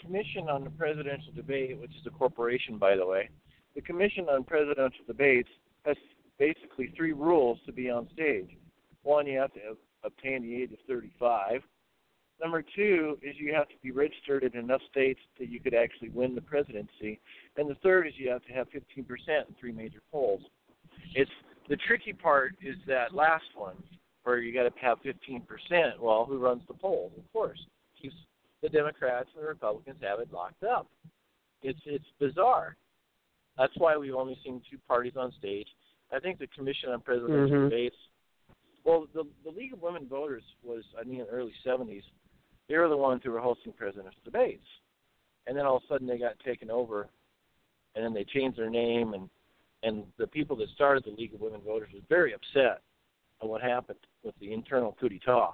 Commission 0.00 0.48
on 0.48 0.64
the 0.64 0.70
Presidential 0.70 1.32
Debate, 1.34 1.78
which 1.80 1.90
is 1.90 2.06
a 2.06 2.10
corporation, 2.10 2.78
by 2.78 2.94
the 2.94 3.06
way, 3.06 3.30
the 3.74 3.80
Commission 3.80 4.28
on 4.28 4.44
Presidential 4.44 5.04
Debates 5.06 5.48
has 5.84 5.96
basically 6.38 6.92
three 6.96 7.12
rules 7.12 7.58
to 7.66 7.72
be 7.72 7.90
on 7.90 8.08
stage. 8.12 8.50
One, 9.02 9.26
you 9.26 9.38
have 9.38 9.52
to 9.54 9.60
have, 9.60 9.76
obtain 10.04 10.42
the 10.42 10.62
age 10.62 10.72
of 10.72 10.78
35. 10.86 11.62
Number 12.42 12.64
two 12.74 13.18
is 13.22 13.36
you 13.38 13.54
have 13.54 13.68
to 13.68 13.74
be 13.82 13.90
registered 13.90 14.42
in 14.44 14.58
enough 14.58 14.80
states 14.90 15.20
that 15.38 15.48
you 15.48 15.60
could 15.60 15.74
actually 15.74 16.10
win 16.10 16.34
the 16.34 16.40
presidency. 16.40 17.20
And 17.56 17.70
the 17.70 17.76
third 17.76 18.06
is 18.06 18.14
you 18.16 18.30
have 18.30 18.44
to 18.46 18.52
have 18.52 18.66
15% 18.70 19.06
in 19.06 19.54
three 19.58 19.72
major 19.72 20.00
polls. 20.10 20.42
It's 21.14 21.30
the 21.68 21.76
tricky 21.76 22.12
part 22.12 22.56
is 22.60 22.76
that 22.86 23.14
last 23.14 23.44
one 23.54 23.76
where 24.24 24.38
you 24.38 24.52
got 24.52 24.64
to 24.64 24.80
have 24.80 24.98
15%. 25.02 25.42
Well, 26.00 26.24
who 26.24 26.38
runs 26.38 26.62
the 26.66 26.74
polls? 26.74 27.12
Of 27.16 27.32
course, 27.32 27.58
keeps 28.00 28.14
the 28.62 28.68
Democrats 28.68 29.28
and 29.34 29.44
the 29.44 29.48
Republicans 29.48 29.98
have 30.02 30.20
it 30.20 30.32
locked 30.32 30.64
up. 30.64 30.88
It's 31.62 31.80
it's 31.86 32.04
bizarre. 32.18 32.76
That's 33.56 33.72
why 33.78 33.96
we've 33.96 34.14
only 34.14 34.36
seen 34.44 34.60
two 34.70 34.78
parties 34.88 35.14
on 35.16 35.32
stage. 35.38 35.68
I 36.12 36.18
think 36.18 36.38
the 36.38 36.48
Commission 36.48 36.90
on 36.90 37.00
Presidential 37.00 37.56
Mhm. 37.56 37.70
Debates. 37.70 37.96
Well, 38.84 39.06
the 39.14 39.24
the 39.44 39.50
League 39.50 39.72
of 39.72 39.80
Women 39.80 40.06
Voters 40.06 40.44
was 40.62 40.84
I 40.98 41.04
mean 41.04 41.20
in 41.20 41.26
the 41.26 41.32
early 41.32 41.54
'70s. 41.64 42.04
They 42.68 42.76
were 42.76 42.88
the 42.88 42.96
ones 42.96 43.20
who 43.24 43.32
were 43.32 43.40
hosting 43.40 43.72
presidential 43.72 44.20
debates, 44.24 44.66
and 45.46 45.56
then 45.56 45.66
all 45.66 45.76
of 45.76 45.82
a 45.84 45.86
sudden 45.92 46.06
they 46.06 46.18
got 46.18 46.38
taken 46.40 46.70
over, 46.70 47.08
and 47.94 48.04
then 48.04 48.14
they 48.14 48.24
changed 48.24 48.58
their 48.58 48.70
name 48.70 49.14
and 49.14 49.28
and 49.84 50.04
the 50.16 50.26
people 50.26 50.56
that 50.56 50.70
started 50.70 51.04
the 51.04 51.10
League 51.10 51.34
of 51.34 51.40
Women 51.40 51.60
Voters 51.60 51.90
was 51.92 52.02
very 52.08 52.32
upset 52.32 52.80
at 53.42 53.48
what 53.48 53.60
happened 53.60 53.98
with 54.24 54.34
the 54.40 54.50
internal 54.52 54.96
coup 54.98 55.10
d'etat. 55.10 55.52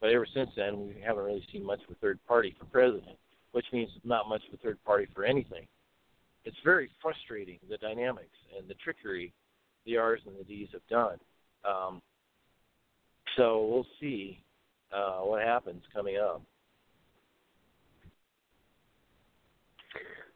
But 0.00 0.10
ever 0.10 0.26
since 0.34 0.50
then, 0.56 0.88
we 0.88 1.00
haven't 1.00 1.22
really 1.24 1.46
seen 1.52 1.64
much 1.64 1.78
of 1.84 1.92
a 1.92 1.98
third 2.00 2.18
party 2.26 2.56
for 2.58 2.64
president, 2.66 3.16
which 3.52 3.66
means 3.72 3.88
not 4.02 4.28
much 4.28 4.42
of 4.48 4.54
a 4.54 4.56
third 4.56 4.82
party 4.84 5.06
for 5.14 5.24
anything. 5.24 5.68
It's 6.44 6.56
very 6.64 6.90
frustrating 7.00 7.60
the 7.70 7.76
dynamics 7.76 8.36
and 8.58 8.68
the 8.68 8.74
trickery 8.74 9.32
the 9.86 9.96
R's 9.96 10.20
and 10.26 10.36
the 10.36 10.44
D's 10.44 10.68
have 10.72 10.86
done. 10.88 11.18
Um, 11.64 12.02
so 13.36 13.64
we'll 13.64 13.86
see 14.00 14.42
uh, 14.94 15.18
what 15.20 15.42
happens 15.42 15.82
coming 15.92 16.16
up. 16.16 16.42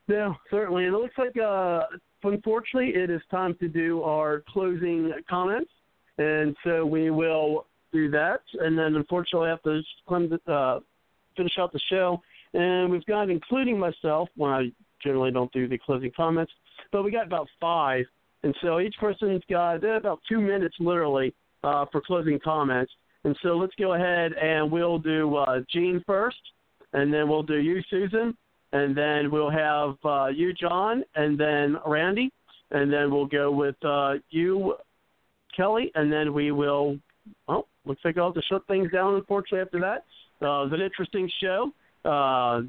Yeah, 0.09 0.35
certainly. 0.51 0.85
And 0.87 0.95
it 0.95 0.99
looks 0.99 1.19
like, 1.19 1.37
uh, 1.37 1.83
unfortunately, 2.23 2.91
it 2.95 3.11
is 3.11 3.21
time 3.31 3.57
to 3.61 3.69
do 3.69 4.03
our 4.03 4.45
closing 4.49 5.13
comments. 5.29 5.71
And 6.19 6.57
so 6.65 6.87
we 6.87 7.11
will 7.11 7.67
do 7.93 8.11
that. 8.11 8.41
And 8.61 8.79
then, 8.79 8.95
unfortunately, 8.95 9.49
I 9.49 9.51
have 9.51 9.63
to 9.63 10.53
uh, 10.53 10.81
finish 11.37 11.53
out 11.59 11.73
the 11.73 11.81
show. 11.91 12.23
And 12.55 12.91
we've 12.91 13.05
got, 13.07 13.31
including 13.31 13.79
myself, 13.79 14.29
when 14.37 14.51
I 14.51 14.73
generally 15.03 15.31
don't 15.31 15.53
do 15.53 15.69
the 15.69 15.79
closing 15.79 16.11
comments, 16.17 16.53
but 16.93 17.03
we 17.03 17.11
got 17.11 17.27
about 17.27 17.49
five. 17.61 18.07
And 18.43 18.55
so 18.63 18.81
each 18.81 18.95
person's 19.01 19.43
got 19.51 19.83
uh, 19.85 19.89
about 19.89 20.21
two 20.29 20.41
minutes, 20.41 20.77
literally, 20.79 21.35
uh, 21.65 21.87
for 21.91 22.01
closing 22.01 22.39
comments. 22.39 22.93
And 23.27 23.37
so 23.43 23.57
let's 23.57 23.75
go 23.77 23.95
ahead 23.95 24.35
and 24.35 24.71
we'll 24.71 25.01
do 25.01 25.35
uh, 25.35 25.61
first, 26.07 26.37
and 26.93 27.13
then 27.13 27.29
we'll 27.29 27.43
do 27.43 27.57
you, 27.57 27.83
Susan, 27.91 28.37
and 28.73 28.97
then 28.97 29.33
we'll 29.33 29.51
have 29.51 29.97
uh, 30.05 30.27
you, 30.27 30.53
John, 30.53 31.03
and 31.17 31.37
then 31.37 31.77
Randy, 31.85 32.31
and 32.71 32.93
then 32.93 33.11
we'll 33.11 33.27
go 33.27 33.51
with 33.51 33.75
uh, 33.85 34.15
you, 34.31 34.77
Kelly, 35.57 35.91
and 35.97 36.11
then 36.13 36.33
we 36.33 36.53
will. 36.53 36.99
Well, 37.49 37.67
looks 37.85 38.01
like 38.05 38.17
I'll 38.17 38.27
have 38.27 38.35
to 38.35 38.43
shut 38.49 38.65
things 38.69 38.93
down. 38.93 39.17
Unfortunately, 39.17 39.59
after 39.59 39.81
that, 39.81 40.05
uh, 40.41 40.63
it 40.63 40.71
was 40.71 40.73
an 40.75 40.83
interesting 40.83 41.29
show, 41.43 41.73
uh, 42.05 42.61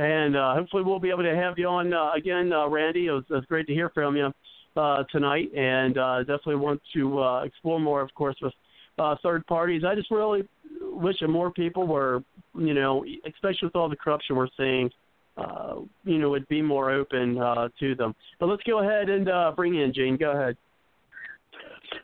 and 0.00 0.36
uh, 0.36 0.54
hopefully 0.54 0.84
we'll 0.84 1.00
be 1.00 1.10
able 1.10 1.24
to 1.24 1.34
have 1.34 1.58
you 1.58 1.66
on 1.66 1.92
uh, 1.92 2.12
again, 2.12 2.52
uh, 2.52 2.68
Randy. 2.68 3.06
It 3.06 3.10
was, 3.10 3.24
it 3.28 3.34
was 3.34 3.44
great 3.46 3.66
to 3.66 3.74
hear 3.74 3.88
from 3.88 4.14
you 4.14 4.32
uh, 4.76 5.02
tonight, 5.10 5.52
and 5.52 5.98
uh, 5.98 6.18
definitely 6.20 6.56
want 6.56 6.80
to 6.94 7.20
uh, 7.20 7.42
explore 7.42 7.80
more, 7.80 8.02
of 8.02 8.14
course, 8.14 8.36
with 8.40 8.52
uh, 8.98 9.16
third 9.22 9.46
parties. 9.46 9.82
I 9.86 9.94
just 9.94 10.10
really 10.10 10.42
wish 10.80 11.16
that 11.20 11.28
more 11.28 11.50
people 11.50 11.86
were, 11.86 12.22
you 12.56 12.74
know, 12.74 13.04
especially 13.26 13.66
with 13.66 13.76
all 13.76 13.88
the 13.88 13.96
corruption 13.96 14.36
we're 14.36 14.48
seeing, 14.56 14.90
uh, 15.36 15.76
you 16.04 16.18
know, 16.18 16.30
would 16.30 16.48
be 16.48 16.62
more 16.62 16.90
open 16.90 17.38
uh, 17.38 17.68
to 17.80 17.94
them. 17.94 18.14
But 18.38 18.46
let's 18.46 18.62
go 18.62 18.80
ahead 18.80 19.08
and 19.08 19.28
uh, 19.28 19.52
bring 19.54 19.74
in 19.74 19.92
Gene. 19.92 20.16
Go 20.16 20.32
ahead. 20.32 20.56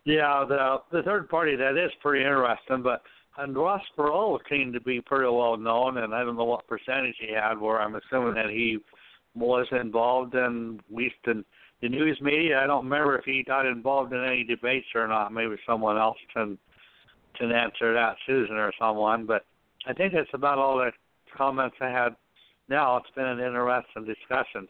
Yeah, 0.04 0.44
the 0.48 0.78
the 0.92 1.02
third 1.02 1.28
party 1.28 1.56
that 1.56 1.76
is 1.76 1.90
pretty 2.02 2.24
interesting, 2.24 2.82
but 2.82 3.02
and 3.38 3.56
Ross 3.56 3.82
Perot 3.96 4.40
seemed 4.50 4.74
to 4.74 4.80
be 4.80 5.00
pretty 5.00 5.24
well 5.24 5.56
known, 5.56 5.98
and 5.98 6.14
I 6.14 6.24
don't 6.24 6.36
know 6.36 6.44
what 6.44 6.66
percentage 6.66 7.16
he 7.18 7.32
had. 7.32 7.58
Where 7.58 7.80
I'm 7.80 7.96
assuming 7.96 8.34
that 8.34 8.50
he 8.50 8.78
was 9.34 9.66
involved 9.72 10.34
in 10.34 10.80
at 10.88 10.96
least 10.96 11.16
in 11.26 11.44
the 11.80 11.88
news 11.88 12.18
media. 12.20 12.60
I 12.60 12.66
don't 12.66 12.84
remember 12.84 13.16
if 13.18 13.24
he 13.24 13.42
got 13.42 13.66
involved 13.66 14.12
in 14.12 14.24
any 14.24 14.44
debates 14.44 14.88
or 14.94 15.06
not. 15.08 15.32
Maybe 15.32 15.56
someone 15.66 15.96
else 15.96 16.18
can 16.32 16.58
can 17.38 17.52
answer 17.52 17.94
that, 17.94 18.16
Susan 18.26 18.56
or 18.56 18.72
someone. 18.78 19.26
But 19.26 19.44
I 19.86 19.92
think 19.92 20.12
that's 20.12 20.28
about 20.34 20.58
all 20.58 20.78
the 20.78 20.92
comments 21.36 21.76
I 21.80 21.88
had 21.88 22.16
now. 22.68 22.96
It's 22.98 23.10
been 23.14 23.26
an 23.26 23.40
interesting 23.40 24.04
discussion. 24.04 24.68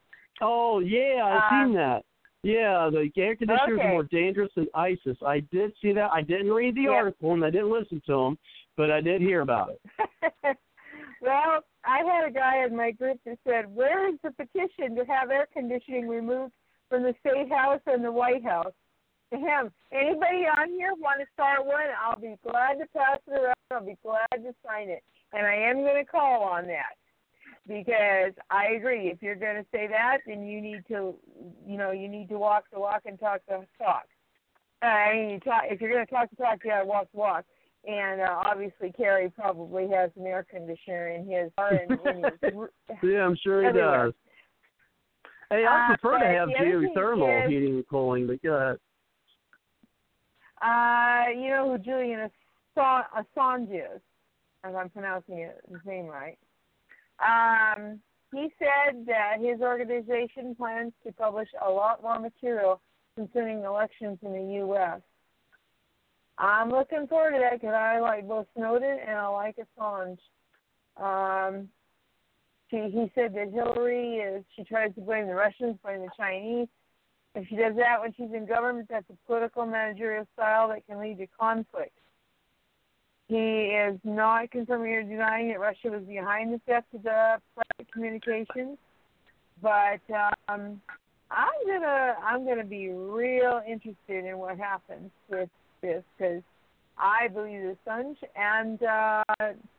Oh, 0.40 0.80
yeah, 0.80 1.24
I've 1.24 1.52
Um, 1.52 1.66
seen 1.66 1.74
that. 1.76 2.04
Yeah, 2.42 2.88
the 2.90 3.10
air 3.16 3.36
conditioners 3.36 3.78
okay. 3.78 3.88
are 3.88 3.92
more 3.92 4.04
dangerous 4.04 4.50
than 4.54 4.66
ISIS. 4.74 5.18
I 5.24 5.40
did 5.52 5.72
see 5.82 5.92
that. 5.92 6.10
I 6.10 6.22
didn't 6.22 6.52
read 6.52 6.74
the 6.74 6.82
Yeah. 6.82 6.90
article 6.90 7.34
and 7.34 7.44
I 7.44 7.50
didn't 7.50 7.70
listen 7.70 8.00
to 8.06 8.14
him, 8.14 8.38
but 8.76 8.90
I 8.90 9.02
did 9.02 9.20
hear 9.20 9.42
about 9.42 9.70
it. 9.70 9.80
well, 11.20 11.62
I 11.84 11.98
had 11.98 12.26
a 12.26 12.30
guy 12.30 12.64
in 12.64 12.74
my 12.74 12.92
group 12.92 13.20
that 13.26 13.38
said, 13.44 13.74
"Where 13.74 14.08
is 14.08 14.18
the 14.22 14.30
petition 14.30 14.94
to 14.96 15.04
have 15.04 15.30
air 15.30 15.48
conditioning 15.52 16.08
removed 16.08 16.52
from 16.88 17.02
the 17.02 17.14
State 17.20 17.50
House 17.50 17.82
and 17.86 18.02
the 18.02 18.12
White 18.12 18.44
House?" 18.44 18.72
To 19.32 19.38
him, 19.38 19.70
anybody 19.92 20.46
on 20.58 20.70
here 20.70 20.94
want 20.94 21.20
to 21.20 21.26
start 21.34 21.64
one? 21.64 21.86
I'll 22.02 22.18
be 22.18 22.36
glad 22.42 22.78
to 22.78 22.86
pass 22.96 23.20
it 23.28 23.32
around. 23.32 23.54
I'll 23.70 23.84
be 23.84 23.98
glad 24.02 24.26
to 24.32 24.54
sign 24.66 24.88
it, 24.88 25.04
and 25.32 25.46
I 25.46 25.54
am 25.54 25.82
going 25.82 26.02
to 26.02 26.10
call 26.10 26.42
on 26.42 26.66
that 26.66 26.96
because 27.70 28.32
I 28.50 28.70
agree. 28.76 29.08
If 29.10 29.22
you're 29.22 29.36
going 29.36 29.54
to 29.56 29.66
say 29.70 29.86
that, 29.86 30.18
then 30.26 30.44
you 30.44 30.60
need 30.60 30.84
to, 30.88 31.14
you 31.64 31.78
know, 31.78 31.92
you 31.92 32.08
need 32.08 32.28
to 32.30 32.38
walk 32.38 32.64
the 32.72 32.80
walk 32.80 33.02
and 33.06 33.18
talk 33.18 33.40
the 33.48 33.64
talk. 33.78 34.06
Uh, 34.82 35.12
you 35.12 35.38
talk, 35.40 35.62
if 35.70 35.80
you're 35.80 35.92
going 35.92 36.04
to 36.04 36.10
talk 36.12 36.28
the 36.30 36.36
talk, 36.36 36.58
you 36.64 36.70
got 36.70 36.80
to 36.80 36.84
walk 36.86 37.06
the 37.12 37.18
walk. 37.18 37.44
And 37.86 38.20
uh, 38.20 38.42
obviously, 38.44 38.92
Kerry 38.92 39.30
probably 39.30 39.88
has 39.88 40.10
an 40.18 40.26
air 40.26 40.44
conditioner 40.50 41.08
in 41.10 41.26
his 41.30 41.50
car, 41.56 41.74
and, 41.76 41.92
and 41.92 42.68
Yeah, 43.02 43.20
I'm 43.24 43.36
sure 43.42 43.62
he 43.62 43.68
Everywhere. 43.68 44.06
does. 44.06 44.14
Hey, 45.50 45.64
I 45.64 45.84
Uh, 45.92 45.96
prefer 45.96 46.18
to 46.18 46.26
have 46.26 46.48
the 46.48 46.56
other 46.56 46.80
thing 46.82 46.92
geothermal 46.94 47.44
is- 47.44 47.50
heating 47.50 47.74
and 47.76 47.88
cooling, 47.88 48.26
but 48.26 48.42
go 48.42 48.54
ahead. 48.54 48.76
uh, 50.62 51.30
you 51.40 51.48
know 51.50 51.70
who 51.70 51.78
Julian 51.78 52.30
Assange 52.76 53.70
is, 53.74 54.00
if 54.64 54.74
I'm 54.74 54.90
pronouncing 54.90 55.38
it, 55.38 55.60
his 55.70 55.80
name 55.86 56.06
right. 56.06 56.38
Um, 57.20 58.00
he 58.32 58.52
said 58.58 59.06
that 59.06 59.36
his 59.40 59.60
organization 59.60 60.54
plans 60.54 60.92
to 61.04 61.12
publish 61.12 61.48
a 61.64 61.70
lot 61.70 62.02
more 62.02 62.18
material 62.18 62.80
concerning 63.16 63.64
elections 63.64 64.18
in 64.22 64.32
the 64.32 64.54
U.S. 64.56 65.00
I'm 66.38 66.70
looking 66.70 67.06
forward 67.06 67.32
to 67.32 67.38
that 67.38 67.60
because 67.60 67.74
I 67.74 68.00
like 68.00 68.26
both 68.26 68.46
Snowden 68.56 68.98
and 69.06 69.16
I 69.16 69.26
like 69.28 69.56
Assange. 69.56 70.18
Um, 70.96 71.68
she, 72.70 72.76
he 72.76 73.10
said 73.14 73.34
that 73.34 73.52
Hillary 73.52 74.18
is 74.18 74.44
she 74.56 74.64
tries 74.64 74.94
to 74.94 75.00
blame 75.00 75.26
the 75.26 75.34
Russians, 75.34 75.76
blame 75.82 76.00
the 76.00 76.10
Chinese. 76.16 76.68
If 77.34 77.48
she 77.48 77.56
does 77.56 77.76
that 77.76 78.00
when 78.00 78.12
she's 78.12 78.34
in 78.34 78.46
government, 78.46 78.88
that's 78.88 79.08
a 79.10 79.26
political 79.26 79.66
managerial 79.66 80.26
style 80.34 80.68
that 80.68 80.86
can 80.86 80.98
lead 80.98 81.18
to 81.18 81.26
conflict. 81.38 81.92
He 83.30 83.36
is 83.36 83.96
not 84.02 84.50
confirming 84.50 84.92
or 84.92 85.04
denying 85.04 85.50
that 85.50 85.60
Russia 85.60 85.88
was 85.88 86.02
behind 86.02 86.52
the 86.52 86.60
theft 86.66 86.88
of 86.92 87.04
the 87.04 87.36
private 87.54 87.92
communications, 87.92 88.76
but 89.62 90.00
um, 90.48 90.80
I'm 91.30 91.64
gonna 91.64 92.16
I'm 92.24 92.44
gonna 92.44 92.64
be 92.64 92.88
real 92.88 93.62
interested 93.64 94.24
in 94.24 94.36
what 94.36 94.58
happens 94.58 95.12
with 95.28 95.48
this 95.80 96.02
because 96.18 96.42
I 96.98 97.28
believe 97.28 97.62
the 97.62 97.76
Assange 97.86 98.16
and 98.34 98.82
uh, 98.82 99.22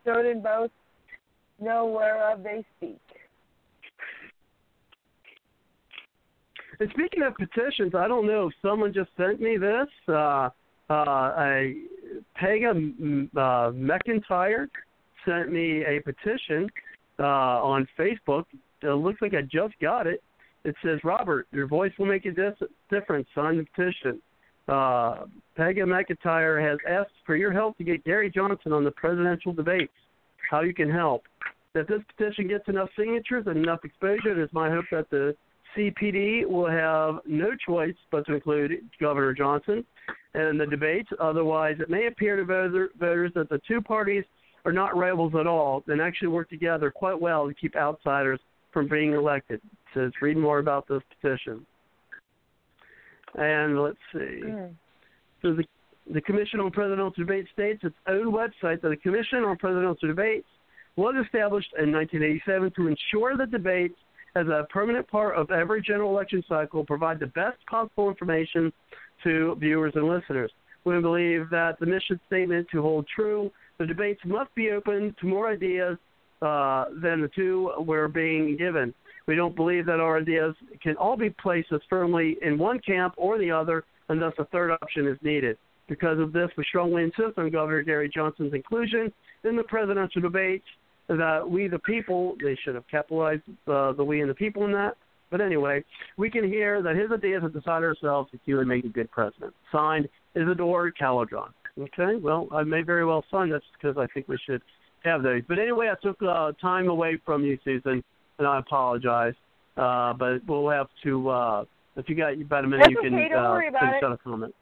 Snowden 0.02 0.40
both 0.40 0.70
know 1.60 1.84
whereof 1.84 2.42
they 2.42 2.64
speak. 2.78 3.02
And 6.80 6.88
speaking 6.88 7.22
of 7.22 7.34
petitions, 7.34 7.94
I 7.94 8.08
don't 8.08 8.26
know 8.26 8.46
if 8.46 8.54
someone 8.62 8.94
just 8.94 9.10
sent 9.18 9.42
me 9.42 9.58
this. 9.58 9.88
Uh, 10.08 10.48
uh, 10.90 11.32
a 11.38 11.74
Pega 12.40 12.70
uh, 13.36 13.72
McIntyre 13.72 14.68
sent 15.26 15.52
me 15.52 15.84
a 15.84 16.00
petition 16.00 16.68
uh, 17.18 17.22
on 17.22 17.86
Facebook. 17.98 18.44
It 18.82 18.88
looks 18.88 19.22
like 19.22 19.34
I 19.34 19.42
just 19.42 19.74
got 19.80 20.06
it. 20.06 20.22
It 20.64 20.74
says, 20.84 21.00
Robert, 21.04 21.46
your 21.52 21.66
voice 21.66 21.92
will 21.98 22.06
make 22.06 22.24
a 22.24 22.30
dis- 22.30 22.68
difference. 22.90 23.26
Sign 23.34 23.58
the 23.58 23.64
petition. 23.64 24.20
Uh, 24.68 25.24
Pega 25.58 25.84
McIntyre 25.84 26.62
has 26.62 26.78
asked 26.88 27.14
for 27.26 27.36
your 27.36 27.52
help 27.52 27.76
to 27.78 27.84
get 27.84 28.04
Gary 28.04 28.30
Johnson 28.30 28.72
on 28.72 28.84
the 28.84 28.92
presidential 28.92 29.52
debates. 29.52 29.92
How 30.50 30.62
you 30.62 30.74
can 30.74 30.90
help. 30.90 31.24
If 31.74 31.86
this 31.86 32.00
petition 32.16 32.48
gets 32.48 32.68
enough 32.68 32.90
signatures 32.96 33.44
and 33.46 33.56
enough 33.56 33.80
exposure, 33.84 34.38
it 34.38 34.38
is 34.38 34.50
my 34.52 34.70
hope 34.70 34.84
that 34.92 35.10
the 35.10 35.34
CPD 35.76 36.46
will 36.46 36.70
have 36.70 37.20
no 37.26 37.50
choice 37.66 37.94
but 38.10 38.26
to 38.26 38.34
include 38.34 38.72
Governor 39.00 39.32
Johnson 39.32 39.84
in 40.34 40.58
the 40.58 40.66
debates. 40.66 41.08
Otherwise, 41.20 41.76
it 41.80 41.90
may 41.90 42.06
appear 42.06 42.36
to 42.36 42.44
voter, 42.44 42.90
voters 42.98 43.32
that 43.34 43.48
the 43.48 43.60
two 43.66 43.80
parties 43.80 44.24
are 44.64 44.72
not 44.72 44.96
rivals 44.96 45.34
at 45.38 45.46
all 45.46 45.82
and 45.88 46.00
actually 46.00 46.28
work 46.28 46.48
together 46.48 46.90
quite 46.90 47.20
well 47.20 47.48
to 47.48 47.54
keep 47.54 47.76
outsiders 47.76 48.40
from 48.72 48.88
being 48.88 49.12
elected. 49.12 49.60
It 49.64 49.78
says 49.94 50.12
read 50.20 50.36
more 50.36 50.58
about 50.58 50.86
this 50.88 51.02
petition. 51.20 51.66
And 53.34 53.82
let's 53.82 53.96
see. 54.12 54.42
Mm. 54.44 54.74
So 55.40 55.54
the 55.54 55.64
the 56.12 56.20
Commission 56.20 56.60
on 56.60 56.70
Presidential 56.70 57.10
Debates 57.10 57.48
states 57.52 57.80
its 57.84 57.94
own 58.08 58.32
website 58.32 58.80
that 58.82 58.88
the 58.88 58.96
Commission 58.96 59.44
on 59.44 59.56
Presidential 59.56 60.08
Debates 60.08 60.46
was 60.96 61.14
established 61.24 61.70
in 61.78 61.92
1987 61.92 62.72
to 62.76 62.88
ensure 62.88 63.36
that 63.36 63.50
debates, 63.50 63.94
as 64.34 64.46
a 64.46 64.66
permanent 64.70 65.06
part 65.08 65.36
of 65.36 65.50
every 65.50 65.82
general 65.82 66.10
election 66.10 66.42
cycle, 66.48 66.84
provide 66.84 67.20
the 67.20 67.26
best 67.26 67.58
possible 67.68 68.08
information 68.08 68.72
to 69.24 69.56
viewers 69.60 69.92
and 69.94 70.08
listeners. 70.08 70.50
We 70.84 71.00
believe 71.00 71.48
that 71.50 71.78
the 71.78 71.86
mission 71.86 72.18
statement 72.26 72.66
to 72.72 72.82
hold 72.82 73.06
true. 73.14 73.50
The 73.78 73.86
debates 73.86 74.20
must 74.24 74.54
be 74.54 74.70
open 74.70 75.14
to 75.20 75.26
more 75.26 75.48
ideas 75.48 75.96
uh, 76.40 76.86
than 77.00 77.20
the 77.20 77.30
two 77.34 77.70
we're 77.78 78.08
being 78.08 78.56
given. 78.56 78.92
We 79.26 79.36
don't 79.36 79.54
believe 79.54 79.86
that 79.86 80.00
our 80.00 80.18
ideas 80.18 80.54
can 80.82 80.96
all 80.96 81.16
be 81.16 81.30
placed 81.30 81.72
as 81.72 81.80
firmly 81.88 82.36
in 82.42 82.58
one 82.58 82.80
camp 82.80 83.14
or 83.16 83.38
the 83.38 83.50
other, 83.50 83.84
and 84.08 84.20
thus 84.20 84.34
a 84.38 84.44
third 84.46 84.72
option 84.72 85.06
is 85.06 85.16
needed. 85.22 85.56
Because 85.88 86.18
of 86.18 86.32
this, 86.32 86.48
we 86.56 86.64
strongly 86.64 87.04
insist 87.04 87.38
on 87.38 87.50
Governor 87.50 87.82
Gary 87.82 88.10
Johnson's 88.12 88.54
inclusion 88.54 89.12
in 89.44 89.56
the 89.56 89.62
presidential 89.64 90.20
debates. 90.20 90.64
That 91.08 91.48
we, 91.48 91.68
the 91.68 91.78
people, 91.80 92.36
they 92.42 92.56
should 92.64 92.74
have 92.74 92.86
capitalized 92.88 93.42
uh, 93.66 93.92
the 93.92 94.04
we 94.04 94.20
and 94.20 94.30
the 94.30 94.34
people 94.34 94.64
in 94.64 94.72
that. 94.72 94.96
But 95.30 95.40
anyway, 95.40 95.84
we 96.16 96.30
can 96.30 96.44
hear 96.44 96.82
that 96.82 96.94
his 96.94 97.10
ideas 97.10 97.42
have 97.42 97.52
decided 97.52 97.84
ourselves 97.84 98.30
that 98.32 98.40
he 98.44 98.54
would 98.54 98.66
make 98.66 98.84
a 98.84 98.88
good 98.88 99.10
president. 99.10 99.54
Signed, 99.72 100.08
Isidore 100.34 100.90
Calodron. 100.92 101.52
Okay, 101.78 102.16
well, 102.20 102.48
I 102.52 102.62
may 102.64 102.82
very 102.82 103.04
well 103.04 103.24
sign 103.30 103.50
this 103.50 103.62
because 103.72 103.96
I 103.96 104.06
think 104.12 104.28
we 104.28 104.38
should 104.46 104.62
have 105.04 105.22
those. 105.22 105.42
But 105.48 105.58
anyway, 105.58 105.88
I 105.90 105.94
took 106.06 106.22
uh, 106.22 106.52
time 106.60 106.88
away 106.88 107.18
from 107.24 107.44
you, 107.44 107.58
Susan, 107.64 108.04
and 108.38 108.46
I 108.46 108.58
apologize. 108.58 109.34
Uh, 109.76 110.12
but 110.12 110.46
we'll 110.46 110.68
have 110.68 110.88
to, 111.02 111.28
uh, 111.30 111.64
if 111.96 112.08
you 112.08 112.14
got 112.14 112.34
about 112.34 112.64
a 112.64 112.68
minute, 112.68 112.84
That's 112.84 112.90
you 112.90 113.00
can 113.10 113.14
okay, 113.14 113.32
uh, 113.34 113.54
finish 113.58 114.02
out 114.02 114.12
a 114.12 114.18
comment. 114.18 114.54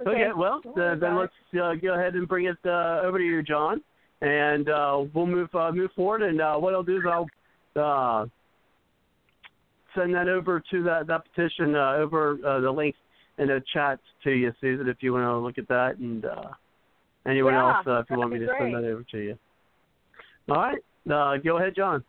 Okay, 0.00 0.28
well, 0.36 0.60
Don't 0.62 0.78
uh, 0.78 0.94
then 0.94 1.18
let's 1.18 1.32
uh, 1.60 1.74
go 1.74 1.94
ahead 1.94 2.14
and 2.14 2.28
bring 2.28 2.46
it 2.46 2.58
uh, 2.64 3.00
over 3.02 3.18
to 3.18 3.24
you, 3.24 3.42
John, 3.42 3.80
and 4.20 4.68
uh, 4.68 5.04
we'll 5.14 5.26
move 5.26 5.54
uh, 5.54 5.70
move 5.72 5.90
forward. 5.94 6.22
And 6.22 6.40
uh, 6.40 6.56
what 6.56 6.74
I'll 6.74 6.82
do 6.82 6.96
is 6.98 7.02
I'll 7.06 7.26
uh, 7.76 8.26
send 9.94 10.14
that 10.14 10.28
over 10.28 10.62
to 10.70 10.82
that 10.84 11.06
that 11.06 11.22
petition 11.24 11.74
uh, 11.74 11.94
over 11.96 12.38
uh, 12.46 12.60
the 12.60 12.70
link 12.70 12.94
in 13.38 13.48
the 13.48 13.62
chat 13.72 13.98
to 14.24 14.30
you, 14.30 14.52
Susan, 14.60 14.88
if 14.88 14.98
you 15.00 15.12
want 15.12 15.24
to 15.24 15.38
look 15.38 15.58
at 15.58 15.68
that, 15.68 15.98
and 15.98 16.24
uh, 16.24 16.48
anyone 17.26 17.52
Yeah, 17.52 17.76
else 17.76 17.86
uh, 17.86 17.98
if 18.00 18.06
you 18.10 18.18
want 18.18 18.32
me 18.32 18.38
be 18.38 18.46
to 18.46 18.52
send 18.58 18.74
that 18.74 18.84
over 18.84 19.02
to 19.02 19.18
you. 19.18 19.38
All 20.48 20.56
right, 20.56 20.78
uh, 21.10 21.36
go 21.38 21.58
ahead, 21.58 21.74
John. 21.76 22.02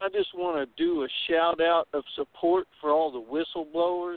I 0.00 0.08
just 0.08 0.34
want 0.34 0.56
to 0.56 0.82
do 0.82 1.04
a 1.04 1.08
shout 1.28 1.60
out 1.60 1.86
of 1.94 2.02
support 2.16 2.66
for 2.80 2.90
all 2.90 3.12
the 3.12 3.20
whistleblowers. 3.20 4.16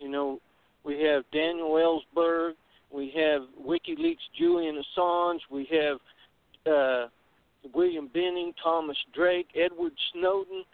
You 0.00 0.08
know, 0.08 0.40
we 0.84 1.02
have 1.02 1.24
Daniel 1.32 1.72
Ellsberg, 2.16 2.52
we 2.92 3.12
have 3.16 3.42
WikiLeaks 3.60 4.16
Julian 4.38 4.82
Assange, 4.82 5.40
we 5.50 5.68
have 5.70 5.98
uh, 6.72 7.08
William 7.74 8.10
Binney, 8.12 8.54
Thomas 8.62 8.96
Drake, 9.14 9.48
Edward 9.54 9.92
Snowden. 10.12 10.64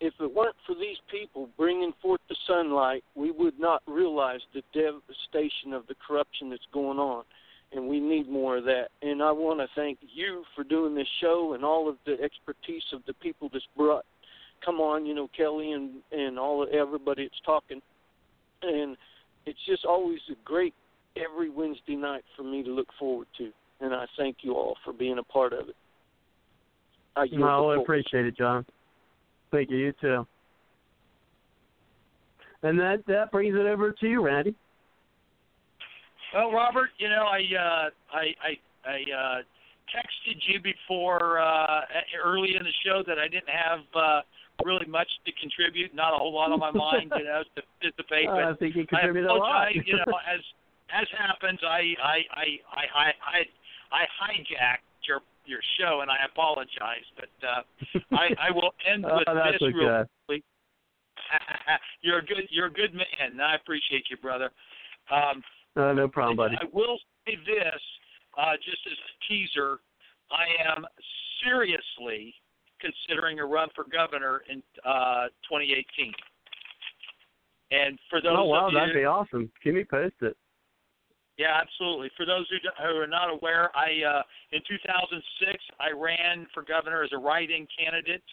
If 0.00 0.14
it 0.20 0.32
weren't 0.32 0.56
for 0.66 0.74
these 0.74 0.96
people 1.10 1.48
bringing 1.56 1.92
forth 2.00 2.20
the 2.28 2.36
sunlight, 2.46 3.02
we 3.14 3.32
would 3.32 3.58
not 3.58 3.82
realize 3.86 4.40
the 4.54 4.62
devastation 4.72 5.72
of 5.72 5.86
the 5.88 5.96
corruption 6.06 6.50
that's 6.50 6.62
going 6.72 6.98
on. 6.98 7.24
And 7.72 7.86
we 7.86 8.00
need 8.00 8.28
more 8.30 8.58
of 8.58 8.64
that. 8.64 8.88
And 9.02 9.22
I 9.22 9.32
want 9.32 9.60
to 9.60 9.66
thank 9.74 9.98
you 10.00 10.44
for 10.54 10.64
doing 10.64 10.94
this 10.94 11.08
show 11.20 11.52
and 11.54 11.64
all 11.64 11.88
of 11.88 11.96
the 12.06 12.16
expertise 12.22 12.84
of 12.92 13.02
the 13.06 13.12
people 13.14 13.50
that's 13.52 13.66
brought. 13.76 14.04
Come 14.64 14.80
on, 14.80 15.04
you 15.04 15.14
know 15.14 15.28
Kelly 15.36 15.72
and 15.72 16.02
and 16.10 16.38
all 16.38 16.66
everybody 16.72 17.24
that's 17.24 17.40
talking, 17.46 17.80
and 18.62 18.96
it's 19.46 19.58
just 19.66 19.84
always 19.84 20.18
a 20.30 20.34
great 20.44 20.74
every 21.18 21.50
Wednesday 21.50 21.96
night 21.96 22.24
for 22.36 22.42
me 22.42 22.62
to 22.62 22.70
look 22.70 22.88
forward 22.98 23.26
to. 23.38 23.50
And 23.80 23.94
I 23.94 24.06
thank 24.16 24.38
you 24.42 24.54
all 24.54 24.76
for 24.84 24.92
being 24.92 25.18
a 25.18 25.22
part 25.22 25.52
of 25.52 25.68
it. 25.68 25.76
I 27.16 27.24
yield 27.24 27.42
the 27.42 27.46
No, 27.46 27.70
I 27.70 27.80
appreciate 27.80 28.26
it, 28.26 28.36
John. 28.36 28.64
Thank 29.50 29.70
you. 29.70 29.76
You 29.76 29.92
too. 30.00 30.26
And 32.62 32.78
that 32.78 33.04
that 33.06 33.30
brings 33.30 33.54
it 33.54 33.66
over 33.66 33.92
to 33.92 34.06
you, 34.08 34.24
Randy. 34.24 34.54
Well, 36.34 36.52
Robert, 36.52 36.90
you 36.98 37.08
know, 37.08 37.24
I 37.24 37.38
uh, 37.38 37.90
I 38.12 38.24
I, 38.42 38.90
I 38.90 38.96
uh, 39.14 39.42
texted 39.94 40.36
you 40.46 40.60
before 40.60 41.38
uh, 41.38 41.80
early 42.22 42.56
in 42.56 42.64
the 42.64 42.74
show 42.84 43.02
that 43.06 43.18
I 43.18 43.28
didn't 43.28 43.48
have 43.48 43.80
uh, 43.94 44.20
really 44.64 44.86
much 44.86 45.08
to 45.24 45.32
contribute, 45.40 45.94
not 45.94 46.14
a 46.14 46.16
whole 46.16 46.34
lot 46.34 46.52
on 46.52 46.58
my 46.58 46.70
mind, 46.70 47.12
you 47.16 47.24
know, 47.24 47.42
to 47.56 47.62
participate. 47.80 48.26
But 48.26 48.44
I 48.44 48.54
think 48.54 48.76
you 48.76 48.82
I 48.82 48.86
contributed 48.86 49.30
a 49.30 49.34
lot. 49.34 49.74
you 49.74 49.96
know, 49.96 50.18
as 50.26 50.40
as 50.94 51.06
happens, 51.16 51.60
I 51.62 51.94
I 52.02 52.16
I 52.32 52.46
I 52.72 52.84
I 53.22 53.38
I, 53.90 54.02
hijacked 54.20 55.06
your 55.06 55.20
your 55.44 55.60
show, 55.78 56.00
and 56.00 56.10
I 56.10 56.18
apologize. 56.30 57.06
But 57.16 57.30
uh, 57.46 57.62
I 58.12 58.48
I 58.48 58.50
will 58.50 58.72
end 58.92 59.04
Oh, 59.08 59.16
with 59.16 59.26
that's 59.26 59.58
this 59.60 59.74
real 59.74 59.88
okay. 59.88 60.08
quickly. 60.26 60.44
you're 62.02 62.18
a 62.18 62.24
good 62.24 62.46
you're 62.50 62.66
a 62.66 62.72
good 62.72 62.94
man. 62.94 63.40
I 63.40 63.54
appreciate 63.56 64.04
you, 64.10 64.16
brother. 64.16 64.50
Um, 65.10 65.42
Uh, 65.76 65.92
no 65.92 66.08
problem, 66.08 66.36
buddy. 66.36 66.56
I 66.60 66.66
will 66.72 66.98
say 67.26 67.36
this, 67.46 67.80
uh, 68.36 68.56
just 68.56 68.78
as 68.86 68.92
a 68.98 69.10
teaser, 69.28 69.78
I 70.30 70.46
am 70.70 70.84
seriously 71.44 72.34
considering 72.80 73.40
a 73.40 73.44
run 73.44 73.68
for 73.74 73.84
governor 73.90 74.42
in 74.50 74.62
uh, 74.84 75.26
2018. 75.48 76.12
And 77.70 77.98
for 78.08 78.20
those 78.22 78.32
oh 78.36 78.44
wow, 78.44 78.68
you, 78.68 78.78
that'd 78.78 78.94
be 78.94 79.04
awesome. 79.04 79.50
Keep 79.62 79.74
me 79.74 79.84
posted. 79.84 80.34
Yeah, 81.38 81.60
absolutely. 81.62 82.10
For 82.16 82.26
those 82.26 82.46
who, 82.50 82.56
who 82.82 82.98
are 82.98 83.06
not 83.06 83.30
aware, 83.30 83.70
I 83.76 84.02
uh, 84.02 84.22
in 84.50 84.60
2006 84.68 85.64
I 85.78 85.96
ran 85.96 86.46
for 86.52 86.64
governor 86.64 87.04
as 87.04 87.10
a 87.12 87.18
write-in 87.18 87.66
candidate. 87.78 88.24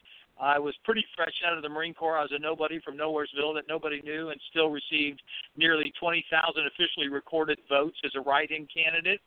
I 0.41 0.59
was 0.59 0.73
pretty 0.83 1.05
fresh 1.15 1.33
out 1.47 1.55
of 1.55 1.63
the 1.63 1.69
Marine 1.69 1.93
Corps. 1.93 2.17
I 2.17 2.23
was 2.23 2.33
a 2.35 2.39
nobody 2.39 2.81
from 2.81 2.97
Nowheresville 2.97 3.53
that 3.55 3.69
nobody 3.69 4.01
knew, 4.01 4.29
and 4.29 4.41
still 4.49 4.69
received 4.69 5.21
nearly 5.55 5.93
20,000 5.99 6.27
officially 6.67 7.07
recorded 7.07 7.59
votes 7.69 7.95
as 8.03 8.11
a 8.15 8.19
write-in 8.19 8.67
candidate. 8.67 9.21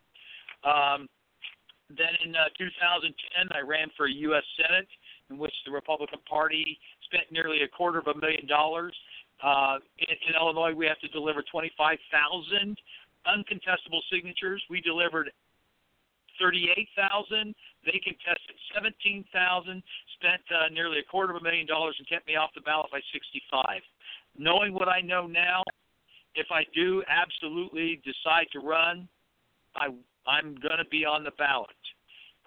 Um, 0.65 1.09
then 1.89 2.13
in 2.27 2.37
uh, 2.37 2.53
2010, 2.59 3.49
I 3.57 3.65
ran 3.65 3.89
for 3.97 4.07
U.S. 4.07 4.45
Senate, 4.61 4.89
in 5.31 5.39
which 5.39 5.55
the 5.65 5.73
Republican 5.73 6.19
Party 6.29 6.79
spent 7.07 7.25
nearly 7.31 7.63
a 7.63 7.69
quarter 7.69 8.01
of 8.01 8.09
a 8.09 8.19
million 8.19 8.47
dollars. 8.47 8.93
Uh, 9.43 9.79
in, 9.99 10.17
in 10.29 10.35
Illinois, 10.35 10.75
we 10.75 10.85
have 10.85 10.99
to 10.99 11.09
deliver 11.09 11.43
25,000 11.51 12.77
uncontestable 13.27 14.03
signatures. 14.13 14.63
We 14.71 14.81
delivered 14.81 15.31
38,000. 16.41 17.55
They 17.85 17.99
contested 17.99 18.57
17,000, 18.75 19.83
spent 20.19 20.43
uh, 20.51 20.69
nearly 20.73 21.01
a 21.01 21.07
quarter 21.11 21.35
of 21.35 21.41
a 21.41 21.45
million 21.45 21.67
dollars, 21.67 21.97
and 21.99 22.09
kept 22.09 22.27
me 22.27 22.37
off 22.37 22.51
the 22.55 22.61
ballot 22.63 22.91
by 22.91 23.01
65. 23.13 23.81
Knowing 24.39 24.75
what 24.75 24.89
I 24.89 25.01
know 25.01 25.27
now, 25.27 25.63
if 26.35 26.47
I 26.51 26.63
do 26.75 27.03
absolutely 27.09 28.01
decide 28.05 28.47
to 28.53 28.61
run, 28.61 29.09
I 29.75 29.89
I'm 30.27 30.55
going 30.57 30.79
to 30.79 30.89
be 30.91 31.07
on 31.07 31.25
the 31.25 31.31
ballot, 31.39 31.71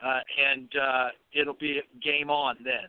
uh, 0.06 0.19
and 0.38 0.69
uh, 0.80 1.08
it'll 1.33 1.56
be 1.56 1.82
game 2.03 2.30
on 2.30 2.58
then. 2.64 2.88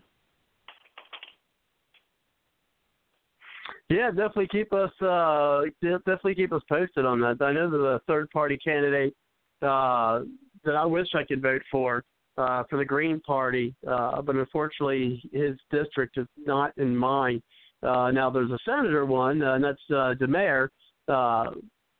Yeah, 3.92 4.08
definitely 4.08 4.48
keep 4.48 4.72
us 4.72 4.90
uh 5.02 5.62
definitely 5.82 6.34
keep 6.34 6.52
us 6.52 6.62
posted 6.66 7.04
on 7.04 7.20
that. 7.20 7.42
I 7.42 7.52
know 7.52 7.68
that 7.68 7.76
a 7.76 8.00
third 8.06 8.30
party 8.30 8.56
candidate 8.56 9.14
uh 9.60 10.20
that 10.64 10.76
I 10.76 10.86
wish 10.86 11.08
I 11.14 11.24
could 11.24 11.42
vote 11.42 11.60
for 11.70 12.02
uh 12.38 12.62
for 12.70 12.78
the 12.78 12.86
Green 12.86 13.20
Party, 13.20 13.74
uh 13.86 14.22
but 14.22 14.36
unfortunately 14.36 15.22
his 15.32 15.56
district 15.70 16.16
is 16.16 16.26
not 16.38 16.72
in 16.78 16.96
mine. 16.96 17.42
Uh 17.82 18.10
now 18.10 18.30
there's 18.30 18.50
a 18.50 18.58
senator 18.64 19.04
one, 19.04 19.42
uh, 19.42 19.54
and 19.54 19.64
that's 19.64 19.82
uh 19.90 20.14
DeMare. 20.18 20.68
Uh 21.06 21.50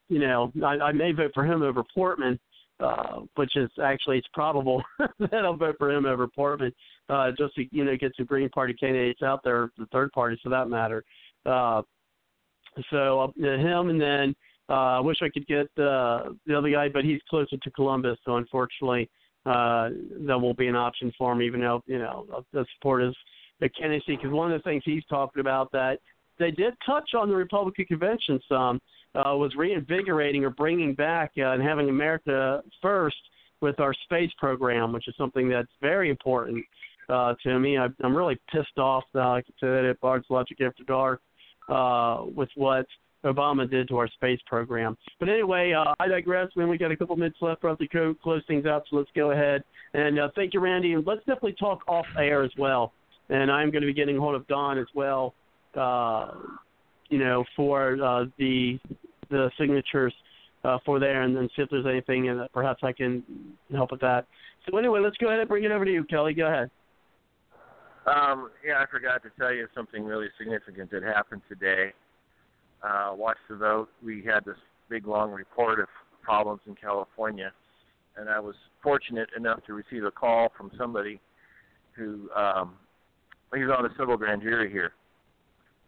you 0.09 0.19
know, 0.19 0.51
I, 0.65 0.77
I 0.77 0.93
may 0.93 1.13
vote 1.13 1.33
for 1.35 1.45
him 1.45 1.63
over 1.63 1.83
Portman, 1.95 2.39
uh, 2.81 3.21
which 3.37 3.57
is 3.57 3.71
actually 3.83 4.19
it's 4.19 4.29
probable 4.33 4.83
that 5.19 5.45
I'll 5.45 5.57
vote 5.57 5.77
for 5.79 5.91
him 5.91 6.07
over 6.07 6.27
Portman, 6.27 6.73
uh, 7.11 7.33
just 7.37 7.55
to 7.57 7.65
you 7.71 7.85
know 7.85 7.97
get 7.97 8.13
some 8.17 8.27
Green 8.27 8.49
Party 8.49 8.73
candidates 8.73 9.23
out 9.23 9.41
there, 9.45 9.71
the 9.77 9.87
third 9.93 10.11
parties 10.13 10.39
for 10.43 10.49
that 10.49 10.69
matter. 10.69 11.05
Uh, 11.45 11.83
so 12.91 13.21
uh, 13.21 13.43
him, 13.43 13.91
and 13.91 14.01
then 14.01 14.35
uh, 14.69 14.99
I 14.99 15.01
wish 15.01 15.19
I 15.23 15.29
could 15.29 15.47
get 15.47 15.67
uh, 15.83 16.31
the 16.47 16.57
other 16.57 16.71
guy, 16.71 16.89
but 16.89 17.05
he's 17.05 17.21
closer 17.29 17.57
to 17.57 17.71
Columbus, 17.73 18.19
so 18.25 18.37
unfortunately 18.37 19.11
uh, 19.45 19.91
that 20.27 20.39
won't 20.39 20.59
be 20.59 20.69
an 20.69 20.77
option 20.77 21.13
for 21.19 21.33
him. 21.33 21.43
Even 21.43 21.61
though 21.61 21.83
you 21.87 21.99
know 21.99 22.45
the 22.53 22.65
support 22.77 23.03
is 23.03 23.15
the 23.61 23.69
candidacy, 23.69 24.17
because 24.17 24.31
one 24.31 24.51
of 24.51 24.59
the 24.59 24.63
things 24.63 24.83
he's 24.85 25.05
talking 25.11 25.41
about 25.41 25.71
that 25.73 25.99
they 26.39 26.51
did 26.51 26.75
touch 26.85 27.11
on 27.15 27.29
the 27.29 27.37
Republican 27.37 27.85
convention 27.85 28.41
some 28.49 28.81
uh, 29.15 29.37
was 29.37 29.53
reinvigorating 29.57 30.45
or 30.45 30.51
bringing 30.51 30.95
back 30.95 31.33
uh, 31.39 31.53
and 31.53 31.63
having 31.63 31.89
America 31.89 32.63
first 32.81 33.17
with 33.61 33.79
our 33.79 33.95
space 34.05 34.31
program, 34.39 34.93
which 34.93 35.07
is 35.07 35.15
something 35.17 35.49
that's 35.49 35.71
very 35.81 36.11
important 36.11 36.65
uh, 37.09 37.35
to 37.43 37.59
me. 37.59 37.79
I, 37.79 37.89
I'm 38.03 38.17
really 38.17 38.39
pissed 38.51 38.79
off, 38.79 39.05
uh, 39.15 39.29
like 39.29 39.45
I 39.49 39.53
said, 39.61 39.85
at 39.85 40.01
Bard's 40.01 40.27
Logic 40.31 40.59
After 40.61 40.85
Dark 40.85 41.21
uh, 41.69 42.25
with 42.35 42.49
what 42.55 42.87
Obama 43.25 43.71
did 43.71 43.89
to 43.89 43.99
our 43.99 44.09
space 44.09 44.41
program. 44.47 44.97
But 45.21 45.29
anyway, 45.29 45.73
uh, 45.73 45.95
I 46.01 46.09
digress. 46.09 46.49
We 46.57 46.79
got 46.79 46.91
a 46.91 46.97
couple 46.97 47.17
minutes 47.17 47.39
left 47.41 47.61
for 47.61 47.71
us 47.71 47.79
to 47.79 47.89
co- 47.89 48.15
close 48.23 48.43
things 48.47 48.67
out, 48.67 48.85
so 48.91 48.97
let's 48.97 49.11
go 49.15 49.31
ahead. 49.31 49.63
And 49.95 50.19
uh, 50.19 50.29
thank 50.35 50.55
you, 50.55 50.61
Randy. 50.61 50.95
And 50.95 51.07
let's 51.07 51.21
definitely 51.21 51.55
talk 51.59 51.83
off 51.87 52.07
air 52.19 52.43
as 52.43 52.51
well. 52.59 52.93
And 53.29 53.51
I'm 53.51 53.71
going 53.71 53.83
to 53.83 53.87
be 53.87 53.95
getting 53.95 54.19
hold 54.19 54.35
of 54.35 54.47
Don 54.49 54.79
as 54.79 54.87
well, 54.95 55.35
uh, 55.77 56.33
you 57.09 57.19
know, 57.19 57.45
for 57.57 58.03
uh, 58.03 58.25
the 58.39 58.79
the 59.31 59.51
signatures 59.59 60.13
uh, 60.65 60.79
for 60.85 60.99
there, 60.99 61.23
and 61.23 61.35
then 61.35 61.49
see 61.57 61.63
if 61.63 61.71
there's 61.71 61.87
anything, 61.87 62.29
and 62.29 62.49
perhaps 62.53 62.83
I 62.83 62.93
can 62.93 63.23
help 63.73 63.93
with 63.93 64.01
that. 64.01 64.27
So 64.69 64.77
anyway, 64.77 65.01
let's 65.01 65.17
go 65.17 65.29
ahead 65.29 65.41
and 65.41 65.49
bring 65.49 65.65
it 65.65 65.71
over 65.71 65.85
to 65.85 65.93
you, 65.93 66.05
Kelly. 66.05 66.35
Go 66.35 66.47
ahead. 66.47 66.71
Um, 68.07 68.51
yeah, 68.67 68.83
I 68.83 68.87
forgot 68.91 69.23
to 69.23 69.31
tell 69.39 69.53
you 69.53 69.69
something 69.75 70.05
really 70.05 70.27
significant 70.37 70.91
that 70.91 71.03
happened 71.03 71.43
today. 71.49 71.93
Uh, 72.83 73.13
watch 73.15 73.37
the 73.49 73.57
vote. 73.57 73.89
We 74.05 74.25
had 74.25 74.45
this 74.45 74.57
big 74.91 75.07
long 75.07 75.31
report 75.31 75.79
of 75.79 75.87
problems 76.21 76.61
in 76.67 76.75
California, 76.75 77.53
and 78.17 78.29
I 78.29 78.41
was 78.41 78.57
fortunate 78.83 79.29
enough 79.37 79.61
to 79.67 79.75
receive 79.75 80.05
a 80.05 80.11
call 80.11 80.51
from 80.57 80.73
somebody 80.77 81.21
who 81.93 82.29
um, 82.35 82.75
he's 83.55 83.65
on 83.65 83.85
the 83.85 83.91
civil 83.97 84.17
grand 84.17 84.43
jury 84.43 84.71
here, 84.71 84.93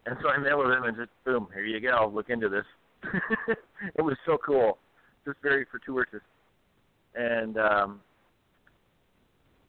and 0.05 0.15
so 0.21 0.29
I 0.29 0.37
met 0.37 0.57
with 0.57 0.67
him 0.67 0.83
and 0.83 0.95
just 0.95 1.09
boom, 1.25 1.47
here 1.53 1.65
you 1.65 1.81
go, 1.81 2.09
look 2.13 2.29
into 2.29 2.47
this. 2.47 2.65
it 3.95 4.01
was 4.01 4.15
so 4.25 4.37
cool, 4.43 4.77
just 5.25 5.37
very 5.43 5.65
fortuitous, 5.69 6.21
and 7.13 7.57
um, 7.57 7.99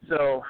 so 0.08 0.42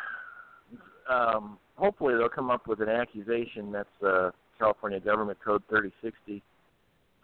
um, 1.09 1.59
hopefully 1.77 2.15
they'll 2.15 2.29
come 2.29 2.51
up 2.51 2.67
with 2.67 2.81
an 2.81 2.89
accusation 2.89 3.73
that's 3.73 4.03
uh, 4.05 4.31
California 4.59 5.01
Government 5.01 5.39
Code 5.45 5.63
3060 5.69 6.43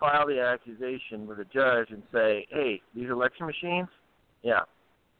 file 0.02 0.26
the 0.26 0.40
accusation 0.40 1.28
with 1.28 1.38
a 1.38 1.44
judge 1.44 1.90
and 1.90 2.02
say, 2.12 2.44
"Hey, 2.50 2.82
these 2.92 3.08
election 3.08 3.46
machines, 3.46 3.88
yeah, 4.42 4.62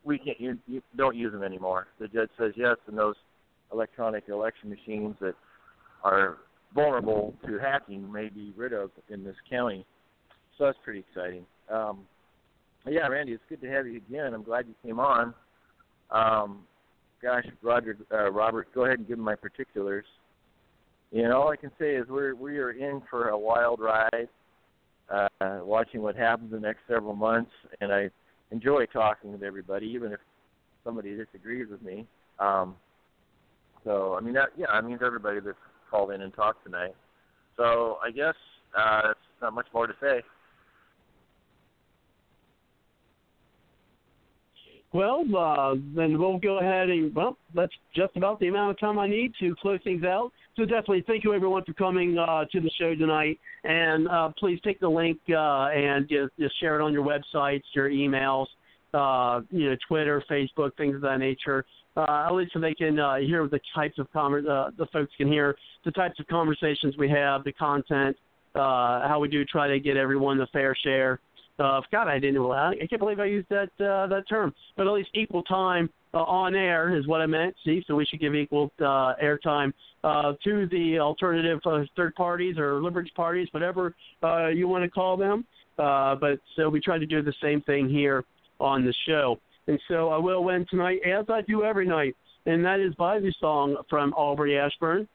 we 0.02 0.19
can't. 0.19 0.41
You, 0.41 0.59
you 0.67 0.83
don't 0.97 1.15
use 1.15 1.33
them 1.33 1.44
anymore." 1.44 1.86
The 2.01 2.09
judge 2.09 2.31
says 2.36 2.52
yes, 2.57 2.77
and 2.89 2.99
those 2.99 3.15
electronic 3.73 4.28
election 4.28 4.69
machines 4.69 5.15
that 5.20 5.35
are 6.02 6.39
vulnerable 6.75 7.33
to 7.47 7.59
hacking 7.59 8.11
may 8.11 8.28
be 8.28 8.52
rid 8.57 8.73
of 8.73 8.91
in 9.09 9.23
this 9.23 9.36
county. 9.49 9.86
So 10.59 10.65
that's 10.65 10.78
pretty 10.85 11.05
exciting. 11.09 11.47
Um, 11.70 12.01
yeah, 12.85 13.07
Randy, 13.07 13.33
it's 13.33 13.43
good 13.49 13.61
to 13.61 13.70
have 13.70 13.86
you 13.86 13.99
again. 13.99 14.35
I'm 14.35 14.43
glad 14.43 14.67
you 14.67 14.75
came 14.85 14.99
on. 14.99 15.33
Um, 16.11 16.65
gosh, 17.23 17.47
Roger, 17.62 17.97
uh, 18.12 18.31
Robert, 18.31 18.68
go 18.75 18.84
ahead 18.84 18.99
and 18.99 19.09
give 19.09 19.18
me 19.18 19.25
my 19.25 19.36
particulars. 19.36 20.05
And 21.12 21.33
all 21.33 21.51
I 21.51 21.57
can 21.57 21.70
say 21.78 21.94
is 21.94 22.07
we're 22.09 22.34
we 22.34 22.59
are 22.59 22.70
in 22.70 23.02
for 23.10 23.28
a 23.28 23.39
wild 23.39 23.81
ride, 23.81 24.28
uh, 25.10 25.28
watching 25.62 26.02
what 26.02 26.17
happens 26.17 26.51
the 26.51 26.59
next 26.59 26.81
several 26.89 27.15
months, 27.15 27.51
and 27.81 27.92
I 27.92 28.10
enjoy 28.51 28.86
talking 28.86 29.33
with 29.33 29.42
everybody, 29.42 29.86
even 29.86 30.12
if 30.12 30.20
somebody 30.84 31.15
disagrees 31.17 31.68
with 31.70 31.83
me. 31.83 32.07
Um, 32.39 32.76
so 33.84 34.15
I 34.15 34.20
mean 34.20 34.34
that 34.34 34.51
yeah, 34.57 34.67
I 34.70 34.81
mean 34.81 34.99
everybody 35.05 35.41
that's 35.41 35.57
called 35.91 36.12
in 36.12 36.23
and 36.23 36.33
talked 36.34 36.65
tonight. 36.65 36.94
So 37.57 37.99
I 38.02 38.10
guess 38.10 38.34
uh, 38.76 39.09
that's 39.09 39.18
not 39.42 39.52
much 39.52 39.67
more 39.75 39.86
to 39.86 39.94
say. 40.01 40.23
Well, 44.95 45.25
uh, 45.37 45.75
then 45.97 46.19
we'll 46.19 46.39
go 46.39 46.59
ahead 46.59 46.91
and, 46.91 47.15
well, 47.15 47.39
that's 47.55 47.73
just 47.97 48.15
about 48.17 48.39
the 48.41 48.49
amount 48.49 48.73
of 48.73 48.79
time 48.79 48.99
I 48.99 49.07
need 49.07 49.33
to 49.41 49.55
close 49.61 49.81
things 49.85 50.05
out. 50.05 50.33
So 50.55 50.65
definitely 50.65 51.03
thank 51.07 51.25
you 51.25 51.33
everyone 51.33 51.65
for 51.65 51.73
coming 51.73 52.19
uh, 52.19 52.45
to 52.53 52.61
the 52.61 52.71
show 52.79 52.95
tonight. 52.95 53.41
And 53.65 54.07
uh, 54.09 54.31
please 54.39 54.61
take 54.62 54.81
the 54.81 54.89
link 54.89 55.19
uh, 55.31 55.69
and 55.69 56.07
just, 56.09 56.33
just 56.39 56.61
share 56.61 56.79
it 56.79 56.85
on 56.85 56.93
your 56.93 57.07
websites, 57.07 57.62
your 57.75 57.89
emails, 57.89 58.47
uh, 58.93 59.41
you 59.51 59.71
know, 59.71 59.77
Twitter, 59.89 60.23
Facebook, 60.31 60.77
things 60.77 60.95
of 60.95 61.01
that 61.01 61.19
nature. 61.19 61.65
Uh, 61.97 62.27
at 62.27 62.33
least 62.33 62.53
so 62.53 62.61
they 62.61 62.75
can 62.75 62.97
hear 63.27 63.49
the 63.49 63.61
types 63.75 63.99
of 63.99 64.11
conver- 64.12 64.77
the 64.77 64.87
folks 64.93 65.12
can 65.17 65.29
hear 65.29 65.57
the 65.87 65.91
types 65.91 66.21
of 66.21 66.27
conversations 66.27 66.97
we 66.99 67.09
have, 67.09 67.45
the 67.45 67.53
content, 67.53 68.15
how 68.55 69.19
we 69.21 69.29
do 69.29 69.43
try 69.45 69.69
to 69.69 69.81
get 69.81 69.97
everyone 69.97 70.37
the 70.37 70.47
fair 70.53 70.77
share 70.85 71.19
uh, 71.59 71.81
God, 71.91 72.09
I 72.09 72.19
didn't. 72.19 72.45
I 72.51 72.75
can't 72.89 73.01
believe 73.01 73.21
I 73.21 73.27
used 73.27 73.49
that 73.51 73.71
uh, 73.81 74.07
that 74.09 74.25
term. 74.29 74.55
But 74.77 74.87
at 74.87 74.93
least 74.93 75.11
equal 75.15 75.43
time 75.43 75.91
uh, 76.15 76.19
on 76.19 76.55
air 76.55 76.97
is 76.97 77.07
what 77.07 77.21
I 77.21 77.27
meant. 77.27 77.55
See, 77.65 77.85
so 77.87 77.95
we 77.95 78.07
should 78.07 78.21
give 78.21 78.35
equal 78.35 78.73
uh, 78.81 79.13
airtime 79.23 79.73
uh, 80.05 80.33
to 80.45 80.67
the 80.67 80.99
alternative 80.99 81.61
uh, 81.65 81.81
third 81.97 82.15
parties 82.15 82.59
or 82.59 82.83
liberty 82.83 83.11
parties, 83.15 83.49
whatever 83.53 83.95
uh, 84.23 84.49
you 84.49 84.69
want 84.69 84.85
to 84.85 84.91
call 84.91 85.17
them. 85.17 85.47
Uh, 85.79 86.15
but 86.15 86.39
so 86.57 86.69
we 86.69 86.81
try 86.81 86.99
to 86.99 87.07
do 87.07 87.23
the 87.23 87.33
same 87.43 87.63
thing 87.63 87.89
here 87.89 88.25
on 88.61 88.85
the 88.85 88.93
show. 89.07 89.39
And 89.69 89.81
so 89.89 90.11
I 90.11 90.19
will 90.19 90.45
win 90.45 90.67
tonight, 90.69 90.99
as 91.07 91.25
I 91.29 91.41
do 91.43 91.63
every 91.65 91.87
night, 91.87 92.17
and 92.47 92.65
that 92.65 92.81
is 92.81 92.93
by 92.97 93.21
the 93.21 93.33
song 93.41 93.77
from 93.89 94.13
Aubrey 94.15 94.59
Ashburn. 94.59 95.07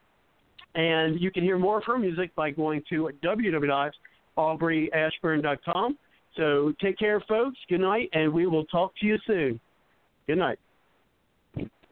And 0.76 1.20
you 1.20 1.32
can 1.32 1.44
hear 1.44 1.58
more 1.58 1.80
of 1.80 1.84
her 1.86 1.98
music 1.98 2.34
by 2.36 2.52
going 2.52 2.84
to 2.90 3.10
www.aubreyashburn.com. 3.24 5.98
So 6.38 6.74
take 6.82 6.98
care, 6.98 7.20
folks. 7.28 7.58
Good 7.68 7.82
night, 7.82 8.10
and 8.14 8.32
we 8.32 8.48
will 8.48 8.66
talk 8.66 8.94
to 9.02 9.06
you 9.06 9.18
soon. 9.26 9.60
Good 10.28 10.38
night. 10.38 10.60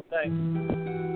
Thanks. 0.10 1.15